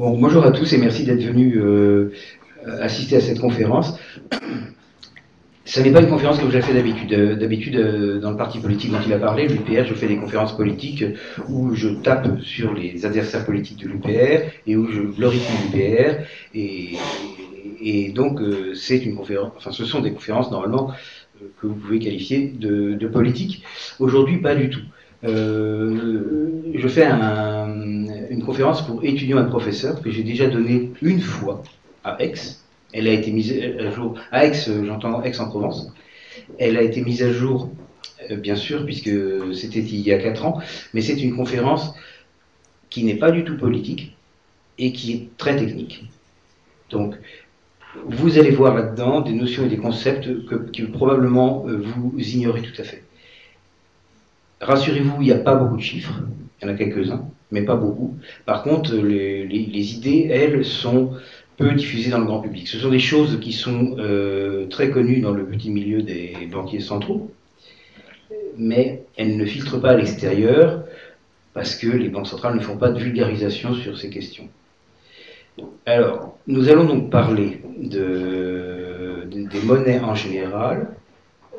Bon, 0.00 0.16
bonjour 0.16 0.46
à 0.46 0.50
tous 0.50 0.72
et 0.72 0.78
merci 0.78 1.04
d'être 1.04 1.22
venus 1.22 1.58
euh, 1.58 2.14
assister 2.80 3.16
à 3.16 3.20
cette 3.20 3.38
conférence. 3.38 3.98
Ce 5.66 5.78
n'est 5.78 5.90
pas 5.90 6.00
une 6.00 6.08
conférence 6.08 6.38
que 6.38 6.50
j'ai 6.50 6.62
fait 6.62 6.72
d'habitude. 6.72 7.12
Euh, 7.12 7.36
d'habitude, 7.36 7.76
euh, 7.76 8.18
dans 8.18 8.30
le 8.30 8.38
parti 8.38 8.60
politique 8.60 8.90
dont 8.90 9.00
il 9.04 9.12
a 9.12 9.18
parlé, 9.18 9.46
l'UPR, 9.46 9.84
je 9.84 9.92
fais 9.92 10.06
des 10.06 10.16
conférences 10.16 10.56
politiques 10.56 11.04
où 11.50 11.74
je 11.74 11.90
tape 11.90 12.40
sur 12.40 12.72
les 12.72 13.04
adversaires 13.04 13.44
politiques 13.44 13.80
de 13.80 13.88
l'UPR 13.88 14.50
et 14.66 14.74
où 14.74 14.90
je 14.90 15.02
glorifie 15.02 15.52
l'UPR. 15.64 16.24
Et, 16.54 16.96
et, 17.82 18.10
donc, 18.12 18.40
c'est 18.74 19.04
une 19.04 19.16
conférence, 19.16 19.52
enfin, 19.58 19.70
ce 19.70 19.84
sont 19.84 20.00
des 20.00 20.12
conférences 20.12 20.50
normalement 20.50 20.92
que 21.60 21.66
vous 21.66 21.74
pouvez 21.74 21.98
qualifier 21.98 22.54
de, 22.58 22.94
de 22.94 23.06
politique. 23.06 23.64
Aujourd'hui, 23.98 24.38
pas 24.38 24.54
du 24.54 24.70
tout. 24.70 24.80
Je 25.22 26.88
fais 26.88 27.04
un, 27.04 27.68
une 28.30 28.42
conférence 28.44 28.86
pour 28.86 29.04
étudiants 29.04 29.44
et 29.44 29.48
professeurs 29.48 30.00
que 30.00 30.10
j'ai 30.10 30.22
déjà 30.22 30.46
donnée 30.46 30.92
une 31.02 31.20
fois 31.20 31.62
à 32.04 32.22
Aix. 32.22 32.34
Elle 32.92 33.06
a 33.06 33.12
été 33.12 33.30
mise 33.30 33.52
à 33.52 33.90
jour 33.90 34.18
à 34.32 34.46
Aix, 34.46 34.52
j'entends 34.84 35.22
Aix-en-Provence. 35.22 35.92
Elle 36.58 36.76
a 36.76 36.82
été 36.82 37.02
mise 37.02 37.22
à 37.22 37.32
jour, 37.32 37.70
euh, 38.30 38.36
bien 38.36 38.56
sûr, 38.56 38.84
puisque 38.84 39.10
c'était 39.54 39.80
il 39.80 40.00
y 40.00 40.12
a 40.12 40.18
quatre 40.18 40.44
ans, 40.44 40.60
mais 40.94 41.00
c'est 41.00 41.20
une 41.20 41.36
conférence 41.36 41.94
qui 42.88 43.04
n'est 43.04 43.16
pas 43.16 43.30
du 43.30 43.44
tout 43.44 43.56
politique 43.56 44.16
et 44.78 44.92
qui 44.92 45.12
est 45.12 45.28
très 45.36 45.56
technique. 45.56 46.04
Donc, 46.90 47.14
vous 48.06 48.38
allez 48.38 48.50
voir 48.50 48.74
là-dedans 48.74 49.20
des 49.20 49.32
notions 49.32 49.64
et 49.66 49.68
des 49.68 49.76
concepts 49.76 50.46
que, 50.46 50.54
que 50.54 50.82
probablement 50.84 51.66
euh, 51.68 51.76
vous 51.76 52.14
ignorez 52.16 52.62
tout 52.62 52.80
à 52.80 52.84
fait. 52.84 53.04
Rassurez-vous, 54.60 55.22
il 55.22 55.24
n'y 55.24 55.32
a 55.32 55.38
pas 55.38 55.54
beaucoup 55.54 55.76
de 55.76 55.82
chiffres, 55.82 56.20
il 56.60 56.66
y 56.66 56.70
en 56.70 56.74
a 56.74 56.76
quelques-uns 56.76 57.30
mais 57.50 57.62
pas 57.62 57.76
beaucoup. 57.76 58.16
Par 58.46 58.62
contre, 58.62 58.94
les, 58.94 59.94
idées, 59.94 60.28
elles, 60.30 60.64
sont 60.64 61.12
peu 61.56 61.72
diffusées 61.72 62.10
dans 62.10 62.18
le 62.18 62.24
grand 62.24 62.40
public. 62.40 62.68
Ce 62.68 62.78
sont 62.78 62.90
des 62.90 62.98
choses 62.98 63.38
qui 63.40 63.52
sont 63.52 63.96
euh, 63.98 64.66
très 64.68 64.90
connues 64.90 65.20
dans 65.20 65.32
le 65.32 65.44
petit 65.44 65.70
milieu 65.70 66.02
des 66.02 66.48
banquiers 66.50 66.80
centraux, 66.80 67.30
mais 68.56 69.02
elles 69.16 69.36
ne 69.36 69.44
filtrent 69.44 69.80
pas 69.80 69.90
à 69.90 69.96
l'extérieur 69.96 70.84
parce 71.52 71.74
que 71.74 71.88
les 71.88 72.08
banques 72.08 72.28
centrales 72.28 72.54
ne 72.54 72.60
font 72.60 72.76
pas 72.76 72.90
de 72.90 72.98
vulgarisation 72.98 73.74
sur 73.74 73.98
ces 73.98 74.08
questions. 74.08 74.48
Alors, 75.84 76.38
nous 76.46 76.68
allons 76.70 76.84
donc 76.84 77.10
parler 77.10 77.60
de, 77.76 79.26
des 79.26 79.60
monnaies 79.62 80.00
en 80.00 80.14
général, 80.14 80.88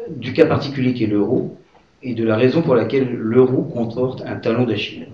du 0.09 0.33
cas 0.33 0.45
particulier 0.47 0.93
qui 0.93 1.03
est 1.03 1.07
l'euro, 1.07 1.57
et 2.03 2.13
de 2.13 2.23
la 2.23 2.35
raison 2.35 2.61
pour 2.61 2.75
laquelle 2.75 3.13
l'euro 3.13 3.63
comporte 3.63 4.21
un 4.25 4.35
talon 4.35 4.65
d'Achille. 4.65 5.07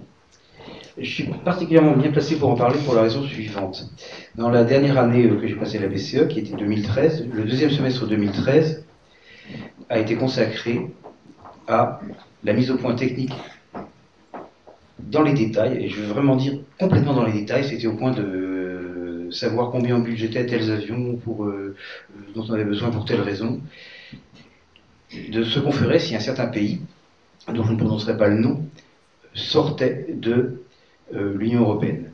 Je 0.97 1.09
suis 1.09 1.25
particulièrement 1.45 1.95
bien 1.95 2.11
placé 2.11 2.37
pour 2.37 2.49
en 2.49 2.55
parler 2.55 2.79
pour 2.83 2.95
la 2.95 3.03
raison 3.03 3.23
suivante. 3.23 3.87
Dans 4.35 4.49
la 4.49 4.63
dernière 4.63 4.97
année 4.97 5.25
euh, 5.25 5.39
que 5.39 5.47
j'ai 5.47 5.55
passée 5.55 5.77
à 5.77 5.81
la 5.81 5.87
BCE, 5.87 6.27
qui 6.27 6.39
était 6.39 6.55
2013, 6.55 7.27
le 7.31 7.43
deuxième 7.43 7.69
semestre 7.69 8.07
2013 8.07 8.83
a 9.89 9.99
été 9.99 10.15
consacré 10.15 10.87
à 11.67 11.99
la 12.43 12.53
mise 12.53 12.71
au 12.71 12.77
point 12.77 12.95
technique 12.95 13.33
dans 14.99 15.21
les 15.21 15.33
détails, 15.33 15.85
et 15.85 15.89
je 15.89 16.01
veux 16.01 16.07
vraiment 16.07 16.35
dire 16.35 16.59
complètement 16.79 17.13
dans 17.13 17.25
les 17.25 17.33
détails, 17.33 17.63
c'était 17.63 17.87
au 17.87 17.93
point 17.93 18.11
de 18.11 19.27
savoir 19.31 19.71
combien 19.71 19.97
on 19.97 19.99
budgétait 19.99 20.45
tels 20.45 20.71
avions 20.71 21.15
pour, 21.17 21.45
euh, 21.45 21.75
dont 22.33 22.45
on 22.49 22.53
avait 22.53 22.65
besoin 22.65 22.89
pour 22.89 23.05
telle 23.05 23.21
raison, 23.21 23.61
de 25.11 25.43
ce 25.43 25.59
qu'on 25.59 25.71
ferait 25.71 25.99
si 25.99 26.15
un 26.15 26.19
certain 26.19 26.47
pays, 26.47 26.81
dont 27.47 27.63
je 27.63 27.71
ne 27.71 27.77
prononcerai 27.77 28.17
pas 28.17 28.27
le 28.27 28.37
nom, 28.37 28.65
sortait 29.33 30.07
de 30.09 30.63
euh, 31.13 31.37
l'Union 31.37 31.61
européenne. 31.61 32.11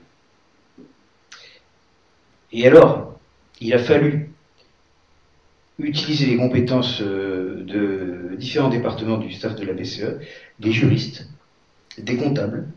Et 2.52 2.68
alors, 2.68 3.20
il 3.60 3.74
a 3.74 3.80
fallu 3.80 4.30
utiliser 5.80 6.28
les 6.28 6.38
compétences 6.38 7.02
euh, 7.02 7.64
de 7.66 8.36
différents 8.36 8.70
départements 8.70 9.18
du 9.18 9.32
staff 9.32 9.56
de 9.56 9.66
la 9.66 9.74
BCE, 9.74 10.20
des 10.60 10.72
juristes, 10.72 11.28
des 11.98 12.16
comptables, 12.18 12.68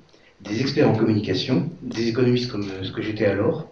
des 0.40 0.60
experts 0.60 0.88
en 0.88 0.94
communication, 0.94 1.70
des 1.82 2.08
économistes 2.08 2.50
comme 2.50 2.66
ce 2.82 2.90
que 2.92 3.02
j'étais 3.02 3.26
alors, 3.26 3.68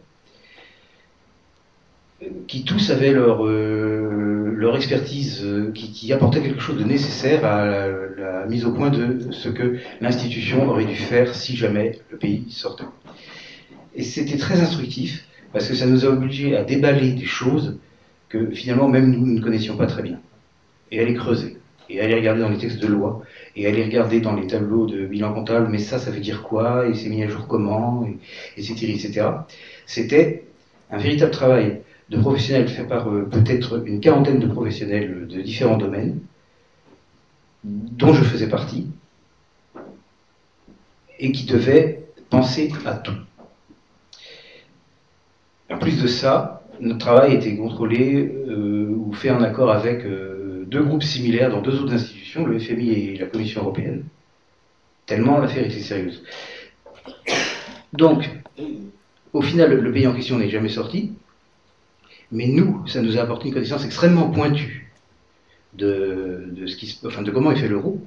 qui 2.49 2.65
tous 2.65 2.91
avaient 2.91 3.13
leur, 3.13 3.47
euh, 3.47 4.34
leur 4.55 4.77
expertise, 4.77 5.45
qui, 5.75 5.93
qui, 5.93 6.13
apportait 6.13 6.41
quelque 6.41 6.61
chose 6.61 6.79
de 6.79 6.85
nécessaire 6.85 7.45
à 7.45 7.67
la, 7.67 8.47
mise 8.47 8.65
au 8.65 8.73
point 8.73 8.91
de 8.91 9.31
ce 9.31 9.49
que 9.49 9.79
l'institution 10.01 10.69
aurait 10.69 10.85
dû 10.85 10.97
faire 10.97 11.35
si 11.35 11.57
jamais 11.57 11.99
le 12.11 12.19
pays 12.19 12.45
sortait. 12.51 12.85
Et 13.95 14.03
c'était 14.03 14.37
très 14.37 14.61
instructif, 14.61 15.27
parce 15.53 15.69
que 15.69 15.75
ça 15.75 15.87
nous 15.87 16.05
a 16.05 16.09
obligés 16.09 16.57
à 16.57 16.65
déballer 16.65 17.13
des 17.13 17.25
choses 17.25 17.79
que 18.29 18.51
finalement 18.51 18.89
même 18.89 19.11
nous 19.11 19.27
ne 19.27 19.41
connaissions 19.41 19.77
pas 19.77 19.87
très 19.87 20.03
bien, 20.03 20.19
et 20.91 21.01
à 21.01 21.05
les 21.05 21.15
creuser, 21.15 21.57
et 21.89 22.01
à 22.01 22.07
les 22.09 22.15
regarder 22.15 22.41
dans 22.41 22.49
les 22.49 22.59
textes 22.59 22.81
de 22.81 22.87
loi, 22.87 23.23
et 23.57 23.67
à 23.67 23.71
les 23.71 23.85
regarder 23.85 24.21
dans 24.21 24.35
les 24.35 24.47
tableaux 24.47 24.87
de 24.87 25.07
bilan 25.07 25.33
comptable, 25.33 25.69
mais 25.71 25.79
ça, 25.79 25.99
ça 25.99 26.11
veut 26.11 26.21
dire 26.21 26.43
quoi, 26.43 26.89
et 26.89 26.95
c'est 26.95 27.09
mis 27.09 27.23
à 27.23 27.29
jour 27.29 27.47
comment, 27.47 28.07
et, 28.07 28.61
etc. 28.61 29.27
C'était 29.87 30.45
un 30.91 30.99
véritable 30.99 31.31
travail 31.31 31.81
de 32.11 32.19
professionnels 32.19 32.69
fait 32.69 32.85
par 32.85 33.09
euh, 33.09 33.29
peut-être 33.31 33.87
une 33.87 34.01
quarantaine 34.01 34.39
de 34.39 34.47
professionnels 34.47 35.27
de 35.27 35.41
différents 35.41 35.77
domaines, 35.77 36.21
dont 37.65 38.13
je 38.13 38.23
faisais 38.25 38.49
partie, 38.49 38.89
et 41.19 41.33
qui 41.33 41.47
devait 41.47 42.05
penser 42.29 42.73
à 42.85 42.95
tout. 42.95 43.15
En 45.71 45.79
plus 45.79 46.03
de 46.03 46.07
ça, 46.07 46.63
notre 46.81 46.99
travail 46.99 47.35
était 47.35 47.57
contrôlé 47.57 48.35
euh, 48.49 48.95
ou 48.95 49.13
fait 49.15 49.31
en 49.31 49.43
accord 49.43 49.71
avec 49.71 50.05
euh, 50.05 50.65
deux 50.67 50.83
groupes 50.83 51.03
similaires 51.03 51.51
dans 51.51 51.63
deux 51.63 51.81
autres 51.81 51.95
institutions, 51.95 52.45
le 52.45 52.59
FMI 52.59 52.91
et 52.91 53.17
la 53.17 53.27
Commission 53.27 53.63
européenne, 53.63 54.05
tellement 55.07 55.39
l'affaire 55.39 55.65
était 55.65 55.81
sérieuse. 55.81 56.23
Donc, 57.93 58.29
au 59.33 59.41
final, 59.41 59.79
le 59.79 59.93
pays 59.93 60.07
en 60.07 60.15
question 60.15 60.39
n'est 60.39 60.51
jamais 60.51 60.69
sorti, 60.69 61.13
mais 62.35 62.49
nous, 62.49 62.85
ça 62.89 63.01
nous 63.01 63.17
a 63.17 63.23
apporté 63.23 63.47
une 63.47 63.55
connaissance 63.55 63.85
extrêmement 63.85 64.29
pointue 64.29 64.93
de, 65.73 66.53
ce 66.67 66.77
qui, 66.77 66.99
enfin, 67.07 67.23
de 67.23 67.31
comment 67.31 67.53
est 67.53 67.57
fait 67.57 67.69
l'euro. 67.69 68.05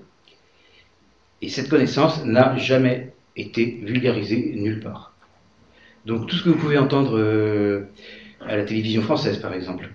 Et 1.41 1.47
cette 1.47 1.69
connaissance 1.69 2.25
n'a 2.25 2.57
jamais 2.57 3.13
été 3.37 3.79
vulgarisée 3.83 4.53
nulle 4.55 4.81
part. 4.81 5.13
Donc 6.05 6.27
tout 6.27 6.35
ce 6.35 6.43
que 6.43 6.49
vous 6.49 6.57
pouvez 6.57 6.77
entendre 6.77 7.17
euh, 7.17 7.87
à 8.41 8.57
la 8.57 8.65
télévision 8.65 9.01
française, 9.01 9.39
par 9.39 9.53
exemple, 9.53 9.89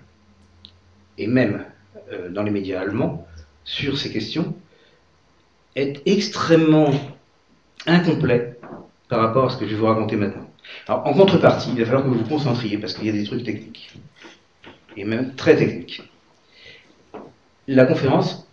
et 1.19 1.27
même 1.27 1.65
euh, 2.11 2.29
dans 2.29 2.41
les 2.41 2.51
médias 2.51 2.81
allemands, 2.81 3.27
sur 3.65 3.99
ces 3.99 4.11
questions, 4.11 4.55
est 5.75 6.01
extrêmement 6.07 6.91
incomplet 7.85 8.57
par 9.09 9.19
rapport 9.19 9.45
à 9.45 9.49
ce 9.51 9.57
que 9.57 9.67
je 9.67 9.75
vais 9.75 9.79
vous 9.79 9.85
raconter 9.85 10.15
maintenant. 10.15 10.49
Alors, 10.87 11.05
en 11.05 11.13
contrepartie, 11.13 11.69
il 11.71 11.79
va 11.79 11.85
falloir 11.85 12.03
que 12.03 12.09
vous 12.09 12.19
vous 12.19 12.29
concentriez 12.29 12.77
parce 12.79 12.93
qu'il 12.93 13.05
y 13.05 13.09
a 13.09 13.13
des 13.13 13.23
trucs 13.23 13.43
techniques, 13.43 13.93
et 14.97 15.05
même 15.05 15.35
très 15.35 15.55
techniques. 15.55 16.03
La 17.67 17.85
conférence 17.85 18.47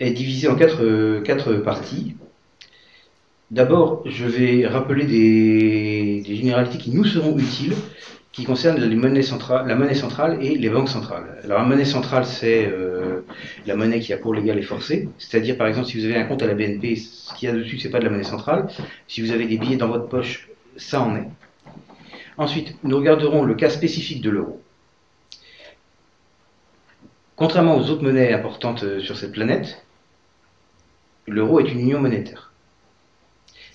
est 0.00 0.10
divisée 0.10 0.48
en 0.48 0.54
quatre, 0.54 0.84
euh, 0.84 1.20
quatre 1.20 1.54
parties. 1.54 2.16
D'abord, 3.50 4.02
je 4.06 4.26
vais 4.26 4.66
rappeler 4.66 5.04
des, 5.04 6.22
généralités 6.24 6.78
qui 6.78 6.90
nous 6.90 7.04
seront 7.04 7.36
utiles, 7.38 7.74
qui 8.30 8.44
concernent 8.44 8.78
la 8.78 8.94
monnaie 8.94 9.22
centrale 9.94 10.38
et 10.44 10.56
les 10.56 10.68
banques 10.68 10.90
centrales. 10.90 11.40
Alors, 11.42 11.58
la 11.58 11.64
monnaie 11.64 11.86
centrale, 11.86 12.24
c'est 12.26 12.66
euh, 12.66 13.22
la 13.66 13.74
monnaie 13.74 14.00
qui 14.00 14.12
a 14.12 14.18
pour 14.18 14.34
légal 14.34 14.58
et 14.58 14.62
forcé. 14.62 15.08
C'est-à-dire, 15.18 15.56
par 15.56 15.66
exemple, 15.66 15.88
si 15.88 15.98
vous 15.98 16.04
avez 16.04 16.16
un 16.16 16.24
compte 16.24 16.42
à 16.42 16.46
la 16.46 16.54
BNP, 16.54 16.96
ce 16.96 17.34
qu'il 17.34 17.48
y 17.48 17.52
a 17.52 17.54
dessus, 17.54 17.78
c'est 17.78 17.90
pas 17.90 17.98
de 17.98 18.04
la 18.04 18.10
monnaie 18.10 18.22
centrale. 18.22 18.68
Si 19.08 19.22
vous 19.22 19.32
avez 19.32 19.46
des 19.46 19.56
billets 19.56 19.76
dans 19.76 19.88
votre 19.88 20.08
poche, 20.08 20.48
ça 20.76 21.00
en 21.00 21.16
est. 21.16 21.28
Ensuite, 22.38 22.76
nous 22.84 22.96
regarderons 22.96 23.42
le 23.42 23.54
cas 23.54 23.68
spécifique 23.68 24.22
de 24.22 24.30
l'euro. 24.30 24.62
Contrairement 27.34 27.76
aux 27.76 27.90
autres 27.90 28.02
monnaies 28.02 28.32
importantes 28.32 28.84
euh, 28.84 29.00
sur 29.00 29.16
cette 29.16 29.32
planète, 29.32 29.84
l'euro 31.26 31.58
est 31.58 31.70
une 31.70 31.80
union 31.80 32.00
monétaire. 32.00 32.52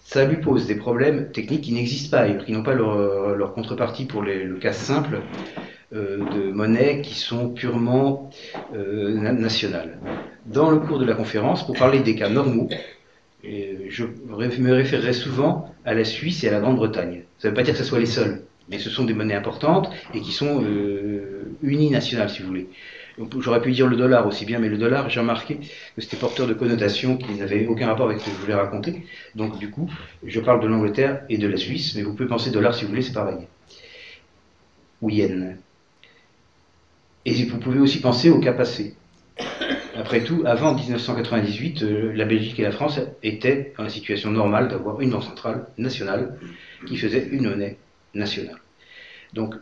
Ça 0.06 0.26
lui 0.26 0.38
pose 0.38 0.66
des 0.66 0.76
problèmes 0.76 1.32
techniques 1.32 1.62
qui 1.62 1.74
n'existent 1.74 2.18
pas 2.18 2.28
et 2.28 2.38
qui 2.38 2.54
n'ont 2.54 2.64
pas 2.64 2.74
leur, 2.74 2.94
euh, 2.94 3.48
contrepartie 3.48 4.06
pour 4.06 4.22
le 4.22 4.58
cas 4.60 4.74
simple 4.74 5.22
euh, 5.94 6.18
de 6.18 6.52
monnaies 6.52 7.02
qui 7.02 7.16
sont 7.16 7.50
purement 7.50 8.30
nationales. 8.74 9.98
Dans 10.46 10.70
le 10.72 10.80
cours 10.80 11.00
de 11.00 11.06
la 11.06 11.16
conférence, 11.16 11.66
pour 11.66 11.76
parler 11.76 12.00
des 12.00 12.16
cas 12.16 12.30
normaux, 12.30 12.70
je 13.44 14.06
me 14.06 14.74
référerai 14.74 15.14
souvent 15.14 15.74
à 15.86 15.94
la 15.94 16.04
Suisse 16.04 16.44
et 16.44 16.50
à 16.50 16.52
la 16.52 16.60
Grande-Bretagne. 16.60 17.24
Ça 17.38 17.48
ne 17.48 17.52
veut 17.52 17.56
pas 17.56 17.64
dire 17.64 17.74
que 17.74 17.80
ce 17.80 17.86
soit 17.86 18.00
les 18.00 18.06
seuls, 18.06 18.42
mais 18.70 18.80
ce 18.80 18.90
sont 18.90 19.04
des 19.04 19.14
monnaies 19.14 19.36
importantes 19.36 19.90
et 20.14 20.22
qui 20.22 20.32
sont 20.32 20.64
uninationales, 21.62 22.30
si 22.30 22.42
vous 22.42 22.48
voulez. 22.48 22.70
J'aurais 23.40 23.62
pu 23.62 23.72
dire 23.72 23.88
le 23.88 23.96
dollar 23.96 24.26
aussi 24.26 24.46
bien, 24.46 24.60
mais 24.60 24.70
le 24.70 24.78
dollar, 24.78 25.10
j'ai 25.10 25.20
remarqué 25.20 25.60
que 25.96 26.02
c'était 26.02 26.18
porteur 26.18 26.48
de 26.48 26.54
connotations 26.54 27.18
qui 27.18 27.34
n'avaient 27.34 27.68
aucun 27.68 27.88
rapport 27.88 28.08
avec 28.08 28.20
ce 28.20 28.26
que 28.26 28.32
je 28.32 28.38
voulais 28.38 28.56
raconter. 28.56 29.04
Donc 29.36 29.60
du 29.60 29.70
coup, 29.70 29.90
je 30.26 30.40
parle 30.40 30.62
de 30.62 30.68
l'Angleterre 30.68 31.24
et 31.30 31.38
de 31.38 31.48
la 31.48 31.58
Suisse, 31.58 31.96
mais 31.96 32.02
vous 32.02 32.14
pouvez 32.14 32.28
penser 32.28 32.50
dollar 32.50 32.74
si 32.74 32.84
vous 32.84 32.90
voulez, 32.90 33.04
c'est 33.04 33.14
pareil. 33.14 33.48
Ou 35.02 35.10
yen. 35.10 35.58
Et 37.26 37.34
vous 37.46 37.60
pouvez 37.60 37.80
aussi 37.80 38.02
penser 38.02 38.30
au 38.30 38.40
cas 38.40 38.54
passé. 38.54 38.96
Après 39.96 40.24
tout, 40.24 40.42
avant 40.46 40.74
1998, 40.74 41.84
euh, 41.84 42.14
la 42.14 42.26
Belgique 42.26 42.60
et 42.60 42.64
la 42.64 42.72
France 42.72 43.00
étaient 43.22 43.74
dans 43.78 43.84
la 43.84 43.90
situation 43.90 44.32
normale 44.32 44.68
d'avoir 44.68 45.00
une 45.02 45.12
banque 45.12 45.24
centrale 45.24 45.68
nationale 45.78 46.38
qui 46.88 46.98
faisait 46.98 47.28
une 47.32 47.48
monnaie 47.48 47.78
nationale. 48.14 48.60
Donc, 49.34 49.56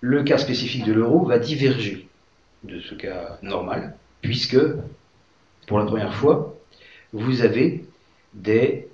le 0.00 0.22
cas 0.22 0.38
spécifique 0.38 0.84
de 0.84 0.92
l'euro 0.92 1.24
va 1.24 1.38
diverger 1.38 2.08
de 2.64 2.80
ce 2.80 2.94
cas 2.94 3.38
normal, 3.42 3.96
puisque, 4.20 4.58
pour 5.66 5.78
la 5.78 5.86
première 5.86 6.14
fois, 6.14 6.58
vous 7.12 7.42
avez 7.42 7.84
des... 8.34 8.88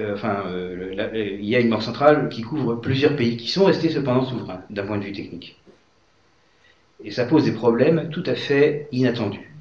Euh, 0.00 0.14
enfin, 0.14 0.44
euh, 0.46 1.14
il 1.14 1.44
y 1.44 1.54
a 1.54 1.60
une 1.60 1.68
banque 1.68 1.82
centrale 1.82 2.28
qui 2.30 2.42
couvre 2.42 2.76
plusieurs 2.76 3.14
pays 3.14 3.36
qui 3.36 3.48
sont 3.48 3.64
restés 3.64 3.90
cependant 3.90 4.24
souverains 4.24 4.62
d'un 4.70 4.86
point 4.86 4.98
de 4.98 5.04
vue 5.04 5.12
technique. 5.12 5.58
Et 7.04 7.10
ça 7.10 7.24
pose 7.24 7.44
des 7.44 7.52
problèmes 7.52 8.08
tout 8.10 8.22
à 8.26 8.34
fait 8.34 8.88
inattendus. 8.92 9.52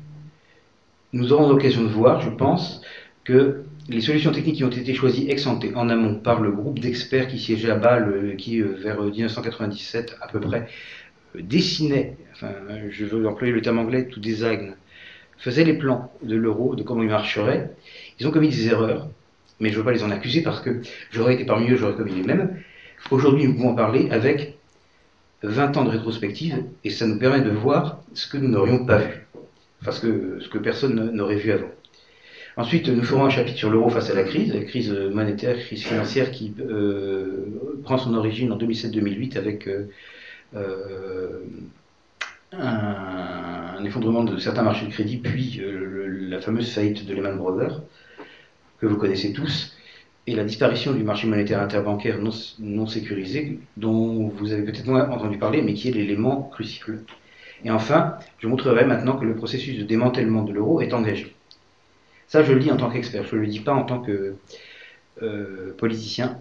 Nous 1.13 1.33
aurons 1.33 1.49
l'occasion 1.49 1.83
de 1.83 1.89
voir, 1.89 2.21
je 2.21 2.29
pense, 2.29 2.81
que 3.23 3.65
les 3.89 4.01
solutions 4.01 4.31
techniques 4.31 4.57
qui 4.57 4.63
ont 4.63 4.69
été 4.69 4.93
choisies 4.93 5.29
ex 5.29 5.45
ante 5.47 5.65
en 5.75 5.89
amont 5.89 6.15
par 6.15 6.41
le 6.41 6.51
groupe 6.51 6.79
d'experts 6.79 7.27
qui 7.27 7.39
siégeait 7.39 7.71
à 7.71 7.75
Bâle, 7.75 8.09
euh, 8.09 8.35
qui 8.35 8.61
vers 8.61 9.01
1997 9.01 10.17
à 10.21 10.27
peu 10.27 10.39
près 10.39 10.67
dessinait, 11.35 12.17
enfin 12.33 12.51
je 12.89 13.05
veux 13.05 13.25
employer 13.27 13.53
le 13.53 13.61
terme 13.61 13.79
anglais, 13.79 14.07
tout 14.07 14.19
design, 14.19 14.75
faisait 15.37 15.63
les 15.63 15.73
plans 15.73 16.11
de 16.21 16.35
l'euro, 16.35 16.75
de 16.75 16.83
comment 16.83 17.03
il 17.03 17.09
marcherait, 17.09 17.71
ils 18.19 18.27
ont 18.27 18.31
commis 18.31 18.49
des 18.49 18.67
erreurs, 18.67 19.09
mais 19.59 19.69
je 19.69 19.73
ne 19.75 19.79
veux 19.79 19.85
pas 19.85 19.91
les 19.91 20.03
en 20.03 20.11
accuser 20.11 20.41
parce 20.41 20.61
que 20.61 20.81
j'aurais 21.11 21.35
été 21.35 21.45
parmi 21.45 21.69
eux, 21.69 21.77
j'aurais 21.77 21.95
commis 21.95 22.13
les 22.13 22.23
mêmes. 22.23 22.61
Aujourd'hui, 23.09 23.47
nous 23.47 23.53
pouvons 23.55 23.69
en 23.69 23.75
parler 23.75 24.09
avec 24.11 24.57
20 25.43 25.77
ans 25.77 25.85
de 25.85 25.89
rétrospective 25.89 26.63
et 26.83 26.89
ça 26.89 27.07
nous 27.07 27.17
permet 27.17 27.41
de 27.41 27.49
voir 27.49 28.01
ce 28.13 28.27
que 28.27 28.37
nous 28.37 28.49
n'aurions 28.49 28.85
pas 28.85 28.97
vu, 28.97 29.27
parce 29.83 29.99
que 29.99 30.39
ce 30.41 30.49
que 30.49 30.57
personne 30.57 31.11
n'aurait 31.11 31.37
vu 31.37 31.51
avant. 31.51 31.69
Ensuite, 32.57 32.89
nous 32.89 33.03
ferons 33.03 33.23
un 33.23 33.29
chapitre 33.29 33.57
sur 33.57 33.69
l'euro 33.69 33.89
face 33.89 34.09
à 34.09 34.13
la 34.13 34.23
crise, 34.23 34.53
la 34.53 34.63
crise 34.63 34.91
monétaire, 34.91 35.57
crise 35.57 35.83
financière 35.85 36.31
qui 36.31 36.53
euh, 36.59 37.45
prend 37.83 37.97
son 37.97 38.13
origine 38.13 38.51
en 38.51 38.57
2007-2008 38.57 39.37
avec 39.37 39.67
euh, 39.67 39.89
euh, 40.55 41.39
un, 42.51 43.83
effondrement 43.85 44.25
de 44.25 44.37
certains 44.37 44.63
marchés 44.63 44.85
de 44.85 44.91
crédit, 44.91 45.17
puis 45.17 45.61
la 45.63 46.41
fameuse 46.41 46.69
faillite 46.71 47.05
de 47.05 47.13
Lehman 47.13 47.37
Brothers, 47.37 47.81
que 48.79 48.85
vous 48.85 48.97
connaissez 48.97 49.31
tous, 49.31 49.77
et 50.27 50.35
la 50.35 50.43
disparition 50.43 50.91
du 50.91 51.03
marché 51.03 51.27
monétaire 51.27 51.61
interbancaire 51.61 52.19
non, 52.19 52.31
non 52.59 52.85
sécurisé, 52.85 53.59
dont 53.77 54.27
vous 54.27 54.51
avez 54.51 54.63
peut-être 54.63 54.87
moins 54.87 55.09
entendu 55.09 55.37
parler, 55.37 55.61
mais 55.61 55.73
qui 55.73 55.87
est 55.87 55.93
l'élément 55.93 56.49
crucial. 56.51 56.99
Et 57.63 57.71
enfin, 57.71 58.15
je 58.39 58.47
montrerai 58.47 58.85
maintenant 58.85 59.15
que 59.15 59.23
le 59.25 59.35
processus 59.35 59.77
de 59.77 59.83
démantèlement 59.83 60.43
de 60.43 60.51
l'euro 60.51 60.81
est 60.81 60.93
engagé. 60.93 61.33
Ça, 62.31 62.43
je 62.43 62.53
le 62.53 62.61
dis 62.61 62.71
en 62.71 62.77
tant 62.77 62.89
qu'expert, 62.89 63.25
je 63.25 63.35
ne 63.35 63.41
le 63.41 63.47
dis 63.47 63.59
pas 63.59 63.73
en 63.73 63.83
tant 63.83 63.99
que 63.99 64.35
euh, 65.21 65.75
politicien, 65.77 66.39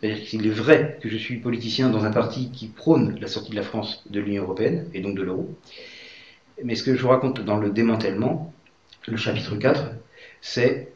c'est-à-dire 0.00 0.24
qu'il 0.24 0.46
est 0.46 0.50
vrai 0.50 0.98
que 1.02 1.10
je 1.10 1.16
suis 1.18 1.36
politicien 1.36 1.90
dans 1.90 2.06
un 2.06 2.10
parti 2.10 2.50
qui 2.50 2.68
prône 2.68 3.18
la 3.20 3.28
sortie 3.28 3.50
de 3.50 3.56
la 3.56 3.62
France 3.62 4.02
de 4.08 4.18
l'Union 4.18 4.44
européenne 4.44 4.88
et 4.94 5.00
donc 5.00 5.14
de 5.14 5.22
l'euro. 5.22 5.54
Mais 6.64 6.74
ce 6.74 6.84
que 6.84 6.96
je 6.96 7.02
vous 7.02 7.08
raconte 7.08 7.42
dans 7.42 7.58
le 7.58 7.68
démantèlement, 7.68 8.50
le 9.06 9.18
chapitre 9.18 9.56
4, 9.56 9.90
c'est 10.40 10.90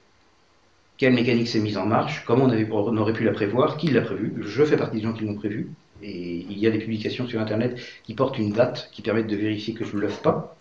quelle 0.96 1.12
mécanique 1.12 1.48
s'est 1.48 1.60
mise 1.60 1.76
en 1.76 1.84
marche, 1.84 2.24
comment 2.24 2.46
on, 2.46 2.96
aurait 2.96 3.12
pu 3.12 3.24
la 3.24 3.32
prévoir, 3.32 3.76
qui 3.76 3.88
l'a 3.88 4.00
prévu. 4.00 4.32
Je 4.40 4.64
fais 4.64 4.78
partie 4.78 4.96
des 4.96 5.02
gens 5.02 5.12
qui 5.12 5.26
l'ont 5.26 5.34
prévu. 5.34 5.68
Et 6.02 6.46
il 6.48 6.58
y 6.58 6.66
a 6.66 6.70
des 6.70 6.78
publications 6.78 7.26
sur 7.28 7.38
Internet 7.38 7.78
qui 8.04 8.14
portent 8.14 8.38
une 8.38 8.52
date, 8.52 8.88
qui 8.90 9.02
permettent 9.02 9.26
de 9.26 9.36
vérifier 9.36 9.74
que 9.74 9.84
je 9.84 9.96
ne 9.96 10.00
l'œuvre 10.00 10.22
pas. 10.22 10.56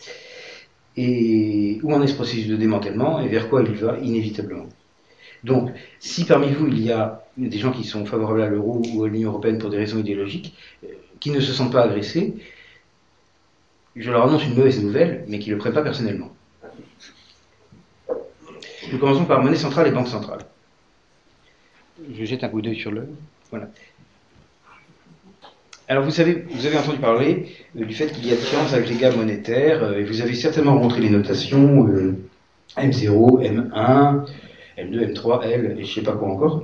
Et 0.97 1.80
où 1.83 1.94
en 1.94 2.01
est 2.01 2.07
ce 2.07 2.15
processus 2.15 2.47
de 2.47 2.56
démantèlement 2.56 3.21
et 3.21 3.27
vers 3.27 3.50
quoi 3.50 3.63
il 3.63 3.75
va 3.75 3.97
inévitablement. 4.00 4.68
Donc, 5.44 5.71
si 6.00 6.25
parmi 6.25 6.51
vous 6.51 6.68
il 6.68 6.81
y 6.81 6.91
a 6.91 7.24
des 7.38 7.57
gens 7.57 7.71
qui 7.71 7.83
sont 7.86 8.06
favorables 8.06 8.41
à 8.41 8.50
l'euro 8.50 8.81
ou 8.94 9.03
à 9.03 9.07
l'Union 9.07 9.30
européenne 9.30 9.57
pour 9.57 9.69
des 9.69 9.77
raisons 9.77 10.00
idéologiques, 10.00 10.57
euh, 10.83 10.88
qui 11.19 11.31
ne 11.31 11.39
se 11.39 11.53
sentent 11.53 11.71
pas 11.71 11.83
agressés, 11.83 12.36
je 13.95 14.12
leur 14.12 14.25
annonce 14.27 14.45
une 14.45 14.56
mauvaise 14.56 14.83
nouvelle, 14.83 15.25
mais 15.27 15.39
qui 15.39 15.50
ne 15.50 15.56
le 15.56 15.59
prennent 15.59 15.74
pas 15.74 15.81
personnellement. 15.81 16.33
Nous 18.92 18.97
commençons 18.97 19.25
par 19.25 19.42
monnaie 19.42 19.57
centrale 19.57 19.88
et 19.88 19.92
banque 19.92 20.07
centrale. 20.07 20.45
Je 22.13 22.25
jette 22.25 22.44
un 22.44 22.50
coup 22.50 22.62
d'œil 22.62 22.80
sur 22.80 22.92
le. 22.92 23.07
Voilà. 23.50 23.69
Alors 25.91 26.03
vous 26.03 26.12
savez, 26.12 26.45
vous 26.51 26.68
avez 26.68 26.77
entendu 26.77 27.00
parler 27.00 27.47
euh, 27.75 27.83
du 27.83 27.95
fait 27.95 28.12
qu'il 28.13 28.27
y 28.27 28.31
a 28.31 28.36
différents 28.36 28.71
agrégats 28.74 29.09
monétaires, 29.12 29.83
euh, 29.83 29.97
et 29.97 30.03
vous 30.03 30.21
avez 30.21 30.36
certainement 30.36 30.75
rencontré 30.75 31.01
les 31.01 31.09
notations 31.09 31.83
M0, 32.77 33.41
M1, 33.41 34.25
M2, 34.77 35.13
M3, 35.13 35.44
L, 35.47 35.77
et 35.80 35.83
je 35.83 35.89
ne 35.89 35.95
sais 35.95 36.03
pas 36.03 36.12
quoi 36.12 36.27
encore 36.30 36.63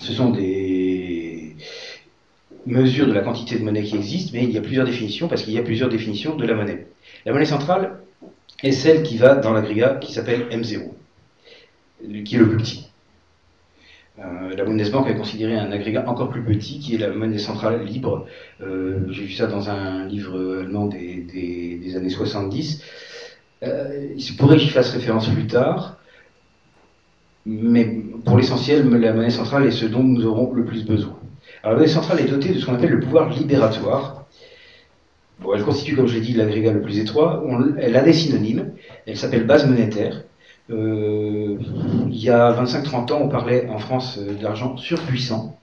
ce 0.00 0.12
sont 0.12 0.30
des 0.30 1.56
mesures 2.66 3.06
de 3.06 3.12
la 3.12 3.20
quantité 3.20 3.58
de 3.58 3.64
monnaie 3.64 3.84
qui 3.84 3.96
existent, 3.96 4.32
mais 4.34 4.44
il 4.44 4.50
y 4.50 4.58
a 4.58 4.60
plusieurs 4.60 4.84
définitions, 4.84 5.28
parce 5.28 5.44
qu'il 5.44 5.54
y 5.54 5.58
a 5.58 5.62
plusieurs 5.62 5.88
définitions 5.88 6.36
de 6.36 6.44
la 6.44 6.54
monnaie. 6.54 6.86
La 7.24 7.32
monnaie 7.32 7.46
centrale 7.46 8.00
est 8.62 8.72
celle 8.72 9.02
qui 9.02 9.16
va 9.16 9.36
dans 9.36 9.52
l'agrégat 9.52 9.94
qui 9.94 10.12
s'appelle 10.12 10.48
M0, 10.50 10.90
qui 12.24 12.34
est 12.34 12.38
le 12.38 12.48
plus 12.48 12.58
petit. 12.58 12.91
Euh, 14.18 14.54
la 14.54 14.64
Bundesbank 14.64 15.08
a 15.08 15.14
considéré 15.14 15.56
un 15.56 15.72
agrégat 15.72 16.04
encore 16.06 16.28
plus 16.28 16.42
petit, 16.42 16.78
qui 16.78 16.94
est 16.94 16.98
la 16.98 17.08
monnaie 17.08 17.38
centrale 17.38 17.82
libre. 17.84 18.26
Euh, 18.60 19.00
j'ai 19.10 19.24
vu 19.24 19.32
ça 19.32 19.46
dans 19.46 19.70
un 19.70 20.06
livre 20.06 20.60
allemand 20.60 20.86
des, 20.86 21.96
années 21.96 22.10
70. 22.10 22.82
Euh, 23.62 24.08
il 24.14 24.22
se 24.22 24.34
pourrait 24.34 24.56
que 24.56 24.62
j'y 24.62 24.68
fasse 24.68 24.90
référence 24.90 25.28
plus 25.28 25.46
tard. 25.46 25.98
Mais 27.46 27.84
pour 28.24 28.36
l'essentiel, 28.36 28.88
la 28.88 29.12
monnaie 29.14 29.30
centrale 29.30 29.66
est 29.66 29.70
ce 29.72 29.86
dont 29.86 30.02
nous 30.02 30.26
aurons 30.26 30.52
le 30.52 30.64
plus 30.64 30.84
besoin. 30.84 31.18
La 31.64 31.72
monnaie 31.72 31.88
centrale 31.88 32.20
est 32.20 32.28
dotée 32.28 32.52
de 32.52 32.58
ce 32.58 32.66
qu'on 32.66 32.74
appelle 32.74 32.90
le 32.90 33.00
pouvoir 33.00 33.30
libératoire. 33.30 34.26
Bon, 35.40 35.54
elle 35.54 35.64
constitue, 35.64 35.96
comme 35.96 36.06
je 36.06 36.14
l'ai 36.14 36.20
dit, 36.20 36.34
l'agrégat 36.34 36.72
le 36.72 36.82
plus 36.82 36.98
étroit. 36.98 37.42
elle 37.78 37.96
a 37.96 38.02
des 38.02 38.12
synonymes. 38.12 38.72
Elle 39.06 39.16
s'appelle 39.16 39.46
base 39.46 39.66
monétaire. 39.66 40.22
Euh, 40.72 41.58
il 42.08 42.16
y 42.16 42.30
a 42.30 42.52
25-30 42.52 43.12
ans, 43.12 43.20
on 43.22 43.28
parlait 43.28 43.68
en 43.68 43.78
France 43.78 44.18
euh, 44.18 44.34
de 44.34 44.42
l'argent 44.42 44.76
surpuissant. 44.76 45.58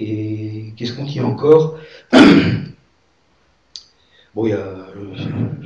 Et 0.00 0.72
qu'est-ce 0.76 0.92
qu'on 0.94 1.04
dit 1.04 1.20
encore? 1.20 1.78
Bon, 4.34 4.46
il 4.46 4.50
y 4.50 4.54
a, 4.54 4.56
euh, 4.56 5.14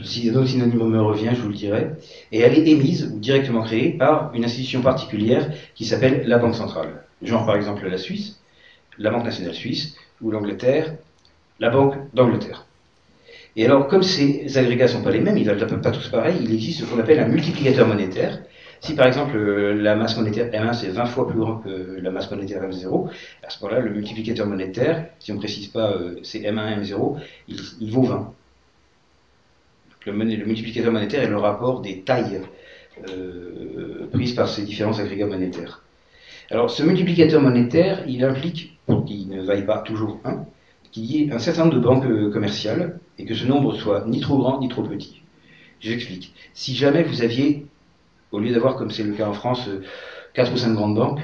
si 0.02 0.28
un 0.28 0.34
autre 0.34 0.48
synonyme 0.48 0.88
me 0.88 1.00
revient, 1.00 1.30
je 1.32 1.40
vous 1.40 1.50
le 1.50 1.54
dirai. 1.54 1.92
Et 2.32 2.40
elle 2.40 2.58
est 2.58 2.66
émise 2.66 3.12
ou 3.14 3.20
directement 3.20 3.62
créée 3.62 3.90
par 3.92 4.34
une 4.34 4.44
institution 4.44 4.82
particulière 4.82 5.52
qui 5.76 5.84
s'appelle 5.84 6.26
la 6.26 6.38
Banque 6.38 6.56
centrale. 6.56 7.04
Genre 7.22 7.46
par 7.46 7.54
exemple 7.54 7.86
la 7.88 7.96
Suisse, 7.96 8.40
la 8.98 9.10
Banque 9.10 9.24
nationale 9.24 9.54
suisse, 9.54 9.96
ou 10.20 10.32
l'Angleterre, 10.32 10.96
la 11.60 11.70
Banque 11.70 11.94
d'Angleterre. 12.12 12.65
Et 13.56 13.64
alors, 13.64 13.88
comme 13.88 14.02
ces 14.02 14.58
agrégats 14.58 14.84
ne 14.84 14.90
sont 14.90 15.02
pas 15.02 15.10
les 15.10 15.20
mêmes, 15.20 15.38
ils 15.38 15.46
ne 15.46 15.52
valent 15.52 15.80
pas 15.80 15.90
tous 15.90 16.08
pareil, 16.08 16.36
il 16.42 16.52
existe 16.52 16.80
ce 16.80 16.84
qu'on 16.84 16.98
appelle 16.98 17.20
un 17.20 17.28
multiplicateur 17.28 17.88
monétaire. 17.88 18.42
Si 18.80 18.94
par 18.94 19.06
exemple 19.06 19.38
la 19.38 19.96
masse 19.96 20.18
monétaire 20.18 20.50
M1 20.50 20.74
c'est 20.74 20.88
20 20.88 21.06
fois 21.06 21.26
plus 21.26 21.38
grand 21.38 21.56
que 21.56 21.98
la 21.98 22.10
masse 22.10 22.30
monétaire 22.30 22.62
M0, 22.62 23.08
à 23.42 23.48
ce 23.48 23.64
moment-là, 23.64 23.80
le 23.80 23.90
multiplicateur 23.90 24.46
monétaire, 24.46 25.06
si 25.18 25.32
on 25.32 25.36
ne 25.36 25.40
précise 25.40 25.68
pas 25.68 25.92
euh, 25.92 26.20
c'est 26.22 26.40
M1, 26.40 26.82
M0, 26.82 27.16
il, 27.48 27.56
il 27.80 27.90
vaut 27.90 28.02
20 28.02 28.34
le, 30.10 30.44
multiplicateur 30.44 30.92
monétaire 30.92 31.22
est 31.22 31.28
le 31.28 31.36
rapport 31.36 31.80
des 31.80 32.00
tailles 32.00 32.40
euh, 33.08 34.08
prises 34.12 34.34
par 34.34 34.48
ces 34.48 34.62
différents 34.62 34.98
agrégats 34.98 35.26
monétaires. 35.26 35.82
Alors, 36.50 36.70
ce 36.70 36.82
multiplicateur 36.82 37.42
monétaire, 37.42 38.04
il 38.06 38.24
implique, 38.24 38.78
pour 38.86 39.04
qu'il 39.04 39.28
ne 39.28 39.42
vaille 39.42 39.66
pas 39.66 39.78
toujours 39.78 40.20
1, 40.24 40.44
qu'il 40.96 41.04
y 41.04 41.22
ait 41.22 41.30
un 41.30 41.38
certain 41.38 41.64
nombre 41.64 41.74
de 41.74 41.80
banques 41.80 42.06
euh, 42.06 42.30
commerciales 42.30 42.98
et 43.18 43.26
que 43.26 43.34
ce 43.34 43.44
nombre 43.44 43.74
soit 43.74 44.06
ni 44.06 44.18
trop 44.20 44.38
grand 44.38 44.60
ni 44.60 44.68
trop 44.68 44.82
petit. 44.82 45.20
J'explique. 45.78 46.32
Si 46.54 46.74
jamais 46.74 47.02
vous 47.02 47.20
aviez, 47.20 47.66
au 48.32 48.40
lieu 48.40 48.50
d'avoir, 48.50 48.76
comme 48.76 48.90
c'est 48.90 49.02
le 49.02 49.12
cas 49.12 49.28
en 49.28 49.34
France, 49.34 49.68
4 50.32 50.54
ou 50.54 50.56
5 50.56 50.72
grandes 50.72 50.94
banques 50.94 51.20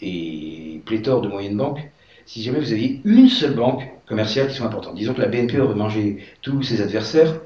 et 0.00 0.80
pléthore 0.86 1.20
de 1.20 1.26
moyennes 1.26 1.56
banques, 1.56 1.90
si 2.26 2.44
jamais 2.44 2.60
vous 2.60 2.70
aviez 2.70 3.00
une 3.04 3.28
seule 3.28 3.54
banque 3.54 3.88
commerciales 4.06 4.46
qui 4.46 4.54
sont 4.54 4.66
importantes. 4.66 4.94
Disons 4.94 5.14
que 5.14 5.20
la 5.20 5.28
BNP 5.28 5.58
aurait 5.58 5.74
mangé 5.74 6.24
tous 6.40 6.62
ses 6.62 6.80
adversaires, 6.80 7.40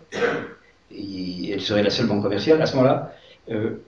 et 0.90 1.50
elle 1.50 1.62
serait 1.62 1.82
la 1.82 1.90
seule 1.90 2.06
banque 2.06 2.22
commerciale. 2.22 2.60
À 2.60 2.66
ce 2.66 2.76
moment-là, 2.76 3.14
euh, 3.50 3.82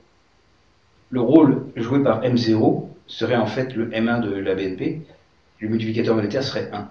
le 1.10 1.20
rôle 1.20 1.66
joué 1.76 2.02
par 2.02 2.22
M0 2.22 2.88
serait 3.06 3.36
en 3.36 3.46
fait 3.46 3.74
le 3.74 3.90
M1 3.90 4.22
de 4.22 4.34
la 4.34 4.54
BNP, 4.54 5.02
le 5.58 5.68
multiplicateur 5.68 6.14
monétaire 6.14 6.42
serait 6.42 6.70
1. 6.72 6.88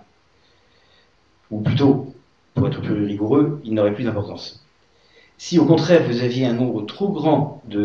Ou 1.52 1.62
plutôt, 1.62 2.14
pour 2.54 2.68
être 2.68 2.82
plus 2.82 3.06
rigoureux, 3.06 3.62
il 3.64 3.74
n'aurait 3.74 3.94
plus 3.94 4.04
d'importance. 4.04 4.66
Si 5.38 5.58
au 5.58 5.66
contraire 5.66 6.04
vous 6.04 6.22
aviez 6.22 6.46
un 6.46 6.54
nombre 6.54 6.86
trop 6.86 7.08
grand 7.10 7.64
de, 7.66 7.80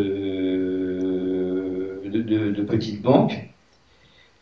petites 2.67 3.01
banques, 3.01 3.49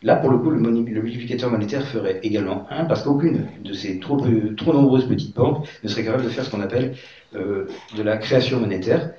là 0.01 0.15
pour 0.15 0.31
le 0.31 0.39
coup 0.39 0.49
le, 0.49 0.59
multiplicateur 0.59 1.51
monétaire 1.51 1.85
ferait 1.85 2.19
également 2.23 2.65
1 2.71 2.85
parce 2.85 3.03
qu'aucune 3.03 3.47
de 3.63 3.73
ces 3.73 3.99
trop, 3.99 4.17
nombreuses 4.17 5.07
petites 5.07 5.35
banques 5.35 5.67
ne 5.83 5.89
serait 5.89 6.03
capable 6.03 6.23
de 6.23 6.29
faire 6.29 6.43
ce 6.43 6.49
qu'on 6.49 6.61
appelle 6.61 6.95
euh, 7.35 7.67
de 7.95 8.01
la 8.01 8.17
création 8.17 8.59
monétaire. 8.59 9.11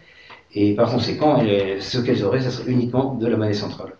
Et 0.55 0.75
par 0.75 0.91
conséquent, 0.91 1.41
ce 1.81 1.99
qu'elles 1.99 2.25
auraient, 2.25 2.41
ce 2.41 2.51
serait 2.51 2.71
uniquement 2.71 3.15
de 3.15 3.27
la 3.27 3.37
monnaie 3.37 3.55
centrale. 3.55 3.93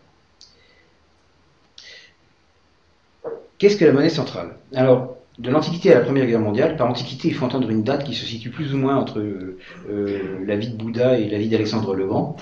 Qu'est-ce 3.59 3.77
que 3.77 3.85
la 3.85 3.93
monnaie 3.93 4.09
centrale? 4.09 4.57
Alors, 4.75 5.17
de 5.39 5.51
l'Antiquité 5.51 5.93
à 5.93 5.99
la 5.99 6.05
Première 6.05 6.27
Guerre 6.27 6.41
mondiale, 6.41 6.77
par 6.77 6.89
Antiquité, 6.89 7.29
il 7.29 7.35
faut 7.35 7.45
entendre 7.45 7.69
une 7.69 7.83
date 7.83 8.05
qui 8.05 8.15
se 8.15 8.25
situe 8.25 8.51
plus 8.51 8.73
ou 8.73 8.79
moins 8.79 8.97
entre 8.97 9.19
euh, 9.19 10.45
la 10.47 10.57
vie 10.57 10.69
de 10.69 10.77
Bouddha 10.77 11.19
et 11.19 11.29
la 11.29 11.39
vie 11.39 11.49
d'Alexandre 11.49 11.95
le 11.95 12.07
Grand. 12.07 12.37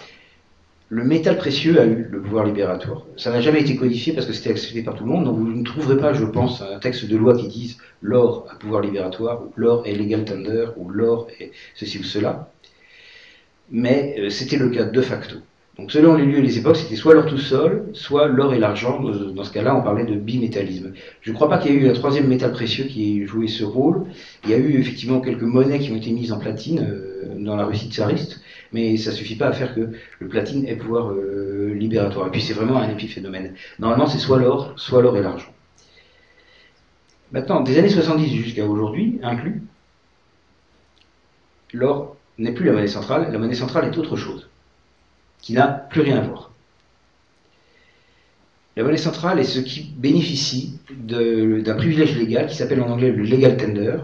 Le 0.90 1.04
métal 1.04 1.38
précieux 1.38 1.80
a 1.80 1.87
eu 1.87 2.06
le 2.11 2.20
pouvoir 2.20 2.44
libératoire. 2.44 3.06
Ça 3.16 3.30
n'a 3.30 3.40
jamais 3.40 3.62
été 3.62 3.76
codifié 3.76 4.12
parce 4.12 4.26
que 4.26 4.34
c'était 4.34 4.50
accepté 4.50 4.82
par 4.82 4.94
tout 4.94 5.04
le 5.04 5.11
monde, 5.11 5.25
donc 5.25 5.38
vous 5.38 5.49
ne 5.49 5.64
trouverez 5.64 5.96
pas, 5.96 6.12
je 6.12 6.26
pense, 6.26 6.61
un 6.61 6.78
texte 6.80 7.06
de 7.06 7.16
loi 7.16 7.34
qui 7.34 7.49
dise 7.49 7.78
l'or 8.02 8.46
a 8.50 8.56
pouvoir 8.56 8.82
libératoire, 8.82 9.42
ou 9.42 9.52
l'or 9.56 9.87
est 9.87 9.94
legal 9.94 10.26
tender, 10.26 10.66
ou 10.76 10.90
l'or 10.90 11.28
est 11.40 11.52
ceci 11.75 11.99
ou 11.99 12.02
cela. 12.02 12.50
Mais 13.70 14.16
euh, 14.18 14.28
c'était 14.28 14.58
le 14.58 14.68
cas 14.68 14.84
de 14.84 15.00
facto. 15.00 15.37
Donc 15.79 15.91
selon 15.91 16.17
les 16.17 16.26
lieux 16.26 16.38
et 16.38 16.43
les 16.43 16.59
époques, 16.59 16.76
c'était 16.76 16.97
soit 16.97 17.14
l'or 17.14 17.25
tout 17.25 17.38
seul, 17.38 17.88
soit 17.95 18.29
l'or 18.29 18.52
et 18.52 18.59
l'argent. 18.59 19.00
Dans 19.00 19.45
ce 19.45 19.50
cas-là, 19.52 19.75
on 19.75 19.83
parlait 19.83 20.05
de 20.05 20.14
bimétallisme. 20.14 20.93
Je 21.23 21.31
ne 21.31 21.35
crois 21.35 21.49
pas 21.49 21.57
qu'il 21.57 21.73
y 21.73 21.75
ait 21.75 21.79
eu 21.79 21.88
un 21.88 21.95
troisième 21.95 22.26
métal 22.26 22.52
précieux 22.52 22.85
qui 22.85 23.23
ait 23.23 23.26
joué 23.26 23.49
ce 23.49 23.64
rôle. 23.64 24.05
Il 24.45 24.50
y 24.50 24.55
a 24.55 24.59
eu 24.59 24.79
effectivement 24.79 25.21
quelques 25.21 25.43
monnaies 25.43 25.79
qui 25.79 25.91
ont 25.91 25.97
été 25.97 26.11
mises 26.12 26.31
en 26.31 26.38
platine 26.38 26.87
euh, 26.87 27.35
dans 27.38 27.57
la 27.57 27.64
Russie 27.64 27.88
tsariste, 27.88 28.43
mais 28.73 28.99
ça 28.99 29.12
ne 29.12 29.17
suffit 29.17 29.37
pas 29.37 29.47
à 29.47 29.52
faire 29.52 29.75
que 29.75 29.88
le 30.21 30.29
platine 30.29 30.67
ait 30.67 30.76
pouvoir 30.76 31.11
euh, 31.11 31.73
libératoire. 31.75 32.26
Et 32.26 32.31
puis 32.31 32.43
c'est 32.43 32.52
vraiment 32.52 32.76
un 32.76 32.91
épiphénomène. 32.91 33.55
Normalement, 33.79 34.07
c'est 34.07 34.19
soit 34.19 34.38
l'or, 34.38 34.75
soit 34.76 35.00
l'or 35.00 35.17
et 35.17 35.23
l'argent. 35.23 35.55
Maintenant, 37.33 37.62
des 37.62 37.79
années 37.79 37.88
70 37.88 38.29
jusqu'à 38.29 38.67
aujourd'hui, 38.67 39.19
inclus, 39.23 39.62
l'or 41.73 42.17
n'est 42.37 42.52
plus 42.52 42.67
la 42.67 42.73
monnaie 42.73 42.88
centrale, 42.88 43.33
la 43.33 43.38
monnaie 43.38 43.55
centrale 43.55 43.87
est 43.87 43.97
autre 43.97 44.17
chose 44.17 44.50
qui 45.42 45.52
n'a 45.52 45.66
plus 45.66 46.00
rien 46.00 46.18
à 46.18 46.22
voir. 46.22 46.52
La 48.75 48.84
monnaie 48.84 48.96
centrale 48.96 49.38
est 49.38 49.44
ce 49.44 49.61
qui 49.61 49.92
bénéficie 49.99 50.78
d'un 50.90 51.75
privilège 51.75 52.16
légal 52.16 52.46
qui 52.46 52.56
s'appelle 52.56 52.80
en 52.80 52.88
anglais 52.88 53.11
le 53.11 53.22
legal 53.22 53.58
tender. 53.58 53.96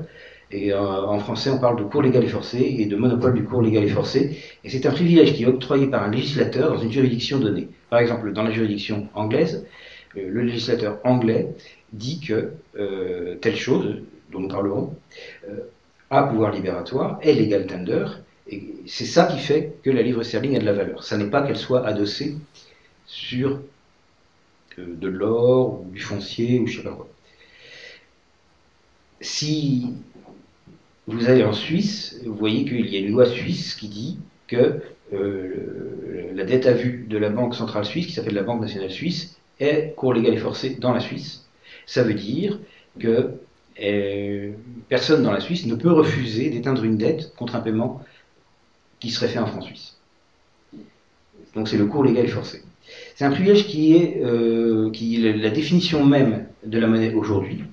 Et 0.50 0.73
euh, 0.73 0.78
en 0.78 1.18
français, 1.18 1.49
on 1.50 1.59
parle 1.59 1.78
de 1.78 1.85
cours 1.85 2.02
légal 2.02 2.25
et 2.25 2.28
forcé 2.28 2.76
et 2.78 2.87
de 2.87 2.97
monopole 2.97 3.35
du 3.35 3.45
cours 3.45 3.62
légal 3.62 3.85
et 3.85 3.88
forcé. 3.88 4.38
Et 4.64 4.68
c'est 4.68 4.85
un 4.85 4.90
privilège 4.90 5.33
qui 5.35 5.45
est 5.45 5.47
octroyé 5.47 5.87
par 5.87 6.02
un 6.02 6.11
législateur 6.11 6.73
dans 6.73 6.78
une 6.78 6.92
juridiction 6.92 7.38
donnée. 7.38 7.68
Par 7.88 8.00
exemple, 8.00 8.33
dans 8.33 8.42
la 8.42 8.50
juridiction 8.50 9.09
anglaise, 9.14 9.66
euh, 10.16 10.28
le 10.28 10.42
législateur 10.42 10.99
anglais 11.04 11.49
dit 11.95 12.21
que 12.21 12.52
euh, 12.78 13.37
telle 13.40 13.57
chose, 13.57 14.02
dont 14.30 14.40
nous 14.40 14.49
parlerons, 14.49 14.95
a 16.11 16.23
pouvoir 16.25 16.52
libératoire, 16.52 17.18
est 17.23 17.33
legal 17.33 17.66
tender, 17.66 18.04
c'est 18.87 19.05
ça 19.05 19.26
qui 19.26 19.38
fait 19.38 19.75
que 19.83 19.90
la 19.90 20.02
livre 20.02 20.23
sterling 20.23 20.57
a 20.57 20.61
de 20.61 20.64
la 20.64 20.73
valeur. 20.73 21.05
Ça 21.05 21.17
n'est 21.17 21.31
pas 21.31 21.43
qu'elle 21.47 21.57
soit 21.57 21.87
adossée 21.87 22.37
sur 23.07 23.61
euh, 24.78 24.95
de 24.97 25.09
l'or 25.09 25.83
ou 25.83 25.90
du 25.90 26.00
foncier 26.00 26.59
ou 26.61 26.67
je 26.67 26.78
sais 26.78 26.83
pas 26.83 26.93
quoi. 26.93 27.09
Si 29.21 29.95
vous 31.07 31.28
allez 31.28 31.43
en 31.43 31.52
Suisse, 31.52 32.21
vous 32.25 32.35
voyez 32.35 32.64
qu'il 32.64 32.88
y 32.88 32.97
a 32.97 33.00
une 33.00 33.12
loi 33.12 33.26
suisse 33.26 33.75
qui 33.75 33.88
dit 33.88 34.19
que 34.47 34.81
euh, 35.12 36.33
la 36.35 36.45
dette 36.45 36.67
à 36.67 36.73
vue 36.73 37.07
de 37.09 37.19
la 37.19 37.31
Banque 37.31 37.55
centrale 37.55 37.85
suisse, 37.85 38.07
qui 38.07 38.12
s'appelle 38.12 38.35
la 38.35 38.43
Banque 38.43 38.61
nationale 38.61 38.90
suisse, 38.90 39.38
est 39.59 39.95
cours 39.97 40.14
légal 40.14 40.35
et 40.35 40.38
forcé 40.38 40.76
dans 40.76 40.93
la 40.93 41.00
Suisse. 41.00 41.49
Ça 41.87 42.02
veut 42.02 42.14
dire 42.14 42.61
que 43.00 43.33
euh, 43.83 44.52
personne 44.88 45.23
dans 45.23 45.33
la 45.33 45.40
Suisse 45.40 45.67
ne 45.67 45.75
peut 45.75 45.90
refuser 45.90 46.50
d'éteindre 46.50 46.85
une 46.85 46.97
dette 46.97 47.35
contre 47.37 47.57
un 47.57 47.61
paiement 47.61 48.02
qui 49.00 49.11
serait 49.11 49.28
fait 49.28 49.38
en 49.38 49.47
franc 49.47 49.61
suisse. 49.61 49.97
Donc 51.55 51.69
c'est 51.69 51.78
le 51.78 51.87
cours 51.87 52.05
légal 52.05 52.28
forcé. 52.28 52.62
C'est 53.14 53.25
un 53.25 53.31
privilège 53.31 53.67
qui 53.67 53.97
est, 53.97 54.23
euh, 54.25 54.90
qui 54.90 55.17
la 55.19 55.50
définition 55.50 56.05
même 56.05 56.47
de 56.64 56.78
la 56.78 56.87
monnaie 56.87 57.12
aujourd'hui, 57.12 57.64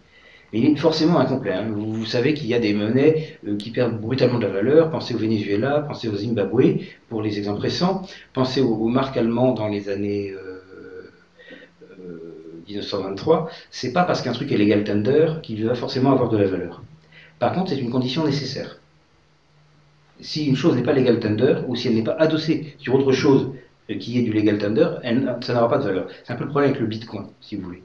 mais 0.51 0.60
il 0.60 0.65
est 0.65 0.75
forcément 0.75 1.20
incomplet. 1.20 1.53
Hein. 1.53 1.67
Vous, 1.72 2.05
savez 2.05 2.34
qu'il 2.34 2.48
y 2.48 2.53
a 2.53 2.60
des 2.60 2.74
monnaies 2.74 3.38
euh, 3.48 3.55
qui 3.55 3.72
perdent 3.72 4.00
brutalement 4.00 4.39
de 4.39 4.46
la 4.46 4.51
valeur. 4.51 4.91
Pensez 4.91 5.15
au 5.15 5.17
Venezuela, 5.17 5.86
pensez 5.88 6.08
au 6.08 6.15
Zimbabwe, 6.15 6.79
pour 7.10 7.22
les 7.22 7.38
exemples 7.38 7.62
récents. 7.62 8.01
Pensez 8.34 8.62
aux, 8.62 8.88
marques 8.88 9.17
allemandes 9.17 9.58
dans 9.58 9.67
les 9.67 9.89
années 9.89 10.34
1923. 12.67 13.46
Euh, 13.46 13.53
c'est 13.72 13.94
pas 13.94 14.03
parce 14.03 14.22
qu'un 14.22 14.34
truc 14.34 14.51
est 14.51 14.58
légal 14.58 14.84
tender 14.84 15.27
qu'il 15.44 15.65
va 15.65 15.75
forcément 15.75 16.12
avoir 16.12 16.29
de 16.29 16.38
la 16.38 16.48
valeur. 16.48 16.84
Par 17.39 17.53
contre, 17.53 17.70
c'est 17.70 17.79
une 17.79 17.91
condition 17.91 18.25
nécessaire 18.25 18.79
si 20.19 20.45
une 20.45 20.55
chose 20.55 20.75
n'est 20.75 20.84
pas 20.84 20.93
legal 20.93 21.19
tender, 21.19 21.55
ou 21.67 21.75
si 21.75 21.88
elle 21.88 21.95
n'est 21.95 22.03
pas 22.03 22.15
adossée 22.19 22.75
sur 22.79 22.95
autre 22.95 23.12
chose 23.12 23.51
qui 24.00 24.19
est 24.19 24.24
du 24.24 24.34
legal 24.34 24.57
tender, 24.57 24.88
ça 25.41 25.53
n'aura 25.53 25.69
pas 25.69 25.77
de 25.77 25.84
valeur. 25.84 26.07
C'est 26.24 26.34
un 26.34 26.36
peu 26.36 26.43
le 26.43 26.50
problème 26.50 26.72
avec 26.72 26.81
le 26.81 26.88
bitcoin, 26.88 27.27
si 27.41 27.55
vous 27.55 27.63
voulez. 27.63 27.84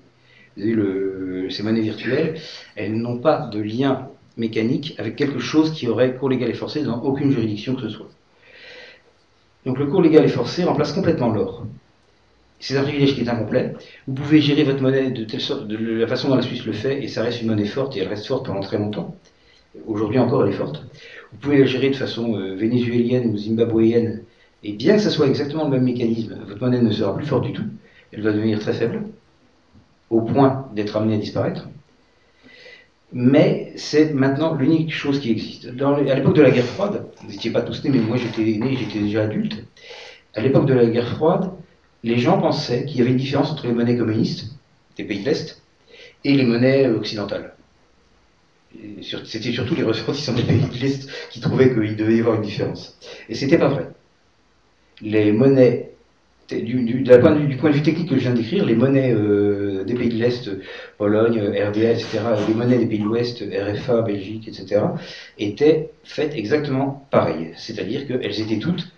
Vous 0.57 0.65
le, 0.65 1.49
ces 1.51 1.63
monnaies 1.63 1.81
virtuelles, 1.81 2.41
elles 2.77 2.95
n'ont 2.97 3.19
pas 3.19 3.49
de 3.53 3.61
lien 3.61 4.09
mécanique 4.37 4.95
avec 4.99 5.17
quelque 5.17 5.39
chose 5.39 5.73
qui 5.73 5.89
aurait 5.89 6.15
cours 6.15 6.29
légal 6.29 6.51
et 6.51 6.55
forcé 6.55 6.83
dans 6.83 7.01
aucune 7.03 7.31
juridiction 7.31 7.75
que 7.75 7.83
ce 7.83 7.89
soit. 7.89 8.09
Donc 9.67 9.79
le 9.79 9.87
cours 9.87 10.03
légal 10.03 10.25
et 10.25 10.29
forcé 10.29 10.65
remplace 10.65 10.93
complètement 10.93 11.29
l'or. 11.29 11.67
C'est 12.59 12.77
un 12.77 12.83
privilège 12.83 13.15
qui 13.15 13.23
est 13.23 13.29
incomplet. 13.29 13.75
Vous 14.07 14.15
pouvez 14.15 14.41
gérer 14.41 14.65
votre 14.65 14.83
monnaie 14.83 15.11
de, 15.11 15.25
de 15.25 15.95
la 15.95 16.07
façon 16.07 16.29
dont 16.29 16.37
la 16.37 16.43
Suisse 16.43 16.65
le 16.67 16.73
fait, 16.73 17.03
et 17.03 17.09
ça 17.09 17.23
reste 17.23 17.41
une 17.41 17.49
monnaie 17.49 17.65
forte, 17.67 17.97
et 17.97 18.01
elle 18.01 18.09
reste 18.09 18.27
forte 18.27 18.47
pendant 18.47 18.61
très 18.61 18.79
longtemps. 18.79 19.17
Aujourd'hui 19.87 20.19
encore, 20.19 20.45
elle 20.45 20.53
est 20.53 20.57
forte. 20.57 20.85
Vous 21.33 21.39
pouvez 21.39 21.59
la 21.59 21.67
gérer 21.67 21.91
de 21.91 21.97
façon 21.97 22.35
euh, 22.37 22.55
vénézuélienne 22.55 23.31
ou 23.31 23.39
zimbabwéenne, 23.39 24.23
et 24.65 24.73
bien 24.73 24.97
que 24.97 25.03
ce 25.03 25.11
soit 25.11 25.29
exactement 25.29 25.65
le 25.65 25.71
même 25.71 25.85
mécanisme, 25.85 26.37
votre 26.47 26.61
monnaie 26.61 26.83
ne 26.83 26.91
sera 26.91 27.17
plus 27.17 27.27
forte 27.27 27.45
du 27.45 27.53
tout. 27.53 27.65
Elle 28.13 28.23
va 28.23 28.33
devenir 28.33 28.59
très 28.59 28.73
faible, 28.73 29.05
au 30.11 30.23
point 30.23 30.69
d'être 30.75 30.97
amenée 30.97 31.15
à 31.15 31.19
disparaître. 31.19 31.69
Mais 33.13 33.73
c'est 33.77 34.13
maintenant 34.13 34.55
l'unique 34.55 34.93
chose 34.93 35.21
qui 35.21 35.31
existe. 35.31 35.67
à 35.67 36.15
l'époque 36.15 36.37
de 36.37 36.43
la 36.43 36.51
guerre 36.51 36.65
froide, 36.65 37.07
vous 37.23 37.31
n'étiez 37.31 37.51
pas 37.51 37.63
tous 37.63 37.83
nés, 37.85 37.91
mais 37.91 38.01
moi 38.01 38.17
j'étais 38.17 38.59
né, 38.59 38.77
j'étais 38.77 39.01
déjà 39.01 39.23
adulte. 39.23 39.65
À 40.35 40.41
l'époque 40.41 40.67
de 40.67 40.75
la 40.75 40.87
guerre 40.87 41.09
froide, 41.09 41.51
les 42.03 42.19
gens 42.19 42.41
pensaient 42.41 42.85
qu'il 42.85 42.99
y 42.99 43.01
avait 43.03 43.11
une 43.11 43.17
différence 43.17 43.51
entre 43.51 43.67
les 43.67 43.73
monnaies 43.73 43.97
communistes 43.97 44.55
des 44.97 45.05
pays 45.05 45.21
de 45.21 45.25
l'Est 45.25 45.63
et 46.25 46.35
les 46.35 46.45
monnaies 46.45 46.89
occidentales 46.89 47.55
c'était 49.03 49.53
surtout 49.53 49.75
les 49.75 49.83
ressortissants 49.83 50.35
des 50.35 50.43
pays 50.43 50.61
de 50.61 50.79
l'Est 50.81 51.09
qui 51.31 51.41
trouvaient 51.41 51.73
qu'il 51.75 51.97
devait 51.97 52.17
y 52.17 52.21
avoir 52.21 52.37
une 52.37 52.43
différence. 52.43 52.99
Et 53.29 53.35
c'était 53.35 53.59
pas 53.59 53.69
vrai. 53.69 53.89
Les 55.03 55.33
monnaies, 55.33 55.91
du, 56.51 57.03
point 57.21 57.33
de, 57.33 57.73
vue 57.73 57.83
technique 57.83 58.09
que 58.09 58.17
je 58.17 58.21
viens 58.21 58.35
d'écrire, 58.35 58.65
les 58.65 58.75
monnaies 58.75 59.13
euh, 59.13 59.85
des 59.85 59.95
pays 59.95 60.09
de 60.09 60.17
l'Est, 60.17 60.51
Pologne, 60.99 61.41
RDA, 61.41 61.93
etc., 61.93 62.21
les 62.47 62.55
monnaies 62.55 62.79
des 62.79 62.87
pays 62.87 62.99
de 62.99 63.05
l'Ouest, 63.05 63.43
RFA, 63.43 64.03
Belgique, 64.03 64.49
etc., 64.49 64.83
étaient 65.39 65.91
faites 66.05 66.35
exactement 66.35 67.07
pareil. 67.11 67.53
C'est-à-dire 67.57 68.07
qu'elles 68.07 68.41
étaient 68.41 68.59
toutes 68.59 68.93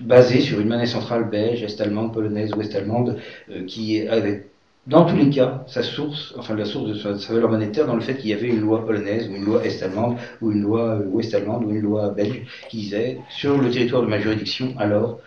basées 0.00 0.40
sur 0.40 0.60
une 0.60 0.68
monnaie 0.68 0.86
centrale 0.86 1.28
belge, 1.28 1.62
est-allemande, 1.62 2.12
polonaise, 2.12 2.52
ouest-allemande, 2.54 3.18
euh, 3.50 3.64
qui 3.64 4.06
avait 4.08 4.46
dans 4.86 5.04
tous 5.04 5.16
les 5.16 5.30
cas, 5.30 5.64
sa 5.66 5.82
source, 5.82 6.32
enfin 6.38 6.54
la 6.54 6.64
source 6.64 6.88
de 6.88 6.94
sa, 6.94 7.32
valeur 7.32 7.50
monétaire, 7.50 7.86
dans 7.86 7.96
le 7.96 8.00
fait 8.00 8.16
qu'il 8.16 8.30
y 8.30 8.32
avait 8.32 8.48
une 8.48 8.60
loi 8.60 8.86
polonaise, 8.86 9.28
ou 9.28 9.34
une 9.34 9.44
loi 9.44 9.64
est-allemande, 9.64 10.16
ou 10.40 10.52
une 10.52 10.62
loi 10.62 11.00
euh, 11.00 11.06
ouest-allemande, 11.06 11.64
ou 11.64 11.70
une 11.70 11.80
loi 11.80 12.10
belge, 12.10 12.42
qui 12.68 12.78
disait, 12.78 13.18
sur 13.28 13.58
le 13.58 13.68
territoire 13.68 14.02
de 14.02 14.06
ma 14.06 14.20
juridiction, 14.20 14.74
alors, 14.78 15.18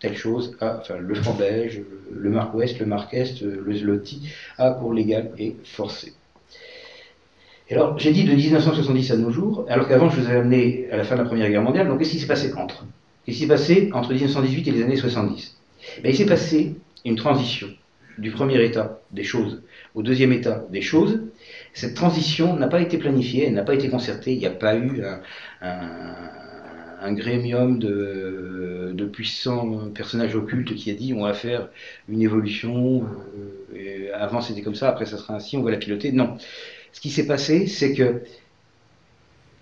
telle 0.00 0.16
chose, 0.16 0.56
enfin, 0.60 0.96
le 0.98 1.14
franc 1.14 1.34
belge, 1.34 1.82
le 2.10 2.30
mark 2.30 2.54
ouest, 2.54 2.78
le 2.78 2.86
mark 2.86 3.12
est, 3.12 3.42
le 3.42 3.74
zloty, 3.74 4.30
a 4.56 4.70
cours 4.70 4.94
légal 4.94 5.30
et 5.38 5.56
forcé. 5.62 6.14
Alors, 7.70 7.98
j'ai 7.98 8.12
dit 8.12 8.24
de 8.24 8.34
1970 8.34 9.12
à 9.12 9.16
nos 9.16 9.30
jours, 9.30 9.64
alors 9.68 9.88
qu'avant 9.88 10.10
je 10.10 10.20
vous 10.20 10.30
ai 10.30 10.36
amené 10.36 10.86
à 10.90 10.96
la 10.96 11.04
fin 11.04 11.16
de 11.16 11.22
la 11.22 11.26
Première 11.26 11.48
Guerre 11.48 11.62
mondiale, 11.62 11.88
donc 11.88 11.98
qu'est-ce 11.98 12.10
qui 12.10 12.18
s'est 12.18 12.26
passé 12.26 12.52
entre? 12.54 12.84
Qu'est-ce 13.24 13.36
qui 13.36 13.42
s'est 13.44 13.48
passé 13.48 13.90
entre 13.92 14.12
1918 14.12 14.68
et 14.68 14.70
les 14.72 14.82
années 14.82 14.96
70 14.96 15.56
ben, 16.02 16.10
Il 16.10 16.16
s'est 16.16 16.26
passé 16.26 16.74
une 17.04 17.16
transition 17.16 17.68
du 18.18 18.30
premier 18.30 18.62
état 18.64 19.00
des 19.10 19.24
choses 19.24 19.62
au 19.94 20.02
deuxième 20.02 20.32
état 20.32 20.64
des 20.70 20.80
choses, 20.82 21.20
cette 21.74 21.94
transition 21.94 22.56
n'a 22.56 22.68
pas 22.68 22.80
été 22.80 22.98
planifiée, 22.98 23.46
elle 23.46 23.54
n'a 23.54 23.62
pas 23.62 23.74
été 23.74 23.88
concertée, 23.88 24.32
il 24.32 24.38
n'y 24.38 24.46
a 24.46 24.50
pas 24.50 24.76
eu 24.76 25.02
un, 25.60 27.12
grémium 27.12 27.78
de, 27.78 29.04
puissants 29.12 29.90
personnages 29.94 30.34
occultes 30.34 30.74
qui 30.74 30.90
a 30.90 30.94
dit 30.94 31.12
on 31.12 31.24
va 31.24 31.34
faire 31.34 31.68
une 32.08 32.22
évolution, 32.22 33.04
euh, 33.76 34.10
avant 34.14 34.40
c'était 34.40 34.62
comme 34.62 34.74
ça, 34.74 34.88
après 34.88 35.04
ça 35.04 35.18
sera 35.18 35.34
ainsi, 35.34 35.56
on 35.56 35.62
va 35.62 35.70
la 35.70 35.76
piloter. 35.76 36.12
Non. 36.12 36.36
Ce 36.92 37.00
qui 37.00 37.10
s'est 37.10 37.26
passé, 37.26 37.66
c'est 37.66 37.92
que 37.92 38.22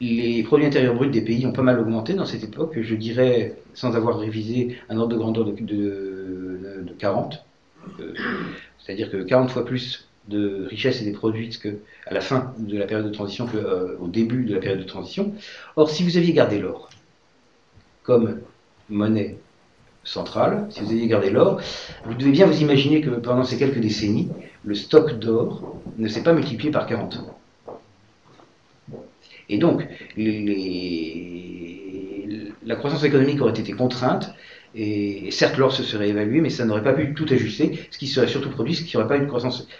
les 0.00 0.42
produits 0.42 0.66
intérieurs 0.66 0.94
bruts 0.94 1.10
des 1.10 1.20
pays 1.20 1.44
ont 1.46 1.52
pas 1.52 1.62
mal 1.62 1.78
augmenté 1.78 2.14
dans 2.14 2.24
cette 2.24 2.44
époque, 2.44 2.78
je 2.80 2.94
dirais, 2.94 3.56
sans 3.74 3.96
avoir 3.96 4.18
révisé 4.18 4.76
un 4.88 4.96
ordre 4.96 5.12
de 5.12 5.18
grandeur 5.18 5.44
de, 5.44 5.52
de, 5.52 6.94
40. 6.98 7.44
Euh, 8.00 8.14
c'est-à-dire 8.78 9.10
que 9.10 9.18
40 9.18 9.50
fois 9.50 9.64
plus 9.64 10.08
de 10.28 10.66
richesses 10.66 11.00
étaient 11.02 11.12
produites 11.12 11.60
qu'à 11.60 11.70
la 12.10 12.20
fin 12.20 12.54
de 12.58 12.78
la 12.78 12.86
période 12.86 13.06
de 13.06 13.12
transition 13.12 13.46
qu'au 13.46 13.56
euh, 13.56 14.08
début 14.08 14.44
de 14.44 14.54
la 14.54 14.60
période 14.60 14.80
de 14.80 14.84
transition. 14.84 15.34
Or, 15.76 15.90
si 15.90 16.04
vous 16.04 16.16
aviez 16.16 16.32
gardé 16.32 16.58
l'or 16.58 16.90
comme 18.02 18.40
monnaie 18.88 19.38
centrale, 20.04 20.66
si 20.70 20.80
vous 20.80 20.90
aviez 20.90 21.06
gardé 21.06 21.30
l'or, 21.30 21.60
vous 22.04 22.14
devez 22.14 22.30
bien 22.30 22.46
vous 22.46 22.60
imaginer 22.60 23.00
que 23.00 23.10
pendant 23.10 23.44
ces 23.44 23.58
quelques 23.58 23.78
décennies, 23.78 24.30
le 24.64 24.74
stock 24.74 25.18
d'or 25.18 25.80
ne 25.98 26.08
s'est 26.08 26.22
pas 26.22 26.32
multiplié 26.32 26.70
par 26.70 26.86
40. 26.86 27.20
Et 29.48 29.58
donc, 29.58 29.86
la 32.64 32.76
croissance 32.76 33.04
économique 33.04 33.40
aurait 33.40 33.58
été 33.58 33.72
contrainte, 33.72 34.32
et, 34.74 35.30
certes 35.30 35.56
l'or 35.58 35.72
se 35.72 35.82
serait 35.82 36.08
évalué, 36.08 36.40
mais 36.40 36.50
ça 36.50 36.64
n'aurait 36.64 36.82
pas 36.82 36.92
pu 36.92 37.14
tout 37.14 37.26
ajuster, 37.30 37.86
ce 37.90 37.98
qui 37.98 38.06
serait 38.06 38.28
surtout 38.28 38.50
produit, 38.50 38.74
ce 38.74 38.82
qui 38.82 38.96
n'aurait 38.96 39.08
pas 39.08 39.18
eu 39.18 39.28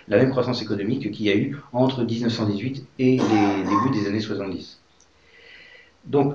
la 0.09 0.17
même 0.17 0.31
croissance 0.31 0.63
économique 0.63 1.11
qu'il 1.11 1.27
y 1.27 1.31
a 1.31 1.37
eu 1.37 1.57
entre 1.73 2.05
1918 2.05 2.85
et 2.99 3.05
les 3.05 3.17
débuts 3.17 3.91
des 3.93 4.09
années 4.09 4.21
70. 4.21 4.81
Donc, 6.07 6.35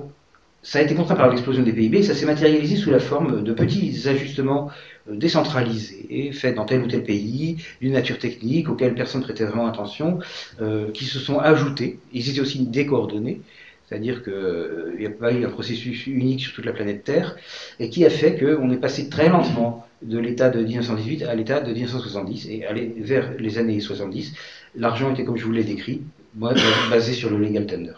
ça 0.65 0.79
a 0.79 0.81
été 0.81 0.95
contraint 0.95 1.15
par 1.15 1.29
l'explosion 1.29 1.61
des 1.61 1.73
PIB, 1.73 2.01
ça 2.01 2.15
s'est 2.15 2.25
matérialisé 2.25 2.75
sous 2.75 2.89
la 2.89 2.99
forme 2.99 3.43
de 3.43 3.53
petits 3.53 4.07
ajustements 4.07 4.71
euh, 5.07 5.15
décentralisés, 5.15 6.31
faits 6.31 6.55
dans 6.55 6.65
tel 6.65 6.81
ou 6.81 6.87
tel 6.87 7.03
pays, 7.03 7.57
d'une 7.81 7.93
nature 7.93 8.17
technique, 8.17 8.67
auxquels 8.67 8.95
personne 8.95 9.21
ne 9.21 9.25
prêtait 9.25 9.45
vraiment 9.45 9.67
attention, 9.67 10.19
euh, 10.61 10.91
qui 10.91 11.05
se 11.05 11.19
sont 11.19 11.37
ajoutés. 11.37 11.99
Ils 12.13 12.29
étaient 12.31 12.39
aussi 12.39 12.65
décoordonnés, 12.65 13.41
c'est-à-dire 13.87 14.23
qu'il 14.23 14.33
euh, 14.33 14.95
n'y 14.97 15.05
a 15.05 15.11
pas 15.11 15.31
eu 15.31 15.45
un 15.45 15.49
processus 15.49 16.07
unique 16.07 16.41
sur 16.41 16.53
toute 16.53 16.65
la 16.65 16.73
planète 16.73 17.03
Terre, 17.03 17.35
et 17.79 17.89
qui 17.89 18.05
a 18.05 18.09
fait 18.09 18.37
qu'on 18.37 18.69
est 18.71 18.77
passé 18.77 19.09
très 19.09 19.29
lentement 19.29 19.85
de 20.01 20.19
l'état 20.19 20.49
de 20.49 20.61
1918 20.61 21.23
à 21.23 21.35
l'état 21.35 21.59
de 21.61 21.71
1970, 21.71 22.47
et 22.49 22.65
aller 22.65 22.93
vers 22.97 23.33
les 23.39 23.57
années 23.57 23.79
70. 23.79 24.33
L'argent 24.75 25.11
était, 25.13 25.23
comme 25.23 25.37
je 25.37 25.45
vous 25.45 25.51
l'ai 25.51 25.63
décrit, 25.63 26.01
basé 26.35 27.13
sur 27.13 27.29
le 27.29 27.37
legal 27.37 27.65
tender. 27.65 27.93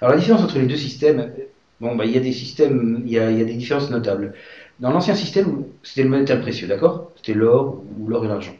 Alors 0.00 0.14
la 0.14 0.20
différence 0.20 0.42
entre 0.42 0.58
les 0.58 0.66
deux 0.66 0.76
systèmes 0.76 1.32
Bon, 1.80 1.96
bah, 1.96 2.04
il 2.04 2.12
y 2.12 2.18
a 2.18 2.20
des 2.20 2.32
systèmes, 2.32 3.02
il 3.06 3.12
y 3.12 3.18
a, 3.18 3.30
des 3.30 3.54
différences 3.54 3.90
notables. 3.90 4.34
Dans 4.80 4.90
l'ancien 4.90 5.14
système, 5.14 5.64
c'était 5.82 6.02
le 6.02 6.10
métal 6.10 6.40
précieux, 6.42 6.68
d'accord? 6.68 7.10
C'était 7.16 7.32
l'or 7.32 7.82
ou 7.98 8.06
l'or 8.06 8.24
et 8.26 8.28
l'argent. 8.28 8.54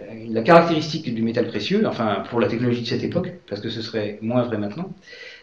Euh, 0.00 0.04
la 0.28 0.42
caractéristique 0.42 1.12
du 1.12 1.22
métal 1.22 1.48
précieux, 1.48 1.84
enfin 1.86 2.22
pour 2.30 2.38
la 2.40 2.46
technologie 2.46 2.82
de 2.82 2.86
cette 2.86 3.02
époque, 3.02 3.32
parce 3.48 3.60
que 3.60 3.70
ce 3.70 3.82
serait 3.82 4.18
moins 4.22 4.42
vrai 4.42 4.58
maintenant, 4.58 4.92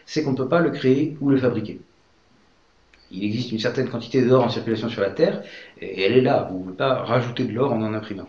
c'est 0.08 0.22
qu'on 0.22 0.32
ne 0.32 0.36
peut 0.36 0.48
pas 0.48 0.60
le 0.60 0.70
créer 0.70 1.18
ou 1.20 1.28
le 1.28 1.36
fabriquer. 1.36 1.80
Il 3.10 3.22
existe 3.24 3.52
une 3.52 3.58
certaine 3.58 3.90
quantité 3.90 4.22
d'or 4.22 4.42
en 4.42 4.48
circulation 4.48 4.88
sur 4.88 5.02
la 5.02 5.10
Terre, 5.10 5.42
et 5.80 6.02
elle 6.02 6.14
est 6.14 6.22
là. 6.22 6.48
Vous 6.50 6.58
ne 6.58 6.62
pouvez 6.64 6.76
pas 6.76 6.94
rajouter 7.04 7.44
de 7.44 7.52
l'or 7.52 7.72
en 7.72 7.82
en 7.82 7.92
imprimant. 7.92 8.28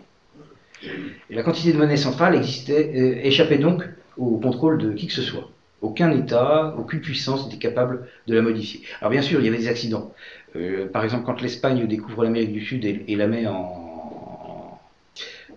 Et 0.82 1.34
la 1.34 1.42
quantité 1.42 1.72
de 1.72 1.78
monnaie 1.78 1.96
centrale 1.96 2.36
euh, 2.36 3.14
échappait 3.22 3.58
donc 3.58 3.82
au 4.18 4.36
contrôle 4.36 4.76
de 4.76 4.92
qui 4.92 5.06
que 5.06 5.14
ce 5.14 5.22
soit. 5.22 5.50
Aucun 5.80 6.10
État, 6.10 6.74
aucune 6.78 7.00
puissance 7.00 7.46
n'était 7.46 7.58
capable 7.58 8.06
de 8.26 8.34
la 8.34 8.42
modifier. 8.42 8.82
Alors 9.00 9.10
bien 9.10 9.22
sûr, 9.22 9.40
il 9.40 9.46
y 9.46 9.48
avait 9.48 9.56
des 9.56 9.68
accidents. 9.68 10.12
Euh, 10.56 10.86
par 10.86 11.02
exemple, 11.02 11.24
quand 11.24 11.40
l'Espagne 11.40 11.86
découvre 11.86 12.24
l'Amérique 12.24 12.52
du 12.52 12.60
Sud 12.60 12.84
et, 12.84 13.16
la 13.16 13.26
met 13.26 13.46
en, 13.46 14.78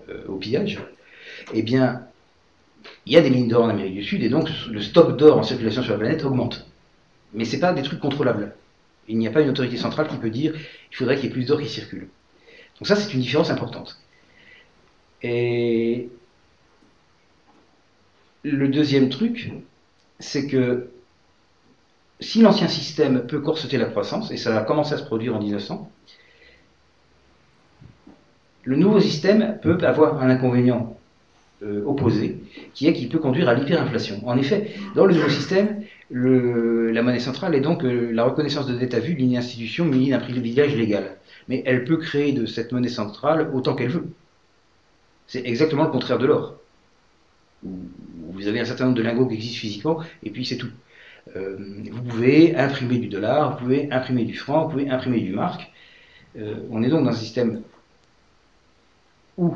euh, 0.08 0.24
au 0.30 0.38
pillage, 0.38 0.80
eh 1.54 1.64
bien, 1.64 2.08
il 3.06 3.14
y 3.14 3.18
a 3.18 3.22
des 3.22 3.30
mines 3.30 3.48
d'or 3.48 3.66
en 3.66 3.70
Amérique 3.70 3.96
du 3.96 4.04
Sud 4.04 4.24
et 4.24 4.30
donc 4.30 4.50
le 4.70 4.82
stock 4.82 5.18
d'or 5.18 5.38
en 5.38 5.44
circulation 5.44 5.84
sur 5.84 5.92
la 5.94 6.00
planète 6.00 6.24
augmente. 6.24 6.68
Mais 7.34 7.46
ce 7.46 7.54
n'est 7.54 7.60
pas 7.60 7.74
des 7.74 7.82
trucs 7.82 8.00
contrôlables. 8.00 8.56
Il 9.08 9.18
n'y 9.18 9.28
a 9.28 9.32
pas 9.32 9.42
une 9.42 9.50
autorité 9.50 9.78
centrale 9.78 10.08
qui 10.08 10.18
peut 10.18 10.30
dire 10.30 10.54
il 10.56 10.96
faudrait 10.96 11.16
qu'il 11.16 11.26
y 11.26 11.28
ait 11.28 11.32
plus 11.32 11.46
d'or 11.46 11.60
qui 11.62 11.68
circule. 11.68 12.08
Donc 12.80 12.88
ça, 12.88 12.96
c'est 12.96 13.14
une 13.14 13.22
différence 13.22 13.50
importante. 13.50 14.00
Et 15.22 16.10
le 18.44 18.68
deuxième 18.68 19.10
truc, 19.10 19.52
c'est 20.20 20.48
que 20.48 20.90
si 22.20 22.42
l'ancien 22.42 22.68
système 22.68 23.26
peut 23.28 23.40
corseter 23.40 23.78
la 23.78 23.86
croissance, 23.86 24.32
et 24.32 24.38
ça 24.38 24.58
a 24.58 24.64
commencé 24.64 24.94
à 24.94 24.98
se 24.98 25.04
produire 25.04 25.36
en 25.36 25.40
1900, 25.40 25.90
le 28.64 28.76
nouveau 28.78 29.00
système 29.00 29.60
peut 29.62 29.78
avoir 29.82 30.22
un 30.22 30.30
inconvénient 30.30 30.98
opposé, 31.86 32.40
qui 32.74 32.88
est 32.88 32.94
qu'il 32.94 33.10
peut 33.10 33.20
conduire 33.20 33.50
à 33.50 33.54
l'hyperinflation. 33.54 34.28
En 34.28 34.38
effet, 34.38 34.72
dans 34.96 35.06
le 35.06 35.14
nouveau 35.14 35.30
système, 35.30 35.84
la 36.12 37.02
monnaie 37.02 37.20
centrale 37.20 37.56
est 37.56 37.62
donc 37.62 37.84
euh, 37.84 38.12
la 38.12 38.24
reconnaissance 38.24 38.68
de 38.68 38.76
dette 38.76 38.94
à 38.94 39.00
vue 39.00 39.16
d'une 39.16 39.36
institution 39.36 39.86
munie 39.86 40.10
d'un 40.10 40.20
privilège 40.20 40.76
légal. 40.76 41.18
Mais 41.50 41.64
elle 41.66 41.84
peut 41.84 41.98
créer 41.98 42.32
de 42.34 42.46
cette 42.46 42.72
monnaie 42.72 42.90
centrale 42.90 43.50
autant 43.54 43.76
qu'elle 43.76 43.90
veut. 43.90 44.08
C'est 45.28 45.46
exactement 45.46 45.84
le 45.84 45.90
contraire 45.90 46.20
de 46.20 46.26
l'or 46.26 46.56
vous 47.64 48.48
avez 48.48 48.60
un 48.60 48.66
certain 48.66 48.86
nombre 48.86 48.98
de 48.98 49.04
lingots 49.04 49.28
qui 49.28 49.36
existent 49.36 49.60
physiquement, 49.60 50.00
et 50.24 50.30
puis 50.30 50.46
c'est 50.46 50.58
tout. 50.58 50.72
Euh, 51.36 51.58
vous 51.92 52.04
pouvez 52.04 52.56
imprimer 52.56 52.98
du 52.98 53.08
dollar, 53.08 53.52
vous 53.52 53.64
pouvez 53.64 53.92
imprimer 53.92 54.26
du 54.26 54.36
franc, 54.36 54.66
vous 54.66 54.72
pouvez 54.72 54.90
imprimer 54.90 55.22
du 55.22 55.32
marque. 55.32 55.72
Euh, 56.38 56.56
on 56.70 56.84
est 56.84 56.90
donc 56.90 57.06
dans 57.06 57.12
un 57.12 57.16
système 57.16 57.62
où 59.38 59.56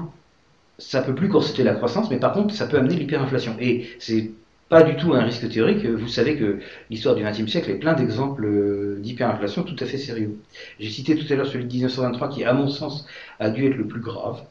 ça 0.77 1.01
peut 1.01 1.15
plus 1.15 1.29
corseter 1.29 1.63
la 1.63 1.73
croissance, 1.73 2.09
mais 2.09 2.19
par 2.19 2.33
contre, 2.33 2.53
ça 2.53 2.67
peut 2.67 2.77
amener 2.77 2.95
l'hyperinflation. 2.95 3.55
Et 3.59 3.87
c'est 3.99 4.31
pas 4.69 4.83
du 4.83 4.95
tout 4.97 5.13
un 5.13 5.23
risque 5.23 5.49
théorique. 5.49 5.85
Vous 5.85 6.07
savez 6.07 6.37
que 6.37 6.59
l'histoire 6.89 7.15
du 7.15 7.23
XXe 7.23 7.49
siècle 7.49 7.71
est 7.71 7.75
plein 7.79 7.93
d'exemples 7.93 8.97
d'hyperinflation 8.99 9.63
tout 9.63 9.75
à 9.79 9.85
fait 9.85 9.97
sérieux. 9.97 10.37
J'ai 10.79 10.89
cité 10.89 11.15
tout 11.15 11.31
à 11.31 11.35
l'heure 11.35 11.47
celui 11.47 11.65
de 11.65 11.71
1923 11.71 12.29
qui, 12.29 12.43
à 12.43 12.53
mon 12.53 12.67
sens, 12.67 13.07
a 13.39 13.49
dû 13.49 13.65
être 13.65 13.77
le 13.77 13.87
plus 13.87 14.01
grave. 14.01 14.41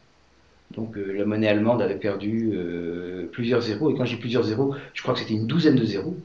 Donc 0.75 0.97
euh, 0.97 1.13
la 1.17 1.25
monnaie 1.25 1.49
allemande 1.49 1.81
avait 1.81 1.97
perdu 1.97 2.53
euh, 2.55 3.29
plusieurs 3.33 3.61
zéros, 3.61 3.91
et 3.91 3.95
quand 3.95 4.05
j'ai 4.05 4.17
plusieurs 4.17 4.43
zéros, 4.43 4.75
je 4.95 5.03
crois 5.03 5.15
que 5.15 5.21
c'était 5.21 5.35
une 5.35 5.47
douzaine 5.47 5.77
de 5.77 5.85
zéros. 5.85 6.17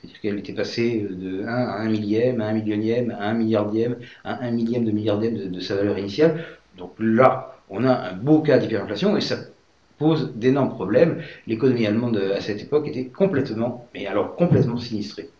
C'est-à-dire 0.00 0.20
qu'elle 0.20 0.38
était 0.38 0.52
passée 0.52 1.06
de 1.10 1.42
1 1.42 1.46
à 1.46 1.80
1 1.80 1.88
millième, 1.88 2.40
à 2.40 2.46
1 2.46 2.52
millionième, 2.54 3.10
à 3.10 3.28
1 3.30 3.34
milliardième, 3.34 3.96
à 4.24 4.42
1 4.44 4.50
millième 4.52 4.84
de 4.84 4.90
milliardième 4.90 5.50
de, 5.50 5.60
sa 5.60 5.76
valeur 5.76 5.98
initiale. 5.98 6.44
Donc 6.78 6.94
là, 6.98 7.55
on 7.70 7.84
a 7.84 7.92
un 7.92 8.12
beau 8.12 8.40
cas 8.40 8.58
d'hyperinflation, 8.58 9.16
et 9.16 9.20
ça 9.20 9.36
pose 9.98 10.32
d'énormes 10.34 10.70
problèmes. 10.70 11.22
L'économie 11.46 11.86
allemande 11.86 12.16
à 12.34 12.40
cette 12.40 12.60
époque 12.60 12.88
était 12.88 13.06
complètement, 13.06 13.88
mais 13.94 14.06
alors 14.06 14.36
complètement 14.36 14.78
sinistrée. 14.78 15.30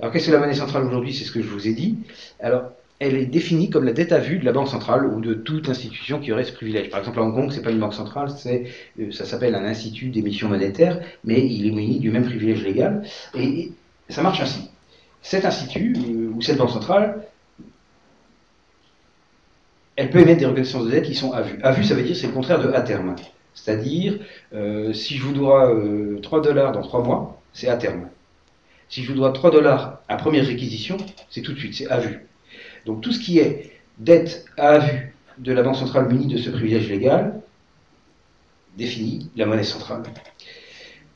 Alors 0.00 0.12
qu'est-ce 0.12 0.26
que 0.26 0.32
la 0.32 0.38
monnaie 0.38 0.54
centrale 0.54 0.84
aujourd'hui? 0.84 1.12
C'est 1.12 1.24
ce 1.24 1.32
que 1.32 1.42
je 1.42 1.48
vous 1.48 1.66
ai 1.66 1.72
dit. 1.72 1.98
Alors 2.40 2.70
elle 3.00 3.16
est 3.16 3.26
définie 3.26 3.70
comme 3.70 3.84
la 3.84 3.92
dette 3.92 4.12
à 4.12 4.18
vue 4.18 4.38
de 4.38 4.44
la 4.44 4.52
banque 4.52 4.68
centrale 4.68 5.06
ou 5.06 5.20
de 5.20 5.34
toute 5.34 5.68
institution 5.68 6.18
qui 6.18 6.32
aurait 6.32 6.44
ce 6.44 6.52
privilège. 6.52 6.90
Par 6.90 6.98
exemple, 6.98 7.20
à 7.20 7.22
Hong 7.22 7.34
Kong, 7.34 7.52
c'est 7.52 7.62
pas 7.62 7.70
une 7.70 7.78
banque 7.78 7.94
centrale, 7.94 8.30
c'est, 8.30 8.64
euh, 8.98 9.12
ça 9.12 9.24
s'appelle 9.24 9.54
un 9.54 9.64
institut 9.64 10.08
d'émission 10.08 10.48
monétaire, 10.48 11.00
mais 11.24 11.46
il 11.46 11.66
est 11.66 11.70
muni 11.70 12.00
du 12.00 12.10
même 12.10 12.24
privilège 12.24 12.64
légal. 12.64 13.04
Et 13.36 13.70
ça 14.08 14.22
marche 14.22 14.40
ainsi. 14.40 14.70
Cet 15.22 15.44
institut 15.44 15.94
euh, 15.96 16.32
ou 16.34 16.42
cette 16.42 16.58
banque 16.58 16.70
centrale, 16.70 17.22
elle 19.98 20.10
peut 20.10 20.20
émettre 20.20 20.38
des 20.38 20.46
reconnaissances 20.46 20.84
de 20.84 20.92
dette 20.92 21.04
qui 21.04 21.16
sont 21.16 21.32
à 21.32 21.42
vue. 21.42 21.58
À 21.60 21.72
vue, 21.72 21.82
ça 21.82 21.94
veut 21.94 22.04
dire 22.04 22.14
c'est 22.16 22.28
le 22.28 22.32
contraire 22.32 22.60
de 22.60 22.70
à 22.70 22.82
terme. 22.82 23.16
C'est-à-dire, 23.52 24.20
euh, 24.54 24.92
si 24.92 25.16
je 25.16 25.24
vous 25.24 25.32
dois 25.32 25.74
3 26.22 26.40
dollars 26.40 26.70
dans 26.70 26.82
3 26.82 27.02
mois, 27.02 27.42
c'est 27.52 27.66
à 27.66 27.76
terme. 27.76 28.08
Si 28.88 29.02
je 29.02 29.10
vous 29.10 29.18
dois 29.18 29.32
3 29.32 29.50
dollars 29.50 30.00
à 30.06 30.16
première 30.16 30.46
réquisition, 30.46 30.98
c'est 31.30 31.42
tout 31.42 31.52
de 31.52 31.58
suite, 31.58 31.74
c'est 31.74 31.88
à 31.88 31.98
vue. 31.98 32.24
Donc 32.86 33.00
tout 33.00 33.10
ce 33.10 33.18
qui 33.18 33.40
est 33.40 33.72
dette 33.98 34.44
à 34.56 34.78
vue 34.78 35.16
de 35.38 35.52
la 35.52 35.64
Banque 35.64 35.74
centrale 35.74 36.06
munie 36.06 36.28
de 36.28 36.38
ce 36.38 36.50
privilège 36.50 36.88
légal 36.88 37.40
définit 38.76 39.28
la 39.34 39.46
monnaie 39.46 39.64
centrale. 39.64 40.04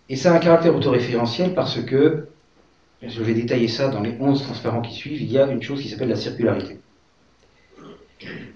Et 0.08 0.16
ça 0.16 0.32
a 0.32 0.36
un 0.36 0.40
caractère 0.40 0.74
autoréférentiel 0.74 1.54
parce 1.54 1.80
que, 1.80 2.26
je 3.00 3.22
vais 3.22 3.34
détailler 3.34 3.68
ça 3.68 3.88
dans 3.88 4.00
les 4.00 4.16
11 4.18 4.42
transparents 4.42 4.82
qui 4.82 4.94
suivent, 4.94 5.22
il 5.22 5.30
y 5.30 5.38
a 5.38 5.46
une 5.46 5.62
chose 5.62 5.80
qui 5.80 5.88
s'appelle 5.88 6.08
la 6.08 6.16
circularité. 6.16 6.81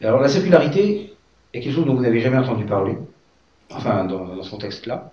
Alors 0.03 0.21
la 0.21 0.29
circularité 0.29 1.15
est 1.53 1.61
quelque 1.61 1.75
chose 1.75 1.87
dont 1.87 1.95
vous 1.95 2.03
n'avez 2.03 2.21
jamais 2.21 2.37
entendu 2.37 2.65
parler, 2.65 2.97
enfin 3.71 4.05
dans, 4.05 4.43
ce 4.43 4.51
contexte-là, 4.51 5.11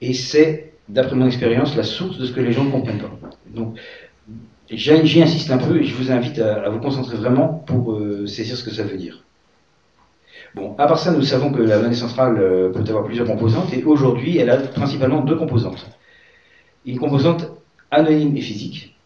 et 0.00 0.14
c'est, 0.14 0.74
d'après 0.88 1.16
mon 1.16 1.26
expérience, 1.26 1.76
la 1.76 1.82
source 1.82 2.18
de 2.18 2.26
ce 2.26 2.32
que 2.32 2.40
les 2.40 2.52
gens 2.52 2.64
ne 2.64 2.70
comprennent 2.70 3.00
pas. 3.00 3.10
Donc 3.46 3.78
J'y 4.70 5.22
insiste 5.22 5.50
un 5.50 5.56
peu 5.56 5.80
et 5.80 5.84
je 5.84 5.94
vous 5.94 6.12
invite 6.12 6.38
à, 6.40 6.68
vous 6.68 6.78
concentrer 6.78 7.16
vraiment 7.16 7.48
pour 7.48 7.92
euh, 7.92 8.26
saisir 8.26 8.54
ce 8.56 8.62
que 8.62 8.70
ça 8.70 8.82
veut 8.82 8.98
dire. 8.98 9.24
Bon, 10.54 10.74
à 10.76 10.86
part 10.86 10.98
ça, 10.98 11.10
nous 11.10 11.22
savons 11.22 11.50
que 11.52 11.62
la 11.62 11.78
monnaie 11.78 11.94
centrale 11.94 12.38
euh, 12.38 12.70
peut 12.70 12.80
avoir 12.80 13.04
plusieurs 13.04 13.26
composantes 13.26 13.72
et 13.72 13.82
aujourd'hui, 13.84 14.36
elle 14.36 14.50
a 14.50 14.58
principalement 14.58 15.22
deux 15.22 15.36
composantes. 15.36 15.88
Une 16.84 16.98
composante 16.98 17.50
anonyme 17.90 18.36
et 18.36 18.42
physique. 18.42 18.98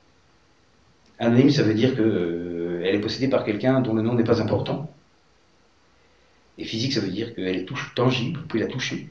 Anonyme, 1.21 1.51
ça 1.51 1.63
veut 1.63 1.75
dire 1.75 1.95
qu'elle 1.95 2.05
euh, 2.05 2.85
est 2.85 3.01
possédée 3.01 3.29
par 3.29 3.45
quelqu'un 3.45 3.81
dont 3.81 3.95
le 3.95 4.03
nom 4.03 4.15
n'est 4.15 4.25
pas 4.25 4.43
important. 4.43 4.91
Et 6.63 6.65
physique, 6.65 6.93
ça 6.93 7.01
veut 7.01 7.11
dire 7.11 7.35
qu'elle 7.35 7.57
est 7.57 7.65
touche, 7.65 7.93
tangible, 7.97 8.39
vous 8.39 8.47
pouvez 8.47 8.63
la 8.63 8.69
toucher. 8.69 9.09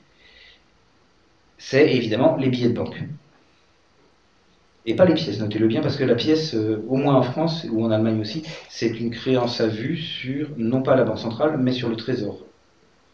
C'est 1.57 1.93
évidemment 1.93 2.37
les 2.37 2.47
billets 2.47 2.69
de 2.69 2.73
banque. 2.73 3.03
Et 4.85 4.95
pas 4.95 5.03
les 5.03 5.15
pièces, 5.15 5.41
notez-le 5.41 5.67
bien, 5.67 5.81
parce 5.81 5.97
que 5.97 6.05
la 6.05 6.15
pièce, 6.15 6.55
euh, 6.55 6.81
au 6.87 6.95
moins 6.95 7.15
en 7.15 7.23
France 7.23 7.67
ou 7.69 7.83
en 7.83 7.91
Allemagne 7.91 8.21
aussi, 8.21 8.43
c'est 8.69 8.87
une 8.87 9.11
créance 9.11 9.59
à 9.59 9.67
vue 9.67 9.97
sur, 9.97 10.47
non 10.55 10.81
pas 10.81 10.95
la 10.95 11.03
banque 11.03 11.19
centrale, 11.19 11.57
mais 11.57 11.73
sur 11.73 11.89
le 11.89 11.97
trésor. 11.97 12.39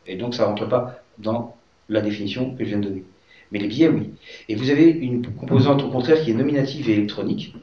Et 0.06 0.18
donc 0.18 0.36
ça 0.36 0.44
ne 0.44 0.50
rentre 0.50 0.70
pas 0.70 1.02
dans 1.18 1.58
la 1.90 2.02
définition 2.02 2.54
que 2.54 2.64
je 2.64 2.70
viens 2.70 2.78
de 2.78 2.90
donner. 2.90 3.06
Mais 3.52 3.58
les 3.58 3.68
billets, 3.68 3.90
oui. 3.90 4.12
Et 4.50 4.56
vous 4.56 4.70
avez 4.70 4.88
une 4.88 5.34
composante 5.34 5.82
au 5.82 5.90
contraire 5.90 6.22
qui 6.22 6.30
est 6.30 6.36
nominative 6.36 6.88
et 6.92 6.94
électronique, 6.94 7.56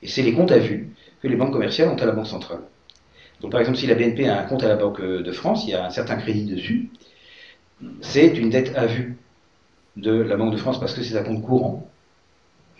et 0.00 0.06
c'est 0.06 0.22
les 0.22 0.32
comptes 0.32 0.52
à 0.52 0.60
vue 0.60 0.90
que 1.22 1.26
les 1.26 1.34
banques 1.34 1.52
commerciales 1.52 1.88
ont 1.88 1.96
à 1.96 2.06
la 2.06 2.12
Banque 2.12 2.28
centrale. 2.28 2.60
Donc 3.40 3.52
par 3.52 3.60
exemple, 3.60 3.78
si 3.78 3.86
la 3.86 3.94
BNP 3.94 4.28
a 4.28 4.40
un 4.40 4.44
compte 4.44 4.62
à 4.62 4.68
la 4.68 4.76
Banque 4.76 5.00
de 5.00 5.32
France, 5.32 5.64
il 5.66 5.70
y 5.70 5.74
a 5.74 5.86
un 5.86 5.90
certain 5.90 6.16
crédit 6.16 6.44
dessus, 6.44 6.90
c'est 8.02 8.36
une 8.36 8.50
dette 8.50 8.76
à 8.76 8.86
vue 8.86 9.16
de 9.96 10.12
la 10.12 10.36
Banque 10.36 10.52
de 10.52 10.58
France 10.58 10.78
parce 10.78 10.94
que 10.94 11.02
c'est 11.02 11.16
un 11.16 11.22
compte 11.22 11.42
courant. 11.42 11.90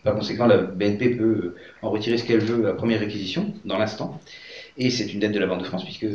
Par 0.04 0.14
conséquent, 0.14 0.46
la 0.46 0.58
BNP 0.58 1.10
peut 1.10 1.54
en 1.82 1.90
retirer 1.90 2.16
ce 2.16 2.24
qu'elle 2.24 2.40
veut 2.40 2.68
à 2.68 2.74
première 2.74 3.00
réquisition, 3.00 3.52
dans 3.64 3.76
l'instant. 3.76 4.18
Et 4.78 4.90
c'est 4.90 5.12
une 5.12 5.20
dette 5.20 5.32
de 5.32 5.38
la 5.38 5.46
Banque 5.46 5.60
de 5.60 5.66
France, 5.66 5.84
puisque 5.84 6.06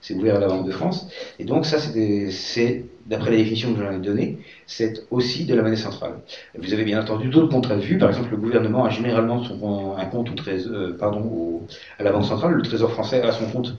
c'est 0.00 0.14
ouvert 0.14 0.36
à 0.36 0.38
la 0.38 0.46
Banque 0.46 0.66
de 0.66 0.70
France. 0.70 1.08
Et 1.38 1.44
donc 1.44 1.66
ça, 1.66 1.78
c'est, 1.78 2.84
d'après 3.06 3.30
la 3.30 3.36
définition 3.36 3.72
que 3.74 3.80
j'en 3.82 3.92
ai 3.92 3.98
donnée, 3.98 4.38
c'est 4.66 5.06
aussi 5.10 5.44
de 5.44 5.54
la 5.54 5.62
monnaie 5.62 5.76
centrale. 5.76 6.14
Vous 6.58 6.72
avez 6.72 6.84
bien 6.84 7.00
entendu 7.00 7.28
d'autres 7.28 7.48
comptes 7.48 7.70
à 7.70 7.76
vue. 7.76 7.98
Par 7.98 8.08
exemple, 8.08 8.30
le 8.30 8.36
gouvernement 8.36 8.84
a 8.84 8.90
généralement 8.90 9.42
son, 9.42 9.94
un 9.96 10.04
compte 10.06 10.30
au 10.30 10.48
euh, 10.48 10.96
pardon, 10.98 11.62
à 11.98 12.02
la 12.02 12.12
Banque 12.12 12.24
centrale. 12.24 12.52
Le 12.52 12.62
Trésor 12.62 12.92
français 12.92 13.22
a 13.22 13.32
son 13.32 13.46
compte 13.46 13.76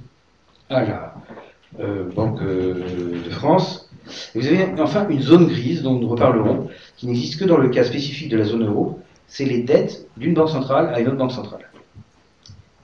à 0.70 0.84
la 0.84 1.14
euh, 1.80 2.10
Banque 2.16 2.42
euh, 2.42 3.22
de 3.26 3.30
France. 3.30 3.90
vous 4.34 4.48
avez 4.48 4.66
enfin 4.80 5.08
une 5.10 5.22
zone 5.22 5.48
grise 5.48 5.84
dont 5.84 6.00
nous 6.00 6.08
reparlerons, 6.08 6.70
qui 6.96 7.08
n'existe 7.08 7.40
que 7.40 7.46
dans 7.46 7.58
le 7.58 7.70
cas 7.70 7.84
spécifique 7.84 8.30
de 8.30 8.38
la 8.38 8.46
zone 8.46 8.66
euro, 8.66 9.00
c'est 9.28 9.46
les 9.46 9.64
dettes 9.64 10.08
d'une 10.16 10.34
banque 10.34 10.50
centrale 10.50 10.94
à 10.94 11.00
une 11.02 11.08
autre 11.08 11.18
banque 11.18 11.34
centrale, 11.34 11.70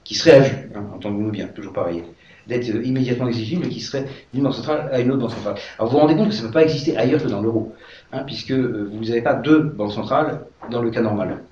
qui 0.04 0.14
seraient 0.14 0.36
à 0.36 0.40
vue, 0.40 0.70
hein, 0.74 0.84
entendons-nous 0.94 1.30
bien, 1.30 1.46
toujours 1.46 1.72
pareil, 1.72 2.02
dettes 2.46 2.68
immédiatement 2.68 3.28
exigibles 3.28 3.68
qui 3.68 3.80
seraient 3.80 4.06
d'une 4.32 4.44
banque 4.44 4.54
centrale 4.54 4.88
à 4.92 5.00
une 5.00 5.10
autre 5.10 5.20
banque 5.20 5.30
centrale. 5.30 5.56
Alors 5.78 5.90
vous 5.90 5.96
vous 5.96 6.02
rendez 6.02 6.16
compte 6.16 6.28
que 6.28 6.34
ça 6.34 6.42
ne 6.42 6.48
peut 6.48 6.54
pas 6.54 6.62
exister 6.62 6.96
ailleurs 6.96 7.22
que 7.22 7.28
dans 7.28 7.40
l'euro, 7.40 7.74
hein, 8.12 8.22
puisque 8.26 8.52
euh, 8.52 8.88
vous 8.92 9.04
n'avez 9.04 9.22
pas 9.22 9.34
deux 9.34 9.60
banques 9.60 9.92
centrales 9.92 10.40
dans 10.70 10.82
le 10.82 10.90
cas 10.90 11.02
normal. 11.02 11.42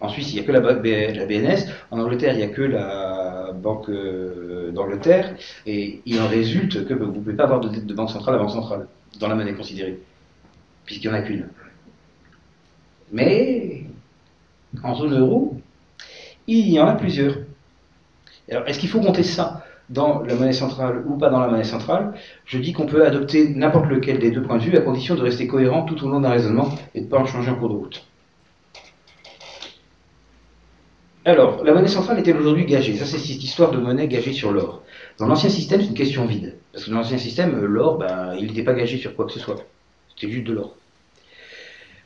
En 0.00 0.08
Suisse, 0.08 0.32
il 0.32 0.34
n'y 0.34 0.40
a 0.40 0.44
que 0.44 0.52
la, 0.52 0.60
BNS, 0.60 1.70
en 1.90 1.98
Angleterre, 1.98 2.34
il 2.34 2.38
n'y 2.38 2.42
a 2.42 2.48
que 2.48 2.62
la 2.62 3.52
Banque 3.54 3.88
euh, 3.88 4.70
d'Angleterre, 4.72 5.34
et 5.64 6.02
il 6.04 6.20
en 6.20 6.28
résulte 6.28 6.86
que 6.86 6.92
vous 6.92 7.06
ne 7.06 7.12
pouvez 7.12 7.32
pas 7.34 7.44
avoir 7.44 7.60
de 7.60 7.68
de 7.68 7.94
banque 7.94 8.10
centrale 8.10 8.34
à 8.34 8.38
banque 8.38 8.50
centrale, 8.50 8.86
dans 9.20 9.28
la 9.28 9.34
monnaie 9.34 9.54
considérée, 9.54 10.00
puisqu'il 10.84 11.10
n'y 11.10 11.16
en 11.16 11.18
a 11.18 11.22
qu'une. 11.22 11.48
Mais 13.12 13.84
en 14.82 14.94
zone 14.94 15.18
euro, 15.18 15.60
il 16.46 16.68
y 16.68 16.80
en 16.80 16.86
a 16.86 16.94
plusieurs. 16.94 17.36
Alors, 18.50 18.66
est-ce 18.68 18.78
qu'il 18.78 18.88
faut 18.88 19.00
compter 19.00 19.22
ça? 19.22 19.64
Dans 19.90 20.22
la 20.22 20.34
monnaie 20.34 20.52
centrale 20.52 21.04
ou 21.06 21.16
pas 21.16 21.30
dans 21.30 21.40
la 21.40 21.48
monnaie 21.48 21.64
centrale 21.64 22.14
Je 22.44 22.58
dis 22.58 22.72
qu'on 22.72 22.86
peut 22.86 23.04
adopter 23.06 23.48
n'importe 23.48 23.86
lequel 23.86 24.18
des 24.18 24.30
deux 24.30 24.42
points 24.42 24.58
de 24.58 24.62
vue 24.62 24.76
à 24.76 24.80
condition 24.80 25.14
de 25.14 25.22
rester 25.22 25.46
cohérent 25.46 25.82
tout 25.82 26.02
au 26.04 26.08
long 26.08 26.20
d'un 26.20 26.30
raisonnement 26.30 26.70
et 26.94 27.00
de 27.00 27.04
ne 27.06 27.10
pas 27.10 27.18
en 27.18 27.26
changer 27.26 27.50
en 27.50 27.56
cours 27.56 27.68
de 27.68 27.74
route. 27.74 28.06
Alors, 31.26 31.64
la 31.64 31.72
monnaie 31.72 31.88
centrale 31.88 32.18
est-elle 32.18 32.36
aujourd'hui 32.36 32.66
gagée? 32.66 32.96
Ça, 32.96 33.06
c'est 33.06 33.18
cette 33.18 33.42
histoire 33.42 33.70
de 33.70 33.78
monnaie 33.78 34.08
gagée 34.08 34.34
sur 34.34 34.52
l'or. 34.52 34.82
Dans 35.18 35.26
l'ancien 35.26 35.48
système, 35.48 35.80
c'est 35.80 35.86
une 35.88 35.94
question 35.94 36.26
vide. 36.26 36.58
Parce 36.72 36.84
que 36.84 36.90
dans 36.90 36.98
l'ancien 36.98 37.16
système, 37.16 37.64
l'or, 37.64 37.96
ben, 37.96 38.34
il 38.38 38.48
n'était 38.48 38.62
pas 38.62 38.74
gagé 38.74 38.98
sur 38.98 39.16
quoi 39.16 39.24
que 39.24 39.32
ce 39.32 39.40
soit. 39.40 39.56
C'était 40.14 40.30
juste 40.30 40.46
de 40.46 40.52
l'or. 40.52 40.76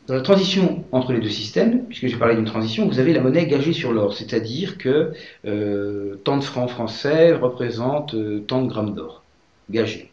Dans 0.09 0.15
la 0.15 0.23
transition 0.23 0.87
entre 0.91 1.13
les 1.13 1.21
deux 1.21 1.29
systèmes, 1.29 1.85
puisque 1.85 2.07
j'ai 2.07 2.17
parlé 2.17 2.35
d'une 2.35 2.47
transition, 2.47 2.89
vous 2.89 2.99
avez 2.99 3.13
la 3.13 3.21
monnaie 3.21 3.47
gagée 3.47 3.75
sur 3.75 3.93
l'or, 3.93 4.15
c'est-à-dire 4.15 4.79
que 4.79 5.13
euh, 5.45 6.17
tant 6.25 6.39
de 6.39 6.45
francs 6.45 6.71
français 6.71 7.35
représentent 7.35 8.15
euh, 8.15 8.41
tant 8.41 8.63
de 8.63 8.69
grammes 8.69 8.95
d'or, 8.95 9.23
gagés. 9.69 10.11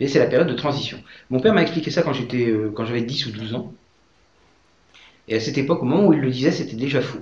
Et 0.00 0.08
c'est 0.08 0.18
la 0.18 0.26
période 0.26 0.48
de 0.48 0.54
transition. 0.54 0.98
Mon 1.30 1.38
père 1.38 1.54
m'a 1.54 1.62
expliqué 1.62 1.92
ça 1.92 2.02
quand 2.02 2.12
euh, 2.34 2.72
quand 2.74 2.84
j'avais 2.84 3.02
10 3.02 3.26
ou 3.26 3.30
12 3.30 3.54
ans. 3.54 3.72
Et 5.28 5.36
à 5.36 5.40
cette 5.40 5.56
époque, 5.56 5.82
au 5.82 5.84
moment 5.84 6.08
où 6.08 6.12
il 6.12 6.18
le 6.18 6.30
disait, 6.30 6.50
c'était 6.50 6.74
déjà 6.74 7.00
faux. 7.00 7.20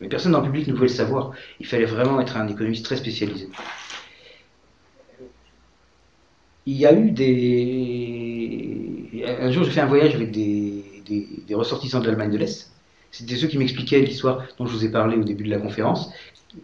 Mais 0.00 0.08
personne 0.08 0.30
dans 0.30 0.40
le 0.40 0.46
public 0.46 0.68
ne 0.68 0.74
pouvait 0.74 0.86
le 0.86 0.92
savoir. 0.92 1.32
Il 1.58 1.66
fallait 1.66 1.84
vraiment 1.84 2.20
être 2.20 2.36
un 2.36 2.46
économiste 2.46 2.84
très 2.84 2.96
spécialisé. 2.96 3.48
Il 6.66 6.76
y 6.76 6.86
a 6.86 6.92
eu 6.92 7.10
des 7.10 8.25
un 9.46 9.52
jour, 9.52 9.64
j'ai 9.64 9.70
fait 9.70 9.80
un 9.80 9.86
voyage 9.86 10.14
avec 10.14 10.30
des, 10.32 10.84
ressortissants 11.52 12.00
de 12.00 12.06
l'Allemagne 12.06 12.30
de 12.30 12.38
l'Est. 12.38 12.72
C'était 13.12 13.36
ceux 13.36 13.46
qui 13.46 13.58
m'expliquaient 13.58 14.00
l'histoire 14.00 14.44
dont 14.58 14.66
je 14.66 14.72
vous 14.72 14.84
ai 14.84 14.90
parlé 14.90 15.16
au 15.16 15.24
début 15.24 15.44
de 15.44 15.50
la 15.50 15.58
conférence. 15.58 16.10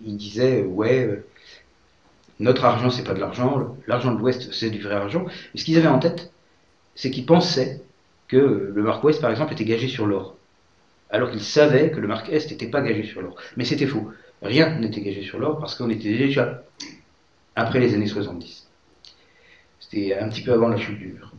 Ils 0.05 0.17
disaient, 0.17 0.63
ouais, 0.63 1.07
euh, 1.07 1.25
notre 2.41 2.65
argent, 2.65 2.91
c'est 2.91 3.05
pas 3.05 3.15
de 3.15 3.21
l'argent, 3.21 3.77
l'argent 3.87 4.13
de 4.13 4.19
l'Ouest, 4.19 4.53
c'est 4.53 4.71
du 4.71 4.81
vrai 4.81 4.95
argent. 4.95 5.25
Mais 5.25 5.61
ce 5.61 5.65
qu'ils 5.65 5.79
avaient 5.79 5.87
en 5.87 6.01
tête, 6.01 6.33
c'est 6.95 7.11
qu'ils 7.11 7.25
pensaient 7.25 7.83
que 8.29 8.73
le 8.75 8.83
marque 8.83 9.05
Ouest, 9.05 9.21
par 9.21 9.31
exemple, 9.31 9.53
était 9.53 9.65
gagé 9.65 9.87
sur 9.87 10.07
l'or. 10.07 10.37
Alors 11.11 11.31
qu'ils 11.31 11.43
savaient 11.43 11.91
que 11.91 12.01
le 12.01 12.09
marque 12.09 12.31
Est 12.31 12.51
n'était 12.51 12.67
pas 12.67 12.81
gagé 12.81 13.05
sur 13.05 13.23
l'or. 13.23 13.37
Mais 13.57 13.65
c'était 13.65 13.87
faux. 13.87 14.11
Rien 14.43 14.79
n'était 14.79 15.03
gagé 15.03 15.23
sur 15.23 15.39
l'or 15.39 15.59
parce 15.61 15.77
qu'on 15.77 15.89
était 15.89 16.17
déjà 16.17 16.65
après 17.55 17.79
les 17.79 17.95
années 17.95 18.07
70. 18.07 18.67
C'était 19.79 20.17
un 20.19 20.29
petit 20.29 20.43
peu 20.43 20.53
avant 20.53 20.69
la 20.69 20.79
chute 20.79 20.99
du 20.99 21.09
mur. 21.09 21.33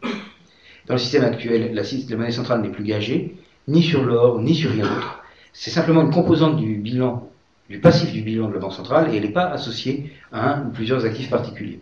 Dans 0.87 0.95
le 0.95 0.99
système 0.99 1.23
actuel, 1.23 1.73
la, 1.73 2.17
monnaie 2.17 2.31
centrale 2.31 2.61
n'est 2.61 2.71
plus 2.71 2.83
gagée, 2.83 3.35
ni 3.67 3.81
sur 3.81 4.03
l'or, 4.03 4.41
ni 4.41 4.53
sur 4.53 4.71
rien 4.71 4.83
d'autre. 4.83 5.23
C'est 5.53 5.71
simplement 5.71 6.01
une 6.01 6.11
composante 6.11 6.57
du 6.57 6.75
bilan, 6.75 7.29
du 7.69 7.79
passif 7.79 8.11
du 8.11 8.21
bilan 8.21 8.49
de 8.49 8.53
la 8.53 8.59
Banque 8.59 8.73
centrale, 8.73 9.13
et 9.13 9.17
elle 9.17 9.23
n'est 9.23 9.31
pas 9.31 9.45
associée 9.45 10.11
à 10.31 10.55
un 10.55 10.67
ou 10.67 10.71
plusieurs 10.71 11.05
actifs 11.05 11.29
particuliers. 11.29 11.79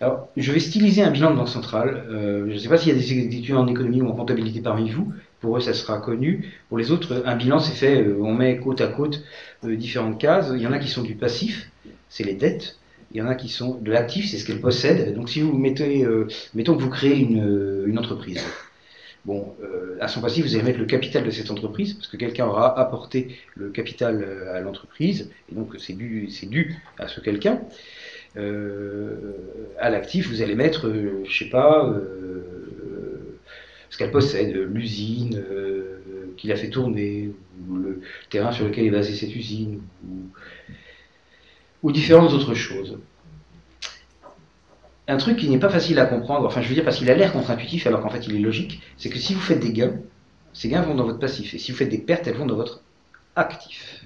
Alors, 0.00 0.28
je 0.36 0.52
vais 0.52 0.60
styliser 0.60 1.02
un 1.02 1.10
bilan 1.10 1.32
de 1.32 1.36
banque 1.36 1.48
centrale. 1.48 2.06
Euh, 2.08 2.46
je 2.48 2.52
ne 2.52 2.58
sais 2.58 2.68
pas 2.68 2.78
s'il 2.78 2.92
y 2.92 2.96
a 2.96 2.98
des 2.98 3.12
étudiants 3.12 3.58
en 3.58 3.66
économie 3.66 4.00
ou 4.00 4.08
en 4.08 4.12
comptabilité 4.12 4.60
parmi 4.60 4.90
vous. 4.90 5.12
Pour 5.40 5.56
eux, 5.56 5.60
ça 5.60 5.74
sera 5.74 5.98
connu. 5.98 6.52
Pour 6.68 6.78
les 6.78 6.92
autres, 6.92 7.22
un 7.26 7.34
bilan, 7.34 7.58
c'est 7.58 7.74
fait, 7.74 8.02
euh, 8.02 8.16
on 8.20 8.32
met 8.32 8.58
côte 8.58 8.80
à 8.80 8.86
côte 8.86 9.24
euh, 9.64 9.76
différentes 9.76 10.20
cases. 10.20 10.50
Il 10.54 10.62
y 10.62 10.66
en 10.68 10.72
a 10.72 10.78
qui 10.78 10.88
sont 10.88 11.02
du 11.02 11.16
passif, 11.16 11.70
c'est 12.08 12.22
les 12.22 12.34
dettes. 12.34 12.78
Il 13.12 13.16
y 13.16 13.22
en 13.22 13.26
a 13.26 13.34
qui 13.34 13.48
sont 13.48 13.76
de 13.76 13.90
l'actif, 13.90 14.30
c'est 14.30 14.36
ce 14.36 14.44
qu'elle 14.44 14.60
possède. 14.60 15.14
Donc 15.14 15.30
si 15.30 15.40
vous 15.40 15.56
mettez, 15.56 16.04
euh, 16.04 16.26
mettons 16.54 16.76
que 16.76 16.82
vous 16.82 16.90
créez 16.90 17.18
une, 17.18 17.40
euh, 17.40 17.96
entreprise. 17.96 18.44
Bon, 19.24 19.54
euh, 19.62 19.96
à 20.00 20.08
son 20.08 20.20
passif, 20.20 20.44
vous 20.44 20.54
allez 20.54 20.64
mettre 20.64 20.78
le 20.78 20.84
capital 20.84 21.24
de 21.24 21.30
cette 21.30 21.50
entreprise, 21.50 21.94
parce 21.94 22.08
que 22.08 22.16
quelqu'un 22.16 22.46
aura 22.46 22.78
apporté 22.78 23.38
le 23.56 23.70
capital 23.70 24.24
à 24.52 24.60
l'entreprise, 24.60 25.30
et 25.50 25.54
donc 25.54 25.74
c'est 25.78 25.94
dû, 25.94 26.74
à 26.98 27.08
ce 27.08 27.20
quelqu'un. 27.20 27.60
à 28.36 29.90
l'actif, 29.90 30.28
vous 30.28 30.40
allez 30.40 30.54
mettre, 30.54 30.90
je 30.90 31.28
je 31.28 31.38
sais 31.38 31.50
pas, 31.50 31.92
ce 33.90 33.98
qu'elle 33.98 34.12
possède, 34.12 34.54
l'usine 34.72 35.42
qu'il 36.36 36.52
a 36.52 36.56
fait 36.56 36.70
tourner, 36.70 37.32
ou 37.68 37.76
le 37.76 38.00
terrain 38.30 38.52
sur 38.52 38.66
lequel 38.66 38.86
est 38.86 38.90
basée 38.90 39.14
cette 39.14 39.34
usine, 39.34 39.80
ou 41.82 41.92
différentes 41.92 42.32
autres 42.32 42.54
choses. 42.54 42.98
Un 45.06 45.16
truc 45.16 45.38
qui 45.38 45.48
n'est 45.48 45.58
pas 45.58 45.70
facile 45.70 45.98
à 45.98 46.06
comprendre, 46.06 46.46
enfin 46.46 46.60
je 46.60 46.68
veux 46.68 46.74
dire 46.74 46.84
parce 46.84 46.98
qu'il 46.98 47.10
a 47.10 47.14
l'air 47.14 47.32
contre-intuitif 47.32 47.86
alors 47.86 48.02
qu'en 48.02 48.10
fait 48.10 48.26
il 48.26 48.36
est 48.36 48.40
logique, 48.40 48.82
c'est 48.98 49.08
que 49.08 49.18
si 49.18 49.34
vous 49.34 49.40
faites 49.40 49.60
des 49.60 49.72
gains, 49.72 49.94
ces 50.52 50.68
gains 50.68 50.82
vont 50.82 50.94
dans 50.94 51.04
votre 51.04 51.18
passif, 51.18 51.54
et 51.54 51.58
si 51.58 51.72
vous 51.72 51.78
faites 51.78 51.88
des 51.88 51.98
pertes, 51.98 52.26
elles 52.26 52.36
vont 52.36 52.46
dans 52.46 52.56
votre 52.56 52.82
actif. 53.36 54.04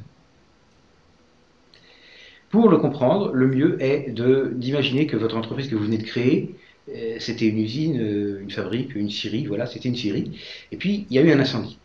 Pour 2.50 2.68
le 2.68 2.76
comprendre, 2.76 3.32
le 3.32 3.46
mieux 3.46 3.82
est 3.82 4.10
d'imaginer 4.10 5.06
que 5.06 5.16
votre 5.16 5.36
entreprise 5.36 5.68
que 5.68 5.74
vous 5.74 5.84
venez 5.84 5.98
de 5.98 6.04
créer, 6.04 6.54
euh, 6.94 7.16
c'était 7.18 7.46
une 7.46 7.58
usine, 7.58 7.98
euh, 8.00 8.40
une 8.42 8.50
fabrique, 8.50 8.94
une 8.94 9.08
scierie, 9.08 9.46
voilà, 9.46 9.66
c'était 9.66 9.88
une 9.88 9.96
scierie, 9.96 10.38
et 10.70 10.76
puis 10.76 11.06
il 11.08 11.16
y 11.16 11.18
a 11.18 11.22
eu 11.22 11.32
un 11.32 11.40
incendie. 11.40 11.78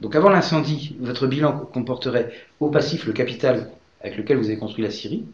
Donc 0.00 0.14
avant 0.16 0.28
l'incendie, 0.28 0.96
votre 1.00 1.26
bilan 1.26 1.58
comporterait 1.72 2.32
au 2.60 2.68
passif 2.68 3.06
le 3.06 3.12
capital 3.12 3.70
avec 4.02 4.16
lequel 4.16 4.36
vous 4.36 4.46
avez 4.46 4.58
construit 4.58 4.82
la 4.82 4.90
Syrie, 4.90 5.24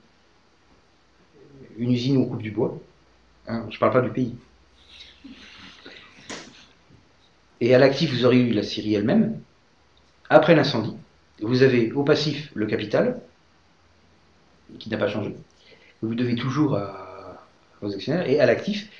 une 1.78 1.92
usine 1.92 2.18
où 2.18 2.22
on 2.22 2.26
coupe 2.26 2.42
du 2.42 2.50
bois. 2.50 2.78
Hein, 3.46 3.66
je 3.70 3.76
ne 3.76 3.80
parle 3.80 3.92
pas 3.92 4.02
du 4.02 4.10
pays. 4.10 4.36
Et 7.60 7.74
à 7.74 7.78
l'actif, 7.78 8.12
vous 8.12 8.24
auriez 8.24 8.42
eu 8.42 8.52
la 8.52 8.62
Syrie 8.62 8.94
elle-même. 8.94 9.40
Après 10.28 10.54
l'incendie, 10.54 10.94
vous 11.40 11.62
avez 11.62 11.92
au 11.92 12.04
passif 12.04 12.50
le 12.54 12.66
capital, 12.66 13.20
qui 14.78 14.90
n'a 14.90 14.98
pas 14.98 15.08
changé. 15.08 15.34
Vous 16.02 16.14
devez 16.14 16.34
toujours 16.34 16.76
à, 16.76 17.46
vos 17.80 17.92
actionnaires. 17.92 18.28
Et 18.28 18.38
à 18.38 18.46
l'actif, 18.46 18.90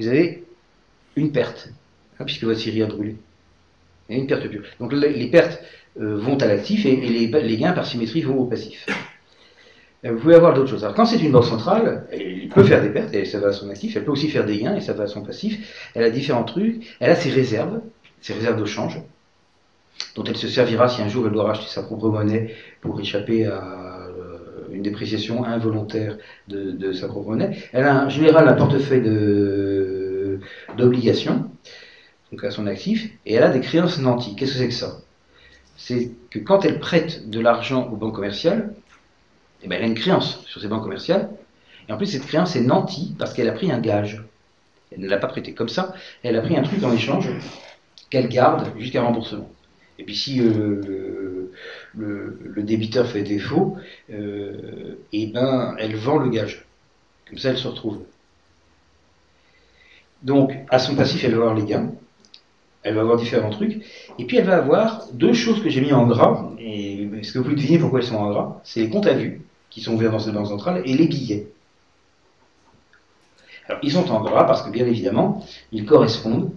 vous 0.00 0.08
avez 0.08 0.44
une 1.14 1.30
perte, 1.30 1.68
hein, 2.18 2.24
puisque 2.24 2.44
votre 2.44 2.58
Syrie 2.58 2.82
a 2.82 2.86
brûlé. 2.86 3.16
Et 4.08 4.16
une 4.16 4.26
perte 4.26 4.48
pure. 4.48 4.64
Donc 4.80 4.92
les 4.92 5.28
pertes 5.28 5.62
vont 5.96 6.36
à 6.38 6.46
l'actif 6.46 6.86
et, 6.86 6.96
les, 6.96 7.56
gains 7.56 7.72
par 7.72 7.86
symétrie 7.86 8.22
vont 8.22 8.38
au 8.38 8.44
passif. 8.44 8.86
Euh, 10.04 10.12
vous 10.12 10.18
pouvez 10.18 10.34
avoir 10.34 10.54
d'autres 10.54 10.70
choses. 10.70 10.84
Alors 10.84 10.94
quand 10.94 11.06
c'est 11.06 11.18
une 11.18 11.32
banque 11.32 11.44
centrale, 11.44 12.06
elle 12.10 12.48
peut 12.48 12.64
faire 12.64 12.82
des 12.82 12.90
pertes 12.90 13.14
et 13.14 13.24
ça 13.24 13.40
va 13.40 13.48
à 13.48 13.52
son 13.52 13.70
actif, 13.70 13.96
elle 13.96 14.04
peut 14.04 14.12
aussi 14.12 14.28
faire 14.28 14.44
des 14.44 14.58
gains 14.58 14.76
et 14.76 14.80
ça 14.80 14.92
va 14.92 15.04
à 15.04 15.06
son 15.06 15.22
passif. 15.22 15.90
Elle 15.94 16.04
a 16.04 16.10
différents 16.10 16.44
trucs, 16.44 16.96
elle 17.00 17.10
a 17.10 17.16
ses 17.16 17.30
réserves, 17.30 17.80
ses 18.20 18.34
réserves 18.34 18.60
de 18.60 18.66
change, 18.66 19.00
dont 20.14 20.24
elle 20.24 20.36
se 20.36 20.48
servira 20.48 20.88
si 20.88 21.02
un 21.02 21.08
jour 21.08 21.26
elle 21.26 21.32
doit 21.32 21.44
racheter 21.44 21.68
sa 21.68 21.82
propre 21.82 22.08
monnaie 22.08 22.54
pour 22.80 23.00
échapper 23.00 23.46
à 23.46 24.08
euh, 24.08 24.38
une 24.72 24.82
dépréciation 24.82 25.44
involontaire 25.44 26.18
de, 26.48 26.92
sa 26.92 27.08
propre 27.08 27.30
monnaie. 27.30 27.56
Elle 27.72 27.84
a 27.84 28.04
en 28.04 28.08
général 28.10 28.48
un 28.48 28.54
portefeuille 28.54 29.02
d'obligations, 30.76 31.50
donc 32.30 32.44
à 32.44 32.50
son 32.50 32.66
actif, 32.66 33.08
et 33.24 33.34
elle 33.34 33.44
a 33.44 33.50
des 33.50 33.60
créances 33.60 33.98
nantis. 34.00 34.36
Qu'est-ce 34.36 34.52
que 34.52 34.58
c'est 34.58 34.68
que 34.68 34.74
ça? 34.74 34.98
C'est 35.76 36.12
que 36.30 36.38
quand 36.38 36.64
elle 36.64 36.78
prête 36.78 37.28
de 37.28 37.40
l'argent 37.40 37.88
aux 37.90 37.96
banques 37.96 38.14
commerciales, 38.14 38.74
eh 39.62 39.68
ben, 39.68 39.76
elle 39.76 39.84
a 39.84 39.86
une 39.86 39.94
créance 39.94 40.44
sur 40.46 40.60
ces 40.60 40.68
banques 40.68 40.82
commerciales, 40.82 41.30
et 41.88 41.92
en 41.92 41.96
plus 41.96 42.06
cette 42.06 42.26
créance 42.26 42.56
est 42.56 42.60
nantie 42.60 43.14
parce 43.18 43.32
qu'elle 43.32 43.48
a 43.48 43.52
pris 43.52 43.72
un 43.72 43.80
gage. 43.80 44.22
Elle 44.92 45.00
ne 45.00 45.08
l'a 45.08 45.18
pas 45.18 45.26
prêté 45.26 45.54
comme 45.54 45.68
ça, 45.68 45.94
elle 46.22 46.36
a 46.36 46.42
pris 46.42 46.56
un 46.56 46.62
truc 46.62 46.82
en 46.84 46.92
échange 46.92 47.28
qu'elle 48.10 48.28
garde 48.28 48.72
jusqu'à 48.78 49.02
remboursement. 49.02 49.50
Et 49.98 50.04
puis 50.04 50.14
si 50.14 50.40
euh, 50.40 51.50
le, 51.96 52.62
débiteur 52.62 53.06
fait 53.06 53.22
défaut, 53.22 53.76
euh, 54.12 54.98
eh 55.12 55.26
ben, 55.26 55.76
elle 55.78 55.96
vend 55.96 56.18
le 56.18 56.30
gage. 56.30 56.64
Comme 57.28 57.38
ça, 57.38 57.50
elle 57.50 57.58
se 57.58 57.68
retrouve. 57.68 58.02
Donc, 60.22 60.52
à 60.70 60.78
son 60.78 60.94
passif, 60.94 61.22
elle 61.24 61.32
va 61.34 61.42
avoir 61.42 61.54
les 61.54 61.64
gains. 61.64 61.92
Elle 62.84 62.94
va 62.94 63.00
avoir 63.00 63.16
différents 63.16 63.50
trucs. 63.50 63.84
Et 64.18 64.26
puis, 64.26 64.36
elle 64.36 64.44
va 64.44 64.56
avoir 64.56 65.06
deux 65.12 65.32
choses 65.32 65.62
que 65.62 65.70
j'ai 65.70 65.80
mis 65.80 65.92
en 65.92 66.06
gras. 66.06 66.50
Et 66.58 67.08
est-ce 67.18 67.32
que 67.32 67.38
vous 67.38 67.44
pouvez 67.44 67.56
deviner 67.56 67.78
pourquoi 67.78 68.00
elles 68.00 68.06
sont 68.06 68.16
en 68.16 68.30
gras? 68.30 68.60
C'est 68.62 68.80
les 68.80 68.90
comptes 68.90 69.06
à 69.06 69.14
vue, 69.14 69.42
qui 69.70 69.80
sont 69.80 69.94
ouverts 69.94 70.12
dans 70.12 70.18
cette 70.18 70.34
banque 70.34 70.48
centrale, 70.48 70.82
et 70.84 70.94
les 70.94 71.08
billets. 71.08 71.48
Alors, 73.68 73.80
ils 73.82 73.90
sont 73.90 74.10
en 74.12 74.22
gras 74.22 74.44
parce 74.44 74.62
que, 74.62 74.70
bien 74.70 74.86
évidemment, 74.86 75.44
ils 75.72 75.86
correspondent 75.86 76.52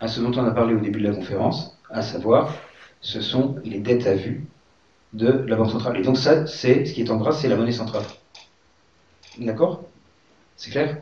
à 0.00 0.08
ce 0.08 0.20
dont 0.20 0.32
on 0.32 0.44
a 0.44 0.50
parlé 0.52 0.74
au 0.74 0.80
début 0.80 1.00
de 1.00 1.08
la 1.08 1.14
conférence, 1.14 1.76
à 1.90 2.02
savoir 2.02 2.54
ce 3.00 3.20
sont 3.20 3.56
les 3.64 3.80
dettes 3.80 4.06
à 4.06 4.14
vue 4.14 4.46
de 5.12 5.44
la 5.46 5.56
Banque 5.56 5.70
centrale. 5.70 5.98
Et 5.98 6.02
donc 6.02 6.16
ça, 6.16 6.46
c'est 6.46 6.86
ce 6.86 6.92
qui 6.92 7.02
est 7.02 7.10
en 7.10 7.16
gras, 7.16 7.32
c'est 7.32 7.48
la 7.48 7.56
monnaie 7.56 7.72
centrale. 7.72 8.04
D'accord? 9.38 9.82
C'est 10.56 10.70
clair? 10.70 10.98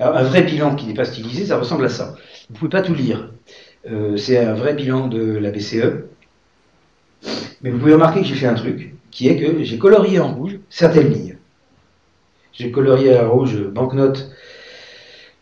Alors, 0.00 0.16
un 0.16 0.22
vrai 0.22 0.42
bilan 0.42 0.76
qui 0.76 0.86
n'est 0.86 0.94
pas 0.94 1.04
stylisé, 1.04 1.44
ça 1.44 1.58
ressemble 1.58 1.84
à 1.84 1.90
ça. 1.90 2.16
Vous 2.48 2.54
ne 2.54 2.58
pouvez 2.58 2.70
pas 2.70 2.80
tout 2.80 2.94
lire. 2.94 3.30
Euh, 3.90 4.16
c'est 4.16 4.38
un 4.38 4.54
vrai 4.54 4.72
bilan 4.72 5.08
de 5.08 5.36
la 5.36 5.50
BCE. 5.50 6.06
Mais 7.60 7.68
vous 7.68 7.78
pouvez 7.78 7.92
remarquer 7.92 8.22
que 8.22 8.26
j'ai 8.26 8.34
fait 8.34 8.46
un 8.46 8.54
truc, 8.54 8.94
qui 9.10 9.28
est 9.28 9.36
que 9.36 9.62
j'ai 9.62 9.76
colorié 9.76 10.18
en 10.18 10.34
rouge 10.34 10.58
certaines 10.70 11.12
lignes. 11.12 11.36
J'ai 12.54 12.70
colorié 12.70 13.18
en 13.18 13.30
rouge 13.30 13.62
banknotes 13.62 14.30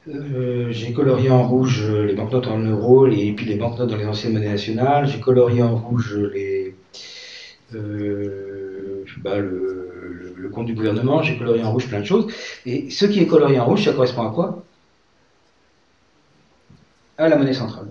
euh, 0.08 0.68
j'ai 0.70 0.94
colorié 0.94 1.28
en 1.28 1.46
rouge 1.46 1.86
les 1.90 2.14
banknotes 2.14 2.46
en 2.46 2.58
euros 2.58 3.06
et 3.08 3.32
puis 3.32 3.44
les 3.44 3.56
banknotes 3.56 3.90
dans 3.90 3.96
les 3.96 4.06
anciennes 4.06 4.32
monnaies 4.32 4.48
nationales. 4.48 5.06
J'ai 5.06 5.20
colorié 5.20 5.62
en 5.62 5.76
rouge 5.76 6.16
les, 6.32 6.74
euh, 7.74 9.04
le, 9.24 9.87
compte 10.48 10.66
du 10.66 10.74
gouvernement. 10.74 11.22
J'ai 11.22 11.38
colorié 11.38 11.62
en 11.62 11.72
rouge 11.72 11.88
plein 11.88 12.00
de 12.00 12.04
choses. 12.04 12.32
Et 12.66 12.90
ce 12.90 13.06
qui 13.06 13.20
est 13.20 13.26
colorié 13.26 13.58
en 13.60 13.66
rouge, 13.66 13.84
ça 13.84 13.92
correspond 13.92 14.28
à 14.28 14.32
quoi? 14.32 14.64
À 17.16 17.28
la 17.28 17.36
monnaie 17.36 17.54
centrale. 17.54 17.88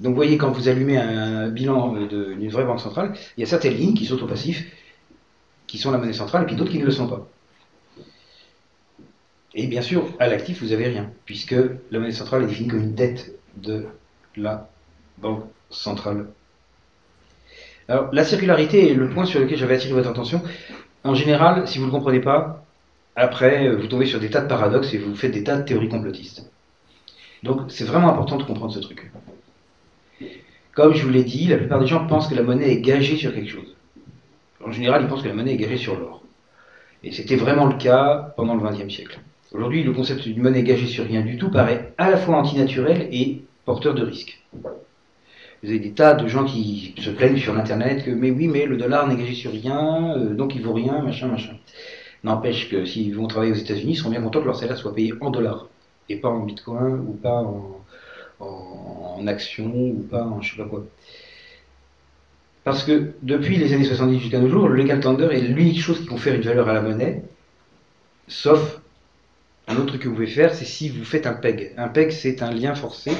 Donc 0.00 0.10
vous 0.10 0.16
voyez, 0.16 0.38
quand 0.38 0.50
vous 0.52 0.68
allumez 0.68 0.96
un 0.96 1.48
bilan 1.48 2.06
d'une 2.06 2.50
vraie 2.50 2.64
banque 2.64 2.80
centrale, 2.80 3.14
il 3.36 3.40
y 3.40 3.42
a 3.42 3.46
certaines 3.46 3.74
lignes 3.74 3.94
qui 3.94 4.06
sont 4.06 4.22
au 4.22 4.26
passif, 4.26 4.64
qui 5.66 5.76
sont 5.76 5.90
la 5.90 5.98
monnaie 5.98 6.12
centrale, 6.12 6.44
et 6.44 6.46
puis 6.46 6.54
d'autres 6.54 6.70
qui 6.70 6.78
ne 6.78 6.84
le 6.84 6.92
sont 6.92 7.08
pas. 7.08 7.26
Et 9.54 9.66
bien 9.66 9.82
sûr, 9.82 10.08
à 10.20 10.28
l'actif, 10.28 10.62
vous 10.62 10.68
n'avez 10.68 10.86
rien, 10.86 11.10
puisque 11.24 11.56
la 11.90 11.98
monnaie 11.98 12.12
centrale 12.12 12.44
est 12.44 12.46
définie 12.46 12.68
comme 12.68 12.82
une 12.82 12.94
dette 12.94 13.34
de 13.56 13.86
la 14.36 14.70
banque 15.18 15.44
centrale. 15.68 16.28
Alors, 17.88 18.10
la 18.12 18.22
circularité 18.22 18.90
est 18.90 18.94
le 18.94 19.08
point 19.08 19.24
sur 19.24 19.40
lequel 19.40 19.56
j'avais 19.56 19.76
attiré 19.76 19.94
votre 19.94 20.10
attention. 20.10 20.42
En 21.04 21.14
général, 21.14 21.66
si 21.66 21.78
vous 21.78 21.86
ne 21.86 21.90
le 21.90 21.96
comprenez 21.96 22.20
pas, 22.20 22.64
après, 23.16 23.74
vous 23.74 23.86
tombez 23.86 24.04
sur 24.04 24.20
des 24.20 24.28
tas 24.28 24.42
de 24.42 24.48
paradoxes 24.48 24.92
et 24.92 24.98
vous 24.98 25.14
faites 25.14 25.32
des 25.32 25.42
tas 25.42 25.56
de 25.56 25.62
théories 25.62 25.88
complotistes. 25.88 26.50
Donc, 27.42 27.62
c'est 27.68 27.84
vraiment 27.84 28.10
important 28.10 28.36
de 28.36 28.42
comprendre 28.42 28.74
ce 28.74 28.80
truc. 28.80 29.10
Comme 30.74 30.94
je 30.94 31.02
vous 31.02 31.10
l'ai 31.10 31.24
dit, 31.24 31.46
la 31.46 31.56
plupart 31.56 31.80
des 31.80 31.86
gens 31.86 32.06
pensent 32.06 32.28
que 32.28 32.34
la 32.34 32.42
monnaie 32.42 32.70
est 32.70 32.80
gagée 32.80 33.16
sur 33.16 33.34
quelque 33.34 33.50
chose. 33.50 33.74
En 34.64 34.70
général, 34.70 35.02
ils 35.02 35.08
pensent 35.08 35.22
que 35.22 35.28
la 35.28 35.34
monnaie 35.34 35.54
est 35.54 35.56
gagée 35.56 35.78
sur 35.78 35.98
l'or. 35.98 36.22
Et 37.02 37.12
c'était 37.12 37.36
vraiment 37.36 37.66
le 37.66 37.76
cas 37.76 38.34
pendant 38.36 38.54
le 38.54 38.68
XXe 38.68 38.92
siècle. 38.92 39.18
Aujourd'hui, 39.52 39.82
le 39.82 39.92
concept 39.92 40.22
d'une 40.22 40.42
monnaie 40.42 40.62
gagée 40.62 40.86
sur 40.86 41.04
rien 41.06 41.22
du 41.22 41.38
tout 41.38 41.50
paraît 41.50 41.94
à 41.96 42.10
la 42.10 42.18
fois 42.18 42.36
antinaturel 42.36 43.08
et 43.10 43.42
porteur 43.64 43.94
de 43.94 44.04
risques. 44.04 44.42
Vous 45.62 45.70
avez 45.70 45.80
des 45.80 45.90
tas 45.90 46.14
de 46.14 46.28
gens 46.28 46.44
qui 46.44 46.94
se 46.98 47.10
plaignent 47.10 47.38
sur 47.38 47.56
Internet 47.58 48.04
que, 48.04 48.10
mais 48.10 48.30
oui, 48.30 48.46
mais 48.46 48.66
le 48.66 48.76
dollar 48.76 49.08
gagé 49.14 49.34
sur 49.34 49.50
rien, 49.50 50.16
euh, 50.16 50.34
donc 50.34 50.54
il 50.54 50.62
vaut 50.62 50.72
rien, 50.72 51.02
machin, 51.02 51.26
machin. 51.26 51.56
N'empêche 52.22 52.68
que 52.68 52.84
s'ils 52.84 53.14
vont 53.14 53.26
travailler 53.26 53.52
aux 53.52 53.56
États-Unis, 53.56 53.92
ils 53.92 53.96
seront 53.96 54.10
bien 54.10 54.22
contents 54.22 54.40
que 54.40 54.46
leur 54.46 54.56
salaire 54.56 54.76
soit 54.76 54.94
payé 54.94 55.14
en 55.20 55.30
dollars, 55.30 55.68
et 56.08 56.16
pas 56.16 56.28
en 56.28 56.44
bitcoin, 56.44 57.00
ou 57.08 57.12
pas 57.12 57.42
en, 57.42 57.84
en, 58.40 59.26
actions, 59.26 59.74
ou 59.74 60.06
pas 60.08 60.22
en 60.22 60.40
je 60.40 60.52
sais 60.52 60.62
pas 60.62 60.68
quoi. 60.68 60.84
Parce 62.62 62.84
que 62.84 63.12
depuis 63.22 63.56
les 63.56 63.72
années 63.72 63.84
70 63.84 64.20
jusqu'à 64.20 64.38
nos 64.38 64.48
jours, 64.48 64.68
le 64.68 64.76
legal 64.76 65.00
est 65.32 65.40
l'unique 65.40 65.80
chose 65.80 66.00
qui 66.00 66.06
confère 66.06 66.34
une 66.34 66.42
valeur 66.42 66.68
à 66.68 66.74
la 66.74 66.82
monnaie, 66.82 67.24
sauf 68.28 68.80
un 69.66 69.76
autre 69.76 69.86
truc 69.86 70.02
que 70.02 70.08
vous 70.08 70.14
pouvez 70.14 70.26
faire, 70.26 70.54
c'est 70.54 70.64
si 70.64 70.88
vous 70.88 71.04
faites 71.04 71.26
un 71.26 71.34
PEG. 71.34 71.72
Un 71.76 71.88
PEG, 71.88 72.12
c'est 72.12 72.42
un 72.42 72.50
lien 72.50 72.74
forcé 72.74 73.12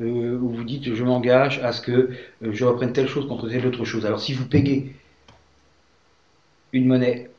euh, 0.00 0.38
où 0.38 0.50
vous 0.50 0.64
dites 0.64 0.94
je 0.94 1.04
m'engage 1.04 1.58
à 1.60 1.72
ce 1.72 1.80
que 1.80 1.90
euh, 1.90 2.52
je 2.52 2.64
reprenne 2.64 2.92
telle 2.92 3.08
chose 3.08 3.26
contre 3.26 3.48
telle 3.48 3.66
autre 3.66 3.84
chose. 3.84 4.06
Alors 4.06 4.20
si 4.20 4.32
vous 4.32 4.46
payez 4.46 4.94
une 6.72 6.86
monnaie 6.86 7.30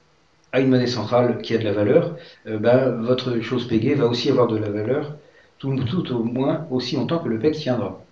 à 0.51 0.59
une 0.59 0.69
monnaie 0.69 0.87
centrale 0.87 1.41
qui 1.41 1.53
a 1.53 1.57
de 1.57 1.63
la 1.63 1.73
valeur, 1.73 2.17
euh, 2.47 2.57
ben, 2.57 3.01
votre 3.01 3.39
chose 3.41 3.67
pégée 3.67 3.93
va 3.93 4.07
aussi 4.07 4.29
avoir 4.29 4.47
de 4.47 4.57
la 4.57 4.69
valeur, 4.69 5.15
tout, 5.59 6.11
au 6.11 6.23
moins 6.23 6.67
aussi 6.71 6.95
longtemps 6.95 7.19
que 7.19 7.29
le 7.29 7.39
PEG 7.39 7.53
tiendra. 7.53 8.03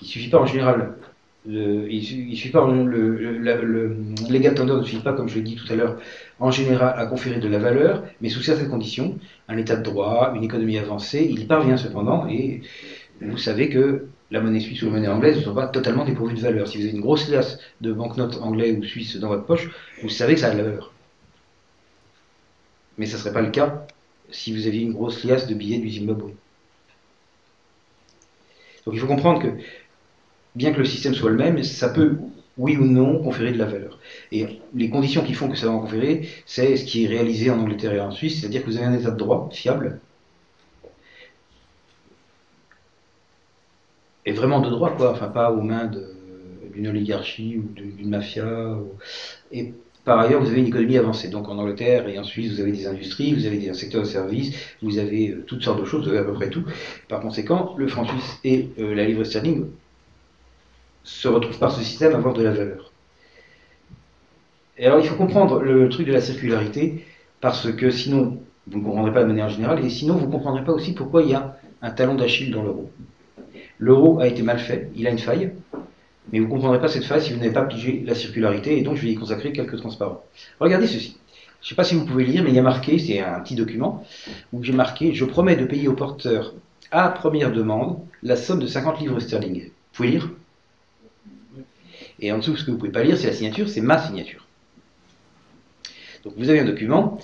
Il 0.00 0.04
ne 0.04 0.08
suffit 0.08 0.30
pas 0.30 0.40
en 0.40 0.46
général 0.46 0.94
le, 1.46 1.90
il, 1.90 2.36
suffit 2.36 2.50
pas, 2.50 2.60
tender 2.60 4.74
ne 4.74 4.82
suffit 4.82 5.02
pas, 5.02 5.12
comme 5.12 5.28
je 5.28 5.36
l'ai 5.36 5.42
dit 5.42 5.56
tout 5.56 5.70
à 5.72 5.76
l'heure, 5.76 5.98
en 6.38 6.52
général 6.52 6.94
à 6.96 7.06
conférer 7.06 7.40
de 7.40 7.48
la 7.48 7.58
valeur, 7.58 8.04
mais 8.20 8.28
sous 8.28 8.42
certaines 8.42 8.70
conditions, 8.70 9.18
un 9.48 9.56
état 9.56 9.76
de 9.76 9.82
droit, 9.82 10.32
une 10.36 10.44
économie 10.44 10.78
avancée, 10.78 11.26
il 11.28 11.40
y 11.40 11.44
parvient 11.44 11.76
cependant, 11.76 12.28
et 12.28 12.62
vous 13.24 13.38
savez 13.38 13.68
que 13.68 14.06
la 14.30 14.40
monnaie 14.40 14.60
suisse 14.60 14.82
ou 14.82 14.86
la 14.86 14.92
monnaie 14.92 15.08
anglaise 15.08 15.36
ne 15.36 15.42
sont 15.42 15.54
pas 15.54 15.66
totalement 15.66 16.04
dépourvues 16.04 16.34
de 16.34 16.40
valeur. 16.40 16.68
Si 16.68 16.78
vous 16.78 16.84
avez 16.84 16.92
une 16.92 17.00
grosse 17.00 17.28
liasse 17.28 17.58
de 17.80 17.92
banknotes 17.92 18.38
anglais 18.40 18.72
ou 18.72 18.82
suisses 18.82 19.16
dans 19.16 19.28
votre 19.28 19.44
poche, 19.44 19.70
vous 20.02 20.08
savez 20.08 20.34
que 20.34 20.40
ça 20.40 20.48
a 20.48 20.50
de 20.52 20.58
la 20.58 20.64
valeur. 20.64 20.92
Mais 22.98 23.06
ça 23.06 23.16
ne 23.16 23.22
serait 23.22 23.32
pas 23.32 23.42
le 23.42 23.50
cas 23.50 23.86
si 24.30 24.52
vous 24.52 24.66
aviez 24.66 24.82
une 24.82 24.92
grosse 24.92 25.24
liasse 25.24 25.46
de 25.46 25.54
billets 25.54 25.78
du 25.78 25.90
Zimbabwe. 25.90 26.32
Donc 28.84 28.94
il 28.94 29.00
faut 29.00 29.06
comprendre 29.06 29.42
que 29.42 29.48
bien 30.54 30.72
que 30.72 30.78
le 30.78 30.84
système 30.84 31.14
soit 31.14 31.30
le 31.30 31.36
même, 31.36 31.62
ça 31.62 31.88
peut, 31.88 32.16
oui 32.58 32.76
ou 32.76 32.84
non, 32.84 33.22
conférer 33.22 33.52
de 33.52 33.58
la 33.58 33.66
valeur. 33.66 33.98
Et 34.32 34.60
les 34.74 34.90
conditions 34.90 35.22
qui 35.22 35.34
font 35.34 35.48
que 35.48 35.56
ça 35.56 35.66
va 35.66 35.72
en 35.72 35.80
conférer, 35.80 36.28
c'est 36.46 36.76
ce 36.76 36.84
qui 36.84 37.04
est 37.04 37.08
réalisé 37.08 37.50
en 37.50 37.58
Angleterre 37.58 37.92
et 37.92 38.00
en 38.00 38.10
Suisse, 38.10 38.40
c'est-à-dire 38.40 38.62
que 38.62 38.70
vous 38.70 38.76
avez 38.76 38.86
un 38.86 38.98
état 38.98 39.10
de 39.10 39.16
droit 39.16 39.48
fiable, 39.52 40.00
et 44.24 44.32
vraiment 44.32 44.60
de 44.60 44.70
droit, 44.70 44.90
quoi, 44.96 45.12
enfin 45.12 45.28
pas 45.28 45.50
aux 45.52 45.62
mains 45.62 45.90
d'une 46.72 46.88
oligarchie 46.88 47.58
ou 47.58 47.68
d'une 47.74 48.08
mafia. 48.08 48.78
Et 49.50 49.74
par 50.04 50.18
ailleurs, 50.18 50.40
vous 50.40 50.48
avez 50.48 50.60
une 50.60 50.66
économie 50.66 50.98
avancée. 50.98 51.28
Donc 51.28 51.48
en 51.48 51.58
Angleterre 51.58 52.08
et 52.08 52.18
en 52.18 52.24
Suisse, 52.24 52.52
vous 52.52 52.60
avez 52.60 52.72
des 52.72 52.86
industries, 52.86 53.34
vous 53.34 53.46
avez 53.46 53.58
des 53.58 53.72
secteurs 53.74 54.02
de 54.02 54.06
services, 54.06 54.56
vous 54.82 54.98
avez 54.98 55.30
euh, 55.30 55.44
toutes 55.46 55.62
sortes 55.62 55.80
de 55.80 55.84
choses, 55.84 56.04
vous 56.04 56.10
avez 56.10 56.18
à 56.18 56.24
peu 56.24 56.32
près 56.32 56.50
tout. 56.50 56.64
Par 57.08 57.20
conséquent, 57.20 57.74
le 57.76 57.86
franc 57.86 58.04
suisse 58.04 58.38
et 58.44 58.68
euh, 58.78 58.94
la 58.94 59.04
livre 59.04 59.24
sterling 59.24 59.66
se 61.04 61.28
retrouve 61.28 61.58
par 61.58 61.72
ce 61.72 61.82
système 61.82 62.12
à 62.12 62.16
avoir 62.16 62.34
de 62.34 62.42
la 62.42 62.52
valeur. 62.52 62.92
Et 64.78 64.86
alors 64.86 65.00
il 65.00 65.06
faut 65.06 65.16
comprendre 65.16 65.60
le 65.60 65.88
truc 65.88 66.06
de 66.06 66.12
la 66.12 66.20
circularité, 66.20 67.04
parce 67.40 67.70
que 67.72 67.90
sinon 67.90 68.40
vous 68.66 68.78
ne 68.78 68.84
comprendrez 68.84 69.12
pas 69.12 69.20
la 69.20 69.26
monnaie 69.26 69.42
en 69.42 69.48
général, 69.48 69.84
et 69.84 69.90
sinon 69.90 70.14
vous 70.14 70.26
ne 70.26 70.32
comprendrez 70.32 70.64
pas 70.64 70.72
aussi 70.72 70.94
pourquoi 70.94 71.22
il 71.22 71.30
y 71.30 71.34
a 71.34 71.56
un 71.82 71.90
talon 71.90 72.14
d'Achille 72.14 72.50
dans 72.50 72.62
l'euro. 72.62 72.90
L'euro 73.82 74.20
a 74.20 74.28
été 74.28 74.42
mal 74.42 74.60
fait, 74.60 74.92
il 74.94 75.08
a 75.08 75.10
une 75.10 75.18
faille, 75.18 75.50
mais 76.30 76.38
vous 76.38 76.44
ne 76.44 76.50
comprendrez 76.52 76.80
pas 76.80 76.86
cette 76.86 77.02
faille 77.02 77.20
si 77.20 77.32
vous 77.32 77.40
n'avez 77.40 77.52
pas 77.52 77.64
pigé 77.64 78.04
la 78.06 78.14
circularité, 78.14 78.78
et 78.78 78.82
donc 78.82 78.94
je 78.94 79.02
vais 79.02 79.10
y 79.10 79.16
consacrer 79.16 79.50
quelques 79.50 79.76
transparents. 79.76 80.22
Regardez 80.60 80.86
ceci. 80.86 81.16
Je 81.60 81.66
ne 81.66 81.68
sais 81.70 81.74
pas 81.74 81.82
si 81.82 81.96
vous 81.96 82.06
pouvez 82.06 82.24
lire, 82.24 82.44
mais 82.44 82.50
il 82.50 82.54
y 82.54 82.60
a 82.60 82.62
marqué, 82.62 83.00
c'est 83.00 83.18
un 83.18 83.40
petit 83.40 83.56
document, 83.56 84.06
où 84.52 84.62
j'ai 84.62 84.72
marqué 84.72 85.14
Je 85.14 85.24
promets 85.24 85.56
de 85.56 85.64
payer 85.64 85.88
au 85.88 85.94
porteur 85.94 86.54
à 86.92 87.08
première 87.08 87.50
demande 87.50 87.98
la 88.22 88.36
somme 88.36 88.60
de 88.60 88.68
50 88.68 89.00
livres 89.00 89.18
sterling. 89.18 89.64
Vous 89.64 89.70
pouvez 89.94 90.10
lire? 90.10 90.30
Et 92.20 92.30
en 92.30 92.38
dessous, 92.38 92.56
ce 92.56 92.62
que 92.62 92.70
vous 92.70 92.76
ne 92.76 92.80
pouvez 92.80 92.92
pas 92.92 93.02
lire, 93.02 93.18
c'est 93.18 93.26
la 93.26 93.32
signature, 93.32 93.68
c'est 93.68 93.80
ma 93.80 93.98
signature. 93.98 94.46
Donc 96.22 96.34
vous 96.36 96.50
avez 96.50 96.60
un 96.60 96.66
document, 96.66 97.18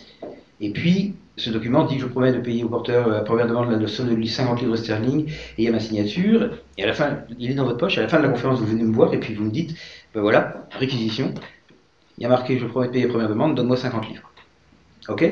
et 0.60 0.70
puis 0.70 1.14
ce 1.38 1.50
document 1.50 1.84
dit 1.84 1.98
je 1.98 2.06
promets 2.06 2.32
de 2.32 2.40
payer 2.40 2.64
au 2.64 2.68
porteur 2.68 3.08
la 3.08 3.20
première 3.20 3.46
demande 3.46 3.70
la 3.70 3.88
somme 3.88 4.14
de 4.14 4.26
50 4.26 4.60
livres 4.60 4.76
sterling 4.76 5.28
et 5.28 5.32
il 5.58 5.64
y 5.64 5.68
a 5.68 5.72
ma 5.72 5.80
signature 5.80 6.50
et 6.76 6.84
à 6.84 6.86
la 6.86 6.92
fin 6.92 7.20
il 7.38 7.50
est 7.50 7.54
dans 7.54 7.64
votre 7.64 7.78
poche 7.78 7.96
à 7.98 8.02
la 8.02 8.08
fin 8.08 8.18
de 8.18 8.24
la 8.24 8.28
conférence 8.28 8.58
vous 8.60 8.66
venez 8.66 8.84
me 8.84 8.92
voir 8.92 9.14
et 9.14 9.20
puis 9.20 9.34
vous 9.34 9.44
me 9.44 9.50
dites 9.50 9.74
ben 10.14 10.20
voilà 10.20 10.68
réquisition 10.78 11.32
il 12.18 12.22
y 12.22 12.26
a 12.26 12.28
marqué 12.28 12.58
je 12.58 12.66
promets 12.66 12.88
de 12.88 12.92
payer 12.92 13.06
première 13.06 13.28
demande 13.28 13.54
donne-moi 13.54 13.76
50 13.76 14.08
livres. 14.08 14.30
Ok? 15.08 15.24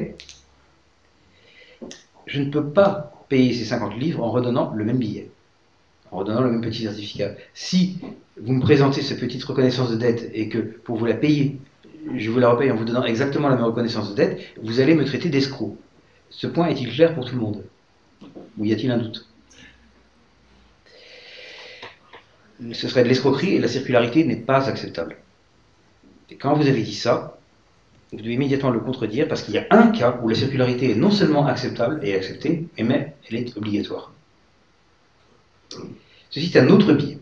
Je 2.27 2.41
ne 2.41 2.51
peux 2.51 2.65
pas 2.65 3.13
payer 3.29 3.53
ces 3.53 3.65
50 3.65 3.97
livres 3.97 4.23
en 4.23 4.31
redonnant 4.31 4.73
le 4.75 4.85
même 4.85 4.99
billet 4.99 5.31
en 6.13 6.19
redonnant 6.19 6.43
le 6.43 6.53
même 6.53 6.61
petit 6.61 6.85
certificat. 6.85 7.33
Si 7.53 7.99
vous 8.41 8.53
me 8.53 8.61
présentez 8.61 9.03
cette 9.03 9.19
petite 9.19 9.43
reconnaissance 9.43 9.91
de 9.91 9.97
dette 9.97 10.31
et 10.33 10.49
que 10.49 10.59
pour 10.59 10.97
vous 10.97 11.07
la 11.07 11.15
payer 11.15 11.59
je 12.15 12.31
vous 12.31 12.39
la 12.39 12.51
repaye 12.51 12.71
en 12.71 12.77
vous 12.77 12.85
donnant 12.85 13.05
exactement 13.05 13.49
la 13.49 13.57
même 13.57 13.65
reconnaissance 13.65 14.11
de 14.11 14.15
dette, 14.15 14.41
vous 14.63 14.79
allez 14.79 14.95
me 14.95 15.05
traiter 15.05 15.29
d'escroc. 15.29 15.77
Ce 16.31 16.47
point 16.47 16.69
est-il 16.69 16.93
clair 16.93 17.15
pour 17.15 17.25
tout 17.25 17.35
le 17.35 17.41
monde? 17.41 17.65
Ou 18.59 18.65
y 18.65 18.73
a-t-il 18.73 18.91
un 18.91 18.99
doute? 18.99 19.27
Ce 22.73 22.89
serait 22.89 23.05
de 23.05 23.09
l'escroquerie 23.09 23.55
et 23.55 23.59
la 23.59 23.69
circularité 23.69 24.25
n'est 24.25 24.37
pas 24.37 24.69
acceptable. 24.69 25.19
Et 26.31 26.37
quand 26.37 26.55
vous 26.55 26.67
avez 26.67 26.83
dit 26.83 26.95
ça, 26.95 27.39
vous 28.11 28.19
devez 28.19 28.35
immédiatement 28.35 28.71
le 28.71 28.81
contredire 28.81 29.29
parce 29.29 29.43
qu'il 29.43 29.55
y 29.55 29.59
a 29.59 29.67
un 29.71 29.89
cas 29.89 30.19
où 30.23 30.29
la 30.29 30.35
circularité 30.35 30.91
est 30.91 30.95
non 30.95 31.11
seulement 31.11 31.47
acceptable 31.47 32.01
et 32.03 32.15
acceptée, 32.15 32.67
mais 32.79 33.15
elle 33.29 33.37
est 33.37 33.57
obligatoire. 33.57 34.13
Ceci 36.31 36.47
est 36.47 36.59
un 36.59 36.69
autre 36.69 36.93
billet 36.93 37.19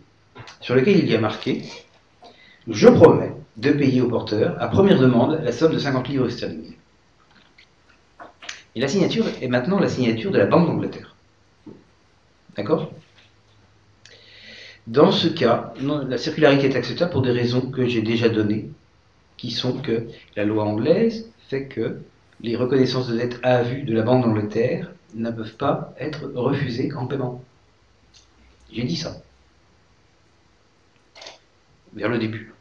sur 0.60 0.74
lequel 0.74 0.98
il 0.98 1.10
y 1.10 1.14
a 1.14 1.20
marqué 1.20 1.62
Je 2.68 2.88
promets 2.88 3.32
de 3.56 3.70
payer 3.70 4.00
au 4.00 4.08
porteur, 4.08 4.60
à 4.60 4.68
première 4.68 4.98
demande, 4.98 5.40
la 5.42 5.52
somme 5.52 5.72
de 5.72 5.78
50 5.78 6.08
livres 6.08 6.28
sterling. 6.28 6.73
Et 8.74 8.80
la 8.80 8.88
signature 8.88 9.26
est 9.40 9.48
maintenant 9.48 9.78
la 9.78 9.88
signature 9.88 10.30
de 10.30 10.38
la 10.38 10.46
Banque 10.46 10.66
d'Angleterre. 10.66 11.14
D'accord? 12.56 12.92
Dans 14.86 15.12
ce 15.12 15.28
cas, 15.28 15.72
la 15.80 16.18
circularité 16.18 16.66
est 16.66 16.76
acceptable 16.76 17.10
pour 17.10 17.22
des 17.22 17.30
raisons 17.30 17.70
que 17.70 17.86
j'ai 17.86 18.02
déjà 18.02 18.28
données, 18.28 18.70
qui 19.36 19.50
sont 19.50 19.80
que 19.80 20.08
la 20.36 20.44
loi 20.44 20.64
anglaise 20.64 21.30
fait 21.48 21.66
que 21.66 22.00
les 22.40 22.56
reconnaissances 22.56 23.08
de 23.08 23.16
dette 23.16 23.40
à 23.42 23.62
vue 23.62 23.82
de 23.82 23.94
la 23.94 24.02
Banque 24.02 24.24
d'Angleterre 24.24 24.90
ne 25.14 25.30
peuvent 25.30 25.56
pas 25.56 25.94
être 25.98 26.30
refusées 26.34 26.92
en 26.92 27.06
paiement. 27.06 27.42
J'ai 28.72 28.82
dit 28.82 28.96
ça. 28.96 29.22
Vers 31.94 32.08
le 32.08 32.18
début. 32.18 32.52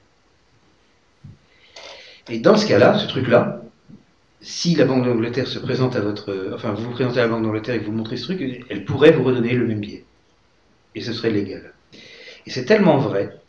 Et 2.29 2.39
dans 2.39 2.55
ce 2.55 2.67
cas-là, 2.67 2.99
ce 2.99 3.07
truc-là, 3.07 3.62
si 4.43 4.75
la 4.75 4.85
Banque 4.85 5.05
d'Angleterre 5.05 5.47
se 5.47 5.57
présente 5.57 5.95
à 5.95 6.01
votre. 6.01 6.51
Enfin, 6.53 6.73
vous 6.73 6.83
vous 6.83 6.91
présentez 6.91 7.19
à 7.19 7.23
la 7.23 7.29
Banque 7.29 7.43
d'Angleterre 7.43 7.75
et 7.75 7.79
vous 7.79 7.93
montrez 7.93 8.17
ce 8.17 8.25
truc, 8.25 8.65
elle 8.69 8.85
pourrait 8.85 9.11
vous 9.11 9.23
redonner 9.23 9.53
le 9.53 9.65
même 9.65 9.79
billet. 9.79 10.03
Et 10.95 11.01
ce 11.01 11.13
serait 11.13 11.31
légal. 11.31 11.73
Et 12.45 12.49
c'est 12.49 12.65
tellement 12.65 12.97
vrai 12.97 13.39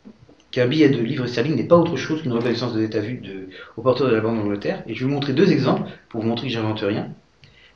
qu'un 0.51 0.67
billet 0.67 0.87
de 0.87 0.99
livre 0.99 1.27
sterling 1.27 1.55
n'est 1.55 1.67
pas 1.67 1.75
autre 1.75 1.97
chose 1.97 2.21
qu'une 2.21 2.31
reconnaissance 2.31 2.73
de 2.73 2.97
à 2.97 2.99
vue 3.01 3.17
de, 3.17 3.49
au 3.75 3.81
porteur 3.81 4.07
de 4.07 4.15
la 4.15 4.21
Banque 4.21 4.37
d'Angleterre. 4.37 4.83
Et 4.87 4.95
je 4.95 5.01
vais 5.01 5.05
vous 5.05 5.13
montrer 5.13 5.33
deux 5.33 5.51
exemples 5.51 5.83
pour 6.07 6.21
vous 6.21 6.27
montrer 6.27 6.47
que 6.47 6.53
j'invente 6.53 6.79
rien. 6.79 7.09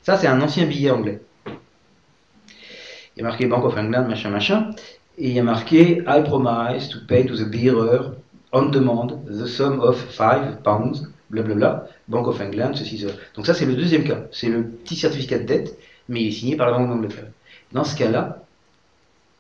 Ça, 0.02 0.16
c'est 0.16 0.28
un 0.28 0.42
ancien 0.42 0.66
billet 0.66 0.90
anglais. 0.90 1.20
Il 1.46 3.18
y 3.18 3.22
a 3.22 3.24
marqué 3.24 3.48
Bank 3.48 3.66
of 3.66 3.78
England, 3.78 4.08
machin, 4.08 4.30
machin. 4.30 4.72
Et 5.18 5.28
il 5.28 5.34
y 5.34 5.40
a 5.40 5.44
marqué 5.44 6.02
I 6.08 6.24
promise 6.24 6.88
to 6.88 7.00
pay 7.06 7.26
to 7.26 7.36
the 7.36 7.44
bearer 7.44 8.14
on 8.54 8.70
demand 8.70 9.26
the 9.28 9.46
sum 9.46 9.82
of 9.82 10.00
5 10.10 10.64
pounds, 10.64 11.06
blablabla, 11.30 11.88
Bank 12.08 12.28
of 12.28 12.40
England, 12.42 12.74
ceci, 12.76 12.98
cela. 12.98 13.14
Donc 13.36 13.46
ça, 13.46 13.54
c'est 13.54 13.66
le 13.66 13.76
deuxième 13.76 14.04
cas. 14.04 14.26
C'est 14.32 14.50
le 14.50 14.64
petit 14.64 14.96
certificat 14.96 15.40
de 15.40 15.46
dette, 15.46 15.78
mais 16.08 16.22
il 16.22 16.28
est 16.28 16.32
signé 16.32 16.56
par 16.56 16.70
la 16.70 16.78
Banque 16.78 16.90
d'Angleterre. 16.90 17.28
Dans 17.72 17.84
ce 17.84 17.96
cas-là, 17.96 18.44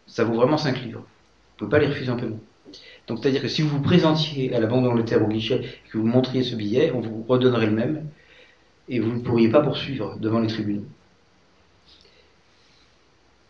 ça 0.07 0.23
vaut 0.23 0.35
vraiment 0.35 0.57
5 0.57 0.81
livres. 0.83 1.01
Vous 1.59 1.65
ne 1.65 1.69
pouvez 1.69 1.79
pas 1.79 1.79
les 1.79 1.87
refuser 1.87 2.11
en 2.11 2.17
paiement. 2.17 2.39
Donc 3.07 3.19
c'est-à-dire 3.19 3.41
que 3.41 3.47
si 3.47 3.63
vous 3.63 3.69
vous 3.69 3.81
présentiez 3.81 4.53
à 4.53 4.59
la 4.59 4.67
Banque 4.67 4.83
d'Angleterre 4.83 5.23
au 5.23 5.27
guichet 5.27 5.61
et 5.63 5.89
que 5.89 5.97
vous 5.97 6.05
montriez 6.05 6.43
ce 6.43 6.55
billet, 6.55 6.91
on 6.93 7.01
vous 7.01 7.25
redonnerait 7.27 7.65
le 7.65 7.71
même 7.71 8.05
et 8.87 8.99
vous 8.99 9.11
ne 9.11 9.19
pourriez 9.19 9.49
pas 9.49 9.61
poursuivre 9.61 10.17
devant 10.19 10.39
les 10.39 10.47
tribunaux. 10.47 10.85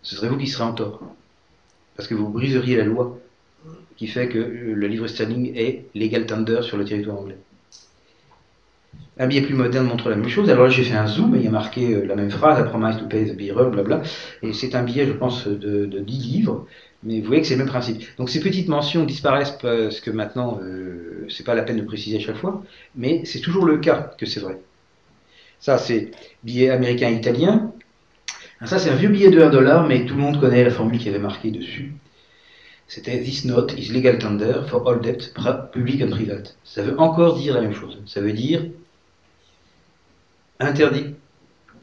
Ce 0.02 0.16
serait 0.16 0.30
vous 0.30 0.38
qui 0.38 0.48
serez 0.48 0.64
en 0.64 0.74
tort. 0.74 1.02
Parce 1.98 2.08
que 2.08 2.16
vous 2.16 2.30
briseriez 2.30 2.78
la 2.78 2.86
loi 2.86 3.20
qui 3.98 4.08
fait 4.08 4.30
que 4.30 4.40
le 4.40 4.88
livre 4.88 5.08
sterling 5.08 5.54
est 5.56 5.86
legal 5.94 6.26
tender 6.26 6.62
sur 6.62 6.78
le 6.78 6.86
territoire 6.86 7.20
anglais. 7.20 7.38
Un 9.22 9.28
billet 9.28 9.42
plus 9.42 9.54
moderne 9.54 9.86
montre 9.86 10.10
la 10.10 10.16
même 10.16 10.30
chose. 10.30 10.50
Alors 10.50 10.64
là, 10.64 10.70
j'ai 10.70 10.84
fait 10.84 10.96
un 10.96 11.06
zoom 11.06 11.36
et 11.36 11.40
il 11.40 11.44
y 11.44 11.48
a 11.48 11.52
marqué 11.52 11.94
euh, 11.94 12.06
la 12.06 12.16
même 12.16 12.32
phrase, 12.32 12.58
I 12.58 12.70
promise 12.70 12.98
to 12.98 13.06
pay 13.06 13.26
the 13.26 13.36
bearer, 13.36 13.70
blabla. 13.70 14.02
Et 14.42 14.54
c'est 14.54 14.76
un 14.76 14.84
billet, 14.84 15.06
je 15.06 15.12
pense, 15.12 15.46
de, 15.46 15.86
10 15.86 16.18
livres. 16.20 16.66
Mais 17.04 17.20
vous 17.20 17.28
voyez 17.28 17.42
que 17.42 17.48
c'est 17.48 17.56
le 17.56 17.60
même 17.60 17.68
principe. 17.68 18.04
Donc 18.18 18.30
ces 18.30 18.40
petites 18.40 18.70
mentions 18.70 19.04
disparaissent 19.04 19.58
parce 19.62 20.00
que 20.00 20.10
maintenant, 20.10 20.60
euh, 20.64 21.26
c'est 21.30 21.46
pas 21.46 21.54
la 21.54 21.64
peine 21.64 21.78
de 21.78 21.84
préciser 21.84 22.18
à 22.18 22.20
chaque 22.22 22.38
fois. 22.38 22.64
Mais 22.96 23.22
c'est 23.26 23.42
toujours 23.42 23.66
le 23.66 23.78
cas 23.78 24.12
que 24.18 24.26
c'est 24.26 24.40
vrai. 24.40 24.58
Ça, 25.60 25.78
c'est 25.78 26.12
billet 26.46 26.70
américain-italien. 26.70 27.74
Ça, 28.64 28.80
c'est 28.80 28.90
un 28.90 28.96
vieux 28.96 29.10
billet 29.10 29.30
de 29.30 29.42
1 29.42 29.50
dollar, 29.50 29.86
mais 29.86 30.06
tout 30.06 30.16
le 30.16 30.22
monde 30.22 30.40
connaît 30.40 30.64
la 30.64 30.72
formule 30.72 30.98
qui 30.98 31.10
avait 31.10 31.20
marqué 31.20 31.52
dessus 31.52 31.94
c'était 32.90 33.22
This 33.22 33.46
note 33.46 33.76
is 33.78 33.94
legal 33.94 34.18
tender 34.18 34.64
for 34.68 34.88
all 34.88 35.00
debt, 35.00 35.32
public 35.72 36.02
and 36.02 36.10
private. 36.10 36.58
Ça 36.64 36.82
veut 36.82 37.00
encore 37.00 37.38
dire 37.38 37.54
la 37.54 37.62
même 37.62 37.74
chose. 37.74 38.02
Ça 38.08 38.20
veut 38.20 38.34
dire 38.34 38.66
interdit 40.60 41.16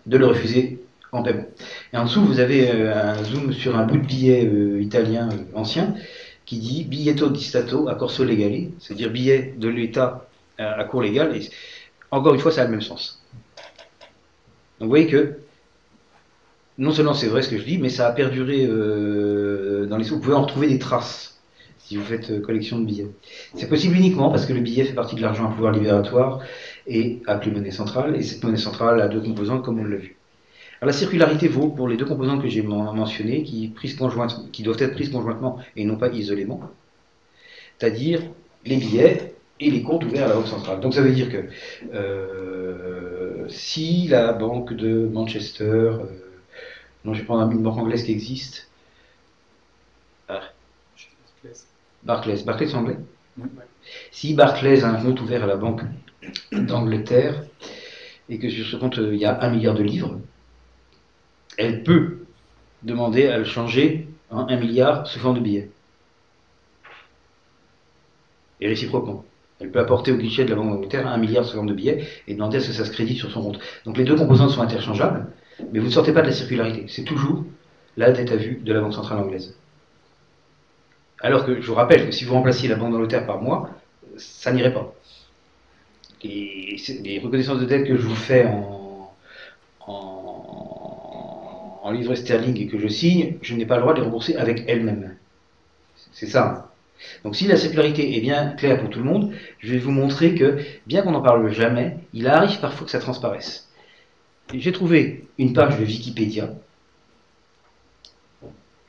de 0.06 0.16
le 0.16 0.26
refuser 0.26 0.84
en 1.12 1.22
paiement. 1.22 1.46
Et 1.92 1.96
en 1.96 2.04
dessous, 2.04 2.24
vous 2.24 2.40
avez 2.40 2.70
euh, 2.70 2.94
un 2.94 3.24
zoom 3.24 3.52
sur 3.52 3.76
un 3.76 3.86
bout 3.86 3.96
de 3.96 4.06
billet 4.06 4.46
euh, 4.46 4.80
italien 4.80 5.28
euh, 5.32 5.58
ancien 5.58 5.94
qui 6.44 6.58
dit 6.58 6.84
biglietto 6.84 7.28
di 7.28 7.42
Stato 7.42 7.88
a 7.88 7.96
corso 7.96 8.22
legale, 8.22 8.70
c'est-à-dire 8.78 9.10
billet 9.10 9.54
de 9.56 9.68
l'État 9.68 10.28
à, 10.58 10.84
cours 10.84 11.02
légal. 11.02 11.36
Et 11.36 11.48
encore 12.10 12.34
une 12.34 12.40
fois, 12.40 12.52
ça 12.52 12.62
a 12.62 12.64
le 12.64 12.70
même 12.70 12.82
sens. 12.82 13.20
Donc 14.78 14.86
vous 14.86 14.90
voyez 14.90 15.08
que 15.08 15.38
non 16.78 16.92
seulement 16.92 17.14
c'est 17.14 17.26
vrai 17.26 17.42
ce 17.42 17.48
que 17.48 17.58
je 17.58 17.64
dis, 17.64 17.78
mais 17.78 17.88
ça 17.88 18.06
a 18.06 18.12
perduré 18.12 18.64
dans 18.64 19.96
les 19.96 20.04
sous. 20.04 20.14
Vous 20.14 20.20
pouvez 20.20 20.36
en 20.36 20.42
retrouver 20.42 20.68
des 20.68 20.78
traces 20.78 21.40
si 21.78 21.96
vous 21.96 22.04
faites 22.04 22.40
collection 22.42 22.78
de 22.78 22.84
billets. 22.84 23.10
C'est 23.56 23.68
possible 23.68 23.96
uniquement 23.96 24.30
parce 24.30 24.46
que 24.46 24.52
le 24.52 24.60
billet 24.60 24.84
fait 24.84 24.94
partie 24.94 25.16
de 25.16 25.22
l'argent 25.22 25.46
à 25.48 25.52
pouvoir 25.52 25.72
libératoire 25.72 26.42
et 26.86 27.22
appelé 27.26 27.50
monnaie 27.50 27.70
centrale, 27.70 28.16
et 28.16 28.22
cette 28.22 28.42
monnaie 28.44 28.56
centrale 28.56 29.00
a 29.00 29.08
deux 29.08 29.20
composantes 29.20 29.64
comme 29.64 29.80
on 29.80 29.84
l'a 29.84 29.96
vu. 29.96 30.16
Alors, 30.80 30.88
la 30.88 30.98
circularité 30.98 31.48
vaut 31.48 31.68
pour 31.68 31.88
les 31.88 31.96
deux 31.96 32.04
composantes 32.04 32.42
que 32.42 32.48
j'ai 32.48 32.62
mentionnées, 32.62 33.42
qui, 33.42 33.72
qui 34.52 34.62
doivent 34.62 34.82
être 34.82 34.94
prises 34.94 35.10
conjointement 35.10 35.58
et 35.74 35.84
non 35.84 35.96
pas 35.96 36.08
isolément, 36.08 36.60
c'est-à-dire 37.78 38.20
les 38.64 38.76
billets 38.76 39.34
et 39.58 39.70
les 39.70 39.82
comptes 39.82 40.04
ouverts 40.04 40.26
à 40.26 40.28
la 40.28 40.34
Banque 40.34 40.48
centrale. 40.48 40.80
Donc 40.80 40.92
ça 40.92 41.00
veut 41.00 41.12
dire 41.12 41.30
que 41.30 41.44
euh, 41.94 43.46
si 43.48 44.06
la 44.08 44.32
Banque 44.32 44.74
de 44.74 45.06
Manchester 45.06 45.92
non, 47.06 47.14
je 47.14 47.20
vais 47.20 47.24
prendre 47.24 47.52
une 47.52 47.62
banque 47.62 47.78
anglaise 47.78 48.02
qui 48.02 48.10
existe. 48.10 48.68
Ah. 50.28 50.40
Barclays. 52.02 52.42
Barclays, 52.44 52.74
anglais? 52.74 52.96
Si 54.10 54.34
Barclays 54.34 54.82
a 54.82 54.88
un 54.88 55.00
compte 55.00 55.20
ouvert 55.20 55.44
à 55.44 55.46
la 55.46 55.56
Banque 55.56 55.82
d'Angleterre 56.52 57.42
et 58.28 58.38
que 58.38 58.48
sur 58.48 58.66
ce 58.66 58.76
compte 58.76 58.96
il 58.98 59.16
y 59.16 59.24
a 59.24 59.42
un 59.42 59.50
milliard 59.50 59.74
de 59.74 59.82
livres, 59.82 60.20
elle 61.58 61.82
peut 61.82 62.18
demander 62.82 63.26
à 63.28 63.38
le 63.38 63.44
changer 63.44 64.08
en 64.30 64.48
un 64.48 64.56
milliard 64.56 65.06
sous 65.06 65.18
forme 65.18 65.36
de 65.36 65.40
billets. 65.40 65.70
Et 68.60 68.68
réciproquement. 68.68 69.24
Elle 69.58 69.70
peut 69.70 69.80
apporter 69.80 70.12
au 70.12 70.16
guichet 70.16 70.44
de 70.44 70.50
la 70.50 70.56
Banque 70.56 70.70
d'Angleterre 70.70 71.06
un 71.06 71.16
milliard 71.16 71.44
sous 71.44 71.54
forme 71.54 71.68
de 71.68 71.74
billets 71.74 72.06
et 72.26 72.34
demander 72.34 72.58
à 72.58 72.60
ce 72.60 72.68
que 72.68 72.72
ça 72.72 72.84
se 72.84 72.90
crédite 72.90 73.18
sur 73.18 73.30
son 73.30 73.42
compte. 73.42 73.58
Donc 73.84 73.96
les 73.96 74.04
deux 74.04 74.16
composantes 74.16 74.50
sont 74.50 74.60
interchangeables. 74.60 75.26
Mais 75.72 75.78
vous 75.78 75.86
ne 75.86 75.92
sortez 75.92 76.12
pas 76.12 76.20
de 76.20 76.26
la 76.26 76.32
circularité. 76.32 76.86
C'est 76.88 77.04
toujours 77.04 77.44
la 77.96 78.12
dette 78.12 78.30
à 78.32 78.36
vue 78.36 78.60
de 78.62 78.72
la 78.72 78.80
Banque 78.80 78.92
centrale 78.92 79.18
anglaise. 79.18 79.56
Alors 81.20 81.46
que 81.46 81.60
je 81.60 81.66
vous 81.66 81.74
rappelle 81.74 82.06
que 82.06 82.12
si 82.12 82.24
vous 82.24 82.34
remplaciez 82.34 82.68
la 82.68 82.76
Banque 82.76 82.92
d'Angleterre 82.92 83.26
par 83.26 83.40
moi, 83.40 83.70
ça 84.18 84.52
n'irait 84.52 84.74
pas. 84.74 84.92
Les, 86.24 87.20
reconnaissances 87.22 87.60
de 87.60 87.66
dette 87.66 87.86
que 87.86 87.96
je 87.96 88.02
vous 88.02 88.16
fais 88.16 88.46
en, 88.46 89.12
en, 89.86 91.80
en 91.82 91.90
livre 91.92 92.14
sterling 92.14 92.60
et 92.60 92.66
que 92.66 92.78
je 92.78 92.88
signe, 92.88 93.36
je 93.42 93.54
n'ai 93.54 93.66
pas 93.66 93.76
le 93.76 93.82
droit 93.82 93.94
de 93.94 94.00
les 94.00 94.04
rembourser 94.04 94.36
avec 94.36 94.64
elles-mêmes. 94.66 95.16
C'est 96.12 96.26
ça. 96.26 96.72
Donc 97.24 97.36
si 97.36 97.46
la 97.46 97.56
circularité 97.56 98.16
est 98.16 98.20
bien 98.20 98.52
claire 98.52 98.80
pour 98.80 98.90
tout 98.90 98.98
le 98.98 99.04
monde, 99.04 99.32
je 99.58 99.72
vais 99.72 99.78
vous 99.78 99.90
montrer 99.92 100.34
que, 100.34 100.58
bien 100.86 101.02
qu'on 101.02 101.12
n'en 101.12 101.22
parle 101.22 101.52
jamais, 101.52 101.98
il 102.12 102.26
arrive 102.26 102.58
parfois 102.60 102.86
que 102.86 102.90
ça 102.90 102.98
transparaisse 102.98 103.66
j'ai 104.54 104.72
trouvé 104.72 105.24
une 105.38 105.52
page 105.52 105.78
de 105.78 105.84
Wikipédia 105.84 106.50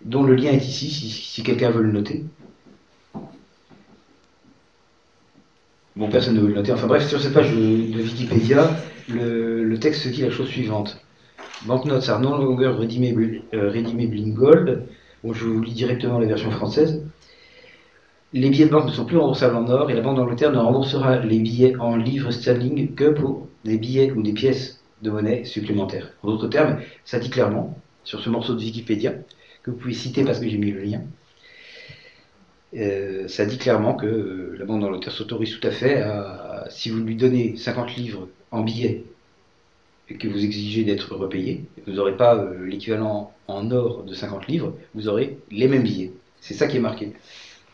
dont 0.02 0.24
le 0.24 0.36
lien 0.36 0.52
est 0.52 0.66
ici, 0.66 0.90
si, 0.92 1.44
quelqu'un 1.44 1.72
veut 1.72 1.82
le 1.82 1.92
noter. 1.92 2.24
Bon, 5.98 6.10
personne 6.10 6.36
ne 6.36 6.42
veut 6.42 6.50
le 6.50 6.54
noter. 6.54 6.72
Enfin 6.72 6.86
bref, 6.86 7.08
sur 7.08 7.20
cette 7.20 7.34
page 7.34 7.52
de, 7.52 7.58
Wikipédia, 7.58 8.70
le, 9.10 9.76
texte 9.80 10.08
dit 10.08 10.22
la 10.22 10.30
chose 10.30 10.48
suivante. 10.48 11.04
Banknotes 11.66 12.08
are 12.08 12.20
no 12.20 12.38
longer 12.38 12.68
redeemable, 12.68 13.42
euh, 13.56 13.72
redeemable 13.72 14.16
in 14.16 14.30
gold. 14.30 14.84
Bon, 15.24 15.34
je 15.34 15.46
vous 15.46 15.60
lis 15.60 15.74
directement 15.74 16.20
la 16.20 16.28
version 16.28 16.52
française. 16.52 17.04
Les 18.32 18.52
billets 18.52 18.68
de 18.68 18.72
banque 18.72 18.86
ne 18.86 18.92
sont 18.92 19.06
plus 19.06 19.18
remboursables 19.18 19.56
en 19.56 19.68
or 19.70 19.90
et 19.90 19.96
la 19.96 20.02
Banque 20.02 20.18
d'Angleterre 20.18 20.52
ne 20.52 20.60
remboursera 20.60 21.18
les 21.18 21.40
billets 21.40 21.76
en 21.78 21.96
livres 21.96 22.30
sterling 22.30 22.94
que 22.94 23.10
pour 23.10 23.48
des 23.66 23.80
billets 23.80 24.12
ou 24.12 24.22
des 24.22 24.34
pièces 24.34 24.84
de 25.02 25.10
monnaie 25.10 25.46
supplémentaires. 25.46 26.12
En 26.22 26.28
d'autres 26.28 26.48
termes, 26.48 26.78
ça 27.06 27.18
dit 27.18 27.32
clairement, 27.32 27.76
sur 28.04 28.20
ce 28.20 28.30
morceau 28.30 28.54
de 28.54 28.60
Wikipédia, 28.60 29.14
que 29.64 29.72
vous 29.72 29.78
pouvez 29.78 29.96
citer 29.96 30.24
parce 30.24 30.40
que 30.40 30.48
j'ai 30.48 30.60
mis 30.60 30.72
le 30.72 30.84
lien, 30.84 31.02
euh, 32.78 33.28
ça 33.28 33.46
dit 33.46 33.58
clairement 33.58 33.96
que 33.96 34.06
euh, 34.06 34.56
la 34.58 34.66
Banque 34.66 34.82
d'Angleterre 34.82 35.14
s'autorise 35.14 35.58
tout 35.58 35.68
à 35.68 35.72
fait 35.72 36.02
à, 36.02 36.68
si 36.70 36.90
vous 36.90 37.00
lui 37.00 37.16
donnez 37.16 37.56
50 37.56 37.96
livres 37.96 38.28
en 38.52 38.62
billets 38.62 39.04
et 40.10 40.16
que 40.16 40.28
vous 40.28 40.44
exigez 40.44 40.84
d'être 40.84 41.16
repayé, 41.16 41.66
vous 41.86 41.94
n'aurez 41.94 42.16
pas 42.16 42.36
euh, 42.36 42.66
l'équivalent 42.66 43.34
en 43.48 43.72
or 43.72 44.04
de 44.04 44.14
50 44.14 44.48
livres, 44.48 44.74
vous 44.96 45.08
aurez 45.08 45.38
les 45.52 45.68
mêmes 45.68 45.84
billets. 45.84 46.12
C'est 46.42 46.54
ça 46.54 46.68
qui 46.68 46.78
est 46.78 46.82
marqué 46.82 47.14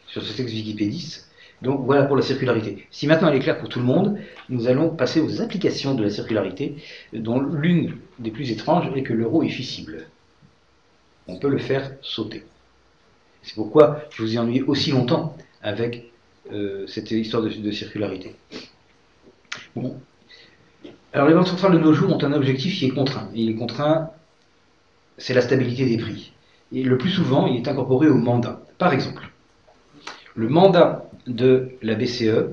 sur 0.08 0.24
ce 0.24 0.36
texte 0.36 0.54
Wikipédie. 0.54 1.20
Donc 1.62 1.86
voilà 1.86 2.04
pour 2.04 2.16
la 2.16 2.22
circularité. 2.22 2.88
Si 2.91 3.08
maintenant 3.08 3.30
elle 3.30 3.36
est 3.36 3.39
claire 3.39 3.58
pour 3.58 3.70
tout 3.70 3.80
le 3.80 3.86
monde, 3.86 4.20
nous 4.49 4.68
allons 4.68 4.89
passer 4.89 5.22
aux 5.22 5.41
applications 5.41 5.95
de 5.95 6.04
la 6.04 6.10
circularité, 6.10 6.76
dont 7.14 7.39
l'une 7.39 7.97
des 8.20 8.32
plus 8.32 8.51
étranges 8.51 8.89
est 8.95 9.04
que 9.04 9.14
l'euro 9.14 9.43
est 9.43 9.49
fissible. 9.49 10.08
On 11.28 11.39
peut 11.39 11.49
le 11.49 11.60
faire 11.60 11.91
sauter. 12.01 12.43
C'est 13.44 13.56
pourquoi 13.56 14.02
je 14.10 14.24
vous 14.24 14.36
ai 14.36 14.39
ennuyé 14.39 14.64
aussi 14.64 14.91
longtemps 14.91 15.36
avec 15.62 16.12
euh, 16.52 16.88
cette 16.88 17.12
histoire 17.12 17.44
de, 17.44 17.72
circularité. 17.72 18.36
Bon. 19.76 20.00
Alors 21.14 21.28
les 21.28 21.34
banques 21.34 21.48
centrales 21.48 21.74
de 21.74 21.80
nos 21.80 21.94
jours 21.94 22.12
ont 22.12 22.24
un 22.24 22.34
objectif 22.34 22.78
qui 22.78 22.86
est 22.86 22.89
contraint. 22.89 23.30
il 23.36 23.50
est 23.50 23.56
contraint, 23.56 24.10
c'est 25.18 25.34
la 25.34 25.41
stabilité 25.41 25.86
des 25.86 25.98
prix. 25.98 26.34
Et 26.72 26.84
le 26.84 26.98
plus 26.98 27.12
souvent, 27.12 27.46
il 27.46 27.58
est 27.58 27.68
incorporé 27.68 28.08
au 28.08 28.16
mandat. 28.16 28.62
Par 28.80 28.94
exemple, 28.94 29.30
le 30.36 30.50
mandat 30.50 31.06
de 31.28 31.70
la 31.82 31.96
BCE 31.96 32.50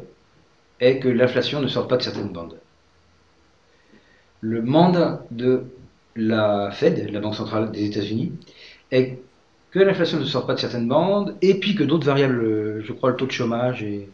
est 0.80 0.98
que 0.98 1.08
l'inflation 1.08 1.60
ne 1.60 1.68
sorte 1.68 1.88
pas 1.88 1.96
de 1.96 2.02
certaines 2.02 2.28
bandes. 2.28 2.58
Le 4.40 4.62
mandat 4.62 5.24
de 5.30 5.64
la 6.16 6.70
Fed, 6.70 7.10
la 7.10 7.20
Banque 7.20 7.34
centrale 7.34 7.70
des 7.70 7.86
États-Unis, 7.86 8.32
est 8.90 9.18
que 9.70 9.78
l'inflation 9.78 10.18
ne 10.18 10.24
sorte 10.24 10.46
pas 10.46 10.54
de 10.54 10.60
certaines 10.60 10.88
bandes, 10.88 11.36
et 11.42 11.54
puis 11.54 11.74
que 11.74 11.84
d'autres 11.84 12.06
variables, 12.06 12.82
je 12.82 12.92
crois 12.92 13.10
le 13.10 13.16
taux 13.16 13.26
de 13.26 13.32
chômage 13.32 13.82
et, 13.82 14.08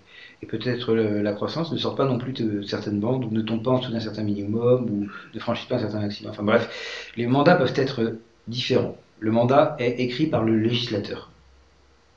peut-être 0.49 0.95
la 0.95 1.33
croissance, 1.33 1.73
ne 1.73 1.77
sortent 1.77 1.97
pas 1.97 2.05
non 2.05 2.19
plus 2.19 2.33
de 2.33 2.63
certaines 2.63 3.01
bandes, 3.01 3.25
ou 3.25 3.31
ne 3.31 3.41
tombent 3.41 3.65
pas 3.65 3.73
en 3.73 3.79
dessous 3.79 3.91
d'un 3.91 4.01
certain 4.01 4.23
minimum, 4.23 4.89
ou 4.89 5.09
ne 5.35 5.41
franchissent 5.41 5.69
pas 5.69 5.77
un 5.77 5.81
certain 5.81 6.01
maximum. 6.01 6.31
Enfin 6.31 6.45
bref, 6.45 7.11
les 7.17 7.27
mandats 7.27 7.57
peuvent 7.57 7.73
être 7.75 8.19
différents. 8.47 8.97
Le 9.19 9.33
mandat 9.33 9.77
est 9.81 9.99
écrit 9.99 10.27
par 10.27 10.45
le 10.45 10.57
législateur. 10.59 11.31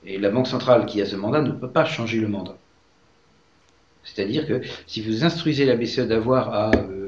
Et 0.05 0.17
la 0.17 0.29
Banque 0.29 0.47
centrale 0.47 0.85
qui 0.85 1.01
a 1.01 1.05
ce 1.05 1.15
mandat 1.15 1.41
ne 1.41 1.51
peut 1.51 1.69
pas 1.69 1.85
changer 1.85 2.19
le 2.19 2.27
mandat. 2.27 2.57
C'est-à-dire 4.03 4.47
que 4.47 4.61
si 4.87 5.01
vous 5.01 5.23
instruisez 5.23 5.65
la 5.65 5.75
BCE 5.75 6.07
d'avoir 6.07 6.53
à 6.53 6.71
euh, 6.75 6.98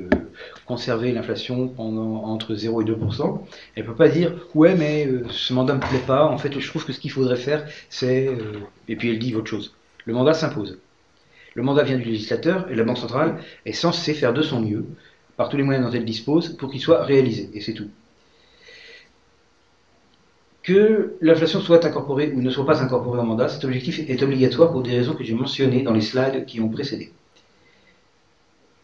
conserver 0.72 1.12
l'inflation 1.12 1.74
entre 1.78 2.56
0 2.56 2.82
et 2.82 2.86
2%, 2.86 3.42
elle 3.76 3.84
ne 3.84 3.90
peut 3.90 3.96
pas 3.96 4.08
dire 4.08 4.30
ouais 4.56 4.74
mais 4.76 5.06
euh, 5.06 5.26
ce 5.30 5.54
mandat 5.54 5.74
ne 5.74 5.80
me 5.80 5.90
plaît 5.90 6.08
pas, 6.08 6.24
en 6.26 6.38
fait 6.38 6.58
je 6.58 6.68
trouve 6.70 6.86
que 6.86 6.94
ce 6.94 7.00
qu'il 7.02 7.12
faudrait 7.12 7.36
faire 7.36 7.66
c'est... 7.90 8.28
Euh, 8.28 8.60
et 8.88 8.96
puis 8.96 9.10
elle 9.10 9.20
dit 9.20 9.36
autre 9.36 9.50
chose. 9.50 9.76
Le 10.06 10.14
mandat 10.14 10.34
s'impose. 10.34 10.80
Le 11.56 11.62
mandat 11.62 11.84
vient 11.84 11.98
du 11.98 12.06
législateur 12.06 12.72
et 12.72 12.76
la 12.76 12.86
Banque 12.86 13.00
centrale 13.00 13.32
est 13.66 13.74
censée 13.74 14.14
faire 14.14 14.34
de 14.34 14.42
son 14.42 14.62
mieux, 14.62 14.86
par 15.36 15.50
tous 15.50 15.58
les 15.58 15.64
moyens 15.64 15.86
dont 15.86 15.92
elle 15.92 16.06
dispose, 16.06 16.56
pour 16.58 16.72
qu'il 16.72 16.80
soit 16.80 17.04
réalisé. 17.04 17.50
Et 17.54 17.60
c'est 17.60 17.74
tout 17.74 17.90
que 20.64 21.16
l'inflation 21.22 21.60
soit 21.60 21.84
incorporée 21.86 22.32
ou 22.36 22.42
ne 22.42 22.50
soit 22.50 22.66
pas 22.66 22.82
incorporée 22.84 23.20
au 23.20 23.24
mandat, 23.24 23.50
cet 23.50 23.66
objectif 23.66 24.00
est 24.08 24.22
obligatoire 24.22 24.72
pour 24.72 24.84
des 24.84 24.92
raisons 24.92 25.16
que 25.16 25.24
j'ai 25.24 25.34
mentionnées 25.34 25.82
dans 25.82 25.94
les 25.94 26.02
slides 26.02 26.46
qui 26.46 26.62
ont 26.62 26.70
précédé. 26.70 27.12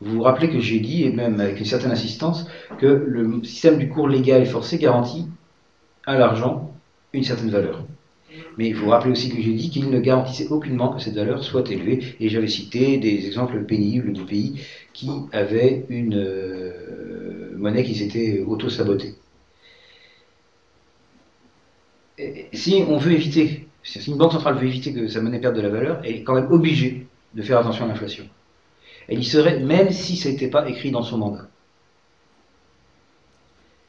Vous 0.02 0.16
vous 0.16 0.22
rappelez 0.22 0.50
que 0.50 0.60
j'ai 0.60 0.80
dit, 0.80 1.04
et 1.04 1.12
même 1.12 1.40
avec 1.40 1.60
une 1.60 1.66
certaine 1.66 1.92
insistance, 1.92 2.48
que 2.78 2.86
le 2.86 3.44
système 3.44 3.78
du 3.78 3.90
cours 3.90 4.08
légal 4.08 4.42
et 4.42 4.46
forcé 4.46 4.78
garantit 4.78 5.26
à 6.06 6.18
l'argent 6.18 6.74
une 7.14 7.24
certaine 7.24 7.50
valeur. 7.50 7.84
Mais 8.58 8.68
il 8.68 8.76
faut 8.76 8.90
rappeler 8.90 9.12
aussi 9.12 9.30
que 9.30 9.42
j'ai 9.42 9.54
dit 9.54 9.70
qu'il 9.70 9.90
ne 9.90 10.00
garantissait 10.00 10.48
aucunement 10.50 10.90
que 10.90 11.02
cette 11.02 11.16
valeur 11.16 11.44
soit 11.44 11.70
élevée, 11.72 12.16
et 12.20 12.30
j'avais 12.30 12.48
cité 12.48 12.98
des 12.98 13.26
exemples 13.26 13.64
pénibles 13.64 14.14
de 14.14 14.24
pays 14.24 14.62
qui 14.94 15.10
avaient 15.32 15.86
une 15.90 16.16
euh, 16.16 17.56
monnaie 17.58 17.84
qui 17.84 17.96
s'était 17.96 18.44
auto-sabotée 18.46 19.16
si 22.54 22.84
on 22.88 22.98
veut 22.98 23.12
éviter, 23.14 23.68
si 23.84 24.10
une 24.10 24.18
banque 24.18 24.34
centrale 24.34 24.56
veut 24.56 24.68
éviter 24.68 24.94
que 24.94 25.08
sa 25.08 25.22
monnaie 25.22 25.40
perde 25.40 25.56
de 25.56 25.62
la 25.62 25.70
valeur, 25.70 26.02
elle 26.04 26.16
est 26.16 26.24
quand 26.24 26.34
même 26.34 26.52
obligée 26.52 27.08
de 27.34 27.42
faire 27.42 27.60
attention 27.60 27.86
à 27.86 27.88
l'inflation. 27.88 28.26
Elle 29.08 29.20
y 29.20 29.26
serait 29.26 29.60
même 29.60 29.92
si 29.92 30.18
ce 30.18 30.28
n'était 30.28 30.50
pas 30.50 30.68
écrit 30.68 30.92
dans 30.92 31.04
son 31.04 31.18
mandat. 31.18 31.48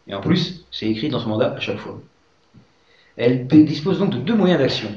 Et 0.06 0.14
en 0.14 0.20
plus, 0.20 0.64
c'est 0.70 0.86
écrit 0.86 1.08
dans 1.08 1.20
son 1.20 1.30
mandat 1.30 1.52
à 1.52 1.60
chaque 1.60 1.78
fois. 1.78 2.00
Elle 3.16 3.46
dispose 3.46 3.98
donc 3.98 4.10
de 4.10 4.18
deux 4.18 4.34
moyens 4.34 4.60
d'action. 4.60 4.88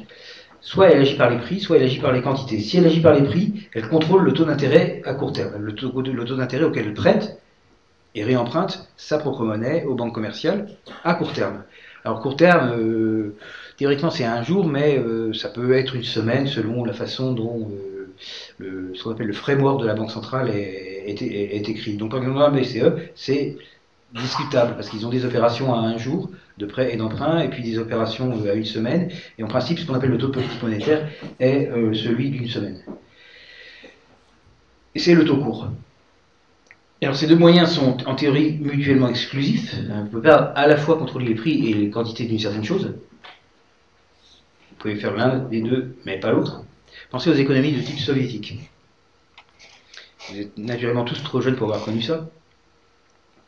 Soit 0.62 0.92
elle 0.92 1.02
agit 1.02 1.16
par 1.16 1.32
les 1.32 1.40
prix, 1.40 1.60
soit 1.60 1.78
elle 1.78 1.84
agit 1.84 2.00
par 2.00 2.12
les 2.12 2.22
quantités. 2.22 2.60
Si 2.60 2.78
elle 2.78 2.86
agit 2.86 3.02
par 3.02 3.16
les 3.16 3.24
prix, 3.24 3.68
elle 3.74 3.90
contrôle 3.90 4.24
le 4.24 4.32
taux 4.32 4.46
d'intérêt 4.46 5.02
à 5.06 5.16
court 5.16 5.34
terme, 5.34 5.58
le 5.58 5.74
taux, 5.74 5.92
d'intérêt 6.36 6.66
auquel 6.66 6.86
elle 6.86 6.94
prête 6.94 7.42
et 8.14 8.24
réemprunte 8.24 8.88
sa 8.96 9.18
propre 9.18 9.44
monnaie 9.44 9.86
aux 9.86 9.96
banques 9.96 10.14
commerciales 10.14 10.68
à 11.04 11.16
court 11.16 11.34
terme. 11.34 11.64
Alors 12.06 12.22
court 12.22 12.36
terme, 12.36 12.74
euh, 12.78 13.36
théoriquement 13.78 14.12
c'est 14.12 14.26
un 14.26 14.44
jour, 14.44 14.68
mais 14.68 15.00
euh, 15.00 15.34
ça 15.34 15.50
peut 15.50 15.74
être 15.74 15.96
une 15.96 16.04
semaine 16.04 16.46
selon 16.46 16.84
la 16.84 16.94
façon 16.94 17.34
dont 17.34 17.70
euh, 17.72 17.91
ce 18.94 19.04
qu'on 19.04 19.12
appelle 19.12 19.28
le 19.28 19.34
framework 19.34 19.82
de 19.82 19.88
la 19.88 19.94
Banque 19.94 20.12
centrale 20.12 20.50
est, 20.50 21.70
écrit. 21.70 21.98
Donc 21.98 22.14
en 22.14 22.20
la 22.20 22.50
BCE, 22.50 23.12
c'est 23.16 23.58
discutable 24.14 24.76
parce 24.76 24.90
qu'ils 24.90 25.06
ont 25.06 25.10
des 25.10 25.26
opérations 25.26 25.74
à 25.74 25.80
un 25.80 25.98
jour 25.98 26.30
de 26.58 26.66
prêt 26.66 26.94
et 26.94 26.98
d'emprunt 26.98 27.40
et 27.40 27.50
puis 27.50 27.64
des 27.64 27.78
opérations 27.78 28.32
à 28.46 28.54
une 28.54 28.66
semaine. 28.66 29.10
Et 29.38 29.44
en 29.44 29.48
principe, 29.48 29.80
ce 29.80 29.86
qu'on 29.86 29.94
appelle 29.94 30.12
le 30.12 30.18
taux 30.18 30.28
de 30.28 30.34
politique 30.34 30.62
monétaire 30.62 31.08
est 31.40 31.70
celui 31.94 32.30
d'une 32.30 32.48
semaine. 32.48 32.80
Et 34.94 35.00
c'est 35.00 35.16
le 35.16 35.26
taux 35.26 35.38
court 35.38 35.70
alors 37.04 37.16
ces 37.16 37.26
deux 37.26 37.36
moyens 37.36 37.72
sont 37.72 37.98
en 38.08 38.14
théorie 38.14 38.60
mutuellement 38.62 39.08
exclusifs. 39.08 39.76
Vous 39.76 40.04
ne 40.04 40.08
pouvez 40.08 40.22
pas 40.30 40.36
à 40.36 40.68
la 40.68 40.78
fois 40.78 40.98
contrôler 41.00 41.26
les 41.26 41.36
prix 41.36 41.70
et 41.70 41.74
les 41.74 41.90
quantités 41.90 42.26
d'une 42.26 42.38
certaine 42.38 42.64
chose. 42.64 42.94
Vous 44.70 44.76
pouvez 44.78 44.96
faire 44.96 45.16
l'un 45.16 45.40
des 45.40 45.62
deux, 45.62 45.96
mais 46.06 46.20
pas 46.20 46.32
l'autre. 46.32 46.64
Pensez 47.12 47.30
aux 47.30 47.34
économies 47.34 47.74
de 47.74 47.82
type 47.82 48.00
soviétique. 48.00 48.58
Vous 50.30 50.40
êtes 50.40 50.58
naturellement 50.58 51.04
tous 51.04 51.22
trop 51.22 51.42
jeunes 51.42 51.58
pour 51.58 51.68
avoir 51.68 51.84
connu 51.84 52.02
ça, 52.02 52.30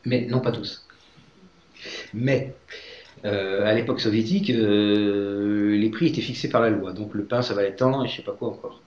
mais 0.04 0.26
non 0.26 0.40
pas 0.40 0.52
tous. 0.52 0.86
Mais 2.12 2.54
euh, 3.24 3.64
à 3.64 3.72
l'époque 3.72 4.00
soviétique, 4.00 4.50
euh, 4.50 5.78
les 5.78 5.88
prix 5.88 6.08
étaient 6.08 6.20
fixés 6.20 6.50
par 6.50 6.60
la 6.60 6.68
loi. 6.68 6.92
Donc 6.92 7.14
le 7.14 7.24
pain, 7.24 7.40
ça 7.40 7.54
valait 7.54 7.74
tant, 7.74 8.04
et 8.04 8.08
je 8.08 8.12
ne 8.12 8.16
sais 8.18 8.22
pas 8.22 8.32
quoi 8.32 8.48
encore. 8.48 8.82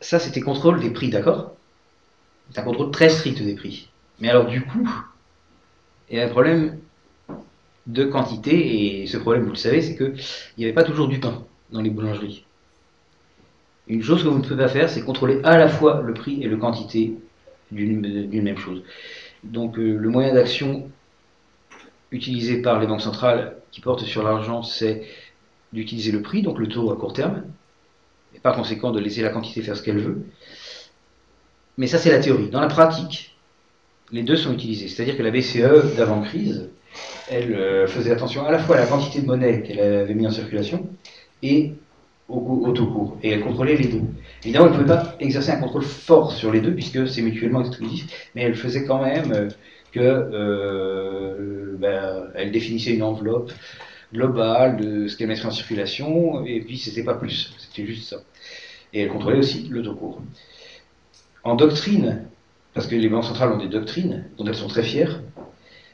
Ça, 0.00 0.20
c'était 0.20 0.40
contrôle 0.40 0.78
des 0.78 0.90
prix, 0.90 1.10
d'accord? 1.10 1.56
C'est 2.52 2.60
un 2.60 2.64
contrôle 2.64 2.92
très 2.92 3.08
strict 3.08 3.42
des 3.42 3.56
prix. 3.56 3.88
Mais 4.20 4.28
alors 4.28 4.46
du 4.46 4.62
coup, 4.64 4.88
il 6.08 6.16
y 6.16 6.20
a 6.20 6.26
un 6.26 6.28
problème 6.28 6.78
de 7.88 8.04
quantité, 8.04 9.02
et 9.02 9.06
ce 9.08 9.16
problème, 9.16 9.42
vous 9.42 9.50
le 9.50 9.56
savez, 9.56 9.82
c'est 9.82 9.96
qu'il 9.96 10.14
n'y 10.58 10.64
avait 10.64 10.72
pas 10.72 10.84
toujours 10.84 11.08
du 11.08 11.18
pain 11.18 11.44
dans 11.72 11.80
les 11.80 11.90
boulangeries. 11.90 12.44
Une 13.88 14.02
chose 14.02 14.22
que 14.22 14.28
vous 14.28 14.38
ne 14.38 14.42
pouvez 14.42 14.56
pas 14.56 14.68
faire, 14.68 14.88
c'est 14.88 15.02
contrôler 15.02 15.40
à 15.42 15.58
la 15.58 15.68
fois 15.68 16.02
le 16.02 16.14
prix 16.14 16.42
et 16.42 16.48
la 16.48 16.56
quantité 16.56 17.14
d'une 17.72 18.42
même 18.42 18.58
chose. 18.58 18.82
Donc 19.44 19.78
euh, 19.78 19.96
le 19.96 20.08
moyen 20.08 20.34
d'action 20.34 20.90
utilisé 22.12 22.62
par 22.62 22.80
les 22.80 22.86
banques 22.86 23.00
centrales 23.00 23.56
qui 23.70 23.80
portent 23.80 24.04
sur 24.04 24.22
l'argent, 24.22 24.62
c'est 24.62 25.02
d'utiliser 25.72 26.12
le 26.12 26.22
prix, 26.22 26.42
donc 26.42 26.58
le 26.58 26.68
taux 26.68 26.90
à 26.90 26.96
court 26.96 27.12
terme, 27.12 27.44
et 28.34 28.40
par 28.40 28.54
conséquent 28.54 28.90
de 28.90 29.00
laisser 29.00 29.22
la 29.22 29.30
quantité 29.30 29.62
faire 29.62 29.76
ce 29.76 29.82
qu'elle 29.82 29.98
veut. 29.98 30.24
Mais 31.78 31.86
ça, 31.86 31.98
c'est 31.98 32.10
la 32.10 32.20
théorie. 32.20 32.50
Dans 32.50 32.60
la 32.60 32.66
pratique, 32.66 33.36
les 34.12 34.22
deux 34.22 34.36
sont 34.36 34.52
utilisés. 34.52 34.88
C'est-à-dire 34.88 35.16
que 35.16 35.22
la 35.22 35.30
BCE 35.30 35.96
d'avant-crise, 35.96 36.68
elle 37.30 37.54
euh, 37.54 37.86
faisait 37.86 38.10
attention 38.10 38.44
à 38.44 38.50
la 38.50 38.58
fois 38.58 38.76
à 38.76 38.80
la 38.80 38.86
quantité 38.86 39.22
de 39.22 39.26
monnaie 39.26 39.62
qu'elle 39.62 39.80
avait 39.80 40.14
mis 40.14 40.26
en 40.26 40.30
circulation 40.30 40.88
et 41.42 41.72
au, 42.28 42.72
taux 42.72 42.86
court. 42.86 43.18
Et 43.22 43.30
elle 43.30 43.40
contrôlait 43.42 43.76
les 43.76 43.88
deux. 43.88 44.02
Évidemment, 44.44 44.66
elle 44.66 44.72
ne 44.72 44.76
pouvait 44.78 44.94
pas 44.94 45.16
exercer 45.20 45.50
un 45.50 45.56
contrôle 45.56 45.82
fort 45.82 46.32
sur 46.32 46.52
les 46.52 46.60
deux 46.60 46.74
puisque 46.74 47.08
c'est 47.08 47.22
mutuellement 47.22 47.60
exclusif, 47.60 48.30
mais 48.34 48.42
elle 48.42 48.54
faisait 48.54 48.84
quand 48.84 49.02
même 49.02 49.32
euh, 49.32 49.48
que 49.92 50.00
euh, 50.00 51.76
ben, 51.78 52.28
elle 52.34 52.52
définissait 52.52 52.94
une 52.94 53.02
enveloppe 53.02 53.52
globale 54.12 54.76
de 54.76 55.08
ce 55.08 55.16
qu'elle 55.16 55.28
mettrait 55.28 55.46
en 55.46 55.52
circulation, 55.52 56.44
et 56.44 56.60
puis 56.60 56.78
c'était 56.78 57.04
pas 57.04 57.14
plus, 57.14 57.54
c'était 57.58 57.86
juste 57.86 58.08
ça. 58.08 58.16
Et 58.92 59.02
elle 59.02 59.08
contrôlait 59.08 59.38
aussi 59.38 59.68
le 59.68 59.82
taux 59.82 59.94
court. 59.94 60.20
En 61.44 61.54
doctrine, 61.54 62.24
parce 62.74 62.86
que 62.86 62.96
les 62.96 63.08
banques 63.08 63.24
centrales 63.24 63.52
ont 63.52 63.58
des 63.58 63.68
doctrines 63.68 64.24
dont 64.36 64.46
elles 64.46 64.54
sont 64.54 64.68
très 64.68 64.82
fières. 64.82 65.20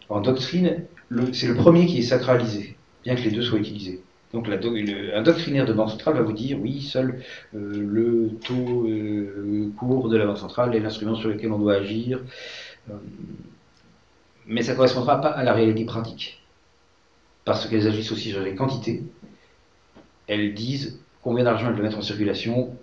En 0.09 0.20
doctrine, 0.20 0.84
c'est 1.32 1.47
le 1.47 1.55
premier 1.55 1.86
qui 1.86 1.99
est 1.99 2.03
sacralisé, 2.03 2.76
bien 3.05 3.14
que 3.14 3.22
les 3.22 3.30
deux 3.30 3.42
soient 3.42 3.59
utilisés. 3.59 4.01
Donc 4.33 4.49
un 4.49 5.22
doctrinaire 5.22 5.66
de 5.66 5.72
banque 5.72 5.91
centrale 5.91 6.14
va 6.14 6.22
vous 6.22 6.33
dire 6.33 6.59
oui, 6.61 6.83
seul 6.83 7.22
euh, 7.55 7.72
le 7.72 8.39
taux 8.45 8.87
euh, 8.89 9.70
court 9.79 10.09
de 10.09 10.16
la 10.16 10.27
banque 10.27 10.39
centrale 10.39 10.74
est 10.74 10.81
l'instrument 10.81 11.14
sur 11.14 11.29
lequel 11.29 11.53
on 11.53 11.59
doit 11.59 11.74
agir. 11.74 12.20
Euh, 12.91 12.95
mais 14.47 14.62
ça 14.62 14.72
ne 14.72 14.77
correspondra 14.77 15.20
pas 15.20 15.31
à 15.31 15.45
la 15.45 15.53
réalité 15.53 15.85
pratique. 15.85 16.43
Parce 17.45 17.66
qu'elles 17.68 17.87
agissent 17.87 18.11
aussi 18.12 18.31
sur 18.31 18.41
les 18.41 18.55
quantités. 18.55 19.05
Elles 20.27 20.55
disent 20.55 21.01
combien 21.22 21.45
d'argent 21.45 21.68
elles 21.68 21.74
doivent 21.74 21.87
mettre 21.87 21.99
en 21.99 22.03
circulation, 22.03 22.77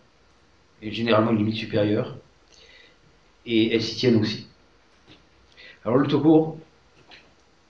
et 0.82 0.92
généralement 0.92 1.32
une 1.32 1.38
limite 1.38 1.56
supérieure. 1.56 2.18
Et 3.46 3.76
elles 3.76 3.82
s'y 3.82 3.98
tiennent 3.98 4.20
aussi. 4.20 4.48
Alors 5.84 5.98
le 5.98 6.08
taux 6.08 6.22
court 6.22 6.58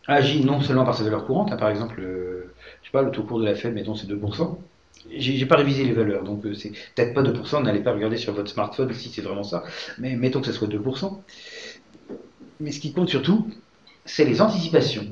agit 0.07 0.45
non 0.45 0.61
seulement 0.61 0.85
par 0.85 0.95
sa 0.95 1.03
valeur 1.03 1.25
courante, 1.25 1.51
hein, 1.51 1.57
par 1.57 1.69
exemple 1.69 2.03
je 2.83 2.89
sais 2.89 2.91
pas, 2.91 3.01
le 3.01 3.11
taux 3.11 3.23
court 3.23 3.39
de 3.39 3.45
la 3.45 3.55
Fed, 3.55 3.73
mettons, 3.73 3.95
c'est 3.95 4.07
2%. 4.07 4.57
J'ai 5.15 5.45
pas 5.45 5.55
révisé 5.55 5.83
les 5.83 5.91
valeurs, 5.91 6.23
donc 6.23 6.45
euh, 6.45 6.53
c'est 6.53 6.71
peut-être 6.95 7.13
pas 7.13 7.23
2%, 7.23 7.63
n'allez 7.63 7.81
pas 7.81 7.93
regarder 7.93 8.17
sur 8.17 8.33
votre 8.33 8.49
smartphone 8.49 8.93
si 8.93 9.09
c'est 9.09 9.21
vraiment 9.21 9.43
ça, 9.43 9.63
mais 9.97 10.15
mettons 10.15 10.39
que 10.39 10.47
ce 10.47 10.53
soit 10.53 10.67
2%. 10.67 11.19
Mais 12.59 12.71
ce 12.71 12.79
qui 12.79 12.93
compte 12.93 13.09
surtout, 13.09 13.49
c'est 14.05 14.25
les 14.25 14.41
anticipations 14.41 15.07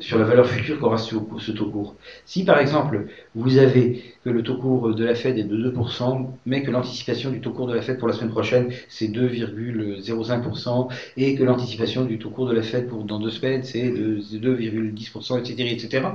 sur 0.00 0.18
la 0.18 0.24
valeur 0.24 0.46
future 0.46 0.78
qu'aura 0.80 0.98
ce, 0.98 1.14
ce, 1.38 1.52
taux 1.52 1.70
court. 1.70 1.94
Si 2.26 2.44
par 2.44 2.58
exemple 2.58 3.06
vous 3.34 3.58
avez 3.58 4.02
que 4.24 4.30
le 4.30 4.42
taux 4.42 4.56
court 4.56 4.94
de 4.94 5.04
la 5.04 5.14
Fed 5.14 5.38
est 5.38 5.44
de 5.44 5.70
2%, 5.70 6.26
mais 6.46 6.62
que 6.62 6.70
l'anticipation 6.70 7.30
du 7.30 7.40
taux 7.40 7.52
court 7.52 7.68
de 7.68 7.74
la 7.74 7.82
Fed 7.82 7.98
pour 7.98 8.08
la 8.08 8.14
semaine 8.14 8.30
prochaine 8.30 8.72
c'est 8.88 9.08
2,05%, 9.08 10.88
et 11.16 11.36
que 11.36 11.44
l'anticipation 11.44 12.04
du 12.04 12.18
taux 12.18 12.30
court 12.30 12.48
de 12.48 12.54
la 12.54 12.62
Fed 12.62 12.88
pour 12.88 13.04
dans 13.04 13.20
deux 13.20 13.30
semaines 13.30 13.62
c'est 13.62 13.88
de 13.88 14.18
2,10%, 14.18 15.38
etc., 15.38 15.72
etc. 15.72 16.08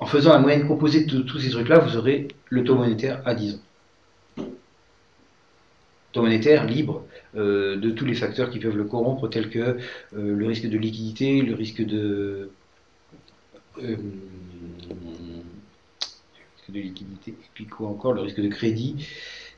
En 0.00 0.06
faisant 0.06 0.32
la 0.32 0.38
moyenne 0.38 0.66
composée 0.66 1.04
de 1.04 1.20
tous 1.20 1.38
ces 1.38 1.50
trucs-là, 1.50 1.78
vous 1.78 1.96
aurez 1.96 2.28
le 2.50 2.64
taux 2.64 2.74
monétaire 2.74 3.22
à 3.24 3.34
10 3.34 3.54
ans. 3.54 4.44
Taux 6.12 6.22
monétaire 6.22 6.64
libre 6.66 7.04
euh, 7.36 7.76
de 7.76 7.90
tous 7.90 8.04
les 8.04 8.14
facteurs 8.14 8.50
qui 8.50 8.58
peuvent 8.58 8.76
le 8.76 8.84
corrompre, 8.84 9.28
tels 9.28 9.50
que 9.50 9.58
euh, 9.58 9.76
le 10.12 10.46
risque 10.46 10.68
de 10.68 10.78
liquidité, 10.78 11.42
le 11.42 11.54
risque 11.54 11.84
de 11.84 12.50
euh, 13.82 13.96
de 16.68 16.80
liquidité, 16.80 17.32
et 17.32 17.50
puis 17.52 17.66
quoi 17.66 17.88
encore, 17.88 18.12
le 18.12 18.22
risque 18.22 18.40
de 18.40 18.48
crédit 18.48 19.06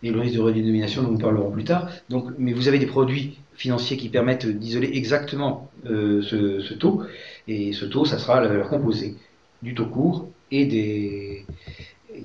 et 0.02 0.10
le 0.10 0.20
risque 0.20 0.34
de 0.34 0.40
redénomination 0.40 1.02
dont 1.02 1.12
nous 1.12 1.18
parlerons 1.18 1.50
plus 1.50 1.64
tard. 1.64 1.88
Donc, 2.08 2.30
mais 2.38 2.52
vous 2.52 2.68
avez 2.68 2.78
des 2.78 2.86
produits 2.86 3.38
financiers 3.54 3.96
qui 3.96 4.08
permettent 4.08 4.46
d'isoler 4.46 4.90
exactement 4.94 5.70
euh, 5.86 6.22
ce, 6.22 6.74
taux, 6.74 7.02
et 7.48 7.72
ce 7.72 7.84
taux, 7.84 8.04
ça 8.04 8.18
sera 8.18 8.40
la 8.40 8.48
valeur 8.48 8.68
composée 8.68 9.14
du 9.62 9.74
taux 9.74 9.86
court 9.86 10.28
et 10.50 10.66
des, 10.66 11.44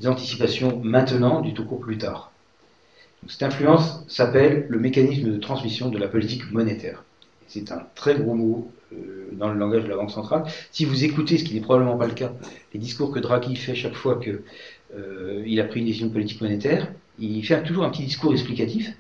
anticipations 0.06 0.80
maintenant 0.84 1.42
du 1.42 1.54
taux 1.54 1.66
court 1.66 1.82
plus 1.82 1.98
tard. 1.98 2.32
cette 3.28 3.44
influence 3.44 4.04
s'appelle 4.08 4.66
le 4.70 4.80
mécanisme 4.80 5.32
de 5.32 5.38
transmission 5.38 5.89
de 5.89 5.98
la 5.98 6.08
politique 6.08 6.50
monétaire. 6.52 7.04
C'est 7.48 7.72
un 7.72 7.86
très 7.94 8.16
gros 8.16 8.34
mot 8.34 8.72
dans 9.32 9.50
le 9.52 9.58
langage 9.58 9.84
de 9.84 9.89
la 9.89 9.96
Banque 9.96 10.12
centrale. 10.12 10.44
Si 10.72 10.86
vous 10.86 11.04
écoutez, 11.04 11.38
ce 11.38 11.44
qui 11.44 11.54
n'est 11.54 11.62
probablement 11.62 11.98
pas 11.98 12.08
le 12.08 12.14
cas, 12.14 12.34
les 12.74 12.80
discours 12.80 13.12
que 13.12 13.20
Draghi 13.20 13.56
fait 13.56 13.76
chaque 13.76 13.96
fois 13.96 14.20
qu'il 14.20 14.42
euh, 14.96 15.62
a 15.62 15.64
pris 15.64 15.80
une 15.80 15.86
décision 15.86 16.10
politique 16.10 16.42
monétaire, 16.42 16.92
il 17.20 17.46
fait 17.46 17.62
toujours 17.64 17.84
un 17.84 17.89
petit 17.89 18.04
discours 18.04 18.32
explicatif, 18.32 18.92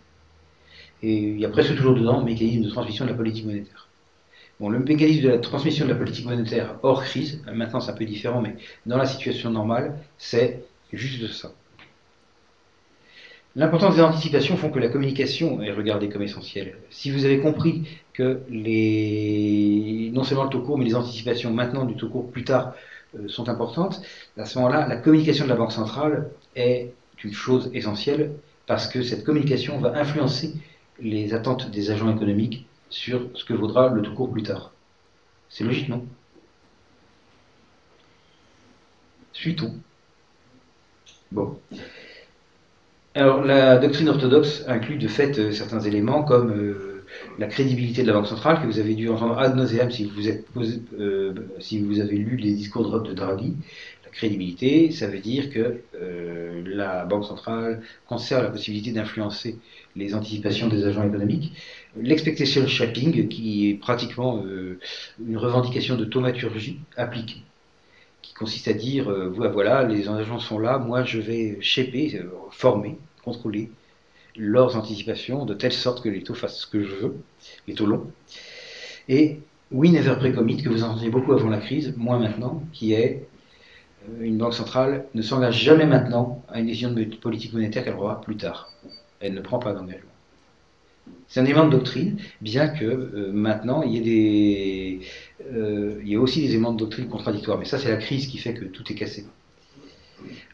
et 1.03 1.15
il 1.15 1.39
y 1.39 1.45
a 1.45 1.49
presque 1.49 1.75
toujours 1.75 1.95
dedans 1.95 2.23
mécanisme 2.23 2.63
de 2.63 2.69
transmission 2.69 3.05
de 3.05 3.11
la 3.11 3.15
politique 3.15 3.45
monétaire. 3.45 3.87
Bon, 4.59 4.69
le 4.69 4.79
mécanisme 4.79 5.23
de 5.23 5.29
la 5.29 5.39
transmission 5.39 5.85
de 5.85 5.91
la 5.91 5.97
politique 5.97 6.25
monétaire 6.25 6.75
hors 6.83 7.03
crise, 7.03 7.41
maintenant 7.51 7.79
c'est 7.79 7.91
un 7.91 7.95
peu 7.95 8.05
différent, 8.05 8.41
mais 8.41 8.55
dans 8.85 8.97
la 8.97 9.05
situation 9.05 9.49
normale, 9.49 9.97
c'est 10.17 10.63
juste 10.93 11.31
ça. 11.33 11.51
L'importance 13.55 13.95
des 13.95 14.01
anticipations 14.01 14.55
font 14.55 14.69
que 14.69 14.79
la 14.79 14.87
communication 14.87 15.61
est 15.61 15.71
regardée 15.71 16.07
comme 16.07 16.21
essentielle. 16.21 16.77
Si 16.89 17.11
vous 17.11 17.25
avez 17.25 17.39
compris 17.39 17.83
que 18.21 18.41
les, 18.49 20.11
non 20.13 20.23
seulement 20.23 20.43
le 20.43 20.49
taux 20.49 20.61
court, 20.61 20.77
mais 20.77 20.85
les 20.85 20.95
anticipations 20.95 21.51
maintenant 21.51 21.85
du 21.85 21.95
taux 21.95 22.09
court 22.09 22.29
plus 22.29 22.43
tard 22.43 22.73
euh, 23.17 23.27
sont 23.27 23.49
importantes, 23.49 24.01
à 24.37 24.45
ce 24.45 24.59
moment-là, 24.59 24.87
la 24.87 24.97
communication 24.97 25.45
de 25.45 25.49
la 25.49 25.55
Banque 25.55 25.71
centrale 25.71 26.29
est 26.55 26.93
une 27.23 27.33
chose 27.33 27.71
essentielle 27.73 28.33
parce 28.67 28.87
que 28.87 29.01
cette 29.01 29.23
communication 29.23 29.79
va 29.79 29.97
influencer 29.97 30.53
les 30.99 31.33
attentes 31.33 31.71
des 31.71 31.89
agents 31.89 32.15
économiques 32.15 32.67
sur 32.89 33.27
ce 33.33 33.43
que 33.43 33.53
vaudra 33.53 33.89
le 33.89 34.03
taux 34.03 34.13
court 34.13 34.31
plus 34.31 34.43
tard. 34.43 34.71
C'est 35.49 35.63
logique, 35.63 35.89
non? 35.89 36.05
Suit-on? 39.33 39.73
Bon. 41.31 41.57
Alors, 43.15 43.43
la 43.43 43.77
doctrine 43.77 44.09
orthodoxe 44.09 44.63
inclut 44.67 44.97
de 44.97 45.07
fait 45.07 45.39
euh, 45.39 45.51
certains 45.51 45.79
éléments 45.79 46.23
comme 46.23 46.51
euh, 46.51 46.90
la 47.39 47.47
crédibilité 47.47 48.03
de 48.03 48.07
la 48.07 48.13
Banque 48.13 48.27
centrale, 48.27 48.61
que 48.61 48.67
vous 48.67 48.79
avez 48.79 48.93
dû 48.93 49.09
entendre 49.09 49.37
ad 49.39 49.55
nauseam 49.55 49.89
si 49.91 50.05
vous, 50.05 50.27
euh, 50.99 51.33
avez 52.01 52.17
lu 52.17 52.35
les 52.37 52.53
discours 52.53 53.01
de, 53.01 53.13
Draghi. 53.13 53.55
La 54.03 54.09
crédibilité, 54.11 54.91
ça 54.91 55.07
veut 55.07 55.19
dire 55.19 55.49
que 55.51 55.81
la 56.65 57.05
Banque 57.05 57.25
centrale 57.25 57.81
conserve 58.07 58.43
la 58.43 58.49
possibilité 58.49 58.91
d'influencer 58.91 59.57
les 59.95 60.13
anticipations 60.13 60.67
des 60.67 60.83
agents 60.83 61.07
économiques. 61.07 61.53
L'expectation 61.95 62.67
shopping, 62.67 63.29
qui 63.29 63.69
est 63.69 63.73
pratiquement 63.75 64.43
une 65.25 65.37
revendication 65.37 65.95
de 65.95 66.05
thaumaturgie 66.05 66.79
appliquée 66.97 67.43
qui 68.21 68.33
consiste 68.33 68.67
à 68.67 68.73
dire 68.73 69.09
euh, 69.09 69.29
voilà, 69.29 69.83
les 69.83 70.07
agents 70.07 70.39
sont 70.39 70.59
là, 70.59 70.77
moi 70.77 71.03
je 71.03 71.19
vais 71.19 71.57
shaper, 71.61 72.15
euh, 72.15 72.29
former, 72.51 72.97
contrôler 73.23 73.69
leurs 74.37 74.75
anticipations 74.77 75.45
de 75.45 75.53
telle 75.53 75.73
sorte 75.73 76.03
que 76.03 76.09
les 76.09 76.23
taux 76.23 76.33
fassent 76.33 76.59
ce 76.59 76.67
que 76.67 76.83
je 76.83 76.95
veux, 76.95 77.15
les 77.67 77.73
taux 77.73 77.85
longs. 77.85 78.07
Et 79.09 79.39
we 79.71 79.91
never 79.91 80.15
pre-commit, 80.15 80.61
que 80.61 80.69
vous 80.69 80.83
entendez 80.83 81.09
beaucoup 81.09 81.33
avant 81.33 81.49
la 81.49 81.59
crise, 81.59 81.93
moins 81.97 82.19
maintenant, 82.19 82.63
qui 82.73 82.93
est 82.93 83.27
euh, 84.09 84.23
une 84.23 84.37
banque 84.37 84.53
centrale 84.53 85.05
ne 85.13 85.21
s'engage 85.21 85.61
jamais 85.61 85.85
maintenant 85.85 86.43
à 86.49 86.59
une 86.59 86.67
décision 86.67 86.91
de 86.91 87.03
politique 87.03 87.53
monétaire 87.53 87.83
qu'elle 87.83 87.95
aura 87.95 88.21
plus 88.21 88.37
tard. 88.37 88.71
Elle 89.19 89.33
ne 89.33 89.41
prend 89.41 89.59
pas 89.59 89.73
d'engagement. 89.73 90.09
C'est 91.27 91.39
un 91.39 91.45
élément 91.45 91.65
de 91.65 91.71
doctrine, 91.71 92.17
bien 92.41 92.67
que 92.67 92.85
euh, 92.85 93.31
maintenant 93.31 93.81
il 93.83 93.93
y, 93.93 93.97
ait 93.97 94.01
des, 94.01 94.99
euh, 95.53 95.99
il 96.03 96.09
y 96.09 96.17
aussi 96.17 96.41
des 96.41 96.49
éléments 96.49 96.73
de 96.73 96.79
doctrine 96.79 97.07
contradictoires. 97.07 97.57
Mais 97.57 97.65
ça, 97.65 97.77
c'est 97.79 97.89
la 97.89 97.97
crise 97.97 98.27
qui 98.27 98.37
fait 98.37 98.53
que 98.53 98.65
tout 98.65 98.83
est 98.91 98.95
cassé. 98.95 99.25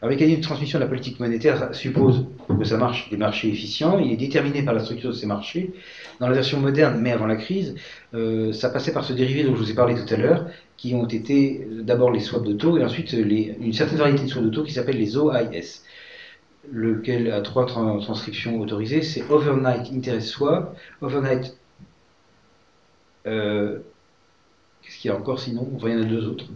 Un 0.02 0.08
mécanisme 0.08 0.40
de 0.40 0.44
transmission 0.44 0.78
de 0.78 0.84
la 0.84 0.88
politique 0.88 1.18
monétaire 1.20 1.74
suppose 1.74 2.26
que 2.58 2.64
ça 2.64 2.76
marche 2.76 3.10
des 3.10 3.16
marchés 3.16 3.48
efficients. 3.48 3.98
Il 3.98 4.12
est 4.12 4.16
déterminé 4.16 4.62
par 4.62 4.74
la 4.74 4.80
structure 4.80 5.10
de 5.10 5.14
ces 5.14 5.26
marchés. 5.26 5.72
Dans 6.20 6.28
la 6.28 6.34
version 6.34 6.60
moderne, 6.60 7.00
mais 7.00 7.12
avant 7.12 7.26
la 7.26 7.36
crise, 7.36 7.74
euh, 8.14 8.52
ça 8.52 8.70
passait 8.70 8.92
par 8.92 9.04
ce 9.04 9.12
dérivé 9.12 9.44
dont 9.44 9.54
je 9.54 9.60
vous 9.60 9.70
ai 9.70 9.74
parlé 9.74 9.94
tout 9.94 10.12
à 10.12 10.16
l'heure, 10.16 10.46
qui 10.76 10.94
ont 10.94 11.06
été 11.06 11.66
d'abord 11.82 12.10
les 12.10 12.20
swaps 12.20 12.46
de 12.46 12.54
taux 12.54 12.78
et 12.78 12.84
ensuite 12.84 13.12
une 13.12 13.72
certaine 13.72 13.98
variété 13.98 14.24
de 14.24 14.28
swaps 14.28 14.46
de 14.46 14.50
taux 14.50 14.64
qui 14.64 14.72
s'appelle 14.72 14.98
les 14.98 15.16
OIS 15.16 15.82
lequel 16.72 17.30
a 17.30 17.40
trois 17.40 17.66
transcriptions 17.66 18.60
autorisées, 18.60 19.02
c'est 19.02 19.22
Overnight 19.30 19.90
Interest 19.92 20.28
Swap, 20.28 20.76
Overnight... 21.00 21.56
Euh, 23.26 23.80
qu'est-ce 24.82 24.98
qu'il 24.98 25.10
y 25.10 25.14
a 25.14 25.16
encore 25.16 25.38
sinon? 25.40 25.68
Enfin, 25.74 25.88
il 25.88 25.94
y 25.94 25.96
en 25.96 26.02
a 26.02 26.04
deux 26.04 26.26
autres. 26.26 26.46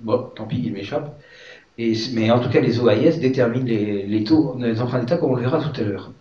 Bon, 0.00 0.30
tant 0.34 0.46
pis, 0.46 0.62
il 0.64 0.72
m'échappe. 0.72 1.20
mais 1.78 2.30
en 2.30 2.40
tout 2.40 2.48
cas, 2.48 2.60
les 2.60 2.80
OIS 2.80 3.18
déterminent 3.20 3.66
les, 3.66 4.24
taux 4.24 4.56
des 4.58 4.80
emprunts 4.80 5.00
d'État, 5.00 5.18
comme 5.18 5.32
on 5.32 5.34
le 5.36 5.42
verra 5.42 5.62
tout 5.62 5.80
à 5.80 5.84
l'heure. 5.84 6.12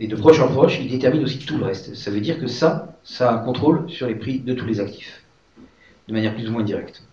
Et 0.00 0.06
de 0.06 0.16
proche 0.16 0.40
en 0.40 0.48
proche, 0.48 0.80
ils 0.80 0.90
déterminent 0.90 1.24
aussi 1.24 1.38
tout 1.38 1.58
le 1.58 1.64
reste. 1.64 1.94
Ça 1.94 2.10
veut 2.10 2.20
dire 2.20 2.40
que 2.40 2.46
ça, 2.46 2.98
ça 3.04 3.30
a 3.30 3.34
un 3.34 3.38
contrôle 3.38 3.88
sur 3.90 4.06
les 4.06 4.14
prix 4.14 4.40
de 4.40 4.54
tous 4.54 4.66
les 4.66 4.80
actifs, 4.80 5.22
de 6.08 6.12
manière 6.12 6.34
plus 6.34 6.48
ou 6.48 6.52
moins 6.52 6.62
directe. 6.62 7.04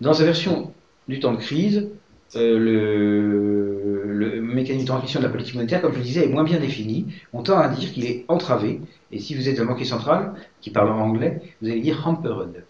Dans 0.00 0.14
sa 0.14 0.24
version 0.24 0.72
du 1.06 1.20
temps 1.20 1.32
de 1.32 1.38
crise, 1.38 1.88
euh, 2.36 2.58
le, 2.58 4.40
mécanisme 4.40 4.84
de 4.84 4.88
transmission 4.88 5.20
de 5.20 5.24
la 5.24 5.30
politique 5.30 5.54
monétaire, 5.56 5.82
comme 5.82 5.92
je 5.92 5.98
le 5.98 6.04
disais, 6.04 6.24
est 6.24 6.28
moins 6.28 6.44
bien 6.44 6.58
défini. 6.58 7.06
On 7.32 7.42
tend 7.42 7.58
à 7.58 7.68
dire 7.68 7.92
qu'il 7.92 8.06
est 8.06 8.24
entravé. 8.28 8.80
Et 9.12 9.18
si 9.18 9.34
vous 9.34 9.48
êtes 9.48 9.58
un 9.60 9.64
banquier 9.64 9.84
central 9.84 10.34
qui 10.60 10.70
parle 10.70 10.90
en 10.90 10.98
anglais, 11.00 11.42
vous 11.60 11.68
allez 11.68 11.80
dire 11.80 12.06
hampered. 12.06 12.64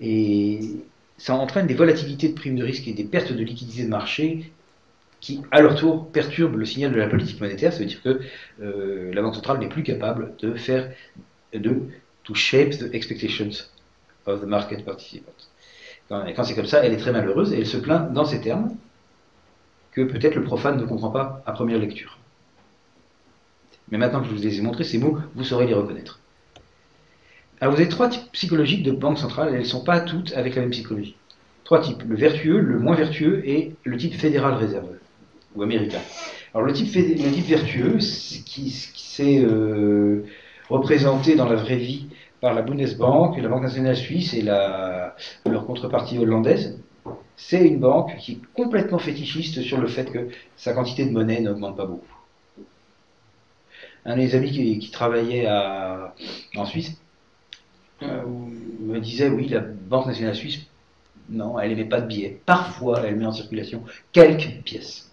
Et 0.00 0.60
ça 1.18 1.34
entraîne 1.34 1.66
des 1.66 1.74
volatilités 1.74 2.28
de 2.28 2.34
primes 2.34 2.56
de 2.56 2.64
risque 2.64 2.86
et 2.88 2.92
des 2.92 3.04
pertes 3.04 3.32
de 3.32 3.42
liquidité 3.42 3.84
de 3.84 3.88
marché 3.88 4.52
qui, 5.20 5.42
à 5.50 5.60
leur 5.60 5.74
tour, 5.74 6.10
perturbent 6.10 6.56
le 6.56 6.64
signal 6.64 6.92
de 6.92 6.96
la 6.96 7.08
politique 7.08 7.40
monétaire. 7.40 7.72
Ça 7.72 7.80
veut 7.80 7.86
dire 7.86 8.02
que 8.02 8.20
euh, 8.62 9.12
la 9.12 9.20
Banque 9.20 9.34
centrale 9.34 9.58
n'est 9.58 9.68
plus 9.68 9.82
capable 9.82 10.34
de 10.38 10.54
faire, 10.54 10.92
de 11.52 11.80
to 12.22 12.34
shape 12.34 12.70
the 12.78 12.94
expectations 12.94 13.50
of 14.26 14.40
the 14.40 14.44
market 14.44 14.84
participants. 14.84 15.32
Quand, 16.08 16.44
c'est 16.44 16.54
comme 16.54 16.66
ça, 16.66 16.84
elle 16.84 16.94
est 16.94 16.98
très 16.98 17.12
malheureuse 17.12 17.52
et 17.52 17.58
elle 17.58 17.66
se 17.66 17.76
plaint 17.76 18.12
dans 18.12 18.24
ces 18.24 18.40
termes 18.40 18.74
que 19.92 20.02
peut-être 20.02 20.36
le 20.36 20.44
profane 20.44 20.80
ne 20.80 20.86
comprend 20.86 21.10
pas 21.10 21.42
à 21.44 21.52
première 21.52 21.78
lecture. 21.78 22.18
Mais 23.90 23.98
maintenant 23.98 24.20
que 24.20 24.28
je 24.28 24.34
vous 24.34 24.42
les 24.42 24.58
ai 24.58 24.62
montrés, 24.62 24.84
ces 24.84 24.98
mots, 24.98 25.18
vous 25.34 25.44
saurez 25.44 25.66
les 25.66 25.74
reconnaître. 25.74 26.20
Alors 27.60 27.74
vous 27.74 27.80
avez 27.80 27.88
trois 27.88 28.08
types 28.08 28.30
psychologiques 28.32 28.84
de 28.84 28.92
banque 28.92 29.18
centrale, 29.18 29.50
elles 29.52 29.60
ne 29.60 29.64
sont 29.64 29.82
pas 29.82 30.00
toutes 30.00 30.32
avec 30.34 30.54
la 30.54 30.62
même 30.62 30.70
psychologie. 30.70 31.16
Trois 31.64 31.80
types, 31.80 32.02
le 32.06 32.16
vertueux, 32.16 32.60
le 32.60 32.78
moins 32.78 32.94
vertueux 32.94 33.46
et 33.46 33.72
le 33.84 33.96
type 33.96 34.14
fédéral 34.14 34.54
réserve, 34.54 34.88
ou 35.54 35.62
américain. 35.62 36.00
Alors 36.54 36.66
le 36.66 36.72
type, 36.72 36.94
le 36.94 37.30
type 37.32 37.46
vertueux, 37.46 37.98
qui, 37.98 38.70
s'est 38.70 39.40
euh, 39.40 40.24
représenté 40.68 41.34
dans 41.34 41.48
la 41.48 41.56
vraie 41.56 41.76
vie 41.76 42.06
par 42.40 42.54
la 42.54 42.62
Bundesbank, 42.62 43.36
la 43.38 43.48
Banque 43.48 43.64
nationale 43.64 43.96
suisse 43.96 44.32
et 44.34 44.42
leur 44.42 45.66
contrepartie 45.66 46.18
hollandaise, 46.18 46.78
c'est 47.36 47.66
une 47.66 47.80
banque 47.80 48.16
qui 48.18 48.32
est 48.32 48.40
complètement 48.54 48.98
fétichiste 48.98 49.62
sur 49.62 49.78
le 49.78 49.88
fait 49.88 50.10
que 50.10 50.28
sa 50.56 50.72
quantité 50.72 51.04
de 51.04 51.10
monnaie 51.10 51.40
n'augmente 51.40 51.76
pas 51.76 51.86
beaucoup. 51.86 52.06
Un 54.04 54.16
des 54.16 54.34
amis 54.36 54.52
qui, 54.52 54.90
travaillait 54.90 55.48
en 56.56 56.64
Suisse 56.64 56.96
euh, 58.02 58.22
me 58.80 58.98
disait 59.00 59.28
oui, 59.28 59.48
la 59.48 59.60
Banque 59.60 60.06
nationale 60.06 60.34
suisse, 60.34 60.60
non, 61.30 61.58
elle 61.58 61.70
n'émet 61.70 61.84
pas 61.84 62.00
de 62.00 62.06
billets. 62.06 62.40
Parfois, 62.46 63.02
elle 63.04 63.16
met 63.16 63.26
en 63.26 63.32
circulation 63.32 63.82
quelques 64.12 64.62
pièces. 64.64 65.10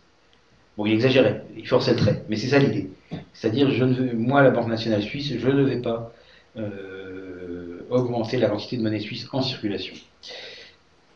Bon, 0.77 0.85
il 0.85 0.93
exagérait, 0.93 1.43
il 1.55 1.67
forçait 1.67 1.91
le 1.91 1.97
trait, 1.97 2.25
mais 2.29 2.35
c'est 2.35 2.47
ça 2.47 2.59
l'idée. 2.59 2.89
C'est-à-dire, 3.33 3.69
moi, 4.13 4.43
la 4.43 4.51
Banque 4.51 4.67
nationale 4.67 5.01
suisse, 5.01 5.33
je 5.37 5.47
ne 5.47 5.63
vais 5.63 5.81
pas 5.81 6.13
euh, 6.57 7.79
augmenter 7.89 8.37
la 8.37 8.49
quantité 8.49 8.77
de 8.77 8.81
monnaie 8.81 8.99
suisse 8.99 9.27
en 9.31 9.41
circulation. 9.41 9.95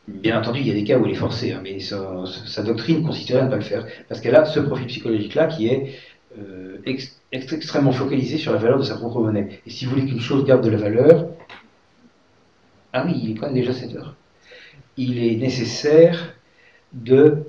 Bien 0.08 0.38
entendu, 0.38 0.60
il 0.60 0.66
y 0.66 0.70
a 0.70 0.74
des 0.74 0.84
cas 0.84 0.98
où 0.98 1.04
elle 1.04 1.12
est 1.12 1.14
forcée, 1.14 1.52
hein, 1.52 1.60
mais 1.62 1.78
sa, 1.78 2.62
doctrine 2.62 3.02
consisterait 3.02 3.40
à 3.40 3.44
ne 3.44 3.50
pas 3.50 3.56
le 3.56 3.62
faire, 3.62 3.86
parce 4.08 4.20
qu'elle 4.20 4.34
a 4.34 4.44
ce 4.46 4.60
profil 4.60 4.86
psychologique-là 4.86 5.46
qui 5.46 5.68
est 5.68 5.94
euh, 6.38 6.78
extrêmement 7.32 7.92
focalisé 7.92 8.38
sur 8.38 8.52
la 8.52 8.58
valeur 8.58 8.78
de 8.78 8.84
sa 8.84 8.96
propre 8.96 9.20
monnaie. 9.20 9.60
Et 9.66 9.70
si 9.70 9.84
vous 9.84 9.92
voulez 9.92 10.06
qu'une 10.06 10.20
chose 10.20 10.44
garde 10.44 10.64
de 10.64 10.70
la 10.70 10.78
valeur, 10.78 11.28
ah 12.92 13.04
oui, 13.06 13.12
il 13.22 13.30
est 13.30 13.52
déjà 13.52 13.72
7 13.72 13.96
heures. 13.96 14.14
Il 14.96 15.22
est 15.22 15.36
nécessaire 15.36 16.34
de 16.92 17.44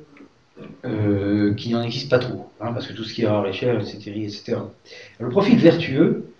euh, 0.86 1.54
qu'il 1.56 1.72
n'en 1.72 1.82
existe 1.82 2.10
pas 2.10 2.20
trop, 2.20 2.50
hein, 2.60 2.72
parce 2.74 2.88
que 2.88 2.94
tout 2.94 3.04
ce 3.04 3.14
qui 3.14 3.24
est 3.24 3.28
rare 3.28 3.48
et 3.48 3.54
cher, 3.54 3.80
etc. 3.80 4.12
etc. 4.16 4.58
le 5.20 5.30
profil 5.30 5.58
vertueux, 5.58 6.32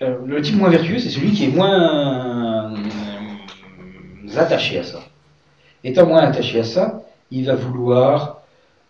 euh, 0.00 0.16
le 0.26 0.40
type 0.40 0.56
moins 0.56 0.70
vertueux, 0.70 0.98
c'est 0.98 1.10
celui 1.10 1.32
qui 1.32 1.44
est 1.44 1.48
moins 1.48 2.74
euh, 2.74 2.76
attaché 4.36 4.78
à 4.78 4.84
ça. 4.84 5.00
Étant 5.84 6.06
moins 6.06 6.22
attaché 6.22 6.60
à 6.60 6.64
ça, 6.64 7.02
il 7.30 7.44
va 7.44 7.54
vouloir, 7.54 8.42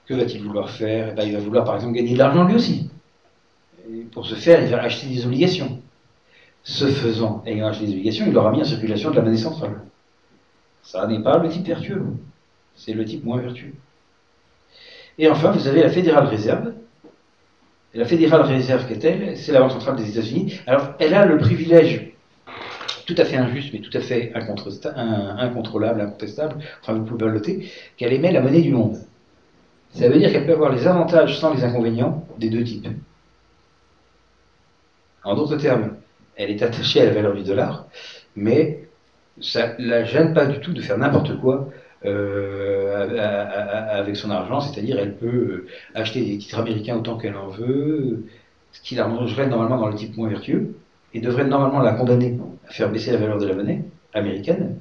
que 0.07 0.15
va-t-il 0.15 0.43
vouloir 0.43 0.71
faire? 0.71 1.09
Eh 1.13 1.15
ben, 1.15 1.25
Il 1.25 1.33
va 1.33 1.41
vouloir 1.41 1.65
par 1.65 1.75
exemple 1.75 1.95
gagner 1.95 2.15
de 2.15 2.19
l'argent 2.19 2.45
lui 2.45 2.55
aussi. 2.55 2.89
Et 3.91 4.03
pour 4.13 4.27
ce 4.27 4.37
faire, 4.37 4.63
il 4.63 4.69
va 4.69 4.81
acheter 4.83 5.09
des 5.09 5.27
obligations. 5.27 5.82
Ce 6.65 6.87
faisant, 6.87 7.43
ayant 7.45 7.67
acheté 7.67 7.87
des 7.87 7.93
obligations, 7.93 8.27
il 8.29 8.37
aura 8.37 8.53
mis 8.53 8.61
en 8.61 8.65
circulation 8.65 9.11
de 9.11 9.17
la 9.17 9.23
monnaie 9.23 9.37
centrale. 9.37 9.81
Ça 10.83 11.07
n'est 11.07 11.23
pas 11.23 11.39
le 11.39 11.49
type 11.49 11.67
vertueux, 11.67 12.05
c'est 12.77 12.93
le 12.93 13.05
type 13.05 13.25
moins 13.25 13.39
vertueux. 13.39 13.75
Et 15.19 15.29
enfin, 15.29 15.51
vous 15.51 15.67
avez 15.67 15.83
la 15.83 15.91
Fédérale 15.91 16.27
Réserve. 16.27 16.73
La 17.95 18.05
Fédérale 18.05 18.43
Réserve 18.43 18.87
qu'est-elle 18.89 19.37
C'est 19.37 19.53
la 19.53 19.61
Banque 19.61 19.73
centrale 19.73 19.97
des 19.97 20.09
États-Unis. 20.11 20.61
Alors, 20.67 20.95
elle 20.99 21.15
a 21.15 21.27
le 21.27 21.37
privilège 21.39 22.13
tout 23.07 23.15
à 23.19 23.25
fait 23.25 23.37
injuste, 23.37 23.71
mais 23.73 23.81
tout 23.81 23.97
à 23.97 24.01
fait 24.01 24.33
incontrôlable, 24.35 26.01
incontestable, 26.01 26.63
enfin 26.81 26.95
vous 26.95 27.05
pouvez 27.05 27.27
le 27.27 27.33
noter, 27.33 27.71
qu'elle 27.97 28.13
émet 28.13 28.33
la 28.33 28.41
monnaie 28.41 28.63
du 28.63 28.73
monde. 28.73 28.99
Ça 29.93 30.09
veut 30.09 30.19
dire 30.19 30.33
qu'elle 30.33 30.47
peut 30.47 30.53
avoir 30.53 30.73
les 30.73 30.87
avantages 30.87 31.39
sans 31.39 31.53
les 31.53 31.65
inconvénients 31.65 32.25
des 32.39 32.49
deux 32.49 32.65
types. 32.65 32.89
En 35.25 35.35
d'autres 35.35 35.57
termes, 35.57 35.97
elle 36.37 36.51
est 36.51 36.63
attachée 36.63 37.01
à 37.01 37.05
la 37.05 37.13
valeur 37.13 37.35
du 37.35 37.43
dollar, 37.43 37.87
mais 38.37 38.89
ça 39.41 39.75
ne 39.79 39.87
la 39.87 40.05
gêne 40.05 40.35
pas 40.35 40.47
du 40.47 40.61
tout 40.61 40.73
de 40.73 40.81
faire 40.81 40.99
n'importe 40.99 41.39
quoi 41.41 41.69
euh, 42.05 43.17
avec 43.91 44.17
son 44.17 44.31
argent, 44.31 44.61
c'est-à-dire 44.61 44.99
elle 44.99 45.17
peut 45.17 45.27
euh, 45.27 45.67
acheter 45.95 46.25
des 46.25 46.39
titres 46.39 46.59
américains 46.59 46.97
autant 46.97 47.17
qu'elle 47.17 47.37
en 47.37 47.49
veut, 47.49 48.25
ce 48.73 48.81
qui 48.83 48.95
la 48.95 49.05
rangerait 49.05 49.47
normalement 49.47 49.79
dans 49.79 49.89
le 49.89 49.95
type 49.95 50.17
moins 50.17 50.29
vertueux, 50.29 50.75
et 51.15 51.21
devrait 51.21 51.45
normalement 51.45 51.81
la 51.81 51.93
condamner 51.93 52.39
à 52.69 52.73
faire 52.73 52.91
baisser 52.91 53.13
la 53.13 53.19
valeur 53.19 53.39
de 53.39 53.47
la 53.47 53.55
monnaie 53.55 53.85
américaine. 54.15 54.81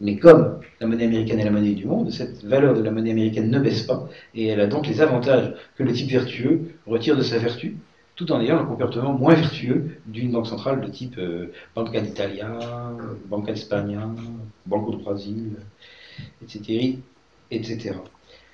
Mais 0.00 0.16
comme 0.16 0.60
la 0.80 0.86
monnaie 0.86 1.04
américaine 1.04 1.40
est 1.40 1.44
la 1.44 1.50
monnaie 1.50 1.74
du 1.74 1.86
monde, 1.86 2.10
cette 2.10 2.42
valeur 2.44 2.74
de 2.74 2.82
la 2.82 2.90
monnaie 2.90 3.10
américaine 3.10 3.50
ne 3.50 3.58
baisse 3.58 3.82
pas, 3.82 4.08
et 4.34 4.46
elle 4.46 4.60
a 4.60 4.66
donc 4.66 4.86
les 4.86 5.02
avantages 5.02 5.52
que 5.76 5.82
le 5.82 5.92
type 5.92 6.10
vertueux 6.10 6.62
retire 6.86 7.16
de 7.16 7.22
sa 7.22 7.38
vertu, 7.38 7.76
tout 8.20 8.32
en 8.32 8.40
ayant 8.42 8.58
un 8.58 8.66
comportement 8.66 9.14
moins 9.14 9.32
vertueux 9.34 9.96
d'une 10.06 10.30
banque 10.30 10.46
centrale 10.46 10.82
de 10.82 10.88
type 10.88 11.16
euh, 11.16 11.50
Banca 11.74 12.02
d'Italia, 12.02 12.50
Banca 13.30 13.52
d'Espagne, 13.52 13.98
Banco 14.66 14.92
de 14.92 14.98
Brésil, 14.98 15.52
etc., 16.42 16.98
etc. 17.50 17.94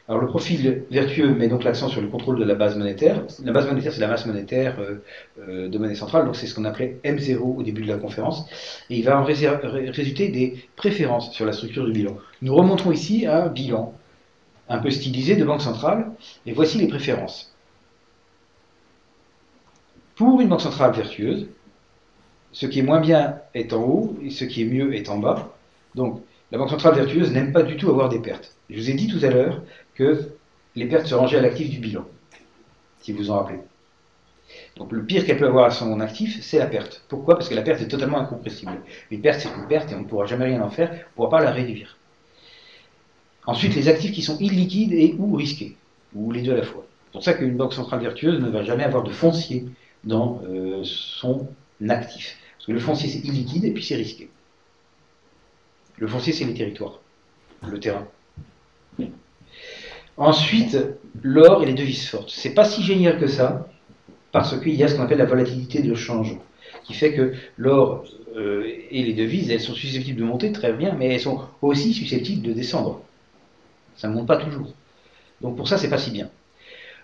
Alors 0.08 0.20
le 0.22 0.28
profil 0.28 0.84
vertueux 0.88 1.34
met 1.34 1.48
donc 1.48 1.64
l'accent 1.64 1.88
sur 1.88 2.00
le 2.00 2.06
contrôle 2.06 2.38
de 2.38 2.44
la 2.44 2.54
base 2.54 2.78
monétaire. 2.78 3.24
La 3.42 3.50
base 3.50 3.66
monétaire, 3.66 3.92
c'est 3.92 4.00
la 4.00 4.06
masse 4.06 4.24
monétaire 4.24 4.78
euh, 4.78 5.02
euh, 5.40 5.68
de 5.68 5.78
monnaie 5.78 5.96
centrale, 5.96 6.26
donc 6.26 6.36
c'est 6.36 6.46
ce 6.46 6.54
qu'on 6.54 6.64
appelait 6.64 7.00
M0 7.02 7.38
au 7.38 7.64
début 7.64 7.82
de 7.82 7.88
la 7.88 7.98
conférence. 7.98 8.46
Et 8.88 8.96
il 8.98 9.02
va 9.02 9.20
en 9.20 9.24
résulter 9.24 10.28
des 10.28 10.64
préférences 10.76 11.32
sur 11.32 11.44
la 11.44 11.52
structure 11.52 11.84
du 11.84 11.90
bilan. 11.90 12.16
Nous 12.40 12.54
remontrons 12.54 12.92
ici 12.92 13.26
un 13.26 13.48
bilan 13.48 13.94
un 14.68 14.78
peu 14.78 14.90
stylisé 14.90 15.34
de 15.34 15.44
banque 15.44 15.62
centrale, 15.62 16.12
et 16.46 16.52
voici 16.52 16.78
les 16.78 16.86
préférences. 16.86 17.55
Pour 20.16 20.40
une 20.40 20.48
banque 20.48 20.62
centrale 20.62 20.92
vertueuse, 20.92 21.46
ce 22.52 22.64
qui 22.64 22.78
est 22.78 22.82
moins 22.82 23.00
bien 23.00 23.38
est 23.52 23.74
en 23.74 23.82
haut 23.82 24.16
et 24.22 24.30
ce 24.30 24.44
qui 24.44 24.62
est 24.62 24.64
mieux 24.64 24.94
est 24.94 25.10
en 25.10 25.18
bas. 25.18 25.54
Donc, 25.94 26.22
la 26.50 26.56
banque 26.56 26.70
centrale 26.70 26.94
vertueuse 26.94 27.32
n'aime 27.32 27.52
pas 27.52 27.62
du 27.62 27.76
tout 27.76 27.90
avoir 27.90 28.08
des 28.08 28.18
pertes. 28.18 28.56
Je 28.70 28.80
vous 28.80 28.90
ai 28.90 28.94
dit 28.94 29.08
tout 29.08 29.22
à 29.22 29.28
l'heure 29.28 29.62
que 29.94 30.30
les 30.74 30.86
pertes 30.86 31.06
se 31.06 31.14
rangeaient 31.14 31.36
à 31.36 31.42
l'actif 31.42 31.68
du 31.68 31.80
bilan, 31.80 32.06
si 33.02 33.12
vous 33.12 33.30
en 33.30 33.40
rappelez. 33.40 33.58
Donc 34.76 34.90
le 34.92 35.04
pire 35.04 35.26
qu'elle 35.26 35.36
peut 35.36 35.46
avoir 35.46 35.66
à 35.66 35.70
son 35.70 36.00
actif, 36.00 36.40
c'est 36.40 36.58
la 36.58 36.66
perte. 36.66 37.04
Pourquoi? 37.08 37.34
Parce 37.34 37.50
que 37.50 37.54
la 37.54 37.62
perte 37.62 37.82
est 37.82 37.88
totalement 37.88 38.18
incompressible. 38.18 38.72
Une 39.10 39.20
perte, 39.20 39.40
c'est 39.40 39.48
une 39.48 39.66
perte 39.66 39.92
et 39.92 39.96
on 39.96 40.00
ne 40.00 40.04
pourra 40.04 40.24
jamais 40.24 40.46
rien 40.46 40.62
en 40.62 40.70
faire, 40.70 40.90
on 40.90 40.94
ne 40.94 41.14
pourra 41.14 41.28
pas 41.28 41.44
la 41.44 41.50
réduire. 41.50 41.98
Ensuite, 43.46 43.74
les 43.74 43.88
actifs 43.88 44.12
qui 44.12 44.22
sont 44.22 44.38
illiquides 44.38 44.92
et 44.94 45.14
ou 45.18 45.34
risqués, 45.34 45.76
ou 46.14 46.32
les 46.32 46.40
deux 46.40 46.52
à 46.52 46.56
la 46.56 46.62
fois. 46.62 46.86
C'est 47.06 47.12
pour 47.12 47.22
ça 47.22 47.34
qu'une 47.34 47.56
banque 47.56 47.74
centrale 47.74 48.00
vertueuse 48.00 48.40
ne 48.40 48.48
va 48.48 48.62
jamais 48.62 48.84
avoir 48.84 49.02
de 49.02 49.10
foncier 49.10 49.66
dans 50.06 50.40
euh, 50.48 50.82
son 50.84 51.48
actif. 51.88 52.38
Parce 52.56 52.66
que 52.66 52.72
le 52.72 52.80
foncier, 52.80 53.10
c'est 53.10 53.18
illiquide 53.18 53.64
et 53.64 53.72
puis 53.72 53.84
c'est 53.84 53.96
risqué. 53.96 54.30
Le 55.98 56.06
foncier, 56.06 56.32
c'est 56.32 56.44
les 56.44 56.54
territoires, 56.54 57.00
le 57.68 57.78
terrain. 57.78 58.06
Ensuite, 60.16 60.78
l'or 61.22 61.62
et 61.62 61.66
les 61.66 61.74
devises 61.74 62.08
fortes. 62.08 62.30
C'est 62.30 62.54
pas 62.54 62.64
si 62.64 62.82
génial 62.82 63.18
que 63.18 63.26
ça, 63.26 63.68
parce 64.32 64.58
qu'il 64.58 64.74
y 64.74 64.82
a 64.82 64.88
ce 64.88 64.94
qu'on 64.94 65.02
appelle 65.02 65.18
la 65.18 65.26
volatilité 65.26 65.82
de 65.82 65.94
change, 65.94 66.36
qui 66.84 66.94
fait 66.94 67.12
que 67.12 67.34
l'or 67.58 68.04
euh, 68.34 68.64
et 68.90 69.02
les 69.02 69.12
devises, 69.12 69.50
elles 69.50 69.60
sont 69.60 69.74
susceptibles 69.74 70.20
de 70.20 70.24
monter 70.24 70.52
très 70.52 70.72
bien, 70.72 70.94
mais 70.94 71.12
elles 71.12 71.20
sont 71.20 71.42
aussi 71.60 71.92
susceptibles 71.92 72.42
de 72.42 72.52
descendre. 72.52 73.02
Ça 73.96 74.08
ne 74.08 74.14
monte 74.14 74.26
pas 74.26 74.36
toujours. 74.36 74.72
Donc 75.42 75.56
pour 75.56 75.68
ça, 75.68 75.76
c'est 75.76 75.90
pas 75.90 75.98
si 75.98 76.10
bien. 76.10 76.30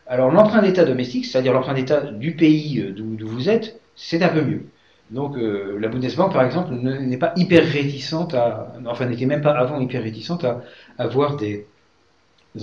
Alors 0.07 0.31
l'emprunt 0.31 0.63
d'État 0.63 0.85
domestique, 0.85 1.27
c'est-à-dire 1.27 1.53
l'emprunt 1.53 1.75
d'État 1.75 2.01
du 2.01 2.35
pays 2.35 2.81
euh, 2.81 2.93
d'où 2.93 3.27
vous 3.27 3.49
êtes, 3.49 3.81
c'est 3.97 4.23
un 4.23 4.29
peu 4.29 4.43
mieux. 4.43 4.67
Donc 5.11 5.37
euh, 5.37 5.79
la 5.79 5.89
Bundesbank, 5.89 6.33
par 6.33 6.43
exemple, 6.45 6.73
n'est 6.73 7.19
pas 7.19 7.33
hyper 7.37 7.65
réticente 7.65 8.35
à, 8.35 8.73
enfin 8.87 9.07
n'était 9.07 9.27
même 9.27 9.43
pas 9.43 9.53
avant 9.53 9.79
hyper 9.81 10.03
réticente 10.03 10.45
à 10.45 10.63
avoir 10.99 11.37
des, 11.37 11.67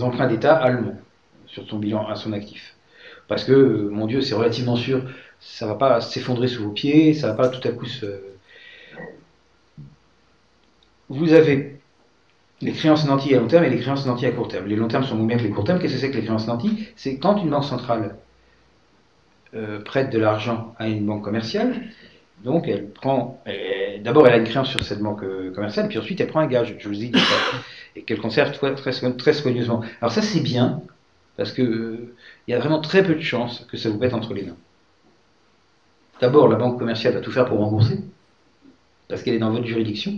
emprunts 0.01 0.27
d'État 0.27 0.55
allemands 0.55 0.97
sur 1.47 1.67
son 1.67 1.79
bilan, 1.79 2.07
à 2.07 2.15
son 2.15 2.33
actif. 2.33 2.75
Parce 3.27 3.43
que, 3.43 3.51
euh, 3.53 3.89
mon 3.91 4.07
Dieu, 4.07 4.21
c'est 4.21 4.35
relativement 4.35 4.75
sûr, 4.75 5.03
ça 5.39 5.67
va 5.67 5.75
pas 5.75 6.01
s'effondrer 6.01 6.47
sous 6.47 6.63
vos 6.63 6.71
pieds, 6.71 7.13
ça 7.13 7.27
va 7.27 7.33
pas 7.35 7.49
tout 7.49 7.65
à 7.67 7.71
coup 7.71 7.85
se... 7.85 8.05
Vous 11.09 11.33
avez 11.33 11.78
les 12.61 12.71
créances 12.73 13.05
nantis 13.05 13.33
à 13.33 13.39
long 13.39 13.47
terme 13.47 13.63
et 13.63 13.69
les 13.69 13.79
créances 13.79 14.05
nantis 14.05 14.25
à 14.25 14.31
court 14.31 14.47
terme. 14.47 14.67
Les 14.67 14.75
long 14.75 14.87
termes 14.87 15.03
sont 15.03 15.15
moins 15.15 15.27
bien 15.27 15.37
que 15.37 15.43
les 15.43 15.49
court 15.49 15.63
termes. 15.63 15.79
Qu'est-ce 15.79 15.93
que 15.93 15.99
c'est 15.99 16.11
que 16.11 16.17
les 16.17 16.23
créances 16.23 16.47
nantis? 16.47 16.87
C'est 16.95 17.17
quand 17.17 17.37
une 17.37 17.49
banque 17.49 17.65
centrale 17.65 18.15
euh, 19.55 19.79
prête 19.79 20.11
de 20.11 20.19
l'argent 20.19 20.75
à 20.77 20.87
une 20.87 21.05
banque 21.05 21.23
commerciale, 21.23 21.81
donc 22.43 22.67
elle 22.67 22.89
prend, 22.89 23.41
d'abord 24.01 24.27
elle 24.27 24.33
a 24.33 24.37
une 24.37 24.43
créance 24.43 24.69
sur 24.69 24.83
cette 24.83 24.99
banque 24.99 25.23
euh, 25.23 25.51
commerciale, 25.51 25.87
puis 25.87 25.97
ensuite 25.97 26.21
elle 26.21 26.27
prend 26.27 26.39
un 26.39 26.47
gage, 26.47 26.75
je 26.77 26.87
vous 26.87 26.93
dit 26.93 27.11
et 27.95 28.03
qu'elle 28.03 28.19
conserve 28.19 28.51
très, 28.51 28.75
très, 28.75 29.33
soigneusement. 29.33 29.81
Alors 30.01 30.11
ça 30.11 30.21
c'est 30.21 30.41
bien, 30.41 30.83
parce 31.35 31.51
que 31.51 31.63
euh, 31.63 32.15
il 32.47 32.51
y 32.51 32.53
a 32.53 32.59
vraiment 32.59 32.79
très 32.79 33.03
peu 33.03 33.15
de 33.15 33.21
chances 33.21 33.65
que 33.71 33.75
ça 33.75 33.89
vous 33.89 33.97
pète 33.97 34.13
entre 34.13 34.35
les 34.35 34.43
mains. 34.43 34.57
D'abord, 36.21 36.47
la 36.47 36.57
banque 36.57 36.77
commerciale 36.77 37.13
va 37.15 37.21
tout 37.21 37.31
faire 37.31 37.45
pour 37.45 37.57
rembourser, 37.57 37.99
parce 39.07 39.23
qu'elle 39.23 39.33
est 39.33 39.39
dans 39.39 39.51
votre 39.51 39.65
juridiction, 39.65 40.13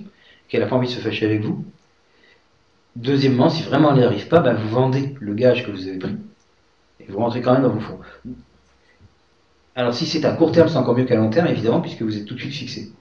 qu'elle 0.50 0.60
n'a 0.60 0.68
pas 0.68 0.76
envie 0.76 0.90
de 0.90 0.94
se 0.94 1.00
fâcher 1.00 1.26
avec 1.26 1.42
vous, 1.42 1.64
Deuxièmement, 2.96 3.50
si 3.50 3.64
vraiment 3.64 3.92
elle 3.92 4.00
n'y 4.00 4.04
arrive 4.04 4.28
pas, 4.28 4.40
ben, 4.40 4.54
vous 4.54 4.68
vendez 4.70 5.16
le 5.20 5.34
gage 5.34 5.66
que 5.66 5.72
vous 5.72 5.88
avez 5.88 5.98
pris 5.98 6.18
et 7.00 7.12
vous 7.12 7.20
rentrez 7.20 7.42
quand 7.42 7.54
même 7.54 7.64
dans 7.64 7.70
vos 7.70 7.80
fonds. 7.80 8.00
Alors 9.76 9.94
si 9.94 10.06
c'est 10.06 10.26
à 10.26 10.34
court 10.34 10.52
terme, 10.52 10.68
c'est 10.68 10.78
encore 10.78 10.98
mieux 10.98 11.06
qu'à 11.06 11.16
long 11.16 11.30
terme, 11.30 11.48
évidemment, 11.48 11.82
puisque 11.82 12.02
vous 12.02 12.18
êtes 12.18 12.26
tout 12.26 12.36
de 12.36 12.40
suite 12.40 12.54
fixé. 12.54 12.92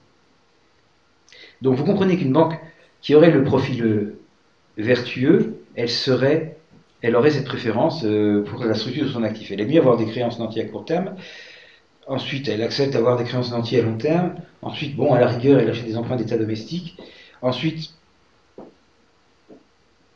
Donc 1.61 1.75
vous 1.75 1.83
comprenez 1.83 2.17
qu'une 2.17 2.31
banque 2.31 2.57
qui 3.01 3.15
aurait 3.15 3.31
le 3.31 3.43
profil 3.43 4.15
vertueux, 4.77 5.57
elle 5.75 5.89
serait, 5.89 6.57
elle 7.01 7.15
aurait 7.15 7.31
cette 7.31 7.45
préférence 7.45 8.03
euh, 8.05 8.43
pour 8.43 8.63
la 8.63 8.73
structure 8.73 9.03
de 9.03 9.09
son 9.09 9.23
actif. 9.23 9.51
Elle 9.51 9.61
aime 9.61 9.69
mieux 9.69 9.79
avoir 9.79 9.97
des 9.97 10.05
créances 10.05 10.39
nantis 10.39 10.61
à 10.61 10.65
court 10.65 10.85
terme. 10.85 11.15
Ensuite, 12.07 12.47
elle 12.47 12.61
accepte 12.61 12.93
d'avoir 12.93 13.17
des 13.17 13.23
créances 13.23 13.51
nantis 13.51 13.77
à 13.77 13.81
long 13.81 13.97
terme. 13.97 14.35
Ensuite, 14.61 14.95
bon, 14.95 15.13
à 15.13 15.19
la 15.19 15.27
rigueur, 15.27 15.59
elle 15.59 15.69
achète 15.69 15.85
des 15.85 15.97
emprunts 15.97 16.15
d'état 16.15 16.37
domestique. 16.37 16.97
Ensuite, 17.41 17.93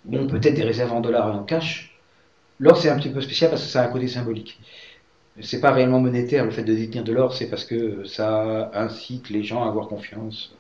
bon, 0.06 0.28
peut-être 0.28 0.56
des 0.56 0.64
réserves 0.64 0.94
en 0.94 1.02
dollars 1.02 1.30
et 1.30 1.38
en 1.38 1.44
cash. 1.44 2.00
L'or, 2.60 2.78
c'est 2.78 2.90
un 2.90 2.98
petit 2.98 3.10
peu 3.10 3.22
spécial 3.22 3.50
parce 3.50 3.64
que 3.64 3.70
ça 3.70 3.82
a 3.84 3.88
un 3.88 3.92
côté 3.92 4.08
symbolique. 4.08 4.60
C'est 5.42 5.60
pas 5.60 5.72
réellement 5.72 6.00
monétaire 6.00 6.46
le 6.46 6.52
fait 6.52 6.64
de 6.64 6.74
détenir 6.74 7.04
de 7.04 7.12
l'or, 7.12 7.34
c'est 7.34 7.50
parce 7.50 7.66
que 7.66 8.06
ça 8.06 8.72
incite 8.74 9.30
les 9.30 9.44
gens 9.44 9.64
à 9.66 9.68
avoir 9.68 9.90
confiance. 9.90 10.56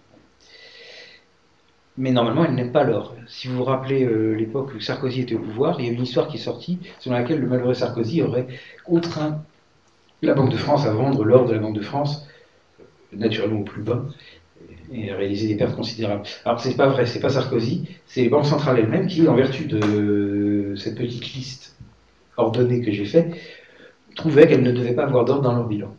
Mais 1.98 2.12
normalement, 2.12 2.44
elle 2.44 2.56
n'aime 2.56 2.74
pas 2.74 2.84
l'or. 2.84 3.16
Si 3.28 3.48
vous 3.48 3.56
vous 3.56 3.64
rappelez 3.64 4.04
euh, 4.04 4.34
l'époque 4.34 4.74
où 4.76 4.82
Sarkozy 4.82 5.22
était 5.22 5.36
au 5.36 5.40
pouvoir, 5.40 5.80
il 5.80 5.86
y 5.86 5.90
a 5.90 5.94
une 5.94 6.04
histoire 6.04 6.28
qui 6.28 6.36
est 6.36 6.42
sortie 6.42 6.80
selon 7.00 7.16
laquelle 7.16 7.40
le 7.40 7.48
malheureux 7.48 7.74
Sarkozy 7.74 8.22
aurait 8.22 8.48
contraint 8.84 9.42
la 10.22 10.34
Banque 10.34 10.52
de 10.52 10.58
France 10.58 10.86
à 10.86 10.92
vendre 10.92 11.24
l'or 11.24 11.46
de 11.46 11.54
la 11.54 11.60
Banque 11.60 11.76
de 11.76 11.82
France, 11.82 12.28
naturellement 13.14 13.62
au 13.62 13.64
plus 13.64 13.82
bas, 13.82 14.04
et 14.94 15.12
réaliser 15.12 15.48
des 15.48 15.56
pertes 15.56 15.76
considérables. 15.76 16.24
Alors 16.46 16.60
c'est 16.60 16.76
pas 16.76 16.88
vrai, 16.88 17.06
c'est 17.06 17.20
pas 17.20 17.30
Sarkozy, 17.30 17.88
c'est 18.08 18.22
les 18.22 18.30
banques 18.30 18.46
centrales 18.46 18.80
elles-mêmes 18.80 19.08
qui, 19.08 19.28
en 19.28 19.36
vertu 19.36 19.66
de 19.66 20.74
cette 20.78 20.96
petite 20.96 21.34
liste 21.34 21.76
ordonnée 22.38 22.82
que 22.82 22.92
j'ai 22.92 23.06
faite, 23.06 23.36
trouvaient 24.16 24.48
qu'elles 24.48 24.64
ne 24.64 24.72
devaient 24.72 24.94
pas 24.94 25.04
avoir 25.04 25.26
d'or 25.26 25.42
dans 25.42 25.54
leur 25.54 25.68
bilan. 25.68 25.96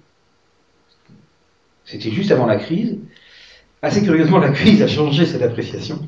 C'était 1.84 2.11
juste 2.11 2.32
avant 2.32 2.47
la 2.47 2.57
crise. 2.57 2.99
Assez 3.82 4.03
curieusement, 4.03 4.39
la 4.39 4.51
crise 4.51 4.82
a 4.82 4.89
changé 4.89 5.26
cette 5.26 5.43
appréciation. 5.43 6.01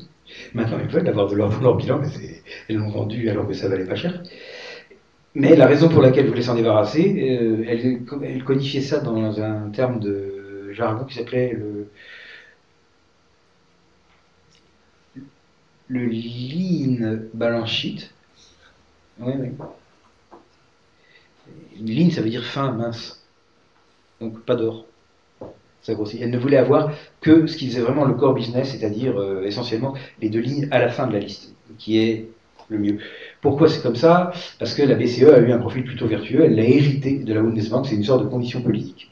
Maintenant, 0.53 0.77
ils 0.81 0.89
veulent 0.89 1.07
avoir 1.07 1.27
de 1.27 1.35
l'or 1.35 1.49
dans 1.49 1.61
leur 1.61 1.77
bilan, 1.77 1.99
mais 1.99 2.09
elles 2.67 2.75
l'ont 2.75 2.89
vendu 2.89 3.29
alors 3.29 3.47
que 3.47 3.53
ça 3.53 3.69
valait 3.69 3.85
pas 3.85 3.95
cher. 3.95 4.21
Mais 5.35 5.55
la 5.55 5.67
raison 5.67 5.89
pour 5.89 6.01
laquelle 6.01 6.25
ils 6.25 6.29
voulaient 6.29 6.41
s'en 6.41 6.55
débarrasser, 6.55 7.39
euh, 7.39 7.63
elle, 7.67 8.43
codifiait 8.43 8.81
ça 8.81 8.99
dans 8.99 9.39
un 9.41 9.69
terme 9.69 9.99
de 9.99 10.71
jargon 10.73 11.05
qui 11.05 11.15
s'appelait 11.15 11.53
le, 11.53 11.89
le 15.89 16.05
lean 16.05 17.19
balance 17.33 17.69
sheet. 17.69 18.09
Oui, 19.19 19.33
oui. 19.37 19.49
Ligne, 21.81 22.11
ça 22.11 22.21
veut 22.21 22.29
dire 22.29 22.45
fin, 22.45 22.71
mince. 22.71 23.25
Donc 24.21 24.39
pas 24.41 24.55
d'or. 24.55 24.85
Ça 25.81 25.93
grossit. 25.93 26.21
Elle 26.21 26.29
ne 26.29 26.37
voulait 26.37 26.57
avoir 26.57 26.91
que 27.21 27.47
ce 27.47 27.57
qui 27.57 27.67
faisait 27.67 27.81
vraiment 27.81 28.05
le 28.05 28.13
core 28.13 28.33
business, 28.33 28.71
c'est-à-dire 28.71 29.17
euh, 29.19 29.43
essentiellement 29.43 29.93
les 30.21 30.29
deux 30.29 30.39
lignes 30.39 30.67
à 30.71 30.79
la 30.79 30.89
fin 30.89 31.07
de 31.07 31.13
la 31.13 31.19
liste, 31.19 31.53
qui 31.77 31.97
est 31.97 32.29
le 32.67 32.77
mieux. 32.77 32.97
Pourquoi 33.41 33.67
c'est 33.69 33.81
comme 33.81 33.95
ça? 33.95 34.31
Parce 34.59 34.73
que 34.73 34.83
la 34.83 34.95
BCE 34.95 35.23
a 35.23 35.39
eu 35.39 35.51
un 35.51 35.57
profil 35.57 35.83
plutôt 35.83 36.07
vertueux, 36.07 36.43
elle 36.43 36.55
l'a 36.55 36.63
hérité 36.63 37.17
de 37.17 37.33
la 37.33 37.41
Bundesbank, 37.41 37.87
c'est 37.87 37.95
une 37.95 38.03
sorte 38.03 38.23
de 38.23 38.29
condition 38.29 38.61
politique. 38.61 39.11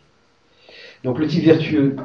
Donc 1.03 1.19
le 1.19 1.27
type 1.27 1.45
vertueux, 1.45 1.95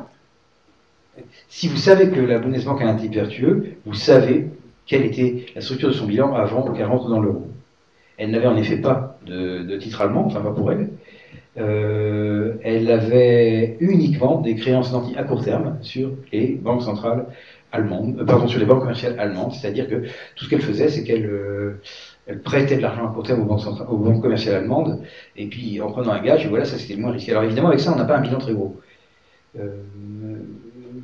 si 1.48 1.68
vous 1.68 1.76
savez 1.76 2.08
que 2.08 2.20
la 2.20 2.38
Bundesbank 2.38 2.80
a 2.80 2.86
un 2.86 2.94
type 2.94 3.14
vertueux, 3.14 3.74
vous 3.84 3.94
savez 3.94 4.48
quelle 4.86 5.04
était 5.04 5.46
la 5.54 5.60
structure 5.60 5.88
de 5.88 5.94
son 5.94 6.06
bilan 6.06 6.34
avant 6.34 6.70
qu'elle 6.72 6.86
rentre 6.86 7.08
dans 7.08 7.20
l'euro. 7.20 7.46
Elle 8.18 8.30
n'avait 8.30 8.46
en 8.46 8.56
effet 8.56 8.76
pas 8.76 9.18
de, 9.26 9.76
titre 9.78 10.00
allemand, 10.00 10.26
enfin 10.26 10.40
pas 10.40 10.52
pour 10.52 10.70
elle. 10.72 10.90
Euh, 11.58 12.54
elle 12.62 12.90
avait 12.90 13.76
uniquement 13.80 14.40
des 14.40 14.54
créances 14.54 14.92
nantis 14.92 15.16
à 15.16 15.24
court 15.24 15.44
terme 15.44 15.78
sur 15.82 16.12
les 16.32 16.54
banques 16.54 16.82
centrales 16.82 17.26
allemandes, 17.72 18.18
euh, 18.18 18.24
pardon, 18.24 18.48
sur 18.48 18.58
les 18.58 18.64
banques 18.64 18.80
commerciales 18.80 19.18
allemandes, 19.18 19.52
c'est-à-dire 19.52 19.88
que 19.88 20.06
tout 20.34 20.44
ce 20.44 20.50
qu'elle 20.50 20.62
faisait, 20.62 20.88
c'est 20.88 21.04
qu'elle 21.04 21.26
euh, 21.26 21.80
prêtait 22.42 22.76
de 22.76 22.82
l'argent 22.82 23.06
à 23.06 23.12
court 23.12 23.24
terme 23.24 23.42
aux 23.42 23.96
banques, 23.96 24.22
commerciales 24.22 24.56
allemandes, 24.56 25.02
et 25.36 25.46
puis 25.46 25.80
en 25.80 25.90
prenant 25.90 26.12
un 26.12 26.22
gage, 26.22 26.46
voilà, 26.48 26.64
ça 26.64 26.78
c'était 26.78 26.96
moins 26.96 27.12
risqué. 27.12 27.32
Alors 27.32 27.44
évidemment, 27.44 27.68
avec 27.68 27.80
ça, 27.80 27.92
on 27.92 27.96
n'a 27.96 28.04
pas 28.04 28.16
un 28.16 28.22
bilan 28.22 28.38
très 28.38 28.54
gros. 28.54 28.80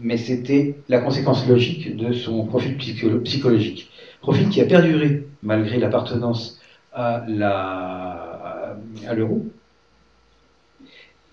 Mais 0.00 0.16
c'était 0.16 0.76
la 0.88 1.00
conséquence 1.00 1.46
logique 1.48 1.96
de 1.96 2.12
son 2.12 2.46
profil 2.46 2.76
psychologique. 2.76 3.90
Profil 4.20 4.48
qui 4.48 4.60
a 4.60 4.64
perduré 4.64 5.26
malgré 5.42 5.78
l'appartenance 5.78 6.60
à 6.92 7.24
l'euro. 9.14 9.46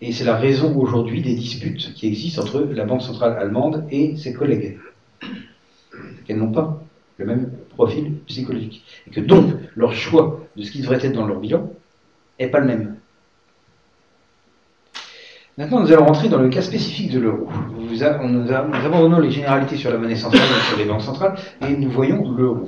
Et 0.01 0.11
c'est 0.11 0.25
la 0.25 0.35
raison 0.35 0.77
aujourd'hui 0.77 1.21
des 1.21 1.35
disputes 1.35 1.93
qui 1.93 2.07
existent 2.07 2.41
entre 2.41 2.61
la 2.61 2.85
Banque 2.85 3.01
centrale 3.01 3.37
allemande 3.37 3.87
et 3.89 4.17
ses 4.17 4.33
collègues. 4.33 4.77
Qu'elles 6.25 6.37
n'ont 6.37 6.51
pas 6.51 6.83
le 7.17 7.25
même 7.25 7.51
profil 7.69 8.13
psychologique. 8.27 8.83
Et 9.07 9.11
que 9.11 9.21
donc, 9.21 9.53
leur 9.75 9.93
choix 9.93 10.45
de 10.55 10.63
ce 10.63 10.71
qui 10.71 10.81
devrait 10.81 11.03
être 11.05 11.13
dans 11.13 11.25
leur 11.25 11.39
bilan 11.39 11.71
n'est 12.39 12.49
pas 12.49 12.59
le 12.59 12.67
même. 12.67 12.97
Maintenant, 15.57 15.79
nous 15.79 15.91
allons 15.93 16.05
rentrer 16.05 16.27
dans 16.27 16.39
le 16.39 16.49
cas 16.49 16.61
spécifique 16.61 17.11
de 17.11 17.19
l'euro. 17.19 17.47
Nous, 17.79 18.03
abandonnons 18.03 19.19
les 19.19 19.31
généralités 19.31 19.77
sur 19.77 19.89
la 19.89 19.97
monnaie 19.97 20.15
centrale 20.15 20.41
et 20.41 20.69
sur 20.69 20.77
les 20.77 20.83
banques 20.83 21.01
centrales, 21.01 21.35
et 21.61 21.77
nous 21.77 21.89
voyons 21.89 22.29
l'euro. 22.29 22.65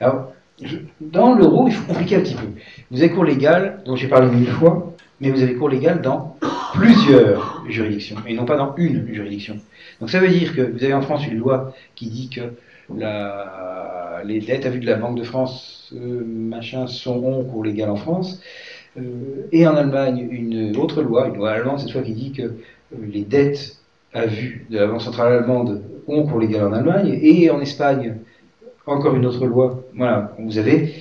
Alors, 0.00 0.32
dans 1.00 1.34
l'euro, 1.34 1.66
il 1.66 1.74
faut 1.74 1.92
compliquer 1.92 2.16
un 2.16 2.20
petit 2.20 2.36
peu. 2.36 2.46
Vous 2.92 3.00
avez 3.00 3.10
cours 3.10 3.24
légal, 3.24 3.82
dont 3.84 3.96
j'ai 3.96 4.06
parlé 4.06 4.28
mille 4.28 4.46
fois, 4.46 4.94
mais 5.20 5.30
vous 5.30 5.42
avez 5.42 5.54
cours 5.56 5.68
légal 5.68 6.02
dans 6.02 6.36
plusieurs 6.74 7.64
juridictions, 7.68 8.18
et 8.24 8.34
non 8.34 8.44
pas 8.44 8.56
dans 8.56 8.76
une 8.76 9.12
juridiction. 9.12 9.56
Donc 9.98 10.10
ça 10.10 10.20
veut 10.20 10.28
dire 10.28 10.54
que 10.54 10.62
vous 10.62 10.84
avez 10.84 10.94
en 10.94 11.02
France 11.02 11.26
une 11.26 11.38
loi 11.38 11.74
qui 11.96 12.06
dit 12.06 12.30
que 12.30 12.42
les 14.24 14.40
dettes 14.40 14.66
à 14.66 14.70
vue 14.70 14.78
de 14.78 14.86
la 14.86 14.94
Banque 14.94 15.18
de 15.18 15.24
France, 15.24 15.92
euh, 15.96 16.24
machin, 16.24 16.86
sont 16.86 17.44
cours 17.44 17.64
légal 17.64 17.90
en 17.90 17.96
France, 17.96 18.40
et 19.52 19.66
en 19.66 19.76
Allemagne 19.76 20.26
une 20.30 20.76
autre 20.76 21.02
loi, 21.02 21.28
une 21.28 21.36
loi 21.36 21.50
allemande 21.50 21.80
cette 21.80 21.92
fois, 21.92 22.02
qui 22.02 22.12
dit 22.12 22.32
que 22.32 22.42
euh, 22.42 22.56
les 23.10 23.22
dettes 23.22 23.76
à 24.12 24.26
vue 24.26 24.66
de 24.70 24.78
la 24.78 24.86
Banque 24.86 25.02
centrale 25.02 25.32
allemande 25.32 25.82
ont 26.06 26.26
cours 26.26 26.40
légal 26.40 26.64
en 26.64 26.72
Allemagne, 26.72 27.18
et 27.20 27.50
en 27.50 27.60
Espagne, 27.60 28.16
encore 28.86 29.14
une 29.14 29.26
autre 29.26 29.46
loi. 29.46 29.84
Voilà, 29.94 30.34
vous 30.38 30.58
avez 30.58 30.94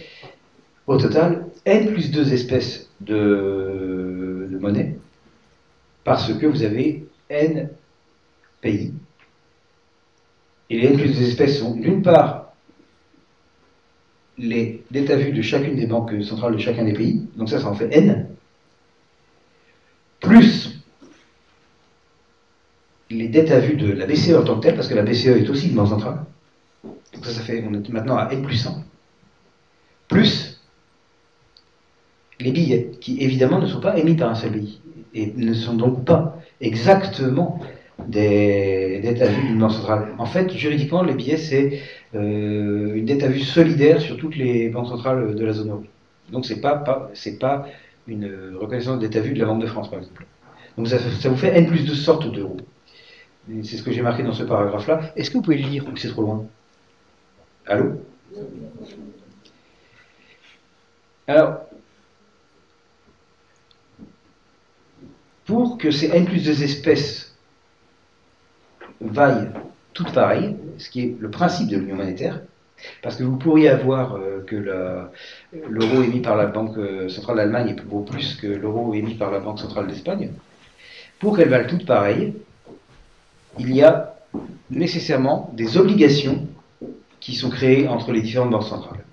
au 0.86 0.98
total 0.98 1.46
N 1.66 1.88
plus 1.88 2.12
deux 2.12 2.34
espèces 2.34 2.90
de, 3.02 4.48
de 4.50 4.58
monnaie, 4.58 4.98
parce 6.04 6.34
que 6.34 6.46
vous 6.46 6.64
avez 6.64 7.06
N 7.30 7.70
pays. 8.62 8.94
Et 10.70 10.80
les 10.80 10.88
N 10.88 10.98
plus 10.98 11.10
deux 11.10 11.28
espèces 11.28 11.60
sont 11.60 11.76
d'une 11.76 12.02
part 12.02 12.47
les 14.38 14.84
dettes 14.92 15.10
à 15.10 15.16
vue 15.16 15.32
de 15.32 15.42
chacune 15.42 15.76
des 15.76 15.88
banques 15.88 16.14
centrales 16.24 16.54
de 16.54 16.60
chacun 16.60 16.84
des 16.84 16.94
pays, 16.94 17.28
donc 17.36 17.50
ça, 17.50 17.60
ça 17.60 17.68
en 17.68 17.74
fait 17.74 17.90
N, 17.92 18.30
plus 20.20 20.84
les 23.10 23.30
dettes 23.30 23.52
à 23.52 23.60
vue 23.60 23.76
de 23.76 23.92
la 23.92 24.06
BCE 24.06 24.36
en 24.36 24.44
tant 24.44 24.58
que 24.58 24.64
telle, 24.64 24.76
parce 24.76 24.88
que 24.88 24.96
la 24.96 25.04
BCE 25.04 25.28
est 25.28 25.50
aussi 25.50 25.70
une 25.70 25.76
banque 25.76 25.90
centrale. 25.90 26.26
Donc 26.84 27.26
ça, 27.26 27.32
ça 27.32 27.42
fait, 27.42 27.64
on 27.68 27.74
est 27.74 27.90
maintenant 27.90 28.18
à 28.18 28.30
N 28.32 28.42
plus 28.42 28.58
100. 28.58 28.84
Plus 30.08 30.62
les 32.40 32.52
billets, 32.52 32.92
qui 33.02 33.22
évidemment 33.22 33.60
ne 33.60 33.66
sont 33.66 33.80
pas 33.80 33.98
émis 33.98 34.16
par 34.16 34.30
un 34.30 34.36
seul 34.36 34.52
pays, 34.52 34.82
et 35.14 35.32
ne 35.36 35.54
sont 35.54 35.76
donc 35.76 36.06
pas 36.06 36.40
exactement 36.62 37.60
des 38.06 39.00
dettes 39.02 39.22
à 39.22 39.28
vue 39.28 39.48
d'une 39.48 39.58
banque 39.58 39.72
centrale. 39.72 40.14
En 40.18 40.26
fait, 40.26 40.52
juridiquement, 40.52 41.02
les 41.02 41.16
billets, 41.16 41.38
c'est 41.38 41.82
une 42.14 43.06
dette 43.06 43.24
à 43.24 43.28
vue 43.28 43.42
solidaire 43.42 44.02
sur 44.02 44.18
toutes 44.18 44.36
les 44.36 44.70
banques 44.70 44.88
centrales 44.88 45.36
de 45.36 45.46
la 45.46 45.54
zone 45.54 45.70
euro. 45.70 45.84
Donc 46.32 46.46
c'est 46.46 46.62
pas, 46.62 46.76
pas 46.76 47.10
c'est 47.14 47.38
pas 47.38 47.68
une 48.08 48.56
reconnaissance 48.56 49.00
de 49.00 49.08
dette 49.08 49.18
à 49.18 49.20
vue 49.22 49.34
de 49.34 49.40
la 49.40 49.46
Banque 49.46 49.62
de 49.62 49.68
France, 49.68 49.90
par 49.90 50.00
exemple. 50.00 50.26
Donc 50.78 50.88
ça, 50.88 50.98
ça 51.00 51.30
vous 51.30 51.36
fait 51.36 51.56
N 51.58 51.68
plus 51.68 51.86
de 51.86 51.94
sortes 51.94 52.32
d'euros. 52.32 52.58
C'est 53.64 53.78
ce 53.78 53.84
que 53.84 53.92
j'ai 53.92 54.02
marqué 54.02 54.24
dans 54.24 54.34
ce 54.34 54.44
paragraphe-là. 54.44 55.14
Est-ce 55.16 55.30
que 55.30 55.38
vous 55.38 55.42
pouvez 55.42 55.58
le 55.58 55.68
lire 55.68 55.86
ou 55.88 55.96
c'est 55.96 56.10
trop 56.10 56.22
loin? 56.22 56.46
Allô? 57.66 58.02
Alors, 61.28 61.62
pour 65.46 65.78
que 65.78 65.92
ces 65.92 66.08
N 66.08 66.26
plus 66.26 66.44
2 66.44 66.64
espèces 66.64 67.38
vaillent 69.02 69.50
toutes 69.98 70.14
pareilles, 70.14 70.56
ce 70.78 70.92
qui 70.92 71.02
est 71.02 71.16
le 71.20 71.32
principe 71.32 71.70
de 71.70 71.78
l'union 71.78 71.96
monétaire, 71.96 72.42
parce 73.02 73.16
que 73.16 73.24
vous 73.24 73.38
pourriez 73.38 73.68
avoir 73.68 74.16
euh, 74.16 74.44
que 74.46 74.56
l'euro 75.68 76.04
émis 76.04 76.22
par 76.22 76.36
la 76.36 76.46
Banque 76.46 76.78
euh, 76.78 77.10
centrale 77.10 77.38
d'Allemagne 77.38 77.76
vaut 77.88 78.02
plus 78.02 78.36
que 78.36 78.46
l'euro 78.46 78.94
émis 78.94 79.16
par 79.16 79.32
la 79.32 79.40
Banque 79.40 79.58
centrale 79.58 79.88
d'Espagne. 79.88 80.34
Pour 81.18 81.36
qu'elles 81.36 81.50
valent 81.50 81.68
toutes 81.68 81.88
pareilles, 81.88 82.36
il 83.58 83.74
y 83.74 83.82
a 83.82 84.16
nécessairement 84.70 85.52
des 85.54 85.78
obligations 85.78 86.48
qui 87.20 87.34
sont 87.34 87.50
créés 87.50 87.88
entre 87.88 88.12
les 88.12 88.22
différentes 88.22 88.52
banques 88.52 88.68
centrales. 88.68 89.04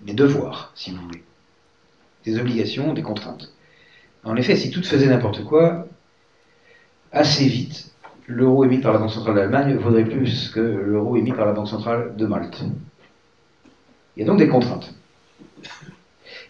Des 0.00 0.14
devoirs, 0.14 0.72
si 0.74 0.90
vous 0.90 1.00
voulez. 1.00 1.22
Des 2.24 2.40
obligations, 2.40 2.94
des 2.94 3.02
contraintes. 3.02 3.52
En 4.24 4.34
effet, 4.34 4.56
si 4.56 4.72
tout 4.72 4.82
faisait 4.82 5.06
n'importe 5.06 5.44
quoi, 5.44 5.86
assez 7.12 7.46
vite, 7.46 7.90
l'euro 8.30 8.64
émis 8.64 8.78
par 8.78 8.92
la 8.92 8.98
Banque 8.98 9.10
centrale 9.10 9.34
d'Allemagne 9.34 9.76
vaudrait 9.76 10.04
plus 10.04 10.50
que 10.50 10.60
l'euro 10.60 11.16
émis 11.16 11.32
par 11.32 11.46
la 11.46 11.52
Banque 11.52 11.68
centrale 11.68 12.14
de 12.16 12.26
Malte. 12.26 12.62
Il 14.16 14.20
y 14.20 14.22
a 14.22 14.26
donc 14.26 14.38
des 14.38 14.48
contraintes. 14.48 14.94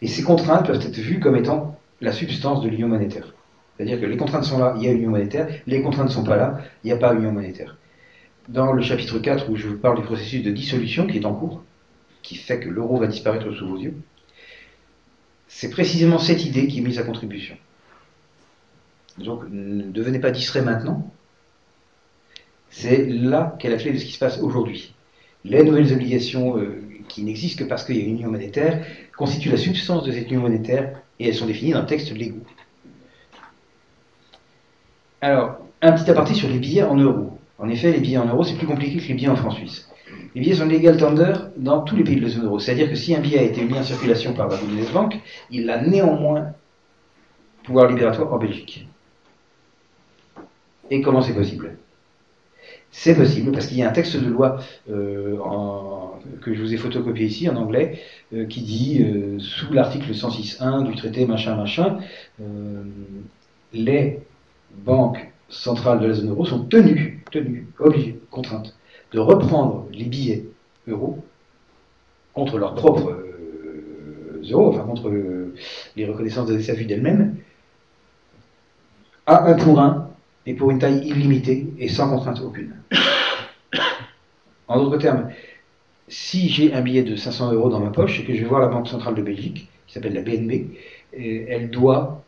Et 0.02 0.06
ces 0.06 0.22
contraintes 0.22 0.66
peuvent 0.66 0.80
être 0.80 0.98
vues 0.98 1.20
comme 1.20 1.36
étant 1.36 1.78
la 2.00 2.12
substance 2.12 2.62
de 2.62 2.68
l'union 2.68 2.88
monétaire. 2.88 3.34
C'est-à-dire 3.76 4.00
que 4.00 4.06
les 4.06 4.16
contraintes 4.16 4.44
sont 4.44 4.58
là, 4.58 4.74
il 4.76 4.84
y 4.84 4.88
a 4.88 4.92
union 4.92 5.10
monétaire, 5.10 5.48
les 5.66 5.82
contraintes 5.82 6.08
ne 6.08 6.12
sont 6.12 6.24
pas 6.24 6.36
là, 6.36 6.60
il 6.84 6.88
n'y 6.88 6.92
a 6.92 6.96
pas 6.96 7.14
union 7.14 7.32
monétaire. 7.32 7.76
Dans 8.48 8.72
le 8.72 8.82
chapitre 8.82 9.18
4, 9.18 9.48
où 9.50 9.56
je 9.56 9.68
vous 9.68 9.78
parle 9.78 9.96
du 9.96 10.02
processus 10.02 10.42
de 10.42 10.50
dissolution 10.50 11.06
qui 11.06 11.18
est 11.18 11.24
en 11.24 11.34
cours, 11.34 11.62
qui 12.22 12.36
fait 12.36 12.60
que 12.60 12.68
l'euro 12.68 12.98
va 12.98 13.06
disparaître 13.06 13.50
sous 13.52 13.66
vos 13.66 13.78
yeux, 13.78 13.94
c'est 15.48 15.70
précisément 15.70 16.18
cette 16.18 16.44
idée 16.44 16.66
qui 16.66 16.78
est 16.78 16.82
mise 16.82 16.98
à 16.98 17.04
contribution. 17.04 17.56
Donc 19.18 19.44
ne 19.50 19.90
devenez 19.90 20.18
pas 20.18 20.30
distrait 20.30 20.62
maintenant, 20.62 21.10
c'est 22.70 23.06
là 23.06 23.56
qu'est 23.58 23.68
la 23.68 23.76
clé 23.76 23.92
de 23.92 23.98
ce 23.98 24.04
qui 24.04 24.12
se 24.12 24.18
passe 24.18 24.40
aujourd'hui. 24.40 24.94
Les 25.44 25.62
nouvelles 25.62 25.92
obligations 25.92 26.56
euh, 26.56 26.82
qui 27.08 27.22
n'existent 27.22 27.64
que 27.64 27.68
parce 27.68 27.84
qu'il 27.84 27.96
y 27.96 28.00
a 28.00 28.04
une 28.04 28.16
union 28.16 28.30
monétaire 28.30 28.84
constituent 29.16 29.50
la 29.50 29.56
substance 29.56 30.04
de 30.04 30.12
cette 30.12 30.28
union 30.30 30.42
monétaire 30.42 31.00
et 31.18 31.28
elles 31.28 31.34
sont 31.34 31.46
définies 31.46 31.72
dans 31.72 31.80
le 31.80 31.86
texte 31.86 32.12
légaux. 32.12 32.44
Alors, 35.20 35.58
un 35.82 35.92
petit 35.92 36.10
aparté 36.10 36.34
sur 36.34 36.48
les 36.48 36.58
billets 36.58 36.82
en 36.82 36.96
euros. 36.96 37.38
En 37.58 37.68
effet, 37.68 37.92
les 37.92 38.00
billets 38.00 38.18
en 38.18 38.26
euros, 38.26 38.44
c'est 38.44 38.56
plus 38.56 38.66
compliqué 38.66 38.98
que 38.98 39.08
les 39.08 39.14
billets 39.14 39.28
en 39.28 39.36
francs 39.36 39.54
suisses. 39.54 39.90
Les 40.34 40.40
billets 40.40 40.54
sont 40.54 40.66
legal 40.66 40.96
tender 40.96 41.32
dans 41.56 41.82
tous 41.82 41.96
les 41.96 42.04
pays 42.04 42.16
de 42.16 42.22
la 42.22 42.28
zone 42.28 42.44
euro. 42.44 42.58
C'est-à-dire 42.58 42.88
que 42.88 42.94
si 42.94 43.14
un 43.14 43.20
billet 43.20 43.38
a 43.38 43.42
été 43.42 43.64
mis 43.64 43.78
en 43.78 43.82
circulation 43.82 44.32
par 44.32 44.48
la 44.48 44.56
Bundesbank, 44.56 45.18
il 45.50 45.68
a 45.68 45.82
néanmoins 45.82 46.52
pouvoir 47.64 47.88
libératoire 47.88 48.32
en 48.32 48.38
Belgique. 48.38 48.86
Et 50.90 51.00
comment 51.02 51.20
c'est 51.20 51.34
possible? 51.34 51.76
C'est 52.92 53.14
possible 53.14 53.52
parce 53.52 53.66
qu'il 53.66 53.78
y 53.78 53.82
a 53.82 53.88
un 53.88 53.92
texte 53.92 54.16
de 54.16 54.28
loi 54.28 54.58
euh, 54.90 55.36
que 56.42 56.54
je 56.54 56.60
vous 56.60 56.74
ai 56.74 56.76
photocopié 56.76 57.26
ici 57.26 57.48
en 57.48 57.56
anglais 57.56 58.00
euh, 58.34 58.46
qui 58.46 58.62
dit, 58.62 59.02
euh, 59.02 59.38
sous 59.38 59.72
l'article 59.72 60.12
106.1 60.12 60.84
du 60.84 60.96
traité 60.96 61.24
machin 61.24 61.54
machin, 61.54 61.98
les 63.72 64.20
banques 64.84 65.32
centrales 65.48 66.00
de 66.00 66.06
la 66.06 66.14
zone 66.14 66.30
euro 66.30 66.44
sont 66.44 66.64
tenues, 66.64 67.22
tenues, 67.30 67.68
obligées, 67.78 68.20
contraintes, 68.30 68.76
de 69.12 69.20
reprendre 69.20 69.86
les 69.92 70.04
billets 70.04 70.46
euros 70.88 71.24
contre 72.34 72.58
leurs 72.58 72.74
propres 72.74 73.24
euros, 74.50 74.70
enfin 74.70 74.82
contre 74.82 75.12
les 75.96 76.06
reconnaissances 76.06 76.48
des 76.48 76.62
SAFU 76.62 76.86
d'elles-mêmes, 76.86 77.36
à 79.26 79.48
un 79.48 79.54
pour 79.54 79.78
un 79.78 80.09
et 80.46 80.54
pour 80.54 80.70
une 80.70 80.78
taille 80.78 81.06
illimitée 81.06 81.72
et 81.78 81.88
sans 81.88 82.10
contrainte 82.10 82.40
aucune. 82.40 82.74
En 84.68 84.82
d'autres 84.82 84.98
termes, 84.98 85.30
si 86.08 86.48
j'ai 86.48 86.72
un 86.72 86.80
billet 86.80 87.02
de 87.02 87.16
500 87.16 87.52
euros 87.52 87.70
dans 87.70 87.80
ma 87.80 87.90
poche 87.90 88.20
et 88.20 88.24
que 88.24 88.34
je 88.34 88.40
vais 88.40 88.46
voir 88.46 88.60
la 88.60 88.68
Banque 88.68 88.88
centrale 88.88 89.14
de 89.14 89.22
Belgique, 89.22 89.68
qui 89.86 89.94
s'appelle 89.94 90.14
la 90.14 90.22
BNB, 90.22 90.76
elle 91.12 91.70
doit 91.70 92.24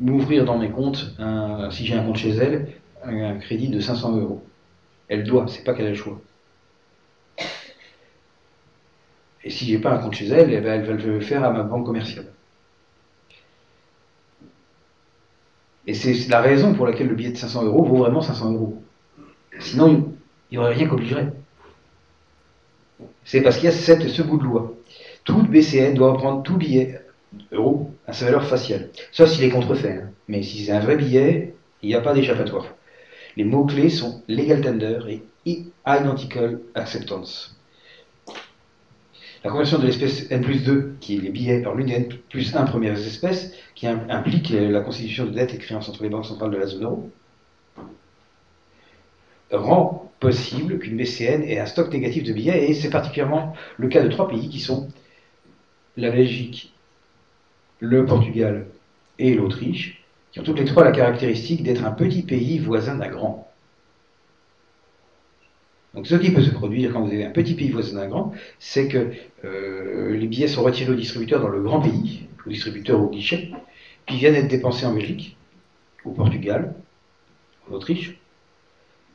m'ouvrir 0.00 0.44
dans 0.44 0.58
mes 0.58 0.70
comptes, 0.70 1.16
si 1.70 1.86
j'ai 1.86 1.94
un 1.94 2.04
compte 2.04 2.16
chez 2.16 2.30
elle, 2.30 2.72
un 3.02 3.38
crédit 3.38 3.68
de 3.68 3.80
500 3.80 4.16
euros. 4.16 4.44
Elle 5.08 5.24
doit, 5.24 5.46
c'est 5.48 5.62
pas 5.62 5.72
qu'elle 5.72 5.86
a 5.86 5.90
le 5.90 5.94
choix. 5.94 6.20
Et 9.44 9.50
si 9.50 9.64
j'ai 9.66 9.78
pas 9.78 9.92
un 9.92 9.98
compte 9.98 10.14
chez 10.14 10.26
elle, 10.26 10.52
eh 10.52 10.60
ben, 10.60 10.80
elle 10.80 10.86
va 10.86 10.94
le 10.94 11.20
faire 11.20 11.44
à 11.44 11.50
ma 11.50 11.62
banque 11.62 11.86
commerciale. 11.86 12.26
Et 15.86 15.94
c'est 15.94 16.28
la 16.28 16.40
raison 16.40 16.74
pour 16.74 16.86
laquelle 16.86 17.08
le 17.08 17.14
billet 17.14 17.30
de 17.30 17.36
500 17.36 17.64
euros 17.64 17.84
vaut 17.84 17.96
vraiment 17.96 18.20
500 18.20 18.52
euros. 18.52 18.82
Sinon, 19.60 20.12
il 20.50 20.54
n'y 20.54 20.58
aurait 20.58 20.74
rien 20.74 20.88
qu'obligerait. 20.88 21.32
C'est 23.24 23.40
parce 23.40 23.56
qu'il 23.56 23.66
y 23.66 23.68
a 23.68 23.72
cette, 23.72 24.08
ce 24.08 24.22
bout 24.22 24.38
de 24.38 24.44
loi. 24.44 24.74
Toute 25.24 25.48
BCN 25.50 25.94
doit 25.94 26.12
reprendre 26.12 26.42
tout 26.42 26.56
billet 26.56 27.00
euro 27.52 27.90
à 28.06 28.12
sa 28.12 28.26
valeur 28.26 28.46
faciale. 28.46 28.90
Sauf 29.12 29.30
s'il 29.30 29.44
est 29.44 29.50
contrefait. 29.50 30.00
Hein. 30.02 30.10
Mais 30.28 30.42
si 30.42 30.64
c'est 30.64 30.72
un 30.72 30.80
vrai 30.80 30.96
billet, 30.96 31.54
il 31.82 31.88
n'y 31.88 31.94
a 31.94 32.00
pas 32.00 32.14
d'échappatoire. 32.14 32.66
Les 33.36 33.44
mots-clés 33.44 33.90
sont 33.90 34.22
legal 34.28 34.60
tender 34.60 34.98
et 35.44 35.64
identical 35.86 36.60
acceptance. 36.74 37.55
La 39.46 39.52
conversion 39.52 39.78
de 39.78 39.86
l'espèce 39.86 40.28
N 40.32 40.40
plus 40.40 40.64
2, 40.64 40.96
qui 40.98 41.14
est 41.14 41.20
les 41.20 41.30
billets 41.30 41.62
par 41.62 41.76
l'une 41.76 41.86
des 41.86 41.92
N 41.92 42.08
plus 42.30 42.56
1 42.56 42.64
premières 42.64 42.98
espèces, 42.98 43.52
qui 43.76 43.86
implique 43.86 44.50
la 44.50 44.80
constitution 44.80 45.24
de 45.24 45.30
dettes 45.30 45.54
et 45.54 45.58
créances 45.58 45.88
entre 45.88 46.02
les 46.02 46.08
banques 46.08 46.26
centrales 46.26 46.50
de 46.50 46.56
la 46.56 46.66
zone 46.66 46.82
euro, 46.82 47.10
rend 49.52 50.10
possible 50.18 50.80
qu'une 50.80 50.96
BCN 50.96 51.44
ait 51.44 51.60
un 51.60 51.66
stock 51.66 51.92
négatif 51.92 52.24
de 52.24 52.32
billets, 52.32 52.68
et 52.68 52.74
c'est 52.74 52.90
particulièrement 52.90 53.54
le 53.76 53.86
cas 53.86 54.02
de 54.02 54.08
trois 54.08 54.26
pays 54.26 54.48
qui 54.48 54.58
sont 54.58 54.88
la 55.96 56.10
Belgique, 56.10 56.74
le 57.78 58.04
Portugal 58.04 58.66
et 59.20 59.32
l'Autriche, 59.32 60.02
qui 60.32 60.40
ont 60.40 60.42
toutes 60.42 60.58
les 60.58 60.64
trois 60.64 60.82
la 60.82 60.90
caractéristique 60.90 61.62
d'être 61.62 61.84
un 61.84 61.92
petit 61.92 62.22
pays 62.22 62.58
voisin 62.58 62.96
d'un 62.96 63.10
grand. 63.10 63.48
Donc 65.96 66.06
ce 66.06 66.14
qui 66.14 66.30
peut 66.30 66.42
se 66.42 66.50
produire 66.50 66.92
quand 66.92 67.00
vous 67.00 67.10
avez 67.10 67.24
un 67.24 67.30
petit 67.30 67.54
pays 67.54 67.70
voisin 67.70 67.96
d'un 67.98 68.06
grand, 68.06 68.32
c'est 68.58 68.86
que 68.86 69.12
euh, 69.44 70.14
les 70.14 70.26
billets 70.26 70.46
sont 70.46 70.62
retirés 70.62 70.92
au 70.92 70.94
distributeur 70.94 71.40
dans 71.40 71.48
le 71.48 71.62
grand 71.62 71.80
pays, 71.80 72.26
au 72.46 72.50
distributeur 72.50 73.00
au 73.00 73.08
guichet, 73.08 73.50
puis 74.04 74.16
viennent 74.16 74.34
être 74.34 74.48
dépensés 74.48 74.84
en 74.84 74.92
Belgique, 74.92 75.38
au 76.04 76.10
Portugal, 76.10 76.74
en 77.68 77.74
Autriche. 77.74 78.18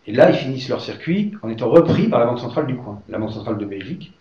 Et 0.07 0.11
là, 0.11 0.31
ils 0.31 0.35
finissent 0.35 0.69
leur 0.69 0.81
circuit 0.81 1.33
en 1.43 1.49
étant 1.49 1.69
repris 1.69 2.07
par 2.07 2.19
la 2.19 2.25
Banque 2.25 2.39
centrale 2.39 2.65
du 2.65 2.75
coin, 2.75 2.99
la 3.09 3.19
Banque 3.19 3.31
centrale 3.31 3.59
de 3.59 3.65
Belgique, 3.65 4.13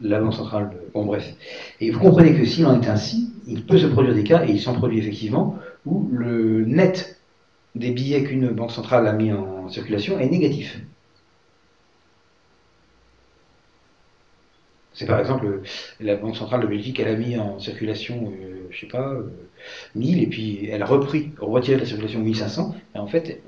la 0.00 0.20
Banque 0.20 0.34
centrale 0.34 0.70
de... 0.70 0.78
Bon 0.92 1.04
bref. 1.04 1.32
Et 1.80 1.92
vous 1.92 2.00
comprenez 2.00 2.34
que 2.34 2.44
s'il 2.44 2.66
en 2.66 2.82
est 2.82 2.88
ainsi, 2.88 3.32
il 3.46 3.64
peut 3.64 3.78
se 3.78 3.86
produire 3.86 4.16
des 4.16 4.24
cas, 4.24 4.44
et 4.44 4.50
il 4.50 4.60
s'en 4.60 4.74
produit 4.74 4.98
effectivement, 4.98 5.56
où 5.86 6.08
le 6.10 6.64
net 6.64 7.20
des 7.76 7.92
billets 7.92 8.24
qu'une 8.24 8.48
banque 8.48 8.72
centrale 8.72 9.06
a 9.06 9.12
mis 9.12 9.32
en 9.32 9.68
circulation 9.68 10.18
est 10.18 10.28
négatif. 10.28 10.82
C'est 14.94 15.06
par 15.06 15.18
exemple 15.18 15.60
la 16.00 16.16
Banque 16.16 16.36
centrale 16.36 16.60
de 16.60 16.66
Belgique, 16.66 17.00
elle 17.00 17.08
a 17.08 17.16
mis 17.16 17.36
en 17.38 17.58
circulation, 17.58 18.32
euh, 18.32 18.66
je 18.70 18.80
sais 18.80 18.86
pas, 18.86 19.14
1000, 19.94 20.18
euh, 20.18 20.22
et 20.22 20.26
puis 20.26 20.68
elle 20.70 20.82
a 20.82 20.86
repris, 20.86 21.32
retiré 21.38 21.76
de 21.76 21.80
la 21.80 21.86
circulation 21.86 22.20
1500, 22.20 22.74
et 22.94 22.98
en 22.98 23.06
fait, 23.06 23.40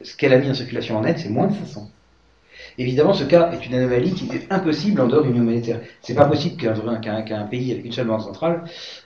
ce 0.00 0.16
qu'elle 0.16 0.32
a 0.32 0.38
mis 0.38 0.50
en 0.50 0.54
circulation 0.54 0.96
en 0.96 1.02
net, 1.02 1.18
c'est 1.18 1.28
moins 1.28 1.48
de 1.48 1.54
500. 1.54 1.90
Évidemment, 2.78 3.14
ce 3.14 3.24
cas 3.24 3.52
est 3.52 3.66
une 3.66 3.74
anomalie 3.74 4.12
qui 4.12 4.28
est 4.34 4.50
impossible 4.50 5.00
en 5.00 5.06
dehors 5.06 5.22
de 5.22 5.28
l'union 5.28 5.44
monétaire. 5.44 5.80
C'est 6.02 6.14
pas 6.14 6.26
possible 6.26 6.56
qu'un 6.56 7.44
pays 7.44 7.72
avec 7.72 7.84
une 7.84 7.92
seule 7.92 8.06
banque 8.06 8.22
centrale 8.22 8.64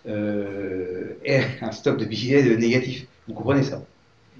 euh, 0.08 1.14
ait 1.24 1.44
un 1.60 1.72
stock 1.72 1.96
de 1.98 2.04
billets 2.04 2.56
négatif. 2.56 3.06
Vous 3.28 3.34
comprenez 3.34 3.62
ça 3.62 3.82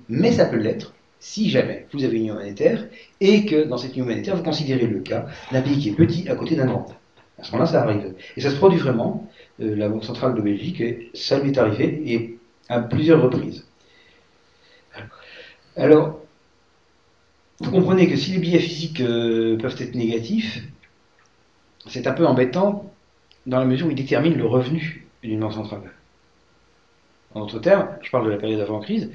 Mais 0.09 0.33
ça 0.33 0.47
peut 0.47 0.57
l'être 0.57 0.95
si 1.21 1.51
jamais 1.51 1.87
vous 1.93 2.03
avez 2.03 2.17
une 2.17 2.25
union 2.25 2.35
monétaire 2.35 2.87
et 3.21 3.45
que 3.45 3.65
dans 3.65 3.77
cette 3.77 3.95
union 3.95 4.07
monétaire, 4.07 4.37
vous 4.37 4.43
considérez 4.43 4.87
le 4.87 5.01
cas 5.01 5.27
d'un 5.53 5.61
pays 5.61 5.79
qui 5.79 5.91
est 5.91 5.93
petit 5.93 6.29
à 6.29 6.35
côté 6.35 6.57
d'un 6.57 6.67
grand. 6.67 6.87
À 7.39 7.45
ce 7.45 7.53
moment-là, 7.53 7.71
ça 7.71 7.83
arrive. 7.83 8.15
Et 8.37 8.41
ça 8.41 8.51
se 8.51 8.57
produit 8.57 8.79
vraiment. 8.79 9.31
Euh, 9.61 9.77
la 9.77 9.89
Banque 9.89 10.05
centrale 10.05 10.35
de 10.35 10.41
Belgique, 10.41 10.83
ça 11.15 11.39
lui 11.39 11.51
est 11.51 11.59
arrivé 11.59 12.03
et 12.07 12.39
à 12.69 12.81
plusieurs 12.81 13.23
reprises. 13.23 13.67
Alors, 15.77 16.21
vous 17.61 17.71
comprenez 17.71 18.09
que 18.09 18.17
si 18.17 18.33
les 18.33 18.39
billets 18.39 18.59
physiques 18.59 19.01
euh, 19.01 19.59
peuvent 19.59 19.77
être 19.79 19.95
négatifs, 19.95 20.63
c'est 21.87 22.07
un 22.07 22.13
peu 22.13 22.27
embêtant 22.27 22.91
dans 23.47 23.59
la 23.59 23.67
mesure 23.67 23.87
où 23.87 23.91
ils 23.91 23.97
déterminent 23.97 24.37
le 24.37 24.47
revenu 24.47 25.07
d'une 25.23 25.41
banque 25.41 25.55
centrale. 25.55 25.93
En 27.35 27.41
d'autres 27.41 27.61
termes, 27.61 27.89
je 28.03 28.11
parle 28.11 28.27
de 28.27 28.31
la 28.31 28.39
période 28.39 28.61
avant-crise, 28.61 29.11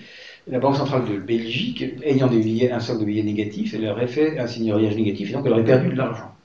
la 0.47 0.59
Banque 0.59 0.75
centrale 0.75 1.05
de 1.05 1.17
Belgique, 1.17 1.83
ayant 2.03 2.29
un 2.29 2.79
stock 2.79 2.99
de 2.99 3.05
billets 3.05 3.23
négatifs, 3.23 3.73
elle 3.73 3.87
aurait 3.87 4.07
fait 4.07 4.37
un 4.37 4.47
signoriage 4.47 4.95
négatif 4.95 5.29
et 5.29 5.33
donc 5.33 5.45
elle 5.45 5.53
aurait 5.53 5.63
perdu 5.63 5.89
de 5.89 5.95
l'argent. 5.95 6.35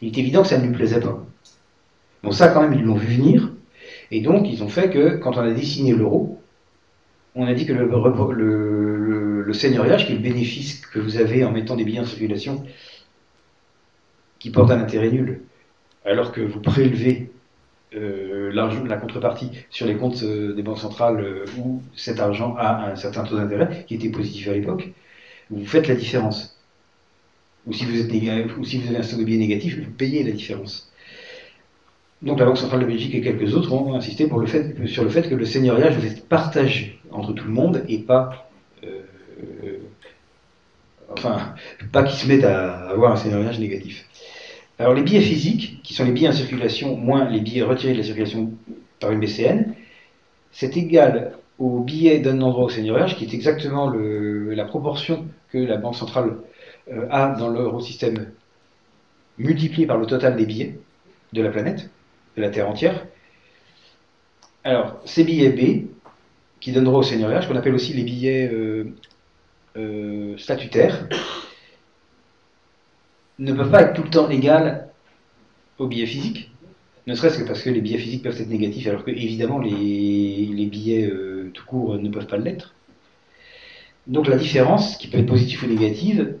Il 0.00 0.08
est 0.08 0.18
évident 0.18 0.42
que 0.42 0.48
ça 0.48 0.58
ne 0.58 0.66
lui 0.66 0.74
plaisait 0.74 1.00
pas. 1.00 1.24
Bon, 2.22 2.32
ça, 2.32 2.48
quand 2.48 2.62
même, 2.62 2.74
ils 2.74 2.82
l'ont 2.82 2.96
vu 2.96 3.16
venir. 3.16 3.52
Et 4.10 4.20
donc, 4.20 4.48
ils 4.48 4.62
ont 4.62 4.68
fait 4.68 4.90
que, 4.90 5.16
quand 5.16 5.36
on 5.36 5.40
a 5.40 5.52
dessiné 5.52 5.92
l'euro, 5.92 6.42
on 7.34 7.46
a 7.46 7.54
dit 7.54 7.66
que 7.66 7.72
le, 7.72 7.86
le, 8.32 9.42
le, 9.42 9.52
seigneuriage, 9.52 10.06
qui 10.06 10.12
est 10.12 10.16
le 10.16 10.22
bénéfice 10.22 10.84
que 10.86 10.98
vous 10.98 11.18
avez 11.18 11.44
en 11.44 11.52
mettant 11.52 11.76
des 11.76 11.84
billets 11.84 12.00
en 12.00 12.04
circulation, 12.04 12.64
qui 14.38 14.50
porte 14.50 14.70
un 14.70 14.80
intérêt 14.80 15.10
nul, 15.10 15.42
alors 16.04 16.32
que 16.32 16.40
vous 16.40 16.60
prélevez 16.60 17.30
euh, 17.94 18.50
la 18.52 18.96
contrepartie 18.96 19.50
sur 19.70 19.86
les 19.86 19.96
comptes 19.96 20.22
euh, 20.24 20.52
des 20.54 20.62
banques 20.62 20.80
centrales 20.80 21.20
euh, 21.20 21.44
où 21.56 21.82
cet 21.94 22.18
argent 22.18 22.56
a 22.58 22.90
un 22.90 22.96
certain 22.96 23.22
taux 23.22 23.36
d'intérêt 23.36 23.84
qui 23.86 23.94
était 23.94 24.08
positif 24.08 24.48
à 24.48 24.52
l'époque, 24.52 24.88
vous 25.50 25.64
faites 25.64 25.86
la 25.86 25.94
différence. 25.94 26.58
Ou 27.66 27.72
si 27.72 27.84
vous, 27.84 28.00
êtes 28.00 28.56
ou 28.58 28.64
si 28.64 28.78
vous 28.78 28.88
avez 28.88 28.98
un 28.98 29.02
stock 29.02 29.20
de 29.20 29.24
négatif, 29.24 29.78
vous 29.78 29.90
payez 29.90 30.24
la 30.24 30.32
différence. 30.32 30.92
Donc 32.22 32.40
la 32.40 32.46
Banque 32.46 32.58
centrale 32.58 32.80
de 32.80 32.86
Belgique 32.86 33.14
et 33.14 33.20
quelques 33.20 33.54
autres 33.54 33.72
ont 33.72 33.94
insisté 33.94 34.28
sur 34.86 35.04
le 35.04 35.10
fait 35.10 35.28
que 35.28 35.34
le 35.34 35.44
seigneuriage 35.44 35.96
devait 35.96 36.08
être 36.08 36.28
partagé 36.28 37.00
entre 37.10 37.32
tout 37.32 37.44
le 37.44 37.52
monde 37.52 37.84
et 37.88 37.98
pas. 37.98 38.50
Enfin, 41.10 41.54
pas 41.92 42.02
qu'ils 42.02 42.18
se 42.18 42.26
mettent 42.26 42.44
à 42.44 42.88
avoir 42.88 43.12
un 43.12 43.16
seigneuriage 43.16 43.60
négatif. 43.60 44.05
Alors 44.78 44.94
les 44.94 45.02
billets 45.02 45.20
physiques, 45.20 45.80
qui 45.82 45.94
sont 45.94 46.04
les 46.04 46.12
billets 46.12 46.28
en 46.28 46.32
circulation 46.32 46.96
moins 46.96 47.28
les 47.28 47.40
billets 47.40 47.62
retirés 47.62 47.92
de 47.92 47.98
la 47.98 48.04
circulation 48.04 48.52
par 49.00 49.10
une 49.10 49.20
BCN, 49.20 49.74
c'est 50.52 50.76
égal 50.76 51.32
au 51.58 51.80
billet 51.80 52.18
d'un 52.18 52.40
endroit 52.42 52.64
au 52.64 52.68
seigneuriage, 52.68 53.16
qui 53.16 53.24
est 53.24 53.34
exactement 53.34 53.90
la 53.90 54.64
proportion 54.64 55.26
que 55.50 55.58
la 55.58 55.78
Banque 55.78 55.96
centrale 55.96 56.36
euh, 56.92 57.06
a 57.10 57.34
dans 57.34 57.48
l'eurosystème 57.48 58.30
multiplié 59.38 59.86
par 59.86 59.98
le 59.98 60.06
total 60.06 60.36
des 60.36 60.46
billets 60.46 60.78
de 61.32 61.42
la 61.42 61.50
planète, 61.50 61.90
de 62.36 62.42
la 62.42 62.50
Terre 62.50 62.68
entière. 62.68 63.06
Alors, 64.64 65.00
ces 65.04 65.24
billets 65.24 65.50
B, 65.50 65.86
qui 66.60 66.72
donnent 66.72 66.84
droit 66.84 67.00
au 67.00 67.02
seigneuriage, 67.02 67.48
qu'on 67.48 67.56
appelle 67.56 67.74
aussi 67.74 67.92
les 67.92 68.02
billets 68.02 68.50
euh, 68.52 68.92
euh, 69.76 70.36
statutaires, 70.36 71.08
ne 73.38 73.52
peuvent 73.52 73.70
pas 73.70 73.82
être 73.82 73.94
tout 73.94 74.02
le 74.02 74.10
temps 74.10 74.30
égales 74.30 74.88
aux 75.78 75.86
billets 75.86 76.06
physiques, 76.06 76.50
ne 77.06 77.14
serait-ce 77.14 77.38
que 77.38 77.46
parce 77.46 77.62
que 77.62 77.70
les 77.70 77.80
billets 77.80 77.98
physiques 77.98 78.22
peuvent 78.22 78.40
être 78.40 78.48
négatifs, 78.48 78.86
alors 78.88 79.04
que 79.04 79.10
évidemment 79.10 79.58
les, 79.58 80.68
billets 80.70 81.06
euh, 81.06 81.50
tout 81.54 81.64
court 81.64 81.98
ne 81.98 82.08
peuvent 82.08 82.26
pas 82.26 82.38
l'être. 82.38 82.74
Donc 84.06 84.26
la 84.28 84.36
différence, 84.36 84.96
qui 84.96 85.08
peut 85.08 85.18
être 85.18 85.26
positive 85.26 85.64
ou 85.64 85.66
négative, 85.66 86.36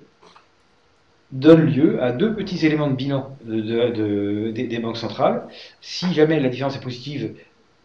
donne 1.32 1.66
lieu 1.66 2.02
à 2.02 2.12
deux 2.12 2.34
petits 2.34 2.64
éléments 2.64 2.88
de 2.88 2.94
bilan 2.94 3.36
des 3.44 4.78
banques 4.80 4.96
centrales. 4.96 5.46
Si 5.80 6.12
jamais 6.14 6.40
la 6.40 6.48
différence 6.48 6.76
est 6.76 6.82
positive, 6.82 7.34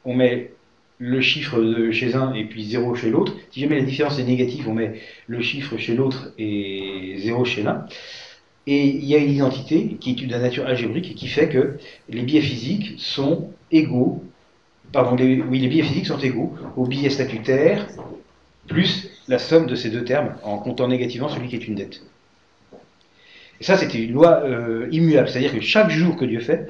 on 0.05 0.14
met 0.14 0.51
le 0.99 1.20
chiffre 1.20 1.59
chez 1.91 2.14
un 2.14 2.34
et 2.34 2.45
puis 2.45 2.64
zéro 2.64 2.93
chez 2.93 3.09
l'autre. 3.09 3.36
Si 3.49 3.59
jamais 3.59 3.80
la 3.80 3.86
différence 3.86 4.20
est 4.20 4.24
négative, 4.24 4.70
on 4.70 4.74
met 4.74 5.01
le 5.28 5.41
chiffre 5.41 5.78
chez 5.78 5.95
l'autre 5.95 6.32
et 6.38 7.16
zéro 7.18 7.43
chez 7.43 7.64
l'un. 7.64 7.88
Et 8.68 8.86
il 8.86 9.05
y 9.05 9.16
a 9.16 9.18
une 9.18 9.32
identité 9.32 9.97
qui 9.99 10.12
est 10.12 10.28
de 10.28 10.36
nature 10.36 10.68
algébrique 10.68 11.12
et 11.12 11.14
qui 11.16 11.28
fait 11.28 11.49
que 11.49 11.78
les 12.09 12.22
billets 12.22 12.41
physiques 12.41 12.93
sont 12.97 13.51
égaux, 13.72 14.24
pardon, 14.91 15.16
les 15.16 15.82
physiques 15.84 16.05
sont 16.05 16.20
égaux 16.20 16.53
aux 16.78 16.86
billets 16.86 17.09
statutaires 17.09 17.88
plus 18.68 19.09
la 19.28 19.39
somme 19.39 19.68
de 19.68 19.76
ces 19.76 19.89
deux 19.89 20.03
termes 20.03 20.36
en 20.43 20.57
comptant 20.57 20.88
négativement 20.88 21.30
celui 21.30 21.47
qui 21.47 21.55
est 21.55 21.68
une 21.68 21.76
dette. 21.76 22.01
Et 23.59 23.64
ça, 23.64 23.78
c'était 23.78 24.03
une 24.03 24.14
loi 24.14 24.41
euh, 24.43 24.88
immuable, 24.91 25.30
c'est-à-dire 25.30 25.53
que 25.53 25.62
chaque 25.62 25.89
jour 25.89 26.16
que 26.16 26.26
Dieu 26.26 26.39
fait, 26.39 26.68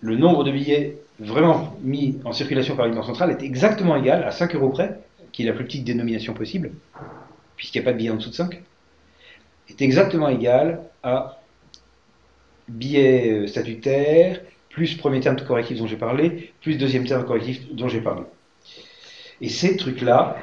le 0.00 0.16
nombre 0.16 0.44
de 0.44 0.52
billets 0.52 0.98
vraiment 1.18 1.76
mis 1.82 2.18
en 2.24 2.32
circulation 2.32 2.76
par 2.76 2.86
une 2.86 2.94
banque 2.94 3.06
centrale 3.06 3.30
est 3.30 3.42
exactement 3.42 3.96
égal 3.96 4.22
à 4.24 4.30
5 4.30 4.54
euros 4.54 4.70
près, 4.70 5.00
qui 5.32 5.42
est 5.42 5.46
la 5.46 5.52
plus 5.52 5.64
petite 5.64 5.84
dénomination 5.84 6.32
possible, 6.32 6.72
puisqu'il 7.56 7.78
n'y 7.78 7.84
a 7.84 7.86
pas 7.86 7.92
de 7.92 7.98
billet 7.98 8.10
en 8.10 8.16
dessous 8.16 8.30
de 8.30 8.34
5 8.34 8.62
est 9.70 9.82
exactement 9.82 10.28
égal 10.28 10.80
à 11.02 11.40
billet 12.68 13.32
euh, 13.32 13.46
statutaire, 13.46 14.40
plus 14.68 14.96
premier 14.96 15.20
terme 15.20 15.36
correctif 15.36 15.78
dont 15.78 15.86
j'ai 15.86 15.96
parlé, 15.96 16.52
plus 16.60 16.76
deuxième 16.76 17.06
terme 17.06 17.24
correctif 17.24 17.72
dont 17.72 17.88
j'ai 17.88 18.00
parlé. 18.00 18.22
Et 19.40 19.48
ces 19.48 19.76
trucs-là, 19.76 20.36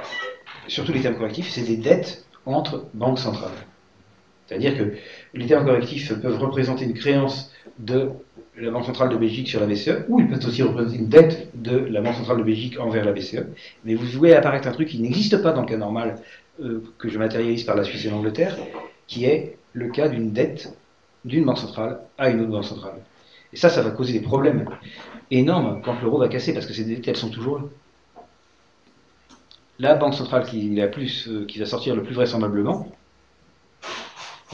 surtout 0.68 0.92
les 0.92 1.02
termes 1.02 1.16
correctifs, 1.16 1.50
c'est 1.50 1.64
des 1.64 1.78
dettes 1.78 2.26
entre 2.46 2.86
banques 2.94 3.20
centrales. 3.20 3.52
C'est-à-dire 4.48 4.78
que 4.78 4.94
les 5.34 5.46
termes 5.46 5.66
correctifs 5.66 6.14
peuvent 6.22 6.40
représenter 6.40 6.86
une 6.86 6.94
créance 6.94 7.52
de 7.80 8.12
la 8.58 8.72
Banque 8.72 8.86
centrale 8.86 9.10
de 9.10 9.18
Belgique 9.18 9.48
sur 9.48 9.60
la 9.60 9.68
BCE, 9.68 10.06
ou 10.08 10.20
ils 10.20 10.28
peuvent 10.28 10.46
aussi 10.46 10.64
représenter 10.64 10.98
une 10.98 11.10
dette 11.10 11.50
de 11.54 11.78
la 11.78 12.02
Banque 12.02 12.16
centrale 12.16 12.38
de 12.38 12.44
Belgique 12.44 12.80
envers 12.80 13.06
la 13.06 13.12
BCE. 13.12 13.46
Mais 13.86 13.94
vous 13.94 14.06
voyez 14.18 14.36
apparaître 14.36 14.68
un 14.68 14.72
truc 14.72 14.88
qui 14.88 15.00
n'existe 15.00 15.42
pas 15.44 15.52
dans 15.52 15.62
le 15.62 15.68
cas 15.68 15.78
normal, 15.78 16.16
euh, 16.62 16.84
que 16.98 17.10
je 17.10 17.20
matérialise 17.20 17.64
par 17.66 17.76
la 17.76 17.84
Suisse 17.84 18.06
et 18.06 18.10
l'Angleterre, 18.10 18.58
qui 19.08 19.26
est 19.26 19.58
le 19.74 19.90
cas 19.90 20.10
d'une 20.10 20.32
dette 20.32 20.74
d'une 21.26 21.46
banque 21.46 21.58
centrale 21.58 22.00
à 22.18 22.30
une 22.30 22.42
autre 22.42 22.52
banque 22.52 22.66
centrale. 22.66 23.02
Et 23.54 23.58
ça, 23.58 23.70
ça 23.70 23.82
va 23.82 23.92
causer 23.92 24.14
des 24.14 24.22
problèmes 24.22 24.66
énormes 25.32 25.82
quand 25.84 26.00
l'euro 26.02 26.20
va 26.20 26.28
casser, 26.28 26.54
parce 26.54 26.66
que 26.66 26.74
ces 26.74 26.84
dettes, 26.84 27.08
elles 27.08 27.18
sont 27.18 27.30
toujours 27.30 27.60
là. 27.60 27.66
La 29.80 29.96
banque 29.96 30.16
centrale 30.16 30.46
qui, 30.46 30.82
plus, 30.92 31.28
euh, 31.28 31.46
qui 31.46 31.60
va 31.60 31.66
sortir 31.66 31.96
le 31.96 32.04
plus 32.04 32.16
vraisemblablement, 32.16 32.92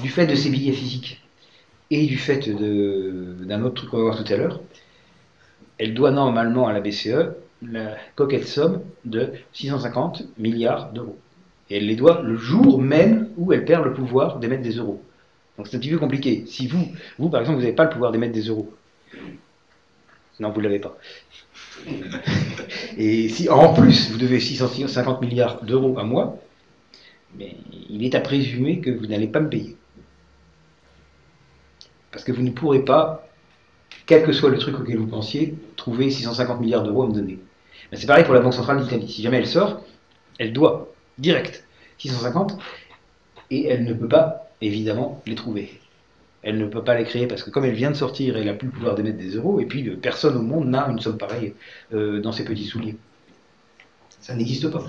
du 0.01 0.09
fait 0.09 0.25
de 0.25 0.35
ses 0.35 0.49
billets 0.49 0.73
physiques 0.73 1.21
et 1.91 2.05
du 2.07 2.17
fait 2.17 2.49
d'un 2.49 3.63
autre 3.63 3.75
truc 3.75 3.91
qu'on 3.91 3.97
va 3.97 4.03
voir 4.03 4.23
tout 4.23 4.33
à 4.33 4.35
l'heure, 4.35 4.59
elle 5.77 5.93
doit 5.93 6.11
normalement 6.11 6.67
à 6.67 6.73
la 6.73 6.81
BCE 6.81 7.35
la 7.61 7.95
coquette 8.15 8.47
somme 8.47 8.81
de 9.05 9.31
650 9.53 10.23
milliards 10.37 10.91
d'euros. 10.91 11.17
Et 11.73 11.77
elle 11.77 11.87
les 11.87 11.95
doit 11.95 12.21
le 12.21 12.37
jour 12.37 12.79
même 12.79 13.29
où 13.35 13.51
elle 13.51 13.65
perd 13.65 13.83
le 13.83 13.93
pouvoir 13.93 14.37
d'émettre 14.37 14.61
des 14.61 14.73
euros. 14.73 15.01
Donc 15.57 15.65
c'est 15.67 15.75
un 15.75 15.79
petit 15.79 15.89
peu 15.89 15.97
compliqué. 15.97 16.43
Si 16.45 16.67
vous, 16.67 16.87
vous 17.17 17.29
par 17.29 17.41
exemple, 17.41 17.57
vous 17.57 17.63
n'avez 17.63 17.73
pas 17.73 17.85
le 17.85 17.89
pouvoir 17.89 18.11
d'émettre 18.11 18.31
des 18.31 18.47
euros, 18.47 18.71
non, 20.39 20.51
vous 20.51 20.59
ne 20.59 20.65
l'avez 20.65 20.77
pas. 20.77 20.95
Et 22.97 23.27
si 23.27 23.49
en 23.49 23.73
plus 23.73 24.11
vous 24.11 24.19
devez 24.19 24.39
650 24.39 25.21
milliards 25.21 25.63
d'euros 25.63 25.97
à 25.97 26.03
moi, 26.03 26.37
mais 27.39 27.55
il 27.89 28.05
est 28.05 28.13
à 28.13 28.19
présumer 28.19 28.79
que 28.79 28.91
vous 28.91 29.07
n'allez 29.07 29.27
pas 29.27 29.39
me 29.39 29.49
payer. 29.49 29.75
Parce 32.11 32.23
que 32.23 32.31
vous 32.31 32.43
ne 32.43 32.51
pourrez 32.51 32.85
pas, 32.85 33.27
quel 34.05 34.23
que 34.23 34.31
soit 34.31 34.51
le 34.51 34.59
truc 34.59 34.79
auquel 34.79 34.99
vous 34.99 35.07
pensiez, 35.07 35.55
trouver 35.75 36.11
650 36.11 36.61
milliards 36.61 36.83
d'euros 36.83 37.01
à 37.01 37.07
me 37.07 37.13
donner. 37.13 37.39
c'est 37.93 38.05
pareil 38.05 38.25
pour 38.25 38.35
la 38.35 38.41
Banque 38.41 38.53
centrale 38.53 38.79
d'Italie. 38.79 39.09
Si 39.11 39.23
jamais 39.23 39.37
elle 39.37 39.47
sort, 39.47 39.83
elle 40.37 40.53
doit 40.53 40.93
direct, 41.17 41.62
650, 42.09 42.57
et 43.51 43.65
elle 43.67 43.85
ne 43.85 43.93
peut 43.93 44.07
pas, 44.07 44.49
évidemment, 44.61 45.21
les 45.25 45.35
trouver. 45.35 45.79
Elle 46.41 46.57
ne 46.57 46.65
peut 46.65 46.83
pas 46.83 46.95
les 46.97 47.05
créer 47.05 47.27
parce 47.27 47.41
que 47.43 47.49
comme 47.49 47.63
elle 47.63 47.73
vient 47.73 47.91
de 47.91 47.95
sortir, 47.95 48.35
elle 48.35 48.45
n'a 48.45 48.53
plus 48.53 48.67
le 48.67 48.73
pouvoir 48.73 48.95
d'émettre 48.95 49.17
des 49.17 49.35
euros, 49.35 49.59
et 49.59 49.65
puis 49.65 49.83
personne 49.91 50.35
au 50.35 50.41
monde 50.41 50.67
n'a 50.67 50.87
une 50.89 50.99
somme 50.99 51.17
pareille 51.17 51.53
euh, 51.93 52.19
dans 52.19 52.33
ses 52.33 52.43
petits 52.43 52.65
souliers. 52.65 52.97
Ça 54.19 54.35
n'existe 54.35 54.69
pas. 54.69 54.83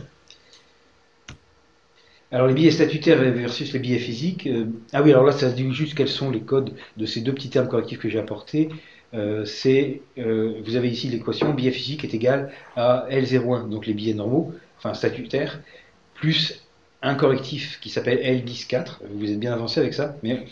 Alors 2.32 2.48
les 2.48 2.54
billets 2.54 2.72
statutaires 2.72 3.20
versus 3.20 3.72
les 3.72 3.78
billets 3.78 3.98
physiques. 3.98 4.48
Euh, 4.48 4.66
ah 4.92 5.02
oui, 5.02 5.10
alors 5.10 5.24
là, 5.24 5.30
ça 5.30 5.50
se 5.50 5.54
dit 5.54 5.72
juste 5.72 5.94
quels 5.94 6.08
sont 6.08 6.30
les 6.30 6.40
codes 6.40 6.72
de 6.96 7.06
ces 7.06 7.20
deux 7.20 7.32
petits 7.32 7.50
termes 7.50 7.68
correctifs 7.68 8.00
que 8.00 8.08
j'ai 8.08 8.18
apportés. 8.18 8.68
Euh, 9.12 9.44
c'est, 9.44 10.02
vous 10.16 10.74
avez 10.74 10.88
ici 10.88 11.06
l'équation, 11.06 11.54
billet 11.54 11.70
physique 11.70 12.02
est 12.02 12.14
égal 12.14 12.50
à 12.74 13.06
L01, 13.10 13.68
donc 13.68 13.86
les 13.86 13.94
billets 13.94 14.14
normaux, 14.14 14.52
enfin 14.78 14.92
statutaires, 14.92 15.60
plus 16.14 16.63
un 17.04 17.14
correctif 17.14 17.78
qui 17.80 17.90
s'appelle 17.90 18.18
L104. 18.18 19.00
Vous 19.14 19.30
êtes 19.30 19.38
bien 19.38 19.52
avancé 19.52 19.78
avec 19.78 19.94
ça, 19.94 20.16
mais 20.22 20.46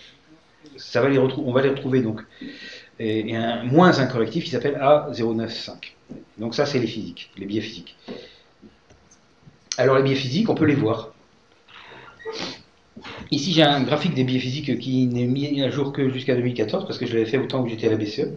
ça 0.77 1.01
va 1.01 1.09
les 1.09 1.19
on 1.19 1.53
va 1.53 1.63
les 1.63 1.71
retrouver 1.71 2.03
donc. 2.03 2.21
Et, 3.01 3.35
un, 3.35 3.65
moins 3.65 3.99
un 3.99 4.07
correctif 4.07 4.45
qui 4.45 4.51
s'appelle 4.51 4.79
A095. 4.81 5.73
Donc 6.39 6.55
ça, 6.55 6.67
c'est 6.67 6.79
les 6.79 6.87
physiques, 6.87 7.31
les 7.37 7.47
biais 7.47 7.63
physiques. 7.63 7.97
Alors 9.79 9.97
les 9.97 10.03
biais 10.03 10.15
physiques, 10.15 10.49
on 10.51 10.55
peut 10.55 10.67
les 10.67 10.75
voir. 10.75 11.15
Ici, 13.31 13.53
j'ai 13.53 13.63
un 13.63 13.83
graphique 13.83 14.15
des 14.15 14.25
biais 14.25 14.39
physiques 14.39 14.79
qui 14.79 15.07
n'est 15.07 15.25
mis 15.25 15.63
à 15.63 15.71
jour 15.71 15.93
que 15.93 16.11
jusqu'à 16.11 16.37
2014, 16.37 16.87
parce 16.87 16.99
que 16.99 17.07
je 17.07 17.15
l'avais 17.15 17.29
fait 17.29 17.39
autant 17.39 17.65
que 17.65 17.71
j'étais 17.71 17.89
à 17.89 17.91
la 17.91 17.97
BCE. 17.97 18.29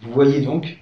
Vous 0.00 0.12
voyez 0.12 0.40
donc 0.40 0.78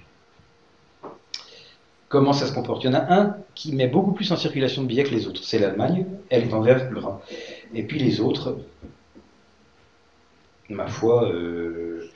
Comment 2.09 2.31
ça 2.31 2.47
se 2.47 2.53
comporte? 2.53 2.83
Il 2.83 2.87
y 2.87 2.89
en 2.89 2.93
a 2.93 3.13
un 3.13 3.37
qui 3.53 3.75
met 3.75 3.87
beaucoup 3.87 4.13
plus 4.13 4.31
en 4.31 4.37
circulation 4.37 4.81
de 4.83 4.87
billets 4.87 5.03
que 5.03 5.13
les 5.13 5.27
autres. 5.27 5.43
C'est 5.43 5.59
l'Allemagne, 5.59 6.05
elle 6.29 6.43
est 6.43 6.53
en 6.53 6.61
vert 6.61 6.89
gras. 6.89 7.19
Et 7.73 7.83
puis 7.83 7.99
les 7.99 8.21
autres, 8.21 8.57
ma 10.69 10.87
foi, 10.87 11.29
euh, 11.29 12.09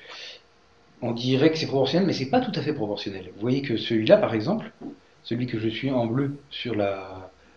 on 1.02 1.12
dirait 1.12 1.52
que 1.52 1.58
c'est 1.58 1.68
proportionnel, 1.68 2.08
mais 2.08 2.14
c'est 2.14 2.30
pas 2.30 2.40
tout 2.40 2.58
à 2.58 2.62
fait 2.62 2.74
proportionnel. 2.74 3.32
Vous 3.36 3.42
voyez 3.42 3.62
que 3.62 3.76
celui-là, 3.76 4.18
par 4.18 4.34
exemple, 4.34 4.72
celui 5.24 5.46
que 5.46 5.60
je 5.60 5.68
suis 5.68 5.92
en 5.92 6.06
bleu 6.06 6.38
sur, 6.50 6.76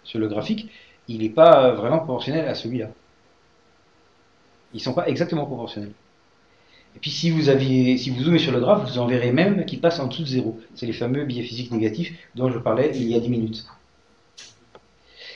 sur 0.02 0.18
le 0.18 0.28
graphique, 0.28 0.70
il 1.06 1.18
n'est 1.18 1.28
pas 1.28 1.70
vraiment 1.72 1.98
proportionnel 1.98 2.48
à 2.48 2.54
celui-là. 2.54 2.88
Ils 4.72 4.78
ne 4.78 4.82
sont 4.82 4.94
pas 4.94 5.06
exactement 5.06 5.46
proportionnels. 5.46 5.92
Et 6.96 6.98
puis 7.00 7.10
si 7.10 7.30
vous, 7.30 7.48
aviez, 7.48 7.98
si 7.98 8.10
vous 8.10 8.22
zoomez 8.22 8.38
sur 8.38 8.52
le 8.52 8.60
graphe, 8.60 8.88
vous 8.88 8.98
en 8.98 9.06
verrez 9.06 9.32
même 9.32 9.64
qui 9.64 9.76
passe 9.76 9.98
en 9.98 10.06
dessous 10.06 10.22
de 10.22 10.28
zéro. 10.28 10.60
C'est 10.74 10.86
les 10.86 10.92
fameux 10.92 11.24
billets 11.24 11.42
physiques 11.42 11.72
négatifs 11.72 12.12
dont 12.34 12.50
je 12.50 12.58
parlais 12.58 12.92
il 12.94 13.08
y 13.08 13.14
a 13.14 13.20
10 13.20 13.28
minutes. 13.28 13.66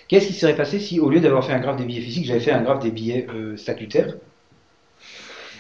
Qu'est-ce 0.06 0.28
qui 0.28 0.32
serait 0.32 0.56
passé 0.56 0.80
si, 0.80 1.00
au 1.00 1.10
lieu 1.10 1.20
d'avoir 1.20 1.44
fait 1.44 1.52
un 1.52 1.60
graphe 1.60 1.76
des 1.76 1.84
billets 1.84 2.00
physiques, 2.00 2.24
j'avais 2.24 2.40
fait 2.40 2.52
un 2.52 2.62
graphe 2.62 2.82
des 2.82 2.90
billets 2.90 3.26
euh, 3.28 3.56
statutaires? 3.56 4.14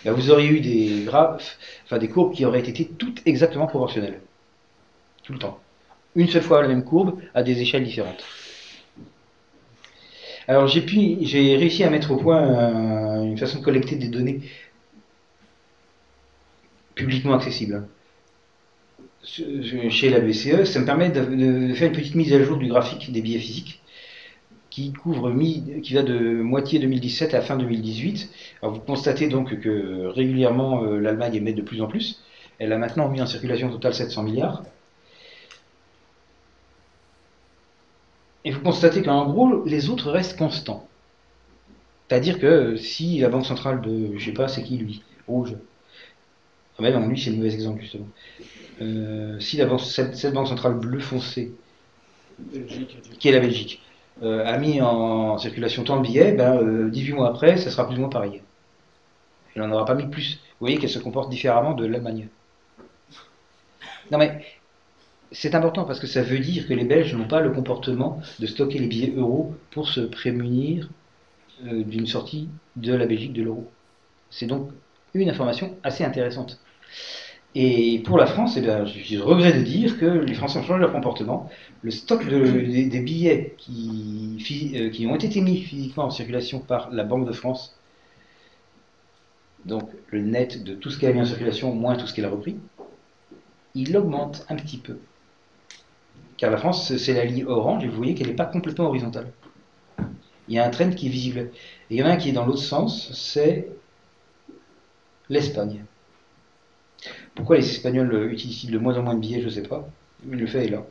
Ben, 0.04 0.12
Vous 0.12 0.30
auriez 0.30 0.48
eu 0.48 0.60
des 0.60 1.04
graphes, 1.04 1.58
enfin 1.84 1.98
des 1.98 2.08
courbes 2.08 2.32
qui 2.32 2.44
auraient 2.44 2.60
été 2.60 2.86
toutes 2.86 3.20
exactement 3.26 3.66
proportionnelles. 3.66 4.20
Tout 5.24 5.34
le 5.34 5.38
temps. 5.38 5.58
Une 6.14 6.28
seule 6.28 6.42
fois 6.42 6.62
la 6.62 6.68
même 6.68 6.84
courbe 6.84 7.20
à 7.34 7.42
des 7.42 7.60
échelles 7.60 7.84
différentes. 7.84 8.24
Alors 10.46 10.66
j'ai 10.66 10.80
réussi 11.56 11.84
à 11.84 11.90
mettre 11.90 12.10
au 12.10 12.16
point 12.16 12.40
euh, 12.40 13.22
une 13.22 13.36
façon 13.36 13.58
de 13.58 13.64
collecter 13.64 13.96
des 13.96 14.08
données 14.08 14.40
publiquement 16.98 17.34
accessibles 17.34 17.86
chez 19.22 20.10
la 20.10 20.20
BCE. 20.20 20.64
Ça 20.64 20.80
me 20.80 20.84
permet 20.84 21.10
de, 21.10 21.74
faire 21.74 21.88
une 21.88 21.96
petite 21.96 22.14
mise 22.14 22.32
à 22.32 22.42
jour 22.42 22.58
du 22.58 22.68
graphique 22.68 23.10
des 23.12 23.22
billets 23.22 23.38
physiques 23.38 23.80
qui 24.70 24.92
couvre 24.92 25.32
qui 25.82 25.94
va 25.94 26.02
de 26.02 26.18
moitié 26.18 26.78
2017 26.78 27.34
à 27.34 27.40
fin 27.40 27.56
2018. 27.56 28.30
Alors 28.62 28.74
vous 28.74 28.80
constatez 28.80 29.28
donc 29.28 29.58
que 29.60 30.06
régulièrement 30.06 30.84
euh, 30.84 31.00
l'Allemagne 31.00 31.36
émet 31.36 31.52
de 31.52 31.62
plus 31.62 31.80
en 31.80 31.86
plus. 31.86 32.22
Elle 32.58 32.72
a 32.72 32.78
maintenant 32.78 33.08
mis 33.08 33.20
en 33.22 33.26
circulation 33.26 33.70
totale 33.70 33.94
700 33.94 34.22
milliards. 34.24 34.62
Et 38.44 38.50
vous 38.50 38.60
constatez 38.60 39.02
qu'en 39.02 39.26
gros, 39.30 39.64
les 39.64 39.90
autres 39.90 40.10
restent 40.10 40.38
constants. 40.38 40.88
C'est-à-dire 42.08 42.38
que 42.38 42.76
si 42.76 43.18
la 43.18 43.28
banque 43.28 43.46
centrale 43.46 43.80
de, 43.82 44.16
je 44.16 44.24
sais 44.24 44.32
pas, 44.32 44.48
c'est 44.48 44.62
qui 44.62 44.78
lui 44.78 45.02
Rouge. 45.26 45.54
Ah 46.78 46.82
ben 46.82 46.92
non, 46.92 47.08
lui 47.08 47.18
c'est 47.20 47.30
le 47.30 47.36
mauvais 47.36 47.52
exemple 47.52 47.80
justement. 47.80 48.06
Euh, 48.80 49.40
si 49.40 49.56
la 49.56 49.66
banque, 49.66 49.80
cette, 49.80 50.32
banque 50.32 50.46
centrale 50.46 50.74
bleu 50.74 51.00
foncé, 51.00 51.52
qui 53.18 53.28
est 53.28 53.32
la 53.32 53.40
Belgique, 53.40 53.82
euh, 54.22 54.44
a 54.46 54.58
mis 54.58 54.80
en 54.80 55.38
circulation 55.38 55.82
tant 55.82 55.96
de 55.96 56.02
billets, 56.02 56.32
ben, 56.32 56.88
18 56.88 57.12
euh, 57.12 57.16
mois 57.16 57.28
après, 57.30 57.56
ça 57.56 57.70
sera 57.70 57.86
plus 57.86 57.96
ou 57.96 58.00
moins 58.00 58.08
pareil. 58.08 58.42
Elle 59.56 59.62
n'en 59.62 59.72
aura 59.72 59.84
pas 59.84 59.94
mis 59.94 60.06
plus. 60.06 60.34
Vous 60.60 60.66
voyez 60.66 60.78
qu'elle 60.78 60.90
se 60.90 61.00
comporte 61.00 61.30
différemment 61.30 61.74
de 61.74 61.84
l'Allemagne. 61.84 62.28
Non 64.12 64.18
mais, 64.18 64.44
c'est 65.32 65.56
important 65.56 65.84
parce 65.84 65.98
que 65.98 66.06
ça 66.06 66.22
veut 66.22 66.38
dire 66.38 66.68
que 66.68 66.74
les 66.74 66.84
Belges 66.84 67.14
n'ont 67.14 67.26
pas 67.26 67.40
le 67.40 67.50
comportement 67.50 68.20
de 68.38 68.46
stocker 68.46 68.78
les 68.78 68.86
billets 68.86 69.14
euros 69.16 69.54
pour 69.72 69.88
se 69.88 70.00
prémunir 70.00 70.88
d'une 71.60 72.06
sortie 72.06 72.48
de 72.76 72.94
la 72.94 73.06
Belgique 73.06 73.32
de 73.32 73.42
l'euro. 73.42 73.68
C'est 74.30 74.46
donc 74.46 74.70
une 75.14 75.28
information 75.28 75.76
assez 75.82 76.04
intéressante. 76.04 76.60
Et 77.54 78.02
pour 78.04 78.18
la 78.18 78.26
France, 78.26 78.56
eh 78.56 78.60
bien, 78.60 78.84
je 78.84 79.18
regrette 79.18 79.56
de 79.56 79.62
dire 79.62 79.98
que 79.98 80.04
les 80.04 80.34
Français 80.34 80.58
ont 80.58 80.62
changé 80.62 80.80
leur 80.80 80.92
comportement. 80.92 81.50
Le 81.82 81.90
stock 81.90 82.24
des, 82.28 83.00
billets 83.00 83.54
qui, 83.58 84.38
euh, 84.76 84.90
qui, 84.90 85.06
ont 85.06 85.16
été 85.16 85.40
mis 85.40 85.62
physiquement 85.62 86.04
en 86.04 86.10
circulation 86.10 86.60
par 86.60 86.90
la 86.90 87.04
Banque 87.04 87.26
de 87.26 87.32
France, 87.32 87.76
donc 89.64 89.90
le 90.10 90.20
net 90.20 90.62
de 90.62 90.74
tout 90.74 90.90
ce 90.90 90.98
qu'elle 90.98 91.10
a 91.10 91.14
mis 91.14 91.20
en 91.20 91.24
circulation 91.24 91.74
moins 91.74 91.96
tout 91.96 92.06
ce 92.06 92.14
qu'elle 92.14 92.26
a 92.26 92.30
repris, 92.30 92.58
il 93.74 93.96
augmente 93.96 94.44
un 94.48 94.56
petit 94.56 94.78
peu. 94.78 94.98
Car 96.36 96.50
la 96.50 96.58
France, 96.58 96.96
c'est 96.96 97.14
la 97.14 97.24
ligne 97.24 97.44
orange 97.46 97.82
et 97.82 97.88
vous 97.88 97.96
voyez 97.96 98.14
qu'elle 98.14 98.28
n'est 98.28 98.34
pas 98.34 98.46
complètement 98.46 98.86
horizontale. 98.86 99.32
Il 100.48 100.54
y 100.54 100.58
a 100.58 100.64
un 100.64 100.70
trend 100.70 100.90
qui 100.90 101.06
est 101.06 101.10
visible. 101.10 101.50
Et 101.90 101.96
il 101.96 101.98
y 101.98 102.02
en 102.02 102.06
a 102.06 102.10
un 102.10 102.16
qui 102.16 102.30
est 102.30 102.32
dans 102.32 102.46
l'autre 102.46 102.62
sens, 102.62 103.12
c'est 103.12 103.68
l'Espagne. 105.28 105.84
Pourquoi 107.34 107.56
les 107.56 107.68
Espagnols 107.70 108.30
utilisent 108.32 108.70
de 108.70 108.78
moins 108.78 108.96
en 108.98 109.02
moins 109.02 109.14
de 109.14 109.20
billets, 109.20 109.40
je 109.40 109.46
ne 109.46 109.50
sais 109.50 109.62
pas. 109.62 109.88
Mais 110.24 110.36
le 110.36 110.46
fait 110.46 110.66
est 110.66 110.68
là. 110.68 110.84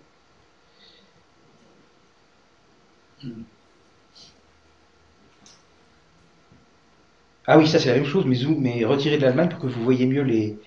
Ah 7.45 7.58
oui, 7.58 7.68
ça 7.68 7.80
c'est 7.80 7.89
la 7.89 7.95
même 7.95 8.05
chose, 8.05 8.26
mais, 8.26 8.36
zoom, 8.36 8.60
mais 8.60 8.84
retirez 8.86 9.18
de 9.18 9.22
l'Allemagne 9.24 9.49
pour 9.49 9.60
que 9.60 9.68
vous 9.68 9.84
voyez 9.84 10.05
mieux 10.05 10.22
les, 10.22 10.58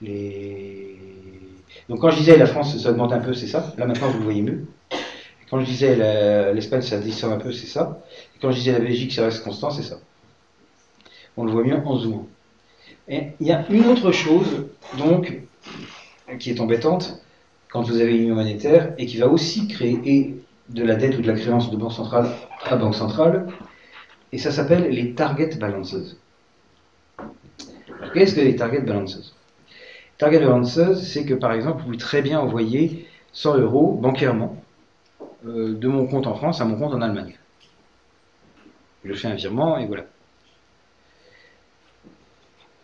les... 0.00 0.96
Donc 1.88 2.00
quand 2.00 2.10
je 2.10 2.18
disais 2.18 2.36
la 2.36 2.46
France, 2.46 2.76
ça 2.78 2.90
augmente 2.90 3.12
un 3.12 3.20
peu, 3.20 3.34
c'est 3.34 3.46
ça. 3.48 3.74
Là 3.78 3.86
maintenant, 3.86 4.08
vous 4.08 4.18
le 4.18 4.24
voyez 4.24 4.42
mieux. 4.42 4.66
quand 5.50 5.60
je 5.60 5.66
disais 5.66 5.96
l'Espagne, 6.54 6.82
ça 6.82 6.98
descend 7.00 7.32
un 7.32 7.38
peu, 7.38 7.52
c'est 7.52 7.66
ça. 7.66 8.02
Et 8.36 8.40
quand 8.40 8.50
je 8.52 8.58
disais 8.58 8.72
la 8.72 8.80
Belgique, 8.80 9.12
ça 9.12 9.24
reste 9.24 9.44
constant, 9.44 9.70
c'est 9.70 9.82
ça. 9.82 9.98
On 11.36 11.44
le 11.44 11.52
voit 11.52 11.64
mieux 11.64 11.76
en 11.76 11.96
zoomant. 11.96 12.28
Et 13.08 13.28
il 13.40 13.46
y 13.46 13.52
a 13.52 13.64
une 13.70 13.86
autre 13.86 14.12
chose, 14.12 14.66
donc, 14.98 15.40
qui 16.38 16.50
est 16.50 16.60
embêtante 16.60 17.22
quand 17.70 17.82
vous 17.82 18.00
avez 18.00 18.14
une 18.14 18.22
union 18.24 18.34
monétaire 18.34 18.94
et 18.98 19.06
qui 19.06 19.16
va 19.16 19.28
aussi 19.28 19.68
créer 19.68 20.36
de 20.68 20.84
la 20.84 20.96
dette 20.96 21.16
ou 21.18 21.22
de 21.22 21.26
la 21.26 21.38
créance 21.38 21.70
de 21.70 21.76
banque 21.76 21.92
centrale 21.92 22.28
à 22.64 22.76
banque 22.76 22.94
centrale, 22.94 23.46
et 24.32 24.38
ça 24.38 24.50
s'appelle 24.50 24.90
les 24.90 25.14
target 25.14 25.56
balances. 25.58 26.16
Qu'est-ce 28.12 28.34
que 28.34 28.40
les 28.40 28.56
target 28.56 28.82
balances? 28.82 29.34
Target 30.18 30.40
balances, 30.40 30.94
c'est 30.94 31.24
que 31.24 31.34
par 31.34 31.52
exemple, 31.52 31.78
vous 31.78 31.84
pouvez 31.84 31.96
très 31.96 32.20
bien 32.20 32.40
envoyer 32.40 33.06
100 33.32 33.58
euros 33.58 33.92
bancairement 33.94 34.56
euh, 35.46 35.74
de 35.74 35.88
mon 35.88 36.06
compte 36.06 36.26
en 36.26 36.34
France 36.34 36.60
à 36.60 36.64
mon 36.64 36.76
compte 36.76 36.92
en 36.92 37.00
Allemagne. 37.00 37.38
Je 39.04 39.14
fais 39.14 39.28
un 39.28 39.34
virement 39.34 39.78
et 39.78 39.86
voilà. 39.86 40.04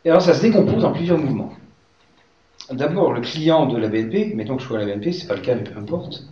Et 0.05 0.11
alors 0.11 0.23
ça 0.23 0.35
se 0.35 0.43
décompose 0.43 0.85
en 0.85 0.93
plusieurs 0.93 1.19
mouvements. 1.19 1.53
D'abord, 2.71 3.13
le 3.13 3.21
client 3.21 3.67
de 3.67 3.77
la 3.77 3.89
BNP, 3.89 4.33
mettons 4.35 4.57
que 4.57 4.63
je 4.63 4.69
sois 4.69 4.79
à 4.79 4.85
la 4.85 4.95
BNP, 4.95 5.13
c'est 5.13 5.27
pas 5.27 5.35
le 5.35 5.41
cas, 5.41 5.55
mais 5.55 5.65
peu 5.65 5.79
importe. 5.79 6.25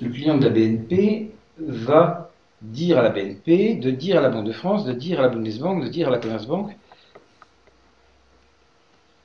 Le 0.00 0.08
client 0.08 0.38
de 0.38 0.44
la 0.44 0.50
BNP 0.50 1.32
va 1.58 2.30
dire 2.62 2.98
à 2.98 3.02
la 3.02 3.10
BNP, 3.10 3.76
de 3.76 3.90
dire 3.90 4.18
à 4.18 4.20
la 4.20 4.28
Banque 4.28 4.46
de 4.46 4.52
France, 4.52 4.84
de 4.84 4.92
dire 4.92 5.18
à 5.18 5.22
la 5.22 5.28
Bundesbank, 5.28 5.82
de 5.82 5.88
dire 5.88 6.08
à 6.08 6.10
la 6.10 6.18
Commerzbank, 6.18 6.76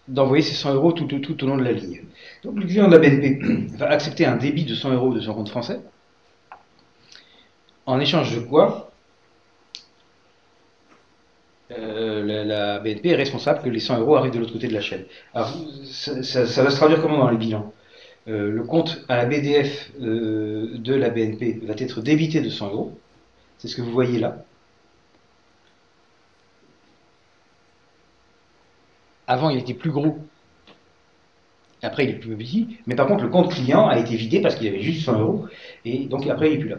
d'envoyer 0.08 0.44
ces 0.44 0.54
100 0.54 0.76
euros 0.76 0.92
tout, 0.92 1.06
tout, 1.06 1.44
au 1.44 1.48
long 1.48 1.58
de 1.58 1.64
la 1.64 1.72
ligne. 1.72 2.04
Donc 2.44 2.56
le 2.56 2.66
client 2.66 2.88
de 2.88 2.96
la 2.96 3.00
BNP 3.00 3.40
va 3.78 3.90
accepter 3.90 4.26
un 4.26 4.38
débit 4.38 4.66
de 4.66 4.76
100 4.76 4.94
euros 4.94 5.14
de 5.14 5.20
son 5.20 5.34
compte 5.34 5.50
français, 5.50 5.80
en 7.86 8.00
échange 8.00 8.36
de 8.36 8.42
quoi? 8.42 8.92
Euh, 11.72 12.44
la, 12.44 12.80
BNP 12.80 13.10
est 13.10 13.16
responsable 13.16 13.64
que 13.64 13.70
les 13.70 13.80
100 13.80 14.00
euros 14.00 14.16
arrivent 14.16 14.34
de 14.34 14.40
l'autre 14.40 14.54
côté 14.54 14.68
de 14.68 14.74
la 14.74 14.82
chaîne. 14.82 15.06
Alors, 15.34 15.52
ça, 15.86 16.14
va 16.64 16.70
se 16.70 16.76
traduire 16.76 17.02
comment 17.02 17.18
dans 17.18 17.30
les 17.30 17.38
bilans 17.38 17.74
euh, 18.28 18.52
Le 18.52 18.64
compte 18.64 19.04
à 19.10 19.18
la 19.18 19.26
BDF 19.26 19.92
euh, 20.02 20.78
de 20.78 20.94
la 20.94 21.10
BNP 21.10 21.62
va 21.64 21.74
être 21.78 22.02
débité 22.02 22.42
de 22.42 22.50
100 22.50 22.72
euros. 22.72 23.00
C'est 23.58 23.68
ce 23.68 23.76
que 23.76 23.82
vous 23.82 23.92
voyez 23.92 24.20
là. 24.20 24.46
Avant, 29.28 29.50
il 29.50 29.58
était 29.58 29.74
plus 29.74 29.92
gros. 29.92 30.20
Après, 31.82 32.06
il 32.06 32.12
est 32.12 32.20
plus 32.20 32.36
petit. 32.36 32.78
Mais 32.86 32.96
par 32.96 33.08
contre, 33.08 33.24
le 33.24 33.30
compte 33.30 33.52
client 33.52 33.88
a 33.88 33.98
été 33.98 34.16
vidé 34.16 34.40
parce 34.40 34.56
qu'il 34.56 34.68
avait 34.68 34.82
juste 34.82 35.06
100 35.06 35.20
euros. 35.20 35.48
Et 35.84 36.06
donc, 36.06 36.28
après, 36.28 36.52
il 36.52 36.54
n'est 36.54 36.60
plus 36.60 36.70
là. 36.70 36.78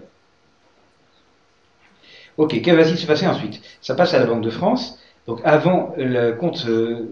Ok, 2.37 2.61
que 2.61 2.71
va-t-il 2.71 2.99
se 2.99 3.07
passer 3.07 3.27
ensuite? 3.27 3.63
Ça 3.81 3.95
passe 3.95 4.13
à 4.15 4.19
la 4.19 4.27
Banque 4.27 4.43
de 4.43 4.51
France. 4.51 4.99
Donc 5.27 5.41
avant, 5.45 5.95
le 5.97 6.33
compte 6.33 6.67
euh, 6.67 7.07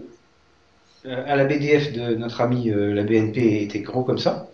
à 1.03 1.35
la 1.35 1.45
BDF 1.45 1.93
de 1.93 2.15
notre 2.15 2.41
ami 2.41 2.69
euh, 2.69 2.93
la 2.93 3.03
BNP 3.03 3.63
était 3.63 3.79
gros 3.79 4.03
comme 4.03 4.19
ça. 4.19 4.47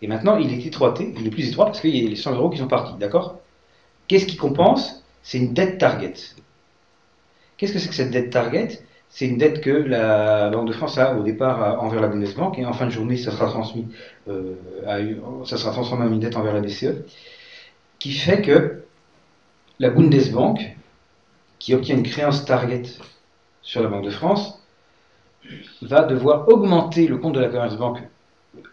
Et 0.00 0.06
maintenant, 0.08 0.36
il 0.36 0.52
est 0.52 0.66
étroité, 0.66 1.14
il 1.18 1.26
est 1.26 1.30
plus 1.30 1.48
étroit 1.48 1.66
parce 1.66 1.80
qu'il 1.80 1.96
y 1.96 2.06
a 2.06 2.08
les 2.08 2.16
100 2.16 2.34
euros 2.34 2.50
qui 2.50 2.58
sont 2.58 2.68
partis, 2.68 2.94
d'accord? 2.98 3.40
Qu'est-ce 4.08 4.26
qui 4.26 4.36
compense? 4.36 5.04
C'est 5.22 5.38
une 5.38 5.54
dette 5.54 5.78
target. 5.78 6.14
Qu'est-ce 7.56 7.72
que 7.72 7.78
c'est 7.78 7.88
que 7.88 7.94
cette 7.94 8.10
dette 8.10 8.30
target? 8.30 8.80
C'est 9.08 9.26
une 9.26 9.38
dette 9.38 9.60
que 9.60 9.70
la 9.70 10.50
Banque 10.50 10.68
de 10.68 10.72
France 10.72 10.98
a 10.98 11.14
au 11.16 11.22
départ 11.22 11.82
envers 11.82 12.00
la 12.00 12.08
Bundesbank 12.08 12.58
et 12.58 12.64
en 12.64 12.72
fin 12.72 12.86
de 12.86 12.90
journée, 12.90 13.16
ça 13.16 13.30
sera 13.30 13.46
transmis, 13.46 13.86
euh, 14.28 14.54
ça 15.44 15.56
sera 15.58 15.70
transformé 15.72 16.06
en 16.06 16.12
une 16.12 16.20
dette 16.20 16.36
envers 16.36 16.54
la 16.54 16.60
BCE 16.60 17.04
qui 18.02 18.10
fait 18.10 18.42
que 18.42 18.82
la 19.78 19.88
Bundesbank, 19.90 20.76
qui 21.60 21.72
obtient 21.72 21.96
une 21.96 22.02
créance 22.02 22.44
target 22.44 22.82
sur 23.62 23.80
la 23.80 23.88
Banque 23.88 24.04
de 24.04 24.10
France, 24.10 24.60
va 25.82 26.02
devoir 26.02 26.48
augmenter 26.48 27.06
le 27.06 27.18
compte 27.18 27.34
de 27.34 27.38
la 27.38 27.48
Commerzbank 27.48 27.98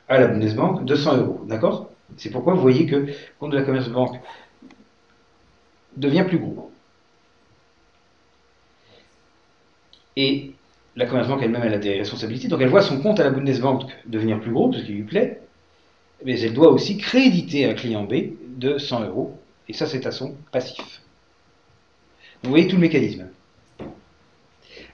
à 0.07 0.19
la 0.19 0.29
Bundesbank 0.29 0.83
de 0.83 0.95
100 0.95 1.17
euros. 1.17 1.41
D'accord? 1.45 1.91
C'est 2.17 2.31
pourquoi 2.31 2.55
vous 2.55 2.61
voyez 2.61 2.87
que 2.87 2.95
le 2.95 3.13
compte 3.39 3.51
de 3.51 3.57
la 3.57 3.63
Commerzbank 3.63 4.19
devient 5.95 6.25
plus 6.27 6.39
gros. 6.39 6.71
Et 10.15 10.53
la 10.95 11.05
Commerzbank 11.05 11.43
elle-même, 11.43 11.61
elle 11.63 11.75
a 11.75 11.77
des 11.77 11.99
responsabilités, 11.99 12.47
donc 12.47 12.61
elle 12.61 12.69
voit 12.69 12.81
son 12.81 12.99
compte 12.99 13.19
à 13.19 13.25
la 13.25 13.29
Bundesbank 13.29 13.83
devenir 14.07 14.39
plus 14.39 14.51
gros, 14.51 14.71
parce 14.71 14.81
qu'il 14.81 14.95
lui 14.95 15.03
plaît, 15.03 15.39
mais 16.25 16.41
elle 16.41 16.55
doit 16.55 16.71
aussi 16.71 16.97
créditer 16.97 17.69
un 17.69 17.75
client 17.75 18.05
B 18.05 18.13
de 18.59 18.77
100 18.77 19.05
euros, 19.05 19.39
et 19.67 19.73
ça 19.73 19.85
c'est 19.87 20.05
à 20.05 20.11
son 20.11 20.35
passif. 20.51 21.01
Vous 22.43 22.49
voyez 22.49 22.67
tout 22.67 22.75
le 22.75 22.81
mécanisme. 22.81 23.27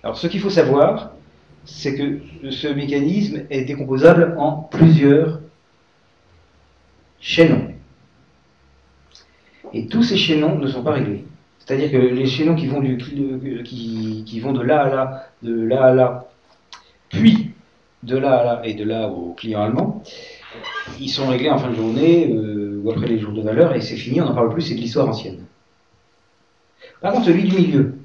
Alors 0.04 0.18
ce 0.18 0.28
qu'il 0.28 0.40
faut 0.40 0.50
savoir, 0.50 1.12
c'est 1.66 1.96
que 1.96 2.52
ce 2.52 2.68
mécanisme 2.68 3.44
est 3.50 3.66
décomposable 3.66 4.36
en 4.38 4.54
plusieurs 4.54 5.40
chaînons. 7.20 7.74
Et 9.74 9.88
tous 9.88 10.04
ces 10.04 10.18
chaînons 10.18 10.58
ne 10.58 10.68
sont 10.68 10.84
pas 10.84 10.94
réglés. 10.94 11.26
C'est-à-dire 11.60 11.92
que 11.92 11.98
les 11.98 12.28
chaînons 12.28 12.56
qui 12.56 12.68
vont, 12.68 12.82
de 12.82 14.62
là 14.62 14.84
à 14.84 14.90
là, 14.90 15.30
de 15.42 15.64
là 15.64 15.86
à 15.86 15.94
là, 15.94 16.28
puis 17.10 17.52
de 18.04 18.18
là 18.18 18.36
à 18.36 18.44
là 18.44 18.62
et 18.64 18.76
de 18.76 18.84
là 18.84 19.08
au 19.10 19.34
client 19.34 19.64
allemand, 19.64 20.04
ils 21.00 21.10
sont 21.10 21.28
réglés 21.28 21.50
en 21.50 21.58
fin 21.58 21.72
de 21.72 21.76
journée, 21.76 22.32
euh, 22.32 22.65
après 22.92 23.08
les 23.08 23.20
jours 23.20 23.34
de 23.34 23.42
valeur, 23.42 23.76
et 23.76 23.82
c'est 23.82 23.96
fini, 23.96 24.22
on 24.22 24.26
n'en 24.26 24.36
parle 24.36 24.52
plus, 24.52 24.62
c'est 24.62 24.76
de 24.76 24.80
l'histoire 24.80 25.08
ancienne. 25.08 25.46
Par 27.02 27.14
contre, 27.14 27.26
celui 27.26 27.44
du 27.44 27.56
milieu, 27.56 27.96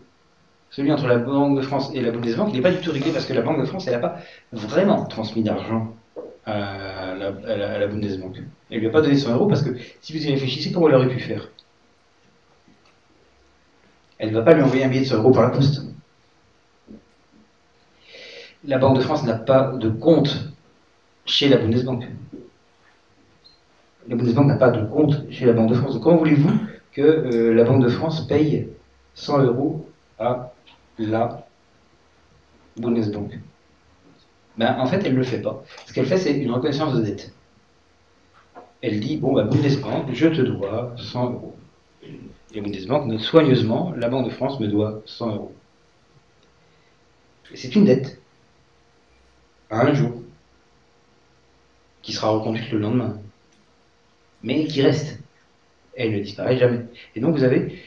celui 0.71 0.93
entre 0.93 1.07
la 1.07 1.19
Banque 1.19 1.57
de 1.57 1.63
France 1.63 1.91
et 1.95 2.01
la 2.01 2.11
Bundesbank, 2.11 2.51
il 2.51 2.57
n'est 2.57 2.63
pas 2.63 2.71
du 2.71 2.79
tout 2.79 2.93
réglé 2.93 3.11
parce 3.13 3.27
que 3.27 3.33
la 3.33 3.43
Banque 3.43 3.61
de 3.61 3.65
France, 3.67 3.87
elle 3.87 3.95
n'a 3.95 3.99
pas 3.99 4.19
vraiment 4.53 5.05
transmis 5.07 5.43
d'argent 5.43 5.95
à 6.47 7.15
la, 7.15 7.29
à, 7.29 7.79
la, 7.79 7.87
Bundesbank. 7.87 8.37
Elle 8.71 8.77
ne 8.77 8.81
lui 8.81 8.87
a 8.87 8.91
pas 8.91 9.01
donné 9.01 9.17
100 9.17 9.35
euros 9.35 9.47
parce 9.47 9.63
que 9.63 9.71
si 10.01 10.13
vous 10.13 10.25
y 10.25 10.31
réfléchissez, 10.31 10.73
comment 10.73 10.89
elle 10.89 10.95
aurait 10.95 11.09
pu 11.09 11.21
faire? 11.21 11.49
Elle 14.19 14.31
ne 14.31 14.35
va 14.35 14.43
pas 14.43 14.55
lui 14.55 14.63
envoyer 14.63 14.85
un 14.85 14.89
billet 14.89 15.03
de 15.03 15.07
100 15.07 15.17
euros 15.17 15.33
par 15.33 15.43
la 15.43 15.51
poste. 15.51 15.83
La 18.65 18.79
Banque 18.79 18.99
de 18.99 19.03
France 19.03 19.25
n'a 19.25 19.35
pas 19.35 19.73
de 19.73 19.89
compte 19.89 20.53
chez 21.25 21.49
la 21.49 21.57
Bundesbank. 21.57 22.05
La 24.11 24.17
Bundesbank 24.17 24.49
n'a 24.49 24.57
pas 24.57 24.71
de 24.73 24.85
compte 24.87 25.31
chez 25.31 25.47
la 25.47 25.53
Banque 25.53 25.71
de 25.71 25.77
France. 25.77 25.97
comment 26.03 26.17
voulez-vous 26.17 26.51
que 26.93 27.01
euh, 27.01 27.55
la 27.55 27.63
Banque 27.63 27.85
de 27.85 27.89
France 27.89 28.27
paye 28.27 28.69
100 29.15 29.45
euros 29.45 29.89
à 30.19 30.53
la 30.99 31.47
Bundesbank? 32.77 33.39
Ben, 34.59 34.77
En 34.81 34.87
fait, 34.87 35.05
elle 35.05 35.13
ne 35.13 35.19
le 35.19 35.23
fait 35.23 35.41
pas. 35.41 35.63
Ce 35.87 35.93
qu'elle 35.93 36.07
fait, 36.07 36.17
c'est 36.17 36.37
une 36.37 36.51
reconnaissance 36.51 36.93
de 36.95 37.03
dette. 37.03 37.33
Elle 38.83 38.99
dit, 38.99 39.17
bon, 39.17 39.33
bah, 39.33 39.45
Bundesbank, 39.45 40.13
je 40.13 40.27
te 40.27 40.41
dois 40.41 40.93
100 40.97 41.31
euros. 41.31 41.57
Et 42.53 42.61
Bundesbank 42.61 43.07
note 43.07 43.21
soigneusement, 43.21 43.93
la 43.97 44.09
Banque 44.09 44.27
de 44.27 44.31
France 44.31 44.59
me 44.59 44.67
doit 44.67 45.03
100 45.07 45.35
euros. 45.37 45.55
c'est 47.55 47.77
une 47.77 47.85
dette. 47.85 48.21
À 49.71 49.83
un 49.87 49.95
jour. 49.95 50.21
Qui 52.03 52.13
sera 52.13 52.31
reconduite 52.31 52.73
le 52.73 52.81
lendemain. 52.81 53.17
Mais 54.43 54.65
qui 54.65 54.83
reste. 54.83 55.21
Elle 55.97 56.13
ne 56.13 56.21
disparaît 56.21 56.57
jamais. 56.57 56.81
Et 57.15 57.21
donc 57.21 57.37
vous 57.37 57.45
avez 57.45 57.79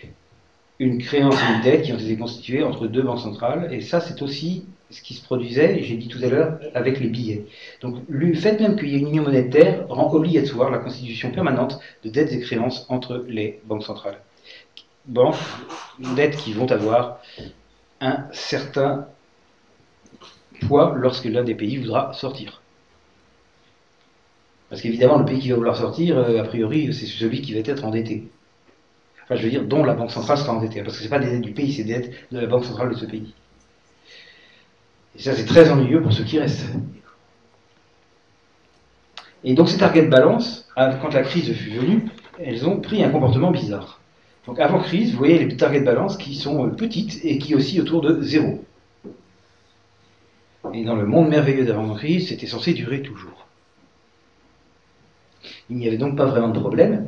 une 0.80 0.98
créance 1.00 1.36
et 1.36 1.56
une 1.56 1.62
dette 1.62 1.84
qui 1.84 1.94
ont 1.94 1.98
été 1.98 2.18
constituées 2.18 2.64
entre 2.64 2.88
deux 2.88 3.02
banques 3.02 3.20
centrales, 3.20 3.74
et 3.74 3.82
ça 3.82 4.00
c'est 4.00 4.22
aussi 4.22 4.66
ce 4.90 5.02
qui 5.02 5.14
se 5.16 5.24
produisait, 5.24 5.82
j'ai 5.82 5.96
dit 5.96 6.08
tout 6.08 6.20
à 6.24 6.28
l'heure, 6.28 6.60
avec 6.76 7.00
les 7.00 7.08
billets. 7.08 7.46
Donc 7.82 7.98
le 8.08 8.34
fait 8.34 8.60
même 8.60 8.76
qu'il 8.76 8.90
y 8.90 8.96
ait 8.96 9.00
une 9.00 9.08
union 9.08 9.24
monétaire 9.24 9.88
rend 9.88 10.12
obligatoire 10.14 10.70
la 10.70 10.80
constitution 10.80 11.32
permanente 11.32 11.80
de 12.04 12.10
dettes 12.10 12.32
et 12.32 12.40
créances 12.40 12.86
entre 12.90 13.26
les 13.28 13.60
banques 13.66 13.84
centrales. 13.84 14.20
Banques, 15.06 15.36
dettes 16.16 16.38
qui 16.38 16.54
vont 16.54 16.70
avoir 16.72 17.20
un 18.02 18.28
certain 18.32 19.08
poids 20.68 20.94
lorsque 20.96 21.26
l'un 21.26 21.44
des 21.44 21.56
pays 21.56 21.78
voudra 21.78 22.14
sortir. 22.14 22.63
Parce 24.70 24.82
qu'évidemment, 24.82 25.20
le 25.20 25.26
pays 25.26 25.40
qui 25.40 25.50
va 25.50 25.56
vouloir 25.56 25.76
sortir, 25.76 26.18
euh, 26.18 26.42
a 26.42 26.44
priori, 26.44 26.94
c'est 26.94 27.06
celui 27.06 27.42
qui 27.42 27.54
va 27.54 27.60
être 27.60 27.86
endetté. 27.86 28.28
Enfin, 29.24 29.36
je 29.36 29.44
veux 29.44 29.50
dire, 29.50 29.64
dont 29.66 29.84
la 29.84 29.94
Banque 29.94 30.12
centrale 30.12 30.38
sera 30.38 30.54
endettée. 30.54 30.82
Parce 30.82 30.98
que 30.98 31.04
ce 31.04 31.10
pas 31.10 31.20
des 31.20 31.30
dettes 31.30 31.42
du 31.42 31.52
pays, 31.52 31.74
c'est 31.74 31.84
des 31.84 31.94
dettes 31.94 32.14
de 32.32 32.40
la 32.40 32.48
Banque 32.48 32.66
centrale 32.66 32.90
de 32.90 32.96
ce 32.96 33.06
pays. 33.06 33.34
Et 35.16 35.22
ça, 35.22 35.36
c'est 35.36 35.46
très 35.46 35.70
ennuyeux 35.70 36.02
pour 36.02 36.12
ceux 36.12 36.24
qui 36.24 36.40
restent. 36.40 36.66
Et 39.44 39.54
donc, 39.54 39.70
ces 39.70 39.78
target 39.78 40.08
balance, 40.08 40.68
quand 40.76 41.14
la 41.14 41.22
crise 41.22 41.54
fut 41.54 41.72
venue, 41.72 42.06
elles 42.40 42.68
ont 42.68 42.80
pris 42.80 43.04
un 43.04 43.10
comportement 43.10 43.52
bizarre. 43.52 44.00
Donc, 44.48 44.60
avant 44.60 44.80
crise, 44.80 45.12
vous 45.12 45.18
voyez 45.18 45.38
les 45.38 45.56
target 45.56 45.82
balance 45.82 46.18
qui 46.18 46.36
sont 46.36 46.66
euh, 46.66 46.70
petites 46.70 47.24
et 47.24 47.38
qui 47.38 47.56
oscillent 47.56 47.82
autour 47.82 48.02
de 48.02 48.22
zéro. 48.22 48.64
Et 50.74 50.84
dans 50.84 50.96
le 50.96 51.06
monde 51.06 51.30
merveilleux 51.30 51.66
d'avant 51.66 51.94
crise, 51.94 52.30
c'était 52.30 52.48
censé 52.48 52.74
durer 52.74 53.02
toujours. 53.02 53.48
Il 55.70 55.78
n'y 55.78 55.88
avait 55.88 55.98
donc 55.98 56.18
pas 56.18 56.26
vraiment 56.26 56.50
de 56.50 56.60
problème. 56.60 57.08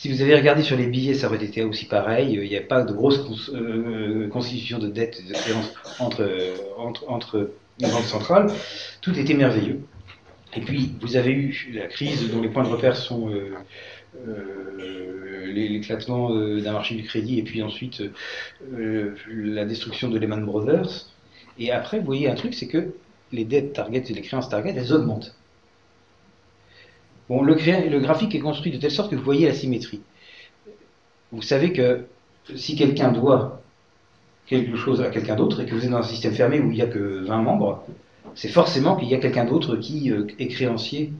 Si 0.00 0.08
vous 0.08 0.22
avez 0.22 0.34
regardé 0.34 0.62
sur 0.62 0.78
les 0.78 0.86
billets, 0.86 1.12
ça 1.12 1.26
aurait 1.26 1.44
été 1.44 1.62
aussi 1.62 1.84
pareil. 1.84 2.32
Il 2.32 2.48
n'y 2.48 2.56
a 2.56 2.62
pas 2.62 2.82
de 2.82 2.92
grosse 2.92 3.50
euh, 3.52 4.28
constitution 4.28 4.78
de 4.78 4.88
dette 4.88 5.22
de 5.28 5.34
entre, 6.02 6.26
entre, 6.78 7.04
entre 7.06 7.50
les 7.78 7.86
banques 7.86 8.04
centrales. 8.04 8.50
Tout 9.02 9.18
était 9.18 9.34
merveilleux. 9.34 9.80
Et 10.56 10.62
puis, 10.62 10.94
vous 11.02 11.16
avez 11.16 11.32
eu 11.32 11.72
la 11.74 11.86
crise 11.86 12.30
dont 12.30 12.40
les 12.40 12.48
points 12.48 12.64
de 12.64 12.70
repère 12.70 12.96
sont 12.96 13.28
euh, 13.28 13.52
euh, 14.26 15.52
l'éclatement 15.52 16.30
d'un 16.30 16.72
marché 16.72 16.94
du 16.94 17.02
crédit 17.02 17.38
et 17.38 17.42
puis 17.42 17.62
ensuite 17.62 18.02
la 18.72 19.66
destruction 19.66 20.08
de 20.08 20.18
Lehman 20.18 20.44
Brothers. 20.46 21.10
Et 21.58 21.72
après, 21.72 21.98
vous 21.98 22.06
voyez 22.06 22.26
un 22.26 22.34
truc, 22.34 22.54
c'est 22.54 22.68
que 22.68 22.94
les 23.32 23.44
dettes 23.44 23.74
target 23.74 24.04
et 24.08 24.14
les 24.14 24.22
créances 24.22 24.48
target, 24.48 24.74
elles 24.74 24.94
augmentent. 24.94 25.36
Le, 27.30 28.00
graphique 28.00 28.34
est 28.34 28.40
construit 28.40 28.72
de 28.72 28.78
telle 28.78 28.90
sorte 28.90 29.10
que 29.10 29.16
vous 29.16 29.22
voyez 29.22 29.46
la 29.46 29.54
symétrie. 29.54 30.00
Vous 31.30 31.42
savez 31.42 31.72
que 31.72 32.06
si 32.56 32.74
quelqu'un 32.74 33.12
doit 33.12 33.62
quelque 34.46 34.76
chose 34.76 35.00
à 35.00 35.10
quelqu'un 35.10 35.36
d'autre 35.36 35.60
et 35.60 35.66
que 35.66 35.74
vous 35.74 35.84
êtes 35.84 35.90
dans 35.90 35.98
un 35.98 36.02
système 36.02 36.34
fermé 36.34 36.58
où 36.58 36.70
il 36.70 36.74
n'y 36.74 36.82
a 36.82 36.88
que 36.88 37.24
20 37.24 37.42
membres, 37.42 37.84
c'est 38.34 38.48
forcément 38.48 38.96
qu'il 38.96 39.08
y 39.08 39.14
a 39.14 39.18
quelqu'un 39.18 39.44
d'autre 39.44 39.76
qui 39.76 40.10
euh, 40.10 40.26
est 40.40 40.48
créancier. 40.48 41.12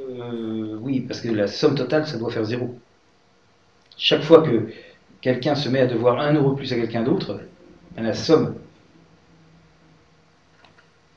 Euh, 0.00 0.78
oui, 0.80 1.00
parce 1.00 1.20
que 1.20 1.28
la 1.28 1.48
somme 1.48 1.74
totale, 1.74 2.06
ça 2.06 2.18
doit 2.18 2.30
faire 2.30 2.44
zéro. 2.44 2.78
Chaque 3.96 4.22
fois 4.22 4.42
que 4.42 4.68
quelqu'un 5.20 5.56
se 5.56 5.68
met 5.68 5.80
à 5.80 5.86
devoir 5.86 6.20
1 6.20 6.34
euro 6.34 6.52
plus 6.52 6.72
à 6.72 6.76
quelqu'un 6.76 7.02
d'autre, 7.02 7.40
la 7.96 8.14
somme 8.14 8.54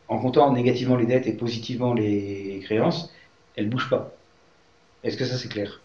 en 0.07 0.19
comptant 0.19 0.51
négativement 0.51 0.95
les 0.95 1.05
dettes 1.05 1.27
et 1.27 1.33
positivement 1.33 1.93
les 1.93 2.61
créances, 2.63 3.11
elle 3.55 3.65
ne 3.65 3.71
bouge 3.71 3.89
pas. 3.89 4.11
Est-ce 5.03 5.17
que 5.17 5.25
ça 5.25 5.37
c'est 5.37 5.49
clair? 5.49 5.81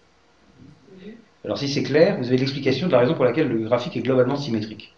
Alors 1.44 1.58
si 1.58 1.68
c'est 1.68 1.82
clair, 1.82 2.18
vous 2.18 2.28
avez 2.28 2.36
l'explication 2.36 2.86
de 2.86 2.92
la 2.92 2.98
raison 2.98 3.14
pour 3.14 3.24
laquelle 3.24 3.48
le 3.48 3.60
graphique 3.60 3.96
est 3.96 4.02
globalement 4.02 4.36
symétrique. 4.36 4.94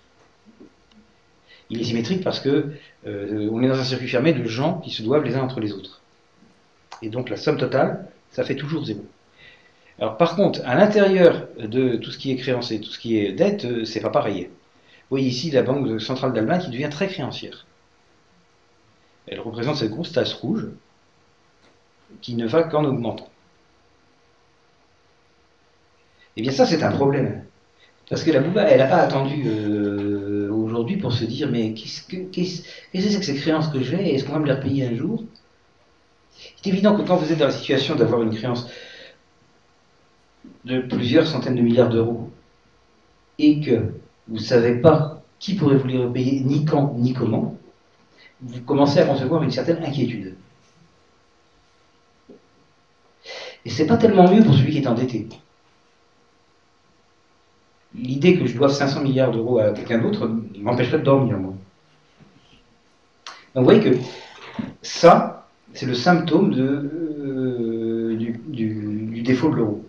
Il 1.71 1.81
est 1.81 1.85
symétrique 1.85 2.23
parce 2.25 2.41
que 2.41 2.73
euh, 3.07 3.49
on 3.53 3.63
est 3.63 3.69
dans 3.69 3.79
un 3.79 3.85
circuit 3.85 4.09
fermé 4.09 4.33
de 4.33 4.45
gens 4.45 4.79
qui 4.81 4.91
se 4.91 5.03
doivent 5.03 5.25
les 5.25 5.37
uns 5.37 5.43
entre 5.43 5.61
les 5.61 5.73
autres. 5.73 6.01
Et 7.01 7.09
donc 7.09 7.31
la 7.31 7.37
somme 7.37 7.59
totale, 7.59 8.09
ça 8.31 8.45
fait 8.45 8.57
toujours 8.57 8.85
zéro. 8.85 9.05
Alors 9.99 10.17
par 10.17 10.35
contre, 10.35 10.61
à 10.65 10.75
l'intérieur 10.75 11.47
de 11.59 11.97
tout 11.97 12.11
ce 12.11 12.19
qui 12.19 12.33
est 12.33 12.37
créancier, 12.37 12.81
tout 12.81 12.91
ce 12.91 12.99
qui 12.99 13.19
est 13.19 13.33
dette, 13.33 13.65
euh, 13.65 13.85
c'est 13.85 14.01
pas 14.01 14.11
pareil. 14.11 14.45
Vous 14.45 15.19
voyez 15.19 15.29
ici 15.29 15.51
la 15.51 15.63
Banque 15.63 16.01
centrale 16.01 16.33
d'Allemagne 16.33 16.61
qui 16.61 16.71
devient 16.71 16.91
très 16.91 17.07
créancière. 17.07 17.67
Elle 19.33 19.41
représente 19.41 19.77
cette 19.77 19.91
grosse 19.91 20.13
tasse 20.13 20.35
rouge 20.35 20.67
qui 22.21 22.35
ne 22.35 22.47
va 22.47 22.65
qu'en 22.65 22.85
augmentant. 22.85 23.31
Et 26.37 26.41
eh 26.41 26.43
bien 26.43 26.53
ça, 26.53 26.67
c'est 26.67 26.83
un 26.83 26.93
problème. 26.93 27.45
Parce 28.11 28.25
que 28.25 28.31
la 28.31 28.41
Bouba, 28.41 28.63
elle 28.65 28.81
n'a 28.81 28.87
pas 28.87 29.01
attendu 29.01 29.45
euh, 29.47 30.51
aujourd'hui 30.53 30.99
pour 30.99 31.15
se 31.15 31.25
dire, 31.25 31.51
mais 31.51 31.73
qu'est-ce 31.73 32.03
que 32.03 32.17
c'est 32.35 33.19
que 33.19 33.25
ces 33.25 33.37
créances 33.37 33.69
que 33.69 33.81
j'ai? 33.83 34.15
Est-ce 34.15 34.25
qu'on 34.25 34.33
va 34.33 34.39
me 34.39 34.47
les 34.47 34.53
repayer 34.53 34.87
un 34.87 34.95
jour? 34.95 35.25
C'est 36.31 36.69
évident 36.69 36.95
que 36.95 37.03
quand 37.03 37.17
vous 37.17 37.33
êtes 37.33 37.39
dans 37.39 37.47
la 37.47 37.53
situation 37.53 37.95
d'avoir 37.95 38.23
une 38.23 38.35
créance 38.35 38.69
de 40.67 40.81
plusieurs 40.81 41.27
centaines 41.27 41.57
de 41.57 41.63
milliards 41.63 41.89
d'euros, 41.89 42.31
et 43.39 43.61
que 43.61 43.95
vous 44.29 44.35
ne 44.35 44.39
savez 44.39 44.75
pas 44.75 45.23
qui 45.39 45.55
pourrait 45.55 45.77
vous 45.77 45.89
les 45.89 45.99
repayer, 45.99 46.41
ni 46.41 46.67
quand, 46.67 46.95
ni 46.99 47.15
comment, 47.15 47.57
vous 48.43 48.61
commencez 48.63 48.99
à 48.99 49.07
concevoir 49.07 49.43
une 49.43 49.51
certaine 49.51 49.83
inquiétude. 49.85 50.37
Et 53.65 53.71
c'est 53.71 53.87
pas 53.87 53.97
tellement 53.97 54.31
mieux 54.31 54.43
pour 54.43 54.55
celui 54.55 54.73
qui 54.73 54.79
est 54.79 54.87
endetté. 54.87 55.29
L'idée 57.95 58.39
que 58.39 58.47
je 58.47 58.57
dois 58.57 58.69
500 58.69 59.03
milliards 59.03 59.31
d'euros 59.31 59.59
à 59.59 59.71
quelqu'un 59.73 59.99
d'autre 59.99 60.29
m'empêcherait 60.59 60.99
de 60.99 61.05
dormir, 61.05 61.39
moi. 61.39 61.55
Donc 63.55 63.65
vous 63.65 63.71
voyez 63.71 63.81
que 63.81 63.99
ça, 64.81 65.47
c'est 65.75 65.87
le 65.87 65.95
symptôme 65.95 66.55
euh, 66.57 68.17
du, 68.17 69.23
défaut 69.23 69.51
de 69.51 69.57
l'euro. 69.57 69.85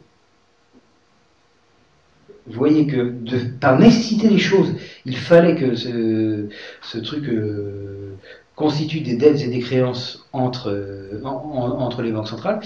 Vous 2.45 2.57
voyez 2.57 2.85
que 2.85 3.13
par 3.59 3.79
nécessité 3.79 4.27
des 4.27 4.37
choses, 4.37 4.75
il 5.05 5.15
fallait 5.15 5.55
que 5.55 5.75
ce, 5.75 6.97
truc 6.97 7.23
euh, 7.29 8.17
constitue 8.55 9.01
des 9.01 9.15
dettes 9.15 9.41
et 9.41 9.47
des 9.47 9.59
créances 9.59 10.27
entre, 10.31 10.69
euh, 10.69 11.21
entre 11.23 12.01
les 12.01 12.11
banques 12.11 12.27
centrales, 12.27 12.61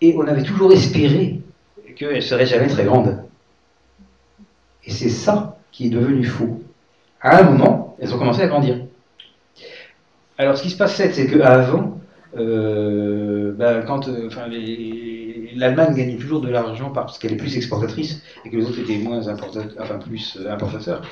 et 0.00 0.14
on 0.16 0.26
avait 0.26 0.42
toujours 0.42 0.72
espéré 0.72 1.40
qu'elles 1.96 2.16
ne 2.16 2.20
seraient 2.20 2.46
jamais 2.46 2.68
très 2.68 2.84
grandes. 2.84 3.22
Et 4.84 4.90
c'est 4.90 5.08
ça 5.08 5.58
qui 5.70 5.86
est 5.86 5.90
devenu 5.90 6.24
faux. 6.24 6.60
À 7.20 7.38
un 7.38 7.42
moment, 7.44 7.96
elles 8.00 8.12
ont 8.14 8.18
commencé 8.18 8.42
à 8.42 8.48
grandir. 8.48 8.78
Alors 10.38 10.56
ce 10.56 10.62
qui 10.62 10.70
se 10.70 10.76
passait, 10.76 11.12
c'est 11.12 11.28
qu'avant, 11.28 12.00
euh, 12.36 13.52
ben, 13.52 13.82
quand 13.82 14.08
euh, 14.08 14.28
l'Allemagne 15.54 15.94
gagnait 15.94 16.16
toujours 16.16 16.40
de 16.40 16.48
l'argent 16.48 16.90
parce 16.90 17.18
qu'elle 17.18 17.32
est 17.32 17.36
plus 17.36 17.56
exportatrice 17.56 18.22
et 18.44 18.50
que 18.50 18.56
les 18.56 18.64
autres 18.64 18.80
étaient 18.80 18.98
moins 18.98 19.28
importateurs, 19.28 19.72
enfin 19.80 19.98
plus 19.98 20.38
importateurs, 20.48 21.02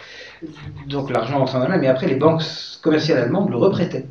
donc 0.87 1.11
l'argent 1.11 1.41
entrait 1.41 1.59
en 1.59 1.63
Allemagne, 1.63 1.81
mais 1.81 1.89
après 1.89 2.07
les 2.07 2.17
banques 2.17 2.43
commerciales 2.83 3.19
allemandes 3.19 3.51
le 3.51 3.57
reprêtaient. 3.57 4.07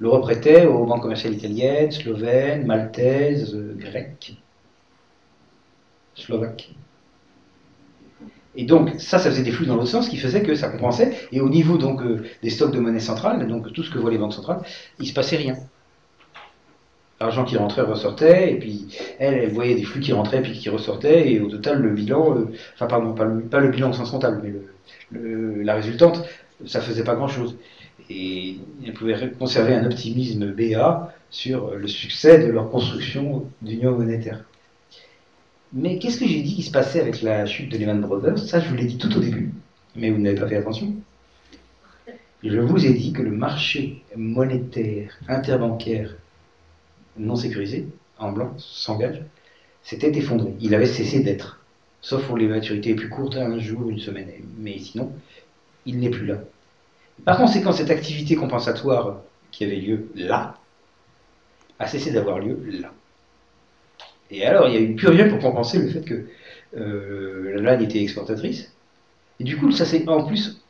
L'euro 0.00 0.20
prêtait 0.20 0.64
aux 0.64 0.86
banques 0.86 1.02
commerciales 1.02 1.34
italiennes, 1.34 1.90
slovènes, 1.90 2.66
maltaises, 2.66 3.54
euh, 3.54 3.76
grecques, 3.78 4.34
slovaques. 6.14 6.70
Et 8.56 8.64
donc, 8.64 8.98
ça, 8.98 9.18
ça 9.18 9.30
faisait 9.30 9.42
des 9.42 9.52
flux 9.52 9.66
dans 9.66 9.76
l'autre 9.76 9.88
sens, 9.88 10.08
qui 10.08 10.16
faisait 10.16 10.42
que 10.42 10.54
ça 10.54 10.70
compensait. 10.70 11.28
Et 11.32 11.40
au 11.40 11.50
niveau 11.50 11.78
euh, 11.78 12.24
des 12.42 12.50
stocks 12.50 12.72
de 12.72 12.80
monnaie 12.80 12.98
centrale, 12.98 13.46
donc 13.46 13.72
tout 13.74 13.82
ce 13.82 13.90
que 13.90 13.98
voient 13.98 14.10
les 14.10 14.18
banques 14.18 14.32
centrales, 14.32 14.62
il 14.98 15.06
se 15.06 15.12
passait 15.12 15.36
rien. 15.36 15.56
L'argent 17.20 17.44
qui 17.44 17.58
rentrait 17.58 17.82
ressortait, 17.82 18.52
et 18.52 18.58
puis 18.58 18.86
elle, 19.18 19.34
elle 19.34 19.52
voyait 19.52 19.74
des 19.74 19.84
flux 19.84 20.00
qui 20.00 20.12
rentraient 20.12 20.40
puis 20.40 20.52
qui 20.52 20.70
ressortaient, 20.70 21.30
et 21.30 21.40
au 21.40 21.48
total, 21.48 21.82
le 21.82 21.90
bilan, 21.90 22.34
euh, 22.36 22.46
enfin 22.74 22.86
pardon, 22.86 23.12
pas 23.14 23.24
le, 23.24 23.42
pas 23.42 23.60
le 23.60 23.68
bilan 23.68 23.90
au 23.90 23.92
sens 23.92 24.10
comptable, 24.10 24.40
mais 24.42 24.54
la 25.62 25.74
résultante, 25.74 26.24
ça 26.66 26.80
faisait 26.80 27.04
pas 27.04 27.14
grand-chose. 27.14 27.58
Et 28.08 28.56
elle 28.86 28.94
pouvait 28.94 29.32
conserver 29.38 29.74
un 29.74 29.84
optimisme 29.84 30.52
BA 30.52 31.14
sur 31.30 31.74
le 31.74 31.86
succès 31.86 32.38
de 32.38 32.50
leur 32.50 32.70
construction 32.70 33.46
d'union 33.62 33.92
monétaire. 33.92 34.44
Mais 35.72 35.98
qu'est-ce 35.98 36.18
que 36.18 36.26
j'ai 36.26 36.42
dit 36.42 36.56
qui 36.56 36.62
se 36.62 36.72
passait 36.72 37.00
avec 37.00 37.22
la 37.22 37.46
chute 37.46 37.70
de 37.70 37.78
Lehman 37.78 38.00
Brothers? 38.00 38.38
Ça, 38.38 38.60
je 38.60 38.68
vous 38.68 38.76
l'ai 38.76 38.86
dit 38.86 38.98
tout 38.98 39.14
au 39.16 39.20
début, 39.20 39.52
mais 39.94 40.10
vous 40.10 40.18
n'avez 40.18 40.40
pas 40.40 40.48
fait 40.48 40.56
attention. 40.56 40.94
Je 42.42 42.58
vous 42.58 42.86
ai 42.86 42.94
dit 42.94 43.12
que 43.12 43.22
le 43.22 43.30
marché 43.30 44.02
monétaire 44.16 45.16
interbancaire 45.28 46.16
non 47.16 47.36
sécurisé, 47.36 47.86
en 48.18 48.32
blanc, 48.32 48.54
sans 48.58 48.96
gage, 48.96 49.22
s'était 49.82 50.16
effondré. 50.16 50.54
Il 50.60 50.74
avait 50.74 50.86
cessé 50.86 51.20
d'être. 51.20 51.60
Sauf 52.02 52.26
pour 52.26 52.36
les 52.36 52.46
maturités 52.46 52.94
plus 52.94 53.08
courtes, 53.08 53.36
un 53.36 53.58
jour, 53.58 53.88
une 53.90 53.98
semaine. 53.98 54.30
Mais 54.58 54.78
sinon, 54.78 55.12
il 55.86 55.98
n'est 55.98 56.10
plus 56.10 56.26
là. 56.26 56.38
Par 57.24 57.36
conséquent, 57.36 57.72
cette 57.72 57.90
activité 57.90 58.34
compensatoire 58.36 59.20
qui 59.50 59.64
avait 59.64 59.76
lieu 59.76 60.08
là 60.14 60.56
a 61.78 61.86
cessé 61.86 62.12
d'avoir 62.12 62.38
lieu 62.38 62.58
là. 62.80 62.92
Et 64.30 64.44
alors, 64.46 64.68
il 64.68 64.72
n'y 64.72 64.76
a 64.76 64.80
eu 64.80 64.94
plus 64.94 65.08
rien 65.08 65.28
pour 65.28 65.38
compenser 65.38 65.78
le 65.78 65.88
fait 65.88 66.02
que 66.02 66.26
euh, 66.76 67.52
l'Allemagne 67.52 67.82
était 67.82 68.00
exportatrice. 68.00 68.72
Et 69.40 69.44
du 69.44 69.56
coup, 69.56 69.72
ça 69.72 69.84
s'est 69.84 70.08
en 70.08 70.24
plus 70.24 70.60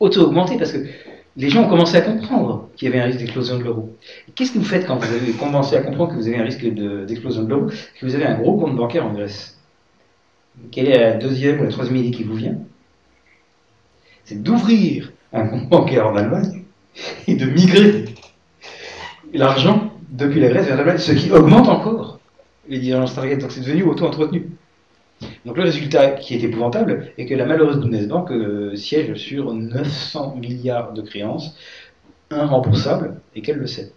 auto-augmenté 0.00 0.56
parce 0.56 0.72
que 0.72 0.86
les 1.36 1.48
gens 1.48 1.64
ont 1.64 1.68
commencé 1.68 1.96
à 1.96 2.00
comprendre 2.00 2.68
qu'il 2.76 2.88
y 2.88 2.92
avait 2.92 3.00
un 3.00 3.04
risque 3.04 3.18
d'explosion 3.18 3.58
de 3.58 3.64
l'euro. 3.64 3.96
Qu'est-ce 4.34 4.52
que 4.52 4.58
vous 4.58 4.64
faites 4.64 4.86
quand 4.86 4.96
vous 4.96 5.14
avez 5.14 5.32
commencé 5.32 5.76
à 5.76 5.80
comprendre 5.80 6.12
que 6.12 6.16
vous 6.16 6.26
avez 6.26 6.38
un 6.38 6.44
risque 6.44 6.66
d'explosion 6.66 7.44
de, 7.44 7.48
l'euro? 7.48 7.66
Que 7.66 8.06
vous 8.06 8.14
avez 8.14 8.24
un 8.24 8.38
gros 8.38 8.58
compte 8.58 8.76
bancaire 8.76 9.06
en 9.06 9.12
Grèce 9.12 9.58
Quelle 10.72 10.88
est 10.88 10.98
la 10.98 11.14
deuxième 11.14 11.60
ou 11.60 11.64
la 11.64 11.70
troisième 11.70 11.96
idée 11.96 12.10
qui 12.10 12.24
vous 12.24 12.34
vient? 12.34 12.56
C'est 14.24 14.42
d'ouvrir 14.42 15.12
un 15.32 15.46
compte 15.46 15.68
bancaire 15.68 16.06
en 16.08 16.16
Allemagne 16.16 16.64
et 17.26 17.36
de 17.36 17.46
migrer 17.46 18.06
l'argent 19.32 19.92
depuis 20.10 20.40
la 20.40 20.48
Grèce 20.48 20.66
vers 20.66 20.76
l'Allemagne, 20.76 20.98
ce 20.98 21.12
qui 21.12 21.30
augmente 21.30 21.68
encore 21.68 22.18
les 22.68 22.78
divergences 22.78 23.14
target. 23.14 23.36
Donc 23.36 23.52
c'est 23.52 23.60
devenu 23.60 23.84
auto-entretenu. 23.84 24.50
Donc 25.46 25.56
le 25.56 25.62
résultat 25.62 26.10
qui 26.10 26.34
est 26.34 26.42
épouvantable 26.42 27.12
est 27.16 27.26
que 27.26 27.34
la 27.34 27.46
malheureuse 27.46 27.78
Bundesbank 27.78 28.30
euh, 28.30 28.76
siège 28.76 29.14
sur 29.14 29.54
900 29.54 30.36
milliards 30.36 30.92
de 30.92 31.02
créances 31.02 31.56
irremboursables 32.30 33.20
et 33.34 33.42
qu'elle 33.42 33.56
le 33.56 33.66
sait. 33.66 33.92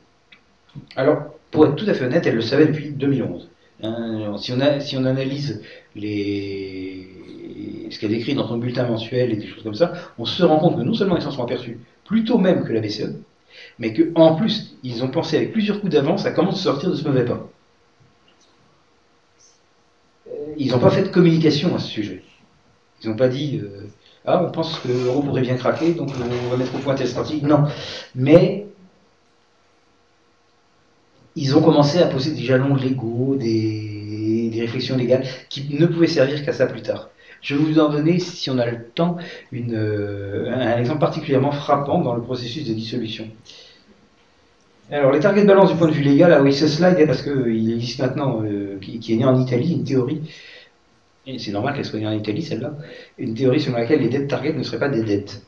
Alors, 0.95 1.35
pour 1.51 1.65
être 1.65 1.75
tout 1.75 1.85
à 1.87 1.93
fait 1.93 2.05
honnête, 2.05 2.25
elle 2.25 2.35
le 2.35 2.41
savait 2.41 2.67
depuis 2.67 2.91
2011. 2.91 3.49
Hein, 3.83 4.37
si, 4.37 4.53
on 4.53 5.05
analyse 5.05 5.61
ce 5.95 7.99
qu'elle 7.99 8.13
écrit 8.13 8.33
dans 8.33 8.47
son 8.47 8.57
bulletin 8.57 8.87
mensuel 8.87 9.33
et 9.33 9.35
des 9.35 9.47
choses 9.47 9.63
comme 9.63 9.75
ça, 9.75 9.93
on 10.17 10.25
se 10.25 10.43
rend 10.43 10.59
compte 10.59 10.77
que 10.77 10.83
non 10.83 10.93
seulement 10.93 11.17
ils 11.17 11.21
s'en 11.21 11.31
sont 11.31 11.43
aperçus, 11.43 11.79
plutôt 12.05 12.37
même 12.37 12.63
que 12.63 12.71
la 12.71 12.79
BCE, 12.79 13.17
mais 13.79 13.93
qu'en 13.93 14.35
plus, 14.35 14.77
ils 14.83 15.03
ont 15.03 15.09
pensé 15.09 15.35
avec 15.35 15.51
plusieurs 15.51 15.81
coups 15.81 15.91
d'avance 15.91 16.25
à 16.25 16.31
comment 16.31 16.51
se 16.51 16.63
sortir 16.63 16.89
de 16.89 16.95
ce 16.95 17.03
mauvais 17.03 17.25
pas. 17.25 17.49
Ils 20.57 20.71
n'ont 20.71 20.79
pas 20.79 20.91
fait 20.91 21.03
de 21.03 21.07
communication 21.07 21.75
à 21.75 21.79
ce 21.79 21.87
sujet. 21.87 22.23
Ils 23.03 23.09
n'ont 23.09 23.15
pas 23.15 23.27
dit 23.27 23.61
euh, 23.63 23.87
Ah, 24.25 24.43
on 24.43 24.51
pense 24.51 24.79
que 24.79 24.87
l'euro 24.87 25.21
pourrait 25.21 25.41
bien 25.41 25.55
craquer, 25.55 25.93
donc 25.93 26.09
on 26.15 26.49
va 26.49 26.57
mettre 26.57 26.75
au 26.75 26.79
point 26.79 26.95
telle 26.95 27.07
stratégie. 27.07 27.43
Non. 27.43 27.65
Mais 28.15 28.67
ils 31.35 31.57
ont 31.57 31.61
commencé 31.61 31.99
à 31.99 32.07
poser 32.07 32.31
des 32.31 32.43
jalons 32.43 32.75
légaux, 32.75 33.35
des, 33.35 34.51
réflexions 34.59 34.95
légales 34.95 35.25
qui 35.49 35.75
ne 35.75 35.85
pouvaient 35.85 36.07
servir 36.07 36.45
qu'à 36.45 36.53
ça 36.53 36.67
plus 36.67 36.81
tard. 36.81 37.09
Je 37.41 37.55
vais 37.55 37.63
vous 37.63 37.79
en 37.79 37.89
donner, 37.89 38.19
si 38.19 38.49
on 38.49 38.57
a 38.57 38.65
le 38.65 38.85
temps, 38.85 39.17
euh, 39.53 40.49
un 40.53 40.77
exemple 40.77 40.99
particulièrement 40.99 41.51
frappant 41.51 41.99
dans 41.99 42.15
le 42.15 42.21
processus 42.21 42.65
de 42.65 42.73
dissolution. 42.73 43.27
Alors, 44.91 45.11
les 45.11 45.19
targets 45.19 45.41
de 45.43 45.47
balance 45.47 45.71
du 45.71 45.77
point 45.77 45.87
de 45.87 45.93
vue 45.93 46.03
légal, 46.03 46.33
ah 46.33 46.41
oui, 46.41 46.53
ce 46.53 46.67
slide 46.67 47.05
parce 47.07 47.21
qu'il 47.21 47.73
existe 47.73 47.99
maintenant, 47.99 48.43
euh, 48.43 48.77
qui, 48.79 49.13
est 49.13 49.15
né 49.15 49.23
en 49.23 49.39
Italie, 49.39 49.73
une 49.73 49.85
théorie, 49.85 50.21
et 51.25 51.39
c'est 51.39 51.51
normal 51.51 51.73
qu'elle 51.73 51.85
soit 51.85 51.99
née 51.99 52.07
en 52.07 52.11
Italie, 52.11 52.41
celle-là, 52.41 52.73
une 53.17 53.33
théorie 53.33 53.61
selon 53.61 53.77
laquelle 53.77 54.01
les 54.01 54.09
dettes 54.09 54.27
target 54.27 54.53
ne 54.53 54.61
seraient 54.61 54.79
pas 54.79 54.89
des 54.89 55.03
dettes. 55.03 55.41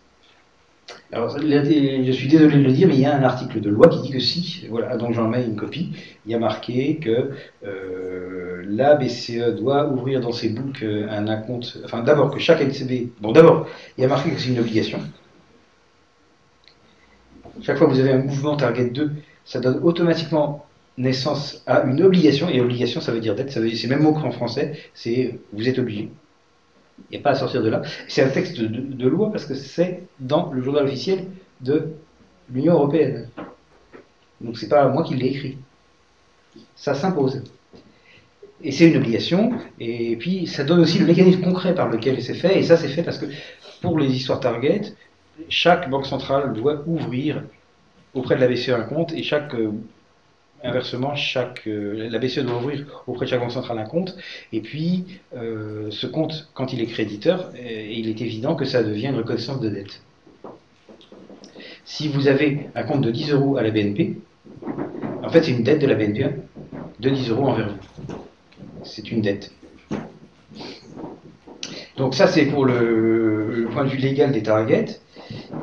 Alors, 1.11 1.37
je 1.37 2.11
suis 2.11 2.27
désolé 2.29 2.57
de 2.57 2.63
le 2.63 2.71
dire, 2.71 2.87
mais 2.87 2.95
il 2.95 3.01
y 3.01 3.05
a 3.05 3.15
un 3.15 3.23
article 3.23 3.59
de 3.59 3.69
loi 3.69 3.89
qui 3.89 4.01
dit 4.01 4.11
que 4.11 4.19
si, 4.19 4.65
voilà, 4.69 4.95
donc 4.95 5.13
j'en 5.13 5.27
mets 5.27 5.43
une 5.43 5.55
copie, 5.55 5.91
il 6.25 6.31
y 6.31 6.35
a 6.35 6.39
marqué 6.39 6.97
que 6.97 7.31
euh, 7.65 8.63
la 8.67 8.95
BCE 8.95 9.55
doit 9.57 9.89
ouvrir 9.91 10.21
dans 10.21 10.31
ses 10.31 10.49
books 10.49 10.83
un 10.83 11.27
acompte, 11.27 11.77
enfin 11.83 12.03
d'abord 12.03 12.31
que 12.31 12.39
chaque 12.39 12.61
NCB, 12.61 13.09
bon 13.19 13.33
d'abord, 13.33 13.67
il 13.97 14.01
y 14.01 14.05
a 14.05 14.07
marqué 14.07 14.31
que 14.31 14.39
c'est 14.39 14.49
une 14.49 14.59
obligation. 14.59 14.99
Chaque 17.61 17.77
fois 17.77 17.87
que 17.87 17.93
vous 17.93 17.99
avez 17.99 18.11
un 18.11 18.19
mouvement 18.19 18.57
target 18.57 18.89
2, 18.89 19.11
ça 19.45 19.59
donne 19.59 19.79
automatiquement 19.83 20.65
naissance 20.97 21.61
à 21.65 21.83
une 21.83 22.01
obligation, 22.01 22.49
et 22.49 22.61
obligation 22.61 23.01
ça 23.01 23.11
veut 23.11 23.19
dire 23.19 23.35
dette, 23.35 23.51
ça 23.51 23.59
veut 23.59 23.69
dire, 23.69 23.77
c'est 23.77 23.87
même 23.87 24.01
mot 24.01 24.13
qu'en 24.13 24.31
français, 24.31 24.79
c'est 24.93 25.39
vous 25.53 25.67
êtes 25.67 25.79
obligé. 25.79 26.09
Il 27.09 27.13
n'y 27.13 27.17
a 27.17 27.21
pas 27.21 27.31
à 27.31 27.35
sortir 27.35 27.61
de 27.61 27.69
là. 27.69 27.81
C'est 28.07 28.21
un 28.21 28.29
texte 28.29 28.57
de, 28.59 29.07
loi 29.07 29.29
parce 29.31 29.45
que 29.45 29.53
c'est 29.53 30.03
dans 30.19 30.51
le 30.53 30.61
journal 30.61 30.85
officiel 30.85 31.25
de 31.59 31.89
l'Union 32.49 32.73
européenne. 32.73 33.27
Donc 34.39 34.57
c'est 34.57 34.69
pas 34.69 34.87
moi 34.87 35.03
qui 35.03 35.15
l'ai 35.15 35.27
écrit. 35.27 35.57
Ça 36.75 36.93
s'impose. 36.93 37.43
Et 38.63 38.71
c'est 38.71 38.89
une 38.89 38.95
obligation. 38.95 39.51
Et 39.77 40.15
puis 40.15 40.47
ça 40.47 40.63
donne 40.63 40.79
aussi 40.79 40.99
le 40.99 41.05
mécanisme 41.05 41.41
concret 41.41 41.75
par 41.75 41.89
lequel 41.89 42.21
c'est 42.21 42.33
fait. 42.33 42.59
Et 42.59 42.63
ça 42.63 42.77
c'est 42.77 42.87
fait 42.87 43.03
parce 43.03 43.17
que 43.17 43.25
pour 43.81 43.99
les 43.99 44.07
histoires 44.15 44.39
target, 44.39 44.93
chaque 45.49 45.89
banque 45.89 46.05
centrale 46.05 46.53
doit 46.53 46.83
ouvrir 46.87 47.43
auprès 48.13 48.35
de 48.35 48.41
la 48.41 48.47
BCE 48.47 48.69
un 48.69 48.81
compte 48.81 49.11
et 49.13 49.23
chaque 49.23 49.53
euh, 49.53 49.71
inversement, 50.63 51.15
chaque, 51.15 51.67
euh, 51.67 52.09
la 52.09 52.17
BCE 52.17 52.39
doit 52.39 52.57
ouvrir 52.57 53.03
auprès 53.07 53.25
de 53.25 53.31
chaque 53.31 53.39
banque 53.39 53.51
centrale 53.51 53.77
un 53.77 53.85
compte, 53.85 54.15
et 54.51 54.61
puis 54.61 55.05
euh, 55.35 55.91
ce 55.91 56.07
compte, 56.07 56.49
quand 56.53 56.73
il 56.73 56.81
est 56.81 56.87
créditeur, 56.87 57.51
il 57.55 58.09
est 58.09 58.21
évident 58.21 58.55
que 58.55 58.65
ça 58.65 58.81
devient 58.81 59.07
une 59.07 59.17
reconnaissance 59.17 59.59
de 59.59 59.69
dette. 59.69 60.01
Si 61.83 62.07
vous 62.07 62.27
avez 62.27 62.69
un 62.73 62.83
compte 62.83 63.01
de 63.01 63.11
10 63.11 63.31
euros 63.31 63.57
à 63.57 63.63
la 63.63 63.69
BNP, 63.69 64.17
en 65.23 65.29
fait 65.29 65.43
c'est 65.43 65.51
une 65.51 65.63
dette 65.63 65.81
de 65.81 65.87
la 65.87 65.95
BNP 65.95 66.31
de 66.99 67.09
10 67.09 67.29
euros 67.29 67.47
envers 67.47 67.69
vous. 67.69 68.15
C'est 68.83 69.11
une 69.11 69.21
dette. 69.21 69.51
Donc 71.97 72.15
ça 72.15 72.27
c'est 72.27 72.45
pour 72.45 72.65
le, 72.65 73.67
point 73.71 73.83
de 73.83 73.89
vue 73.89 73.97
légal 73.97 74.31
des 74.31 74.41
targets. 74.41 74.99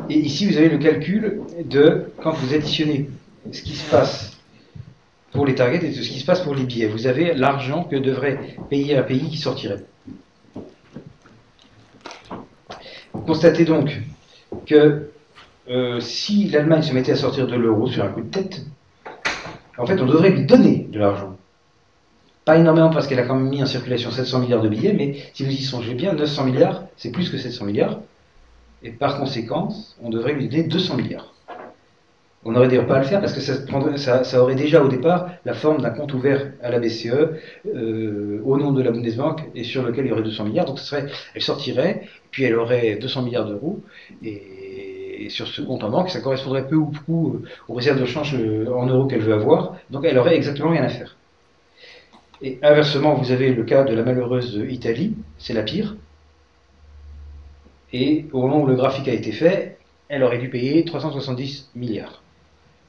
Et 0.09 0.19
ici 0.19 0.47
vous 0.47 0.57
avez 0.57 0.69
le 0.69 0.79
calcul 0.79 1.41
de 1.65 2.13
quand 2.23 2.33
vous 2.33 2.55
additionnez 2.55 3.09
ce 3.51 3.63
qui 3.63 3.75
se 3.75 3.91
passe 3.91 4.37
pour 5.33 5.47
les 5.47 5.55
targets 5.55 5.85
et 5.85 5.93
ce 5.93 6.09
qui 6.09 6.21
se 6.21 6.25
passe 6.25 6.41
pour 6.41 6.55
les 6.55 6.65
billets. 6.65 6.87
Vous 6.87 7.07
avez 7.07 7.35
l'argent 7.35 7.85
que 7.85 7.97
devrait 7.97 8.57
payer 8.71 8.97
un 8.97 9.03
pays 9.03 9.29
qui 9.29 9.39
sortirait. 9.39 9.85
Vous 13.13 13.21
constatez 13.21 13.65
donc 13.65 14.01
que 14.67 15.11
euh, 15.69 16.01
si 16.01 16.49
l'Allemagne 16.49 16.83
se 16.83 16.93
mettait 16.93 17.13
à 17.13 17.17
sortir 17.17 17.47
de 17.47 17.55
l'euro 17.55 17.87
sur 17.87 18.05
un 18.05 18.09
coup 18.09 18.23
de 18.23 18.31
tête, 18.31 18.63
en 19.79 19.87
fait, 19.87 20.01
on 20.01 20.07
devrait 20.07 20.31
lui 20.31 20.45
donner 20.45 20.87
de 20.91 20.99
l'argent. 20.99 21.37
Pas 22.45 22.59
énormément 22.59 22.91
parce 22.91 23.07
qu'elle 23.07 23.21
a 23.21 23.23
quand 23.23 23.37
même 23.37 23.49
mis 23.49 23.63
en 23.63 23.67
circulation 23.67 24.11
700 24.11 24.41
milliards 24.41 24.63
de 24.63 24.69
billets, 24.69 24.93
mais 24.93 25.17
si 25.33 25.45
vous 25.45 25.51
y 25.51 25.63
songez 25.63 25.95
bien, 25.95 26.13
900 26.13 26.45
milliards, 26.45 26.85
c'est 26.97 27.11
plus 27.11 27.31
que 27.31 27.39
700 27.39 27.65
milliards. 27.65 28.01
Et 28.85 28.91
par 28.91 29.19
conséquent, 29.19 29.69
on 30.03 30.11
devrait 30.11 30.33
lui 30.33 30.49
donner 30.49 30.65
200 30.65 30.97
milliards. 30.97 31.33
On 32.45 32.51
n'aurait 32.51 32.67
d'ailleurs 32.67 32.87
pas 32.87 32.97
à 32.97 32.99
le 32.99 33.05
faire 33.05 33.21
parce 33.21 33.33
que 33.33 33.41
ça, 33.41 34.43
aurait 34.43 34.57
déjà 34.57 34.83
au 34.83 34.89
départ 34.89 35.31
la 35.45 35.55
forme 35.55 35.81
d'un 35.81 35.91
compte 35.91 36.13
ouvert 36.13 36.51
à 36.61 36.71
la 36.71 36.81
BCE 36.81 37.07
euh, 37.67 38.43
au 38.45 38.59
nom 38.59 38.73
de 38.73 38.83
la 38.83 38.91
Bundesbank 38.91 39.45
et 39.55 39.63
sur 39.63 39.85
lequel 39.85 40.07
il 40.07 40.09
y 40.09 40.13
aurait 40.13 40.23
200 40.23 40.47
milliards. 40.47 40.67
Donc 40.67 40.81
serait, 40.81 41.07
elle 41.35 41.43
sortirait, 41.43 42.03
puis 42.33 42.43
elle 42.43 42.57
aurait 42.57 42.97
200 42.97 43.23
milliards 43.23 43.47
d'euros 43.47 43.81
et, 44.25 45.29
sur 45.29 45.47
ce 45.47 45.63
compte 45.63 45.85
en 45.85 45.91
banque, 45.91 46.11
ça 46.11 46.21
correspondrait 46.21 46.67
peu 46.67 46.75
ou 46.75 46.87
prou 46.87 47.35
euh, 47.35 47.49
aux 47.69 47.75
réserves 47.75 48.01
de 48.01 48.07
change 48.07 48.35
euh, 48.35 48.67
en 48.75 48.87
euros 48.87 49.07
qu'elle 49.07 49.21
veut 49.21 49.35
avoir. 49.35 49.77
Donc 49.91 50.05
elle 50.05 50.19
aurait 50.19 50.35
exactement 50.35 50.71
rien 50.71 50.83
à 50.83 50.89
faire. 50.89 51.17
Et 52.41 52.59
inversement, 52.61 53.15
vous 53.15 53.31
avez 53.31 53.55
le 53.55 53.63
cas 53.63 53.85
de 53.85 53.95
la 53.95 54.03
malheureuse 54.03 54.61
Italie, 54.69 55.15
c'est 55.39 55.53
la 55.53 55.63
pire. 55.63 55.95
Et 57.93 58.27
au 58.33 58.43
moment 58.43 58.63
où 58.63 58.67
le 58.67 58.75
graphique 58.75 59.09
a 59.09 59.13
été 59.13 59.33
fait, 59.33 59.79
elle 60.09 60.23
aurait 60.23 60.39
dû 60.39 60.49
payer 60.49 60.85
370 60.85 61.71
milliards. 61.75 62.23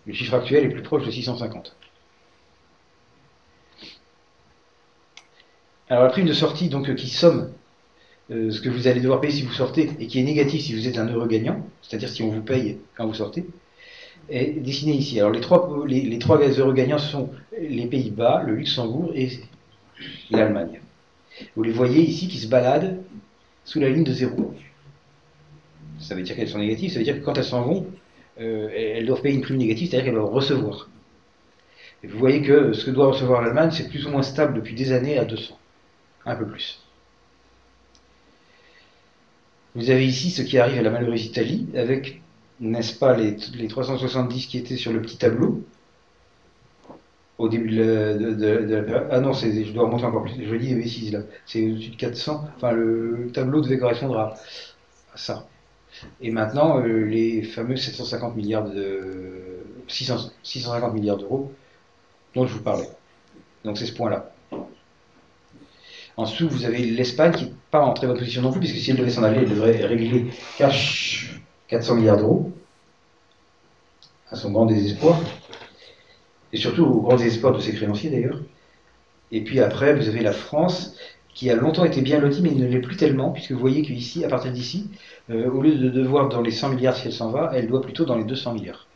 Le 0.06 0.14
chiffre 0.14 0.34
actuel 0.34 0.66
est 0.66 0.70
plus 0.70 0.82
proche 0.82 1.06
de 1.06 1.12
650. 1.12 1.76
Alors 5.90 6.04
la 6.04 6.10
prime 6.10 6.26
de 6.26 6.34
sortie, 6.34 6.70
donc 6.70 6.94
qui 6.96 7.10
somme 7.10 7.52
euh, 8.32 8.52
ce 8.52 8.62
que 8.62 8.70
vous 8.70 8.88
allez 8.88 9.02
devoir 9.02 9.20
payer 9.20 9.34
si 9.34 9.42
vous 9.44 9.52
sortez 9.54 9.90
et 10.00 10.08
qui 10.08 10.20
est 10.20 10.24
négatif 10.24 10.62
si 10.62 10.74
vous 10.74 10.88
êtes 10.88 10.98
un 10.98 11.08
heureux 11.08 11.28
gagnant, 11.28 11.66
c'est-à-dire 11.82 12.10
si 12.10 12.24
on 12.24 12.30
vous 12.30 12.42
paye 12.42 12.78
quand 12.96 13.06
vous 13.06 13.14
sortez, 13.14 13.46
est 14.30 14.62
dessinée 14.62 14.94
ici. 14.94 15.20
Alors 15.20 15.32
les 15.32 15.42
trois, 15.42 15.84
les, 15.86 16.02
les 16.02 16.20
trois 16.20 16.40
heureux 16.40 16.74
gagnants 16.74 16.98
sont 16.98 17.30
les 17.60 17.86
Pays-Bas, 17.86 18.44
le 18.46 18.56
Luxembourg 18.56 19.12
et 19.14 19.30
l'Allemagne. 20.32 20.80
Vous 21.56 21.64
les 21.64 21.72
voyez 21.72 22.02
ici 22.02 22.28
qui 22.28 22.38
se 22.38 22.48
baladent 22.48 23.04
sous 23.66 23.80
la 23.80 23.90
ligne 23.90 24.04
de 24.04 24.14
zéro. 24.14 24.54
Ça 26.00 26.16
veut 26.16 26.22
dire 26.22 26.36
qu'elles 26.36 26.50
sont 26.50 26.60
négatives, 26.60 26.92
ça 26.92 27.00
veut 27.00 27.06
dire 27.06 27.20
que 27.20 27.24
quand 27.26 27.38
elles 27.38 27.44
s'en 27.44 27.62
vont, 27.62 27.88
euh, 28.40 28.70
elles 28.76 29.06
doivent 29.06 29.22
payer 29.22 29.36
une 29.36 29.42
prime 29.42 29.58
négative, 29.58 29.90
c'est-à-dire 29.90 30.06
qu'elles 30.06 30.20
doivent 30.20 30.34
recevoir. 30.34 30.90
Et 32.04 32.08
vous 32.08 32.20
voyez 32.20 32.42
que 32.42 32.74
ce 32.74 32.86
que 32.86 32.92
doit 32.92 33.08
recevoir 33.08 33.42
l'Allemagne, 33.42 33.72
c'est 33.72 33.88
plus 33.90 34.06
ou 34.06 34.10
moins 34.10 34.24
stable 34.24 34.56
depuis 34.56 34.76
des 34.76 34.92
années 34.92 35.18
à 35.18 35.26
200. 35.26 35.58
Un 36.26 36.36
peu 36.36 36.46
plus. 36.46 36.82
Vous 39.76 39.90
avez 39.90 40.06
ici 40.06 40.30
ce 40.30 40.42
qui 40.42 40.58
arrive 40.58 40.80
à 40.80 40.82
la 40.82 40.90
malheureuse 40.90 41.26
Italie, 41.26 41.68
avec, 41.76 42.22
n'est-ce 42.60 42.98
pas, 42.98 43.16
les, 43.16 43.38
les 43.56 43.68
370 43.68 44.48
qui 44.48 44.58
étaient 44.58 44.78
sur 44.78 44.94
le 44.94 45.02
petit 45.02 45.18
tableau, 45.18 45.64
au 47.38 47.50
début 47.50 47.76
de, 47.76 48.66
la 48.70 48.82
période. 48.84 49.08
Ah 49.12 49.20
non, 49.20 49.34
je 49.34 49.72
dois 49.72 49.84
remonter 49.84 50.06
encore 50.06 50.24
plus. 50.24 50.34
Je 50.34 50.56
dis 50.56 50.68
les 50.68 50.76
bêtises 50.76 51.12
là. 51.12 51.20
C'est 51.46 51.66
au-dessus 51.72 51.92
de 51.92 51.96
400. 51.96 52.48
Enfin, 52.56 52.72
le, 52.72 53.30
tableau 53.34 53.62
devait 53.62 53.78
correspondre 53.78 54.18
à, 54.18 54.36
ça. 55.16 55.48
Et 56.22 56.32
maintenant, 56.32 56.80
euh, 56.80 57.04
les 57.06 57.44
fameux 57.44 57.76
750 57.76 58.36
milliards 58.36 58.70
de 58.70 59.60
650 59.88 60.94
milliards 60.94 61.18
d'euros 61.18 61.52
dont 62.36 62.46
je 62.48 62.54
vous 62.54 62.64
parlais. 62.64 62.90
Donc 63.64 63.78
c'est 63.78 63.86
ce 63.86 63.94
point-là. 63.94 64.32
En 66.16 66.24
dessous, 66.24 66.48
vous 66.48 66.66
avez 66.66 66.80
l'Espagne 66.80 67.34
qui 67.34 67.46
n'est 67.46 67.54
pas 67.72 67.82
en 67.82 67.94
très 67.94 68.06
bonne 68.08 68.18
position 68.18 68.42
non 68.42 68.52
plus, 68.52 68.60
puisque 68.60 68.78
si 68.78 68.92
elle 68.92 68.98
devait 68.98 69.10
s'en 69.10 69.24
aller, 69.24 69.40
elle 69.40 69.50
devrait 69.50 69.86
régler 69.86 70.28
cash 70.58 71.42
400 71.68 71.96
milliards 71.96 72.18
d'euros, 72.18 72.52
à 74.30 74.36
son 74.36 74.52
grand 74.52 74.66
désespoir 74.66 75.20
et 76.54 76.58
surtout 76.58 76.86
au 76.86 77.02
grand 77.02 77.16
désespoir 77.16 77.54
de 77.54 77.60
ses 77.60 77.74
créanciers 77.74 78.12
d'ailleurs. 78.12 78.40
Et 79.32 79.44
puis 79.44 79.60
après, 79.60 79.96
vous 79.96 80.08
avez 80.08 80.22
la 80.22 80.32
France, 80.32 80.96
qui 81.34 81.50
a 81.50 81.56
longtemps 81.56 81.86
été 81.86 82.02
bien 82.02 82.20
lotie, 82.20 82.42
mais 82.42 82.52
ne 82.52 82.68
l'est 82.68 82.80
plus 82.80 82.96
tellement, 82.96 83.32
puisque 83.32 83.52
vous 83.52 83.60
voyez 83.60 83.82
qu'ici, 83.82 84.24
à 84.24 84.28
partir 84.28 84.52
d'ici, 84.52 84.90
euh, 85.30 85.50
au 85.50 85.62
lieu 85.62 85.76
de 85.76 85.90
devoir 85.90 86.30
dans 86.30 86.42
les 86.42 86.52
100 86.52 86.70
milliards 86.70 86.96
si 86.96 87.08
elle 87.08 87.14
s'en 87.14 87.32
va, 87.32 87.52
elle 87.54 87.68
doit 87.68 87.82
plutôt 87.82 88.06
dans 88.06 88.16
les 88.16 88.24
200 88.24 88.54
milliards. 88.54 88.88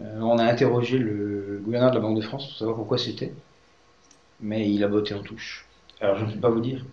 Euh, 0.00 0.20
on 0.20 0.38
a 0.38 0.44
interrogé 0.44 0.98
le 0.98 1.60
gouverneur 1.62 1.90
de 1.90 1.96
la 1.96 2.00
Banque 2.00 2.16
de 2.16 2.22
France 2.22 2.46
pour 2.46 2.56
savoir 2.56 2.76
pourquoi 2.76 2.96
c'était, 2.96 3.32
mais 4.40 4.70
il 4.70 4.82
a 4.84 4.88
botté 4.88 5.14
en 5.14 5.22
touche. 5.22 5.66
Alors 6.00 6.16
je 6.16 6.24
ne 6.24 6.32
peux 6.32 6.40
pas 6.40 6.50
vous 6.50 6.60
dire. 6.60 6.84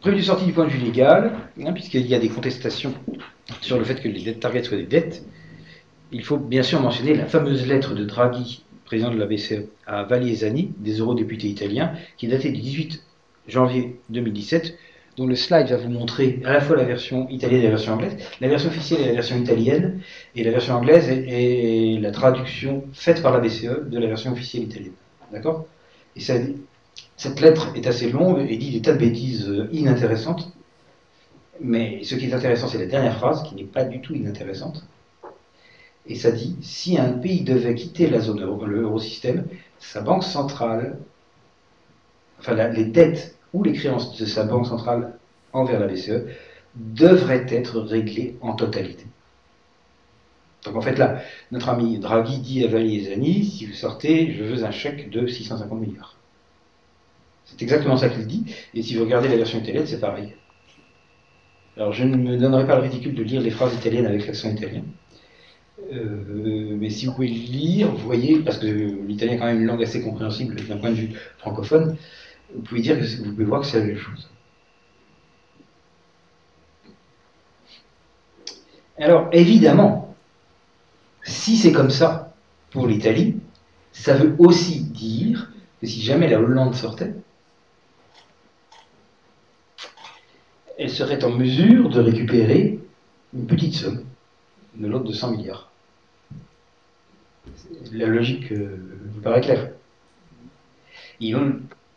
Prévu 0.00 0.16
de 0.16 0.22
sortie 0.22 0.44
du 0.44 0.52
point 0.52 0.66
de 0.66 0.70
vue 0.70 0.84
légal, 0.84 1.32
hein, 1.64 1.72
puisqu'il 1.72 2.06
y 2.06 2.14
a 2.14 2.18
des 2.18 2.28
contestations 2.28 2.92
sur 3.60 3.78
le 3.78 3.84
fait 3.84 4.02
que 4.02 4.08
les 4.08 4.22
dettes 4.22 4.40
target 4.40 4.64
soient 4.64 4.76
des 4.76 4.84
dettes, 4.86 5.24
il 6.12 6.24
faut 6.24 6.36
bien 6.36 6.62
sûr 6.62 6.80
mentionner 6.80 7.14
la 7.14 7.26
fameuse 7.26 7.66
lettre 7.66 7.94
de 7.94 8.04
Draghi, 8.04 8.64
président 8.84 9.10
de 9.10 9.18
la 9.18 9.26
BCE, 9.26 9.66
à 9.86 10.06
Zani, 10.34 10.72
des 10.78 10.98
eurodéputés 10.98 11.48
italiens, 11.48 11.92
qui 12.16 12.26
est 12.26 12.28
datée 12.28 12.50
du 12.50 12.60
18 12.60 13.02
janvier 13.48 13.96
2017, 14.10 14.76
dont 15.16 15.26
le 15.26 15.36
slide 15.36 15.68
va 15.68 15.76
vous 15.76 15.88
montrer 15.88 16.40
à 16.44 16.52
la 16.52 16.60
fois 16.60 16.76
la 16.76 16.84
version 16.84 17.28
italienne 17.28 17.60
et 17.60 17.64
la 17.64 17.70
version 17.70 17.94
anglaise. 17.94 18.16
La 18.40 18.48
version 18.48 18.68
officielle 18.68 19.00
est 19.00 19.06
la 19.06 19.12
version 19.12 19.36
italienne, 19.36 20.00
et 20.34 20.42
la 20.42 20.50
version 20.50 20.74
anglaise 20.74 21.08
est, 21.08 22.00
la 22.00 22.10
traduction 22.10 22.84
faite 22.92 23.22
par 23.22 23.32
la 23.32 23.40
BCE 23.40 23.88
de 23.88 23.98
la 23.98 24.06
version 24.06 24.32
officielle 24.32 24.64
italienne. 24.64 24.92
D'accord? 25.32 25.66
Et 26.16 26.20
cette 26.20 27.40
lettre 27.40 27.72
est 27.74 27.86
assez 27.86 28.10
longue 28.10 28.44
et 28.48 28.56
dit 28.56 28.72
des 28.72 28.82
tas 28.82 28.92
de 28.92 28.98
bêtises 28.98 29.48
euh, 29.48 29.68
inintéressantes. 29.72 30.52
Mais 31.60 32.00
ce 32.02 32.16
qui 32.16 32.26
est 32.26 32.34
intéressant, 32.34 32.66
c'est 32.66 32.78
la 32.78 32.86
dernière 32.86 33.16
phrase, 33.16 33.42
qui 33.44 33.54
n'est 33.54 33.64
pas 33.64 33.84
du 33.84 34.00
tout 34.00 34.14
inintéressante. 34.14 34.84
Et 36.06 36.14
ça 36.14 36.30
dit, 36.30 36.56
si 36.60 36.98
un 36.98 37.12
pays 37.12 37.42
devait 37.42 37.74
quitter 37.74 38.08
la 38.08 38.20
zone 38.20 38.42
euro, 38.42 38.66
l'eurosystème, 38.66 39.46
sa 39.78 40.02
banque 40.02 40.24
centrale, 40.24 40.98
enfin 42.38 42.54
les 42.54 42.84
dettes 42.84 43.36
ou 43.54 43.62
les 43.62 43.72
créances 43.72 44.18
de 44.18 44.26
sa 44.26 44.44
banque 44.44 44.66
centrale 44.66 45.18
envers 45.52 45.80
la 45.80 45.86
BCE 45.86 46.26
devraient 46.74 47.46
être 47.48 47.80
réglées 47.80 48.36
en 48.40 48.54
totalité. 48.54 49.06
Donc 50.64 50.76
en 50.76 50.80
fait 50.80 50.98
là, 50.98 51.20
notre 51.52 51.68
ami 51.68 51.98
Draghi 51.98 52.38
dit 52.38 52.64
à 52.64 52.70
Zani, 52.70 53.44
si 53.44 53.66
vous 53.66 53.74
sortez, 53.74 54.32
je 54.32 54.44
veux 54.44 54.64
un 54.64 54.70
chèque 54.70 55.10
de 55.10 55.26
650 55.26 55.80
milliards. 55.80 56.16
C'est 57.44 57.62
exactement 57.62 57.96
ça 57.96 58.08
qu'il 58.08 58.26
dit, 58.26 58.54
et 58.74 58.82
si 58.82 58.94
vous 58.94 59.04
regardez 59.04 59.28
la 59.28 59.36
version 59.36 59.58
italienne, 59.58 59.86
c'est 59.86 60.00
pareil. 60.00 60.34
Alors 61.76 61.92
je 61.92 62.04
ne 62.04 62.16
me 62.16 62.36
donnerai 62.36 62.66
pas 62.66 62.76
le 62.76 62.82
ridicule 62.82 63.14
de 63.14 63.22
lire 63.22 63.40
les 63.40 63.50
phrases 63.50 63.74
italiennes 63.74 64.06
avec 64.06 64.26
l'accent 64.26 64.50
italien. 64.50 64.82
Euh, 65.92 66.76
mais 66.78 66.88
si 66.90 67.06
vous 67.06 67.14
pouvez 67.14 67.28
lire, 67.28 67.90
vous 67.90 67.98
voyez, 67.98 68.38
parce 68.40 68.58
que 68.58 68.66
l'italien 68.66 69.34
est 69.34 69.38
quand 69.38 69.46
même 69.46 69.60
une 69.60 69.66
langue 69.66 69.82
assez 69.82 70.02
compréhensible 70.02 70.54
d'un 70.56 70.76
point 70.76 70.90
de 70.90 70.94
vue 70.94 71.10
francophone, 71.38 71.96
vous 72.54 72.62
pouvez 72.62 72.80
dire 72.80 72.98
que 72.98 73.04
vous 73.04 73.30
pouvez 73.32 73.44
voir 73.44 73.60
que 73.60 73.66
c'est 73.66 73.80
la 73.80 73.86
même 73.86 73.96
chose. 73.96 74.30
Alors 78.98 79.28
évidemment, 79.32 80.14
si 81.24 81.56
c'est 81.56 81.72
comme 81.72 81.90
ça 81.90 82.32
pour 82.70 82.86
l'Italie, 82.86 83.40
ça 83.92 84.14
veut 84.14 84.36
aussi 84.38 84.80
dire 84.84 85.52
que 85.80 85.86
si 85.86 86.00
jamais 86.00 86.28
la 86.28 86.38
Hollande 86.38 86.74
sortait, 86.74 87.14
elle 90.78 90.90
serait 90.90 91.24
en 91.24 91.30
mesure 91.30 91.88
de 91.88 92.00
récupérer 92.00 92.78
une 93.32 93.46
petite 93.46 93.74
somme 93.74 94.04
de 94.76 94.86
l'autre 94.86 95.04
de 95.04 95.12
100 95.12 95.32
milliards. 95.32 95.70
La 97.92 98.06
logique 98.06 98.52
euh, 98.52 98.78
vous 99.12 99.20
paraît 99.20 99.40
claire. 99.40 99.70
Il, 101.20 101.36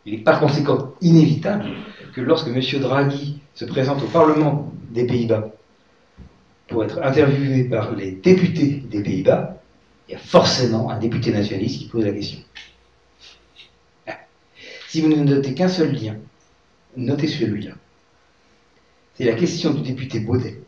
est 0.06 0.18
par 0.18 0.40
conséquent 0.40 0.94
inévitable 1.00 1.70
que 2.14 2.20
lorsque 2.20 2.48
M. 2.48 2.60
Draghi 2.80 3.40
se 3.54 3.64
présente 3.64 4.02
au 4.02 4.06
Parlement 4.06 4.72
des 4.90 5.06
Pays-Bas 5.06 5.50
pour 6.68 6.84
être 6.84 6.98
interviewé 7.02 7.64
par 7.64 7.94
les 7.94 8.12
députés 8.12 8.82
des 8.88 9.02
Pays-Bas, 9.02 9.60
il 10.08 10.12
y 10.12 10.14
a 10.14 10.18
forcément 10.18 10.90
un 10.90 10.98
député 10.98 11.32
nationaliste 11.32 11.78
qui 11.78 11.88
pose 11.88 12.04
la 12.04 12.12
question. 12.12 12.38
Si 14.88 15.02
vous 15.02 15.08
ne 15.08 15.22
notez 15.22 15.52
qu'un 15.52 15.68
seul 15.68 15.92
lien, 15.92 16.16
notez 16.96 17.26
celui-là. 17.26 17.72
C'est 19.14 19.24
la 19.24 19.34
question 19.34 19.74
du 19.74 19.82
député 19.82 20.20
Baudet 20.20 20.62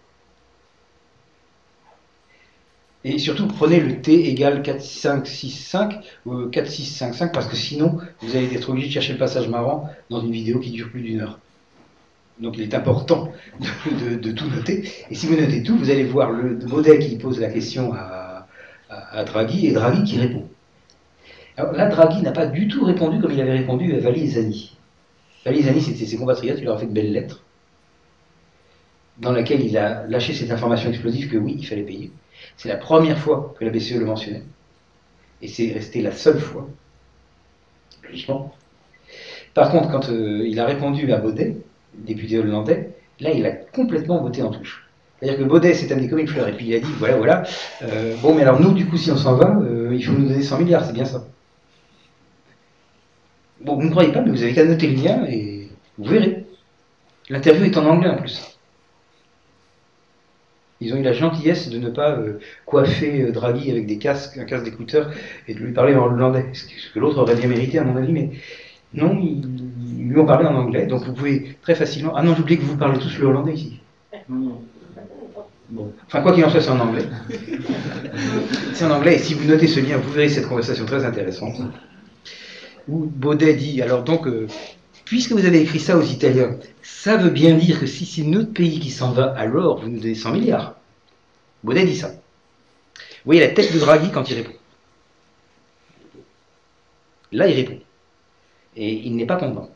et 3.03 3.19
surtout, 3.19 3.47
prenez 3.47 3.81
le 3.81 4.03
t 4.03 4.29
égale 4.29 4.63
4, 4.63 4.81
5, 4.83 5.27
6, 5.27 5.51
5 5.51 6.01
ou 6.27 6.47
4, 6.47 6.69
6, 6.69 6.85
5, 6.85 7.15
5 7.15 7.33
parce 7.33 7.47
que 7.47 7.57
sinon, 7.57 7.99
vous 8.21 8.37
allez 8.37 8.55
être 8.55 8.69
obligé 8.69 8.89
de 8.89 8.93
chercher 8.93 9.15
le 9.15 9.19
passage 9.19 9.49
marrant 9.49 9.89
dans 10.11 10.21
une 10.21 10.33
vidéo 10.33 10.59
qui 10.59 10.71
dure 10.71 10.91
plus 10.91 11.01
d'une 11.01 11.21
heure. 11.21 11.39
Donc 12.41 12.57
il 12.57 12.63
est 12.63 12.75
important 12.75 13.33
de, 14.01 14.33
tout 14.33 14.49
noter. 14.49 14.91
Et 15.11 15.15
si 15.15 15.27
vous 15.27 15.37
notez 15.37 15.63
tout, 15.63 15.77
vous 15.77 15.91
allez 15.91 16.05
voir 16.05 16.31
le 16.31 16.59
modèle 16.67 16.99
qui 16.99 17.17
pose 17.17 17.41
la 17.41 17.51
question 17.51 17.93
à, 17.95 18.47
Draghi 19.25 19.69
et 19.69 19.73
Draghi 19.73 20.05
qui 20.05 20.19
répond. 20.19 20.49
Alors 21.57 21.73
là, 21.73 21.89
Draghi 21.89 22.23
n'a 22.23 22.33
pas 22.33 22.47
du 22.47 22.69
tout 22.69 22.85
répondu 22.85 23.21
comme 23.21 23.33
il 23.33 23.41
avait 23.41 23.59
répondu 23.59 23.95
à 23.95 23.99
Vali 23.99 24.29
Zani. 24.29 24.77
Vali 25.45 25.63
Zani, 25.63 25.81
c'était 25.81 26.07
ses 26.07 26.17
compatriotes, 26.17 26.59
il 26.59 26.65
leur 26.65 26.77
a 26.77 26.79
fait 26.79 26.87
de 26.87 26.93
belles 26.93 27.13
lettres 27.13 27.43
dans 29.19 29.33
laquelle 29.33 29.61
il 29.65 29.77
a 29.77 30.07
lâché 30.07 30.33
cette 30.33 30.51
information 30.51 30.89
explosive 30.89 31.31
que 31.31 31.37
oui, 31.37 31.57
il 31.59 31.67
fallait 31.67 31.83
payer. 31.83 32.11
C'est 32.61 32.69
la 32.69 32.77
première 32.77 33.19
fois 33.19 33.55
que 33.59 33.65
la 33.65 33.71
BCE 33.71 33.95
le 33.95 34.05
mentionnait. 34.05 34.43
Et 35.41 35.49
c'est 35.49 35.73
resté 35.73 36.03
la 36.03 36.13
seule 36.13 36.39
fois. 36.39 36.69
Logiquement. 38.03 38.55
Par 39.55 39.71
contre, 39.71 39.91
quand 39.91 40.11
euh, 40.11 40.47
il 40.47 40.61
a 40.61 40.67
répondu 40.67 41.11
à 41.11 41.17
Baudet, 41.17 41.57
député 41.95 42.39
hollandais, 42.39 42.91
là, 43.19 43.31
il 43.31 43.47
a 43.47 43.53
complètement 43.53 44.21
voté 44.21 44.43
en 44.43 44.51
touche. 44.51 44.87
C'est-à-dire 45.19 45.39
que 45.39 45.45
Baudet 45.45 45.73
s'est 45.73 45.91
amené 45.91 46.07
comme 46.11 46.19
une 46.19 46.29
fleur, 46.29 46.49
et 46.49 46.53
puis 46.53 46.67
il 46.67 46.75
a 46.75 46.81
dit, 46.81 46.93
voilà, 46.99 47.17
voilà, 47.17 47.45
euh, 47.81 48.15
bon, 48.21 48.35
mais 48.35 48.43
alors 48.43 48.61
nous, 48.61 48.75
du 48.75 48.85
coup, 48.85 48.99
si 48.99 49.11
on 49.11 49.17
s'en 49.17 49.37
va, 49.37 49.59
euh, 49.63 49.95
il 49.95 50.05
faut 50.05 50.13
nous 50.13 50.29
donner 50.29 50.43
100 50.43 50.59
milliards, 50.59 50.85
c'est 50.85 50.93
bien 50.93 51.07
ça. 51.07 51.27
Bon, 53.63 53.77
vous 53.77 53.85
ne 53.85 53.91
croyez 53.91 54.13
pas, 54.13 54.21
mais 54.21 54.33
vous 54.33 54.43
avez 54.43 54.53
qu'à 54.53 54.67
noter 54.67 54.87
le 54.87 55.03
lien, 55.03 55.25
et 55.27 55.67
vous 55.97 56.11
verrez. 56.11 56.45
L'interview 57.31 57.65
est 57.65 57.79
en 57.79 57.87
anglais 57.87 58.11
en 58.11 58.19
plus. 58.19 58.50
Ils 60.81 60.95
ont 60.95 60.97
eu 60.97 61.03
la 61.03 61.13
gentillesse 61.13 61.69
de 61.69 61.79
ne 61.79 61.91
pas 61.91 62.13
euh, 62.13 62.39
coiffer 62.65 63.23
euh, 63.23 63.33
Draghi 63.33 63.71
avec 63.71 63.87
des 63.87 63.99
casques, 63.99 64.39
un 64.39 64.45
casque 64.45 64.65
d'écouteurs 64.65 65.11
et 65.47 65.55
de 65.55 65.59
lui 65.59 65.73
parler 65.73 65.95
en 65.95 66.07
hollandais, 66.07 66.47
ce 66.55 66.91
que 66.93 66.99
l'autre 66.99 67.19
aurait 67.19 67.35
bien 67.35 67.49
mérité 67.49 67.79
à 67.79 67.85
mon 67.85 67.97
avis, 67.97 68.13
mais 68.13 68.31
non, 68.95 69.19
ils, 69.21 70.09
lui 70.09 70.19
ont 70.19 70.27
parlé 70.27 70.47
en 70.47 70.55
anglais, 70.55 70.87
donc 70.87 71.05
vous 71.05 71.13
pouvez 71.13 71.57
très 71.63 71.75
facilement... 71.75 72.15
Ah 72.17 72.23
non, 72.23 72.35
j'oublie 72.35 72.59
que 72.59 72.65
vous 72.65 72.77
parlez 72.77 72.99
tous 72.99 73.19
le 73.19 73.27
hollandais 73.27 73.53
ici. 73.55 73.81
Enfin, 76.07 76.23
quoi 76.23 76.33
qu'il 76.33 76.45
en 76.45 76.51
soit, 76.51 76.61
c'est 76.61 76.71
en 76.71 76.81
anglais. 76.81 77.05
c'est 78.73 78.85
en 78.87 78.91
anglais, 78.91 79.17
et 79.17 79.19
si 79.19 79.35
vous 79.35 79.47
notez 79.47 79.69
ce 79.69 79.81
lien, 79.81 79.99
vous 79.99 80.11
verrez 80.11 80.29
cette 80.29 80.49
conversation 80.49 80.87
très 80.87 81.05
intéressante. 81.05 81.61
Où 82.89 83.05
Baudet 83.05 83.55
dit, 83.55 83.83
alors 83.83 84.03
donc, 84.03 84.27
euh, 84.27 84.49
puisque 85.11 85.33
vous 85.33 85.45
avez 85.45 85.61
écrit 85.61 85.81
ça 85.81 85.99
aux 85.99 86.05
Italiens, 86.05 86.57
ça 86.83 87.17
veut 87.17 87.31
bien 87.31 87.57
dire 87.57 87.81
que 87.81 87.87
si 87.87 88.07
c'est 88.07 88.23
notre 88.23 88.53
pays 88.53 88.79
qui 88.79 88.91
s'en 88.91 89.11
va, 89.11 89.35
alors 89.37 89.81
vous 89.81 89.89
nous 89.89 89.99
donnez 89.99 90.15
100 90.15 90.35
milliards. 90.35 90.77
Baudet 91.65 91.85
dit 91.85 91.97
ça. 91.97 92.11
Vous 92.11 93.25
voyez 93.25 93.41
la 93.41 93.49
tête 93.49 93.75
de 93.75 93.79
Draghi 93.81 94.13
quand 94.13 94.31
il 94.31 94.37
répond. 94.37 94.53
Là, 97.33 97.49
il 97.49 97.57
répond. 97.57 97.81
Et 98.77 99.05
il 99.05 99.17
n'est 99.17 99.27
pas 99.27 99.35
content. 99.35 99.69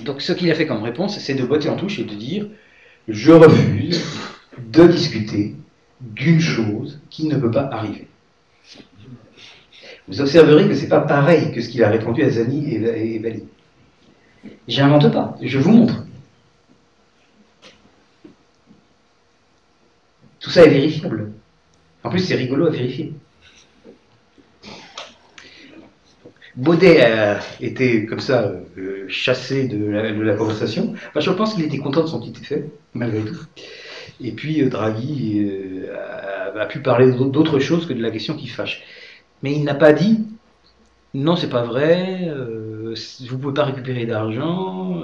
Donc, 0.00 0.22
ce 0.22 0.32
qu'il 0.32 0.50
a 0.50 0.54
fait 0.54 0.66
comme 0.66 0.82
réponse, 0.82 1.18
c'est 1.18 1.34
de 1.34 1.44
botter 1.44 1.68
en 1.68 1.76
touche 1.76 1.98
et 1.98 2.04
de 2.04 2.14
dire 2.14 2.46
Je 3.06 3.32
refuse 3.32 4.02
de 4.56 4.86
discuter 4.86 5.54
d'une 6.00 6.40
chose 6.40 7.00
qui 7.10 7.28
ne 7.28 7.36
peut 7.36 7.50
pas 7.50 7.68
arriver. 7.70 8.08
Vous 10.08 10.20
observerez 10.20 10.68
que 10.68 10.74
ce 10.74 10.82
n'est 10.82 10.88
pas 10.88 11.00
pareil 11.00 11.52
que 11.52 11.60
ce 11.60 11.68
qu'il 11.68 11.82
a 11.82 11.90
répondu 11.90 12.22
à 12.22 12.30
Zani 12.30 12.74
et, 12.74 13.18
Bali. 13.18 13.44
J'invente 14.68 15.12
pas, 15.12 15.36
je 15.42 15.58
vous 15.58 15.72
montre. 15.72 16.04
Tout 20.38 20.50
ça 20.50 20.64
est 20.64 20.70
vérifiable. 20.70 21.32
En 22.04 22.10
plus, 22.10 22.20
c'est 22.20 22.36
rigolo 22.36 22.66
à 22.66 22.70
vérifier. 22.70 23.12
Baudet 26.54 27.02
a 27.02 27.40
été 27.60 28.06
comme 28.06 28.20
ça 28.20 28.50
euh, 28.78 29.04
chassé 29.08 29.68
de 29.68 29.90
la, 29.90 30.34
conversation. 30.36 30.94
je 31.14 31.30
pense 31.30 31.54
qu'il 31.54 31.64
était 31.64 31.78
content 31.78 32.02
de 32.02 32.06
son 32.06 32.20
petit 32.20 32.40
effet, 32.40 32.70
malgré 32.94 33.20
tout. 33.20 33.36
Et 34.22 34.32
puis 34.32 34.62
euh, 34.62 34.70
Draghi 34.70 35.44
euh, 35.44 35.94
a, 36.58 36.64
pu 36.66 36.78
parler 36.80 37.12
d'autre 37.12 37.58
chose 37.58 37.86
que 37.86 37.92
de 37.92 38.00
la 38.00 38.10
question 38.10 38.34
qui 38.34 38.46
fâche. 38.46 38.82
Mais 39.42 39.52
il 39.52 39.64
n'a 39.64 39.74
pas 39.74 39.92
dit 39.92 40.26
non, 41.14 41.34
c'est 41.34 41.48
pas 41.48 41.62
vrai, 41.62 42.30
vous 43.28 43.38
pouvez 43.38 43.54
pas 43.54 43.64
récupérer 43.64 44.04
d'argent, 44.04 45.02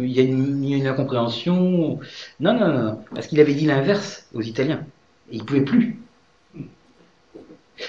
il 0.00 0.10
y, 0.10 0.20
a 0.20 0.22
une 0.22 0.86
incompréhension. 0.86 2.00
Non, 2.40 2.54
non, 2.54 2.72
non, 2.72 3.00
parce 3.14 3.26
qu'il 3.26 3.40
avait 3.40 3.54
dit 3.54 3.66
l'inverse 3.66 4.28
aux 4.34 4.40
Italiens. 4.42 4.84
Et 5.30 5.36
il 5.36 5.44
pouvait 5.44 5.62
plus. 5.62 5.98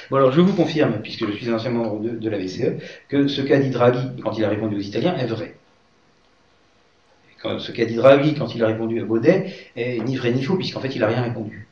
Bon 0.09 0.17
alors 0.17 0.31
je 0.33 0.41
vous 0.41 0.53
confirme, 0.53 1.01
puisque 1.01 1.25
je 1.25 1.31
suis 1.31 1.49
un 1.49 1.55
ancien 1.55 1.71
membre 1.71 2.01
de, 2.01 2.29
la 2.29 2.37
BCE, 2.37 2.81
que 3.07 3.27
ce 3.27 3.41
qu'a 3.41 3.57
dit 3.59 3.69
Draghi 3.69 4.21
quand 4.21 4.37
il 4.37 4.43
a 4.43 4.49
répondu 4.49 4.75
aux 4.75 4.81
Italiens 4.81 5.15
est 5.15 5.27
vrai. 5.27 5.55
ce 7.59 7.71
qu'a 7.71 7.85
dit 7.85 7.95
Draghi 7.95 8.35
quand 8.35 8.53
il 8.53 8.63
a 8.63 8.67
répondu 8.67 8.99
à 8.99 9.05
Baudet 9.05 9.53
est 9.77 10.03
ni 10.03 10.17
vrai 10.17 10.33
ni 10.33 10.43
faux, 10.43 10.57
puisqu'en 10.57 10.81
fait 10.81 10.93
il 10.93 10.99
n'a 10.99 11.07
rien 11.07 11.21
répondu. 11.21 11.66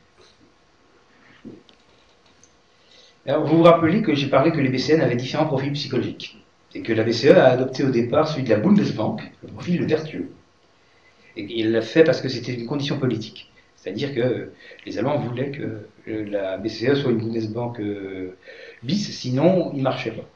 Vous 3.26 3.56
vous 3.56 3.62
rappelez 3.64 4.02
que 4.02 4.14
j'ai 4.14 4.28
parlé 4.28 4.52
que 4.52 4.60
les 4.60 4.68
BCN 4.68 5.00
avaient 5.00 5.16
différents 5.16 5.46
profils 5.46 5.72
psychologiques, 5.72 6.38
et 6.74 6.82
que 6.82 6.92
la 6.92 7.02
BCE 7.02 7.32
a 7.32 7.46
adopté 7.46 7.82
au 7.82 7.90
départ 7.90 8.28
celui 8.28 8.44
de 8.44 8.50
la 8.50 8.58
Bundesbank, 8.58 9.20
le 9.42 9.48
profil 9.48 9.84
vertueux. 9.84 10.30
Et 11.36 11.46
il 11.58 11.72
l'a 11.72 11.82
fait 11.82 12.04
parce 12.04 12.20
que 12.20 12.28
c'était 12.28 12.54
une 12.54 12.66
condition 12.66 12.98
politique. 12.98 13.50
C'est-à-dire 13.74 14.14
que 14.14 14.52
les 14.84 14.98
Allemands 14.98 15.18
voulaient 15.18 15.50
que 15.50 15.86
la 16.06 16.56
BCE 16.56 16.94
soit 16.94 17.10
une 17.10 17.18
Bundesbank 17.18 17.80
euh, 17.80 18.36
bis, 18.84 19.10
sinon 19.10 19.72
il 19.72 19.78
ne 19.78 19.82
marchait 19.82 20.12
pas. 20.12 20.28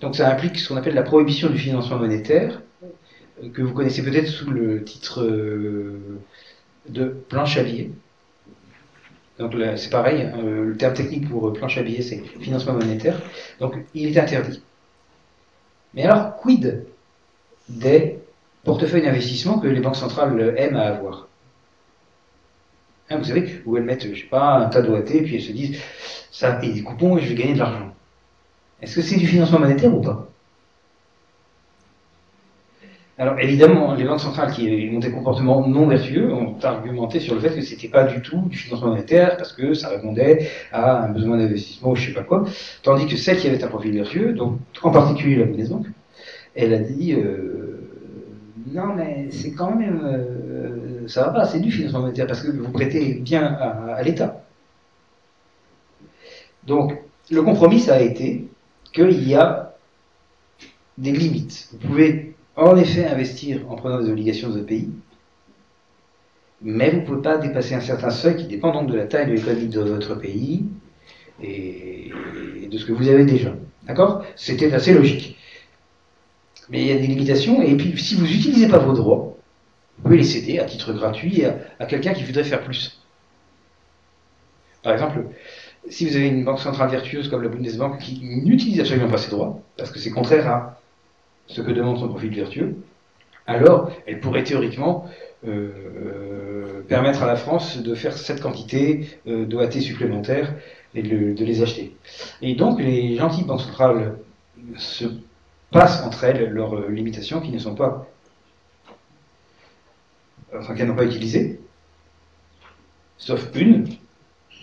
Donc 0.00 0.14
ça 0.14 0.30
implique 0.30 0.58
ce 0.58 0.68
qu'on 0.68 0.76
appelle 0.76 0.94
la 0.94 1.02
prohibition 1.02 1.48
du 1.48 1.58
financement 1.58 1.98
monétaire, 1.98 2.60
euh, 3.42 3.48
que 3.48 3.62
vous 3.62 3.72
connaissez 3.72 4.02
peut-être 4.02 4.28
sous 4.28 4.50
le 4.50 4.84
titre 4.84 5.22
euh, 5.22 6.20
de 6.88 7.16
billets. 7.64 7.90
Donc 9.42 9.56
c'est 9.76 9.90
pareil, 9.90 10.22
hein, 10.22 10.40
le 10.40 10.76
terme 10.76 10.94
technique 10.94 11.28
pour 11.28 11.52
planche 11.52 11.76
à 11.76 11.82
billets, 11.82 12.02
c'est 12.02 12.22
financement 12.40 12.74
monétaire. 12.74 13.20
Donc 13.58 13.74
il 13.92 14.16
est 14.16 14.20
interdit. 14.20 14.62
Mais 15.94 16.04
alors, 16.04 16.36
quid 16.36 16.86
des 17.68 18.18
portefeuilles 18.64 19.02
d'investissement 19.02 19.58
que 19.58 19.66
les 19.66 19.80
banques 19.80 19.96
centrales 19.96 20.54
aiment 20.56 20.76
à 20.76 20.82
avoir? 20.82 21.28
Hein, 23.10 23.18
vous 23.18 23.24
savez, 23.24 23.62
où 23.66 23.76
elles 23.76 23.82
mettent, 23.82 24.14
je 24.14 24.20
sais 24.20 24.26
pas, 24.26 24.58
un 24.58 24.68
tas 24.68 24.80
d'OAT, 24.80 25.10
et 25.10 25.22
puis 25.22 25.36
elles 25.36 25.42
se 25.42 25.52
disent, 25.52 25.82
ça 26.30 26.52
paye 26.52 26.72
des 26.72 26.82
coupons 26.82 27.18
et 27.18 27.22
je 27.22 27.28
vais 27.28 27.34
gagner 27.34 27.54
de 27.54 27.58
l'argent. 27.58 27.92
Est-ce 28.80 28.96
que 28.96 29.02
c'est 29.02 29.16
du 29.16 29.26
financement 29.26 29.58
monétaire 29.58 29.94
ou 29.94 30.00
pas? 30.00 30.31
Alors 33.18 33.38
évidemment, 33.38 33.94
les 33.94 34.04
banques 34.04 34.20
centrales 34.20 34.52
qui 34.52 34.90
ont 34.92 34.98
des 34.98 35.10
comportements 35.10 35.66
non 35.66 35.86
vertueux 35.86 36.32
ont 36.32 36.56
argumenté 36.62 37.20
sur 37.20 37.34
le 37.34 37.40
fait 37.40 37.54
que 37.54 37.60
ce 37.60 37.72
n'était 37.72 37.88
pas 37.88 38.04
du 38.04 38.22
tout 38.22 38.40
du 38.48 38.56
financement 38.56 38.88
monétaire 38.88 39.36
parce 39.36 39.52
que 39.52 39.74
ça 39.74 39.90
répondait 39.90 40.48
à 40.72 41.04
un 41.04 41.08
besoin 41.10 41.36
d'investissement 41.36 41.90
ou 41.90 41.96
je 41.96 42.06
sais 42.06 42.14
pas 42.14 42.22
quoi, 42.22 42.44
tandis 42.82 43.06
que 43.06 43.16
celle 43.16 43.36
qui 43.36 43.48
avait 43.48 43.62
un 43.62 43.68
profil 43.68 43.92
vertueux, 43.92 44.32
donc 44.32 44.58
en 44.82 44.90
particulier 44.90 45.36
la 45.36 45.44
Bundesbank, 45.44 45.86
elle 46.54 46.72
a 46.72 46.78
dit 46.78 47.12
euh, 47.12 47.88
non 48.72 48.94
mais 48.96 49.28
c'est 49.30 49.52
quand 49.52 49.74
même 49.74 50.00
euh, 50.04 50.92
ça 51.06 51.24
va 51.24 51.30
pas, 51.30 51.46
c'est 51.46 51.60
du 51.60 51.70
financement 51.70 52.00
monétaire 52.00 52.26
parce 52.26 52.42
que 52.42 52.50
vous 52.50 52.72
prêtez 52.72 53.14
bien 53.14 53.44
à, 53.44 54.02
l'État. 54.02 54.44
Donc, 56.66 56.96
le 57.30 57.42
compromis, 57.42 57.80
ça 57.80 57.96
a 57.96 58.00
été 58.00 58.48
qu'il 58.92 59.28
y 59.28 59.34
a 59.34 59.74
des 60.98 61.12
limites. 61.12 61.68
Vous 61.72 61.88
pouvez 61.88 62.31
en 62.56 62.76
effet 62.76 63.06
investir 63.06 63.60
en 63.70 63.76
prenant 63.76 64.00
des 64.00 64.10
obligations 64.10 64.50
de 64.50 64.60
pays, 64.60 64.90
mais 66.60 66.90
vous 66.90 67.00
ne 67.00 67.06
pouvez 67.06 67.22
pas 67.22 67.38
dépasser 67.38 67.74
un 67.74 67.80
certain 67.80 68.10
seuil 68.10 68.36
qui 68.36 68.46
dépend 68.46 68.72
donc 68.72 68.88
de 68.88 68.94
la 68.94 69.06
taille 69.06 69.26
de 69.26 69.32
l'économie 69.32 69.68
de 69.68 69.80
votre 69.80 70.14
pays 70.14 70.64
et 71.42 72.12
de 72.70 72.78
ce 72.78 72.84
que 72.84 72.92
vous 72.92 73.08
avez 73.08 73.24
déjà. 73.24 73.54
D'accord? 73.84 74.24
C'était 74.36 74.72
assez 74.72 74.94
logique. 74.94 75.36
Mais 76.70 76.82
il 76.82 76.86
y 76.86 76.92
a 76.92 76.96
des 76.96 77.06
limitations, 77.06 77.60
et 77.60 77.76
puis 77.76 77.98
si 77.98 78.14
vous 78.14 78.26
n'utilisez 78.26 78.68
pas 78.68 78.78
vos 78.78 78.92
droits, 78.92 79.36
vous 79.98 80.04
pouvez 80.04 80.16
les 80.18 80.24
céder 80.24 80.58
à 80.58 80.64
titre 80.64 80.92
gratuit 80.92 81.44
à, 81.44 81.86
quelqu'un 81.86 82.14
qui 82.14 82.24
voudrait 82.24 82.44
faire 82.44 82.62
plus. 82.62 83.00
Par 84.82 84.92
exemple, 84.92 85.24
si 85.88 86.08
vous 86.08 86.16
avez 86.16 86.28
une 86.28 86.44
banque 86.44 86.60
centrale 86.60 86.90
vertueuse 86.90 87.28
comme 87.28 87.42
la 87.42 87.48
Bundesbank 87.48 87.98
qui 87.98 88.20
n'utilise 88.22 88.80
absolument 88.80 89.08
pas 89.08 89.18
ses 89.18 89.30
droits, 89.30 89.60
parce 89.76 89.90
que 89.90 89.98
c'est 89.98 90.10
contraire 90.10 90.48
à 90.48 90.81
ce 91.46 91.60
que 91.60 91.70
demande 91.70 91.98
son 91.98 92.08
profil 92.08 92.34
vertueux, 92.34 92.76
alors 93.46 93.90
elle 94.06 94.20
pourrait 94.20 94.44
théoriquement 94.44 95.06
euh, 95.46 95.70
euh, 95.96 96.82
permettre 96.88 97.22
à 97.22 97.26
la 97.26 97.36
France 97.36 97.82
de 97.82 97.94
faire 97.94 98.16
cette 98.16 98.40
quantité 98.40 99.08
euh, 99.26 99.44
d'OAT 99.44 99.72
supplémentaires 99.72 100.54
et 100.94 101.02
de, 101.02 101.44
les 101.44 101.62
acheter. 101.62 101.96
Et 102.42 102.54
donc 102.54 102.80
les 102.80 103.16
gentilles 103.16 103.44
banques 103.44 103.62
centrales 103.62 104.18
se 104.76 105.06
passent 105.70 106.02
entre 106.04 106.24
elles 106.24 106.50
leurs 106.50 106.88
limitations 106.88 107.40
qui 107.40 107.50
ne 107.50 107.58
sont 107.58 107.74
pas 107.74 108.06
enfin 110.58 110.74
qu'elles 110.74 110.88
n'ont 110.88 110.96
pas 110.96 111.04
utilisé, 111.04 111.60
sauf 113.18 113.50
une, 113.54 113.86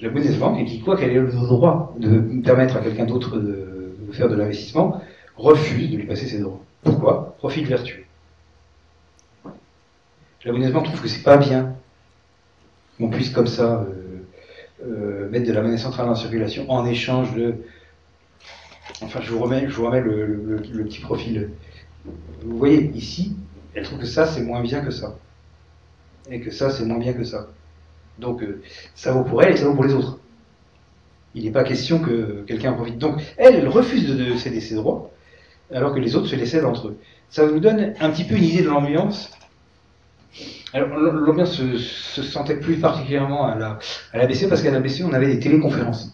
la 0.02 0.10
Bundesbank, 0.10 0.60
et 0.60 0.66
qui, 0.66 0.82
quoi 0.82 0.98
qu'elle 0.98 1.12
ait 1.12 1.20
le 1.20 1.32
droit 1.32 1.96
de 1.98 2.42
permettre 2.44 2.78
à 2.78 2.82
quelqu'un 2.82 3.06
d'autre 3.06 3.38
de, 3.38 3.96
faire 4.12 4.30
de 4.30 4.36
l'investissement, 4.36 5.02
refuse 5.36 5.92
de 5.92 5.98
lui 5.98 6.08
passer 6.08 6.28
ses 6.28 6.40
droits. 6.40 6.64
Pourquoi? 6.84 7.36
Profit 7.38 7.64
vertueux. 7.64 8.06
La 10.46 10.54
Bundesbank 10.54 10.86
trouve 10.86 11.02
que 11.02 11.08
c'est 11.08 11.24
pas 11.24 11.38
bien 11.38 11.76
qu'on 12.98 13.10
puisse 13.10 13.30
comme 13.30 13.48
ça 13.48 13.82
euh, 13.82 14.26
euh, 14.86 15.30
mettre 15.30 15.48
de 15.48 15.54
la 15.54 15.62
monnaie 15.62 15.78
centrale 15.78 16.08
en 16.08 16.16
circulation 16.16 16.70
en 16.72 16.86
échange 16.86 17.34
de. 17.36 17.56
Enfin, 19.02 19.20
je 19.22 19.32
vous 19.32 19.40
remets, 19.40 19.70
je 19.70 19.76
vous 19.76 19.86
remets 19.86 20.02
le 20.02 20.62
petit 20.86 21.00
profil. 21.00 21.52
Vous 22.44 22.58
voyez, 22.58 22.92
ici, 22.96 23.36
elle 23.74 23.84
trouve 23.84 24.00
que 24.00 24.06
ça, 24.06 24.26
c'est 24.26 24.42
moins 24.42 24.62
bien 24.62 24.82
que 24.82 24.92
ça 24.92 25.18
et 26.30 26.40
que 26.40 26.52
ça, 26.52 26.70
c'est 26.70 26.86
moins 26.86 27.00
bien 27.00 27.14
que 27.14 27.24
ça. 27.24 27.48
Donc, 28.20 28.44
euh, 28.44 28.62
ça 28.96 29.12
vaut 29.12 29.24
pour 29.24 29.42
elle 29.42 29.54
et 29.54 29.58
ça 29.58 29.66
vaut 29.66 29.74
pour 29.74 29.84
les 29.84 29.94
autres. 29.94 30.20
Il 31.36 31.44
n'est 31.44 31.52
pas 31.52 31.64
question 31.64 32.00
que 32.00 32.44
quelqu'un 32.48 32.74
profite. 32.74 32.98
Donc, 32.98 33.22
elle, 33.38 33.56
elle 33.56 33.68
refuse 33.68 34.08
de, 34.08 34.36
céder 34.36 34.62
ses 34.62 34.76
droits, 34.76 35.12
alors 35.74 35.94
que 35.94 36.00
les 36.00 36.16
autres 36.16 36.28
se 36.28 36.36
les 36.36 36.46
cèdent 36.46 36.66
entre 36.66 36.90
eux. 36.90 36.98
Ça 37.30 37.46
vous 37.46 37.60
donne 37.60 37.94
un 38.00 38.10
petit 38.10 38.24
peu 38.24 38.36
une 38.36 38.44
idée 38.44 38.64
de 38.64 38.70
l'ambiance? 38.70 39.32
Alors, 40.74 40.90
l'ambiance 40.90 41.56
se, 41.56 42.22
sentait 42.22 42.58
plus 42.58 42.78
particulièrement 42.78 43.46
à 43.46 43.56
la, 43.56 43.80
à 44.14 44.28
parce 44.28 44.62
qu'à 44.62 44.72
la 44.72 44.80
BCE, 44.80 45.02
on 45.02 45.14
avait 45.14 45.28
des 45.28 45.40
téléconférences 45.40 46.14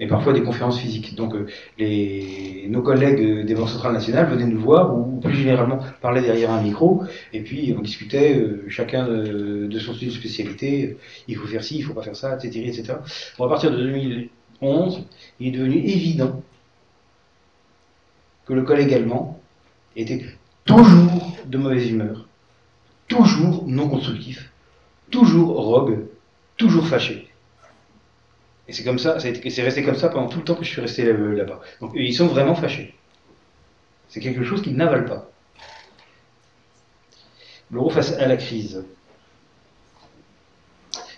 et 0.00 0.06
parfois 0.06 0.32
des 0.32 0.42
conférences 0.42 0.78
physiques. 0.78 1.14
Donc 1.14 1.34
euh, 1.34 2.68
nos 2.68 2.82
collègues 2.82 3.44
des 3.44 3.54
banques 3.54 3.70
centrales 3.70 3.92
nationales 3.92 4.28
venaient 4.30 4.46
nous 4.46 4.60
voir 4.60 4.96
ou, 4.96 5.20
plus 5.20 5.34
généralement 5.34 5.80
parlaient 6.00 6.22
derrière 6.22 6.50
un 6.50 6.62
micro 6.62 7.02
et 7.32 7.40
puis 7.40 7.74
on 7.76 7.82
discutait 7.82 8.36
euh, 8.36 8.64
chacun 8.68 9.06
de, 9.06 9.78
son 9.78 9.94
style 9.94 10.08
de 10.08 10.14
spécialité, 10.14 10.96
il 11.26 11.36
faut 11.36 11.46
faire 11.46 11.64
ci, 11.64 11.78
il 11.78 11.82
faut 11.82 11.94
pas 11.94 12.02
faire 12.02 12.16
ça, 12.16 12.36
etc. 12.36 12.66
etc. 12.66 12.94
Bon, 13.38 13.46
à 13.46 13.48
partir 13.48 13.70
de 13.70 13.76
2011, 13.76 15.04
il 15.40 15.48
est 15.48 15.58
devenu 15.58 15.78
évident 15.78 16.42
que 18.48 18.54
le 18.54 18.62
collègue 18.62 18.94
allemand 18.94 19.38
était 19.94 20.24
toujours 20.64 21.36
de 21.44 21.58
mauvaise 21.58 21.90
humeur, 21.90 22.26
toujours 23.06 23.64
non 23.66 23.88
constructif, 23.90 24.50
toujours 25.10 25.54
rogue, 25.54 26.06
toujours 26.56 26.86
fâché. 26.86 27.28
Et 28.66 28.72
c'est 28.72 28.84
comme 28.84 28.98
ça, 28.98 29.20
c'est 29.20 29.62
resté 29.62 29.84
comme 29.84 29.96
ça 29.96 30.08
pendant 30.08 30.28
tout 30.28 30.38
le 30.38 30.44
temps 30.44 30.54
que 30.54 30.64
je 30.64 30.70
suis 30.70 30.80
resté 30.80 31.04
là-bas. 31.04 31.60
Donc 31.80 31.92
ils 31.94 32.14
sont 32.14 32.26
vraiment 32.26 32.54
fâchés. 32.54 32.94
C'est 34.08 34.20
quelque 34.20 34.44
chose 34.44 34.62
qu'ils 34.62 34.76
n'avalent 34.76 35.06
pas. 35.06 35.30
L'euro 37.70 37.90
face 37.90 38.12
à 38.12 38.26
la 38.26 38.38
crise. 38.38 38.82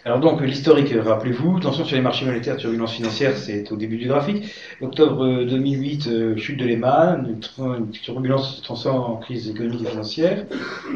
Alors 0.04 0.18
donc 0.18 0.40
l'historique, 0.40 0.94
rappelez-vous, 0.98 1.60
tension 1.60 1.84
sur 1.84 1.94
les 1.94 2.02
marchés 2.02 2.24
monétaires, 2.24 2.56
turbulence 2.56 2.94
financière, 2.94 3.36
c'est 3.36 3.70
au 3.70 3.76
début 3.76 3.98
du 3.98 4.08
graphique. 4.08 4.54
Octobre 4.80 5.44
2008, 5.44 6.06
euh, 6.06 6.36
chute 6.38 6.58
de 6.58 6.64
Lehman, 6.64 7.38
une 7.58 7.90
turbulence 7.90 8.56
se 8.56 8.62
transforme 8.62 9.12
en 9.12 9.16
crise 9.16 9.50
économique 9.50 9.82
et 9.82 9.90
financière. 9.90 10.46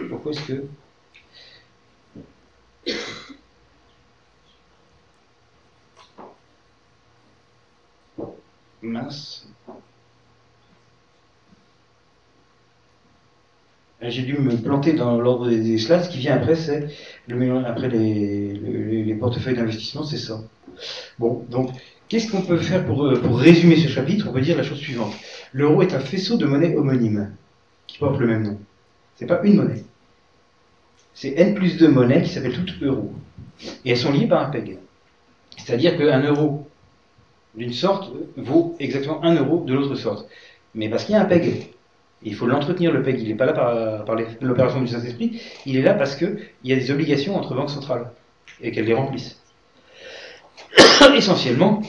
Pourquoi 0.09 0.32
est-ce 0.32 0.47
que 0.47 0.64
mince. 8.82 9.53
J'ai 14.09 14.22
dû 14.22 14.36
me 14.36 14.56
planter 14.56 14.93
dans 14.93 15.18
l'ordre 15.18 15.48
des, 15.48 15.78
slides. 15.78 16.02
Ce 16.02 16.09
qui 16.09 16.18
vient 16.18 16.35
après, 16.35 16.56
c'est 16.56 16.89
le 17.28 17.64
après 17.64 17.89
les, 17.89 19.16
portefeuilles 19.18 19.56
d'investissement, 19.56 20.05
c'est 20.05 20.18
ça. 20.18 20.40
Bon, 21.18 21.44
donc, 21.51 21.70
qu'est-ce 22.09 22.31
qu'on 22.31 22.43
peut 22.43 22.59
faire 22.59 22.85
pour, 22.85 23.05
euh, 23.05 23.20
pour 23.20 23.39
résumer 23.39 23.76
ce 23.76 23.89
chapitre? 23.89 24.26
On 24.28 24.32
peut 24.32 24.40
dire 24.40 24.56
la 24.56 24.62
chose 24.62 24.78
suivante. 24.78 25.14
L'euro 25.52 25.82
est 25.82 25.94
un 25.94 26.01
faisceau 26.01 26.36
de 26.36 26.44
monnaie 26.44 26.74
homonyme 26.74 27.31
qui 27.86 27.98
porte 27.98 28.18
le 28.18 28.26
même 28.26 28.43
nom. 28.43 28.59
C'est 29.16 29.26
pas 29.26 29.40
une 29.44 29.56
monnaie. 29.56 29.85
C'est 31.14 31.35
N 31.39 31.55
plus 31.55 31.76
2 31.78 31.89
monnaies 31.89 32.22
qui 32.22 32.31
s'appellent 32.31 32.52
toutes 32.52 32.82
euros. 32.82 33.12
Et 33.85 33.90
elles 33.90 33.97
sont 33.97 34.12
liées 34.12 34.26
par 34.26 34.47
un 34.47 34.51
PEG. 34.51 34.78
C'est-à-dire 35.56 35.97
qu'un 35.97 36.22
euro 36.22 36.68
d'une 37.55 37.72
sorte 37.72 38.10
vaut 38.36 38.74
exactement 38.81 39.22
1 39.22 39.36
euro 39.36 39.64
de 39.64 39.72
l'autre 39.72 39.94
sorte. 39.94 40.28
Mais 40.74 40.89
parce 40.89 41.05
qu'il 41.05 41.14
y 41.14 41.16
a 41.16 41.22
un 41.22 41.26
PEG, 41.26 41.70
il 42.24 42.34
faut 42.34 42.46
l'entretenir 42.46 42.92
le 42.92 43.02
PEG, 43.02 43.20
il 43.20 43.28
n'est 43.28 43.34
pas 43.34 43.46
là 43.46 43.52
par, 43.52 44.16
l'opération 44.40 44.80
du 44.80 44.88
Saint-Esprit, 44.88 45.40
il 45.66 45.76
est 45.76 45.82
là 45.82 45.94
parce 45.94 46.16
qu'il 46.16 46.38
y 46.64 46.72
a 46.72 46.76
des 46.76 46.90
obligations 46.90 47.36
entre 47.36 47.55
banques 47.55 47.70
centrales 47.70 48.10
et 48.60 48.72
qu'elles 48.72 48.86
les 48.86 48.94
remplissent. 48.94 49.40
Essentiellement, 51.14 51.82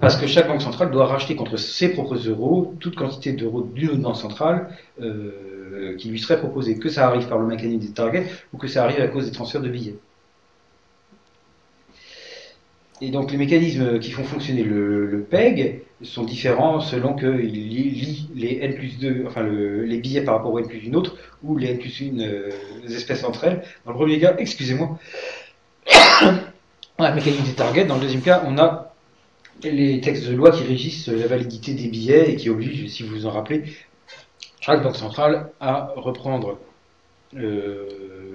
parce 0.00 0.16
que 0.16 0.26
chaque 0.26 0.48
banque 0.48 0.62
centrale 0.62 0.90
doit 0.90 1.06
racheter 1.06 1.36
contre 1.36 1.58
ses 1.58 1.90
propres 1.92 2.16
euros 2.16 2.74
toute 2.80 2.96
quantité 2.96 3.32
d'euros 3.32 3.62
d'une 3.62 3.90
autre 3.90 4.00
banque 4.00 4.16
centrale 4.16 4.68
euh, 5.02 5.96
qui 5.98 6.08
lui 6.08 6.18
serait 6.18 6.38
proposée, 6.38 6.78
que 6.78 6.88
ça 6.88 7.06
arrive 7.06 7.28
par 7.28 7.38
le 7.38 7.46
mécanisme 7.46 7.86
des 7.86 7.92
targets 7.92 8.26
ou 8.54 8.56
que 8.56 8.66
ça 8.66 8.84
arrive 8.84 9.00
à 9.00 9.08
cause 9.08 9.26
des 9.26 9.32
transferts 9.32 9.60
de 9.60 9.68
billets. 9.68 9.96
Et 13.02 13.10
donc 13.10 13.32
les 13.32 13.38
mécanismes 13.38 13.98
qui 13.98 14.10
font 14.10 14.24
fonctionner 14.24 14.62
le, 14.62 15.26
PEG 15.30 15.82
sont 16.02 16.24
différents 16.24 16.80
selon 16.80 17.14
qu'il 17.14 17.38
lie 17.38 18.28
les 18.34 18.58
N 18.62 18.74
plus 18.74 18.98
2, 18.98 19.24
enfin 19.26 19.42
les 19.42 19.98
billets 19.98 20.22
par 20.22 20.36
rapport 20.36 20.52
au 20.52 20.58
N 20.58 20.66
plus 20.66 20.80
une 20.80 20.96
autre, 20.96 21.16
ou 21.42 21.56
les 21.56 21.68
N 21.68 21.78
plus 21.78 22.00
une 22.00 22.22
euh, 22.22 22.50
espèces 22.88 23.24
entre 23.24 23.44
elles. 23.44 23.62
Dans 23.84 23.92
le 23.92 23.96
premier 23.96 24.18
cas, 24.18 24.34
excusez-moi, 24.38 24.98
on 26.98 27.04
a 27.04 27.10
le 27.10 27.16
mécanisme 27.16 27.44
des 27.44 27.54
targets. 27.54 27.84
Dans 27.86 27.96
le 27.96 28.02
deuxième 28.02 28.22
cas, 28.22 28.42
on 28.46 28.58
a 28.58 28.94
les 29.62 30.00
textes 30.00 30.26
de 30.26 30.34
loi 30.34 30.50
qui 30.50 30.64
régissent 30.64 31.08
la 31.08 31.26
validité 31.26 31.74
des 31.74 31.88
billets 31.88 32.30
et 32.30 32.36
qui 32.36 32.50
obligent, 32.50 32.88
si 32.88 33.02
vous 33.02 33.14
vous 33.14 33.26
en 33.26 33.30
rappelez, 33.30 33.64
chaque 34.60 34.82
banque 34.82 34.96
centrale 34.96 35.50
à 35.60 35.92
reprendre 35.96 36.58
euh, 37.34 37.86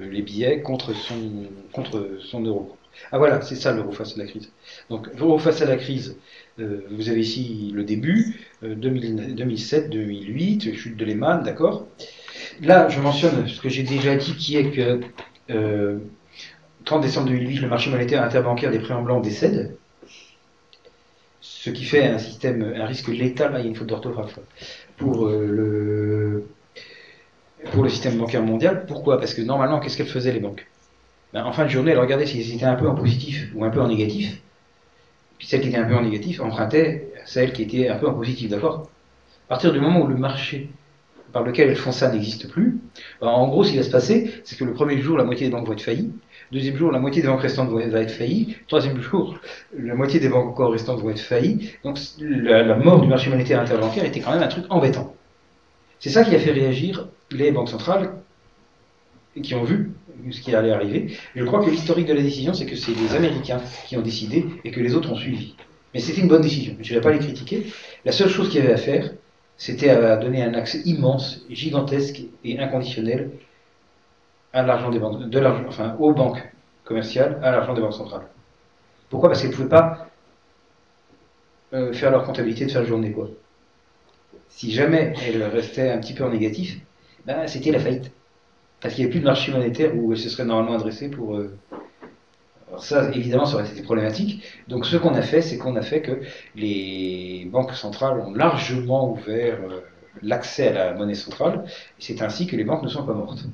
les 0.10 0.22
billets 0.22 0.62
contre 0.62 0.96
son, 0.96 1.46
contre 1.72 2.18
son 2.20 2.42
euro. 2.44 2.75
Ah 3.12 3.18
voilà, 3.18 3.42
c'est 3.42 3.56
ça 3.56 3.72
l'euro 3.72 3.92
face 3.92 4.16
à 4.16 4.20
la 4.20 4.26
crise. 4.26 4.52
Donc 4.90 5.08
l'euro 5.18 5.38
face 5.38 5.62
à 5.62 5.66
la 5.66 5.78
crise, 5.78 6.18
euh, 6.60 6.82
vous 6.92 7.10
avez 7.10 7.22
ici 7.22 7.72
le 7.74 7.84
début, 7.84 8.40
2007, 8.62 9.90
2008, 9.90 10.74
chute 10.76 10.98
de 10.98 11.06
Lehman, 11.06 11.44
d'accord 11.44 11.88
Là, 12.62 12.90
je 12.90 13.00
mentionne 13.00 13.48
ce 13.48 13.62
que 13.62 13.70
j'ai 13.70 13.84
déjà 13.84 14.16
dit, 14.16 14.36
qui 14.36 14.58
est 14.58 14.72
que 14.72 15.00
30 16.86 17.00
euh, 17.00 17.02
décembre 17.02 17.28
2008, 17.28 17.60
le 17.60 17.68
marché 17.68 17.90
monétaire 17.90 18.24
interbancaire 18.24 18.72
des 18.72 18.80
prêts 18.80 18.94
en 18.94 19.02
blanc 19.02 19.20
décède, 19.20 19.76
ce 21.42 21.70
qui 21.70 21.84
fait 21.84 22.06
un 22.06 22.18
système, 22.18 22.74
un 22.76 22.86
risque 22.86 23.08
létal, 23.08 23.56
il 23.58 23.62
y 23.62 23.66
a 23.66 23.68
une 23.68 23.76
faute 23.76 23.88
d'orthographe, 23.88 24.40
pour 24.98 25.28
euh, 25.28 25.46
le 25.46 26.48
pour 27.72 27.84
le 27.84 27.90
système 27.90 28.18
bancaire 28.18 28.44
mondial. 28.44 28.86
Pourquoi? 28.86 29.18
Parce 29.18 29.34
que 29.34 29.42
normalement, 29.42 29.80
qu'est-ce 29.80 29.98
qu'elles 29.98 30.08
faisaient 30.08 30.32
les 30.32 30.40
banques? 30.40 30.68
Ben, 31.36 31.44
en 31.44 31.52
fin 31.52 31.66
de 31.66 31.70
journée, 31.70 31.91
elle 31.91 31.99
regardait 31.99 32.26
s'ils 32.26 32.56
étaient 32.56 32.64
un 32.64 32.76
peu 32.76 32.88
en 32.88 32.95
positif 32.95 33.52
ou 33.56 33.66
un 33.66 33.70
peu 33.70 33.82
en 33.82 33.90
négatif. 33.90 34.41
Puis 35.38 35.48
celle 35.48 35.60
qui 35.60 35.68
était 35.68 35.78
un 35.78 35.84
peu 35.84 35.94
en 35.94 36.02
négatif 36.02 36.40
empruntait 36.40 37.12
celle 37.26 37.52
qui 37.52 37.64
était 37.64 37.90
un 37.90 37.98
peu 37.98 38.07
en 38.07 38.14
positif, 38.14 38.49
d'accord? 38.49 38.90
À 39.48 39.49
partir 39.49 39.74
du 39.74 39.82
moment 39.82 39.99
où 39.99 40.07
le 40.07 40.16
marché 40.16 40.70
par 41.34 41.44
lequel 41.44 41.68
elles 41.68 41.76
font 41.76 41.91
ça 41.91 42.10
n'existe 42.10 42.49
plus, 42.49 42.78
ben, 43.20 43.28
en 43.28 43.49
gros, 43.49 43.66
ce 43.66 43.72
qui 43.72 43.78
va 43.78 43.84
se 43.84 43.90
passer, 43.90 44.32
c'est 44.45 44.57
que 44.57 44.64
le 44.64 44.72
premier 44.72 44.98
jour, 45.02 45.18
la 45.18 45.26
moitié 45.26 45.48
des 45.48 45.52
banques 45.52 45.68
vont 45.68 45.74
être 45.74 45.82
faillies. 45.82 46.14
Deuxième 46.53 46.78
jour, 46.78 46.90
la 46.94 46.99
moitié 46.99 47.22
des 47.22 47.28
banques 47.28 47.41
restantes 47.41 47.70
vont 47.70 47.80
être 47.80 48.12
faillies. 48.12 48.56
Troisième 48.70 49.02
jour, 49.02 49.38
la 49.78 49.94
moitié 49.94 50.22
des 50.22 50.30
banques 50.30 50.48
encore 50.48 50.72
restantes 50.72 51.02
vont 51.02 51.10
être 51.10 51.20
faillies. 51.20 51.74
Donc 51.84 51.99
la, 52.22 52.64
la 52.64 52.76
mort 52.76 53.02
du 53.02 53.10
marché 53.10 53.30
monétaire 53.30 53.60
interbancaire 53.60 54.06
était 54.06 54.22
quand 54.22 54.32
même 54.32 54.44
un 54.44 54.48
truc 54.48 54.64
embêtant. 54.70 55.14
C'est 55.99 56.12
ça 56.12 56.24
qui 56.24 56.34
a 56.34 56.40
fait 56.40 56.52
réagir 56.52 57.10
les 57.30 57.52
banques 57.52 57.68
centrales 57.68 58.14
qui 59.41 59.53
ont 59.53 59.64
vu 59.64 59.91
ce 60.32 60.42
qui 60.42 60.56
allait 60.56 60.72
arriver. 60.72 61.18
Je 61.36 61.44
crois 61.44 61.64
que 61.64 61.70
l'historique 61.70 62.08
de 62.08 62.14
la 62.14 62.22
décision, 62.22 62.54
c'est 62.54 62.66
que 62.66 62.76
c'est 62.76 62.94
les 62.94 63.16
Américains 63.16 63.62
qui 63.88 63.98
ont 63.98 64.02
décidé 64.02 64.46
et 64.64 64.72
que 64.72 64.80
les 64.80 64.96
autres 64.96 65.12
ont 65.12 65.16
suivi. 65.16 65.56
Mais 65.94 66.00
c'était 66.00 66.22
une 66.22 66.28
bonne 66.28 66.42
décision, 66.42 66.76
je 66.82 66.94
ne 66.94 67.00
vais 67.00 67.04
pas 67.04 67.12
les 67.12 67.20
critiquer. 67.20 67.68
La 68.04 68.12
seule 68.12 68.30
chose 68.30 68.50
qu'il 68.50 68.62
y 68.62 68.64
avait 68.64 68.74
à 68.74 68.78
faire, 68.78 69.12
c'était 69.58 69.90
à 69.90 70.18
donner 70.18 70.44
un 70.44 70.54
accès 70.54 70.80
immense, 70.86 71.46
gigantesque 71.50 72.22
et 72.44 72.60
inconditionnel 72.60 73.32
à 74.52 74.64
l'argent 74.64 74.90
des 74.90 75.00
banques, 75.00 75.22
enfin 75.68 75.96
aux 76.00 76.14
banques 76.14 76.44
commerciales, 76.84 77.40
à 77.44 77.52
l'argent 77.52 77.74
des 77.74 77.82
banques 77.82 77.94
centrales. 77.94 78.28
Pourquoi? 79.10 79.30
Parce 79.30 79.42
qu'elles 79.42 79.52
ne 79.52 79.56
pouvaient 79.56 79.70
pas 79.70 80.08
euh, 81.74 81.94
faire 81.94 82.12
leur 82.12 82.24
comptabilité 82.24 82.66
de 82.66 82.72
fin 82.72 82.82
de 82.82 82.86
journée. 82.86 83.12
Quoi. 83.12 83.30
Si 84.50 84.72
jamais 84.72 85.14
elles 85.26 85.44
restaient 85.44 85.92
un 85.92 86.00
petit 86.00 86.14
peu 86.14 86.24
en 86.24 86.30
négatif, 86.30 86.80
ben, 87.26 87.48
c'était 87.48 87.72
la 87.72 87.80
faillite. 87.80 88.12
Parce 88.86 88.94
qu'il 88.94 89.06
n'y 89.06 89.10
a 89.10 89.14
plus 89.14 89.20
de 89.20 89.26
marché 89.26 89.52
monétaire 89.52 89.98
où 89.98 90.16
se 90.16 90.30
serait 90.30 90.45
normalement 90.45 90.76
adressée 90.76 91.10
pour. 91.10 91.38
Euh, 91.38 91.57
alors 92.68 92.84
ça, 92.84 93.10
évidemment, 93.16 93.48
ça 93.48 93.56
aurait 93.56 93.68
été 93.68 93.82
problématique. 93.82 94.44
Donc 94.68 94.86
ce 94.86 94.95
qu'on 94.95 95.16
a 95.16 95.24
fait, 95.24 95.41
c'est 95.41 95.57
qu'on 95.57 95.76
a 95.76 95.82
fait 95.82 96.03
que 96.03 96.22
les 96.56 97.48
banques 97.52 97.74
centrales 97.74 98.20
ont 98.20 98.32
largement 98.32 99.12
ouvert 99.12 99.57
euh, 99.64 99.80
l'accès 100.22 100.68
à 100.68 100.74
la 100.74 100.94
monnaie 100.94 101.16
centrale, 101.16 101.64
et 101.66 102.03
c'est 102.03 102.22
ainsi 102.22 102.45
que 102.45 102.56
les 102.56 102.64
banques 102.64 102.84
ne 102.84 102.88
sont 102.88 103.03
pas 103.03 103.16
mortes. 103.16 103.45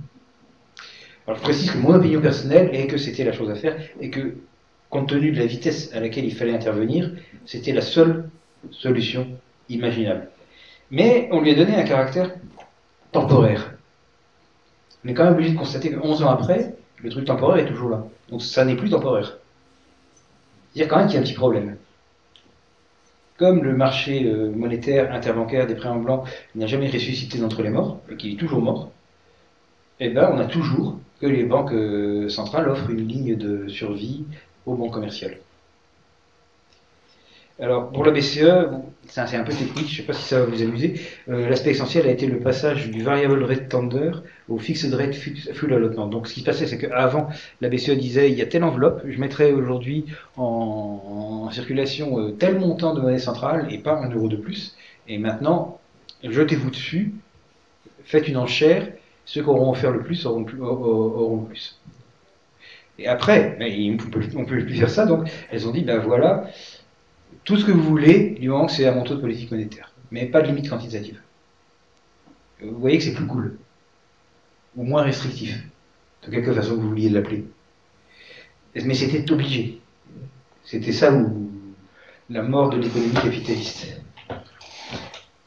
Alors 1.26 1.38
je 1.38 1.44
précise 1.44 1.72
que 1.72 1.78
mon 1.78 1.96
opinion 1.96 2.20
personnelle 2.20 2.70
est 2.74 2.88
que 2.88 2.98
c'était 2.98 3.24
la 3.24 3.32
chose 3.32 3.50
à 3.50 3.56
faire, 3.56 3.78
et 4.02 4.10
que, 4.10 4.36
compte 4.90 5.08
tenu 5.08 5.32
de 5.32 5.40
la 5.40 5.46
vitesse 5.46 5.96
à 5.96 6.02
laquelle 6.02 6.26
il 6.26 6.36
fallait 6.36 6.54
intervenir, 6.54 7.10
c'était 7.46 7.72
la 7.72 7.80
seule 7.80 8.30
solution 8.70 9.30
imaginable. 9.70 10.28
Mais 10.90 11.30
on 11.32 11.40
lui 11.40 11.52
a 11.52 11.56
donné 11.56 11.78
un 11.78 11.84
caractère 11.84 12.32
temporaire 13.14 13.78
on 15.04 15.10
est 15.10 15.14
quand 15.14 15.24
même 15.24 15.34
obligé 15.34 15.52
de 15.52 15.58
constater 15.58 15.92
que 15.92 16.00
11 16.00 16.24
ans 16.24 16.30
après, 16.30 16.76
le 16.98 17.10
truc 17.10 17.26
temporaire 17.26 17.66
est 17.66 17.70
toujours 17.70 17.90
là. 17.90 18.06
Donc 18.30 18.42
ça 18.42 18.66
n'est 18.66 18.76
plus 18.76 18.90
temporaire. 18.90 19.38
C'est-à-dire 20.74 20.90
quand 20.90 20.98
même 21.00 21.08
qu'il 21.08 21.16
y 21.16 21.18
a 21.18 21.22
un 21.22 21.24
petit 21.24 21.34
problème. 21.34 21.78
Comme 23.38 23.64
le 23.64 23.76
marché 23.76 24.26
euh, 24.26 24.52
monétaire 24.52 25.12
interbancaire 25.12 25.66
des 25.66 25.76
prêts 25.76 25.90
en 25.90 26.00
blanc 26.00 26.24
n'a 26.54 26.68
jamais 26.68 26.90
ressuscité 26.90 27.40
d'entre 27.40 27.64
les 27.64 27.70
morts, 27.72 28.00
et 28.10 28.16
qu'il 28.16 28.34
est 28.34 28.38
toujours 28.38 28.62
mort, 28.62 28.92
eh 30.00 30.10
ben, 30.10 30.32
on 30.34 30.40
a 30.40 30.46
toujours 30.46 30.98
que 31.20 31.26
les 31.26 31.44
banques 31.44 31.74
euh, 31.74 32.30
centrales 32.30 32.70
offrent 32.70 32.90
une 32.90 33.08
ligne 33.08 33.36
de 33.36 33.68
survie 33.68 34.26
aux 34.66 34.76
banques 34.76 34.94
commerciales. 34.94 35.38
Alors, 37.60 37.92
pour 37.92 38.04
la 38.06 38.12
BCE, 38.12 38.70
c'est 39.08 39.36
un, 39.36 39.44
peu 39.44 39.52
technique, 39.52 39.88
je 39.88 39.92
ne 39.92 39.98
sais 39.98 40.04
pas 40.04 40.14
si 40.14 40.24
ça 40.24 40.40
va 40.40 40.46
vous 40.46 40.62
amuser. 40.62 41.00
Euh, 41.30 41.50
l'aspect 41.50 41.72
essentiel 41.72 42.08
a 42.08 42.12
été 42.12 42.26
le 42.26 42.40
passage 42.40 42.90
du 42.90 43.04
variable 43.04 43.44
rate 43.44 43.70
tender 43.70 44.12
au 44.50 44.58
fixed 44.58 44.94
rate 44.94 45.14
full 45.14 45.74
allotment. 45.74 46.08
Donc, 46.08 46.28
ce 46.28 46.34
qui 46.34 46.40
se 46.40 46.46
passait, 46.46 46.66
c'est 46.66 46.78
qu'avant, 46.78 47.30
la 47.60 47.70
BCE 47.70 47.92
disait 47.92 48.32
il 48.32 48.38
y 48.38 48.42
a 48.42 48.46
telle 48.46 48.64
enveloppe, 48.64 49.02
je 49.08 49.20
mettrai 49.20 49.52
aujourd'hui 49.52 50.06
en, 50.38 51.50
circulation 51.52 52.20
euh, 52.20 52.32
tel 52.32 52.58
montant 52.60 52.94
de 52.94 53.02
monnaie 53.02 53.20
centrale 53.20 53.68
et 53.70 53.78
pas 53.78 54.00
un 54.00 54.10
euro 54.10 54.30
de 54.30 54.38
plus. 54.38 54.76
Et 55.08 55.18
maintenant, 55.18 55.80
jetez-vous 56.24 56.70
dessus, 56.70 57.14
faites 58.06 58.28
une 58.28 58.38
enchère, 58.38 58.88
ceux 59.26 59.42
qui 59.42 59.50
auront 59.50 59.72
offert 59.72 59.92
le 59.92 60.02
plus 60.02 60.26
auront, 60.26 60.40
le 60.40 61.46
plus. 61.48 61.80
Et 62.98 63.08
après, 63.08 63.58
on 63.60 63.64
ne 63.64 64.46
peut 64.46 64.64
plus 64.64 64.76
faire 64.76 64.90
ça, 64.90 65.06
donc 65.06 65.30
elles 65.52 65.68
ont 65.68 65.72
dit 65.72 65.84
ben 65.84 66.00
voilà 66.00 66.46
tout 67.44 67.58
ce 67.58 67.66
que 67.66 67.72
vous 67.72 67.84
voulez, 67.84 68.32
du 68.40 68.50
moment 68.50 68.68
que 68.68 68.72
c'est 68.72 68.88
un 68.88 68.94
montant 68.94 69.16
de 69.16 69.22
politique 69.22 69.52
monétaire, 69.52 69.94
mais 70.12 70.26
pas 70.26 70.42
de 70.42 70.48
limite 70.48 70.70
quantitative. 70.70 71.20
Vous 72.62 72.80
voyez 72.80 72.98
que 72.98 73.04
c'est 73.04 73.14
plus 73.14 73.26
cool, 73.26 73.58
ou 74.76 74.84
moins 74.84 75.04
restrictif, 75.04 75.64
de 76.24 76.32
quelque 76.32 76.54
façon 76.54 76.76
que 76.76 76.82
vous 76.82 76.90
vouliez 76.90 77.10
l'appeler. 77.10 77.46
Mais 78.76 78.94
c'était 78.94 79.30
obligé. 79.32 79.82
C'était 80.64 80.92
ça 80.92 81.12
où 81.14 81.52
la 82.30 82.44
mort 82.44 82.70
de 82.70 82.78
l'économie 82.78 83.14
capitaliste. 83.14 84.02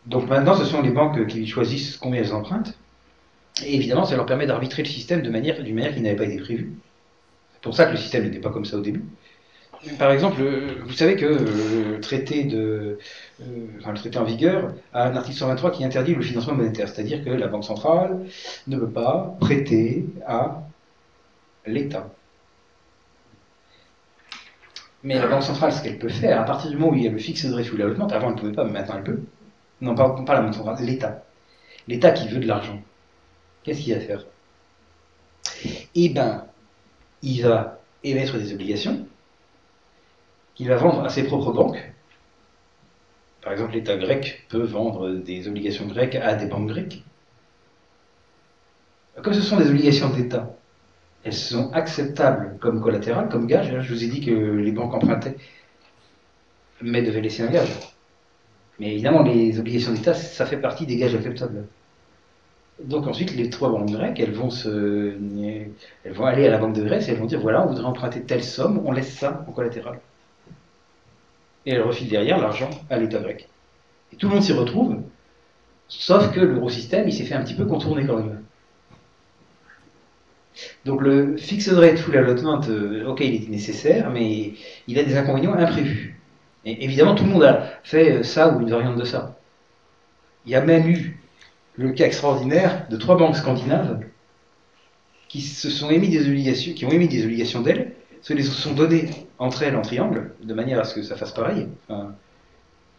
Donc 0.06 0.28
maintenant, 0.28 0.54
ce 0.54 0.64
sont 0.64 0.82
les 0.82 0.90
banques 0.90 1.26
qui 1.28 1.46
choisissent 1.46 1.96
combien 1.96 2.20
elles 2.20 2.34
empruntent. 2.34 2.76
Et 3.64 3.76
évidemment, 3.76 4.04
ça 4.04 4.16
leur 4.16 4.26
permet 4.26 4.46
d'arbitrer 4.46 4.82
le 4.82 4.88
système 4.88 5.22
de 5.22 5.30
manière, 5.30 5.62
d'une 5.62 5.76
manière 5.76 5.94
qui 5.94 6.00
n'avait 6.00 6.16
pas 6.16 6.24
été 6.24 6.38
prévue. 6.38 6.74
C'est 7.54 7.62
pour 7.62 7.74
ça 7.74 7.86
que 7.86 7.92
le 7.92 7.96
système 7.96 8.24
n'était 8.24 8.40
pas 8.40 8.50
comme 8.50 8.64
ça 8.64 8.76
au 8.76 8.80
début. 8.80 9.04
Par 9.98 10.10
exemple, 10.12 10.42
vous 10.42 10.92
savez 10.92 11.16
que 11.16 11.26
le 11.26 12.00
traité, 12.00 12.44
de, 12.44 12.98
euh, 13.42 13.66
enfin, 13.80 13.92
le 13.92 13.98
traité 13.98 14.18
en 14.18 14.24
vigueur 14.24 14.72
a 14.92 15.04
un 15.08 15.16
article 15.16 15.36
123 15.36 15.70
qui 15.72 15.84
interdit 15.84 16.14
le 16.14 16.22
financement 16.22 16.54
monétaire, 16.54 16.88
c'est-à-dire 16.88 17.24
que 17.24 17.30
la 17.30 17.48
Banque 17.48 17.64
centrale 17.64 18.26
ne 18.66 18.78
peut 18.78 18.90
pas 18.90 19.36
prêter 19.40 20.06
à 20.26 20.62
l'État. 21.66 22.08
Mais 25.02 25.16
la 25.16 25.26
Banque 25.26 25.42
centrale, 25.42 25.72
ce 25.72 25.82
qu'elle 25.82 25.98
peut 25.98 26.08
faire, 26.08 26.40
à 26.40 26.44
partir 26.44 26.70
du 26.70 26.76
moment 26.76 26.92
où 26.92 26.94
il 26.94 27.04
y 27.04 27.08
a 27.08 27.10
le 27.10 27.18
fixe 27.18 27.44
de 27.44 27.54
la 27.54 27.84
avant 28.14 28.28
elle 28.28 28.34
ne 28.34 28.38
pouvait 28.38 28.52
pas, 28.52 28.64
mais 28.64 28.72
maintenant 28.72 28.96
elle 28.96 29.04
peut. 29.04 29.20
Non, 29.80 29.94
pas, 29.94 30.10
pas 30.24 30.34
la 30.34 30.42
Banque 30.42 30.54
centrale, 30.54 30.76
l'État. 30.84 31.24
L'État 31.88 32.12
qui 32.12 32.28
veut 32.28 32.40
de 32.40 32.46
l'argent. 32.46 32.80
Qu'est-ce 33.62 33.82
qu'il 33.82 33.94
va 33.94 34.00
faire? 34.00 34.24
Eh 35.94 36.08
bien, 36.08 36.46
il 37.22 37.42
va 37.42 37.80
émettre 38.02 38.38
des 38.38 38.52
obligations 38.52 39.06
qu'il 40.54 40.68
va 40.68 40.76
vendre 40.76 41.04
à 41.04 41.08
ses 41.08 41.24
propres 41.24 41.52
banques. 41.52 41.92
Par 43.42 43.52
exemple, 43.52 43.72
l'État 43.72 43.96
grec 43.96 44.46
peut 44.48 44.62
vendre 44.62 45.10
des 45.10 45.48
obligations 45.48 45.86
grecques 45.86 46.14
à 46.14 46.34
des 46.34 46.46
banques 46.46 46.68
grecques. 46.68 47.04
Comme 49.22 49.34
ce 49.34 49.42
sont 49.42 49.58
des 49.58 49.68
obligations 49.68 50.10
d'État, 50.10 50.56
elles 51.24 51.34
sont 51.34 51.72
acceptables 51.72 52.58
comme 52.60 52.80
collatéral, 52.80 53.28
comme 53.28 53.46
gage. 53.46 53.80
Je 53.80 53.94
vous 53.94 54.04
ai 54.04 54.08
dit 54.08 54.20
que 54.24 54.30
les 54.30 54.72
banques 54.72 54.94
empruntaient, 54.94 55.36
mais 56.82 57.02
devaient 57.02 57.20
laisser 57.20 57.42
un 57.42 57.50
gage. 57.50 57.70
Mais 58.78 58.92
évidemment, 58.92 59.22
les 59.22 59.58
obligations 59.58 59.92
d'État, 59.92 60.14
ça 60.14 60.46
fait 60.46 60.56
partie 60.58 60.86
des 60.86 60.96
gages 60.96 61.14
acceptables. 61.14 61.66
Donc 62.82 63.06
ensuite, 63.06 63.34
les 63.36 63.50
trois 63.50 63.70
banques 63.70 63.90
grecques, 63.90 64.18
elles 64.20 64.32
vont, 64.32 64.50
se, 64.50 65.16
elles 66.04 66.12
vont 66.12 66.26
aller 66.26 66.46
à 66.46 66.50
la 66.50 66.58
banque 66.58 66.74
de 66.74 66.82
Grèce 66.82 67.08
et 67.08 67.12
elles 67.12 67.18
vont 67.18 67.26
dire, 67.26 67.40
voilà, 67.40 67.62
on 67.64 67.68
voudrait 67.68 67.84
emprunter 67.84 68.22
telle 68.22 68.42
somme, 68.42 68.82
on 68.84 68.92
laisse 68.92 69.16
ça 69.16 69.44
en 69.48 69.52
collatéral. 69.52 70.00
Et 71.66 71.72
elles 71.72 71.82
refilent 71.82 72.08
derrière 72.08 72.38
l'argent 72.38 72.70
à 72.90 72.98
l'État 72.98 73.18
grec. 73.18 73.48
Et 74.12 74.16
tout 74.16 74.28
le 74.28 74.34
monde 74.34 74.44
s'y 74.44 74.52
retrouve, 74.52 75.02
sauf 75.88 76.32
que 76.32 76.40
l'eurosystème, 76.40 77.08
il 77.08 77.12
s'est 77.12 77.24
fait 77.24 77.34
un 77.34 77.42
petit 77.42 77.54
peu 77.54 77.64
contourner 77.64 78.06
quand 78.06 78.16
même. 78.16 78.42
Donc 80.84 81.00
le 81.00 81.36
fixed 81.36 81.72
rate 81.72 81.98
full 81.98 82.16
allotment, 82.16 82.60
euh, 82.68 83.06
ok, 83.06 83.20
il 83.20 83.44
est 83.44 83.48
nécessaire, 83.48 84.10
mais 84.10 84.52
il 84.86 84.98
a 84.98 85.02
des 85.02 85.16
inconvénients 85.16 85.54
imprévus. 85.54 86.20
Et 86.64 86.84
évidemment, 86.84 87.14
tout 87.14 87.24
le 87.24 87.30
monde 87.30 87.44
a 87.44 87.72
fait 87.82 88.22
ça 88.22 88.54
ou 88.54 88.60
une 88.60 88.70
variante 88.70 88.96
de 88.96 89.04
ça. 89.04 89.36
Il 90.46 90.52
y 90.52 90.54
a 90.54 90.60
même 90.60 90.86
eu 90.88 91.18
le 91.76 91.92
cas 91.92 92.06
extraordinaire 92.06 92.86
de 92.88 92.96
trois 92.96 93.16
banques 93.16 93.36
scandinaves 93.36 94.00
qui 95.28 95.40
se 95.40 95.70
sont 95.70 95.90
émis 95.90 96.08
des 96.08 96.28
obligations, 96.28 96.74
qui 96.74 96.84
ont 96.84 96.90
émis 96.90 97.08
des 97.08 97.24
obligations 97.24 97.60
d'elles, 97.60 97.92
se 98.22 98.32
les 98.32 98.42
sont 98.42 98.72
données 98.72 99.08
entre 99.38 99.62
elles 99.62 99.76
en 99.76 99.82
triangle, 99.82 100.32
de 100.42 100.54
manière 100.54 100.80
à 100.80 100.84
ce 100.84 100.94
que 100.94 101.02
ça 101.02 101.16
fasse 101.16 101.32
pareil, 101.32 101.68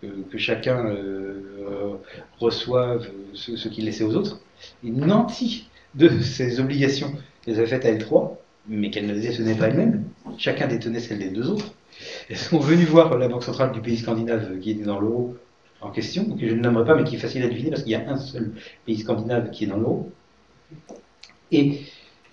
que, 0.01 0.37
chacun 0.37 0.85
euh, 0.85 1.95
reçoive 2.39 3.07
ce, 3.33 3.67
qu'il 3.67 3.85
laissait 3.85 4.03
aux 4.03 4.15
autres. 4.15 4.39
Et 4.83 4.91
nanti 4.91 5.69
de 5.95 6.09
ces 6.21 6.59
obligations 6.59 7.13
qu'elles 7.43 7.57
avaient 7.57 7.67
faites 7.67 7.85
à 7.85 7.91
L3, 7.91 8.35
mais 8.67 8.89
qu'elles 8.89 9.07
ne 9.07 9.13
détenaient 9.13 9.55
pas 9.55 9.67
elles-mêmes, 9.67 10.03
chacun 10.37 10.67
détenait 10.67 10.99
celle 10.99 11.19
des 11.19 11.29
deux 11.29 11.49
autres, 11.49 11.73
elles 12.29 12.37
sont 12.37 12.59
venues 12.59 12.85
voir 12.85 13.17
la 13.17 13.27
Banque 13.27 13.43
centrale 13.43 13.71
du 13.71 13.81
pays 13.81 13.97
scandinave 13.97 14.59
qui 14.59 14.71
était 14.71 14.83
dans 14.83 14.99
l'euro 14.99 15.35
en 15.81 15.91
question, 15.91 16.35
que 16.35 16.47
je 16.47 16.53
ne 16.53 16.61
nommerai 16.61 16.85
pas, 16.85 16.95
mais 16.95 17.03
qui 17.03 17.15
est 17.15 17.19
facile 17.19 17.43
à 17.43 17.47
deviner 17.47 17.69
parce 17.69 17.83
qu'il 17.83 17.91
y 17.91 17.95
a 17.95 18.09
un 18.09 18.17
seul 18.17 18.53
pays 18.85 18.97
scandinave 18.97 19.51
qui 19.51 19.65
est 19.65 19.67
dans 19.67 19.77
l'euro. 19.77 20.11
Et 21.51 21.81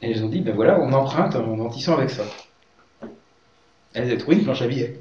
elles 0.01 0.25
ont 0.25 0.29
dit, 0.29 0.41
ben 0.41 0.55
voilà, 0.55 0.81
on 0.81 0.93
emprunte 0.93 1.37
en 1.37 1.57
mentissant 1.57 1.97
avec 1.97 2.11
ça. 2.11 2.25
Elles 3.95 4.13
ont 4.13 4.17
trouvé 4.17 4.37
une 4.37 4.45
planche 4.45 4.63
à 4.63 4.67
billets. 4.67 5.01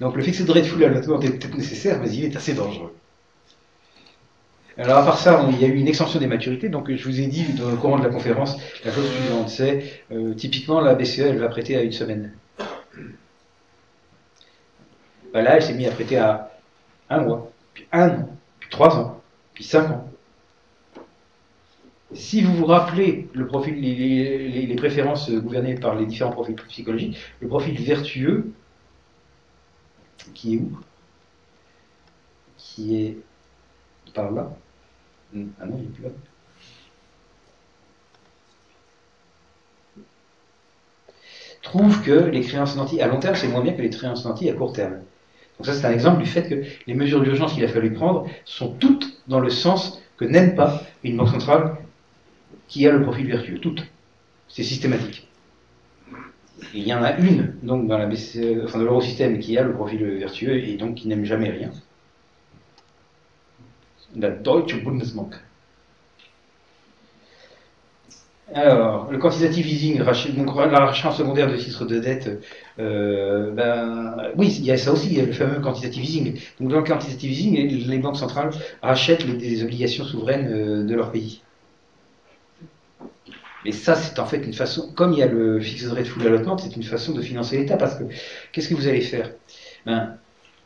Donc 0.00 0.16
le 0.16 0.22
fixed 0.22 0.48
rate 0.48 0.64
full 0.64 0.84
allotment 0.84 1.20
est 1.20 1.30
peut-être 1.30 1.56
nécessaire, 1.56 1.98
mais 2.00 2.10
il 2.10 2.24
est 2.24 2.36
assez 2.36 2.54
dangereux. 2.54 2.94
Alors 4.78 4.98
à 4.98 5.04
part 5.04 5.18
ça, 5.18 5.46
il 5.50 5.60
y 5.60 5.64
a 5.64 5.68
eu 5.68 5.76
une 5.76 5.88
extension 5.88 6.18
des 6.18 6.26
maturités, 6.26 6.68
donc 6.70 6.90
je 6.90 7.04
vous 7.04 7.20
ai 7.20 7.26
dit 7.26 7.44
dans 7.52 7.70
le 7.70 7.76
courant 7.76 7.98
de 7.98 8.04
la 8.04 8.10
conférence 8.10 8.56
la 8.84 8.92
chose 8.92 9.10
suivante, 9.10 9.48
c'est 9.50 10.02
euh, 10.12 10.32
typiquement 10.34 10.80
la 10.80 10.94
BCE 10.94 11.18
elle 11.20 11.38
va 11.38 11.48
prêter 11.48 11.76
à 11.76 11.82
une 11.82 11.92
semaine. 11.92 12.32
Ben 15.34 15.42
là 15.42 15.56
elle 15.56 15.62
s'est 15.62 15.74
mise 15.74 15.88
à 15.88 15.90
prêter 15.90 16.16
à 16.16 16.50
un 17.10 17.20
mois, 17.20 17.52
puis 17.74 17.86
un 17.92 18.08
an, 18.10 18.28
puis 18.60 18.70
trois 18.70 18.96
ans, 18.96 19.20
puis 19.52 19.64
cinq 19.64 19.90
ans. 19.90 20.11
Si 22.14 22.42
vous 22.42 22.54
vous 22.54 22.66
rappelez 22.66 23.28
le 23.32 23.46
profil, 23.46 23.80
les, 23.80 24.74
préférences 24.76 25.30
gouvernées 25.30 25.74
par 25.74 25.94
les 25.94 26.06
différents 26.06 26.32
profils 26.32 26.56
psychologiques, 26.68 27.16
le 27.40 27.48
profil 27.48 27.80
vertueux, 27.80 28.52
qui 30.34 30.54
est 30.54 30.58
où? 30.58 30.78
Qui 32.58 32.96
est 32.96 33.18
par 34.14 34.30
là? 34.30 34.50
Ah 35.34 35.66
non, 35.66 35.78
il 35.78 35.84
n'est 35.84 35.90
plus 35.90 36.04
là. 36.04 36.10
trouve 41.72 42.02
que 42.02 42.12
les 42.12 42.42
créances 42.42 42.76
nantis 42.76 43.00
à 43.00 43.06
long 43.06 43.18
terme, 43.18 43.34
c'est 43.34 43.48
moins 43.48 43.62
bien 43.62 43.72
que 43.72 43.80
les 43.80 43.88
créances 43.88 44.24
nantis 44.26 44.50
à 44.50 44.52
court 44.52 44.74
terme. 44.74 44.98
Donc 45.58 45.66
ça, 45.66 45.72
c'est 45.72 45.86
un 45.86 45.92
exemple 45.92 46.22
du 46.22 46.28
fait 46.28 46.48
que 46.48 46.62
les 46.86 46.94
mesures 46.94 47.22
d'urgence 47.22 47.54
qu'il 47.54 47.64
a 47.64 47.68
fallu 47.68 47.92
prendre 47.92 48.26
sont 48.44 48.72
toutes 48.74 49.22
dans 49.26 49.40
le 49.40 49.48
sens 49.48 50.02
que 50.18 50.24
n'aime 50.24 50.54
pas 50.54 50.82
une 51.02 51.16
banque 51.16 51.30
centrale 51.30 51.76
qui 52.72 52.86
a 52.86 52.92
le 52.92 53.02
profil 53.02 53.26
vertueux. 53.26 53.58
Toutes. 53.58 53.84
C'est 54.48 54.62
systématique. 54.62 55.28
il 56.72 56.84
y 56.84 56.94
en 56.94 57.02
a 57.02 57.18
une, 57.18 57.54
donc, 57.62 57.86
dans 57.86 57.98
la 57.98 58.08
enfin, 58.64 58.78
l'eurosystème 58.82 59.38
qui 59.40 59.58
a 59.58 59.62
le 59.62 59.74
profil 59.74 60.02
vertueux 60.18 60.56
et 60.56 60.76
donc 60.76 60.94
qui 60.94 61.06
n'aime 61.08 61.24
jamais 61.26 61.50
rien. 61.50 61.70
La 64.16 64.30
Deutsche 64.30 64.82
Bundesbank. 64.82 65.34
Alors, 68.54 69.10
le 69.10 69.18
quantitative 69.18 69.66
easing, 69.66 69.98
donc 70.36 70.56
la 70.56 70.92
secondaire 70.92 71.50
de 71.50 71.56
titres 71.56 71.84
de 71.86 71.98
dette, 71.98 72.42
euh, 72.78 73.50
ben, 73.50 74.30
oui, 74.36 74.54
il 74.58 74.64
y 74.64 74.70
a 74.70 74.76
ça 74.78 74.92
aussi, 74.92 75.08
il 75.08 75.18
y 75.18 75.20
a 75.20 75.26
le 75.26 75.32
fameux 75.32 75.60
quantitative 75.60 76.04
easing. 76.04 76.40
Donc 76.60 76.70
dans 76.70 76.78
le 76.78 76.84
quantitative 76.84 77.30
easing, 77.30 77.86
les 77.86 77.98
banques 77.98 78.18
centrales 78.18 78.50
rachètent 78.82 79.24
les, 79.24 79.62
obligations 79.62 80.04
souveraines 80.04 80.48
euh, 80.50 80.84
de 80.84 80.94
leur 80.94 81.12
pays. 81.12 81.42
Mais 83.64 83.72
ça, 83.72 83.94
c'est 83.94 84.18
en 84.18 84.26
fait 84.26 84.38
une 84.38 84.52
façon, 84.52 84.92
comme 84.94 85.12
il 85.12 85.18
y 85.20 85.22
a 85.22 85.26
le 85.26 85.60
fixed 85.60 85.92
rate 85.92 86.06
full 86.06 86.26
allotment, 86.26 86.58
c'est 86.58 86.74
une 86.76 86.82
façon 86.82 87.12
de 87.12 87.22
financer 87.22 87.58
l'État, 87.58 87.76
parce 87.76 87.96
que 87.96 88.04
qu'est-ce 88.52 88.68
que 88.68 88.74
vous 88.74 88.88
allez 88.88 89.00
faire? 89.02 89.30
Ben, 89.86 90.18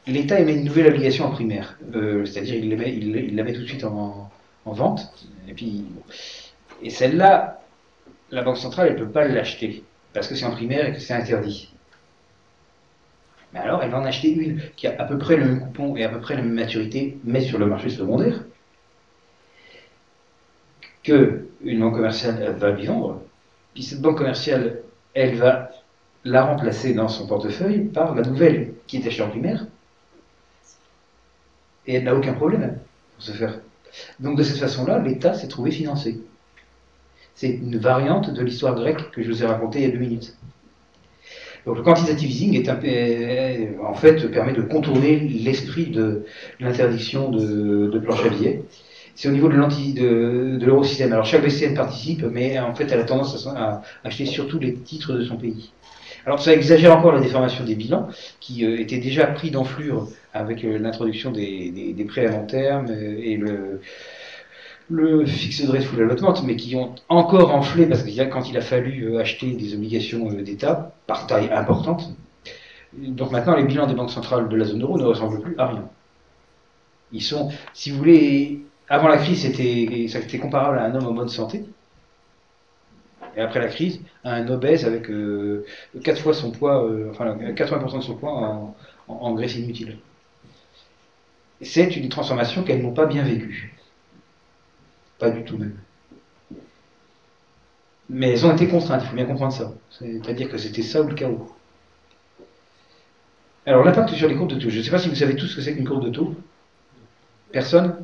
L'État 0.06 0.38
émet 0.38 0.54
une 0.54 0.64
nouvelle 0.64 0.86
obligation 0.86 1.24
en 1.26 1.30
primaire, 1.30 1.78
euh, 1.94 2.24
c'est-à-dire 2.24 2.54
il, 2.54 3.34
la 3.34 3.42
met 3.42 3.52
tout 3.52 3.62
de 3.62 3.66
suite 3.66 3.84
en, 3.84 4.30
en 4.64 4.72
vente, 4.72 5.12
et 5.48 5.52
puis... 5.52 5.84
Et 6.82 6.90
celle-là, 6.90 7.62
la 8.30 8.42
Banque 8.42 8.58
centrale, 8.58 8.88
elle 8.88 8.94
ne 8.94 9.04
peut 9.04 9.10
pas 9.10 9.26
l'acheter, 9.26 9.82
parce 10.12 10.28
que 10.28 10.34
c'est 10.34 10.44
en 10.44 10.50
primaire 10.52 10.86
et 10.86 10.92
que 10.92 11.00
c'est 11.00 11.14
interdit. 11.14 11.72
Mais 13.52 13.60
alors, 13.60 13.82
elle 13.82 13.90
va 13.90 13.98
en 13.98 14.04
acheter 14.04 14.30
une 14.30 14.60
qui 14.76 14.86
a 14.86 14.94
à 15.00 15.04
peu 15.04 15.18
près 15.18 15.36
le 15.36 15.44
même 15.44 15.60
coupon 15.60 15.96
et 15.96 16.04
à 16.04 16.08
peu 16.08 16.20
près 16.20 16.36
la 16.36 16.42
même 16.42 16.52
maturité, 16.54 17.18
mais 17.24 17.40
sur 17.40 17.58
le 17.58 17.66
marché 17.66 17.88
secondaire, 17.88 18.44
que 21.06 21.46
une 21.64 21.80
banque 21.80 21.94
commerciale 21.94 22.56
va 22.58 22.70
lui 22.72 22.86
vendre. 22.86 23.22
Puis 23.74 23.84
cette 23.84 24.02
banque 24.02 24.18
commerciale, 24.18 24.80
elle 25.14 25.36
va 25.36 25.70
la 26.24 26.44
remplacer 26.44 26.94
dans 26.94 27.08
son 27.08 27.26
portefeuille 27.28 27.84
par 27.84 28.14
la 28.14 28.22
nouvelle 28.22 28.74
qui 28.86 28.96
est 28.96 29.06
achetée 29.06 29.22
en 29.22 29.30
primaire. 29.30 29.66
Et 31.86 31.94
elle 31.94 32.04
n'a 32.04 32.16
aucun 32.16 32.32
problème 32.32 32.78
pour 33.14 33.22
se 33.22 33.30
faire. 33.30 33.60
Donc 34.18 34.36
de 34.36 34.42
cette 34.42 34.58
façon-là, 34.58 34.98
l'État 34.98 35.32
s'est 35.32 35.46
trouvé 35.46 35.70
financé. 35.70 36.20
C'est 37.36 37.50
une 37.50 37.78
variante 37.78 38.34
de 38.34 38.42
l'histoire 38.42 38.74
grecque 38.74 39.10
que 39.12 39.22
je 39.22 39.28
vous 39.28 39.42
ai 39.44 39.46
racontée 39.46 39.80
il 39.80 39.84
y 39.84 39.88
a 39.88 39.92
deux 39.92 39.98
minutes. 39.98 40.36
Donc 41.66 41.76
le 41.76 41.82
quantitative 41.82 42.30
easing 42.30 42.54
est 42.54 42.68
en 43.80 43.94
fait 43.94 44.30
permet 44.30 44.52
de 44.52 44.62
contourner 44.62 45.20
l'esprit 45.20 45.86
de 45.86 46.24
l'interdiction 46.58 47.30
de, 47.30 47.86
de 47.86 47.98
planche 48.00 48.24
à 48.24 48.28
billets. 48.28 48.64
C'est 49.16 49.28
au 49.28 49.32
niveau 49.32 49.48
de 49.48 50.64
l'eurosystème. 50.64 51.12
Alors 51.12 51.24
chaque 51.24 51.42
BCN 51.42 51.74
participe, 51.74 52.22
mais 52.22 52.58
en 52.58 52.74
fait 52.74 52.86
elle 52.90 53.00
a 53.00 53.04
tendance 53.04 53.46
à, 53.48 53.82
acheter 54.04 54.26
surtout 54.26 54.58
les 54.58 54.74
titres 54.74 55.12
de 55.14 55.24
son 55.24 55.36
pays. 55.36 55.72
Alors 56.24 56.40
ça 56.40 56.52
exagère 56.52 56.96
encore 56.96 57.12
la 57.12 57.20
déformation 57.20 57.64
des 57.64 57.74
bilans, 57.74 58.08
qui 58.40 58.64
euh, 58.64 58.80
étaient 58.80 58.98
déjà 58.98 59.26
pris 59.26 59.50
d'enflure 59.50 60.08
avec 60.34 60.64
euh, 60.64 60.78
l'introduction 60.78 61.30
des, 61.30 62.06
prêts 62.08 62.26
à 62.26 62.32
long 62.32 62.46
terme 62.46 62.86
euh, 62.90 63.18
et 63.22 63.36
le, 63.36 63.80
le 64.88 65.26
fixe 65.26 65.64
de 65.64 65.80
sous 65.80 65.96
la 65.96 66.04
lotante, 66.04 66.42
mais 66.44 66.56
qui 66.56 66.76
ont 66.76 66.94
encore 67.08 67.54
enflé, 67.54 67.86
parce 67.86 68.02
que 68.02 68.24
quand 68.24 68.48
il 68.48 68.56
a 68.56 68.60
fallu 68.60 69.04
euh, 69.04 69.20
acheter 69.20 69.52
des 69.52 69.74
obligations 69.74 70.30
euh, 70.30 70.42
d'État, 70.42 70.92
par 71.06 71.26
taille 71.26 71.50
importante, 71.52 72.12
donc 72.96 73.30
maintenant 73.32 73.56
les 73.56 73.64
bilans 73.64 73.86
des 73.86 73.94
banques 73.94 74.10
centrales 74.10 74.48
de 74.48 74.56
la 74.56 74.64
zone 74.64 74.82
euro 74.82 74.96
ne 74.98 75.04
ressemblent 75.04 75.40
plus 75.40 75.56
à 75.58 75.66
rien. 75.66 75.88
Ils 77.12 77.22
sont, 77.22 77.50
si 77.74 77.90
vous 77.90 77.98
voulez, 77.98 78.60
avant 78.88 79.08
la 79.08 79.18
crise, 79.18 79.42
c'était, 79.42 80.06
ça 80.08 80.20
était 80.20 80.38
comparable 80.38 80.78
à 80.78 80.84
un 80.84 80.94
homme 80.94 81.06
en 81.06 81.12
bonne 81.12 81.28
santé. 81.28 81.64
Et 83.36 83.40
après 83.40 83.60
la 83.60 83.68
crise, 83.68 84.00
à 84.24 84.34
un 84.34 84.48
obèse 84.48 84.84
avec 84.84 85.02
4 85.02 85.10
euh, 85.10 85.64
fois 86.16 86.32
son 86.32 86.50
poids, 86.50 86.88
enfin 87.10 87.36
80% 87.36 87.98
de 87.98 88.02
son 88.02 88.16
poids 88.16 88.32
en, 88.32 88.76
en 89.08 89.34
graisse 89.34 89.56
inutile. 89.56 89.98
C'est 91.60 91.96
une 91.96 92.08
transformation 92.08 92.62
qu'elles 92.62 92.82
n'ont 92.82 92.92
pas 92.92 93.06
bien 93.06 93.22
vécue. 93.22 93.74
Pas 95.18 95.30
du 95.30 95.44
tout 95.44 95.56
même. 95.58 95.76
Mais 98.08 98.30
elles 98.30 98.46
ont 98.46 98.54
été 98.54 98.68
contraintes, 98.68 99.02
il 99.04 99.08
faut 99.08 99.16
bien 99.16 99.24
comprendre 99.24 99.52
ça. 99.52 99.72
C'est-à-dire 99.90 100.48
que 100.48 100.58
c'était 100.58 100.82
ça 100.82 101.02
ou 101.02 101.08
le 101.08 101.14
chaos. 101.14 101.50
Alors 103.64 103.84
l'impact 103.84 104.10
sur 104.14 104.28
les 104.28 104.36
courbes 104.36 104.50
de 104.50 104.60
taux. 104.60 104.70
Je 104.70 104.78
ne 104.78 104.82
sais 104.82 104.90
pas 104.90 104.98
si 104.98 105.08
vous 105.08 105.16
savez 105.16 105.34
tous 105.34 105.48
ce 105.48 105.56
que 105.56 105.62
c'est 105.62 105.74
qu'une 105.74 105.88
courbe 105.88 106.04
de 106.04 106.10
taux. 106.10 106.34
Personne 107.50 107.96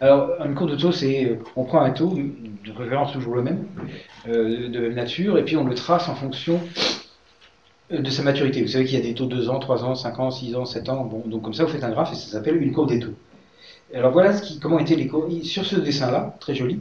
Alors 0.00 0.30
une 0.44 0.54
courbe 0.54 0.70
de 0.70 0.76
taux, 0.76 0.92
c'est 0.92 1.38
on 1.56 1.64
prend 1.64 1.80
un 1.80 1.90
taux, 1.90 2.14
de 2.14 2.72
préférence 2.72 3.12
toujours 3.12 3.34
le 3.34 3.42
même, 3.42 3.66
euh, 4.28 4.68
de 4.68 4.80
même 4.80 4.94
nature, 4.94 5.38
et 5.38 5.44
puis 5.44 5.56
on 5.56 5.64
le 5.64 5.74
trace 5.74 6.08
en 6.08 6.14
fonction 6.14 6.60
de 7.90 8.10
sa 8.10 8.22
maturité. 8.22 8.62
Vous 8.62 8.68
savez 8.68 8.84
qu'il 8.84 8.98
y 8.98 9.00
a 9.00 9.04
des 9.04 9.14
taux 9.14 9.26
de 9.26 9.36
2 9.36 9.48
ans, 9.48 9.58
3 9.58 9.84
ans, 9.84 9.94
5 9.94 10.18
ans, 10.18 10.30
6 10.30 10.56
ans, 10.56 10.64
7 10.64 10.88
ans. 10.88 11.04
Bon, 11.04 11.22
donc 11.26 11.42
comme 11.42 11.54
ça, 11.54 11.64
vous 11.64 11.70
faites 11.70 11.84
un 11.84 11.90
graphe 11.90 12.12
et 12.12 12.16
ça 12.16 12.26
s'appelle 12.26 12.60
une 12.60 12.72
courbe 12.72 12.88
des 12.88 12.98
taux. 12.98 13.14
Alors 13.94 14.12
voilà 14.12 14.34
comment 14.60 14.78
étaient 14.78 14.96
les 14.96 15.06
courbes. 15.06 15.42
Sur 15.42 15.64
ce 15.64 15.76
dessin-là, 15.76 16.36
très 16.40 16.54
joli, 16.54 16.80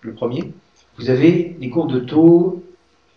le 0.00 0.12
premier, 0.12 0.52
vous 0.98 1.10
avez 1.10 1.56
les 1.60 1.70
courbes 1.70 1.92
de 1.92 2.00
taux 2.00 2.62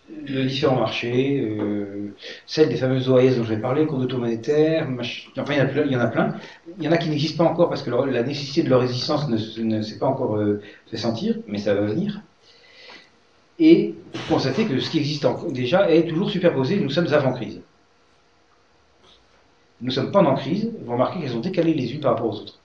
de 0.08 0.42
différents 0.42 0.78
marchés, 0.78 1.40
euh, 1.40 2.14
celles 2.46 2.68
des 2.68 2.76
fameuses 2.76 3.08
OAS 3.08 3.36
dont 3.36 3.44
je 3.44 3.54
vais 3.54 3.60
parler, 3.60 3.86
courbes 3.86 4.02
de 4.02 4.06
taux 4.06 4.18
monétaires, 4.18 4.88
enfin 5.38 5.52
il 5.52 5.58
y, 5.58 5.60
en 5.60 6.00
a 6.00 6.06
plein, 6.06 6.34
il 6.78 6.84
y 6.84 6.88
en 6.88 6.92
a 6.92 6.96
qui 6.96 7.08
n'existent 7.08 7.44
pas 7.44 7.50
encore 7.50 7.68
parce 7.68 7.82
que 7.82 7.90
la 7.90 8.22
nécessité 8.22 8.62
de 8.62 8.68
leur 8.68 8.80
résistance 8.80 9.28
ne, 9.28 9.82
s'est 9.82 9.98
pas 9.98 10.06
encore 10.06 10.36
euh, 10.36 10.62
fait 10.90 10.96
sentir, 10.96 11.36
mais 11.48 11.58
ça 11.58 11.74
va 11.74 11.82
venir. 11.82 12.20
Et 13.58 13.94
vous 14.12 14.34
constatez 14.34 14.66
que 14.66 14.78
ce 14.78 14.90
qui 14.90 14.98
existe 14.98 15.26
déjà 15.50 15.90
est 15.90 16.06
toujours 16.06 16.30
superposé, 16.30 16.78
nous 16.78 16.90
sommes 16.90 17.12
avant 17.12 17.32
crise. 17.32 17.60
Nous 19.80 19.90
sommes 19.90 20.12
pendant 20.12 20.34
crise, 20.34 20.70
vous 20.84 20.92
remarquez 20.92 21.20
qu'elles 21.20 21.36
ont 21.36 21.40
décalé 21.40 21.74
les 21.74 21.92
unes 21.92 22.00
par 22.00 22.12
rapport 22.12 22.32
aux 22.32 22.40
autres. 22.40 22.58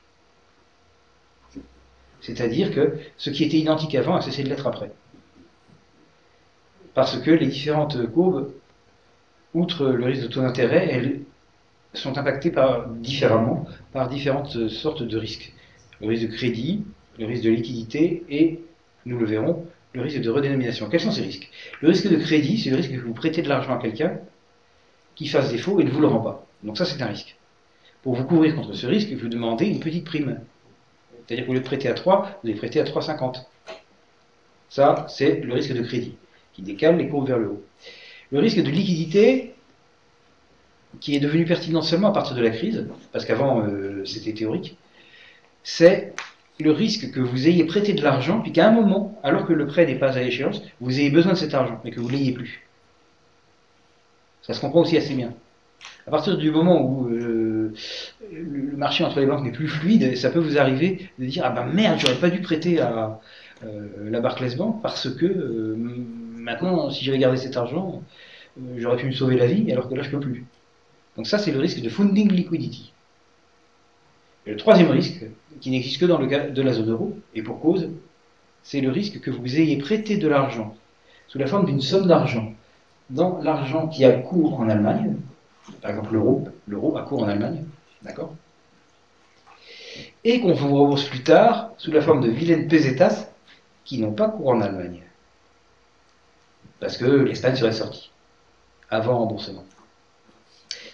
C'est-à-dire 2.21 2.73
que 2.73 2.99
ce 3.17 3.31
qui 3.31 3.43
était 3.43 3.57
identique 3.57 3.95
avant 3.95 4.15
a 4.15 4.21
cessé 4.21 4.43
de 4.43 4.49
l'être 4.49 4.67
après. 4.67 4.91
Parce 6.93 7.17
que 7.17 7.31
les 7.31 7.47
différentes 7.47 8.05
courbes, 8.11 8.51
outre 9.53 9.87
le 9.87 10.05
risque 10.05 10.23
de 10.23 10.27
taux 10.27 10.41
d'intérêt, 10.41 10.87
elles 10.91 11.21
sont 11.93 12.17
impactées 12.17 12.51
par, 12.51 12.89
différemment 12.89 13.65
par 13.91 14.07
différentes 14.09 14.69
sortes 14.69 15.03
de 15.03 15.17
risques. 15.17 15.53
Le 16.01 16.07
risque 16.07 16.27
de 16.29 16.35
crédit, 16.35 16.83
le 17.19 17.25
risque 17.25 17.43
de 17.43 17.49
liquidité 17.49 18.23
et, 18.29 18.61
nous 19.05 19.19
le 19.19 19.25
verrons, 19.25 19.65
le 19.93 20.01
risque 20.01 20.21
de 20.21 20.29
redénomination. 20.29 20.89
Quels 20.89 21.01
sont 21.01 21.11
ces 21.11 21.21
risques? 21.21 21.49
Le 21.81 21.89
risque 21.89 22.07
de 22.07 22.15
crédit, 22.15 22.57
c'est 22.57 22.69
le 22.69 22.77
risque 22.77 22.91
que 22.91 22.99
vous 22.99 23.13
prêtez 23.13 23.41
de 23.41 23.49
l'argent 23.49 23.77
à 23.77 23.81
quelqu'un 23.81 24.19
qui 25.15 25.27
fasse 25.27 25.51
défaut 25.51 25.79
et 25.79 25.83
ne 25.83 25.89
vous 25.89 25.99
le 25.99 26.07
rend 26.07 26.21
pas. 26.21 26.47
Donc 26.63 26.77
ça, 26.77 26.85
c'est 26.85 27.01
un 27.01 27.07
risque. 27.07 27.35
Pour 28.01 28.15
vous 28.15 28.23
couvrir 28.23 28.55
contre 28.55 28.73
ce 28.73 28.87
risque, 28.87 29.11
vous 29.11 29.27
demandez 29.27 29.65
une 29.65 29.79
petite 29.79 30.05
prime. 30.05 30.39
C'est-à-dire 31.25 31.45
que 31.45 31.49
vous 31.49 31.55
le 31.55 31.61
prêtez 31.61 31.87
à 31.87 31.93
3, 31.93 32.39
vous 32.41 32.49
allez 32.49 32.57
prêter 32.57 32.79
à 32.79 32.83
3,50. 32.83 33.43
Ça, 34.69 35.05
c'est 35.09 35.41
le 35.41 35.53
risque 35.53 35.73
de 35.73 35.81
crédit, 35.81 36.15
qui 36.61 36.71
décale 36.71 36.97
les 36.97 37.07
courbes 37.07 37.27
vers 37.27 37.39
le 37.39 37.49
haut. 37.49 37.63
Le 38.31 38.39
risque 38.39 38.61
de 38.61 38.69
liquidité, 38.69 39.53
qui 40.99 41.15
est 41.15 41.19
devenu 41.19 41.45
pertinent 41.45 41.81
seulement 41.81 42.09
à 42.09 42.13
partir 42.13 42.35
de 42.35 42.41
la 42.41 42.51
crise, 42.51 42.87
parce 43.11 43.25
qu'avant 43.25 43.61
euh, 43.61 44.05
c'était 44.05 44.33
théorique, 44.33 44.77
c'est 45.63 46.13
le 46.59 46.71
risque 46.71 47.11
que 47.11 47.19
vous 47.19 47.47
ayez 47.47 47.63
prêté 47.63 47.93
de 47.93 48.03
l'argent, 48.03 48.41
puis 48.41 48.51
qu'à 48.51 48.67
un 48.67 48.71
moment, 48.71 49.19
alors 49.23 49.45
que 49.47 49.53
le 49.53 49.65
prêt 49.65 49.85
n'est 49.85 49.95
pas 49.95 50.17
à 50.17 50.21
échéance, 50.21 50.61
vous 50.79 50.99
ayez 50.99 51.09
besoin 51.09 51.33
de 51.33 51.37
cet 51.37 51.53
argent, 51.53 51.79
mais 51.83 51.91
que 51.91 51.99
vous 51.99 52.07
ne 52.07 52.13
l'ayez 52.13 52.33
plus. 52.33 52.67
Ça 54.43 54.53
se 54.53 54.61
comprend 54.61 54.81
aussi 54.81 54.97
assez 54.97 55.13
bien. 55.13 55.33
À 56.07 56.11
partir 56.11 56.37
du 56.37 56.51
moment 56.51 56.81
où 56.81 57.09
euh, 57.09 57.73
le 58.31 58.77
marché 58.77 59.03
entre 59.03 59.19
les 59.19 59.25
banques 59.25 59.43
n'est 59.43 59.51
plus 59.51 59.67
fluide, 59.67 60.15
ça 60.17 60.29
peut 60.29 60.39
vous 60.39 60.57
arriver 60.57 61.09
de 61.19 61.25
dire 61.25 61.43
ah 61.45 61.51
ben 61.51 61.65
merde, 61.65 61.99
j'aurais 61.99 62.19
pas 62.19 62.29
dû 62.29 62.41
prêter 62.41 62.79
à 62.79 63.19
euh, 63.63 63.87
la 64.09 64.19
Barclays 64.19 64.55
Bank 64.55 64.81
parce 64.81 65.09
que 65.09 65.25
maintenant, 66.41 66.89
si 66.89 67.05
j'avais 67.05 67.19
gardé 67.19 67.37
cet 67.37 67.55
argent, 67.57 68.03
j'aurais 68.75 68.97
pu 68.97 69.05
me 69.05 69.11
sauver 69.11 69.37
la 69.37 69.45
vie, 69.45 69.71
alors 69.71 69.87
que 69.87 69.95
là 69.95 70.03
je 70.03 70.09
peux 70.09 70.19
plus. 70.19 70.45
Donc 71.15 71.27
ça, 71.27 71.37
c'est 71.37 71.51
le 71.51 71.59
risque 71.59 71.81
de 71.81 71.89
funding 71.89 72.31
liquidity. 72.31 72.93
Et 74.45 74.51
le 74.51 74.57
troisième 74.57 74.89
risque, 74.89 75.23
qui 75.59 75.69
n'existe 75.69 75.99
que 75.99 76.05
dans 76.05 76.17
le 76.17 76.27
cas 76.27 76.47
de 76.47 76.61
la 76.61 76.73
zone 76.73 76.89
euro, 76.89 77.17
et 77.35 77.43
pour 77.43 77.59
cause, 77.59 77.89
c'est 78.63 78.81
le 78.81 78.89
risque 78.89 79.19
que 79.19 79.31
vous 79.31 79.59
ayez 79.59 79.77
prêté 79.77 80.17
de 80.17 80.27
l'argent 80.27 80.75
sous 81.27 81.37
la 81.37 81.47
forme 81.47 81.65
d'une 81.65 81.81
somme 81.81 82.07
d'argent 82.07 82.53
dans 83.09 83.39
l'argent 83.41 83.87
qui 83.87 84.05
a 84.05 84.11
cours 84.11 84.59
en 84.59 84.69
Allemagne, 84.69 85.15
par 85.81 85.91
exemple 85.91 86.13
l'euro, 86.13 86.47
l'euro 86.67 86.97
a 86.97 87.03
cours 87.03 87.23
en 87.23 87.27
Allemagne, 87.27 87.63
d'accord? 88.01 88.35
Et 90.23 90.39
qu'on 90.39 90.53
vous 90.53 90.75
rembourse 90.75 91.03
plus 91.03 91.23
tard 91.23 91.71
sous 91.77 91.91
la 91.91 92.01
forme 92.01 92.21
de 92.21 92.29
vilaines 92.29 92.67
pesetas 92.67 93.29
qui 93.83 93.99
n'ont 93.99 94.13
pas 94.13 94.29
cours 94.29 94.49
en 94.49 94.61
Allemagne. 94.61 95.01
Parce 96.81 96.97
que 96.97 97.05
l'Espagne 97.05 97.55
serait 97.55 97.71
sortie 97.71 98.09
avant 98.89 99.19
remboursement. 99.19 99.63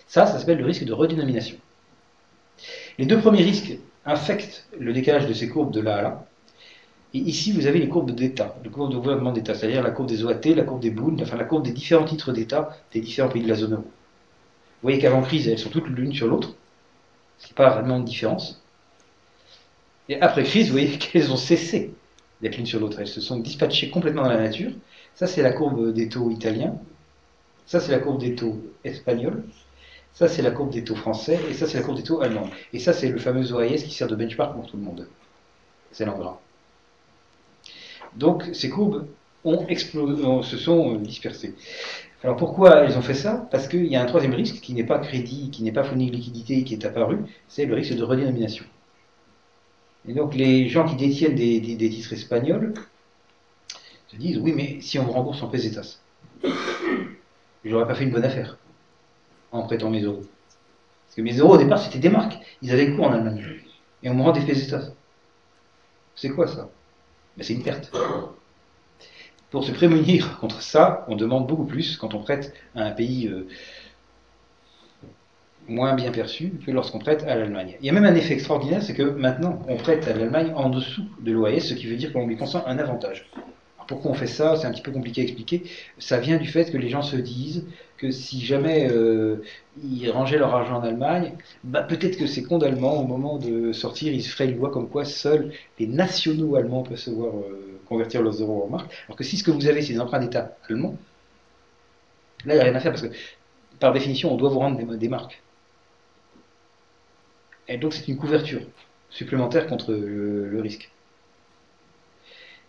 Ça, 0.05 0.27
ça 0.27 0.37
s'appelle 0.37 0.59
le 0.59 0.65
risque 0.65 0.83
de 0.83 0.93
redénomination. 0.93 1.57
Les 2.99 3.05
deux 3.05 3.19
premiers 3.19 3.43
risques 3.43 3.77
infectent 4.05 4.67
le 4.77 4.93
décalage 4.93 5.27
de 5.27 5.33
ces 5.33 5.49
courbes 5.49 5.71
de 5.71 5.79
là 5.79 5.95
à 5.95 6.01
là. 6.01 6.25
Et 7.13 7.19
ici, 7.19 7.53
vous 7.53 7.67
avez 7.67 7.79
les 7.79 7.87
courbes 7.87 8.11
d'État, 8.11 8.55
les 8.63 8.69
courbes 8.69 8.91
de 8.91 8.97
gouvernement 8.97 9.31
d'État, 9.31 9.55
c'est-à-dire 9.55 9.81
la 9.81 9.91
courbe 9.91 10.09
des 10.09 10.23
OAT, 10.23 10.41
la 10.55 10.63
courbe 10.63 10.81
des 10.81 10.91
Bunds, 10.91 11.21
enfin 11.21 11.37
la 11.37 11.45
courbe 11.45 11.63
des 11.63 11.71
différents 11.71 12.05
titres 12.05 12.33
d'État 12.33 12.77
des 12.93 12.99
différents 12.99 13.29
pays 13.29 13.43
de 13.43 13.47
la 13.47 13.55
zone 13.55 13.73
euro. 13.73 13.83
Vous 13.83 14.83
voyez 14.83 14.99
qu'avant 14.99 15.21
crise, 15.21 15.47
elles 15.47 15.57
sont 15.57 15.69
toutes 15.69 15.87
l'une 15.87 16.13
sur 16.13 16.27
l'autre. 16.27 16.53
Ce 17.39 17.47
n'est 17.47 17.55
pas 17.55 17.69
vraiment 17.69 17.99
de 17.99 18.05
différence. 18.05 18.61
Et 20.09 20.19
après 20.21 20.43
crise, 20.43 20.67
vous 20.67 20.73
voyez 20.73 20.97
qu'elles 20.97 21.31
ont 21.31 21.37
cessé 21.37 21.93
d'être 22.41 22.57
l'une 22.57 22.65
sur 22.65 22.79
l'autre. 22.79 22.99
Elles 22.99 23.07
se 23.07 23.21
sont 23.21 23.39
dispatchées 23.39 23.89
complètement 23.89 24.23
dans 24.23 24.29
la 24.29 24.37
nature. 24.37 24.71
Ça, 25.17 25.25
c'est 25.25 25.41
la 25.41 25.51
courbe 25.51 25.93
des 25.93 26.09
taux 26.09 26.29
italiens. 26.29 26.75
Ça, 27.65 27.79
c'est 27.79 27.91
la 27.91 27.97
courbe 27.97 28.19
des 28.19 28.35
taux 28.35 28.61
espagnols. 28.83 29.43
Ça, 30.13 30.27
c'est 30.27 30.43
la 30.43 30.51
courbe 30.51 30.69
des 30.69 30.83
taux 30.83 30.95
français, 30.95 31.39
et 31.49 31.53
ça, 31.53 31.65
c'est 31.65 31.79
la 31.79 31.83
courbe 31.83 31.97
des 31.97 32.03
taux 32.03 32.21
allemands. 32.21 32.49
Et 32.71 32.77
ça, 32.77 32.93
c'est 32.93 33.09
le 33.09 33.17
fameux 33.17 33.51
OAS 33.51 33.83
qui 33.83 33.91
sert 33.91 34.07
de 34.07 34.15
benchmark 34.15 34.53
pour 34.53 34.67
tout 34.67 34.77
le 34.77 34.83
monde. 34.83 35.07
C'est 35.91 36.05
l'endroit. 36.05 36.39
Donc, 38.15 38.47
ces 38.53 38.69
courbes 38.69 39.07
ont 39.43 39.65
explosé, 39.67 40.23
se 40.43 40.55
sont 40.55 40.93
euh, 40.93 40.97
dispersées. 40.99 41.55
Alors, 42.23 42.35
pourquoi 42.35 42.83
elles 42.83 42.95
ont 42.95 43.01
fait 43.01 43.15
ça? 43.15 43.47
Parce 43.49 43.67
qu'il 43.67 43.87
y 43.87 43.95
a 43.95 44.01
un 44.03 44.05
troisième 44.05 44.35
risque 44.35 44.61
qui 44.61 44.73
n'est 44.73 44.83
pas 44.83 44.99
crédit, 44.99 45.49
qui 45.49 45.63
n'est 45.63 45.71
pas 45.71 45.83
fourni 45.83 46.11
de 46.11 46.15
liquidité, 46.15 46.63
qui 46.63 46.75
est 46.75 46.85
apparu, 46.85 47.17
c'est 47.47 47.65
le 47.65 47.73
risque 47.73 47.95
de 47.95 48.03
redénomination. 48.03 48.65
Et 50.07 50.13
donc, 50.13 50.35
les 50.35 50.69
gens 50.69 50.85
qui 50.85 50.95
détiennent 50.95 51.35
des, 51.35 51.59
titres 51.89 52.13
espagnols 52.13 52.75
se 54.17 54.21
disent 54.21 54.37
Oui, 54.39 54.53
mais 54.55 54.81
si 54.81 54.99
on 54.99 55.05
me 55.05 55.11
rembourse 55.11 55.41
en 55.43 55.47
pesetas, 55.47 55.99
j'aurais 57.65 57.87
pas 57.87 57.95
fait 57.95 58.03
une 58.03 58.11
bonne 58.11 58.25
affaire 58.25 58.57
en 59.51 59.63
prêtant 59.63 59.89
mes 59.89 60.01
euros. 60.01 60.23
Parce 61.05 61.15
que 61.15 61.21
mes 61.21 61.37
euros 61.37 61.55
au 61.55 61.57
départ 61.57 61.79
c'était 61.79 61.99
des 61.99 62.09
marques. 62.09 62.37
Ils 62.61 62.71
avaient 62.71 62.91
quoi 62.95 63.07
en 63.07 63.13
Allemagne 63.13 63.43
Et 64.03 64.09
on 64.09 64.15
me 64.15 64.23
rend 64.23 64.31
des 64.31 64.41
pesetas. 64.41 64.91
C'est 66.15 66.29
quoi 66.29 66.47
ça? 66.47 66.69
Ben, 67.37 67.43
C'est 67.43 67.53
une 67.53 67.63
perte. 67.63 67.91
Pour 69.51 69.63
se 69.63 69.71
prémunir 69.71 70.39
contre 70.39 70.61
ça, 70.61 71.05
on 71.07 71.15
demande 71.15 71.47
beaucoup 71.47 71.65
plus 71.65 71.95
quand 71.97 72.13
on 72.13 72.19
prête 72.19 72.53
à 72.75 72.81
un 72.81 72.91
pays 72.91 73.27
euh, 73.27 73.47
moins 75.69 75.93
bien 75.93 76.11
perçu 76.11 76.51
que 76.65 76.71
lorsqu'on 76.71 76.99
prête 76.99 77.23
à 77.23 77.35
l'Allemagne. 77.35 77.77
Il 77.79 77.85
y 77.85 77.89
a 77.89 77.93
même 77.93 78.03
un 78.03 78.15
effet 78.15 78.33
extraordinaire, 78.33 78.83
c'est 78.83 78.93
que 78.93 79.03
maintenant 79.03 79.61
on 79.69 79.77
prête 79.77 80.05
à 80.07 80.13
l'Allemagne 80.13 80.51
en 80.55 80.69
dessous 80.69 81.05
de 81.21 81.31
l'OAS, 81.31 81.61
ce 81.61 81.73
qui 81.75 81.87
veut 81.87 81.95
dire 81.95 82.11
qu'on 82.11 82.27
lui 82.27 82.35
consent 82.35 82.63
un 82.65 82.77
avantage. 82.77 83.29
Pourquoi 83.87 84.11
on 84.11 84.13
fait 84.13 84.27
ça 84.27 84.55
C'est 84.55 84.67
un 84.67 84.71
petit 84.71 84.81
peu 84.81 84.91
compliqué 84.91 85.21
à 85.21 85.23
expliquer. 85.23 85.63
Ça 85.97 86.19
vient 86.19 86.37
du 86.37 86.47
fait 86.47 86.71
que 86.71 86.77
les 86.77 86.89
gens 86.89 87.01
se 87.01 87.15
disent 87.15 87.65
que 87.97 88.11
si 88.11 88.45
jamais 88.45 88.89
euh, 88.91 89.37
ils 89.83 90.09
rangeaient 90.11 90.37
leur 90.37 90.53
argent 90.53 90.77
en 90.77 90.83
Allemagne, 90.83 91.33
bah, 91.63 91.81
peut-être 91.81 92.17
que 92.17 92.27
ces 92.27 92.43
comptes 92.43 92.63
allemands, 92.63 93.01
au 93.01 93.05
moment 93.05 93.37
de 93.37 93.71
sortir, 93.73 94.13
ils 94.13 94.23
se 94.23 94.29
feraient 94.29 94.49
une 94.49 94.57
loi 94.57 94.69
comme 94.71 94.89
quoi 94.89 95.05
seuls 95.05 95.51
les 95.79 95.87
nationaux 95.87 96.55
allemands 96.55 96.83
peuvent 96.83 96.97
se 96.97 97.09
voir 97.09 97.35
euh, 97.35 97.79
convertir 97.87 98.21
leurs 98.21 98.39
euros 98.41 98.63
en 98.65 98.69
marques. 98.69 98.91
Alors 99.07 99.17
que 99.17 99.23
si 99.23 99.37
ce 99.37 99.43
que 99.43 99.51
vous 99.51 99.67
avez, 99.67 99.81
c'est 99.81 99.93
des 99.93 99.99
emprunts 99.99 100.19
d'État 100.19 100.55
allemands, 100.69 100.97
là, 102.45 102.53
il 102.53 102.57
n'y 102.57 102.61
a 102.61 102.65
rien 102.65 102.75
à 102.75 102.79
faire 102.79 102.91
parce 102.91 103.03
que, 103.03 103.13
par 103.79 103.93
définition, 103.93 104.31
on 104.33 104.37
doit 104.37 104.49
vous 104.49 104.59
rendre 104.59 104.77
des, 104.95 105.07
marques. 105.09 105.41
Et 107.67 107.77
donc, 107.77 107.93
c'est 107.93 108.07
une 108.07 108.17
couverture 108.17 108.61
supplémentaire 109.09 109.67
contre 109.67 109.93
le, 109.93 110.59
risque. 110.61 110.91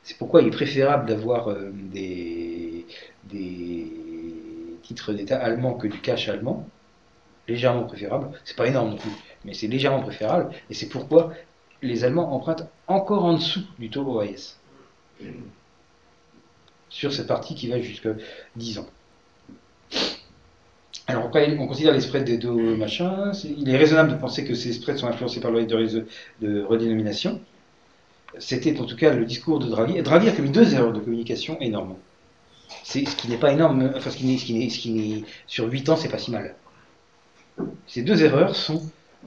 C'est 0.08 0.16
pourquoi 0.16 0.40
il 0.40 0.48
est 0.48 0.50
préférable 0.50 1.06
d'avoir 1.06 1.50
euh, 1.50 1.70
des, 1.70 2.86
titres 4.82 5.12
d'État 5.12 5.36
allemands 5.36 5.74
que 5.74 5.86
du 5.86 6.00
cash 6.00 6.30
allemand. 6.30 6.66
Légèrement 7.46 7.82
préférable. 7.84 8.30
C'est 8.46 8.56
pas 8.56 8.66
énorme 8.66 8.92
non 8.92 8.96
plus, 8.96 9.10
mais 9.44 9.52
c'est 9.52 9.66
légèrement 9.66 10.00
préférable. 10.00 10.50
Et 10.70 10.74
c'est 10.74 10.88
pourquoi 10.88 11.34
les 11.82 12.04
Allemands 12.04 12.32
empruntent 12.32 12.66
encore 12.86 13.22
en 13.26 13.34
dessous 13.34 13.60
du 13.78 13.90
taux 13.90 14.02
OAS. 14.02 14.56
Sur 16.88 17.12
cette 17.12 17.26
partie 17.26 17.54
qui 17.54 17.68
va 17.68 17.78
jusqu'à 17.78 18.14
10 18.56 18.78
ans. 18.78 18.86
Alors 21.06 21.30
on 21.30 21.66
considère 21.66 21.92
les 21.92 22.00
spreads 22.00 22.24
des 22.24 22.38
deux 22.38 22.76
machins. 22.76 23.32
Il 23.44 23.68
est 23.68 23.76
raisonnable 23.76 24.12
de 24.12 24.16
penser 24.16 24.46
que 24.46 24.54
ces 24.54 24.72
spreads 24.72 24.96
sont 24.96 25.06
influencés 25.06 25.40
par 25.40 25.50
le 25.50 25.58
risque 25.58 26.02
de, 26.40 26.62
redénomination. 26.62 27.42
C'était 28.38 28.78
en 28.78 28.84
tout 28.84 28.96
cas 28.96 29.12
le 29.12 29.24
discours 29.24 29.58
de 29.58 29.66
Draghi. 29.66 30.02
Draghi 30.02 30.28
a 30.28 30.32
commis 30.32 30.50
deux 30.50 30.74
erreurs 30.74 30.92
de 30.92 31.00
communication 31.00 31.58
énormes. 31.60 31.96
C'est 32.84 33.06
ce 33.06 33.16
qui 33.16 33.28
n'est 33.28 33.38
pas 33.38 33.52
énorme, 33.52 33.90
enfin 33.96 34.10
ce 34.10 34.16
qui 34.16 34.26
n'est, 34.26 34.38
ce 34.38 34.44
qui 34.44 34.70
ce 34.70 34.78
qui 34.78 35.24
sur 35.46 35.70
8 35.70 35.88
ans, 35.88 35.96
c'est 35.96 36.10
pas 36.10 36.18
si 36.18 36.30
mal. 36.30 36.54
Ces 37.86 38.02
deux 38.02 38.22
erreurs 38.22 38.54
sont 38.54 38.82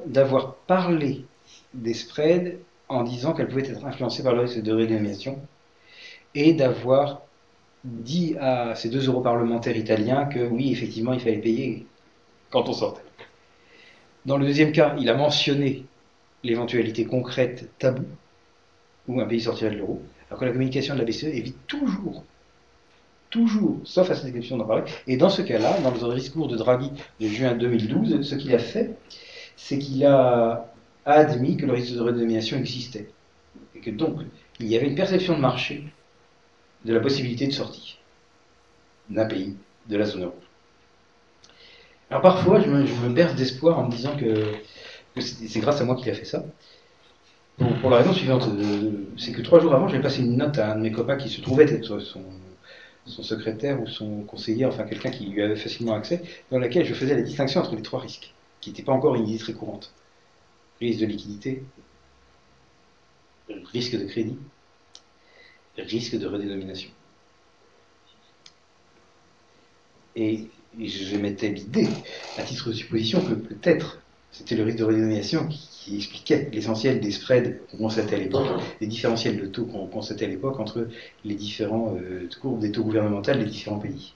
d'avoir 0.06 0.56
parlé 0.56 1.26
des 1.74 1.94
spreads 1.94 2.58
en 2.88 3.04
disant 3.04 3.34
qu'elles 3.34 3.48
pouvaient 3.48 3.68
être 3.68 3.86
influencées 3.86 4.24
par 4.24 4.34
le 4.34 4.42
risque 4.42 4.62
de 4.62 4.72
redénomination 4.74 5.40
et 6.36 6.54
d'avoir 6.54 7.22
dit 7.84 8.36
à 8.40 8.76
ces 8.76 8.90
deux 8.90 9.08
europarlementaires 9.08 9.76
italiens 9.76 10.26
que 10.26 10.40
oui, 10.40 10.72
effectivement, 10.72 11.14
il 11.14 11.20
fallait 11.20 11.38
payer 11.38 11.88
quand 12.52 12.70
on 12.70 12.74
sortait. 12.74 13.02
Dans 14.26 14.38
le 14.38 14.46
deuxième 14.46 14.72
cas, 14.72 14.96
il 15.00 15.10
a 15.10 15.16
mentionné 15.16 15.86
l'éventualité 16.44 17.06
concrète 17.06 17.70
tabou 17.80 18.06
où 19.08 19.20
un 19.20 19.26
pays 19.26 19.42
sortirait 19.42 19.72
de 19.72 19.78
l'euro, 19.78 20.02
alors 20.30 20.40
que 20.40 20.46
la 20.46 20.52
communication 20.52 20.94
de 20.94 21.00
la 21.00 21.06
BCE 21.06 21.26
évite 21.26 21.68
toujours, 21.68 22.24
toujours, 23.30 23.80
sauf 23.84 24.10
à 24.10 24.16
cette 24.16 24.28
exception 24.28 24.58
d'en 24.58 24.66
parler, 24.66 24.84
et 25.08 25.18
dans 25.18 25.30
ce 25.30 25.42
cas-là, 25.42 25.80
dans 25.80 26.08
le 26.08 26.16
discours 26.16 26.48
de 26.48 26.58
Draghi 26.58 26.92
de 27.20 27.28
juin 27.28 27.56
2012, 27.56 28.22
ce 28.22 28.36
qu'il 28.36 28.54
a 28.54 28.60
fait, 28.60 28.96
c'est 29.56 29.80
qu'il 29.80 30.06
a 30.06 30.72
admis 31.06 31.58
que 31.58 31.66
le 31.66 31.74
risque 31.74 31.94
de 31.94 32.02
redénomination 32.02 32.58
existait, 32.58 33.10
et 33.76 33.80
que 33.80 33.90
donc 33.90 34.22
il 34.60 34.68
y 34.68 34.76
avait 34.76 34.88
une 34.88 34.96
perception 34.96 35.36
de 35.36 35.42
marché 35.42 35.84
de 36.86 36.94
la 36.94 37.00
possibilité 37.00 37.48
de 37.48 37.52
sortie 37.52 37.98
d'un 39.10 39.26
pays 39.26 39.56
de 39.88 39.98
la 39.98 40.06
zone 40.06 40.24
euro. 40.24 40.36
Alors 42.10 42.22
parfois, 42.22 42.60
je 42.60 42.70
me, 42.70 43.10
berce 43.10 43.36
d'espoir 43.36 43.80
en 43.80 43.86
me 43.86 43.92
disant 43.92 44.16
que, 44.18 44.54
c'est 45.20 45.60
grâce 45.60 45.80
à 45.82 45.86
moi 45.86 45.96
qu'il 45.96 46.10
a 46.10 46.14
fait 46.14 46.26
ça. 46.26 46.44
Pour, 47.82 47.90
la 47.90 47.98
raison 47.98 48.14
suivante, 48.14 48.48
euh, 48.48 48.92
c'est 49.18 49.32
que 49.32 49.42
trois 49.42 49.60
jours 49.60 49.74
avant, 49.74 49.88
j'avais 49.88 50.02
passé 50.02 50.22
une 50.22 50.38
note 50.38 50.58
à 50.58 50.74
un 50.74 50.76
de 50.76 50.82
mes 50.82 50.92
copains 50.92 51.18
qui 51.18 51.30
se 51.30 51.42
trouvait 51.42 51.72
être 51.72 52.00
son, 52.00 52.24
secrétaire 53.06 53.82
ou 53.82 53.88
son 53.88 54.22
conseiller, 54.22 54.66
enfin 54.66 54.84
quelqu'un 54.84 55.12
qui 55.12 55.26
lui 55.26 55.42
avait 55.42 55.56
facilement 55.56 55.94
accès, 55.94 56.24
dans 56.50 56.60
laquelle 56.60 56.86
je 56.86 56.94
faisais 56.94 57.16
la 57.16 57.22
distinction 57.22 57.62
entre 57.62 57.76
les 57.76 57.82
trois 57.82 58.00
risques, 58.00 58.34
qui 58.62 58.70
n'étaient 58.70 58.84
pas 58.84 58.94
encore 58.94 59.16
une 59.16 59.28
idée 59.28 59.38
très 59.38 59.54
courante. 59.54 59.94
Risque 60.80 61.02
de 61.02 61.06
liquidité, 61.06 61.64
risque 63.72 63.98
de 63.98 64.06
crédit 64.06 64.38
risque 65.78 66.18
de 66.18 66.28
redénomination. 66.28 66.90
Et 70.16 70.48
je 70.78 71.18
mettais 71.18 71.50
l'idée, 71.50 71.88
à 72.38 72.44
titre 72.44 72.70
de 72.70 72.74
supposition, 72.74 73.22
que 73.22 73.34
peut-être 73.34 74.02
c'était 74.32 74.56
le 74.56 74.64
risque 74.64 74.78
de 74.78 74.84
redénomination 74.84 75.48
qui, 75.48 75.96
expliquait 75.96 76.48
l'essentiel 76.54 77.02
des 77.02 77.12
spreads 77.12 77.58
qu'on 77.72 77.78
constatait 77.78 78.16
à 78.16 78.20
l'époque, 78.20 78.48
des 78.80 78.86
différentiels 78.86 79.42
de 79.42 79.48
taux 79.48 79.66
qu'on 79.66 79.88
constatait 79.88 80.26
à 80.26 80.28
l'époque 80.28 80.60
entre 80.60 80.88
les 81.26 81.34
différents 81.34 81.98
euh, 82.00 82.30
courbes 82.40 82.60
des 82.60 82.72
taux 82.72 82.84
gouvernementaux 82.84 83.34
des 83.34 83.46
différents 83.46 83.80
pays. 83.80 84.14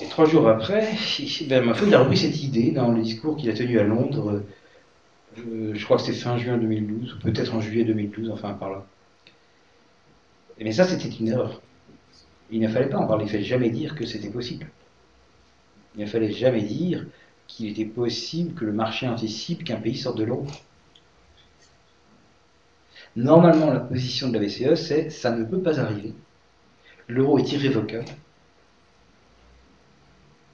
Et 0.00 0.06
trois 0.06 0.26
jours 0.26 0.48
après, 0.48 0.90
ben, 1.48 1.64
ma 1.64 1.74
il 1.80 1.94
a 1.94 2.00
repris 2.00 2.16
cette 2.16 2.42
idée 2.42 2.72
dans 2.72 2.90
le 2.90 3.00
discours 3.00 3.36
qu'il 3.36 3.48
a 3.48 3.54
tenu 3.54 3.78
à 3.78 3.84
Londres 3.84 4.42
euh, 5.38 5.74
je 5.74 5.84
crois 5.84 5.96
que 5.96 6.04
c'était 6.04 6.18
fin 6.18 6.38
juin 6.38 6.56
2012, 6.56 7.14
ou 7.14 7.18
peut-être 7.18 7.54
en 7.54 7.60
juillet 7.60 7.84
2012, 7.84 8.30
enfin 8.30 8.54
par 8.54 8.70
là. 8.70 8.86
Mais 10.58 10.72
ça, 10.72 10.84
c'était 10.84 11.14
une 11.14 11.28
erreur. 11.28 11.60
Il 12.50 12.60
ne 12.60 12.68
fallait 12.68 12.88
pas 12.88 12.98
en 12.98 13.06
parler, 13.06 13.24
il 13.24 13.26
ne 13.26 13.32
fallait 13.32 13.44
jamais 13.44 13.70
dire 13.70 13.94
que 13.94 14.06
c'était 14.06 14.30
possible. 14.30 14.66
Il 15.96 16.02
ne 16.02 16.06
fallait 16.06 16.32
jamais 16.32 16.62
dire 16.62 17.06
qu'il 17.46 17.68
était 17.68 17.84
possible 17.84 18.54
que 18.54 18.64
le 18.64 18.72
marché 18.72 19.08
anticipe 19.08 19.64
qu'un 19.64 19.76
pays 19.76 19.96
sorte 19.96 20.18
de 20.18 20.24
l'euro. 20.24 20.46
Normalement, 23.14 23.72
la 23.72 23.80
position 23.80 24.28
de 24.28 24.38
la 24.38 24.44
BCE, 24.44 24.74
c'est 24.74 25.10
ça 25.10 25.30
ne 25.30 25.44
peut 25.44 25.60
pas 25.60 25.80
arriver. 25.80 26.12
L'euro 27.08 27.38
est 27.38 27.50
irrévocable. 27.52 28.04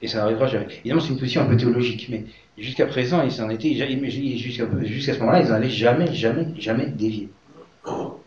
Et 0.01 0.09
ça 0.09 0.19
n'arrivera 0.19 0.47
jamais. 0.47 0.67
Évidemment, 0.81 1.01
c'est 1.01 1.09
une 1.09 1.19
position 1.19 1.43
un 1.43 1.47
peu 1.47 1.57
théologique, 1.57 2.09
mais 2.11 2.25
jusqu'à 2.59 2.87
présent, 2.87 3.23
ils 3.23 3.33
s'en 3.33 3.49
étaient, 3.51 3.73
jusqu'à 3.75 5.15
ce 5.15 5.19
moment-là, 5.21 5.41
ils 5.41 5.49
n'en 5.49 5.55
allaient 5.55 5.71
jamais, 5.71 6.13
jamais, 6.13 6.49
jamais 6.59 6.87
dévier. 6.87 7.31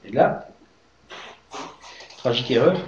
Et 0.06 0.12
là, 0.12 0.50
tragique 2.18 2.50
erreur. 2.52 2.80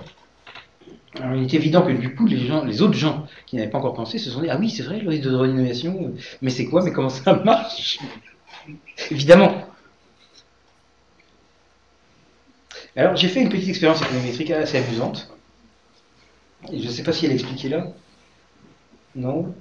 Alors, 1.19 1.35
il 1.35 1.43
est 1.43 1.53
évident 1.53 1.81
que 1.81 1.91
du 1.91 2.15
coup, 2.15 2.25
les 2.25 2.81
autres 2.81 2.93
gens 2.93 3.26
qui 3.48 3.56
n'avaient 3.56 3.69
pas 3.72 3.80
encore 3.80 3.95
pensé 3.95 4.19
se 4.19 4.30
sont 4.30 4.41
dit 4.41 4.49
Ah 4.49 4.57
oui, 4.60 4.69
c'est 4.69 4.84
vrai, 4.84 4.99
le 4.99 5.10
risque 5.10 5.24
de 5.24 5.36
renomination, 5.36 6.14
mais 6.41 6.52
c'est 6.52 6.65
quoi 6.65 6.84
Mais 6.84 6.91
comment 6.91 7.10
ça 7.10 7.34
marche? 7.34 7.99
Évidemment. 9.11 9.64
Alors, 12.98 13.15
j'ai 13.15 13.30
fait 13.30 13.41
une 13.41 13.48
petite 13.49 13.69
expérience 13.69 14.02
économétrique 14.02 14.52
assez 14.52 14.78
amusante. 14.80 15.30
Et 16.72 16.80
je 16.80 16.88
ne 16.88 16.91
sais 16.91 17.03
pas 17.03 17.14
si 17.14 17.26
elle 17.26 17.32
est 17.32 17.36
expliquée 17.36 17.69
là. 17.69 17.88
Non 19.15 19.53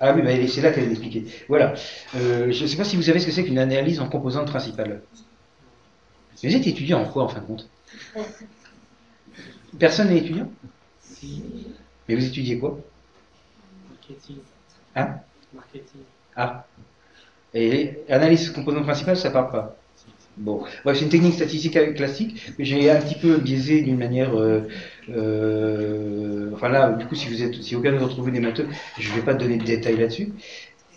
Ah 0.00 0.12
oui, 0.14 0.22
bah, 0.22 0.30
c'est 0.48 0.60
là 0.60 0.72
qu'elle 0.72 0.84
est 0.84 0.90
expliquée. 0.90 1.24
Voilà. 1.48 1.74
Euh, 2.16 2.50
je 2.52 2.62
ne 2.62 2.66
sais 2.68 2.76
pas 2.76 2.84
si 2.84 2.96
vous 2.96 3.02
savez 3.02 3.20
ce 3.20 3.26
que 3.26 3.32
c'est 3.32 3.44
qu'une 3.44 3.58
analyse 3.58 4.00
en 4.00 4.08
composante 4.08 4.48
principale. 4.48 5.02
Vous 6.44 6.54
êtes 6.54 6.66
étudiant 6.68 7.00
en 7.02 7.06
quoi, 7.08 7.24
en 7.24 7.28
fin 7.28 7.40
de 7.40 7.46
compte? 7.46 7.68
Personne 9.78 10.08
n'est 10.08 10.18
étudiant? 10.18 10.50
Mais 12.08 12.16
vous 12.16 12.24
étudiez 12.24 12.58
quoi? 12.58 12.78
Marketing. 13.90 14.36
Hein? 14.96 15.16
Marketing. 15.54 16.00
Ah. 16.36 16.66
Et 17.54 17.98
analyse 18.08 18.50
composante 18.50 18.82
principale, 18.84 19.16
ça 19.16 19.30
parle 19.30 19.50
pas. 19.50 19.76
Bon, 20.36 20.64
c'est 20.84 21.02
une 21.02 21.08
technique 21.08 21.34
statistique 21.34 21.94
classique, 21.94 22.52
mais 22.58 22.64
j'ai 22.64 22.90
un 22.90 23.00
petit 23.00 23.14
peu 23.14 23.38
biaisé 23.38 23.82
d'une 23.82 23.96
manière. 23.96 24.36
Euh, 24.36 24.62
euh, 25.08 26.50
enfin 26.52 26.68
là, 26.68 26.90
du 26.90 27.06
coup, 27.06 27.14
si 27.14 27.28
vous 27.28 27.40
êtes, 27.40 27.54
si 27.62 27.76
aucun 27.76 27.92
d'entre 27.92 28.20
vous 28.20 28.30
n'est 28.32 28.40
matheux, 28.40 28.66
je 28.98 29.10
ne 29.10 29.14
vais 29.14 29.22
pas 29.22 29.34
donner 29.34 29.58
de 29.58 29.64
détails 29.64 29.96
là-dessus. 29.96 30.32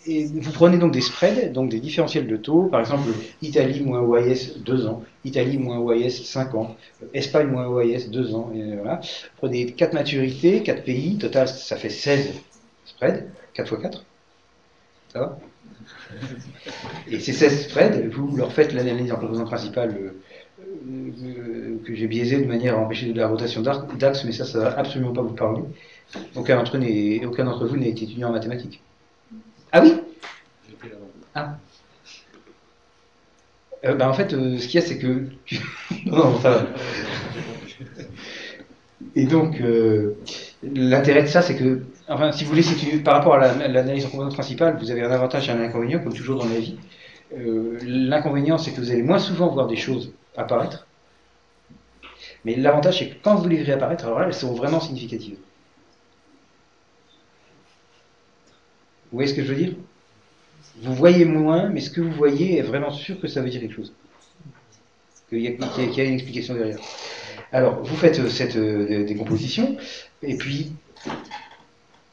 Et 0.08 0.24
vous 0.24 0.52
prenez 0.52 0.78
donc 0.78 0.92
des 0.92 1.02
spreads, 1.02 1.52
donc 1.52 1.68
des 1.68 1.80
différentiels 1.80 2.26
de 2.26 2.36
taux, 2.38 2.62
par 2.62 2.80
exemple 2.80 3.10
Italie 3.42 3.82
moins 3.82 4.00
OIS 4.00 4.56
2 4.64 4.86
ans, 4.86 5.02
Italie 5.22 5.58
moins 5.58 5.78
OIS 5.78 6.24
5 6.24 6.54
ans, 6.54 6.76
Espagne 7.12 7.48
moins 7.48 7.66
OIS 7.66 8.08
2 8.10 8.34
ans, 8.34 8.50
et 8.54 8.76
voilà. 8.76 9.02
Prenez 9.36 9.66
4 9.66 9.92
maturités, 9.92 10.62
4 10.62 10.82
pays, 10.82 11.18
total 11.18 11.46
ça 11.46 11.76
fait 11.76 11.90
16 11.90 12.32
spreads, 12.86 13.24
4 13.52 13.70
x 13.70 13.82
4. 13.82 14.04
Ça 15.12 15.18
va? 15.20 15.38
Et 17.10 17.20
ces 17.20 17.34
16 17.34 17.68
spreads, 17.68 18.08
vous 18.08 18.34
leur 18.34 18.50
faites 18.50 18.72
l'analyse 18.72 19.12
en 19.12 19.16
composant 19.16 19.44
principale 19.44 19.94
euh, 19.94 20.12
euh, 20.90 21.78
que 21.84 21.94
j'ai 21.94 22.06
biaisé 22.06 22.40
de 22.40 22.46
manière 22.46 22.78
à 22.78 22.78
empêcher 22.78 23.12
de 23.12 23.18
la 23.18 23.28
rotation 23.28 23.60
d'axe, 23.60 24.24
mais 24.24 24.32
ça, 24.32 24.46
ça 24.46 24.58
va 24.58 24.78
absolument 24.78 25.12
pas 25.12 25.22
vous 25.22 25.34
parler. 25.34 25.64
Aucun 26.34 26.56
d'entre 26.56 27.66
vous 27.66 27.76
n'est 27.76 27.90
étudiant 27.90 28.30
en 28.30 28.32
mathématiques. 28.32 28.80
Ah 29.72 29.80
oui 29.82 29.94
Ah. 31.34 31.58
Euh, 33.84 33.94
bah, 33.94 34.08
en 34.08 34.12
fait, 34.12 34.32
euh, 34.32 34.58
ce 34.58 34.66
qu'il 34.66 34.80
y 34.80 34.82
a, 34.82 34.86
c'est 34.86 34.98
que. 34.98 35.28
non, 36.06 36.38
ça 36.40 36.50
va. 36.50 36.66
Et 39.14 39.24
donc, 39.26 39.60
euh, 39.60 40.16
l'intérêt 40.62 41.22
de 41.22 41.28
ça, 41.28 41.42
c'est 41.42 41.56
que, 41.56 41.82
enfin, 42.08 42.32
si 42.32 42.44
vous 42.44 42.50
voulez, 42.50 42.62
par 43.04 43.14
rapport 43.14 43.34
à 43.34 43.54
l'analyse 43.68 44.06
en 44.06 44.10
composante 44.10 44.34
principale, 44.34 44.76
vous 44.78 44.90
avez 44.90 45.02
un 45.02 45.10
avantage 45.10 45.48
et 45.48 45.52
un 45.52 45.60
inconvénient, 45.60 46.00
comme 46.00 46.12
toujours 46.12 46.38
dans 46.42 46.48
la 46.48 46.58
vie. 46.58 46.78
L'inconvénient, 47.30 48.58
c'est 48.58 48.72
que 48.72 48.80
vous 48.80 48.90
allez 48.90 49.02
moins 49.02 49.18
souvent 49.18 49.48
voir 49.48 49.66
des 49.66 49.76
choses 49.76 50.12
apparaître. 50.36 50.86
Mais 52.44 52.56
l'avantage, 52.56 52.98
c'est 52.98 53.08
que 53.10 53.14
quand 53.22 53.34
vous 53.36 53.48
les 53.48 53.56
verrez 53.58 53.72
apparaître, 53.72 54.04
alors 54.06 54.20
là, 54.20 54.26
elles 54.26 54.34
seront 54.34 54.54
vraiment 54.54 54.80
significatives. 54.80 55.38
Vous 59.10 59.16
voyez 59.18 59.30
ce 59.30 59.34
que 59.34 59.42
je 59.42 59.48
veux 59.48 59.56
dire? 59.56 59.72
Vous 60.82 60.94
voyez 60.94 61.24
moins, 61.24 61.68
mais 61.68 61.80
ce 61.80 61.90
que 61.90 62.00
vous 62.00 62.12
voyez 62.12 62.58
est 62.58 62.62
vraiment 62.62 62.90
sûr 62.90 63.20
que 63.20 63.26
ça 63.26 63.40
veut 63.40 63.48
dire 63.48 63.60
quelque 63.60 63.74
chose. 63.74 63.92
Qu'il 65.28 65.40
y, 65.40 65.48
a 65.48 66.04
une 66.04 66.14
explication 66.14 66.54
derrière. 66.54 66.78
Alors, 67.52 67.82
vous 67.82 67.96
faites 67.96 68.18
euh, 68.18 68.28
cette 68.28 68.56
euh, 68.56 69.04
décomposition, 69.04 69.76
et 70.22 70.36
puis 70.36 70.72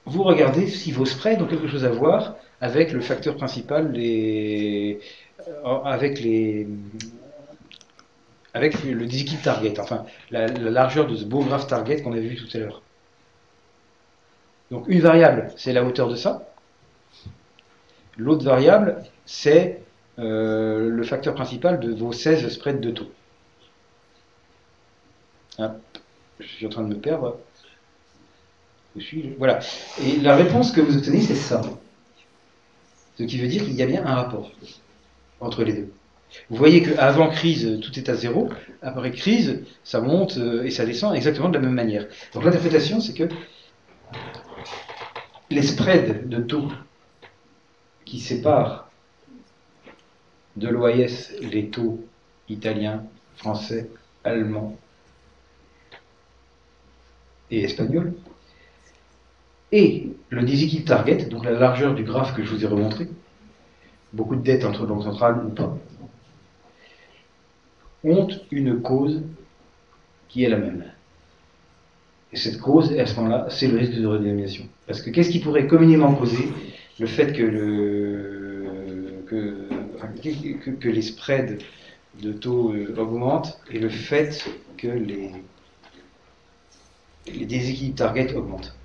vous 0.06 0.24
regardez 0.24 0.68
si 0.68 0.92
vos 0.92 1.06
spreads 1.06 1.42
ont 1.42 1.48
quelque 1.48 1.68
chose 1.68 1.86
à 1.86 1.90
voir 1.90 2.36
avec 2.62 2.92
le 2.92 3.02
facteur 3.02 3.36
principal, 3.36 3.94
euh, 3.98 4.94
avec 5.84 6.22
le 6.22 6.66
déséquilibre 9.06 9.44
target, 9.44 9.80
enfin 9.80 10.06
la, 10.32 10.48
la 10.48 10.72
largeur 10.72 11.08
de 11.08 11.16
ce 11.16 11.26
beau 11.26 11.44
graphe 11.44 11.68
target 11.68 12.02
qu'on 12.02 12.14
avait 12.14 12.22
vu 12.22 12.36
tout 12.36 12.48
à 12.56 12.60
l'heure. 12.60 12.82
Donc 14.72 14.86
une 14.88 15.02
variable, 15.02 15.52
c'est 15.58 15.74
la 15.74 15.84
hauteur 15.84 16.10
de 16.10 16.16
ça. 16.16 16.48
L'autre 18.18 18.46
variable, 18.46 19.04
c'est 19.26 19.82
euh, 20.20 20.90
le 20.90 21.04
facteur 21.04 21.34
principal 21.34 21.80
de 21.80 21.94
vos 21.94 22.14
16 22.14 22.48
spreads 22.50 22.80
de 22.80 22.92
taux. 22.92 23.12
Je 25.60 26.46
suis 26.46 26.66
en 26.66 26.70
train 26.70 26.84
de 26.84 26.90
me 26.90 27.00
perdre. 27.00 27.38
Où 28.96 29.02
suis-je? 29.02 29.30
Voilà. 29.38 29.60
Et 30.02 30.18
la 30.18 30.36
réponse 30.36 30.72
que 30.72 30.82
vous 30.82 30.98
obtenez, 30.98 31.22
c'est 31.22 31.36
ça. 31.36 31.62
Ce 33.18 33.24
qui 33.24 33.38
veut 33.38 33.48
dire 33.48 33.64
qu'il 33.64 33.74
y 33.74 33.82
a 33.82 33.86
bien 33.86 34.06
un 34.06 34.16
rapport 34.16 34.52
entre 35.40 35.64
les 35.64 35.74
deux. 35.74 35.92
Vous 36.50 36.58
voyez 36.58 36.82
qu'avant 36.84 37.30
crise, 37.30 37.80
tout 37.82 37.98
est 37.98 38.10
à 38.10 38.16
zéro. 38.16 38.50
Après 38.82 39.12
crise, 39.12 39.64
ça 39.84 40.02
monte 40.02 40.38
euh, 40.38 40.64
et 40.64 40.72
ça 40.72 40.86
descend 40.86 41.16
exactement 41.16 41.50
de 41.50 41.56
la 41.56 41.62
même 41.62 41.74
manière. 41.74 42.08
Donc 42.34 42.44
l'interprétation, 42.44 43.00
c'est 43.00 43.14
que 43.14 43.30
les 45.50 45.62
spreads 45.62 46.28
de 46.28 46.42
taux 46.42 46.70
qui 48.06 48.20
séparent 48.20 48.90
de 50.56 50.70
l'OIS 50.70 51.32
les 51.42 51.70
taux 51.70 52.06
italiens, 52.48 53.04
français, 53.36 53.90
allemands 54.24 54.78
et 57.52 57.64
espagnols, 57.64 58.14
et 59.72 60.10
le 60.30 60.44
déséquilibre 60.44 60.88
target, 60.88 61.26
donc 61.26 61.44
la 61.44 61.52
largeur 61.52 61.94
du 61.96 62.04
graphe 62.04 62.34
que 62.36 62.44
je 62.44 62.52
vous 62.52 62.64
ai 62.64 62.68
remontré, 62.68 63.10
beaucoup 64.14 64.36
de 64.36 64.42
dettes 64.42 64.64
entre 64.64 64.86
banques 64.86 65.04
centrales 65.04 65.44
ou 65.46 65.50
pas, 65.50 65.78
ont 68.04 68.28
une 68.52 68.82
cause 68.82 69.24
qui 70.30 70.44
est 70.44 70.50
la 70.50 70.58
même. 70.58 70.86
Et 72.32 72.38
cette 72.38 72.60
cause, 72.60 72.94
à 72.98 73.06
ce 73.06 73.16
moment-là, 73.16 73.48
c'est 73.50 73.68
le 73.68 73.78
risque 73.78 73.94
de 73.94 74.06
redénomination. 74.06 74.66
Parce 74.88 75.02
que 75.02 75.10
qu'est-ce 75.10 75.30
qui 75.30 75.40
pourrait 75.40 75.68
communément 75.68 76.14
causer 76.14 76.50
le 77.00 77.08
fait 77.08 77.34
que, 77.34 77.44
le, 77.44 79.24
que, 79.28 80.88
les 80.88 81.02
spreads 81.02 81.58
de 82.22 82.32
taux 82.32 82.74
euh, 82.74 82.96
augmentent 82.98 83.60
et 83.70 83.80
le 83.80 83.90
fait 83.90 84.48
que 84.78 84.88
les, 84.88 85.32
déséquilibres 87.46 87.96
target 87.98 88.34
augmentent 88.34 88.78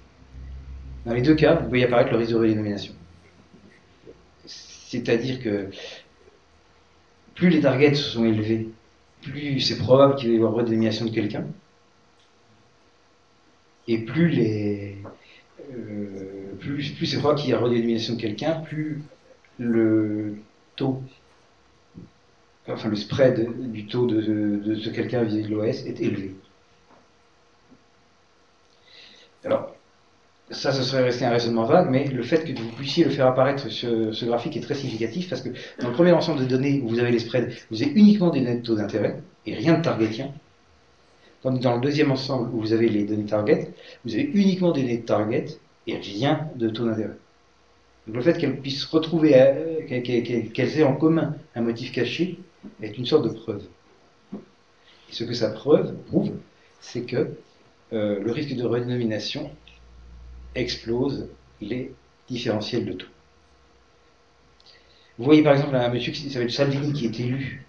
Dans 1.06 1.14
les 1.14 1.22
deux 1.22 1.36
cas, 1.36 1.54
vous 1.54 1.68
voyez 1.68 1.84
apparaître 1.84 2.10
le 2.10 2.18
risque 2.18 2.32
de 2.32 2.36
redénomination. 2.36 2.94
C'est-à-dire 4.46 5.40
que 5.40 5.70
plus 7.36 7.50
les 7.50 7.60
targets 7.60 7.94
sont 7.94 8.24
élevés, 8.24 8.68
plus 9.22 9.60
c'est 9.60 9.78
probable 9.78 10.16
qu'il 10.16 10.30
y 10.30 10.32
ait 10.32 10.36
une 10.36 10.44
redénomination 10.44 11.04
de 11.04 11.10
quelqu'un 11.10 11.46
et 13.86 13.98
plus 13.98 14.28
les 14.28 14.96
euh, 15.72 16.39
plus, 16.60 16.90
plus 16.90 17.06
c'est 17.06 17.20
qu'il 17.36 17.50
y 17.50 17.52
a 17.52 17.58
redénomination 17.58 18.14
de 18.14 18.20
quelqu'un, 18.20 18.52
plus 18.60 19.02
le 19.58 20.36
taux, 20.76 21.02
enfin 22.68 22.88
le 22.88 22.96
spread 22.96 23.70
du 23.72 23.86
taux 23.86 24.06
de, 24.06 24.74
ce 24.74 24.88
quelqu'un 24.90 25.22
vis-à-vis 25.22 25.48
de 25.48 25.54
l'OS 25.54 25.86
est 25.86 26.00
élevé. 26.00 26.34
Alors, 29.44 29.74
ça, 30.50 30.72
ce 30.72 30.82
serait 30.82 31.02
resté 31.02 31.24
un 31.24 31.30
raisonnement 31.30 31.64
vague, 31.64 31.88
mais 31.90 32.06
le 32.06 32.22
fait 32.22 32.44
que 32.44 32.60
vous 32.60 32.72
puissiez 32.72 33.04
le 33.04 33.10
faire 33.10 33.26
apparaître 33.26 33.68
sur 33.70 34.14
ce 34.14 34.24
graphique 34.24 34.56
est 34.56 34.60
très 34.60 34.74
significatif 34.74 35.30
parce 35.30 35.42
que 35.42 35.50
dans 35.80 35.88
le 35.88 35.94
premier 35.94 36.12
ensemble 36.12 36.40
de 36.40 36.46
données 36.46 36.80
où 36.84 36.88
vous 36.88 36.98
avez 36.98 37.12
les 37.12 37.20
spreads, 37.20 37.50
vous 37.70 37.82
avez 37.82 37.92
uniquement 37.92 38.30
des 38.30 38.40
données 38.40 38.56
de 38.56 38.66
taux 38.66 38.74
d'intérêt 38.74 39.22
et 39.46 39.54
rien 39.54 39.78
de 39.78 39.82
targetien. 39.82 40.32
Dans 41.44 41.76
le 41.76 41.80
deuxième 41.80 42.10
ensemble 42.10 42.50
où 42.52 42.60
vous 42.60 42.72
avez 42.74 42.88
les 42.88 43.04
données 43.04 43.24
target, 43.24 43.72
vous 44.04 44.12
avez 44.12 44.24
uniquement 44.24 44.72
des 44.72 44.82
données 44.82 45.00
target 45.00 45.46
et 45.86 45.96
rien 45.96 46.48
de 46.56 46.68
taux 46.68 46.86
d'intérêt. 46.86 47.16
Donc 48.06 48.16
le 48.16 48.22
fait 48.22 48.38
qu'elles 48.38 48.60
puissent 48.60 48.84
retrouver, 48.84 49.34
euh, 49.34 49.86
qu'elles 49.88 50.78
aient 50.78 50.84
en 50.84 50.96
commun 50.96 51.36
un 51.54 51.60
motif 51.60 51.92
caché, 51.92 52.38
est 52.82 52.96
une 52.98 53.06
sorte 53.06 53.24
de 53.24 53.32
preuve. 53.32 53.62
Et 54.34 55.12
ce 55.12 55.24
que 55.24 55.34
ça 55.34 55.50
preuve, 55.50 55.94
prouve, 56.06 56.32
c'est 56.80 57.02
que 57.02 57.34
euh, 57.92 58.20
le 58.20 58.32
risque 58.32 58.54
de 58.54 58.64
redénomination 58.64 59.50
explose 60.54 61.28
les 61.60 61.92
différentiels 62.28 62.86
de 62.86 62.92
taux. 62.92 63.06
Vous 65.18 65.24
voyez 65.24 65.42
par 65.42 65.52
exemple 65.54 65.74
un 65.76 65.88
monsieur 65.88 66.12
qui 66.12 66.30
s'appelle 66.30 66.52
Salvini 66.52 66.92
qui 66.92 67.06
est 67.06 67.20
élu 67.20 67.66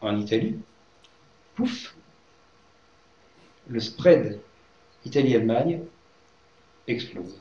en 0.00 0.18
Italie, 0.18 0.56
pouf, 1.54 1.96
le 3.68 3.80
spread 3.80 4.40
Italie-Allemagne 5.04 5.80
explose. 6.88 7.40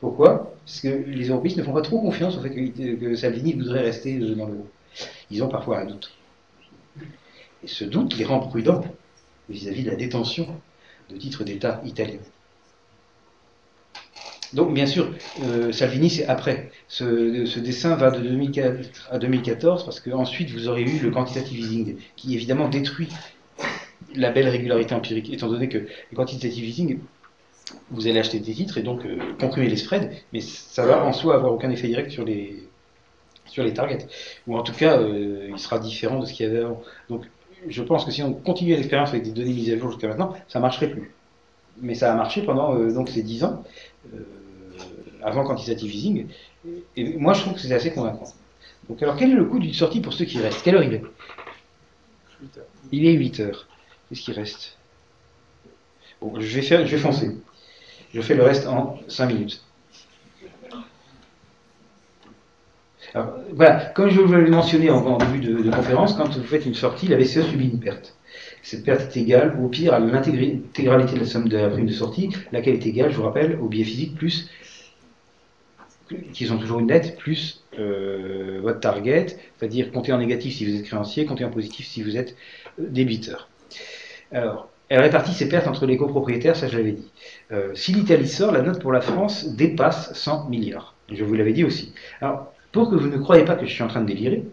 Pourquoi? 0.00 0.54
Parce 0.64 0.80
que 0.80 0.88
les 0.88 1.28
européistes 1.28 1.56
ne 1.56 1.62
font 1.62 1.72
pas 1.72 1.82
trop 1.82 2.00
confiance 2.00 2.36
au 2.36 2.40
fait 2.40 2.50
que, 2.50 3.14
Salvini 3.16 3.54
voudrait 3.54 3.80
rester 3.80 4.18
dans 4.18 4.46
le 4.46 4.54
groupe. 4.54 4.70
Ils 5.30 5.42
ont 5.42 5.48
parfois 5.48 5.80
un 5.80 5.86
doute. 5.86 6.12
Et 7.64 7.66
ce 7.66 7.84
doute 7.84 8.16
les 8.16 8.24
rend 8.24 8.40
prudents 8.40 8.84
vis-à-vis 9.48 9.82
de 9.82 9.90
la 9.90 9.96
détention 9.96 10.46
de 11.10 11.16
titres 11.16 11.42
d'État 11.42 11.80
italiens. 11.84 12.20
Donc, 14.54 14.72
bien 14.72 14.86
sûr, 14.86 15.12
euh, 15.42 15.72
Salvini, 15.72 16.08
c'est 16.08 16.26
après. 16.26 16.70
Ce, 16.88 17.58
dessin 17.58 17.96
va 17.96 18.10
de 18.10 18.20
2004 18.20 19.08
à 19.10 19.18
2014 19.18 19.84
parce 19.84 20.00
qu'ensuite, 20.00 20.50
vous 20.50 20.68
aurez 20.68 20.82
eu 20.82 20.98
le 21.00 21.10
quantitative 21.10 21.58
easing 21.58 21.96
qui, 22.16 22.34
évidemment, 22.34 22.68
détruit 22.68 23.08
la 24.14 24.30
belle 24.30 24.48
régularité 24.48 24.94
empirique, 24.94 25.30
étant 25.32 25.48
donné 25.48 25.68
que 25.68 25.78
le 25.78 26.16
quantitative 26.16 26.64
easing, 26.64 26.98
vous 27.90 28.06
allez 28.06 28.18
acheter 28.18 28.40
des 28.40 28.52
titres 28.52 28.78
et 28.78 28.82
donc 28.82 29.04
euh, 29.04 29.18
comprimer 29.40 29.68
les 29.68 29.76
spreads, 29.76 30.10
mais 30.32 30.40
ça 30.40 30.86
va 30.86 31.04
en 31.04 31.12
soi 31.12 31.34
avoir 31.34 31.52
aucun 31.52 31.70
effet 31.70 31.88
direct 31.88 32.10
sur 32.10 32.24
les, 32.24 32.68
sur 33.46 33.64
les 33.64 33.72
targets. 33.72 34.06
Ou 34.46 34.56
en 34.56 34.62
tout 34.62 34.72
cas, 34.72 34.98
euh, 34.98 35.48
il 35.50 35.58
sera 35.58 35.78
différent 35.78 36.18
de 36.18 36.26
ce 36.26 36.32
qu'il 36.32 36.46
y 36.46 36.48
avait 36.48 36.60
avant. 36.60 36.82
Donc, 37.08 37.24
je 37.68 37.82
pense 37.82 38.04
que 38.04 38.10
si 38.10 38.22
on 38.22 38.32
continuait 38.32 38.76
l'expérience 38.76 39.10
avec 39.10 39.24
des 39.24 39.32
données 39.32 39.52
mises 39.52 39.72
à 39.72 39.78
jour 39.78 39.90
jusqu'à 39.90 40.08
maintenant, 40.08 40.34
ça 40.48 40.58
ne 40.58 40.62
marcherait 40.62 40.90
plus. 40.90 41.12
Mais 41.80 41.94
ça 41.94 42.12
a 42.12 42.16
marché 42.16 42.42
pendant 42.42 42.74
donc 42.90 43.08
ces 43.08 43.22
10 43.22 43.44
ans 43.44 43.62
avant 45.22 45.44
quantitative 45.44 45.94
easing. 45.94 46.26
Et 46.96 47.16
moi, 47.16 47.34
je 47.34 47.40
trouve 47.40 47.54
que 47.54 47.60
c'est 47.60 47.72
assez 47.72 47.92
convaincant. 47.92 48.26
Donc, 48.88 49.02
alors, 49.02 49.16
quel 49.16 49.30
est 49.30 49.34
le 49.34 49.44
coût 49.44 49.58
d'une 49.58 49.74
sortie 49.74 50.00
pour 50.00 50.12
ceux 50.12 50.24
qui 50.24 50.38
restent? 50.38 50.62
Quelle 50.62 50.76
heure 50.76 50.82
il 50.82 50.94
est? 50.94 51.02
Il 52.92 53.06
est 53.06 53.12
8 53.12 53.40
heures. 53.40 53.66
Qu'est-ce 54.08 54.22
qui 54.22 54.32
reste? 54.32 54.78
Bon, 56.20 56.40
je, 56.40 56.54
vais 56.54 56.62
faire, 56.62 56.86
je 56.86 56.96
vais 56.96 57.02
foncer. 57.02 57.36
Je 58.14 58.20
fais 58.20 58.34
le 58.34 58.42
reste 58.42 58.66
en 58.66 58.98
5 59.08 59.26
minutes. 59.26 59.64
Alors, 63.14 63.34
voilà, 63.54 63.86
comme 63.94 64.10
je 64.10 64.20
vous 64.20 64.32
l'avais 64.32 64.50
mentionné 64.50 64.90
en, 64.90 65.16
début 65.16 65.40
de, 65.40 65.70
conférence, 65.70 66.14
quand 66.14 66.28
vous 66.28 66.42
faites 66.42 66.66
une 66.66 66.74
sortie, 66.74 67.08
la 67.08 67.16
BCE 67.16 67.42
subit 67.42 67.68
une 67.68 67.80
perte. 67.80 68.16
Cette 68.62 68.84
perte 68.84 69.16
est 69.16 69.20
égale, 69.20 69.58
au 69.62 69.68
pire, 69.68 69.94
à 69.94 69.98
l'intégralité 69.98 71.14
de 71.14 71.20
la 71.20 71.26
somme 71.26 71.48
de 71.48 71.56
la 71.56 71.70
prime 71.70 71.86
de 71.86 71.92
sortie, 71.92 72.30
laquelle 72.52 72.74
est 72.74 72.86
égale, 72.86 73.10
je 73.10 73.16
vous 73.16 73.22
rappelle, 73.22 73.58
au 73.60 73.68
biais 73.68 73.84
physique 73.84 74.14
plus 74.14 74.50
qui 76.32 76.50
ont 76.50 76.58
toujours 76.58 76.80
une 76.80 76.86
dette, 76.86 77.16
plus 77.16 77.64
euh, 77.78 78.60
votre 78.62 78.80
target, 78.80 79.26
c'est-à-dire 79.56 79.92
compter 79.92 80.12
en 80.12 80.18
négatif 80.18 80.56
si 80.56 80.66
vous 80.66 80.78
êtes 80.78 80.84
créancier, 80.84 81.26
compter 81.26 81.44
en 81.44 81.50
positif 81.50 81.86
si 81.86 82.02
vous 82.02 82.16
êtes 82.16 82.34
euh, 82.80 82.86
débiteur. 82.88 83.48
Alors, 84.32 84.68
elle 84.88 85.00
répartit 85.00 85.34
ses 85.34 85.48
pertes 85.48 85.66
entre 85.66 85.86
les 85.86 85.96
copropriétaires, 85.96 86.56
ça 86.56 86.68
je 86.68 86.76
l'avais 86.76 86.92
dit. 86.92 87.10
Euh, 87.52 87.74
si 87.74 87.92
l'Italie 87.92 88.28
sort, 88.28 88.52
la 88.52 88.62
note 88.62 88.80
pour 88.80 88.92
la 88.92 89.00
France 89.00 89.54
dépasse 89.54 90.12
100 90.14 90.48
milliards. 90.48 90.94
Je 91.12 91.24
vous 91.24 91.34
l'avais 91.34 91.52
dit 91.52 91.64
aussi. 91.64 91.92
Alors, 92.20 92.52
pour 92.72 92.90
que 92.90 92.96
vous 92.96 93.08
ne 93.08 93.18
croyez 93.18 93.44
pas 93.44 93.56
que 93.56 93.66
je 93.66 93.72
suis 93.72 93.82
en 93.82 93.88
train 93.88 94.00
de 94.00 94.06
délirer, 94.06 94.44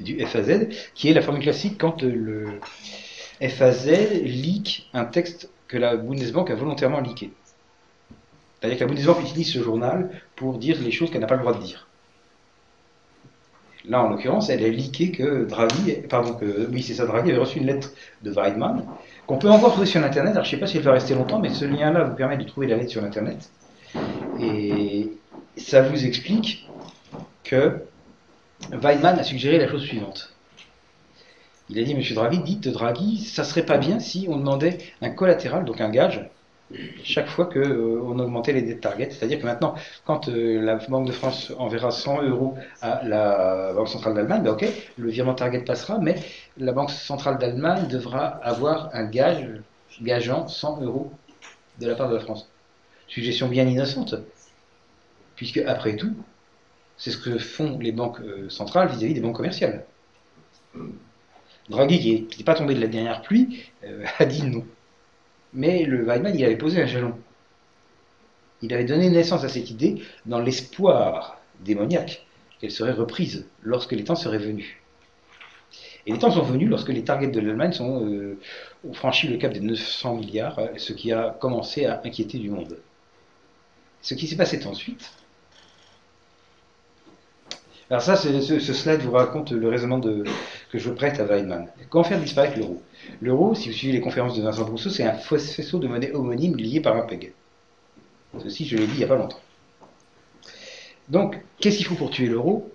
du 0.00 0.24
FAZ, 0.24 0.68
qui 0.94 1.08
est 1.08 1.14
la 1.14 1.22
formule 1.22 1.42
classique 1.42 1.76
quand 1.78 2.02
le 2.02 2.60
FAZ 3.40 3.86
leak 4.22 4.88
un 4.94 5.04
texte 5.04 5.50
que 5.66 5.76
la 5.76 5.96
Bundesbank 5.96 6.50
a 6.50 6.54
volontairement 6.54 7.00
leaké. 7.00 7.30
C'est-à-dire 8.60 8.78
que 8.78 8.84
la 8.84 8.88
Bundesbank 8.88 9.20
utilise 9.20 9.52
ce 9.52 9.62
journal 9.62 10.10
pour 10.34 10.58
dire 10.58 10.80
les 10.80 10.90
choses 10.90 11.10
qu'elle 11.10 11.20
n'a 11.20 11.26
pas 11.26 11.36
le 11.36 11.42
droit 11.42 11.54
de 11.54 11.62
dire. 11.62 11.86
Là, 13.88 14.02
en 14.02 14.10
l'occurrence, 14.10 14.50
elle 14.50 14.64
a 14.64 14.68
leaké 14.68 15.12
que 15.12 15.44
Draghi, 15.44 15.92
pardon, 16.10 16.34
que, 16.34 16.68
oui, 16.70 16.82
c'est 16.82 16.94
ça, 16.94 17.06
Draghi 17.06 17.30
avait 17.30 17.38
reçu 17.38 17.58
une 17.58 17.66
lettre 17.66 17.92
de 18.22 18.30
Weidmann, 18.30 18.84
qu'on 19.26 19.38
peut 19.38 19.48
encore 19.48 19.72
trouver 19.72 19.86
sur 19.86 20.02
Internet. 20.02 20.32
Alors, 20.32 20.44
je 20.44 20.50
ne 20.50 20.56
sais 20.56 20.60
pas 20.60 20.66
si 20.66 20.76
elle 20.76 20.82
va 20.82 20.92
rester 20.92 21.14
longtemps, 21.14 21.38
mais 21.38 21.48
ce 21.50 21.64
lien-là 21.64 22.04
vous 22.04 22.14
permet 22.14 22.36
de 22.36 22.44
trouver 22.44 22.66
la 22.66 22.76
lettre 22.76 22.90
sur 22.90 23.04
Internet. 23.04 23.50
Et 24.40 25.12
ça 25.56 25.82
vous 25.82 26.04
explique 26.04 26.68
que 27.44 27.82
Weidmann 28.72 29.18
a 29.18 29.22
suggéré 29.22 29.58
la 29.58 29.68
chose 29.68 29.82
suivante. 29.82 30.32
Il 31.70 31.78
a 31.78 31.82
dit, 31.82 31.94
Monsieur 31.94 32.14
Draghi, 32.14 32.38
dites 32.38 32.68
Draghi, 32.68 33.18
ça 33.18 33.44
serait 33.44 33.64
pas 33.64 33.78
bien 33.78 33.98
si 33.98 34.26
on 34.30 34.38
demandait 34.38 34.78
un 35.02 35.10
collatéral, 35.10 35.64
donc 35.64 35.80
un 35.80 35.90
gage, 35.90 36.30
chaque 37.02 37.28
fois 37.28 37.46
qu'on 37.46 37.60
on 37.60 38.18
augmentait 38.18 38.52
les 38.52 38.62
dettes 38.62 38.80
target. 38.80 39.10
C'est-à-dire 39.10 39.40
que 39.40 39.44
maintenant, 39.44 39.74
quand 40.04 40.28
euh, 40.28 40.60
la 40.60 40.76
Banque 40.76 41.06
de 41.06 41.12
France 41.12 41.52
enverra 41.58 41.90
100 41.90 42.22
euros 42.22 42.56
à 42.82 43.02
la 43.04 43.72
Banque 43.74 43.88
centrale 43.88 44.14
d'Allemagne, 44.14 44.42
ben 44.42 44.52
ok, 44.52 44.66
le 44.96 45.10
virement 45.10 45.34
target 45.34 45.60
passera, 45.60 45.98
mais 45.98 46.16
la 46.56 46.72
Banque 46.72 46.90
centrale 46.90 47.38
d'Allemagne 47.38 47.86
devra 47.88 48.26
avoir 48.26 48.90
un 48.92 49.04
gage 49.04 49.46
gageant 50.02 50.46
100 50.46 50.82
euros 50.82 51.10
de 51.80 51.86
la 51.86 51.94
part 51.94 52.08
de 52.08 52.14
la 52.14 52.20
France. 52.20 52.48
Suggestion 53.08 53.48
bien 53.48 53.66
innocente, 53.66 54.14
puisque 55.36 55.58
après 55.58 55.96
tout, 55.96 56.14
c'est 56.98 57.12
ce 57.12 57.16
que 57.16 57.38
font 57.38 57.78
les 57.78 57.92
banques 57.92 58.20
euh, 58.20 58.50
centrales 58.50 58.88
vis-à-vis 58.88 59.14
des 59.14 59.20
banques 59.20 59.36
commerciales. 59.36 59.86
Draghi, 61.70 62.26
qui 62.26 62.38
n'est 62.38 62.44
pas 62.44 62.54
tombé 62.54 62.74
de 62.74 62.80
la 62.80 62.88
dernière 62.88 63.22
pluie, 63.22 63.62
euh, 63.84 64.04
a 64.18 64.24
dit 64.24 64.42
non. 64.42 64.64
Mais 65.54 65.84
le 65.84 66.04
Weidmann, 66.04 66.36
il 66.36 66.44
avait 66.44 66.56
posé 66.56 66.82
un 66.82 66.86
jalon. 66.86 67.14
Il 68.60 68.74
avait 68.74 68.84
donné 68.84 69.08
naissance 69.08 69.44
à 69.44 69.48
cette 69.48 69.70
idée 69.70 70.02
dans 70.26 70.40
l'espoir 70.40 71.40
démoniaque 71.60 72.26
qu'elle 72.60 72.72
serait 72.72 72.92
reprise 72.92 73.46
lorsque 73.62 73.92
les 73.92 74.02
temps 74.02 74.16
seraient 74.16 74.38
venus. 74.38 74.76
Et 76.06 76.12
les 76.12 76.18
temps 76.18 76.32
sont 76.32 76.42
venus 76.42 76.68
lorsque 76.68 76.88
les 76.88 77.04
targets 77.04 77.28
de 77.28 77.40
l'Allemagne 77.40 77.72
euh, 77.80 78.38
ont 78.84 78.92
franchi 78.92 79.28
le 79.28 79.36
cap 79.36 79.52
des 79.52 79.60
900 79.60 80.16
milliards, 80.16 80.58
ce 80.76 80.92
qui 80.92 81.12
a 81.12 81.36
commencé 81.40 81.86
à 81.86 82.00
inquiéter 82.04 82.38
du 82.38 82.50
monde. 82.50 82.78
Ce 84.02 84.14
qui 84.14 84.26
s'est 84.26 84.36
passé 84.36 84.64
ensuite. 84.66 85.12
Alors 87.90 88.02
ça, 88.02 88.16
ce, 88.16 88.58
slide 88.58 89.00
vous 89.00 89.12
raconte 89.12 89.50
le 89.50 89.66
raisonnement 89.66 90.00
que 90.00 90.78
je 90.78 90.90
prête 90.90 91.20
à 91.20 91.24
Weidmann. 91.24 91.68
Comment 91.88 92.04
faire 92.04 92.20
disparaître 92.20 92.58
l'euro 92.58 92.82
L'euro, 93.22 93.54
si 93.54 93.70
vous 93.70 93.74
suivez 93.74 93.94
les 93.94 94.00
conférences 94.00 94.36
de 94.36 94.42
Vincent 94.42 94.66
Rousseau, 94.66 94.90
c'est 94.90 95.04
un 95.04 95.14
faisceau 95.14 95.78
de 95.78 95.88
monnaie 95.88 96.12
homonyme 96.12 96.56
lié 96.56 96.80
par 96.80 96.96
un 96.96 97.02
peg. 97.02 97.32
Ceci, 98.42 98.66
je 98.66 98.76
l'ai 98.76 98.86
dit 98.86 98.92
il 98.92 98.98
n'y 98.98 99.04
a 99.04 99.08
pas 99.08 99.16
longtemps. 99.16 99.40
Donc, 101.08 101.40
qu'est-ce 101.60 101.78
qu'il 101.78 101.86
faut 101.86 101.94
pour 101.94 102.10
tuer 102.10 102.26
l'euro 102.26 102.70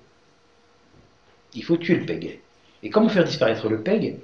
Il 1.54 1.64
faut 1.64 1.78
tuer 1.78 1.96
le 1.96 2.08
peg. 2.08 2.40
Et 2.82 2.90
comment 2.90 3.08
faire 3.08 3.24
disparaître 3.24 3.70
le 3.70 3.82
peg? 3.82 4.18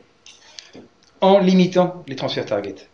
En 1.21 1.37
limitant 1.37 2.03
les 2.07 2.15
transferts 2.15 2.47
target. 2.47 2.87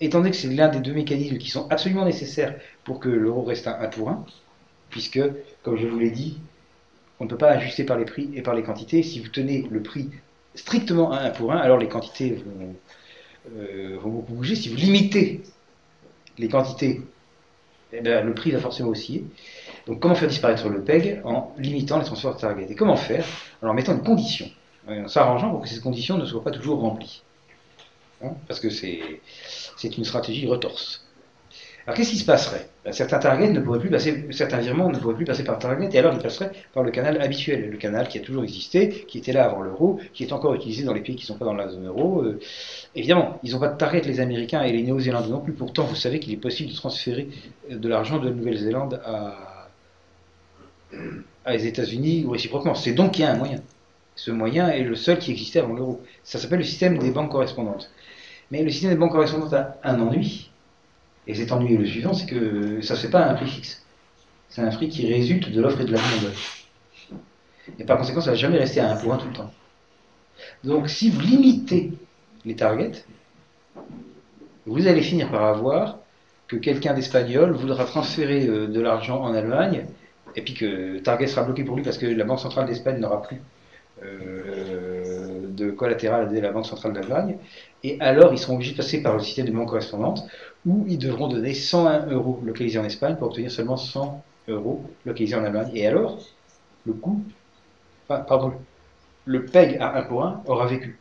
Étant 0.00 0.18
donné 0.18 0.30
que 0.30 0.36
c'est 0.36 0.48
l'un 0.48 0.68
des 0.68 0.80
deux 0.80 0.94
mécanismes 0.94 1.36
qui 1.36 1.50
sont 1.50 1.68
absolument 1.68 2.06
nécessaires 2.06 2.58
pour 2.82 2.98
que 2.98 3.10
l'euro 3.10 3.42
reste 3.42 3.68
un 3.68 3.78
1 3.78 3.88
pour 3.88 4.08
1, 4.08 4.24
puisque, 4.88 5.20
comme 5.62 5.76
je 5.76 5.86
vous 5.86 5.98
l'ai 5.98 6.10
dit, 6.10 6.40
on 7.24 7.26
ne 7.26 7.30
peut 7.30 7.38
pas 7.38 7.52
ajuster 7.52 7.84
par 7.84 7.96
les 7.96 8.04
prix 8.04 8.28
et 8.34 8.42
par 8.42 8.54
les 8.54 8.62
quantités. 8.62 9.02
Si 9.02 9.18
vous 9.18 9.28
tenez 9.28 9.66
le 9.70 9.82
prix 9.82 10.10
strictement 10.54 11.10
à 11.10 11.20
1 11.20 11.30
pour 11.30 11.52
1, 11.52 11.56
alors 11.56 11.78
les 11.78 11.88
quantités 11.88 12.34
vont, 12.34 12.74
euh, 13.56 13.96
vont 13.98 14.10
beaucoup 14.10 14.34
bouger. 14.34 14.54
Si 14.54 14.68
vous 14.68 14.76
limitez 14.76 15.40
les 16.36 16.48
quantités, 16.50 17.00
eh 17.94 18.02
bien, 18.02 18.20
le 18.20 18.34
prix 18.34 18.50
va 18.50 18.60
forcément 18.60 18.90
osciller. 18.90 19.24
Donc 19.86 20.00
comment 20.00 20.14
faire 20.14 20.28
disparaître 20.28 20.68
le 20.68 20.82
PEG 20.82 21.22
en 21.24 21.54
limitant 21.56 21.98
les 21.98 22.04
transferts 22.04 22.36
target 22.36 22.66
Et 22.68 22.74
comment 22.74 22.96
faire? 22.96 23.24
En 23.62 23.72
mettant 23.72 23.94
une 23.94 24.02
condition, 24.02 24.46
en 24.86 25.08
s'arrangeant 25.08 25.50
pour 25.50 25.62
que 25.62 25.68
ces 25.68 25.80
conditions 25.80 26.18
ne 26.18 26.26
soient 26.26 26.44
pas 26.44 26.50
toujours 26.50 26.80
remplies. 26.80 27.22
Hein, 28.22 28.32
Parce 28.48 28.60
que 28.60 28.68
c'est 28.68 29.96
une 29.96 30.04
stratégie 30.04 30.46
retorse. 30.46 31.03
Alors 31.86 31.96
qu'est-ce 31.96 32.10
qui 32.10 32.18
se 32.18 32.24
passerait 32.24 32.66
Ben, 32.84 32.92
Certains 32.92 33.18
targets 33.18 33.50
ne 33.50 33.60
pourraient 33.60 33.78
plus 33.78 33.90
passer, 33.90 34.26
certains 34.30 34.58
virements 34.58 34.88
ne 34.88 34.98
pourraient 34.98 35.14
plus 35.14 35.26
passer 35.26 35.44
par 35.44 35.58
target, 35.58 35.90
et 35.92 35.98
alors 35.98 36.14
ils 36.14 36.22
passeraient 36.22 36.50
par 36.72 36.82
le 36.82 36.90
canal 36.90 37.20
habituel, 37.20 37.70
le 37.70 37.76
canal 37.76 38.08
qui 38.08 38.18
a 38.18 38.22
toujours 38.22 38.42
existé, 38.42 39.04
qui 39.06 39.18
était 39.18 39.32
là 39.32 39.44
avant 39.44 39.60
l'euro, 39.60 40.00
qui 40.14 40.24
est 40.24 40.32
encore 40.32 40.54
utilisé 40.54 40.84
dans 40.84 40.94
les 40.94 41.02
pays 41.02 41.14
qui 41.14 41.24
ne 41.24 41.26
sont 41.26 41.38
pas 41.38 41.44
dans 41.44 41.52
la 41.54 41.68
zone 41.68 41.86
euro. 41.86 42.22
Euh, 42.22 42.40
évidemment, 42.94 43.38
ils 43.42 43.52
n'ont 43.52 43.60
pas 43.60 43.68
de 43.68 43.76
target 43.76 44.00
les 44.00 44.20
Américains 44.20 44.62
et 44.62 44.72
les 44.72 44.82
Néo-Zélandais 44.82 45.28
non 45.28 45.40
plus. 45.40 45.52
Pourtant, 45.52 45.84
vous 45.84 45.94
savez 45.94 46.20
qu'il 46.20 46.32
est 46.32 46.38
possible 46.38 46.70
de 46.70 46.74
transférer 46.74 47.28
euh, 47.70 47.76
de 47.76 47.88
l'argent 47.88 48.18
de 48.18 48.30
Nouvelle-Zélande 48.30 49.00
à, 49.04 49.68
à 51.44 51.52
les 51.52 51.66
États-Unis 51.66 52.24
ou 52.26 52.30
réciproquement. 52.30 52.74
C'est 52.74 52.92
donc 52.92 53.12
qu'il 53.12 53.24
y 53.24 53.28
a 53.28 53.32
un 53.32 53.36
moyen. 53.36 53.60
Ce 54.16 54.30
moyen 54.30 54.68
est 54.68 54.84
le 54.84 54.94
seul 54.94 55.18
qui 55.18 55.32
existait 55.32 55.58
avant 55.58 55.74
l'euro. 55.74 56.02
Ça 56.22 56.38
s'appelle 56.38 56.60
le 56.60 56.64
système 56.64 56.98
des 56.98 57.10
banques 57.10 57.30
correspondantes. 57.30 57.90
Mais 58.50 58.62
le 58.62 58.70
système 58.70 58.90
des 58.90 58.96
banques 58.96 59.12
correspondantes 59.12 59.52
a 59.52 59.76
un 59.82 60.00
ennui. 60.00 60.50
Et 61.26 61.34
cet 61.34 61.52
ennui 61.52 61.76
le 61.76 61.86
suivant, 61.86 62.12
c'est 62.12 62.26
que 62.26 62.80
ça 62.82 62.94
ne 62.94 62.98
se 62.98 63.06
fait 63.06 63.10
pas 63.10 63.20
à 63.20 63.30
un 63.30 63.34
prix 63.34 63.46
fixe. 63.46 63.84
C'est 64.48 64.62
un 64.62 64.70
prix 64.70 64.88
qui 64.88 65.12
résulte 65.12 65.50
de 65.50 65.60
l'offre 65.60 65.80
et 65.80 65.84
de 65.84 65.92
la 65.92 65.98
demande. 65.98 66.32
Et 67.78 67.84
par 67.84 67.98
conséquent, 67.98 68.20
ça 68.20 68.30
ne 68.30 68.36
va 68.36 68.40
jamais 68.40 68.58
rester 68.58 68.80
à 68.80 68.90
un 68.90 68.96
un 68.96 69.16
tout 69.16 69.28
le 69.28 69.32
temps. 69.32 69.52
Donc 70.62 70.88
si 70.88 71.10
vous 71.10 71.20
limitez 71.20 71.92
les 72.44 72.56
targets, 72.56 73.04
vous 74.66 74.86
allez 74.86 75.02
finir 75.02 75.30
par 75.30 75.44
avoir 75.44 75.98
que 76.46 76.56
quelqu'un 76.56 76.94
d'espagnol 76.94 77.52
voudra 77.52 77.84
transférer 77.84 78.46
euh, 78.46 78.66
de 78.66 78.80
l'argent 78.80 79.20
en 79.22 79.34
Allemagne, 79.34 79.86
et 80.36 80.42
puis 80.42 80.54
que 80.54 80.98
Target 80.98 81.26
sera 81.26 81.42
bloqué 81.44 81.64
pour 81.64 81.76
lui 81.76 81.82
parce 81.82 81.98
que 81.98 82.06
la 82.06 82.24
Banque 82.24 82.40
centrale 82.40 82.66
d'Espagne 82.66 82.98
n'aura 82.98 83.22
plus 83.22 83.40
euh, 84.04 85.46
de 85.48 85.70
collatéral 85.70 86.32
de 86.32 86.38
la 86.40 86.50
Banque 86.50 86.66
centrale 86.66 86.92
d'Allemagne, 86.92 87.36
et 87.82 87.98
alors 88.00 88.32
ils 88.32 88.38
seront 88.38 88.54
obligés 88.54 88.72
de 88.72 88.76
passer 88.76 89.02
par 89.02 89.14
le 89.14 89.20
système 89.20 89.46
de 89.46 89.52
banque 89.52 89.68
correspondante, 89.68 90.26
où 90.66 90.84
ils 90.88 90.98
devront 90.98 91.28
donner 91.28 91.54
101 91.54 92.06
euros 92.06 92.40
localisés 92.44 92.78
en 92.78 92.84
Espagne 92.84 93.16
pour 93.16 93.28
obtenir 93.28 93.50
seulement 93.50 93.76
100 93.76 94.22
euros 94.48 94.84
localisés 95.04 95.36
en 95.36 95.44
Allemagne. 95.44 95.70
Et 95.74 95.86
alors, 95.86 96.18
le 96.86 96.92
coût, 96.94 97.22
enfin, 98.08 98.20
pardon, 98.20 98.52
le 99.26 99.44
PEG 99.44 99.78
à 99.80 99.96
1 99.96 100.02
pour 100.04 100.24
1 100.24 100.42
aura 100.46 100.66
vécu. 100.66 100.98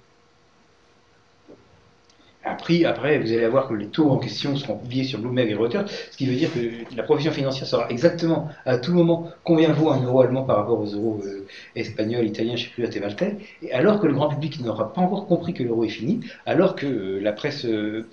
Prix, 2.55 2.85
après, 2.85 3.19
vous 3.19 3.31
allez 3.31 3.47
voir 3.47 3.67
que 3.67 3.73
les 3.73 3.87
taux 3.87 4.09
en 4.09 4.17
question 4.17 4.55
seront 4.55 4.77
publiés 4.77 5.03
sur 5.05 5.19
Bloomberg 5.19 5.49
et 5.49 5.53
Reuters, 5.53 5.85
ce 6.11 6.17
qui 6.17 6.25
veut 6.25 6.35
dire 6.35 6.49
que 6.53 6.59
la 6.95 7.03
provision 7.03 7.31
financière 7.31 7.65
saura 7.67 7.89
exactement 7.89 8.49
à 8.65 8.77
tout 8.77 8.93
moment 8.93 9.29
combien 9.43 9.71
vaut 9.71 9.89
un 9.91 10.01
euro 10.03 10.21
allemand 10.21 10.43
par 10.43 10.57
rapport 10.57 10.79
aux 10.79 10.85
euros 10.85 11.21
euh, 11.25 11.45
espagnols, 11.75 12.25
italiens, 12.25 12.55
je 12.55 12.69
ne 12.81 12.85
sais 12.85 12.89
plus, 12.91 12.99
maltais, 13.01 13.37
et 13.61 13.71
alors 13.71 13.99
que 13.99 14.07
le 14.07 14.13
grand 14.13 14.27
public 14.29 14.59
n'aura 14.61 14.93
pas 14.93 15.01
encore 15.01 15.25
compris 15.27 15.53
que 15.53 15.63
l'euro 15.63 15.83
est 15.85 15.89
fini, 15.89 16.19
alors 16.45 16.75
que 16.75 16.85
euh, 16.85 17.19
la 17.21 17.31
presse 17.31 17.65
euh, 17.65 18.05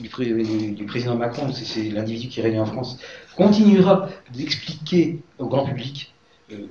du, 0.00 0.08
pré- 0.08 0.26
du- 0.26 0.72
du 0.72 0.84
président 0.84 1.14
Macron, 1.16 1.52
c'est- 1.52 1.90
l'individu 1.90 2.28
qui 2.28 2.40
règne 2.42 2.60
en 2.60 2.66
France, 2.66 2.98
continuera 3.36 4.08
d'expliquer 4.34 5.18
au 5.38 5.46
grand 5.46 5.64
public 5.64 6.12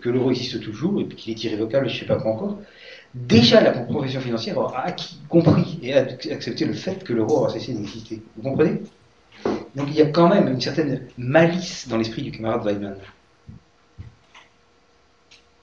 que 0.01 0.09
l'euro 0.09 0.31
existe 0.31 0.61
toujours 0.61 1.01
et 1.01 1.05
qu'il 1.05 1.33
est 1.33 1.43
irrévocable, 1.43 1.89
je 1.89 1.95
ne 1.95 1.99
sais 1.99 2.05
pas 2.05 2.15
quoi 2.15 2.31
encore, 2.31 2.59
déjà 3.15 3.61
la 3.61 3.71
profession 3.71 4.19
financière 4.19 4.57
aura 4.57 4.81
acquis, 4.81 5.19
compris 5.29 5.79
et 5.81 5.95
accepté 5.95 6.65
le 6.65 6.73
fait 6.73 7.03
que 7.03 7.13
l'euro 7.13 7.37
aura 7.37 7.49
cessé 7.49 7.73
d'exister. 7.73 8.21
Vous 8.35 8.43
comprenez? 8.43 8.81
Donc 9.75 9.87
il 9.89 9.95
y 9.95 10.01
a 10.01 10.07
quand 10.07 10.29
même 10.29 10.47
une 10.47 10.61
certaine 10.61 11.07
malice 11.17 11.87
dans 11.87 11.97
l'esprit 11.97 12.21
du 12.21 12.31
camarade 12.31 12.65
Weidmann. 12.65 12.97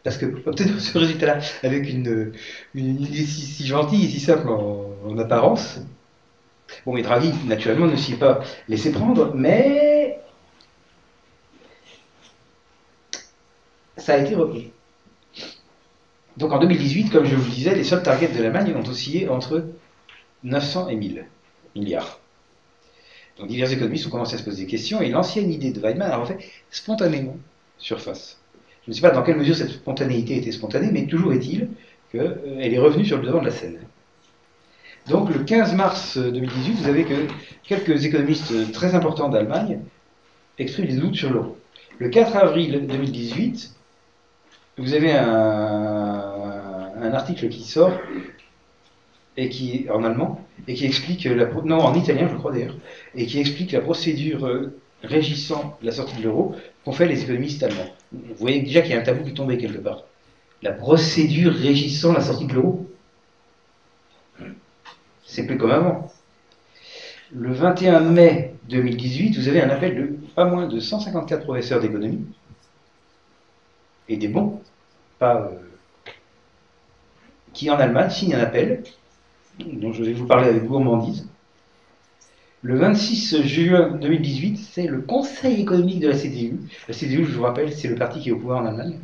Parce 0.02 0.16
que 0.16 0.26
peut-être 0.44 0.80
ce 0.80 0.98
résultat-là, 0.98 1.38
avec 1.62 1.88
une, 1.88 2.32
idée 2.74 3.24
si, 3.24 3.66
gentille 3.66 4.06
et 4.06 4.08
si 4.08 4.20
simple 4.20 4.48
en, 4.48 5.18
apparence, 5.18 5.80
bon, 6.86 6.94
mais 6.94 7.02
Draghi, 7.02 7.32
naturellement, 7.46 7.86
ne 7.86 7.96
s'y 7.96 8.14
est 8.14 8.16
pas 8.16 8.40
laissé 8.68 8.92
prendre, 8.92 9.34
mais 9.34 10.18
ça 13.98 14.14
a 14.14 14.18
été 14.18 14.34
repris. 14.34 14.72
Donc 16.36 16.52
en 16.52 16.58
2018, 16.58 17.10
comme 17.10 17.24
je 17.24 17.34
vous 17.34 17.44
le 17.44 17.50
disais, 17.50 17.74
les 17.74 17.84
seuls 17.84 18.02
targets 18.02 18.28
de 18.28 18.42
l'Allemagne 18.42 18.74
ont 18.74 18.88
oscillé 18.88 19.28
entre 19.28 19.66
900 20.44 20.88
et 20.88 20.96
1000 20.96 21.26
milliards. 21.76 22.20
Donc 23.38 23.48
divers 23.48 23.72
économistes 23.72 24.06
ont 24.06 24.10
commencé 24.10 24.34
à 24.34 24.38
se 24.38 24.44
poser 24.44 24.64
des 24.64 24.70
questions 24.70 25.00
et 25.00 25.08
l'ancienne 25.08 25.50
idée 25.50 25.72
de 25.72 25.80
Weidmann 25.80 26.10
a 26.10 26.16
refait 26.16 26.38
spontanément 26.70 27.36
surface. 27.78 28.38
Je 28.84 28.90
ne 28.90 28.94
sais 28.94 29.00
pas 29.00 29.10
dans 29.10 29.22
quelle 29.22 29.36
mesure 29.36 29.56
cette 29.56 29.70
spontanéité 29.70 30.36
était 30.36 30.52
spontanée, 30.52 30.90
mais 30.90 31.06
toujours 31.06 31.32
est-il 31.32 31.68
qu'elle 32.10 32.40
euh, 32.46 32.58
est 32.60 32.78
revenue 32.78 33.04
sur 33.04 33.18
le 33.18 33.24
devant 33.24 33.40
de 33.40 33.46
la 33.46 33.52
scène. 33.52 33.78
Donc 35.08 35.30
le 35.34 35.42
15 35.42 35.74
mars 35.74 36.18
2018, 36.18 36.72
vous 36.74 36.88
avez 36.88 37.04
que 37.04 37.26
quelques 37.64 38.04
économistes 38.04 38.72
très 38.72 38.94
importants 38.94 39.28
d'Allemagne 39.28 39.80
expriment 40.58 40.88
des 40.88 40.96
doutes 40.96 41.16
sur 41.16 41.32
l'euro. 41.32 41.58
Le 41.98 42.08
4 42.08 42.36
avril 42.36 42.86
2018, 42.86 43.74
vous 44.78 44.94
avez 44.94 45.12
un, 45.12 47.12
article 47.12 47.50
qui 47.50 47.62
sort 47.62 47.92
et 49.36 49.50
qui 49.50 49.86
en 49.92 50.02
allemand 50.02 50.40
et 50.66 50.72
qui 50.72 50.86
explique 50.86 51.24
la 51.24 51.44
non 51.44 51.80
en 51.80 51.94
italien 51.94 52.26
je 52.26 52.36
crois 52.36 52.52
d'ailleurs 52.52 52.74
et 53.14 53.26
qui 53.26 53.38
explique 53.38 53.72
la 53.72 53.82
procédure 53.82 54.46
euh, 54.46 54.78
régissant 55.02 55.76
la 55.82 55.92
sortie 55.92 56.16
de 56.16 56.22
l'euro 56.22 56.56
qu'ont 56.84 56.92
fait 56.92 57.06
les 57.06 57.22
économistes 57.22 57.62
allemands. 57.62 57.90
Vous 58.12 58.34
voyez 58.36 58.62
déjà 58.62 58.80
qu'il 58.80 58.92
y 58.92 58.94
a 58.94 59.00
un 59.00 59.02
tabou 59.02 59.24
qui 59.24 59.34
tombait 59.34 59.58
quelque 59.58 59.78
part. 59.78 60.04
La 60.62 60.72
procédure 60.72 61.52
régissant 61.52 62.12
la 62.12 62.22
sortie 62.22 62.46
de 62.46 62.54
l'euro, 62.54 62.88
c'est 65.24 65.46
plus 65.46 65.58
comme 65.58 65.72
avant. 65.72 66.10
Le 67.34 67.52
21 67.52 68.00
mai 68.00 68.54
2018, 68.68 69.38
vous 69.38 69.48
avez 69.48 69.60
un 69.60 69.70
appel 69.70 69.96
de 69.96 70.16
pas 70.34 70.44
moins 70.44 70.66
de 70.66 70.78
154 70.78 71.44
professeurs 71.44 71.80
d'économie 71.80 72.26
et 74.12 74.16
des 74.16 74.28
bons, 74.28 74.60
pas, 75.18 75.50
euh, 75.50 76.10
qui 77.52 77.70
en 77.70 77.78
Allemagne 77.78 78.10
signent 78.10 78.34
un 78.34 78.40
appel, 78.40 78.82
dont 79.58 79.92
je 79.92 80.04
vais 80.04 80.12
vous 80.12 80.26
parler 80.26 80.48
avec 80.48 80.64
gourmandise, 80.64 81.26
le 82.64 82.76
26 82.76 83.42
juin 83.42 83.90
2018, 84.00 84.56
c'est 84.56 84.86
le 84.86 85.00
Conseil 85.00 85.60
économique 85.60 85.98
de 85.98 86.08
la 86.08 86.16
CDU. 86.16 86.60
La 86.86 86.94
CDU, 86.94 87.24
je 87.24 87.32
vous 87.32 87.42
rappelle, 87.42 87.72
c'est 87.72 87.88
le 87.88 87.96
parti 87.96 88.20
qui 88.20 88.28
est 88.28 88.32
au 88.32 88.38
pouvoir 88.38 88.62
en 88.62 88.66
Allemagne. 88.66 89.00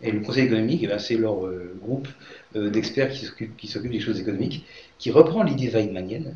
Et 0.00 0.10
le 0.10 0.20
Conseil 0.20 0.46
économique, 0.46 0.80
eh 0.82 0.86
ben, 0.86 0.98
c'est 0.98 1.16
leur 1.16 1.46
euh, 1.46 1.76
groupe 1.82 2.08
euh, 2.56 2.70
d'experts 2.70 3.10
qui 3.10 3.66
s'occupent 3.66 3.92
des 3.92 4.00
choses 4.00 4.18
économiques, 4.18 4.64
qui 4.98 5.10
reprend 5.10 5.42
l'idée 5.42 5.68
weidmannienne, 5.68 6.34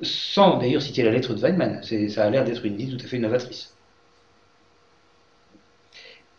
sans 0.00 0.58
d'ailleurs 0.58 0.82
citer 0.82 1.02
la 1.02 1.10
lettre 1.10 1.34
de 1.34 1.40
Weidmann. 1.40 1.82
Ça 1.82 2.24
a 2.24 2.30
l'air 2.30 2.44
d'être 2.44 2.64
une 2.64 2.80
idée 2.80 2.96
tout 2.96 3.04
à 3.04 3.08
fait 3.08 3.18
novatrice. 3.18 3.75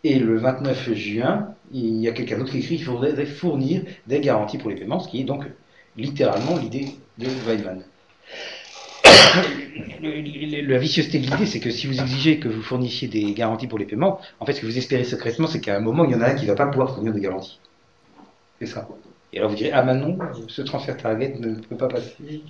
Et 0.04 0.18
le 0.18 0.38
29 0.38 0.92
juin, 0.94 1.54
il 1.72 2.00
y 2.00 2.08
a 2.08 2.12
quelqu'un 2.12 2.38
d'autre 2.38 2.52
qui 2.52 2.58
écrit 2.58 2.76
qu'il 2.76 2.84
faudrait 2.84 3.26
fournir 3.26 3.82
des 4.06 4.20
garanties 4.20 4.58
pour 4.58 4.70
les 4.70 4.76
paiements, 4.76 5.00
ce 5.00 5.08
qui 5.08 5.20
est 5.20 5.24
donc 5.24 5.44
littéralement 5.96 6.56
l'idée 6.56 6.96
de 7.18 7.26
Weidmann 7.46 7.82
la 10.00 10.78
vicieuseté 10.78 11.18
de 11.18 11.30
l'idée, 11.30 11.46
c'est 11.46 11.60
que 11.60 11.70
si 11.70 11.86
vous 11.86 12.00
exigez 12.00 12.38
que 12.38 12.48
vous 12.48 12.62
fournissiez 12.62 13.08
des 13.08 13.32
garanties 13.32 13.66
pour 13.66 13.78
les 13.78 13.84
paiements, 13.84 14.20
en 14.40 14.46
fait, 14.46 14.52
ce 14.52 14.60
que 14.60 14.66
vous 14.66 14.78
espérez 14.78 15.04
secrètement, 15.04 15.46
c'est 15.46 15.60
qu'à 15.60 15.76
un 15.76 15.80
moment, 15.80 16.04
il 16.04 16.12
y 16.12 16.14
en 16.14 16.20
a 16.20 16.26
un 16.26 16.34
qui 16.34 16.44
ne 16.44 16.50
va 16.50 16.56
pas 16.56 16.66
pouvoir 16.66 16.94
fournir 16.94 17.12
de 17.12 17.18
garanties. 17.18 17.58
C'est 18.58 18.66
ça. 18.66 18.88
Et 19.32 19.38
alors 19.38 19.50
vous 19.50 19.56
direz, 19.56 19.72
ah 19.72 19.82
non, 19.82 20.18
ce 20.48 20.62
transfert 20.62 20.96
target 20.96 21.36
ne 21.38 21.54
peut 21.54 21.76
pas 21.76 21.88
passer. 21.88 22.42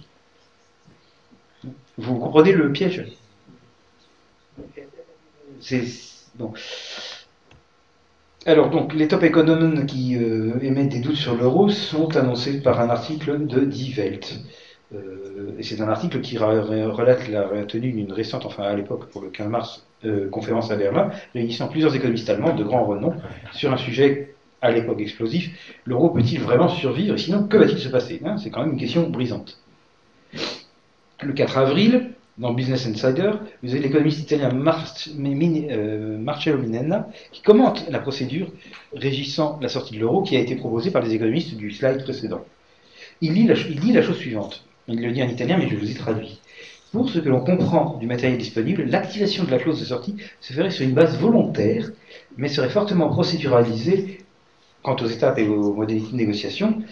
Vous 1.97 2.19
comprenez 2.19 2.53
le 2.53 2.73
piège? 2.73 3.05
C'est 5.61 5.85
bon. 6.37 6.53
Alors 8.47 8.71
donc, 8.71 8.95
les 8.95 9.09
top 9.09 9.25
économes 9.25 9.85
qui 9.87 10.17
euh, 10.17 10.59
émettent 10.63 10.91
des 10.91 11.01
doutes 11.01 11.17
sur 11.17 11.37
l'euro 11.37 11.69
sont 11.69 12.17
annoncés 12.17 12.63
par 12.63 12.81
un 12.81 12.89
article 12.89 13.47
de 13.47 13.61
Die 13.61 13.95
Welt. 13.97 14.41
Euh, 14.95 15.57
et 15.59 15.63
c'est 15.63 15.81
un 15.81 15.89
article 15.89 16.21
qui 16.21 16.39
relate 16.39 17.29
la 17.29 17.65
tenue 17.65 17.93
d'une 17.93 18.13
récente, 18.13 18.47
enfin 18.47 18.63
à 18.63 18.75
l'époque 18.75 19.11
pour 19.11 19.23
le 19.23 19.29
15 19.29 19.49
mars, 19.49 19.87
euh, 20.05 20.31
conférence 20.31 20.71
à 20.71 20.77
Berlin, 20.77 21.11
réunissant 21.35 21.69
plusieurs 21.69 21.95
économistes 21.95 22.31
allemands 22.31 22.55
de 22.55 22.65
grand 22.65 22.85
renom 22.85 23.13
sur 23.53 23.73
un 23.73 23.77
sujet 23.77 24.35
à 24.63 24.71
l'époque 24.71 25.01
explosif. 25.01 25.79
L'euro 25.85 26.11
peut-il 26.11 26.41
vraiment 26.41 26.69
survivre? 26.69 27.17
Sinon, 27.19 27.49
que 27.49 27.57
va-t-il 27.57 27.79
se 27.79 27.89
passer? 27.89 28.21
Hein 28.25 28.39
C'est 28.39 28.51
quand 28.51 28.61
même 28.61 28.73
une 28.73 28.79
question 28.79 29.11
brisante. 29.11 29.59
Le 31.23 31.33
4 31.33 31.59
avril, 31.59 32.13
dans 32.39 32.53
Business 32.53 32.87
Insider, 32.87 33.33
vous 33.63 33.71
avez 33.71 33.81
l'économiste 33.81 34.21
italien 34.21 34.51
euh, 34.55 36.19
Marcello 36.19 36.59
Minenna 36.59 37.09
qui 37.33 37.43
commente 37.43 37.85
la 37.91 37.99
procédure 37.99 38.53
régissant 38.95 39.59
la 39.61 39.69
sortie 39.69 39.95
de 39.95 40.01
l'euro 40.01 40.23
qui 40.23 40.37
a 40.37 40.41
été 40.41 40.55
proposée 40.55 40.91
par 40.91 41.03
les 41.03 41.15
économistes 41.15 41.57
du 41.57 41.73
slide 41.73 42.03
précédent. 42.05 42.45
Il, 43.21 43.35
dit 43.35 43.93
la 43.93 44.03
chose 44.03 44.17
suivante. 44.17 44.65
Il 44.87 45.03
le 45.03 45.11
dit 45.11 45.23
en 45.23 45.29
italien, 45.29 45.59
mais 45.59 45.69
je 45.69 45.75
vous 45.75 45.91
ai 45.91 45.95
traduit. 45.95 46.41
Pour 46.93 47.11
ce 47.11 47.19
que 47.19 47.29
l'on 47.29 47.41
comprend 47.41 47.97
du 47.99 48.07
matériel 48.07 48.39
disponible, 48.39 48.85
l'activation 48.85 49.45
de 49.45 49.51
la 49.51 49.59
clause 49.59 49.81
de 49.81 49.85
sortie 49.85 50.17
se 50.41 50.53
ferait 50.53 50.71
sur 50.71 50.87
une 50.87 50.95
base 50.95 51.19
volontaire, 51.19 51.91
mais 52.37 52.49
serait 52.49 52.71
fortement 52.71 53.09
procéduralisée 53.09 54.19
quant 54.83 54.97
aux 54.97 55.07
étapes 55.07 55.39
et 55.39 55.49
aux 55.49 55.75
modalités 55.75 56.13
de 56.13 56.17
négociation. 56.17 56.83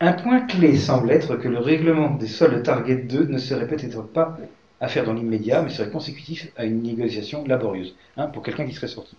Un 0.00 0.12
point 0.12 0.42
clé 0.42 0.76
semble 0.76 1.10
être 1.10 1.36
que 1.36 1.48
le 1.48 1.58
règlement 1.58 2.10
des 2.10 2.26
soldes 2.26 2.62
Target 2.62 2.96
2 2.96 3.24
ne 3.24 3.38
serait 3.38 3.66
peut-être 3.66 4.02
pas 4.02 4.36
à 4.84 4.88
faire 4.88 5.04
dans 5.04 5.14
l'immédiat, 5.14 5.62
mais 5.62 5.70
serait 5.70 5.90
consécutif 5.90 6.48
à 6.56 6.64
une 6.64 6.82
négociation 6.82 7.44
laborieuse, 7.46 7.94
hein, 8.16 8.26
pour 8.26 8.42
quelqu'un 8.42 8.66
qui 8.66 8.74
serait 8.74 8.88
sorti. 8.88 9.16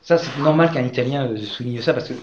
Ça, 0.00 0.18
c'est 0.18 0.36
normal 0.40 0.72
qu'un 0.72 0.84
Italien 0.84 1.28
euh, 1.28 1.36
souligne 1.36 1.80
ça, 1.80 1.94
parce 1.94 2.08
que 2.08 2.14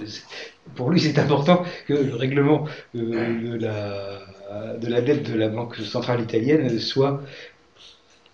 pour 0.76 0.90
lui, 0.90 1.00
c'est 1.00 1.18
important 1.18 1.64
que 1.88 1.94
le 1.94 2.16
règlement 2.16 2.66
euh, 2.96 3.58
de, 3.58 3.58
la, 3.58 4.78
de 4.78 4.88
la 4.88 5.02
dette 5.02 5.32
de 5.32 5.38
la 5.38 5.48
Banque 5.48 5.78
centrale 5.78 6.22
italienne 6.22 6.78
soit 6.80 7.22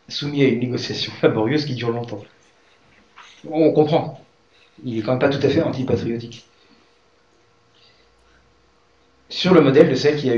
soumis 0.07 0.43
à 0.43 0.47
une 0.47 0.59
négociation 0.59 1.11
laborieuse 1.21 1.65
qui 1.65 1.75
dure 1.75 1.91
longtemps. 1.91 2.23
On 3.49 3.71
comprend. 3.71 4.21
Il 4.83 4.97
est 4.97 5.01
quand 5.01 5.11
même 5.11 5.19
pas 5.19 5.29
tout 5.29 5.45
à 5.45 5.49
fait 5.49 5.61
antipatriotique. 5.61 6.45
Sur 9.27 9.53
le 9.53 9.61
modèle 9.61 9.89
de 9.89 9.95
celles 9.95 10.17
qui, 10.17 10.29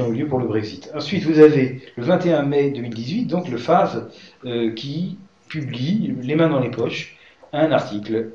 ont 0.00 0.12
eu 0.12 0.16
lieu 0.16 0.26
pour 0.26 0.38
le 0.38 0.46
Brexit. 0.46 0.90
Ensuite, 0.94 1.24
vous 1.24 1.38
avez 1.38 1.80
le 1.96 2.04
21 2.04 2.42
mai 2.42 2.70
2018, 2.70 3.26
donc 3.26 3.48
le 3.48 3.56
FAV, 3.56 4.10
euh, 4.44 4.72
qui 4.74 5.18
publie, 5.48 6.14
les 6.20 6.34
mains 6.34 6.50
dans 6.50 6.60
les 6.60 6.70
poches, 6.70 7.16
un 7.52 7.72
article 7.72 8.32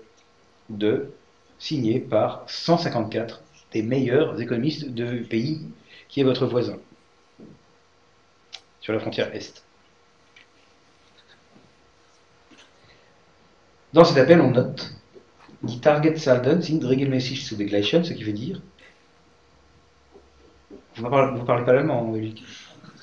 de 0.70 1.12
signé 1.60 2.00
par 2.00 2.44
154 2.48 3.44
des 3.72 3.84
meilleurs 3.84 4.40
économistes 4.42 4.90
de 4.90 5.20
pays 5.20 5.62
qui 6.10 6.22
est 6.22 6.24
votre 6.24 6.48
voisin, 6.48 6.78
sur 8.82 8.94
la 8.94 9.00
frontière 9.00 9.34
Est. 9.36 9.64
Dans 13.94 14.04
cet 14.04 14.18
appel, 14.18 14.42
on 14.42 14.50
note 14.50 14.96
Target 15.82 16.18
Salden 16.18 16.62
sind 16.62 16.84
regelmäßig 16.84 17.46
zu 17.46 17.56
begleichen, 17.56 18.04
ce 18.04 18.14
qui 18.14 18.24
veut 18.24 18.34
dire. 18.34 18.62
Vous 20.96 21.04
ne 21.04 21.10
parlez, 21.10 21.66
pas 21.66 21.74
l'allemand, 21.74 22.14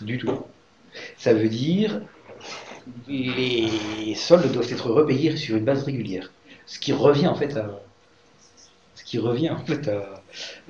Du 0.01 0.19
tout. 0.19 0.31
Ça 1.17 1.35
veut 1.35 1.49
dire 1.49 2.01
les 3.09 4.15
soldes 4.15 4.51
doivent 4.53 4.73
être 4.73 4.91
repayés 4.91 5.37
sur 5.37 5.57
une 5.57 5.65
base 5.65 5.85
régulière. 5.85 6.31
Ce 6.67 6.79
qui 6.79 6.93
revient 6.93 7.27
en 7.27 7.35
fait 7.35 7.57
à, 7.57 7.81
ce 8.95 9.05
qui 9.05 9.19
revient 9.19 9.51
en 9.51 9.59
fait 9.59 9.91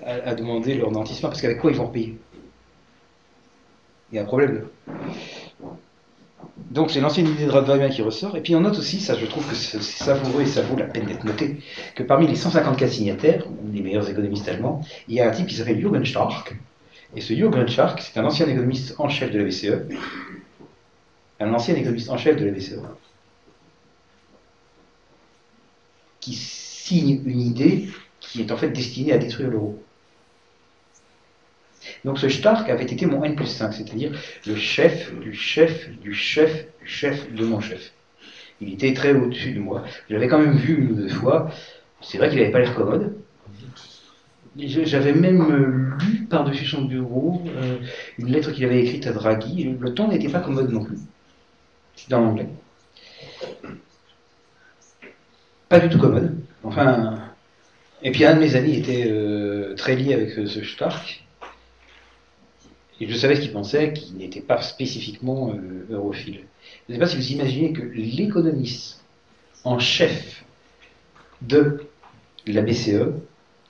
à, 0.04 0.34
demander 0.34 0.74
leur 0.74 0.90
nantissement, 0.90 1.28
parce 1.28 1.40
qu'avec 1.42 1.58
quoi 1.58 1.70
ils 1.70 1.76
vont 1.76 1.88
payer 1.88 2.16
Il 4.10 4.16
y 4.16 4.18
a 4.18 4.22
un 4.22 4.26
problème. 4.26 4.66
Donc 6.70 6.90
c'est 6.90 7.00
l'ancienne 7.00 7.26
idée 7.28 7.46
de 7.46 7.50
Radvaria 7.50 7.88
qui 7.88 8.02
ressort, 8.02 8.36
et 8.36 8.40
puis 8.40 8.54
on 8.54 8.60
note 8.60 8.78
aussi, 8.78 9.00
ça 9.00 9.16
je 9.16 9.26
trouve 9.26 9.46
que 9.48 9.54
c'est 9.54 9.82
savoureux 9.82 10.42
et 10.42 10.46
ça 10.46 10.62
vaut 10.62 10.76
la 10.76 10.86
peine 10.86 11.06
d'être 11.06 11.24
noté, 11.24 11.58
que 11.94 12.02
parmi 12.02 12.26
les 12.26 12.36
154 12.36 12.90
signataires, 12.90 13.44
les 13.72 13.82
meilleurs 13.82 14.08
économistes 14.08 14.48
allemands, 14.48 14.80
il 15.08 15.16
y 15.16 15.20
a 15.20 15.28
un 15.28 15.32
type 15.32 15.46
qui 15.46 15.56
s'appelle 15.56 15.80
Jürgen 15.80 16.04
Stark, 16.04 16.56
et 17.16 17.20
ce 17.20 17.34
Jürgen 17.34 17.68
Stark, 17.68 18.00
c'est 18.00 18.18
un 18.18 18.24
ancien 18.24 18.46
économiste 18.46 18.94
en 18.98 19.08
chef 19.08 19.30
de 19.32 19.38
la 19.38 19.44
BCE, 19.44 19.88
un 21.40 21.52
ancien 21.52 21.74
économiste 21.74 22.10
en 22.10 22.16
chef 22.16 22.36
de 22.36 22.44
la 22.44 22.52
BCE. 22.52 22.78
qui 26.20 26.34
signe 26.34 27.22
une 27.24 27.40
idée 27.40 27.88
qui 28.20 28.42
est 28.42 28.52
en 28.52 28.56
fait 28.56 28.68
destinée 28.68 29.12
à 29.12 29.18
détruire 29.18 29.48
l'euro. 29.48 29.82
Donc 32.04 32.18
ce 32.18 32.28
Stark 32.28 32.68
avait 32.68 32.84
été 32.84 33.06
mon 33.06 33.24
N 33.24 33.34
plus 33.34 33.46
5, 33.46 33.72
c'est-à-dire 33.72 34.12
le 34.46 34.54
chef 34.54 35.12
du 35.18 35.34
chef 35.34 35.90
du 36.00 36.14
chef 36.14 36.66
du 36.80 36.86
chef 36.86 37.32
de 37.32 37.44
mon 37.44 37.60
chef. 37.60 37.92
Il 38.60 38.74
était 38.74 38.92
très 38.92 39.14
au-dessus 39.14 39.52
de 39.52 39.60
moi. 39.60 39.84
Je 40.08 40.14
l'avais 40.14 40.28
quand 40.28 40.38
même 40.38 40.56
vu 40.56 40.82
une 40.82 40.92
ou 40.92 40.94
deux 40.94 41.08
fois. 41.08 41.50
C'est 42.02 42.18
vrai 42.18 42.28
qu'il 42.28 42.38
n'avait 42.38 42.50
pas 42.50 42.60
l'air 42.60 42.74
commode. 42.74 43.14
J'avais 44.56 45.12
même 45.12 45.42
euh, 45.42 46.04
lu 46.04 46.26
par-dessus 46.26 46.66
son 46.66 46.82
bureau 46.82 47.42
euh, 47.46 47.78
une 48.18 48.28
lettre 48.28 48.50
qu'il 48.50 48.64
avait 48.64 48.80
écrite 48.80 49.06
à 49.06 49.12
Draghi. 49.12 49.76
Le 49.78 49.94
ton 49.94 50.08
n'était 50.08 50.28
pas 50.28 50.40
commode 50.40 50.70
non 50.72 50.84
plus. 50.84 50.98
Dans 52.08 52.20
l'anglais. 52.20 52.48
Pas 55.68 55.78
du 55.78 55.88
tout 55.88 55.98
commode. 55.98 56.36
Enfin. 56.64 57.18
Et 58.02 58.10
puis 58.10 58.24
un 58.24 58.34
de 58.34 58.40
mes 58.40 58.56
amis 58.56 58.76
était 58.76 59.06
euh, 59.08 59.74
très 59.76 59.94
lié 59.94 60.14
avec 60.14 60.30
ce 60.30 60.64
Stark. 60.64 61.24
Et 62.98 63.08
je 63.08 63.14
savais 63.14 63.36
ce 63.36 63.42
qu'il 63.42 63.52
pensait, 63.52 63.92
qu'il 63.92 64.16
n'était 64.16 64.40
pas 64.40 64.60
spécifiquement 64.60 65.54
europhile. 65.90 66.40
Je 66.88 66.92
ne 66.92 66.94
sais 66.96 67.00
pas 67.00 67.06
si 67.06 67.16
vous 67.16 67.32
imaginez 67.32 67.72
que 67.72 67.82
l'économiste 67.82 69.02
en 69.64 69.78
chef 69.78 70.44
de 71.40 71.86
la 72.46 72.62
BCE 72.62 73.12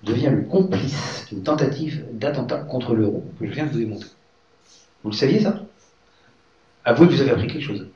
devient 0.03 0.31
le 0.31 0.43
complice 0.43 1.27
d'une 1.31 1.43
tentative 1.43 2.05
d'attentat 2.13 2.59
contre 2.59 2.95
l'euro 2.95 3.25
que 3.39 3.47
je 3.47 3.53
viens 3.53 3.67
de 3.67 3.71
vous 3.71 3.79
démontrer. 3.79 4.09
Vous 5.03 5.11
le 5.11 5.17
saviez 5.17 5.41
ça? 5.41 5.63
Avouez 6.85 7.07
que 7.07 7.13
vous 7.13 7.21
avez 7.21 7.31
appris 7.31 7.47
quelque 7.47 7.65
chose. 7.65 7.87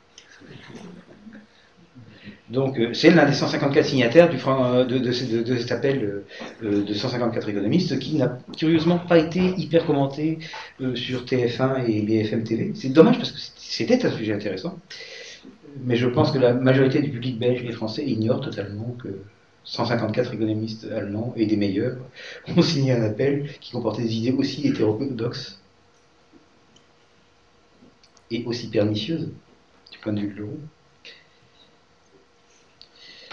Donc, 2.51 2.79
euh, 2.79 2.93
c'est 2.93 3.11
l'un 3.11 3.25
des 3.25 3.33
154 3.33 3.87
signataires 3.87 4.31
euh, 4.31 4.85
de, 4.85 4.99
de, 4.99 5.57
cet 5.57 5.73
appel 5.73 6.23
euh, 6.63 6.85
de 6.85 6.95
154 6.95 7.49
économistes 7.49 7.99
qui 7.99 8.17
n'a 8.17 8.39
curieusement 8.57 8.99
pas 8.99 9.19
été 9.19 9.41
hyper 9.57 9.87
commenté 9.87 10.39
sur 10.95 11.25
TF1 11.25 11.87
et 11.89 12.03
BFM 12.03 12.45
TV. 12.45 12.73
C'est 12.75 12.91
dommage 12.91 13.17
parce 13.17 13.33
que 13.33 13.39
c'était 13.57 14.05
un 14.05 14.11
sujet 14.11 14.35
intéressant. 14.35 14.79
Mais 15.85 15.97
je 15.97 16.07
pense 16.07 16.31
que 16.31 16.39
la 16.39 16.53
majorité 16.53 17.01
du 17.01 17.11
public 17.11 17.39
belge 17.39 17.65
et 17.65 17.73
français 17.73 18.05
ignore 18.07 18.41
totalement 18.41 18.95
que 19.03 19.09
154 19.65 20.35
économistes 20.35 20.87
allemands 20.93 21.33
et 21.37 21.47
des 21.47 21.57
meilleurs 21.57 21.97
ont 22.57 22.63
signé 22.63 22.93
un 22.93 23.03
appel 23.03 23.51
qui 23.61 23.73
comportait 23.73 24.03
des 24.03 24.17
idées 24.17 24.33
aussi 24.33 24.67
hétérodoxes 24.67 25.61
et 28.31 28.45
aussi 28.45 28.69
pernicieuses 28.69 29.31
du 29.91 29.99
point 29.99 30.13
de 30.13 30.21
vue 30.21 30.35
de 30.35 30.39
l'euro. 30.39 30.59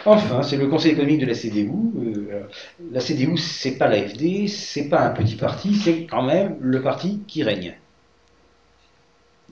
Enfin, 0.05 0.41
c'est 0.41 0.57
le 0.57 0.67
Conseil 0.67 0.93
économique 0.93 1.19
de 1.19 1.27
la 1.27 1.35
CDU. 1.35 1.69
Euh, 1.69 2.43
la 2.91 2.99
CDU, 2.99 3.37
c'est 3.37 3.77
pas 3.77 3.87
l'AFD, 3.87 4.47
c'est 4.47 4.89
pas 4.89 5.01
un 5.01 5.11
petit 5.11 5.35
parti, 5.35 5.75
c'est 5.75 6.05
quand 6.05 6.23
même 6.23 6.57
le 6.59 6.81
parti 6.81 7.21
qui 7.27 7.43
règne. 7.43 7.75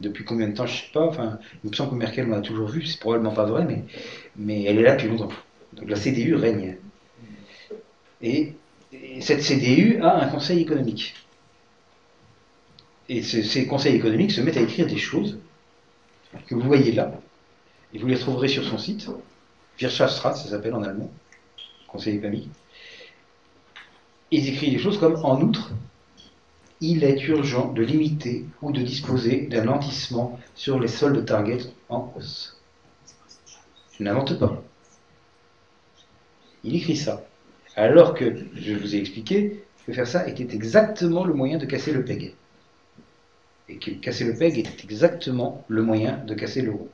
Depuis 0.02 0.24
combien 0.24 0.48
de 0.48 0.56
temps, 0.56 0.66
je 0.66 0.78
sais 0.78 0.92
pas. 0.92 1.06
Enfin, 1.06 1.40
il 1.64 1.70
que 1.70 1.94
Merkel 1.94 2.30
l'a 2.30 2.42
toujours 2.42 2.68
vu, 2.68 2.86
c'est 2.86 3.00
probablement 3.00 3.34
pas 3.34 3.46
vrai, 3.46 3.66
mais, 3.66 3.84
mais 4.38 4.64
elle 4.64 4.80
est 4.80 4.84
là 4.84 4.96
depuis 4.96 5.10
longtemps. 5.10 5.30
Donc 5.74 5.90
la 5.90 5.96
CDU 5.96 6.36
règne. 6.36 6.78
Et, 8.22 8.54
cette 9.22 9.44
CDU 9.44 10.02
a 10.02 10.18
un 10.18 10.28
conseil 10.28 10.60
économique. 10.62 11.14
Et 13.08 13.22
ces 13.22 13.68
conseils 13.68 13.96
économiques 13.96 14.32
se 14.32 14.42
mettent 14.42 14.58
à 14.58 14.62
écrire 14.62 14.88
des 14.88 14.98
choses 14.98 15.38
que 16.48 16.56
vous 16.56 16.62
voyez 16.62 16.92
là, 16.92 17.12
et 17.94 18.00
vous 18.00 18.08
les 18.08 18.18
trouverez 18.18 18.48
sur 18.48 18.64
son 18.64 18.78
site. 18.78 19.08
Wirtschaftsrat, 19.80 20.36
ça 20.36 20.50
s'appelle 20.50 20.74
en 20.74 20.84
allemand, 20.84 21.12
conseil 21.88 22.18
économique. 22.18 22.50
Ils 24.32 24.48
écrivent 24.50 24.74
des 24.74 24.80
choses 24.80 25.00
comme 25.00 25.16
en 25.24 25.42
outre, 25.42 25.72
il 26.82 27.04
est 27.04 27.28
urgent 27.28 27.72
de 27.74 27.82
limiter 27.82 28.46
ou 28.62 28.72
de 28.72 28.82
disposer 28.82 29.48
d'un 29.48 29.66
lentissement 29.66 30.40
sur 30.56 30.80
les 30.80 30.88
soldes 30.88 31.26
target 31.26 31.60
en 31.90 32.14
hausse. 32.16 32.58
Je 33.98 34.04
n'invente 34.04 34.38
pas. 34.40 34.64
Il 36.64 36.76
écrit 36.76 36.96
ça. 36.96 37.26
Alors 37.76 38.14
que, 38.14 38.36
je 38.56 38.74
vous 38.74 38.96
ai 38.96 39.00
expliqué, 39.00 39.64
que 39.86 39.94
faire 39.94 40.08
ça 40.08 40.28
était 40.28 40.54
exactement 40.54 41.24
le 41.24 41.34
moyen 41.34 41.58
de 41.58 41.66
casser 41.66 41.92
le 41.92 42.04
PEG. 42.04 42.36
Et 43.70 43.78
que 43.78 43.92
casser 43.92 44.26
le 44.26 44.36
PEG 44.36 44.60
était 44.60 44.84
exactement 44.84 45.64
le 45.68 45.82
moyen 45.84 46.18
de 46.26 46.34
casser 46.34 46.62
l'euro. 46.62 46.90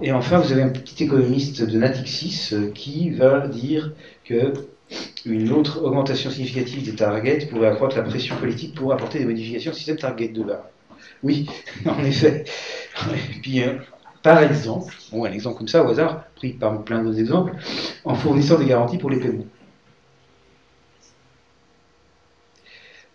Et 0.00 0.12
enfin, 0.12 0.38
vous 0.38 0.52
avez 0.52 0.62
un 0.62 0.70
petit 0.70 1.04
économiste 1.04 1.62
de 1.62 1.78
Natixis 1.78 2.50
euh, 2.52 2.70
qui 2.72 3.10
va 3.10 3.46
dire 3.46 3.92
que 4.24 4.52
une 5.24 5.52
autre 5.52 5.82
augmentation 5.82 6.30
significative 6.30 6.84
des 6.84 6.94
targets 6.94 7.46
pourrait 7.46 7.68
accroître 7.68 7.96
la 7.96 8.02
pression 8.02 8.36
politique 8.36 8.74
pour 8.74 8.92
apporter 8.92 9.18
des 9.18 9.24
modifications 9.24 9.70
au 9.70 9.74
système 9.74 9.96
target 9.96 10.28
de 10.28 10.42
base. 10.42 10.58
Oui, 11.22 11.48
en 11.86 12.04
effet. 12.04 12.44
Et 13.46 13.64
euh, 13.64 13.76
par 14.24 14.42
exemple, 14.42 14.92
bon, 15.12 15.24
un 15.24 15.32
exemple 15.32 15.58
comme 15.58 15.68
ça 15.68 15.84
au 15.84 15.90
hasard, 15.90 16.24
pris 16.34 16.54
par 16.54 16.82
plein 16.82 17.04
d'autres 17.04 17.20
exemples, 17.20 17.54
en 18.04 18.14
fournissant 18.14 18.58
des 18.58 18.66
garanties 18.66 18.98
pour 18.98 19.10
les 19.10 19.20
paiements. 19.20 19.46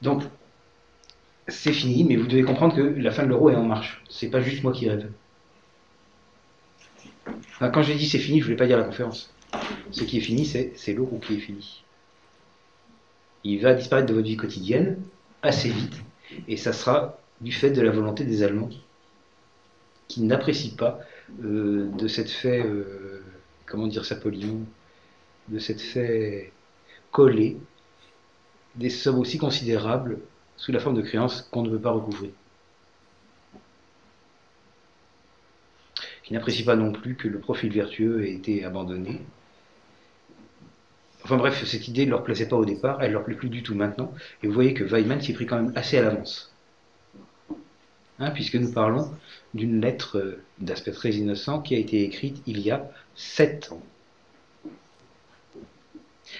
Donc, 0.01 0.23
c'est 1.47 1.73
fini, 1.73 2.03
mais 2.03 2.15
vous 2.15 2.27
devez 2.27 2.43
comprendre 2.43 2.75
que 2.75 2.81
la 2.81 3.11
fin 3.11 3.23
de 3.23 3.29
l'euro 3.29 3.49
est 3.49 3.55
en 3.55 3.63
marche. 3.63 4.03
C'est 4.07 4.29
pas 4.29 4.39
juste 4.39 4.63
moi 4.63 4.71
qui 4.71 4.87
rêve 4.87 5.09
quand 7.59 7.81
j'ai 7.81 7.95
dit 7.95 8.07
c'est 8.07 8.19
fini, 8.19 8.37
je 8.39 8.43
ne 8.43 8.45
voulais 8.45 8.57
pas 8.57 8.67
dire 8.67 8.77
la 8.77 8.85
conférence. 8.85 9.33
Ce 9.91 10.03
qui 10.03 10.17
est 10.17 10.21
fini, 10.21 10.45
c'est 10.45 10.93
l'euro 10.93 11.19
qui 11.19 11.35
est 11.35 11.39
fini. 11.39 11.83
Il 13.43 13.61
va 13.61 13.73
disparaître 13.73 14.07
de 14.07 14.13
votre 14.13 14.27
vie 14.27 14.37
quotidienne 14.37 15.01
assez 15.41 15.69
vite, 15.69 16.01
et 16.47 16.57
ça 16.57 16.73
sera 16.73 17.17
du 17.41 17.51
fait 17.51 17.71
de 17.71 17.81
la 17.81 17.91
volonté 17.91 18.23
des 18.23 18.43
Allemands 18.43 18.69
qui 20.09 20.23
n'apprécient 20.23 20.75
pas 20.75 20.99
euh, 21.43 21.87
de 21.97 22.07
cette 22.09 22.29
fait, 22.29 22.65
euh, 22.65 23.23
comment 23.65 23.87
dire 23.87 24.03
ça 24.03 24.15
de 24.15 25.59
cette 25.59 25.81
fait 25.81 26.51
coller 27.11 27.57
des 28.75 28.89
sommes 28.89 29.19
aussi 29.19 29.37
considérables 29.37 30.19
sous 30.57 30.71
la 30.73 30.79
forme 30.79 30.95
de 30.95 31.01
créances 31.01 31.43
qu'on 31.43 31.63
ne 31.63 31.69
veut 31.69 31.79
pas 31.79 31.91
recouvrir. 31.91 32.31
qui 36.29 36.33
n'apprécient 36.33 36.65
pas 36.65 36.75
non 36.75 36.91
plus 36.91 37.15
que 37.15 37.27
le 37.27 37.39
profil 37.39 37.73
vertueux 37.73 38.23
ait 38.23 38.33
été 38.33 38.63
abandonné. 38.63 39.19
Enfin 41.23 41.37
bref, 41.37 41.65
cette 41.65 41.87
idée 41.87 42.05
ne 42.05 42.11
leur 42.11 42.23
plaisait 42.23 42.47
pas 42.47 42.55
au 42.55 42.65
départ, 42.65 43.01
elle 43.01 43.07
ne 43.07 43.13
leur 43.13 43.23
plaît 43.23 43.33
plus 43.33 43.49
du 43.49 43.63
tout 43.63 43.73
maintenant, 43.73 44.13
et 44.43 44.47
vous 44.47 44.53
voyez 44.53 44.75
que 44.75 44.83
Weidmann 44.83 45.19
s'y 45.21 45.33
pris 45.33 45.47
quand 45.47 45.59
même 45.59 45.73
assez 45.75 45.97
à 45.97 46.03
l'avance. 46.03 46.53
Hein, 48.19 48.29
puisque 48.29 48.57
nous 48.57 48.71
parlons 48.71 49.11
d'une 49.53 49.81
lettre 49.81 50.17
euh, 50.17 50.43
d'aspect 50.59 50.91
très 50.91 51.11
innocent 51.11 51.61
qui 51.61 51.75
a 51.75 51.77
été 51.77 52.03
écrite 52.03 52.41
il 52.45 52.59
y 52.59 52.71
a 52.71 52.89
sept 53.15 53.71
ans. 53.71 53.81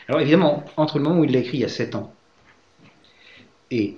Alors 0.07 0.21
évidemment, 0.21 0.63
entre 0.77 0.97
le 0.99 1.03
moment 1.03 1.21
où 1.21 1.23
il 1.23 1.31
l'a 1.31 1.39
écrit 1.39 1.57
il 1.57 1.61
y 1.61 1.65
a 1.65 1.69
sept 1.69 1.95
ans 1.95 2.13
et 3.71 3.97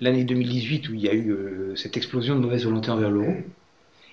l'année 0.00 0.24
2018 0.24 0.88
où 0.88 0.94
il 0.94 1.00
y 1.00 1.08
a 1.08 1.14
eu 1.14 1.30
euh, 1.30 1.76
cette 1.76 1.96
explosion 1.96 2.34
de 2.34 2.40
mauvaise 2.40 2.64
volonté 2.64 2.90
envers 2.90 3.10
l'euro, 3.10 3.34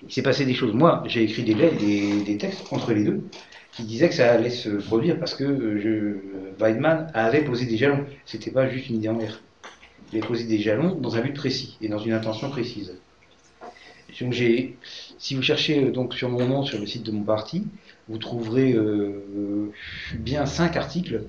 il 0.02 0.12
s'est 0.12 0.22
passé 0.22 0.46
des 0.46 0.54
choses. 0.54 0.72
Moi, 0.72 1.02
j'ai 1.06 1.22
écrit 1.22 1.42
des 1.42 1.54
lettres, 1.54 1.78
des, 1.78 2.38
textes 2.38 2.72
entre 2.72 2.92
les 2.92 3.04
deux, 3.04 3.22
qui 3.72 3.84
disaient 3.84 4.08
que 4.08 4.14
ça 4.14 4.32
allait 4.32 4.50
se 4.50 4.70
produire 4.70 5.18
parce 5.18 5.34
que 5.34 5.44
euh, 5.44 6.54
Weidmann 6.58 7.10
avait 7.12 7.44
posé 7.44 7.66
des 7.66 7.76
jalons. 7.76 8.06
C'était 8.24 8.50
pas 8.50 8.68
juste 8.68 8.88
une 8.88 8.96
idée 8.96 9.08
en 9.08 9.18
l'air. 9.18 9.42
Il 10.12 10.18
avait 10.18 10.26
posé 10.26 10.44
des 10.44 10.58
jalons 10.58 10.94
dans 10.94 11.16
un 11.16 11.20
but 11.20 11.34
précis 11.34 11.76
et 11.80 11.88
dans 11.88 11.98
une 11.98 12.12
intention 12.12 12.50
précise. 12.50 12.94
Donc 14.20 14.32
j'ai, 14.32 14.76
si 15.18 15.34
vous 15.34 15.42
cherchez 15.42 15.84
euh, 15.84 15.90
donc 15.90 16.14
sur 16.14 16.28
mon 16.28 16.46
nom 16.46 16.64
sur 16.64 16.78
le 16.78 16.86
site 16.86 17.04
de 17.04 17.10
mon 17.10 17.22
parti, 17.22 17.66
vous 18.08 18.18
trouverez 18.18 18.72
euh, 18.72 19.72
bien 20.14 20.46
cinq 20.46 20.76
articles 20.76 21.24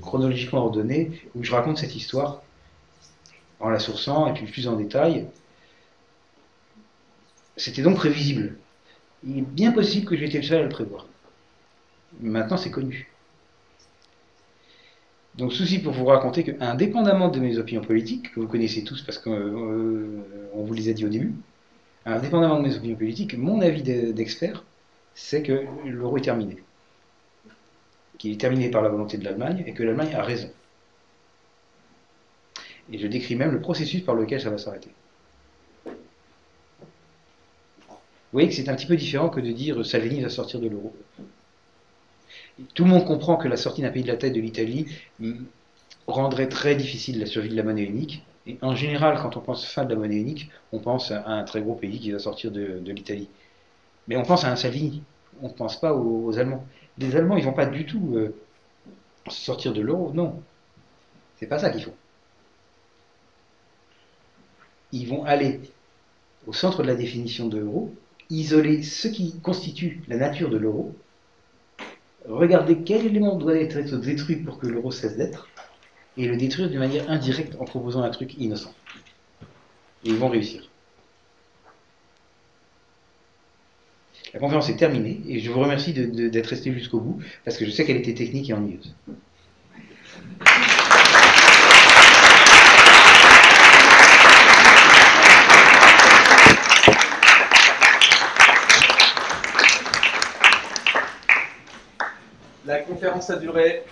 chronologiquement 0.00 0.60
ordonnés 0.60 1.10
où 1.34 1.44
je 1.44 1.52
raconte 1.52 1.76
cette 1.76 1.94
histoire 1.94 2.42
en 3.60 3.68
la 3.68 3.78
sourçant 3.78 4.26
et 4.26 4.32
puis 4.32 4.46
plus 4.46 4.66
en 4.66 4.76
détail 4.76 5.26
c'était 7.56 7.82
donc 7.82 7.96
prévisible. 7.96 8.56
Il 9.24 9.38
est 9.38 9.42
bien 9.42 9.72
possible 9.72 10.06
que 10.06 10.16
j'étais 10.16 10.38
le 10.38 10.44
seul 10.44 10.60
à 10.60 10.62
le 10.62 10.68
prévoir. 10.68 11.06
Maintenant, 12.20 12.56
c'est 12.56 12.70
connu. 12.70 13.08
Donc, 15.36 15.52
souci 15.52 15.78
pour 15.78 15.92
vous 15.92 16.04
raconter 16.04 16.44
que, 16.44 16.52
indépendamment 16.60 17.28
de 17.28 17.40
mes 17.40 17.58
opinions 17.58 17.80
politiques, 17.80 18.32
que 18.34 18.40
vous 18.40 18.48
connaissez 18.48 18.84
tous 18.84 19.02
parce 19.02 19.18
qu'on 19.18 19.32
euh, 19.32 20.24
vous 20.54 20.74
les 20.74 20.88
a 20.88 20.92
dit 20.92 21.06
au 21.06 21.08
début, 21.08 21.34
indépendamment 22.06 22.58
de 22.58 22.68
mes 22.68 22.76
opinions 22.76 22.96
politiques, 22.96 23.36
mon 23.36 23.60
avis 23.60 23.82
d'expert, 23.82 24.64
c'est 25.14 25.42
que 25.42 25.64
l'euro 25.84 26.16
est 26.16 26.22
terminé. 26.22 26.62
Qu'il 28.18 28.32
est 28.32 28.40
terminé 28.40 28.70
par 28.70 28.82
la 28.82 28.88
volonté 28.88 29.18
de 29.18 29.24
l'Allemagne 29.24 29.64
et 29.66 29.72
que 29.72 29.82
l'Allemagne 29.82 30.14
a 30.14 30.22
raison. 30.22 30.50
Et 32.92 32.98
je 32.98 33.06
décris 33.06 33.36
même 33.36 33.52
le 33.52 33.60
processus 33.60 34.02
par 34.02 34.14
lequel 34.14 34.40
ça 34.40 34.50
va 34.50 34.58
s'arrêter. 34.58 34.90
voyez 38.32 38.48
que 38.48 38.54
c'est 38.54 38.68
un 38.68 38.74
petit 38.74 38.86
peu 38.86 38.96
différent 38.96 39.28
que 39.28 39.40
de 39.40 39.52
dire 39.52 39.84
Salvini 39.84 40.20
va 40.20 40.28
sortir 40.28 40.60
de 40.60 40.68
l'euro. 40.68 40.94
Tout 42.74 42.84
le 42.84 42.90
monde 42.90 43.04
comprend 43.04 43.36
que 43.36 43.48
la 43.48 43.56
sortie 43.56 43.82
d'un 43.82 43.90
pays 43.90 44.02
de 44.02 44.08
la 44.08 44.16
tête 44.16 44.32
de 44.32 44.40
l'Italie 44.40 44.86
mm, 45.20 45.44
rendrait 46.06 46.48
très 46.48 46.74
difficile 46.74 47.18
la 47.18 47.26
survie 47.26 47.48
de 47.48 47.56
la 47.56 47.62
monnaie 47.62 47.84
unique. 47.84 48.24
Et 48.46 48.58
en 48.62 48.74
général, 48.74 49.18
quand 49.22 49.36
on 49.36 49.40
pense 49.40 49.64
fin 49.64 49.84
de 49.84 49.90
la 49.90 49.96
monnaie 49.96 50.16
unique, 50.16 50.50
on 50.72 50.78
pense 50.78 51.10
à 51.10 51.28
un 51.28 51.44
très 51.44 51.60
gros 51.62 51.74
pays 51.74 52.00
qui 52.00 52.10
va 52.10 52.18
sortir 52.18 52.50
de, 52.50 52.80
l'Italie. 52.86 53.28
Mais 54.08 54.16
on 54.16 54.24
pense 54.24 54.44
à 54.44 54.50
un 54.50 54.56
Salvini, 54.56 55.02
on 55.42 55.48
ne 55.48 55.52
pense 55.52 55.80
pas 55.80 55.94
aux, 55.94 56.36
Allemands. 56.38 56.66
Les 56.98 57.14
Allemands, 57.14 57.36
ils 57.36 57.44
vont 57.44 57.52
pas 57.52 57.66
du 57.66 57.86
tout 57.86 58.14
euh, 58.16 58.34
sortir 59.28 59.72
de 59.72 59.80
l'euro, 59.80 60.12
non. 60.12 60.42
C'est 61.36 61.46
pas 61.46 61.58
ça 61.58 61.70
qu'ils 61.70 61.84
font. 61.84 61.94
Ils 64.92 65.08
vont 65.08 65.24
aller 65.24 65.60
au 66.46 66.52
centre 66.52 66.82
de 66.82 66.88
la 66.88 66.96
définition 66.96 67.48
de 67.48 67.58
l'euro, 67.58 67.94
isoler 68.28 68.82
ce 68.82 69.08
qui 69.08 69.38
constitue 69.40 70.02
la 70.08 70.16
nature 70.16 70.50
de 70.50 70.56
l'euro, 70.56 70.94
regarder 72.28 72.82
quel 72.82 73.06
élément 73.06 73.36
doit 73.36 73.56
être 73.56 73.96
détruit 73.98 74.36
pour 74.36 74.58
que 74.58 74.66
l'euro 74.66 74.90
cesse 74.90 75.16
d'être, 75.16 75.48
et 76.16 76.26
le 76.26 76.36
détruire 76.36 76.68
d'une 76.68 76.78
manière 76.78 77.08
indirecte 77.10 77.56
en 77.58 77.64
proposant 77.64 78.02
un 78.02 78.10
truc 78.10 78.34
innocent. 78.38 78.74
Et 80.04 80.10
ils 80.10 80.16
vont 80.16 80.28
réussir. 80.28 80.68
La 84.34 84.40
conférence 84.40 84.70
est 84.70 84.76
terminée 84.76 85.20
et 85.28 85.40
je 85.40 85.50
vous 85.50 85.60
remercie 85.60 85.92
d'être 85.92 86.46
resté 86.46 86.72
jusqu'au 86.72 87.00
bout 87.00 87.22
parce 87.44 87.58
que 87.58 87.66
je 87.66 87.70
sais 87.70 87.84
qu'elle 87.84 87.98
était 87.98 88.14
technique 88.14 88.48
et 88.48 88.54
ennuyeuse. 88.54 88.94
La 102.64 102.78
conférence 102.78 103.28
a 103.28 103.36
duré 103.36 103.82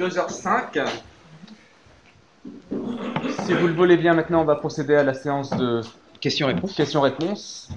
2h05. 0.00 0.84
Si 3.44 3.52
vous 3.52 3.66
le 3.66 3.74
voulez 3.74 3.98
bien, 3.98 4.14
maintenant, 4.14 4.40
on 4.40 4.44
va 4.46 4.56
procéder 4.56 4.94
à 4.94 5.02
la 5.02 5.12
séance 5.12 5.50
de 5.50 5.82
questions-réponses. 6.18 6.74
Questions-réponses. 6.74 7.68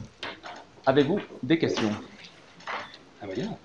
Avez-vous 0.86 1.20
des 1.44 1.60
questions? 1.60 1.90
Ah, 3.22 3.26
bah, 3.28 3.34
bien. 3.36 3.58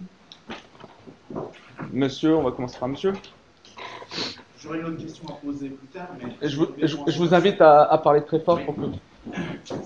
Monsieur, 1.93 2.35
on 2.35 2.43
va 2.43 2.51
commencer 2.51 2.77
par 2.77 2.89
monsieur. 2.89 3.13
J'aurais 4.59 4.81
une 4.81 4.87
autre 4.87 4.97
question 4.97 5.29
à 5.29 5.33
poser 5.35 5.69
plus 5.69 5.87
tard, 5.89 6.09
mais. 6.21 6.49
Je 6.49 6.57
vous, 6.57 6.67
je, 6.77 6.97
je 7.07 7.19
vous 7.19 7.35
invite 7.35 7.61
à, 7.61 7.85
à, 7.85 7.99
parler 7.99 8.25
très 8.25 8.41
fort 8.41 8.61
pour 8.65 8.75
que. 8.75 8.81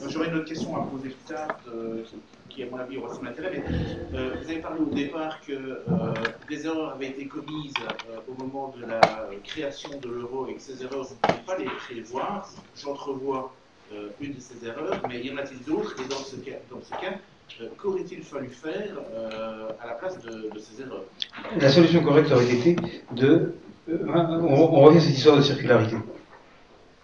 J'aurais 0.09 0.29
une 0.29 0.37
autre 0.37 0.49
question 0.49 0.77
à 0.77 0.87
poser 0.87 1.11
plus 1.11 1.35
tard, 1.35 1.59
euh, 1.69 2.03
qui, 2.49 2.63
à 2.63 2.67
mon 2.71 2.79
avis, 2.79 2.97
aura 2.97 3.15
son 3.15 3.27
intérêt. 3.27 3.63
Mais 4.11 4.19
euh, 4.19 4.35
vous 4.41 4.51
avez 4.51 4.61
parlé 4.61 4.81
au 4.81 4.95
départ 4.95 5.41
que 5.47 5.53
euh, 5.53 6.15
des 6.49 6.67
erreurs 6.67 6.95
avaient 6.95 7.09
été 7.09 7.27
commises 7.27 7.75
au 8.29 8.43
moment 8.43 8.75
de 8.77 8.87
la 8.87 9.01
création 9.45 9.91
de 10.01 10.09
l'euro 10.09 10.47
et 10.49 10.55
que 10.55 10.63
ces 10.63 10.83
erreurs, 10.83 11.05
vous 11.05 11.15
ne 11.15 11.21
pouvez 11.21 11.45
pas 11.47 11.59
les 11.59 11.67
prévoir. 11.67 12.49
J'entrevois 12.77 13.53
une 14.21 14.35
de 14.35 14.41
ces 14.41 14.67
erreurs, 14.67 15.01
mais 15.09 15.23
y 15.23 15.31
en 15.33 15.37
a-t-il 15.37 15.63
d'autres? 15.65 15.95
Et 16.01 16.09
dans 16.09 16.17
ce 16.17 16.37
cas, 16.37 16.57
dans 16.71 16.83
ce 16.83 16.91
cas 16.91 17.15
qu'aurait-il 17.79 18.23
fallu 18.23 18.49
faire 18.49 18.97
à 19.81 19.87
la 19.87 19.93
place 19.93 20.19
de, 20.21 20.51
de 20.53 20.59
ces 20.59 20.83
erreurs? 20.83 21.05
La 21.61 21.69
solution 21.69 22.03
correcte 22.03 22.33
aurait 22.33 22.53
été 22.53 22.75
de 23.13 23.55
on, 23.89 24.09
on, 24.09 24.81
revient 24.83 24.99
à 24.99 25.01
cette 25.01 25.17
histoire 25.17 25.37
de 25.37 25.43
circularité. 25.43 25.97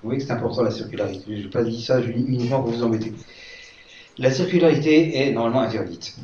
Vous 0.03 0.09
voyez 0.09 0.21
que 0.21 0.27
c'est 0.27 0.33
important 0.33 0.63
la 0.63 0.71
circularité. 0.71 1.37
Je 1.37 1.45
n'ai 1.45 1.51
pas 1.51 1.63
dit 1.63 1.83
ça 1.83 2.01
uniquement 2.01 2.63
pour 2.63 2.73
vous 2.73 2.83
embêter. 2.83 3.13
La 4.19 4.31
circularité 4.31 5.17
est 5.17 5.33
normalement 5.33 5.61
interdite. 5.61 6.17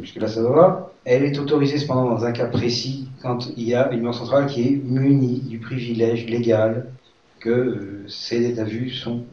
Jusque-là, 0.00 0.28
ça 0.28 0.42
va. 0.42 0.92
Elle 1.04 1.24
est 1.24 1.38
autorisée 1.38 1.78
cependant 1.78 2.08
dans 2.08 2.24
un 2.24 2.32
cas 2.32 2.46
précis 2.46 3.08
quand 3.22 3.48
il 3.56 3.64
y 3.64 3.74
a 3.74 3.90
une 3.92 4.02
banque 4.02 4.14
centrale 4.14 4.46
qui 4.46 4.62
est 4.62 4.76
munie 4.76 5.40
du 5.40 5.58
privilège 5.58 6.26
légal 6.26 6.92
que 7.40 7.50
euh, 7.50 8.04
ces 8.08 8.44
états 8.46 8.64
vus 8.64 8.90
sont 8.90 9.24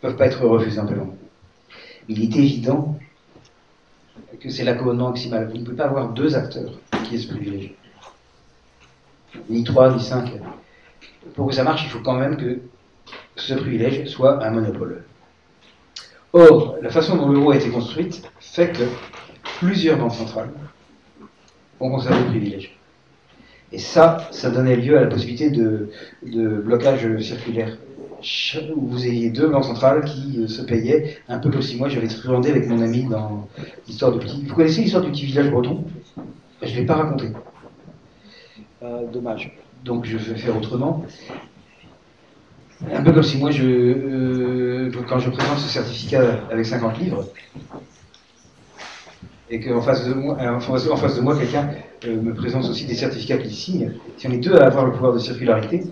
peuvent 0.00 0.16
pas 0.16 0.26
être 0.26 0.44
refusés 0.44 0.76
simplement. 0.76 1.14
Il 2.08 2.22
est 2.22 2.36
évident 2.36 2.98
que 4.40 4.48
c'est 4.48 4.64
l'accommodement 4.64 5.10
maximal. 5.10 5.48
Vous 5.50 5.58
ne 5.58 5.64
pouvez 5.64 5.76
pas 5.76 5.84
avoir 5.84 6.12
deux 6.14 6.34
acteurs 6.34 6.80
qui 7.04 7.14
aient 7.14 7.18
ce 7.18 7.28
privilège 7.28 7.74
ni 9.48 9.64
3, 9.64 9.94
ni 9.94 10.02
5. 10.02 10.32
Pour 11.34 11.48
que 11.48 11.54
ça 11.54 11.64
marche, 11.64 11.84
il 11.84 11.90
faut 11.90 12.00
quand 12.00 12.18
même 12.18 12.36
que 12.36 12.60
ce 13.36 13.54
privilège 13.54 14.06
soit 14.08 14.44
un 14.44 14.50
monopole. 14.50 15.04
Or, 16.32 16.76
la 16.80 16.90
façon 16.90 17.16
dont 17.16 17.28
l'euro 17.28 17.50
a 17.50 17.56
été 17.56 17.70
construite 17.70 18.22
fait 18.38 18.72
que 18.72 18.84
plusieurs 19.58 19.98
banques 19.98 20.14
centrales 20.14 20.50
ont 21.80 21.90
conservé 21.90 22.20
le 22.20 22.26
privilège. 22.26 22.78
Et 23.72 23.78
ça, 23.78 24.28
ça 24.30 24.50
donnait 24.50 24.76
lieu 24.76 24.96
à 24.96 25.00
la 25.00 25.06
possibilité 25.06 25.50
de, 25.50 25.90
blocage 26.22 27.18
circulaire. 27.20 27.76
Où 28.76 28.86
vous 28.86 29.06
ayez 29.06 29.30
deux 29.30 29.48
banques 29.48 29.64
centrales 29.64 30.04
qui 30.04 30.46
se 30.46 30.60
payaient, 30.60 31.18
un 31.28 31.38
peu 31.38 31.50
comme 31.50 31.62
si 31.62 31.76
moi 31.76 31.88
j'avais 31.88 32.06
truandé 32.06 32.50
avec 32.50 32.68
mon 32.68 32.82
ami 32.82 33.04
dans 33.04 33.48
l'histoire 33.86 34.12
du 34.12 34.18
petit. 34.18 34.44
Vous 34.46 34.54
connaissez 34.54 34.82
l'histoire 34.82 35.02
du 35.02 35.10
petit 35.10 35.24
village 35.24 35.50
breton? 35.50 35.84
Je 36.60 36.70
ne 36.70 36.80
l'ai 36.80 36.84
pas 36.84 36.96
raconté. 36.96 37.28
Euh, 38.82 39.06
dommage. 39.10 39.56
Donc 39.84 40.04
je 40.04 40.16
vais 40.16 40.38
faire 40.38 40.56
autrement. 40.56 41.04
Un 42.92 43.02
peu 43.02 43.12
comme 43.12 43.22
si 43.22 43.36
moi, 43.38 43.50
euh, 43.52 44.90
quand 45.08 45.18
je 45.18 45.30
présente 45.30 45.58
ce 45.58 45.68
certificat 45.68 46.40
avec 46.50 46.64
50 46.64 46.98
livres, 46.98 47.26
et 49.50 49.60
qu'en 49.60 49.82
face 49.82 50.06
de 50.06 50.14
moi, 50.14 50.38
en 50.40 50.60
face 50.60 51.16
de 51.16 51.20
moi, 51.20 51.36
quelqu'un 51.36 51.70
euh, 52.06 52.20
me 52.20 52.32
présente 52.34 52.64
aussi 52.68 52.86
des 52.86 52.94
certificats 52.94 53.36
qu'il 53.36 53.52
signe. 53.52 53.92
Si 54.16 54.28
on 54.28 54.32
est 54.32 54.38
deux 54.38 54.54
à 54.56 54.66
avoir 54.66 54.86
le 54.86 54.92
pouvoir 54.92 55.12
de 55.12 55.18
circularité, 55.18 55.82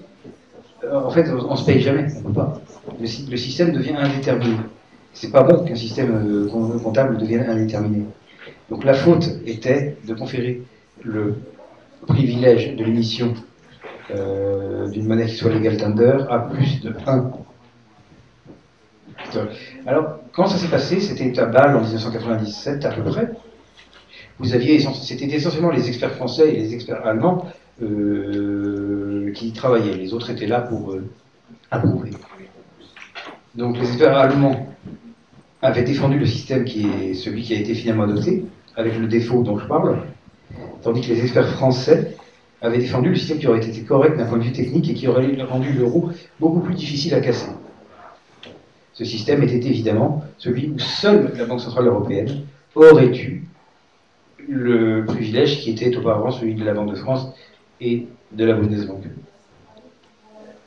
euh, 0.85 1.01
en 1.01 1.11
fait, 1.11 1.29
on, 1.31 1.51
ne 1.51 1.57
se 1.57 1.65
paye 1.65 1.81
jamais. 1.81 2.07
On 2.19 2.29
peut 2.29 2.35
pas. 2.35 2.61
Le, 2.99 3.31
le 3.31 3.37
système 3.37 3.73
devient 3.73 3.97
indéterminé. 3.99 4.57
C'est 5.13 5.31
pas 5.31 5.43
bon 5.43 5.65
qu'un 5.65 5.75
système 5.75 6.49
comptable 6.51 7.19
devienne 7.19 7.49
indéterminé. 7.51 8.05
Donc 8.71 8.85
la 8.85 8.95
faute 8.95 9.29
était 9.47 9.97
de 10.07 10.15
conférer 10.15 10.63
le 11.03 11.35
privilège 12.07 12.77
de 12.77 12.85
l'émission 12.85 13.35
euh, 14.11 14.89
d'une 14.89 15.07
monnaie 15.07 15.27
qui 15.27 15.37
soit 15.37 15.51
legal 15.51 15.77
tender 15.77 16.17
à 16.31 16.39
plus 16.39 16.81
de 16.81 16.95
1. 17.07 17.31
Alors, 19.87 20.21
comment 20.33 20.49
ça 20.49 20.57
s'est 20.57 20.69
passé? 20.69 21.01
C'était 21.01 21.39
à 21.39 21.47
Bâle 21.47 21.77
en 21.77 21.81
1997 21.81 22.85
à 22.87 22.91
peu 22.91 23.03
près. 23.05 23.31
Vous 24.39 24.55
aviez, 24.55 24.79
c'était 24.81 25.27
essentiellement 25.27 25.71
les 25.71 25.89
experts 25.89 26.13
français 26.13 26.55
et 26.55 26.57
les 26.57 26.75
experts 26.75 27.05
allemands 27.05 27.47
euh, 27.83 29.33
qui 29.35 29.53
travaillaient. 29.53 29.97
Les 29.97 30.15
autres 30.15 30.31
étaient 30.31 30.47
là 30.47 30.61
pour 30.61 30.93
euh, 30.93 31.05
approuver. 31.71 32.11
Donc 33.55 33.77
les 33.79 33.89
experts 33.89 34.17
allemands 34.17 34.69
avaient 35.61 35.83
défendu 35.83 36.19
le 36.19 36.27
système 36.27 36.65
qui 36.65 36.87
est 36.87 37.15
celui 37.15 37.43
qui 37.43 37.55
a 37.55 37.59
été 37.59 37.75
finalement 37.75 38.05
adopté, 38.05 38.45
avec 38.77 38.97
le 38.97 39.09
défaut 39.09 39.43
dont 39.43 39.59
je 39.59 39.67
parle, 39.67 40.03
tandis 40.83 41.01
que 41.01 41.09
les 41.09 41.23
experts 41.23 41.49
français 41.49 42.17
avaient 42.61 42.79
défendu 42.79 43.11
le 43.11 43.17
système 43.17 43.39
qui 43.39 43.47
aurait 43.47 43.65
été 43.65 43.83
correct 43.83 44.17
d'un 44.17 44.27
point 44.27 44.39
de 44.39 44.45
vue 44.45 44.53
technique 44.53 44.89
et 44.91 44.95
qui 44.95 45.07
aurait 45.07 45.41
rendu 45.43 45.73
l'euro 45.73 46.11
beaucoup 46.41 46.61
plus 46.61 46.75
difficile 46.75 47.15
à 47.15 47.21
casser. 47.21 47.51
Ce 48.93 49.05
système 49.05 49.43
était 49.43 49.65
évidemment 49.65 50.25
celui 50.39 50.71
où 50.71 50.79
seule 50.79 51.33
la 51.37 51.45
Banque 51.45 51.61
Centrale 51.61 51.87
Européenne 51.87 52.43
aurait 52.75 53.17
eu 53.17 53.45
le 54.49 55.05
privilège 55.05 55.61
qui 55.61 55.71
était 55.71 55.97
auparavant 55.97 56.31
celui 56.31 56.55
de 56.55 56.65
la 56.65 56.75
Banque 56.75 56.91
de 56.91 56.97
France 56.97 57.29
et 57.81 58.07
de 58.33 58.45
la 58.45 58.55
Bundesbank. 58.55 59.05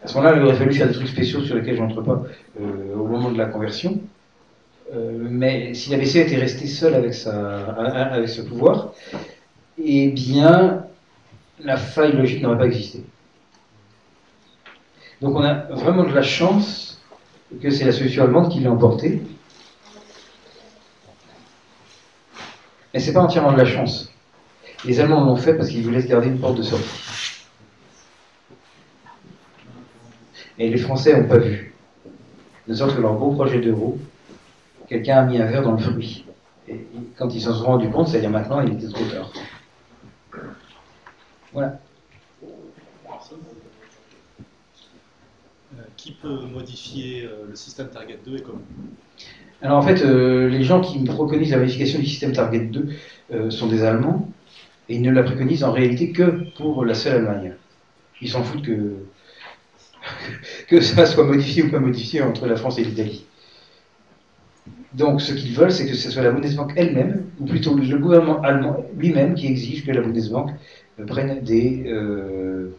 À 0.03 0.07
ce 0.07 0.15
moment-là, 0.15 0.37
il 0.37 0.43
aurait 0.43 0.55
fallu 0.55 0.73
faire 0.73 0.87
des 0.87 0.93
trucs 0.93 1.09
spéciaux 1.09 1.41
sur 1.41 1.55
lesquels 1.55 1.75
je 1.75 1.81
n'entre 1.81 2.01
pas 2.01 2.23
euh, 2.59 2.95
au 2.95 3.05
moment 3.05 3.31
de 3.31 3.37
la 3.37 3.45
conversion. 3.45 3.99
Euh, 4.93 5.11
mais 5.29 5.73
si 5.73 5.89
la 5.89 5.97
BCE 5.97 6.17
était 6.17 6.37
restée 6.37 6.67
seule 6.67 6.95
avec, 6.95 7.13
sa, 7.13 7.59
avec 7.59 8.29
ce 8.29 8.41
pouvoir, 8.41 8.93
eh 9.83 10.07
bien, 10.07 10.85
la 11.63 11.77
faille 11.77 12.13
logique 12.13 12.41
n'aurait 12.41 12.57
pas 12.57 12.65
existé. 12.65 13.03
Donc 15.21 15.35
on 15.35 15.43
a 15.43 15.53
vraiment 15.53 16.03
de 16.03 16.13
la 16.13 16.23
chance 16.23 17.01
que 17.61 17.69
c'est 17.69 17.85
la 17.85 17.91
solution 17.91 18.23
allemande 18.23 18.49
qui 18.49 18.59
l'a 18.59 18.71
emporté. 18.71 19.21
Mais 22.93 22.99
c'est 22.99 23.13
pas 23.13 23.21
entièrement 23.21 23.53
de 23.53 23.57
la 23.57 23.65
chance. 23.65 24.11
Les 24.83 24.99
Allemands 24.99 25.23
l'ont 25.23 25.35
fait 25.35 25.53
parce 25.53 25.69
qu'ils 25.69 25.83
voulaient 25.83 26.01
se 26.01 26.07
garder 26.07 26.27
une 26.27 26.39
porte 26.39 26.57
de 26.57 26.63
sortie. 26.63 27.45
Et 30.57 30.69
les 30.69 30.77
Français 30.77 31.19
n'ont 31.19 31.27
pas 31.27 31.37
vu. 31.37 31.73
De 32.67 32.73
sorte 32.73 32.95
que 32.95 33.01
leur 33.01 33.13
beau 33.13 33.31
projet 33.31 33.59
d'euro, 33.59 33.97
quelqu'un 34.87 35.17
a 35.17 35.23
mis 35.23 35.39
un 35.39 35.45
verre 35.45 35.63
dans 35.63 35.73
le 35.73 35.79
fruit. 35.79 36.25
Et 36.67 36.85
quand 37.17 37.33
ils 37.33 37.41
s'en 37.41 37.53
sont 37.53 37.65
rendus 37.65 37.89
compte, 37.89 38.07
c'est-à-dire 38.07 38.29
maintenant, 38.29 38.61
il 38.61 38.73
était 38.73 38.87
trop 38.87 39.05
tard. 39.05 39.31
Voilà. 41.53 41.79
qui 45.97 46.13
peut 46.13 46.39
modifier 46.51 47.25
euh, 47.25 47.45
le 47.49 47.55
système 47.55 47.89
Target 47.89 48.19
2 48.25 48.37
et 48.37 48.41
comment? 48.41 48.61
Alors 49.61 49.77
en 49.77 49.81
fait, 49.83 50.03
euh, 50.03 50.49
les 50.49 50.63
gens 50.63 50.81
qui 50.81 51.03
préconisent 51.03 51.51
la 51.51 51.57
modification 51.57 51.99
du 51.99 52.05
système 52.05 52.31
Target 52.31 52.65
2 52.65 52.89
euh, 53.33 53.49
sont 53.51 53.67
des 53.67 53.83
Allemands, 53.83 54.27
et 54.89 54.95
ils 54.95 55.01
ne 55.01 55.11
la 55.11 55.23
préconisent 55.23 55.63
en 55.63 55.71
réalité 55.71 56.11
que 56.11 56.49
pour 56.57 56.85
la 56.85 56.95
seule 56.95 57.17
Allemagne. 57.17 57.53
Ils 58.21 58.29
s'en 58.29 58.43
foutent 58.43 58.63
que, 58.63 58.95
que 60.67 60.81
ça 60.81 61.05
soit 61.05 61.25
modifié 61.25 61.63
ou 61.63 61.71
pas 61.71 61.79
modifié 61.79 62.21
entre 62.21 62.47
la 62.47 62.55
France 62.55 62.79
et 62.79 62.83
l'Italie. 62.83 63.25
Donc 64.93 65.21
ce 65.21 65.33
qu'ils 65.33 65.53
veulent, 65.53 65.71
c'est 65.71 65.87
que 65.87 65.95
ce 65.95 66.11
soit 66.11 66.23
la 66.23 66.31
Bundesbank 66.31 66.73
elle-même, 66.75 67.25
ou 67.39 67.45
plutôt 67.45 67.75
le 67.75 67.97
gouvernement 67.97 68.41
allemand 68.41 68.83
lui-même, 68.97 69.35
qui 69.35 69.47
exige 69.47 69.85
que 69.85 69.91
la 69.91 70.01
Bundesbank 70.01 70.51
euh, 70.99 72.69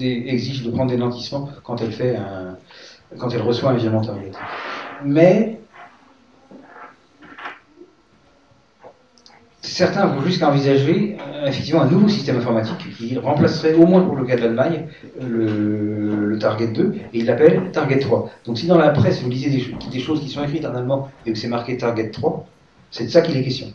exige 0.00 0.62
de 0.62 0.70
prendre 0.70 0.90
des 0.90 0.96
nantissements 0.96 1.48
quand 1.62 1.80
elle 1.80 1.92
fait 1.92 2.16
un, 2.16 2.56
quand 3.18 3.30
elle 3.30 3.42
reçoit 3.42 3.70
un 3.70 3.76
virement 3.76 4.02
target. 4.02 4.32
Mais 5.04 5.60
certains 9.62 10.06
vont 10.06 10.22
jusqu'à 10.22 10.48
envisager 10.48 11.16
euh, 11.20 11.46
effectivement 11.46 11.82
un 11.82 11.90
nouveau 11.90 12.08
système 12.08 12.36
informatique 12.36 12.96
qui 12.96 13.16
remplacerait 13.16 13.74
au 13.74 13.86
moins 13.86 14.02
pour 14.02 14.16
le 14.16 14.24
cas 14.24 14.36
de 14.36 14.42
l'Allemagne 14.42 14.86
le, 15.20 16.36
Target 16.40 16.68
2 16.68 16.94
et 17.12 17.18
il 17.18 17.26
l'appelle 17.26 17.70
Target 17.72 17.98
3. 17.98 18.30
Donc 18.46 18.58
si 18.58 18.66
dans 18.66 18.78
la 18.78 18.90
presse 18.90 19.22
vous 19.22 19.30
lisez 19.30 19.50
des, 19.50 19.90
des 19.90 20.00
choses 20.00 20.20
qui 20.20 20.28
sont 20.28 20.42
écrites 20.44 20.64
en 20.64 20.74
allemand 20.74 21.10
et 21.26 21.32
que 21.32 21.38
c'est 21.38 21.48
marqué 21.48 21.76
Target 21.76 22.10
3, 22.10 22.46
c'est 22.90 23.04
de 23.04 23.10
ça 23.10 23.22
qu'il 23.22 23.36
est 23.36 23.42
question. 23.42 23.72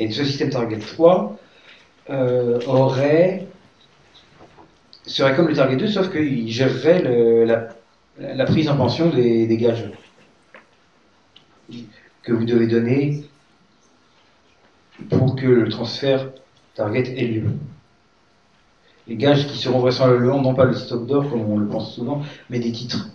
Et 0.00 0.10
ce 0.10 0.24
système 0.24 0.48
Target 0.48 0.78
3 0.78 1.38
euh, 2.08 2.58
aurait 2.66 3.46
serait 5.06 5.36
comme 5.36 5.48
le 5.48 5.54
Target 5.54 5.76
2 5.76 5.88
sauf 5.88 6.10
qu'il 6.10 6.50
gérerait 6.50 7.44
la 8.18 8.44
prise 8.46 8.68
en 8.70 8.76
pension 8.76 9.10
des, 9.10 9.46
des 9.46 9.56
gages 9.58 9.90
que 12.22 12.32
vous 12.32 12.44
devez 12.44 12.66
donner 12.66 13.24
pour 15.10 15.36
que 15.36 15.46
le 15.46 15.68
transfert 15.68 16.30
Target 16.74 17.14
ait 17.18 17.26
lieu. 17.26 17.50
Les 19.06 19.16
gages 19.16 19.48
qui 19.48 19.58
seront 19.58 19.80
vraisemblablement 19.80 20.40
non 20.40 20.54
pas 20.54 20.64
le 20.64 20.74
stock 20.74 21.06
d'or 21.06 21.28
comme 21.28 21.42
on 21.42 21.58
le 21.58 21.66
pense 21.66 21.94
souvent, 21.94 22.22
mais 22.48 22.58
des 22.58 22.72
titres. 22.72 23.10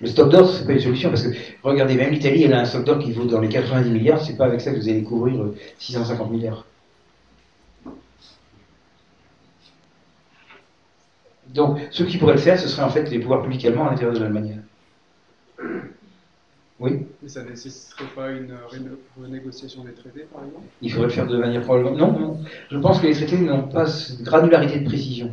Le 0.00 0.06
stock 0.06 0.30
d'or, 0.30 0.48
c'est 0.48 0.66
pas 0.66 0.72
une 0.72 0.80
solution 0.80 1.10
parce 1.10 1.22
que 1.22 1.34
regardez, 1.62 1.94
même 1.94 2.10
l'Italie, 2.12 2.44
elle 2.44 2.52
a 2.54 2.60
un 2.60 2.64
stock 2.64 2.84
d'or 2.84 2.98
qui 2.98 3.12
vaut 3.12 3.24
dans 3.24 3.40
les 3.40 3.48
90 3.48 3.90
milliards, 3.90 4.20
c'est 4.24 4.36
pas 4.36 4.46
avec 4.46 4.60
ça 4.60 4.72
que 4.72 4.76
vous 4.76 4.88
allez 4.88 5.02
couvrir 5.02 5.42
euh, 5.42 5.56
650 5.78 6.30
milliards. 6.30 6.64
Donc, 11.48 11.78
ceux 11.90 12.04
qui 12.06 12.18
pourraient 12.18 12.34
le 12.34 12.38
faire, 12.40 12.58
ce 12.58 12.68
seraient 12.68 12.82
en 12.82 12.90
fait 12.90 13.10
les 13.10 13.18
pouvoirs 13.18 13.42
publics 13.42 13.64
allemands 13.64 13.86
à 13.86 13.90
l'intérieur 13.90 14.14
de 14.14 14.20
l'Allemagne. 14.20 14.60
Oui, 16.80 17.06
Et 17.24 17.28
ça 17.28 17.44
ne 17.44 17.50
nécessiterait 17.50 18.04
pas 18.16 18.30
une 18.32 18.52
réno- 18.68 18.98
renégociation 19.20 19.84
des 19.84 19.92
traités, 19.92 20.26
par 20.32 20.44
exemple? 20.44 20.64
Il 20.82 20.90
faudrait 20.90 21.06
le 21.08 21.12
faire 21.12 21.26
de 21.26 21.36
manière 21.38 21.62
probablement. 21.62 21.96
Non, 21.96 22.18
non. 22.18 22.40
Je 22.70 22.78
pense 22.78 23.00
que 23.00 23.06
les 23.06 23.14
traités 23.14 23.38
n'ont 23.38 23.68
pas 23.68 23.86
cette 23.86 24.22
granularité 24.22 24.80
de 24.80 24.84
précision. 24.84 25.32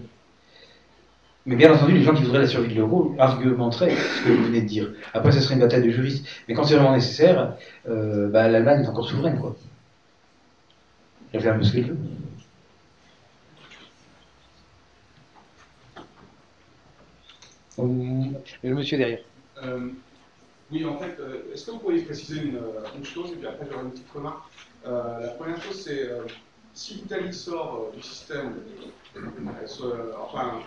Mais 1.46 1.56
bien 1.56 1.74
entendu, 1.74 1.94
les 1.94 2.04
gens 2.04 2.14
qui 2.14 2.24
voudraient 2.24 2.40
la 2.42 2.48
survie 2.48 2.70
de 2.70 2.76
l'euro 2.80 3.16
argumenteraient 3.18 3.96
ce 3.96 4.24
que 4.26 4.30
vous 4.32 4.44
venez 4.46 4.62
de 4.62 4.68
dire. 4.68 4.92
Après, 5.14 5.32
ce 5.32 5.40
serait 5.40 5.56
une 5.56 5.62
bataille 5.62 5.84
de 5.84 5.90
juristes. 5.90 6.26
Mais 6.48 6.54
quand 6.54 6.64
c'est 6.64 6.76
vraiment 6.76 6.94
nécessaire, 6.94 7.56
euh, 7.90 8.28
bah, 8.30 8.48
l'Allemagne 8.48 8.84
est 8.84 8.88
encore 8.88 9.08
souveraine, 9.10 9.40
quoi. 9.40 9.56
Elle 11.34 11.42
fait 11.42 11.50
un 11.50 11.58
peu 11.58 11.64
ce 11.64 11.74
qu'elle 11.74 11.86
veut. 11.86 11.98
Hum, 17.78 18.36
Le 18.64 18.76
monsieur 18.76 18.98
derrière. 18.98 19.20
Euh, 19.64 19.90
oui, 20.72 20.86
en 20.86 20.98
fait, 20.98 21.18
euh, 21.20 21.52
est-ce 21.54 21.66
que 21.66 21.72
vous 21.72 21.80
pourriez 21.80 22.02
préciser 22.04 22.42
une, 22.42 22.60
une 22.98 23.06
chose, 23.06 23.32
et 23.32 23.36
puis 23.36 23.48
après 23.48 23.66
j'aurai 23.70 23.84
une 23.84 23.92
petite 23.92 24.10
remarque. 24.14 24.44
Euh, 24.86 25.20
la 25.22 25.28
première 25.30 25.62
chose, 25.62 25.82
c'est 25.82 26.10
euh, 26.10 26.24
si 26.74 26.96
l'Italie 26.96 27.34
sort 27.34 27.90
euh, 27.92 27.96
du 27.96 28.02
système, 28.02 28.56
elle 29.16 29.68
se, 29.68 29.84
enfin, 30.22 30.60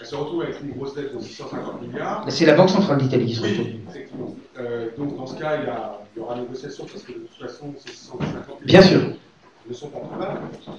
elle 0.00 0.06
se 0.06 0.14
retrouve 0.14 0.42
avec 0.42 0.60
une 0.62 0.72
grosse 0.72 0.94
dette 0.94 1.14
de 1.14 1.20
650 1.20 1.82
milliards. 1.82 2.24
C'est 2.28 2.46
la 2.46 2.54
Banque 2.54 2.70
centrale 2.70 2.98
d'Italie 2.98 3.26
qui 3.26 3.34
se 3.34 3.42
retrouve. 3.42 3.66
Oui, 3.66 3.80
effectivement. 3.90 4.34
Euh, 4.58 4.88
donc 4.96 5.16
dans 5.16 5.26
ce 5.26 5.36
cas, 5.38 5.56
il 5.60 5.64
y, 5.66 5.68
a- 5.68 5.98
il 6.16 6.18
y 6.20 6.22
aura 6.22 6.36
négociation 6.36 6.84
parce 6.90 7.02
que 7.02 7.12
de 7.12 7.18
toute 7.18 7.38
façon, 7.40 7.66
ces 7.78 7.92
650 7.92 8.62
Bien 8.64 8.80
milliards 8.80 8.84
sûr. 8.84 9.00
ne 9.68 9.74
sont 9.74 9.88
pas. 9.88 10.00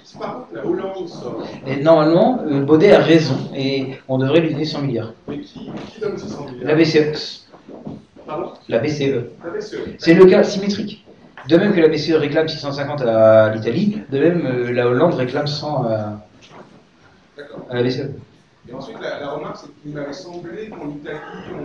Si 0.04 0.18
par 0.18 0.34
contre 0.36 0.48
la 0.56 0.66
Hollande 0.66 1.08
sort, 1.08 1.44
Et 1.68 1.78
normalement, 1.78 2.40
euh, 2.46 2.62
Baudet 2.62 2.92
a 2.94 3.00
raison 3.00 3.36
et 3.56 3.96
on 4.08 4.18
devrait 4.18 4.42
lui 4.42 4.52
donner 4.52 4.66
100 4.66 4.82
milliards. 4.82 5.14
mais 5.28 5.40
qui, 5.42 5.70
qui 5.94 6.02
donne 6.02 6.18
600 6.18 6.46
milliards? 6.52 6.68
La 6.68 6.76
BCE. 6.76 7.46
Pardon? 8.26 8.52
La 8.68 8.80
BCE. 8.80 9.26
La 9.44 9.50
BCE. 9.52 9.76
C'est 9.98 10.14
le 10.14 10.26
cas 10.26 10.44
symétrique. 10.44 11.06
De 11.48 11.58
même 11.58 11.74
que 11.74 11.80
la 11.80 11.88
BCE 11.88 12.14
réclame 12.16 12.48
650 12.48 13.02
à 13.02 13.50
l'Italie, 13.56 14.02
de 14.12 14.20
même 14.20 14.46
euh, 14.46 14.72
la 14.72 14.88
Hollande 14.88 15.14
réclame 15.16 15.48
100 15.48 15.84
à, 15.86 16.26
D'accord. 17.38 17.66
à 17.70 17.76
la 17.76 17.84
BCE. 17.84 18.10
Et 18.70 18.74
ensuite, 18.76 18.98
la, 19.02 19.20
la 19.20 19.30
remarque, 19.32 19.58
c'est 19.58 19.82
qu'il 19.82 19.94
m'avait 19.94 20.14
semblé 20.14 20.70
qu'en 20.70 20.90
Italie, 20.90 21.18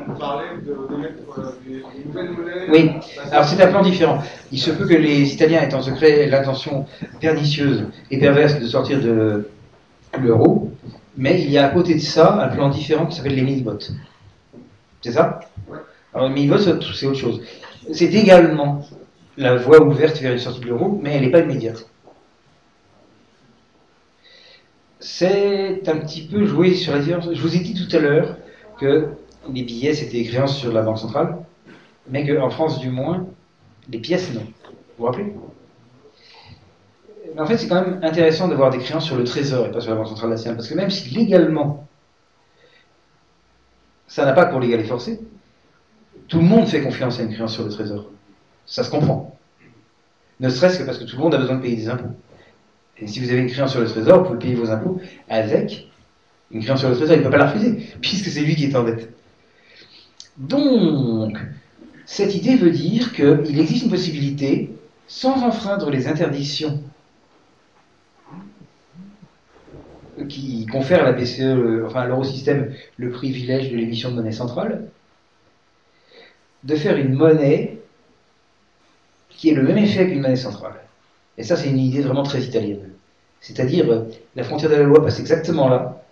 on 0.08 0.14
parlait 0.14 0.46
de, 0.64 0.72
de 0.72 0.96
mettre 0.96 1.38
euh, 1.38 1.42
des, 1.66 1.74
des 1.74 2.04
nouvelles 2.06 2.30
monnaies. 2.30 2.66
Oui. 2.70 2.90
Alors 3.30 3.44
c'est 3.44 3.62
un 3.62 3.66
plan 3.66 3.82
différent. 3.82 4.22
Il 4.52 4.58
se 4.58 4.70
peut 4.70 4.86
que 4.86 4.94
les 4.94 5.32
Italiens 5.34 5.60
aient 5.60 5.74
en 5.74 5.82
secret 5.82 6.26
l'intention 6.26 6.86
pernicieuse 7.20 7.84
et 8.10 8.18
perverse 8.18 8.58
de 8.58 8.66
sortir 8.66 9.00
de 9.02 9.48
l'euro, 10.18 10.70
mais 11.16 11.42
il 11.42 11.50
y 11.50 11.58
a 11.58 11.66
à 11.66 11.68
côté 11.70 11.94
de 11.94 12.00
ça 12.00 12.42
un 12.42 12.48
plan 12.48 12.70
différent 12.70 13.06
qui 13.06 13.16
s'appelle 13.16 13.34
les 13.34 13.42
mini-bots. 13.42 13.78
C'est 15.02 15.12
ça? 15.12 15.40
Ouais. 15.68 15.78
Alors 16.14 16.28
les 16.28 16.34
mini-bots, 16.34 16.58
c'est 16.58 16.82
c'est 16.94 17.06
autre 17.06 17.18
chose. 17.18 17.42
C'est 17.92 18.14
également 18.14 18.86
la 19.36 19.56
voie 19.56 19.82
ouverte 19.82 20.18
vers 20.20 20.32
une 20.32 20.38
sortie 20.38 20.60
de 20.60 20.66
l'euro, 20.68 20.98
mais 21.02 21.16
elle 21.16 21.22
n'est 21.22 21.30
pas 21.30 21.40
immédiate. 21.40 21.86
C'est 25.06 25.86
un 25.86 25.98
petit 25.98 26.22
peu 26.22 26.46
jouer 26.46 26.74
sur 26.74 26.94
la 26.94 27.00
différence. 27.00 27.28
Je 27.30 27.40
vous 27.42 27.54
ai 27.54 27.58
dit 27.58 27.74
tout 27.74 27.94
à 27.94 28.00
l'heure 28.00 28.38
que 28.78 29.10
les 29.52 29.62
billets, 29.62 29.92
c'était 29.92 30.24
créances 30.24 30.56
sur 30.56 30.72
la 30.72 30.80
Banque 30.80 30.96
centrale, 30.96 31.44
mais 32.08 32.26
qu'en 32.26 32.48
France, 32.48 32.78
du 32.80 32.88
moins, 32.88 33.26
les 33.90 33.98
pièces, 33.98 34.32
non. 34.32 34.40
Vous 34.40 34.46
vous 34.96 35.04
rappelez? 35.04 35.34
Mais 37.34 37.38
en 37.38 37.44
fait, 37.44 37.58
c'est 37.58 37.68
quand 37.68 37.82
même 37.82 38.00
intéressant 38.02 38.48
d'avoir 38.48 38.70
des 38.70 38.78
créances 38.78 39.04
sur 39.04 39.16
le 39.16 39.24
Trésor 39.24 39.66
et 39.66 39.70
pas 39.70 39.82
sur 39.82 39.90
la 39.90 39.96
Banque 39.96 40.08
centrale 40.08 40.30
nationale, 40.30 40.56
parce 40.56 40.70
que 40.70 40.74
même 40.74 40.88
si 40.88 41.10
légalement, 41.10 41.86
ça 44.06 44.24
n'a 44.24 44.32
pas 44.32 44.46
pour 44.46 44.58
légal 44.58 44.80
et 44.80 44.84
forcé, 44.84 45.20
tout 46.28 46.38
le 46.38 46.44
monde 46.44 46.66
fait 46.66 46.80
confiance 46.80 47.20
à 47.20 47.24
une 47.24 47.34
créance 47.34 47.52
sur 47.52 47.64
le 47.64 47.68
Trésor. 47.68 48.06
Ça 48.64 48.82
se 48.82 48.90
comprend. 48.90 49.38
Ne 50.40 50.48
serait-ce 50.48 50.78
que 50.78 50.84
parce 50.84 50.96
que 50.96 51.04
tout 51.04 51.16
le 51.18 51.22
monde 51.22 51.34
a 51.34 51.38
besoin 51.38 51.56
de 51.56 51.60
payer 51.60 51.76
des 51.76 51.90
impôts. 51.90 52.14
Et 52.98 53.06
si 53.06 53.20
vous 53.20 53.30
avez 53.30 53.40
une 53.40 53.50
créance 53.50 53.72
sur 53.72 53.80
le 53.80 53.86
Trésor, 53.86 54.18
vous 54.18 54.26
pouvez 54.26 54.38
payer 54.38 54.54
vos 54.54 54.70
impôts 54.70 55.00
avec 55.28 55.88
une 56.50 56.62
créance 56.62 56.80
sur 56.80 56.88
le 56.88 56.96
Trésor. 56.96 57.16
Il 57.16 57.20
ne 57.20 57.24
peut 57.24 57.30
pas 57.30 57.38
la 57.38 57.50
refuser, 57.50 57.88
puisque 58.00 58.28
c'est 58.28 58.40
lui 58.40 58.54
qui 58.54 58.64
est 58.64 58.76
en 58.76 58.84
dette. 58.84 59.10
Donc, 60.36 61.38
cette 62.06 62.34
idée 62.34 62.56
veut 62.56 62.70
dire 62.70 63.12
qu'il 63.12 63.58
existe 63.58 63.84
une 63.84 63.90
possibilité, 63.90 64.70
sans 65.06 65.42
enfreindre 65.42 65.90
les 65.90 66.06
interdictions 66.08 66.82
qui 70.28 70.66
confèrent 70.66 71.04
à 71.04 71.10
la 71.10 71.12
BCE, 71.12 71.84
enfin 71.84 72.02
à 72.02 72.06
l'eurosystème, 72.06 72.72
le 72.96 73.10
privilège 73.10 73.70
de 73.70 73.76
l'émission 73.76 74.10
de 74.10 74.16
monnaie 74.16 74.32
centrale, 74.32 74.88
de 76.62 76.76
faire 76.76 76.96
une 76.96 77.14
monnaie 77.14 77.78
qui 79.28 79.50
ait 79.50 79.54
le 79.54 79.62
même 79.62 79.78
effet 79.78 80.06
qu'une 80.06 80.20
monnaie 80.20 80.36
centrale. 80.36 80.83
Et 81.38 81.42
ça, 81.42 81.56
c'est 81.56 81.68
une 81.68 81.78
idée 81.78 82.00
vraiment 82.00 82.22
très 82.22 82.42
italienne. 82.42 82.90
C'est-à-dire, 83.40 84.04
la 84.36 84.44
frontière 84.44 84.70
de 84.70 84.76
la 84.76 84.82
loi 84.84 85.02
passe 85.02 85.20
exactement 85.20 85.68
là, 85.68 86.02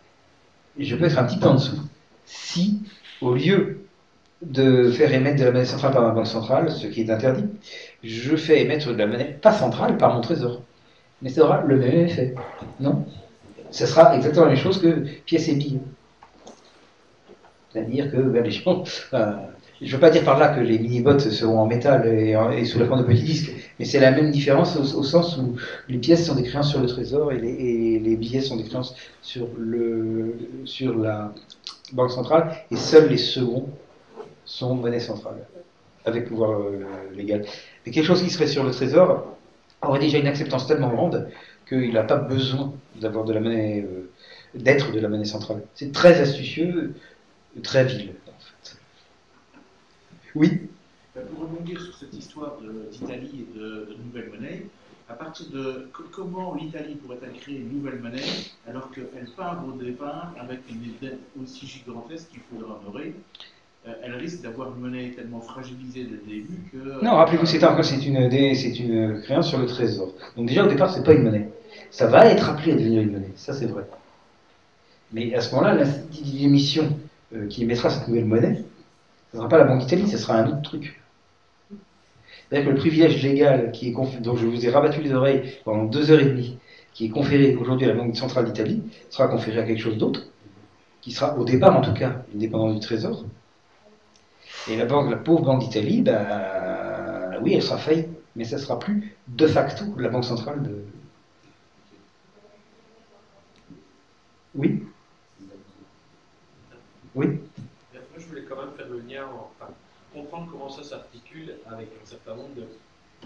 je 0.78 0.96
peux 0.96 1.04
être 1.04 1.18
un 1.18 1.24
petit 1.24 1.38
peu 1.38 1.48
en 1.48 1.54
dessous, 1.54 1.80
si, 2.26 2.82
au 3.20 3.34
lieu 3.34 3.86
de 4.42 4.90
faire 4.90 5.12
émettre 5.12 5.38
de 5.40 5.44
la 5.44 5.52
monnaie 5.52 5.64
centrale 5.64 5.92
par 5.92 6.02
ma 6.02 6.10
banque 6.10 6.26
centrale, 6.26 6.70
ce 6.70 6.86
qui 6.88 7.02
est 7.02 7.10
interdit, 7.10 7.46
je 8.02 8.36
fais 8.36 8.62
émettre 8.62 8.88
de 8.88 8.94
la 8.94 9.06
monnaie 9.06 9.38
pas 9.40 9.52
centrale 9.52 9.96
par 9.96 10.14
mon 10.14 10.20
trésor. 10.20 10.62
Mais 11.20 11.28
ça 11.28 11.44
aura 11.44 11.62
le 11.62 11.76
même 11.76 12.06
effet. 12.06 12.34
Non? 12.80 13.06
Ça 13.70 13.86
sera 13.86 14.14
exactement 14.16 14.46
la 14.46 14.52
même 14.52 14.60
chose 14.60 14.80
que 14.80 15.06
pièces 15.24 15.48
et 15.48 15.54
billes. 15.54 15.80
C'est-à-dire 17.70 18.10
que 18.10 18.16
ben, 18.16 18.42
les 18.42 18.50
gens. 18.50 18.84
euh, 19.14 19.32
je 19.82 19.88
ne 19.88 19.92
veux 19.92 20.00
pas 20.00 20.10
dire 20.10 20.24
par 20.24 20.38
là 20.38 20.48
que 20.48 20.60
les 20.60 20.78
mini-bots 20.78 21.18
seront 21.18 21.58
en 21.58 21.66
métal 21.66 22.06
et, 22.06 22.64
sous 22.64 22.78
la 22.78 22.86
forme 22.86 23.00
de 23.00 23.06
petits 23.06 23.24
disques, 23.24 23.52
mais 23.78 23.84
c'est 23.84 23.98
la 23.98 24.12
même 24.12 24.30
différence 24.30 24.76
au, 24.76 25.02
sens 25.02 25.36
où 25.38 25.56
les 25.88 25.98
pièces 25.98 26.26
sont 26.26 26.36
des 26.36 26.44
créances 26.44 26.70
sur 26.70 26.80
le 26.80 26.86
trésor 26.86 27.32
et 27.32 27.38
les, 27.38 27.50
et 27.50 27.98
les 27.98 28.16
billets 28.16 28.40
sont 28.40 28.56
des 28.56 28.64
créances 28.64 28.94
sur, 29.22 29.48
la 30.96 31.32
banque 31.92 32.10
centrale, 32.10 32.52
et 32.70 32.76
seuls 32.76 33.08
les 33.08 33.16
seconds 33.16 33.68
sont 34.44 34.74
monnaie 34.74 35.00
centrale, 35.00 35.46
avec 36.04 36.28
pouvoir 36.28 36.60
euh, 36.60 36.84
légal. 37.14 37.44
Mais 37.84 37.92
quelque 37.92 38.06
chose 38.06 38.22
qui 38.22 38.30
serait 38.30 38.46
sur 38.46 38.64
le 38.64 38.70
trésor 38.70 39.36
aurait 39.82 39.98
déjà 39.98 40.18
une 40.18 40.28
acceptance 40.28 40.66
tellement 40.66 40.90
grande 40.90 41.28
qu'il 41.68 41.92
n'a 41.92 42.04
pas 42.04 42.16
besoin 42.16 42.72
d'avoir 43.00 43.24
de 43.24 43.32
la 43.32 43.40
monnaie 43.40 43.84
euh, 43.84 44.10
d'être 44.54 44.92
de 44.92 45.00
la 45.00 45.08
monnaie 45.08 45.24
centrale. 45.24 45.62
C'est 45.74 45.92
très 45.92 46.20
astucieux, 46.20 46.94
très 47.62 47.84
vil. 47.84 48.12
Oui 50.34 50.68
Euh, 51.16 51.20
Pour 51.30 51.40
rebondir 51.42 51.80
sur 51.80 51.94
cette 51.94 52.14
histoire 52.14 52.56
d'Italie 52.90 53.44
et 53.44 53.58
de, 53.58 53.64
de 53.90 53.96
nouvelle 54.04 54.30
monnaie, 54.30 54.66
à 55.08 55.14
partir 55.14 55.46
de 55.50 55.88
co- 55.92 56.04
comment 56.10 56.54
l'Italie 56.54 56.94
pourrait-elle 56.94 57.38
créer 57.38 57.58
une 57.58 57.72
nouvelle 57.78 58.00
monnaie 58.00 58.22
alors 58.66 58.90
qu'elle 58.90 59.28
part 59.36 59.62
au 59.68 59.72
départ 59.82 60.32
avec 60.40 60.60
une 60.70 60.92
dette 61.02 61.18
aussi 61.42 61.66
gigantesque 61.66 62.28
qu'il 62.30 62.40
faudra 62.50 62.80
honorer 62.80 63.14
Euh, 63.86 63.92
Elle 64.04 64.14
risque 64.14 64.40
d'avoir 64.42 64.68
une 64.74 64.80
monnaie 64.84 65.10
tellement 65.16 65.40
fragilisée 65.40 66.04
dès 66.04 66.16
le 66.18 66.24
début 66.34 66.60
que. 66.70 67.04
Non, 67.04 67.14
rappelez-vous, 67.16 67.46
c'est 67.46 67.64
encore 67.64 67.84
c'est 67.84 68.02
une, 68.06 68.16
une 68.84 69.20
créance 69.24 69.48
sur 69.48 69.58
le 69.58 69.66
trésor. 69.66 70.08
Donc 70.36 70.46
déjà 70.46 70.64
au 70.64 70.68
départ, 70.68 70.88
c'est 70.94 71.02
pas 71.04 71.14
une 71.14 71.24
monnaie. 71.24 71.48
Ça 71.90 72.06
va 72.06 72.26
être 72.26 72.48
appelé 72.48 72.72
à 72.72 72.76
devenir 72.76 73.02
une 73.02 73.12
monnaie, 73.16 73.32
ça 73.34 73.52
c'est 73.52 73.66
vrai. 73.66 73.84
Mais 75.12 75.34
à 75.34 75.40
ce 75.40 75.52
moment-là, 75.54 75.74
euh, 77.34 77.46
qui 77.48 77.62
émettra 77.64 77.90
cette 77.90 78.06
nouvelle 78.08 78.24
monnaie, 78.24 78.64
ce 79.32 79.38
ne 79.38 79.40
sera 79.40 79.48
pas 79.48 79.58
la 79.58 79.64
Banque 79.64 79.80
d'Italie, 79.80 80.08
ce 80.08 80.18
sera 80.18 80.34
un 80.34 80.46
autre 80.46 80.62
truc. 80.62 81.00
C'est-à-dire 82.48 82.66
que 82.66 82.72
le 82.74 82.78
privilège 82.78 83.22
légal 83.22 83.72
qui 83.72 83.88
est 83.88 84.20
dont 84.20 84.36
je 84.36 84.46
vous 84.46 84.66
ai 84.66 84.70
rabattu 84.70 85.00
les 85.00 85.14
oreilles 85.14 85.54
pendant 85.64 85.84
deux 85.84 86.10
heures 86.10 86.20
et 86.20 86.26
demie, 86.26 86.58
qui 86.92 87.06
est 87.06 87.08
conféré 87.08 87.56
aujourd'hui 87.56 87.86
à 87.86 87.88
la 87.88 87.94
Banque 87.94 88.14
centrale 88.14 88.44
d'Italie, 88.44 88.82
sera 89.08 89.28
conféré 89.28 89.58
à 89.58 89.62
quelque 89.62 89.80
chose 89.80 89.96
d'autre, 89.96 90.26
qui 91.00 91.12
sera 91.12 91.38
au 91.38 91.44
départ 91.44 91.76
en 91.76 91.80
tout 91.80 91.94
cas 91.94 92.22
une 92.34 92.40
dépendance 92.40 92.74
du 92.74 92.80
Trésor. 92.80 93.24
Et 94.68 94.76
la 94.76 94.84
banque, 94.84 95.10
la 95.10 95.16
pauvre 95.16 95.42
Banque 95.44 95.60
d'Italie, 95.60 96.02
bah, 96.02 97.38
oui, 97.40 97.54
elle 97.54 97.62
sera 97.62 97.78
faillite, 97.78 98.08
mais 98.36 98.44
ça 98.44 98.58
sera 98.58 98.78
plus 98.78 99.16
de 99.28 99.46
facto 99.46 99.84
la 99.98 100.08
Banque 100.08 100.24
centrale 100.24 100.62
de. 100.62 100.84
Oui 104.54 104.82
Oui 107.14 107.26
Mais 107.92 108.00
Moi, 108.10 108.18
je 108.18 108.26
voulais 108.26 108.40
quand 108.54 108.64
même 108.64 108.74
faire 108.76 108.88
le 108.88 109.00
lien, 109.00 109.26
enfin, 109.26 109.72
comprendre 110.12 110.50
comment 110.50 110.68
ça 110.68 110.82
s'articule 110.82 111.54
avec 111.66 111.88
un 112.02 112.06
certain 112.06 112.34
nombre 112.34 112.54
de, 112.54 112.66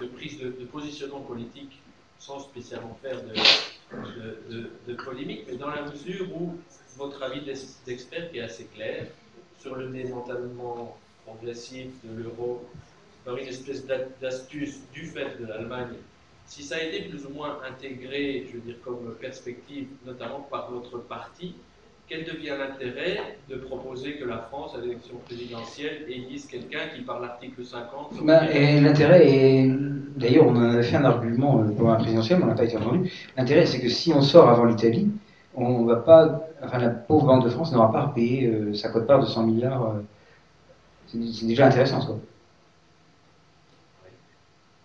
de 0.00 0.06
prises 0.08 0.38
de, 0.38 0.50
positionnement 0.66 1.20
politique, 1.20 1.82
sans 2.18 2.40
spécialement 2.40 2.96
faire 3.02 3.18
de, 3.22 4.94
polémique, 5.04 5.44
mais 5.48 5.56
dans 5.56 5.70
la 5.70 5.82
mesure 5.82 6.26
où 6.34 6.56
votre 6.96 7.22
avis 7.22 7.42
d'ex- 7.42 7.80
d'expert 7.86 8.34
est 8.34 8.40
assez 8.40 8.64
clair 8.66 9.06
sur 9.58 9.76
le 9.76 9.88
démantèlement 9.88 10.98
progressif 11.24 11.86
de 12.04 12.22
l'euro 12.22 12.64
par 13.24 13.36
une 13.36 13.46
espèce 13.46 13.84
d'a- 13.86 14.08
d'astuce 14.20 14.80
du 14.92 15.06
fait 15.06 15.38
de 15.40 15.46
l'Allemagne. 15.46 15.96
Si 16.46 16.62
ça 16.62 16.76
a 16.76 16.80
été 16.80 17.08
plus 17.08 17.26
ou 17.26 17.30
moins 17.30 17.60
intégré, 17.68 18.46
je 18.48 18.54
veux 18.56 18.60
dire, 18.62 18.76
comme 18.82 19.14
perspective, 19.16 19.88
notamment 20.04 20.40
par 20.42 20.70
votre 20.70 20.98
parti, 20.98 21.56
quel 22.08 22.24
devient 22.24 22.54
l'intérêt 22.58 23.38
de 23.50 23.56
proposer 23.56 24.14
que 24.16 24.24
la 24.24 24.38
France, 24.38 24.72
à 24.76 24.80
l'élection 24.80 25.16
présidentielle, 25.26 26.04
élise 26.08 26.46
quelqu'un 26.46 26.88
qui, 26.94 27.02
par 27.02 27.20
l'article 27.20 27.64
50, 27.64 28.24
Bah, 28.24 28.42
L'intérêt 28.52 29.26
est. 29.28 29.70
D'ailleurs, 30.16 30.46
on 30.46 30.56
en 30.56 30.70
avait 30.70 30.82
fait 30.82 30.96
un 30.96 31.04
argument 31.04 31.60
euh, 31.62 31.72
pour 31.72 31.88
la 31.88 31.96
présidentielle, 31.96 32.38
mais 32.38 32.44
on 32.44 32.48
n'a 32.48 32.54
pas 32.54 32.64
été 32.64 32.76
entendu. 32.76 33.10
L'intérêt, 33.36 33.66
c'est 33.66 33.80
que 33.80 33.88
si 33.88 34.12
on 34.12 34.22
sort 34.22 34.48
avant 34.48 34.64
l'Italie, 34.64 35.10
on 35.54 35.84
va 35.84 35.96
pas. 35.96 36.40
Enfin, 36.62 36.78
la 36.78 36.90
pauvre 36.90 37.26
Banque 37.26 37.44
de 37.44 37.50
France 37.50 37.72
n'aura 37.72 37.92
pas 37.92 38.02
à 38.04 38.08
payer 38.08 38.46
euh, 38.46 38.72
sa 38.74 38.88
cote-part 38.90 39.20
de 39.20 39.26
100 39.26 39.46
milliards. 39.46 39.84
euh, 39.90 40.00
c'est 41.08 41.46
déjà 41.46 41.66
intéressant, 41.66 42.00
ça. 42.00 42.08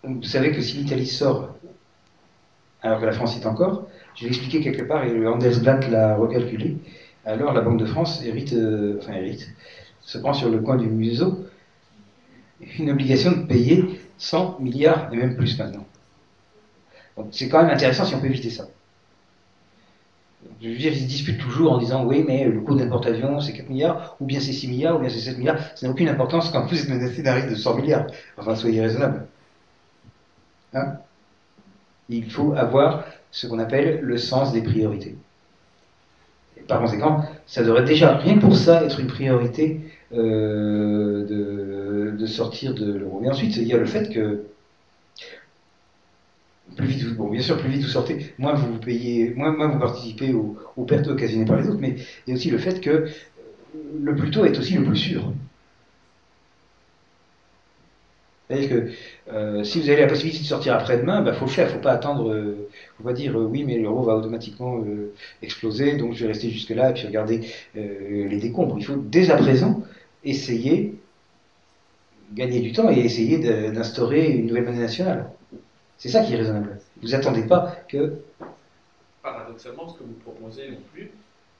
Donc, 0.04 0.16
Vous 0.16 0.22
savez 0.28 0.52
que 0.52 0.60
si 0.60 0.78
l'Italie 0.78 1.06
sort, 1.06 1.54
alors 2.82 3.00
que 3.00 3.06
la 3.06 3.12
France 3.12 3.36
est 3.36 3.46
encore, 3.46 3.86
je 4.16 4.22
l'ai 4.24 4.28
expliqué 4.28 4.60
quelque 4.60 4.82
part 4.82 5.04
et 5.04 5.10
le 5.12 5.28
Handelsblatt 5.30 5.88
l'a 5.90 6.16
recalculé, 6.16 6.76
alors 7.24 7.52
la 7.52 7.60
Banque 7.60 7.78
de 7.78 7.86
France 7.86 8.22
hérite, 8.24 8.52
euh, 8.52 8.98
enfin 9.00 9.12
hérite, 9.14 9.48
se 10.00 10.18
prend 10.18 10.32
sur 10.32 10.48
le 10.48 10.58
coin 10.60 10.76
du 10.76 10.86
museau 10.88 11.46
une 12.78 12.90
obligation 12.90 13.32
de 13.32 13.46
payer 13.46 14.00
100 14.18 14.58
milliards 14.60 15.12
et 15.12 15.16
même 15.16 15.36
plus 15.36 15.58
maintenant. 15.58 15.86
C'est 17.30 17.48
quand 17.48 17.62
même 17.62 17.72
intéressant 17.72 18.04
si 18.04 18.14
on 18.14 18.20
peut 18.20 18.26
éviter 18.26 18.50
ça. 18.50 18.68
Je 20.60 20.68
veux 20.68 20.76
dire, 20.76 20.92
ils 20.92 21.00
se 21.00 21.06
disputent 21.06 21.40
toujours 21.40 21.72
en 21.72 21.78
disant 21.78 22.04
oui, 22.04 22.24
mais 22.26 22.44
le 22.46 22.60
coût 22.60 22.74
d'un 22.74 22.88
porte-avions 22.88 23.40
c'est 23.40 23.52
4 23.52 23.68
milliards, 23.68 24.16
ou 24.20 24.26
bien 24.26 24.40
c'est 24.40 24.52
6 24.52 24.68
milliards, 24.68 24.96
ou 24.96 25.00
bien 25.00 25.08
c'est 25.08 25.20
7 25.20 25.38
milliards. 25.38 25.58
Ça 25.76 25.86
n'a 25.86 25.92
aucune 25.92 26.08
importance 26.08 26.50
quand 26.50 26.66
vous 26.66 26.80
êtes 26.80 26.88
menacé 26.88 27.22
d'un 27.22 27.34
risque 27.34 27.50
de 27.50 27.54
100 27.54 27.76
milliards. 27.76 28.06
Enfin, 28.36 28.56
soyez 28.56 28.80
raisonnable. 28.80 29.26
Hein? 30.74 30.98
Il 32.08 32.30
faut 32.30 32.54
avoir 32.54 33.04
ce 33.30 33.46
qu'on 33.46 33.58
appelle 33.58 34.00
le 34.00 34.18
sens 34.18 34.52
des 34.52 34.62
priorités. 34.62 35.16
Par 36.68 36.80
conséquent, 36.80 37.24
ça 37.46 37.62
devrait 37.62 37.84
déjà, 37.84 38.16
rien 38.16 38.38
pour 38.38 38.56
ça, 38.56 38.84
être 38.84 39.00
une 39.00 39.08
priorité 39.08 39.80
euh, 40.12 41.24
de, 42.16 42.26
sortir 42.26 42.74
de 42.74 42.92
l'euro. 42.92 43.18
Mais 43.20 43.28
ensuite, 43.28 43.56
il 43.56 43.66
y 43.66 43.74
a 43.74 43.78
le 43.78 43.84
fait 43.84 44.12
que 44.12 44.44
plus 46.76 46.86
vite 46.86 47.02
vous, 47.02 47.28
bien 47.28 47.42
sûr, 47.42 47.58
plus 47.58 47.68
vite 47.68 47.82
vous 47.82 47.88
sortez, 47.88 48.32
moins 48.38 48.54
vous 48.54 48.78
payez, 48.78 49.34
moins 49.34 49.68
vous 49.68 49.78
participez 49.78 50.32
aux, 50.32 50.56
aux 50.76 50.84
pertes 50.84 51.08
occasionnées 51.08 51.44
par 51.44 51.60
les 51.60 51.68
autres, 51.68 51.80
mais 51.80 51.96
il 52.26 52.30
y 52.30 52.32
a 52.32 52.34
aussi 52.34 52.50
le 52.50 52.58
fait 52.58 52.80
que 52.80 53.08
le 54.00 54.16
plus 54.16 54.30
tôt 54.30 54.44
est 54.44 54.58
aussi 54.58 54.74
le 54.74 54.84
plus 54.84 54.96
sûr. 54.96 55.32
C'est-à-dire 58.48 58.68
que 58.68 58.90
euh, 59.30 59.62
si 59.62 59.80
vous 59.80 59.88
avez 59.88 60.00
la 60.00 60.08
possibilité 60.08 60.42
de 60.42 60.48
sortir 60.48 60.74
après-demain, 60.74 61.20
il 61.20 61.24
bah, 61.24 61.32
faut 61.32 61.46
faire, 61.46 61.70
faut 61.70 61.78
pas 61.78 61.92
attendre, 61.92 62.32
euh, 62.32 62.68
faut 62.98 63.04
pas 63.04 63.12
dire 63.12 63.38
euh, 63.38 63.44
oui, 63.44 63.62
mais 63.64 63.78
l'euro 63.78 64.02
va 64.02 64.16
automatiquement 64.16 64.84
exploser, 65.42 65.96
donc 65.96 66.14
je 66.14 66.22
vais 66.22 66.32
rester 66.32 66.50
jusque-là 66.50 66.90
et 66.90 66.94
puis 66.94 67.06
regarder 67.06 67.40
les 67.74 68.38
décombres. 68.38 68.76
Il 68.78 68.84
faut 68.84 68.96
dès 68.96 69.30
à 69.30 69.36
présent 69.36 69.82
essayer 70.24 70.98
gagner 72.32 72.60
du 72.60 72.72
temps 72.72 72.90
et 72.90 72.98
essayer 72.98 73.38
d'instaurer 73.70 74.30
une 74.30 74.46
nouvelle 74.46 74.64
monnaie 74.64 74.78
nationale. 74.78 75.30
C'est 75.98 76.08
ça 76.08 76.24
qui 76.24 76.32
est 76.32 76.36
raisonnable. 76.36 76.80
Vous 77.02 77.14
attendez 77.14 77.42
pas 77.42 77.76
que. 77.88 78.14
paradoxalement, 79.22 79.88
ce 79.88 79.98
que 79.98 80.04
vous 80.04 80.14
proposez 80.24 80.70
non 80.70 80.78
plus, 80.92 81.10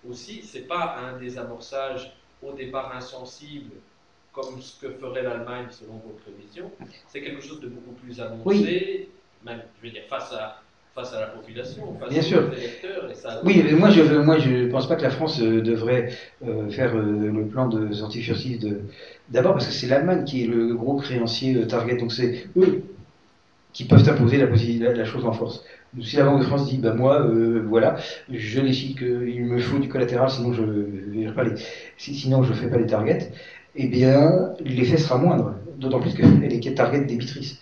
aussi, 0.08 0.42
c'est 0.42 0.66
pas 0.66 0.96
un 0.98 1.18
désamorçage 1.18 2.16
au 2.42 2.52
départ 2.52 2.94
insensible, 2.96 3.70
comme 4.32 4.60
ce 4.60 4.80
que 4.80 4.90
ferait 4.90 5.22
l'Allemagne 5.22 5.66
selon 5.70 5.94
vos 5.94 6.14
prévisions. 6.24 6.70
C'est 7.08 7.20
quelque 7.22 7.42
chose 7.42 7.60
de 7.60 7.68
beaucoup 7.68 7.92
plus 7.92 8.20
annoncé, 8.20 9.08
même, 9.44 9.62
je 9.80 9.86
veux 9.86 9.92
dire, 9.92 10.02
face 10.08 10.32
à, 10.32 10.62
face 10.94 11.12
à 11.12 11.20
la 11.20 11.26
population, 11.28 11.94
face 11.98 12.10
Bien 12.10 12.20
aux 12.20 12.24
sûr. 12.24 12.52
électeurs. 12.52 13.10
Et 13.10 13.14
ça, 13.14 13.40
Oui, 13.44 13.62
mais 13.64 13.72
moi 13.72 13.90
je 13.90 14.00
veux- 14.02 14.22
moi 14.22 14.38
je 14.38 14.66
pense 14.70 14.86
pas 14.88 14.96
que 14.96 15.02
la 15.02 15.10
France 15.10 15.40
euh, 15.40 15.60
devrait 15.62 16.08
euh, 16.42 16.68
faire 16.70 16.94
euh, 16.96 17.30
le 17.30 17.46
plan 17.46 17.68
de 17.68 17.92
sortie 17.92 18.22
furtive 18.22 18.58
de. 18.60 18.80
D'abord 19.28 19.52
parce 19.54 19.66
que 19.66 19.72
c'est 19.72 19.86
l'Allemagne 19.86 20.24
qui 20.24 20.44
est 20.44 20.46
le 20.46 20.74
gros 20.74 20.96
créancier 20.96 21.66
target, 21.66 21.96
donc 21.96 22.12
c'est 22.12 22.46
eux 22.56 22.84
qui 23.72 23.84
peuvent 23.86 24.06
imposer 24.08 24.36
la, 24.36 24.46
possi- 24.46 24.78
la, 24.78 24.92
la 24.92 25.04
chose 25.04 25.24
en 25.24 25.32
force. 25.32 25.64
Donc, 25.94 26.04
si 26.04 26.16
la 26.16 26.24
Banque 26.24 26.40
de 26.40 26.44
France 26.44 26.66
dit, 26.68 26.78
bah 26.78 26.94
moi, 26.94 27.26
voilà, 27.66 27.96
je 28.28 28.60
décide 28.60 28.98
qu'il 28.98 29.44
me 29.44 29.58
faut 29.58 29.78
du 29.78 29.88
collatéral, 29.88 30.28
sinon 30.30 30.52
je 30.52 30.62
ne 30.62 31.30
pas 31.32 31.44
les, 31.44 31.52
si- 31.96 32.14
sinon 32.14 32.42
je 32.42 32.52
fais 32.52 32.68
pas 32.68 32.76
les 32.78 32.86
targets, 32.86 33.30
eh 33.74 33.86
bien 33.86 34.54
l'effet 34.60 34.96
sera 34.96 35.18
moindre. 35.18 35.54
D'autant 35.76 36.00
plus 36.00 36.14
qu'elle 36.14 36.52
est 36.52 36.74
target 36.74 37.00
débitrice. 37.00 37.58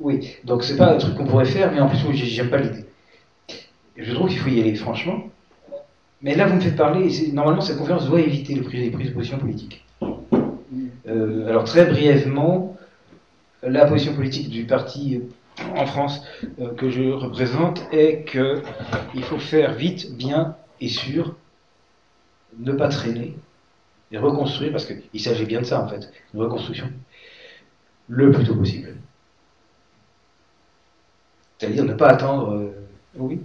Oui, 0.00 0.36
donc 0.44 0.64
c'est 0.64 0.76
pas 0.76 0.94
un 0.94 0.98
truc 0.98 1.14
qu'on 1.16 1.26
pourrait 1.26 1.44
faire, 1.44 1.70
mais 1.72 1.80
en 1.80 1.88
plus 1.88 1.98
j'aime 2.14 2.50
pas 2.50 2.58
l'idée. 2.58 2.86
Je 3.96 4.14
trouve 4.14 4.28
qu'il 4.28 4.38
faut 4.38 4.48
y 4.48 4.60
aller, 4.60 4.74
franchement. 4.74 5.24
Mais 6.22 6.34
là, 6.34 6.46
vous 6.46 6.54
me 6.54 6.60
faites 6.60 6.76
parler, 6.76 7.22
et 7.22 7.32
normalement, 7.32 7.60
cette 7.60 7.78
conférence 7.78 8.08
doit 8.08 8.20
éviter 8.20 8.54
les 8.54 8.90
prises 8.90 9.08
de 9.10 9.14
position 9.14 9.38
politiques. 9.38 9.84
Euh, 11.06 11.48
alors, 11.48 11.64
très 11.64 11.84
brièvement, 11.86 12.76
la 13.62 13.86
position 13.86 14.14
politique 14.14 14.48
du 14.48 14.64
parti 14.64 15.16
euh, 15.16 15.62
en 15.76 15.86
France 15.86 16.22
euh, 16.60 16.72
que 16.74 16.90
je 16.90 17.10
représente 17.10 17.84
est 17.92 18.24
qu'il 18.24 19.24
faut 19.24 19.38
faire 19.38 19.74
vite, 19.74 20.16
bien 20.16 20.56
et 20.80 20.88
sûr, 20.88 21.34
ne 22.58 22.72
pas 22.72 22.88
traîner, 22.88 23.36
et 24.12 24.18
reconstruire, 24.18 24.72
parce 24.72 24.86
qu'il 24.86 25.20
s'agit 25.20 25.46
bien 25.46 25.60
de 25.60 25.66
ça, 25.66 25.82
en 25.82 25.88
fait, 25.88 26.12
une 26.34 26.40
reconstruction, 26.40 26.92
le 28.08 28.30
plus 28.30 28.44
tôt 28.44 28.54
possible. 28.54 28.96
C'est-à-dire 31.58 31.84
ne 31.84 31.94
pas 31.94 32.08
attendre. 32.08 32.52
euh, 32.52 32.72
Oui. 33.16 33.40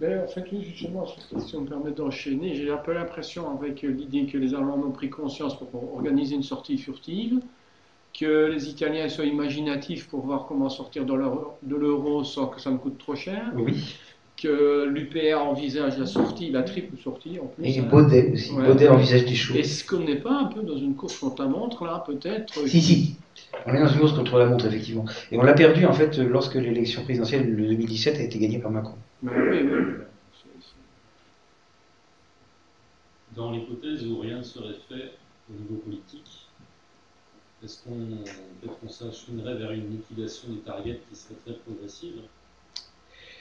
Mais 0.00 0.16
en 0.16 0.28
fait, 0.28 0.44
oui, 0.52 0.62
justement, 0.62 1.06
si 1.06 1.56
on 1.56 1.62
me 1.62 1.66
permet 1.68 1.90
d'enchaîner, 1.90 2.54
j'ai 2.54 2.70
un 2.70 2.76
peu 2.76 2.92
l'impression, 2.92 3.50
avec 3.58 3.82
l'idée 3.82 4.26
que 4.26 4.38
les 4.38 4.54
Allemands 4.54 4.76
ont 4.76 4.92
pris 4.92 5.10
conscience 5.10 5.58
pour 5.58 5.94
organiser 5.94 6.36
une 6.36 6.44
sortie 6.44 6.78
furtive, 6.78 7.40
que 8.18 8.46
les 8.46 8.68
Italiens 8.68 9.08
soient 9.08 9.24
imaginatifs 9.24 10.08
pour 10.08 10.24
voir 10.24 10.46
comment 10.46 10.68
sortir 10.68 11.04
de 11.04 11.14
l'euro- 11.14 11.58
de 11.62 11.74
l'euro 11.74 12.22
sans 12.22 12.46
que 12.46 12.60
ça 12.60 12.70
me 12.70 12.78
coûte 12.78 12.98
trop 12.98 13.16
cher, 13.16 13.50
Oui. 13.56 13.96
Que 14.40 14.84
l'UPA 14.86 15.38
envisage 15.38 15.98
la 15.98 16.06
sortie, 16.06 16.50
la 16.50 16.62
triple 16.62 16.96
sortie 16.96 17.38
en 17.40 17.46
plus. 17.46 17.64
Et 17.66 17.80
hein. 17.80 17.88
Baudet 17.90 18.32
aussi. 18.32 18.52
Ouais. 18.52 18.66
Baudet 18.66 18.88
envisage 18.88 19.24
des 19.24 19.34
choses. 19.34 19.56
Est-ce 19.56 19.84
qu'on 19.84 20.04
n'est 20.04 20.20
pas 20.20 20.32
un 20.32 20.44
peu 20.46 20.62
dans 20.62 20.76
une 20.76 20.94
course 20.94 21.18
contre 21.18 21.42
la 21.42 21.48
montre, 21.48 21.84
là, 21.84 22.02
peut-être? 22.06 22.54
Si, 22.66 22.80
si. 22.80 23.16
On 23.66 23.74
est 23.74 23.80
dans 23.80 23.88
une 23.88 24.00
course 24.00 24.12
contre 24.14 24.38
la 24.38 24.46
montre, 24.46 24.66
effectivement. 24.66 25.04
Et 25.32 25.38
on 25.38 25.42
l'a 25.42 25.54
perdu, 25.54 25.84
en 25.86 25.92
fait, 25.92 26.18
lorsque 26.18 26.54
l'élection 26.54 27.02
présidentielle 27.04 27.50
de 27.50 27.54
2017 27.54 28.16
a 28.16 28.22
été 28.22 28.38
gagnée 28.38 28.58
par 28.58 28.70
Macron. 28.70 28.94
Mais 29.22 29.32
oui, 29.32 29.58
oui. 29.62 29.94
dans 33.38 33.52
l'hypothèse 33.52 34.04
où 34.06 34.18
rien 34.18 34.38
ne 34.38 34.42
serait 34.42 34.74
fait 34.88 35.12
au 35.48 35.54
niveau 35.54 35.76
politique, 35.76 36.48
est-ce 37.62 37.84
qu'on 37.84 37.94
peut-être 38.60 38.78
qu'on 38.80 38.88
s'acheminerait 38.88 39.56
vers 39.56 39.70
une 39.72 39.90
liquidation 39.90 40.48
des 40.52 40.60
targets 40.60 41.00
qui 41.08 41.16
serait 41.16 41.36
très 41.44 41.54
progressive? 41.54 42.20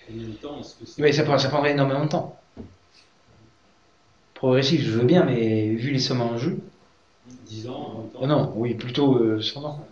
Combien 0.07 0.27
de 0.27 0.33
temps 0.33 0.59
est-ce 0.59 0.75
que 0.75 0.85
c'est 0.85 1.01
Mais 1.01 1.11
ça, 1.11 1.23
prend- 1.23 1.37
ça 1.37 1.49
prendrait 1.49 1.71
énormément 1.71 2.05
de 2.05 2.09
temps. 2.09 2.39
Progressif, 4.33 4.81
je 4.83 4.91
veux 4.91 5.05
bien, 5.05 5.23
mais 5.25 5.69
vu 5.69 5.91
les 5.91 5.99
sommes 5.99 6.21
en 6.21 6.37
jeu. 6.37 6.57
10 7.47 7.67
ans, 7.67 8.05
20 8.13 8.17
ans 8.17 8.19
Oh 8.21 8.27
non, 8.27 8.53
oui, 8.55 8.73
plutôt 8.75 9.17
euh, 9.17 9.41
100 9.41 9.63
ans. 9.65 9.87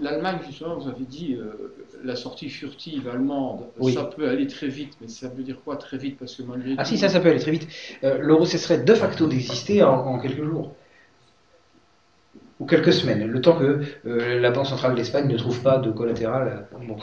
L'Allemagne, 0.00 0.38
justement, 0.46 0.76
vous 0.78 0.88
avez 0.88 1.04
dit, 1.04 1.34
euh, 1.34 1.74
la 2.04 2.16
sortie 2.16 2.48
furtive 2.48 3.08
allemande, 3.08 3.64
Oui. 3.78 3.92
ça 3.94 4.04
peut 4.04 4.28
aller 4.28 4.46
très 4.46 4.68
vite, 4.68 4.94
mais 5.00 5.08
ça 5.08 5.28
veut 5.28 5.42
dire 5.42 5.58
quoi 5.64 5.76
très 5.76 5.98
vite? 5.98 6.18
Parce 6.18 6.34
que 6.34 6.42
malgré 6.42 6.74
Ah 6.78 6.84
tout- 6.84 6.90
si, 6.90 6.98
ça, 6.98 7.08
ça 7.08 7.20
peut 7.20 7.28
aller 7.30 7.40
très 7.40 7.50
vite. 7.50 7.66
Euh, 8.04 8.18
L'euro 8.20 8.44
cesserait 8.46 8.78
de 8.78 8.94
facto 8.94 9.26
d'exister 9.26 9.82
en, 9.82 9.94
en 10.06 10.18
quelques 10.18 10.44
jours. 10.44 10.72
Ou 12.58 12.64
quelques 12.66 12.92
semaines, 12.92 13.26
le 13.26 13.40
temps 13.42 13.56
que 13.58 13.80
euh, 14.06 14.40
la 14.40 14.50
Banque 14.50 14.66
centrale 14.66 14.94
d'Espagne 14.94 15.28
ne 15.30 15.36
trouve 15.36 15.60
pas 15.62 15.78
de 15.78 15.90
collatéral. 15.90 16.66
euh, 16.72 16.78
Bon. 16.86 16.96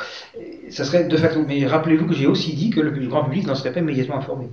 Ça 0.70 0.84
serait 0.84 1.04
de 1.04 1.18
facto. 1.18 1.44
Mais 1.48 1.66
rappelez-vous 1.68 2.08
que 2.08 2.14
j'ai 2.14 2.26
aussi 2.28 2.56
dit 2.56 2.72
que 2.72 2.80
le, 2.82 2.90
le 2.90 3.08
grand 3.08 3.24
public 3.26 3.46
n'en 3.46 3.54
serait 3.56 3.72
pas 3.72 3.80
immédiatement 3.82 4.18
informé. 4.18 4.50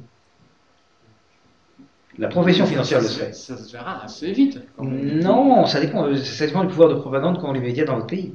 La 2.19 2.29
profession 2.29 2.67
financière 2.67 3.01
le 3.01 3.07
ça, 3.07 3.15
serait. 3.15 3.33
ça 3.33 3.57
se 3.57 3.73
verra 3.73 4.05
assez 4.05 4.33
vite. 4.33 4.61
quand 4.77 4.85
même. 4.85 5.21
Non, 5.21 5.65
ça 5.65 5.81
dépend, 5.81 6.05
euh, 6.07 6.17
ça 6.17 6.47
dépend 6.47 6.63
du 6.65 6.69
pouvoir 6.69 6.89
de 6.91 6.95
propagande 6.97 7.41
qu'ont 7.41 7.53
les 7.53 7.61
médias 7.61 7.85
dans 7.85 7.95
votre 7.95 8.09
pays, 8.09 8.35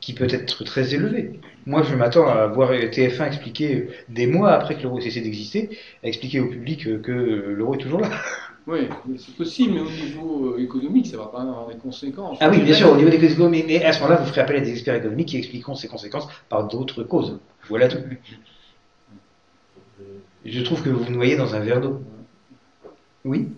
qui 0.00 0.12
peut 0.12 0.26
être 0.28 0.62
très 0.64 0.94
élevé. 0.94 1.40
Moi, 1.64 1.82
je 1.82 1.94
m'attends 1.94 2.28
à 2.28 2.46
voir 2.48 2.72
TF1 2.72 3.26
expliquer 3.28 3.88
des 4.08 4.26
mois 4.26 4.52
après 4.52 4.76
que 4.76 4.82
l'euro 4.82 5.00
cessé 5.00 5.20
d'exister, 5.20 5.78
à 6.04 6.08
expliquer 6.08 6.40
au 6.40 6.48
public 6.48 7.00
que 7.02 7.12
l'euro 7.12 7.74
est 7.74 7.78
toujours 7.78 8.00
là. 8.00 8.10
Oui, 8.66 8.88
mais 9.06 9.16
c'est 9.16 9.34
possible, 9.36 9.74
mais 9.74 9.80
au 9.80 9.90
niveau 9.90 10.54
euh, 10.54 10.58
économique, 10.58 11.06
ça 11.06 11.16
va 11.16 11.26
pas 11.26 11.42
avoir 11.42 11.68
des 11.68 11.76
conséquences. 11.76 12.38
Ah 12.40 12.50
oui, 12.50 12.60
bien 12.62 12.74
sûr, 12.74 12.90
au 12.90 12.96
niveau 12.96 13.10
économiques, 13.10 13.64
mais 13.68 13.84
à 13.84 13.92
ce 13.92 14.00
moment-là, 14.00 14.20
vous 14.20 14.26
ferez 14.26 14.40
appel 14.40 14.56
à 14.56 14.60
des 14.60 14.72
experts 14.72 14.96
économiques 14.96 15.28
qui 15.28 15.36
expliqueront 15.36 15.76
ces 15.76 15.86
conséquences 15.86 16.26
par 16.48 16.66
d'autres 16.66 17.04
causes. 17.04 17.38
Voilà 17.68 17.86
tout. 17.86 17.98
Je 20.44 20.60
trouve 20.62 20.82
que 20.82 20.88
vous 20.88 21.04
vous 21.04 21.12
noyez 21.12 21.36
dans 21.36 21.54
un 21.54 21.60
verre 21.60 21.80
d'eau. 21.80 22.00
Oui 23.24 23.48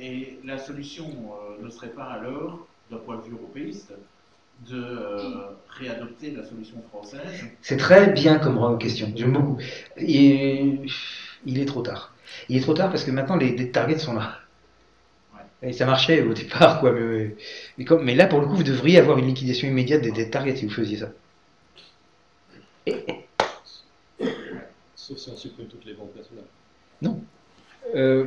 Et 0.00 0.38
la 0.44 0.58
solution 0.58 1.06
euh, 1.06 1.64
ne 1.64 1.70
serait 1.70 1.90
pas 1.90 2.04
alors, 2.04 2.66
d'un 2.90 2.98
point 2.98 3.16
de 3.16 3.22
vue 3.22 3.34
européiste, 3.34 3.92
de 4.68 4.80
euh, 4.80 5.50
réadopter 5.68 6.30
la 6.30 6.44
solution 6.44 6.76
française 6.88 7.44
C'est 7.62 7.76
très 7.76 8.12
bien 8.12 8.38
comme 8.38 8.78
question, 8.78 9.12
j'aime 9.14 9.32
beaucoup. 9.32 9.58
Et 9.96 10.80
il 11.44 11.60
est 11.60 11.66
trop 11.66 11.82
tard. 11.82 12.12
Il 12.48 12.56
est 12.56 12.60
trop 12.60 12.74
tard 12.74 12.90
parce 12.90 13.04
que 13.04 13.10
maintenant 13.10 13.36
les, 13.36 13.56
les 13.56 13.70
targets 13.70 13.98
sont 13.98 14.14
là. 14.14 14.38
Et 15.62 15.72
ça 15.72 15.86
marchait 15.86 16.22
au 16.22 16.34
départ, 16.34 16.80
quoi. 16.80 16.92
Mais, 16.92 17.34
mais 17.78 17.84
comme, 17.84 18.04
mais 18.04 18.14
là, 18.14 18.26
pour 18.26 18.40
le 18.40 18.46
coup, 18.46 18.56
vous 18.56 18.62
devriez 18.62 18.98
avoir 18.98 19.18
une 19.18 19.26
liquidation 19.26 19.66
immédiate 19.66 20.02
des, 20.02 20.12
des 20.12 20.30
targets 20.30 20.56
si 20.56 20.66
vous 20.66 20.72
faisiez 20.72 20.98
ça. 20.98 21.10
Sauf 24.94 25.18
si 25.18 25.30
on 25.30 25.36
supprime 25.36 25.66
toutes 25.66 25.84
les 25.84 25.94
banques 25.94 26.14
nationales. 26.16 26.44
Euh, 27.94 28.26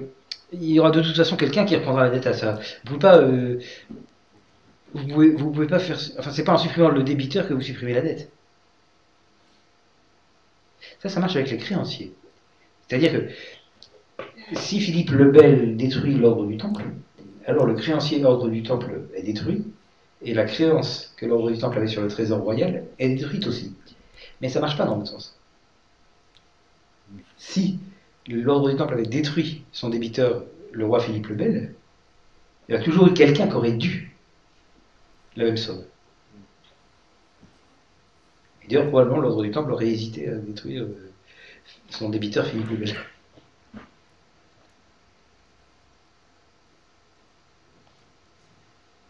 il 0.52 0.72
y 0.72 0.80
aura 0.80 0.92
de 0.92 1.02
toute 1.02 1.16
façon 1.16 1.36
quelqu'un 1.36 1.66
qui 1.66 1.76
reprendra 1.76 2.04
la 2.04 2.10
dette 2.10 2.28
à 2.28 2.34
ça. 2.34 2.54
Vous 2.54 2.88
pouvez 2.88 3.00
pas, 3.00 3.18
euh, 3.20 3.60
vous 4.94 5.08
pouvez, 5.08 5.32
vous 5.32 5.52
pouvez 5.52 5.68
pas 5.68 5.80
faire, 5.80 5.98
enfin 6.18 6.32
c'est 6.32 6.44
pas 6.44 6.54
en 6.54 6.58
supprimant 6.58 6.90
le 6.90 7.04
débiteur 7.04 7.48
que 7.48 7.54
vous 7.54 7.62
supprimez 7.62 7.94
la 7.94 8.02
dette. 8.02 8.32
Ça, 11.00 11.10
ça 11.10 11.20
marche 11.20 11.36
avec 11.36 11.52
les 11.52 11.58
créanciers. 11.58 12.14
C'est-à-dire 12.88 13.12
que 13.12 13.30
si 14.54 14.80
Philippe 14.80 15.12
le 15.12 15.32
Bel 15.32 15.78
détruit 15.78 16.16
l'ordre 16.16 16.46
du 16.46 16.58
Temple, 16.58 16.86
alors 17.46 17.66
le 17.66 17.76
créancier 17.76 18.24
ordre 18.24 18.50
du 18.50 18.64
Temple 18.64 19.08
est 19.16 19.24
détruit 19.24 19.64
et 20.22 20.34
la 20.34 20.46
créance 20.46 21.14
que 21.18 21.26
l'ordre 21.26 21.52
du 21.52 21.58
Temple 21.58 21.78
avait 21.78 21.88
sur 21.88 22.02
le 22.02 22.08
trésor 22.08 22.40
royal 22.40 22.86
est 22.98 23.10
détruite 23.10 23.48
aussi. 23.48 23.76
Mais 24.42 24.50
ça 24.50 24.60
marche 24.60 24.78
pas 24.78 24.86
dans 24.86 24.96
l'autre 24.96 25.12
sens. 25.12 25.40
Si 27.38 27.80
l'ordre 28.28 28.70
du 28.70 28.76
Temple 28.76 28.94
avait 28.94 29.06
détruit 29.06 29.64
son 29.72 29.90
débiteur, 29.90 30.44
le 30.72 30.86
roi 30.86 31.00
Philippe 31.00 31.28
le 31.28 31.36
Bel, 31.36 31.76
il 32.68 32.74
y 32.74 32.78
a 32.78 32.82
toujours 32.82 33.08
eu 33.08 33.14
quelqu'un 33.14 33.48
qui 33.48 33.54
aurait 33.56 33.72
dû 33.72 34.16
la 35.36 35.46
même 35.46 35.58
somme. 35.58 35.84
D'ailleurs, 38.68 38.88
probablement, 38.90 39.20
l'ordre 39.20 39.42
du 39.42 39.50
Temple 39.50 39.72
aurait 39.72 39.88
hésité 39.88 40.30
à 40.30 40.36
détruire 40.36 40.84
euh, 40.84 41.12
son 41.90 42.10
débiteur 42.10 42.46
Philippe 42.46 42.70
le 42.70 42.78
Bel. 42.78 42.96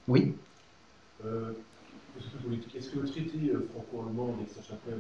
Oui 0.09 0.35
Euh. 1.25 1.51
Est-ce 2.75 2.89
que 2.89 2.99
le 2.99 3.07
traité 3.07 3.37
euh, 3.53 3.67
franco-allemand 3.73 4.35
d'Aix-la-Chapelle, 4.39 4.99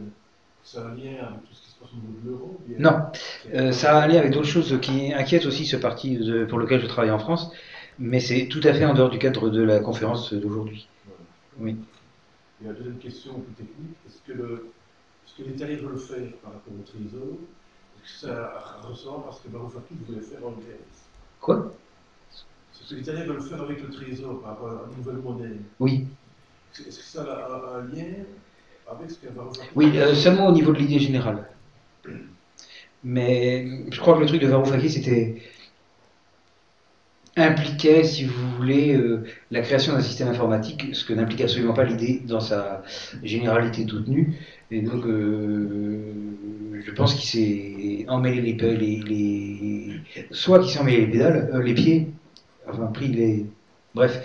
ça 0.63 0.81
a 0.85 0.89
un 0.91 0.95
lien 0.95 1.15
avec 1.27 1.41
tout 1.47 1.53
ce 1.53 1.61
qui 1.63 1.71
se 1.71 1.79
passe 1.79 1.89
au 1.91 1.95
niveau 1.97 2.19
de 2.23 2.29
l'euro 2.29 2.59
Non. 2.77 3.07
Euh, 3.53 3.71
ça 3.73 3.97
a 3.97 4.03
un 4.03 4.07
lien 4.07 4.19
avec 4.19 4.31
d'autres 4.31 4.47
choses 4.47 4.79
qui 4.81 5.11
inquiètent 5.13 5.45
aussi 5.45 5.65
ce 5.65 5.75
parti 5.75 6.17
de- 6.17 6.45
pour 6.45 6.59
lequel 6.59 6.79
je 6.79 6.87
travaille 6.87 7.11
en 7.11 7.19
France, 7.19 7.51
mais 7.97 8.19
c'est 8.21 8.47
tout 8.47 8.61
à 8.63 8.73
fait 8.73 8.85
en 8.85 8.93
dehors 8.93 9.09
du 9.09 9.19
cadre 9.19 9.49
de 9.49 9.61
la 9.61 9.79
conférence 9.79 10.33
d'aujourd'hui. 10.33 10.87
Oui. 11.59 11.75
Et 12.61 12.67
la 12.67 12.73
deuxième 12.73 12.97
question 12.99 13.33
plus 13.33 13.53
technique, 13.65 13.95
est-ce 14.07 14.21
que, 14.25 14.37
le, 14.37 14.69
est-ce 15.25 15.43
que 15.43 15.49
l'Italie 15.49 15.75
veut 15.77 15.91
le 15.91 15.97
faire 15.97 16.31
par 16.43 16.53
rapport 16.53 16.73
au 16.73 16.83
trésor 16.83 17.33
Est-ce 18.03 18.21
que 18.21 18.27
ça 18.31 18.79
ressort 18.83 19.23
parce 19.25 19.39
que 19.41 19.49
Varoufakis 19.49 19.95
voulait 20.07 20.21
faire 20.21 20.45
en 20.45 20.51
Grèce? 20.51 21.05
Quoi? 21.41 21.73
Veulent 22.91 23.41
faire 23.41 23.61
avec 23.61 23.81
le 23.81 23.89
trésor 23.89 24.41
par 24.41 24.51
rapport 24.51 24.69
à 24.69 24.73
la 24.73 24.97
nouvelle 24.97 25.21
monnaie 25.23 25.55
Oui. 25.79 26.07
Est-ce 26.87 26.99
que 26.99 27.03
ça 27.03 27.21
a 27.23 27.77
un, 27.77 27.81
lien 27.93 28.05
avec 28.89 29.11
ce 29.11 29.17
que 29.19 29.27
Varoufakis 29.33 29.69
Oui, 29.75 29.91
euh, 29.97 30.13
seulement 30.15 30.47
au 30.47 30.51
niveau 30.51 30.71
de 30.71 30.79
l'idée 30.79 30.99
générale. 30.99 31.47
Mais 33.03 33.65
je 33.91 33.99
crois 33.99 34.15
que 34.15 34.19
le 34.21 34.25
truc 34.25 34.41
de 34.41 34.47
Varoufakis 34.47 34.89
c'était 34.89 35.41
impliquait, 37.37 38.03
si 38.03 38.25
vous 38.25 38.49
voulez, 38.57 38.95
euh, 38.95 39.23
la 39.51 39.61
création 39.61 39.93
d'un 39.93 40.01
système 40.01 40.27
informatique, 40.27 40.87
ce 40.93 41.05
que 41.05 41.13
n'implique 41.13 41.41
absolument 41.41 41.73
pas 41.73 41.85
l'idée 41.85 42.21
dans 42.25 42.41
sa 42.41 42.83
généralité 43.23 43.85
toute 43.85 44.07
nue. 44.07 44.35
Et 44.71 44.81
donc, 44.81 45.05
euh, 45.05 46.13
je 46.85 46.91
pense 46.91 47.13
qu'il 47.13 47.29
s'est 47.29 48.05
emmêlé 48.09 48.41
les, 48.41 48.53
pe- 48.57 48.75
les, 48.75 48.99
les- 48.99 50.03
soit 50.31 50.59
qu'il 50.59 50.71
s'est 50.71 50.79
emmêlé 50.79 51.05
les 51.05 51.11
pédales, 51.11 51.49
euh, 51.53 51.61
les 51.63 51.73
pieds, 51.73 52.07
enfin 52.71 52.87
pris 52.87 53.07
les, 53.07 53.45
bref, 53.95 54.21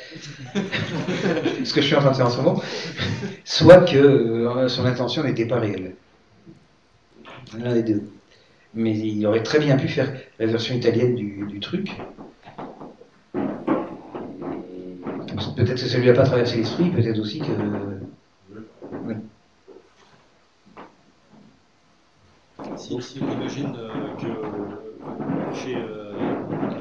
ce 1.64 1.72
que 1.72 1.80
je 1.80 1.86
suis 1.86 1.96
en 1.96 2.00
train 2.00 2.10
de 2.10 2.16
faire 2.16 2.26
en 2.26 2.30
ce 2.30 2.36
moment, 2.36 2.62
soit 3.44 3.84
que 3.84 3.96
euh, 3.96 4.68
son 4.68 4.84
intention 4.86 5.22
n'était 5.22 5.46
pas 5.46 5.58
réelle. 5.58 5.94
L'un 7.58 7.74
des 7.74 7.82
deux. 7.82 8.02
Mais 8.74 8.96
il 8.96 9.24
aurait 9.26 9.42
très 9.42 9.60
bien 9.60 9.76
pu 9.76 9.88
faire 9.88 10.12
la 10.38 10.46
version 10.46 10.74
italienne 10.74 11.14
du, 11.14 11.60
truc. 11.60 11.90
Peut-être 15.56 15.80
que 15.80 15.88
ça 15.88 15.98
lui 15.98 16.10
a 16.10 16.14
pas 16.14 16.24
traversé 16.24 16.56
l'esprit, 16.56 16.90
peut-être 16.90 17.20
aussi 17.20 17.38
que. 17.38 17.46
Si, 22.76 23.00
si 23.00 23.20
on 23.22 23.32
imagine 23.32 23.72
euh, 23.76 24.16
que 24.16 24.83
le 25.06 25.44
marché 25.46 25.76
euh, 25.76 26.14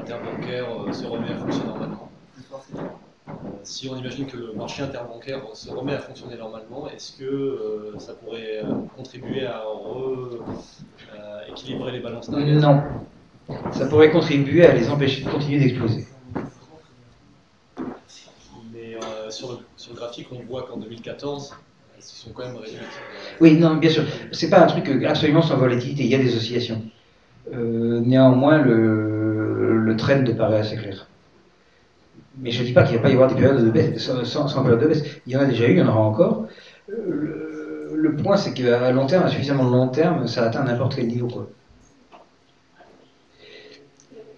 interbancaire 0.00 0.66
euh, 0.70 0.92
se 0.92 1.06
remet 1.06 1.30
à 1.32 1.36
fonctionner 1.36 1.70
normalement, 1.70 2.10
euh, 2.40 3.38
si 3.62 3.88
on 3.88 3.96
imagine 3.96 4.26
que 4.26 4.36
le 4.36 4.52
marché 4.52 4.82
interbancaire 4.82 5.40
se 5.54 5.70
remet 5.70 5.94
à 5.94 6.00
fonctionner 6.00 6.36
normalement, 6.36 6.88
est-ce 6.90 7.12
que 7.18 7.94
ça 7.98 8.14
pourrait 8.14 8.62
contribuer 8.96 9.46
à 9.46 9.62
re- 9.64 10.38
à 11.18 11.48
équilibrer 11.48 11.92
les 11.92 12.00
balances 12.00 12.28
Non. 12.28 12.82
Ça 13.72 13.86
pourrait 13.86 14.10
contribuer 14.10 14.64
à 14.66 14.74
les 14.74 14.88
empêcher 14.88 15.22
de 15.24 15.30
continuer 15.30 15.58
d'exploser. 15.58 16.06
Mais 18.72 18.96
euh, 18.96 19.30
sur, 19.30 19.52
le, 19.52 19.58
sur 19.76 19.92
le 19.92 19.98
graphique, 19.98 20.28
on 20.32 20.40
voit 20.44 20.62
qu'en 20.62 20.78
2014, 20.78 21.54
elles 21.96 22.02
se 22.02 22.16
sont 22.16 22.30
quand 22.32 22.46
même 22.46 22.56
réduites. 22.56 22.80
Oui, 23.40 23.54
non, 23.56 23.76
bien 23.76 23.90
sûr. 23.90 24.04
C'est 24.32 24.50
pas 24.50 24.60
un 24.62 24.66
truc 24.66 24.88
absolument 25.04 25.42
sans 25.42 25.56
volatilité. 25.56 26.04
Il 26.04 26.10
y 26.10 26.14
a 26.14 26.18
des 26.18 26.34
oscillations. 26.36 26.82
Euh, 27.52 28.00
néanmoins, 28.00 28.58
le, 28.62 29.78
le 29.78 29.96
trend 29.96 30.24
paraît 30.36 30.60
assez 30.60 30.76
clair. 30.76 31.06
Mais 32.38 32.50
je 32.50 32.62
ne 32.62 32.66
dis 32.66 32.72
pas 32.72 32.82
qu'il 32.82 32.92
ne 32.92 32.98
va 32.98 33.02
pas 33.04 33.10
y 33.10 33.12
avoir 33.12 33.28
des 33.28 33.36
périodes 33.36 33.64
de 33.64 33.70
baisse, 33.70 34.10
sans, 34.24 34.62
période 34.62 34.80
de 34.80 34.86
baisse. 34.86 35.04
Il 35.26 35.32
y 35.32 35.36
en 35.36 35.40
a 35.40 35.44
déjà 35.46 35.68
eu, 35.68 35.72
il 35.72 35.78
y 35.78 35.82
en 35.82 35.88
aura 35.88 36.00
encore. 36.00 36.46
Euh, 36.90 36.94
le, 36.96 37.96
le 37.96 38.16
point, 38.16 38.36
c'est 38.36 38.54
qu'à 38.54 38.90
long 38.92 39.06
terme, 39.06 39.24
à 39.24 39.28
suffisamment 39.28 39.64
long 39.64 39.88
terme, 39.88 40.26
ça 40.26 40.44
atteint 40.44 40.64
n'importe 40.64 40.96
quel 40.96 41.06
niveau. 41.06 41.28
Quoi. 41.28 41.48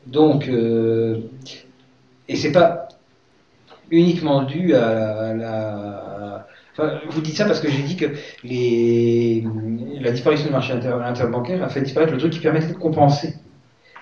Donc, 0.07 0.49
euh, 0.49 1.20
et 2.28 2.36
c'est 2.36 2.52
pas 2.52 2.89
uniquement 3.91 4.43
dû 4.43 4.75
à 4.75 5.35
la. 5.35 6.16
Vous 6.79 7.21
dites 7.23 7.37
ça 7.37 7.47
parce 7.47 7.61
que 7.61 7.71
j'ai 7.71 7.83
dit 7.83 7.97
que 7.97 8.07
la 8.45 10.11
disparition 10.11 10.47
du 10.47 10.53
marché 10.53 10.75
inter- 10.75 10.99
interbancaire 11.05 11.63
a 11.63 11.69
fait 11.69 11.81
disparaître 11.81 12.13
le 12.13 12.19
truc 12.19 12.33
qui 12.33 12.41
permettait 12.41 12.69
de 12.69 12.75
compenser 12.75 13.35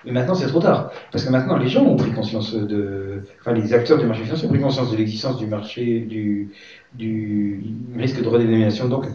Mais 0.03 0.11
maintenant, 0.11 0.35
c'est 0.35 0.47
trop 0.47 0.59
tard. 0.59 0.91
Parce 1.11 1.23
que 1.23 1.29
maintenant, 1.29 1.57
les 1.57 1.69
gens 1.69 1.85
ont 1.85 1.95
pris 1.95 2.11
conscience 2.11 2.53
de. 2.53 3.23
Enfin, 3.39 3.53
les 3.53 3.73
acteurs 3.73 3.97
du 3.97 4.05
marché 4.05 4.23
financier 4.23 4.47
ont 4.47 4.51
pris 4.51 4.59
conscience 4.59 4.91
de 4.91 4.97
l'existence 4.97 5.37
du 5.37 5.47
marché, 5.47 6.01
du, 6.01 6.51
risque 7.97 8.21
de 8.21 8.27
redénomination. 8.27 8.89
Donc, 8.89 9.05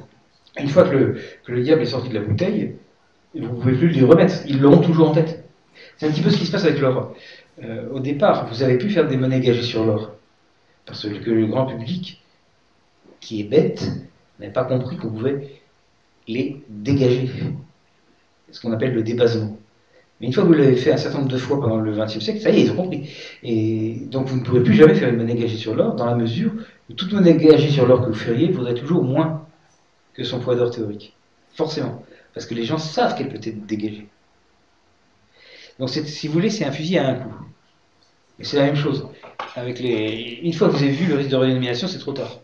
une 0.59 0.69
fois 0.69 0.85
que 0.85 1.17
le, 1.47 1.63
diable 1.63 1.83
est 1.83 1.87
sorti 1.87 2.09
de 2.09 2.15
la 2.15 2.21
bouteille, 2.21 2.77
vous 3.35 3.41
ne 3.43 3.61
pouvez 3.61 3.75
plus 3.75 3.89
le 3.89 4.07
remettre. 4.07 4.37
Ils 4.47 4.61
l'auront 4.61 4.81
toujours 4.81 5.11
en 5.11 5.13
tête. 5.13 5.45
C'est 5.99 6.07
un 6.07 6.11
petit 6.11 6.23
peu 6.23 6.31
ce 6.31 6.39
qui 6.39 6.47
se 6.47 6.53
passe 6.53 6.65
avec 6.65 6.81
l'or. 6.81 7.15
Euh, 7.63 7.89
au 7.93 8.01
départ, 8.01 8.49
vous 8.51 8.63
avez 8.63 8.79
pu 8.79 8.89
faire 8.89 9.07
des 9.07 9.19
monnaies 9.19 9.41
gagées 9.41 9.63
sur 9.63 9.85
l'or. 9.85 10.13
Parce 10.87 11.07
que 11.07 11.31
le 11.31 11.47
grand 11.47 11.67
public, 11.67 12.19
qui 13.20 13.40
est 13.40 13.44
bête, 13.44 13.90
n'avait 14.39 14.52
pas 14.52 14.65
compris 14.65 14.97
qu'on 14.97 15.10
pouvait 15.10 15.60
les 16.26 16.62
dégager. 16.68 17.31
C'est 18.47 18.55
ce 18.57 18.60
qu'on 18.60 18.73
appelle 18.73 18.94
le 18.94 19.02
débasement. 19.02 19.58
Mais 20.20 20.26
une 20.26 20.32
fois 20.32 20.42
que 20.42 20.49
vous 20.49 20.55
l'avez 20.55 20.76
fait 20.76 20.92
un 20.92 20.97
certain 20.97 21.18
nombre 21.18 21.31
de 21.31 21.39
fois 21.39 21.60
pendant 21.60 21.78
le 21.78 21.92
XXe 21.92 22.20
siècle, 22.20 22.40
ça 22.40 22.50
y 22.50 22.60
est, 22.60 22.65
ils 22.65 22.70
ont 22.70 22.76
compris. 22.76 23.10
Et 23.42 24.00
donc 24.10 24.26
vous 24.26 24.36
ne 24.36 24.44
pourrez 24.44 24.62
plus 24.62 24.74
jamais 24.74 24.94
faire 24.94 25.08
une 25.08 25.16
monnaie 25.16 25.34
gagée 25.34 25.57
sur 25.57 25.74
l'or, 25.74 25.94
dans 25.94 26.07
la 26.07 26.15
mesure 26.15 26.52
où 26.89 26.92
toute 26.92 27.12
monnaie 27.12 27.36
gagée 27.36 27.70
sur 27.70 27.86
l'or 27.86 28.02
que 28.02 28.08
vous 28.08 28.15
feriez 28.15 28.49
vaudrait 28.49 28.74
toujours 28.74 29.02
moins 29.02 29.47
que 30.15 30.24
son 30.24 30.40
poids 30.40 30.57
d'or 30.57 30.70
théorique. 30.70 31.15
Forcément. 31.55 32.05
Parce 32.34 32.47
que 32.47 32.55
les 32.55 32.65
gens 32.65 32.78
savent 32.78 33.16
qu'elle 33.16 33.28
peut 33.28 33.40
être 33.42 33.66
dégagée. 33.66 34.08
Donc 35.78 35.89
si 35.89 36.26
vous 36.26 36.34
voulez, 36.34 36.50
c'est 36.50 36.65
un 36.65 36.73
fusil 36.73 36.99
à 36.99 37.08
un 37.08 37.15
coup. 37.15 37.34
Et 38.39 38.44
c'est 38.44 38.58
la 38.58 38.65
même 38.65 38.76
chose. 38.76 39.08
Avec 39.57 39.81
les... 39.81 40.40
Une 40.42 40.52
fois 40.52 40.68
que 40.68 40.74
vous 40.74 40.82
avez 40.82 40.92
vu 40.92 41.07
le 41.07 41.16
risque 41.16 41.31
de 41.31 41.36
réanimation, 41.36 41.89
c'est 41.89 41.99
trop 41.99 42.12
tard. 42.12 42.40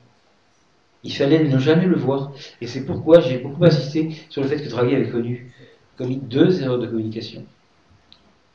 Il 1.06 1.12
fallait 1.12 1.44
ne 1.44 1.58
jamais 1.58 1.86
le 1.86 1.94
voir. 1.94 2.32
Et 2.60 2.66
c'est 2.66 2.84
pourquoi 2.84 3.20
j'ai 3.20 3.38
beaucoup 3.38 3.64
insisté 3.64 4.10
sur 4.28 4.42
le 4.42 4.48
fait 4.48 4.60
que 4.60 4.68
Draghi 4.68 4.96
avait 4.96 5.08
connu, 5.08 5.52
commis 5.96 6.16
deux 6.16 6.60
erreurs 6.60 6.80
de 6.80 6.86
communication. 6.88 7.44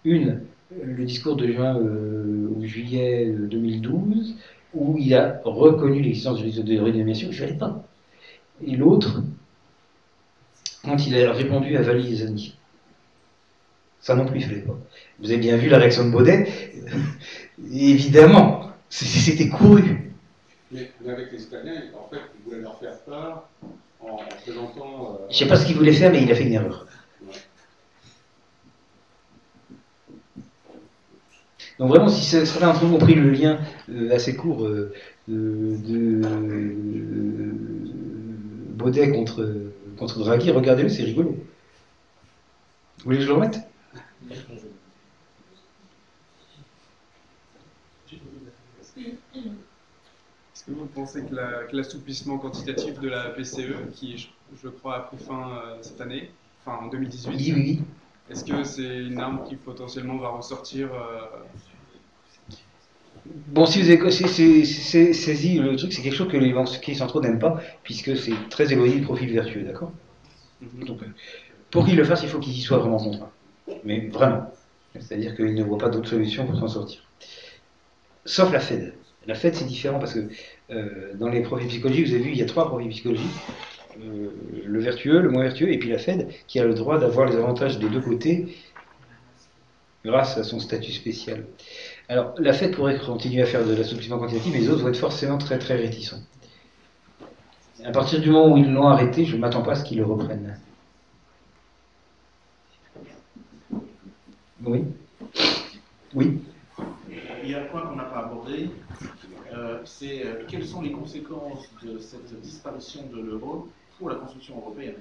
Une, 0.03 0.41
le 0.83 1.05
discours 1.05 1.37
de 1.37 1.47
juin 1.47 1.77
euh, 1.79 2.49
ou 2.53 2.65
juillet 2.65 3.33
2012, 3.33 4.35
où 4.73 4.97
il 4.99 5.15
a 5.15 5.39
reconnu 5.45 6.01
l'existence 6.01 6.39
du 6.39 6.43
risque 6.43 6.63
de 6.63 6.77
réanimation, 6.77 7.29
il 7.31 7.53
ne 7.53 7.57
pas. 7.57 7.87
Et 8.67 8.75
l'autre, 8.75 9.23
quand 10.83 11.07
il 11.07 11.17
a 11.17 11.31
répondu 11.31 11.77
à 11.77 11.81
Valérie 11.83 12.17
Zani. 12.17 12.57
Ça 14.01 14.13
non 14.15 14.25
plus, 14.25 14.39
il 14.39 14.43
ne 14.43 14.49
fallait 14.49 14.61
pas. 14.61 14.77
Vous 15.19 15.31
avez 15.31 15.39
bien 15.39 15.55
vu 15.55 15.69
la 15.69 15.77
réaction 15.77 16.05
de 16.05 16.11
Baudet. 16.11 16.49
Évidemment, 17.71 18.71
c'était 18.89 19.47
couru. 19.47 20.10
Mais, 20.71 20.89
avec 21.07 21.31
les 21.31 21.43
Italiens, 21.43 21.81
en 21.93 22.09
fait, 22.09 22.21
il 22.35 22.43
voulait 22.45 22.61
leur 22.61 22.79
faire 22.79 22.97
peur 22.99 23.49
en, 23.99 24.17
présentant. 24.43 25.19
Euh... 25.21 25.25
Je 25.29 25.33
ne 25.33 25.39
sais 25.39 25.47
pas 25.47 25.57
ce 25.57 25.65
qu'il 25.65 25.75
voulait 25.75 25.91
faire, 25.91 26.11
mais 26.11 26.23
il 26.23 26.31
a 26.31 26.35
fait 26.35 26.45
une 26.45 26.53
erreur. 26.53 26.85
Donc 31.79 31.89
vraiment, 31.89 32.09
si 32.09 32.23
certains 32.23 32.67
d'entre 32.67 32.85
vous 32.85 32.95
ont 32.95 32.99
pris 32.99 33.15
le 33.15 33.31
lien 33.31 33.59
euh, 33.89 34.13
assez 34.13 34.35
court 34.35 34.65
euh, 34.65 34.93
de, 35.27 35.77
de 35.83 36.21
Baudet 38.75 39.09
contre, 39.11 39.51
contre 39.97 40.19
Draghi, 40.19 40.51
regardez-le, 40.51 40.89
c'est 40.89 41.03
rigolo. 41.03 41.31
Vous 42.99 43.05
voulez 43.05 43.17
que 43.17 43.23
je 43.23 43.27
le 43.29 43.33
remette? 43.33 43.59
Est-ce 50.61 50.69
que 50.69 50.79
vous 50.79 50.85
pensez 50.85 51.23
que 51.23 51.75
l'assouplissement 51.75 52.37
quantitatif 52.37 52.99
de 52.99 53.09
la 53.09 53.29
PCE, 53.29 53.73
qui 53.95 54.29
je, 54.61 54.69
crois 54.69 54.97
a 54.97 54.99
pris 54.99 55.17
fin 55.17 55.49
euh, 55.49 55.77
cette 55.81 55.99
année, 55.99 56.29
enfin 56.63 56.85
en 56.85 56.87
2018, 56.87 57.33
oui, 57.35 57.53
oui. 57.55 57.79
est-ce 58.29 58.45
que 58.45 58.63
c'est 58.63 59.05
une 59.05 59.19
arme 59.19 59.43
qui 59.49 59.55
potentiellement 59.55 60.17
va 60.17 60.29
ressortir 60.29 60.89
euh, 60.93 61.39
Bon, 63.47 63.65
si 63.65 63.81
vous 63.81 63.89
avez 63.89 64.11
saisi 64.13 65.57
le 65.57 65.75
truc, 65.77 65.93
c'est 65.93 66.03
quelque 66.03 66.15
chose 66.15 66.31
que 66.31 66.37
les 66.37 66.53
banquiers 66.53 66.93
centraux 66.93 67.21
n'aiment 67.21 67.39
pas, 67.39 67.59
puisque 67.81 68.15
c'est 68.15 68.49
très 68.51 68.71
éloigné 68.71 68.97
du 68.97 69.01
profil 69.01 69.33
vertueux, 69.33 69.63
d'accord? 69.63 69.91
Mhm. 70.61 70.83
Donc, 70.85 71.01
euh, 71.01 71.07
pour 71.71 71.85
qu'ils 71.85 71.95
le 71.95 72.03
fassent, 72.03 72.21
il 72.21 72.29
faut 72.29 72.39
qu'ils 72.39 72.55
y 72.55 72.61
soient 72.61 72.77
vraiment 72.77 72.97
contraints. 72.97 73.31
Mais 73.83 74.09
vraiment. 74.09 74.53
C'est-à-dire 74.93 75.35
qu'ils 75.35 75.55
ne 75.55 75.63
voient 75.63 75.79
pas 75.79 75.89
d'autre 75.89 76.09
solution 76.09 76.45
pour 76.45 76.59
s'en 76.59 76.67
sortir. 76.67 77.01
Sauf 78.25 78.51
la 78.51 78.59
Fed. 78.59 78.93
La 79.27 79.35
Fed, 79.35 79.53
c'est 79.53 79.65
différent 79.65 79.99
parce 79.99 80.13
que 80.13 80.27
euh, 80.71 81.13
dans 81.15 81.29
les 81.29 81.41
profils 81.41 81.67
psychologiques, 81.67 82.07
vous 82.07 82.13
avez 82.13 82.23
vu, 82.23 82.31
il 82.31 82.37
y 82.37 82.41
a 82.41 82.45
trois 82.45 82.67
profils 82.67 82.89
psychologiques. 82.89 83.27
Euh, 83.99 84.29
le 84.65 84.79
vertueux, 84.79 85.19
le 85.19 85.29
moins 85.29 85.43
vertueux, 85.43 85.71
et 85.71 85.77
puis 85.77 85.89
la 85.89 85.99
Fed, 85.99 86.29
qui 86.47 86.59
a 86.59 86.65
le 86.65 86.73
droit 86.73 86.97
d'avoir 86.97 87.27
les 87.27 87.35
avantages 87.35 87.77
des 87.77 87.89
deux 87.89 88.01
côtés 88.01 88.55
grâce 90.03 90.37
à 90.37 90.43
son 90.43 90.59
statut 90.59 90.91
spécial. 90.91 91.45
Alors, 92.09 92.33
la 92.39 92.53
Fed 92.53 92.75
pourrait 92.75 92.97
continuer 92.97 93.43
à 93.43 93.45
faire 93.45 93.65
de 93.65 93.75
l'assouplissement 93.75 94.17
quantitatif, 94.17 94.51
mais 94.53 94.59
les 94.59 94.69
autres 94.69 94.81
vont 94.81 94.89
être 94.89 94.97
forcément 94.97 95.37
très 95.37 95.59
très 95.59 95.75
réticents. 95.75 96.21
À 97.83 97.91
partir 97.91 98.19
du 98.19 98.29
moment 98.29 98.53
où 98.53 98.57
ils 98.57 98.71
l'ont 98.71 98.87
arrêté, 98.87 99.25
je 99.25 99.35
ne 99.35 99.41
m'attends 99.41 99.61
pas 99.61 99.73
à 99.73 99.75
ce 99.75 99.83
qu'ils 99.83 99.97
le 99.97 100.05
reprennent. 100.05 100.57
Oui 104.63 104.83
Oui 106.13 106.39
Il 107.43 107.49
y 107.49 107.55
a 107.55 107.61
un 107.61 107.65
point 107.65 107.81
qu'on 107.81 107.95
n'a 107.95 108.03
pas 108.03 108.25
abordé, 108.25 108.69
c'est 109.85 110.25
euh, 110.25 110.43
quelles 110.47 110.65
sont 110.65 110.81
les 110.81 110.91
conséquences 110.91 111.69
de 111.83 111.97
cette 111.99 112.39
disparition 112.41 113.01
de 113.07 113.21
l'euro 113.21 113.69
pour 113.97 114.09
la 114.09 114.15
construction 114.15 114.57
européenne? 114.57 114.95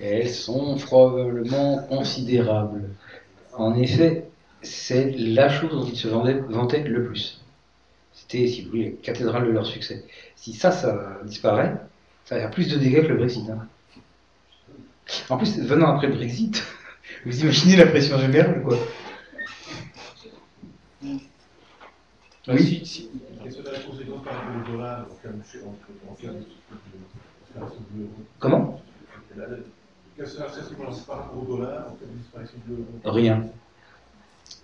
Elles 0.00 0.30
sont 0.30 0.76
probablement 0.76 1.78
considérables. 1.88 2.90
En 3.52 3.74
effet, 3.76 4.28
c'est 4.62 5.12
la 5.12 5.48
chose 5.48 5.70
dont 5.70 5.84
ils 5.84 5.96
se 5.96 6.08
vendaient, 6.08 6.40
vantaient 6.48 6.82
le 6.82 7.04
plus. 7.06 7.40
C'était, 8.12 8.46
si 8.46 8.62
vous 8.62 8.70
voulez, 8.70 8.90
la 8.90 9.02
cathédrale 9.02 9.46
de 9.46 9.50
leur 9.52 9.66
succès. 9.66 10.04
Si 10.36 10.52
ça, 10.52 10.70
ça 10.72 11.18
disparaît, 11.24 11.74
ça 12.24 12.36
va 12.36 12.40
faire 12.42 12.50
plus 12.50 12.68
de 12.68 12.78
dégâts 12.78 13.02
que 13.02 13.08
le 13.08 13.16
Brexit. 13.16 13.48
hein. 13.50 13.66
En 15.28 15.36
plus, 15.36 15.58
venant 15.60 15.94
après 15.94 16.06
le 16.08 16.14
Brexit, 16.14 16.64
vous 17.26 17.40
imaginez 17.42 17.76
la 17.76 17.86
pression 17.86 18.18
générale, 18.18 18.62
quoi. 18.62 18.78
Oui. 22.48 23.08
Comment 28.38 28.80
Rien. 33.04 33.44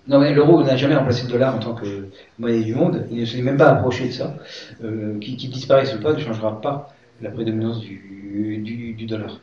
Non, 0.07 0.19
mais 0.19 0.33
l'euro 0.35 0.63
n'a 0.63 0.77
jamais 0.77 0.97
remplacé 0.97 1.25
le 1.25 1.29
dollar 1.33 1.55
en 1.55 1.59
tant 1.59 1.75
que 1.75 2.09
monnaie 2.39 2.63
du 2.63 2.75
monde. 2.75 3.07
Il 3.11 3.21
ne 3.21 3.25
s'est 3.25 3.43
même 3.43 3.57
pas 3.57 3.71
approché 3.71 4.09
de 4.09 4.13
ça. 4.13 4.35
Euh, 4.83 5.19
Qu'il 5.19 5.37
qu'il 5.37 5.51
disparaisse 5.51 5.95
ou 5.95 6.01
pas 6.01 6.13
ne 6.13 6.19
changera 6.19 6.61
pas 6.61 6.95
la 7.21 7.31
prédominance 7.31 7.81
du, 7.81 8.59
du, 8.65 8.95
du 8.95 9.07
dollar. 9.07 9.41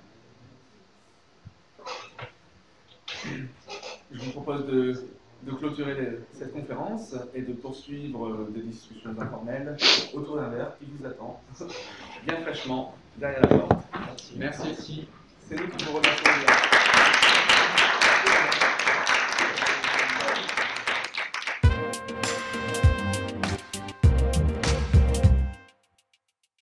Je 4.12 4.20
vous 4.20 4.32
propose 4.32 4.66
de, 4.68 4.94
de 5.44 5.52
clôturer 5.52 6.20
cette 6.34 6.54
conférence 6.54 7.16
et 7.34 7.42
de 7.42 7.54
poursuivre 7.54 8.28
euh, 8.28 8.52
des 8.54 8.62
discussions 8.62 9.12
informelles 9.20 9.78
autour 10.14 10.38
d'un 10.38 10.50
verre 10.50 10.78
qui 10.80 10.86
vous 10.98 11.06
attend, 11.06 11.42
bien 12.26 12.38
fraîchement, 12.42 12.96
derrière 13.18 13.42
la 13.42 13.48
porte. 13.48 13.86
Merci. 14.36 15.08
C'est 15.48 15.56
nous 15.56 15.68
qui 15.70 15.86
vous 15.86 15.98
remercions. 15.98 17.17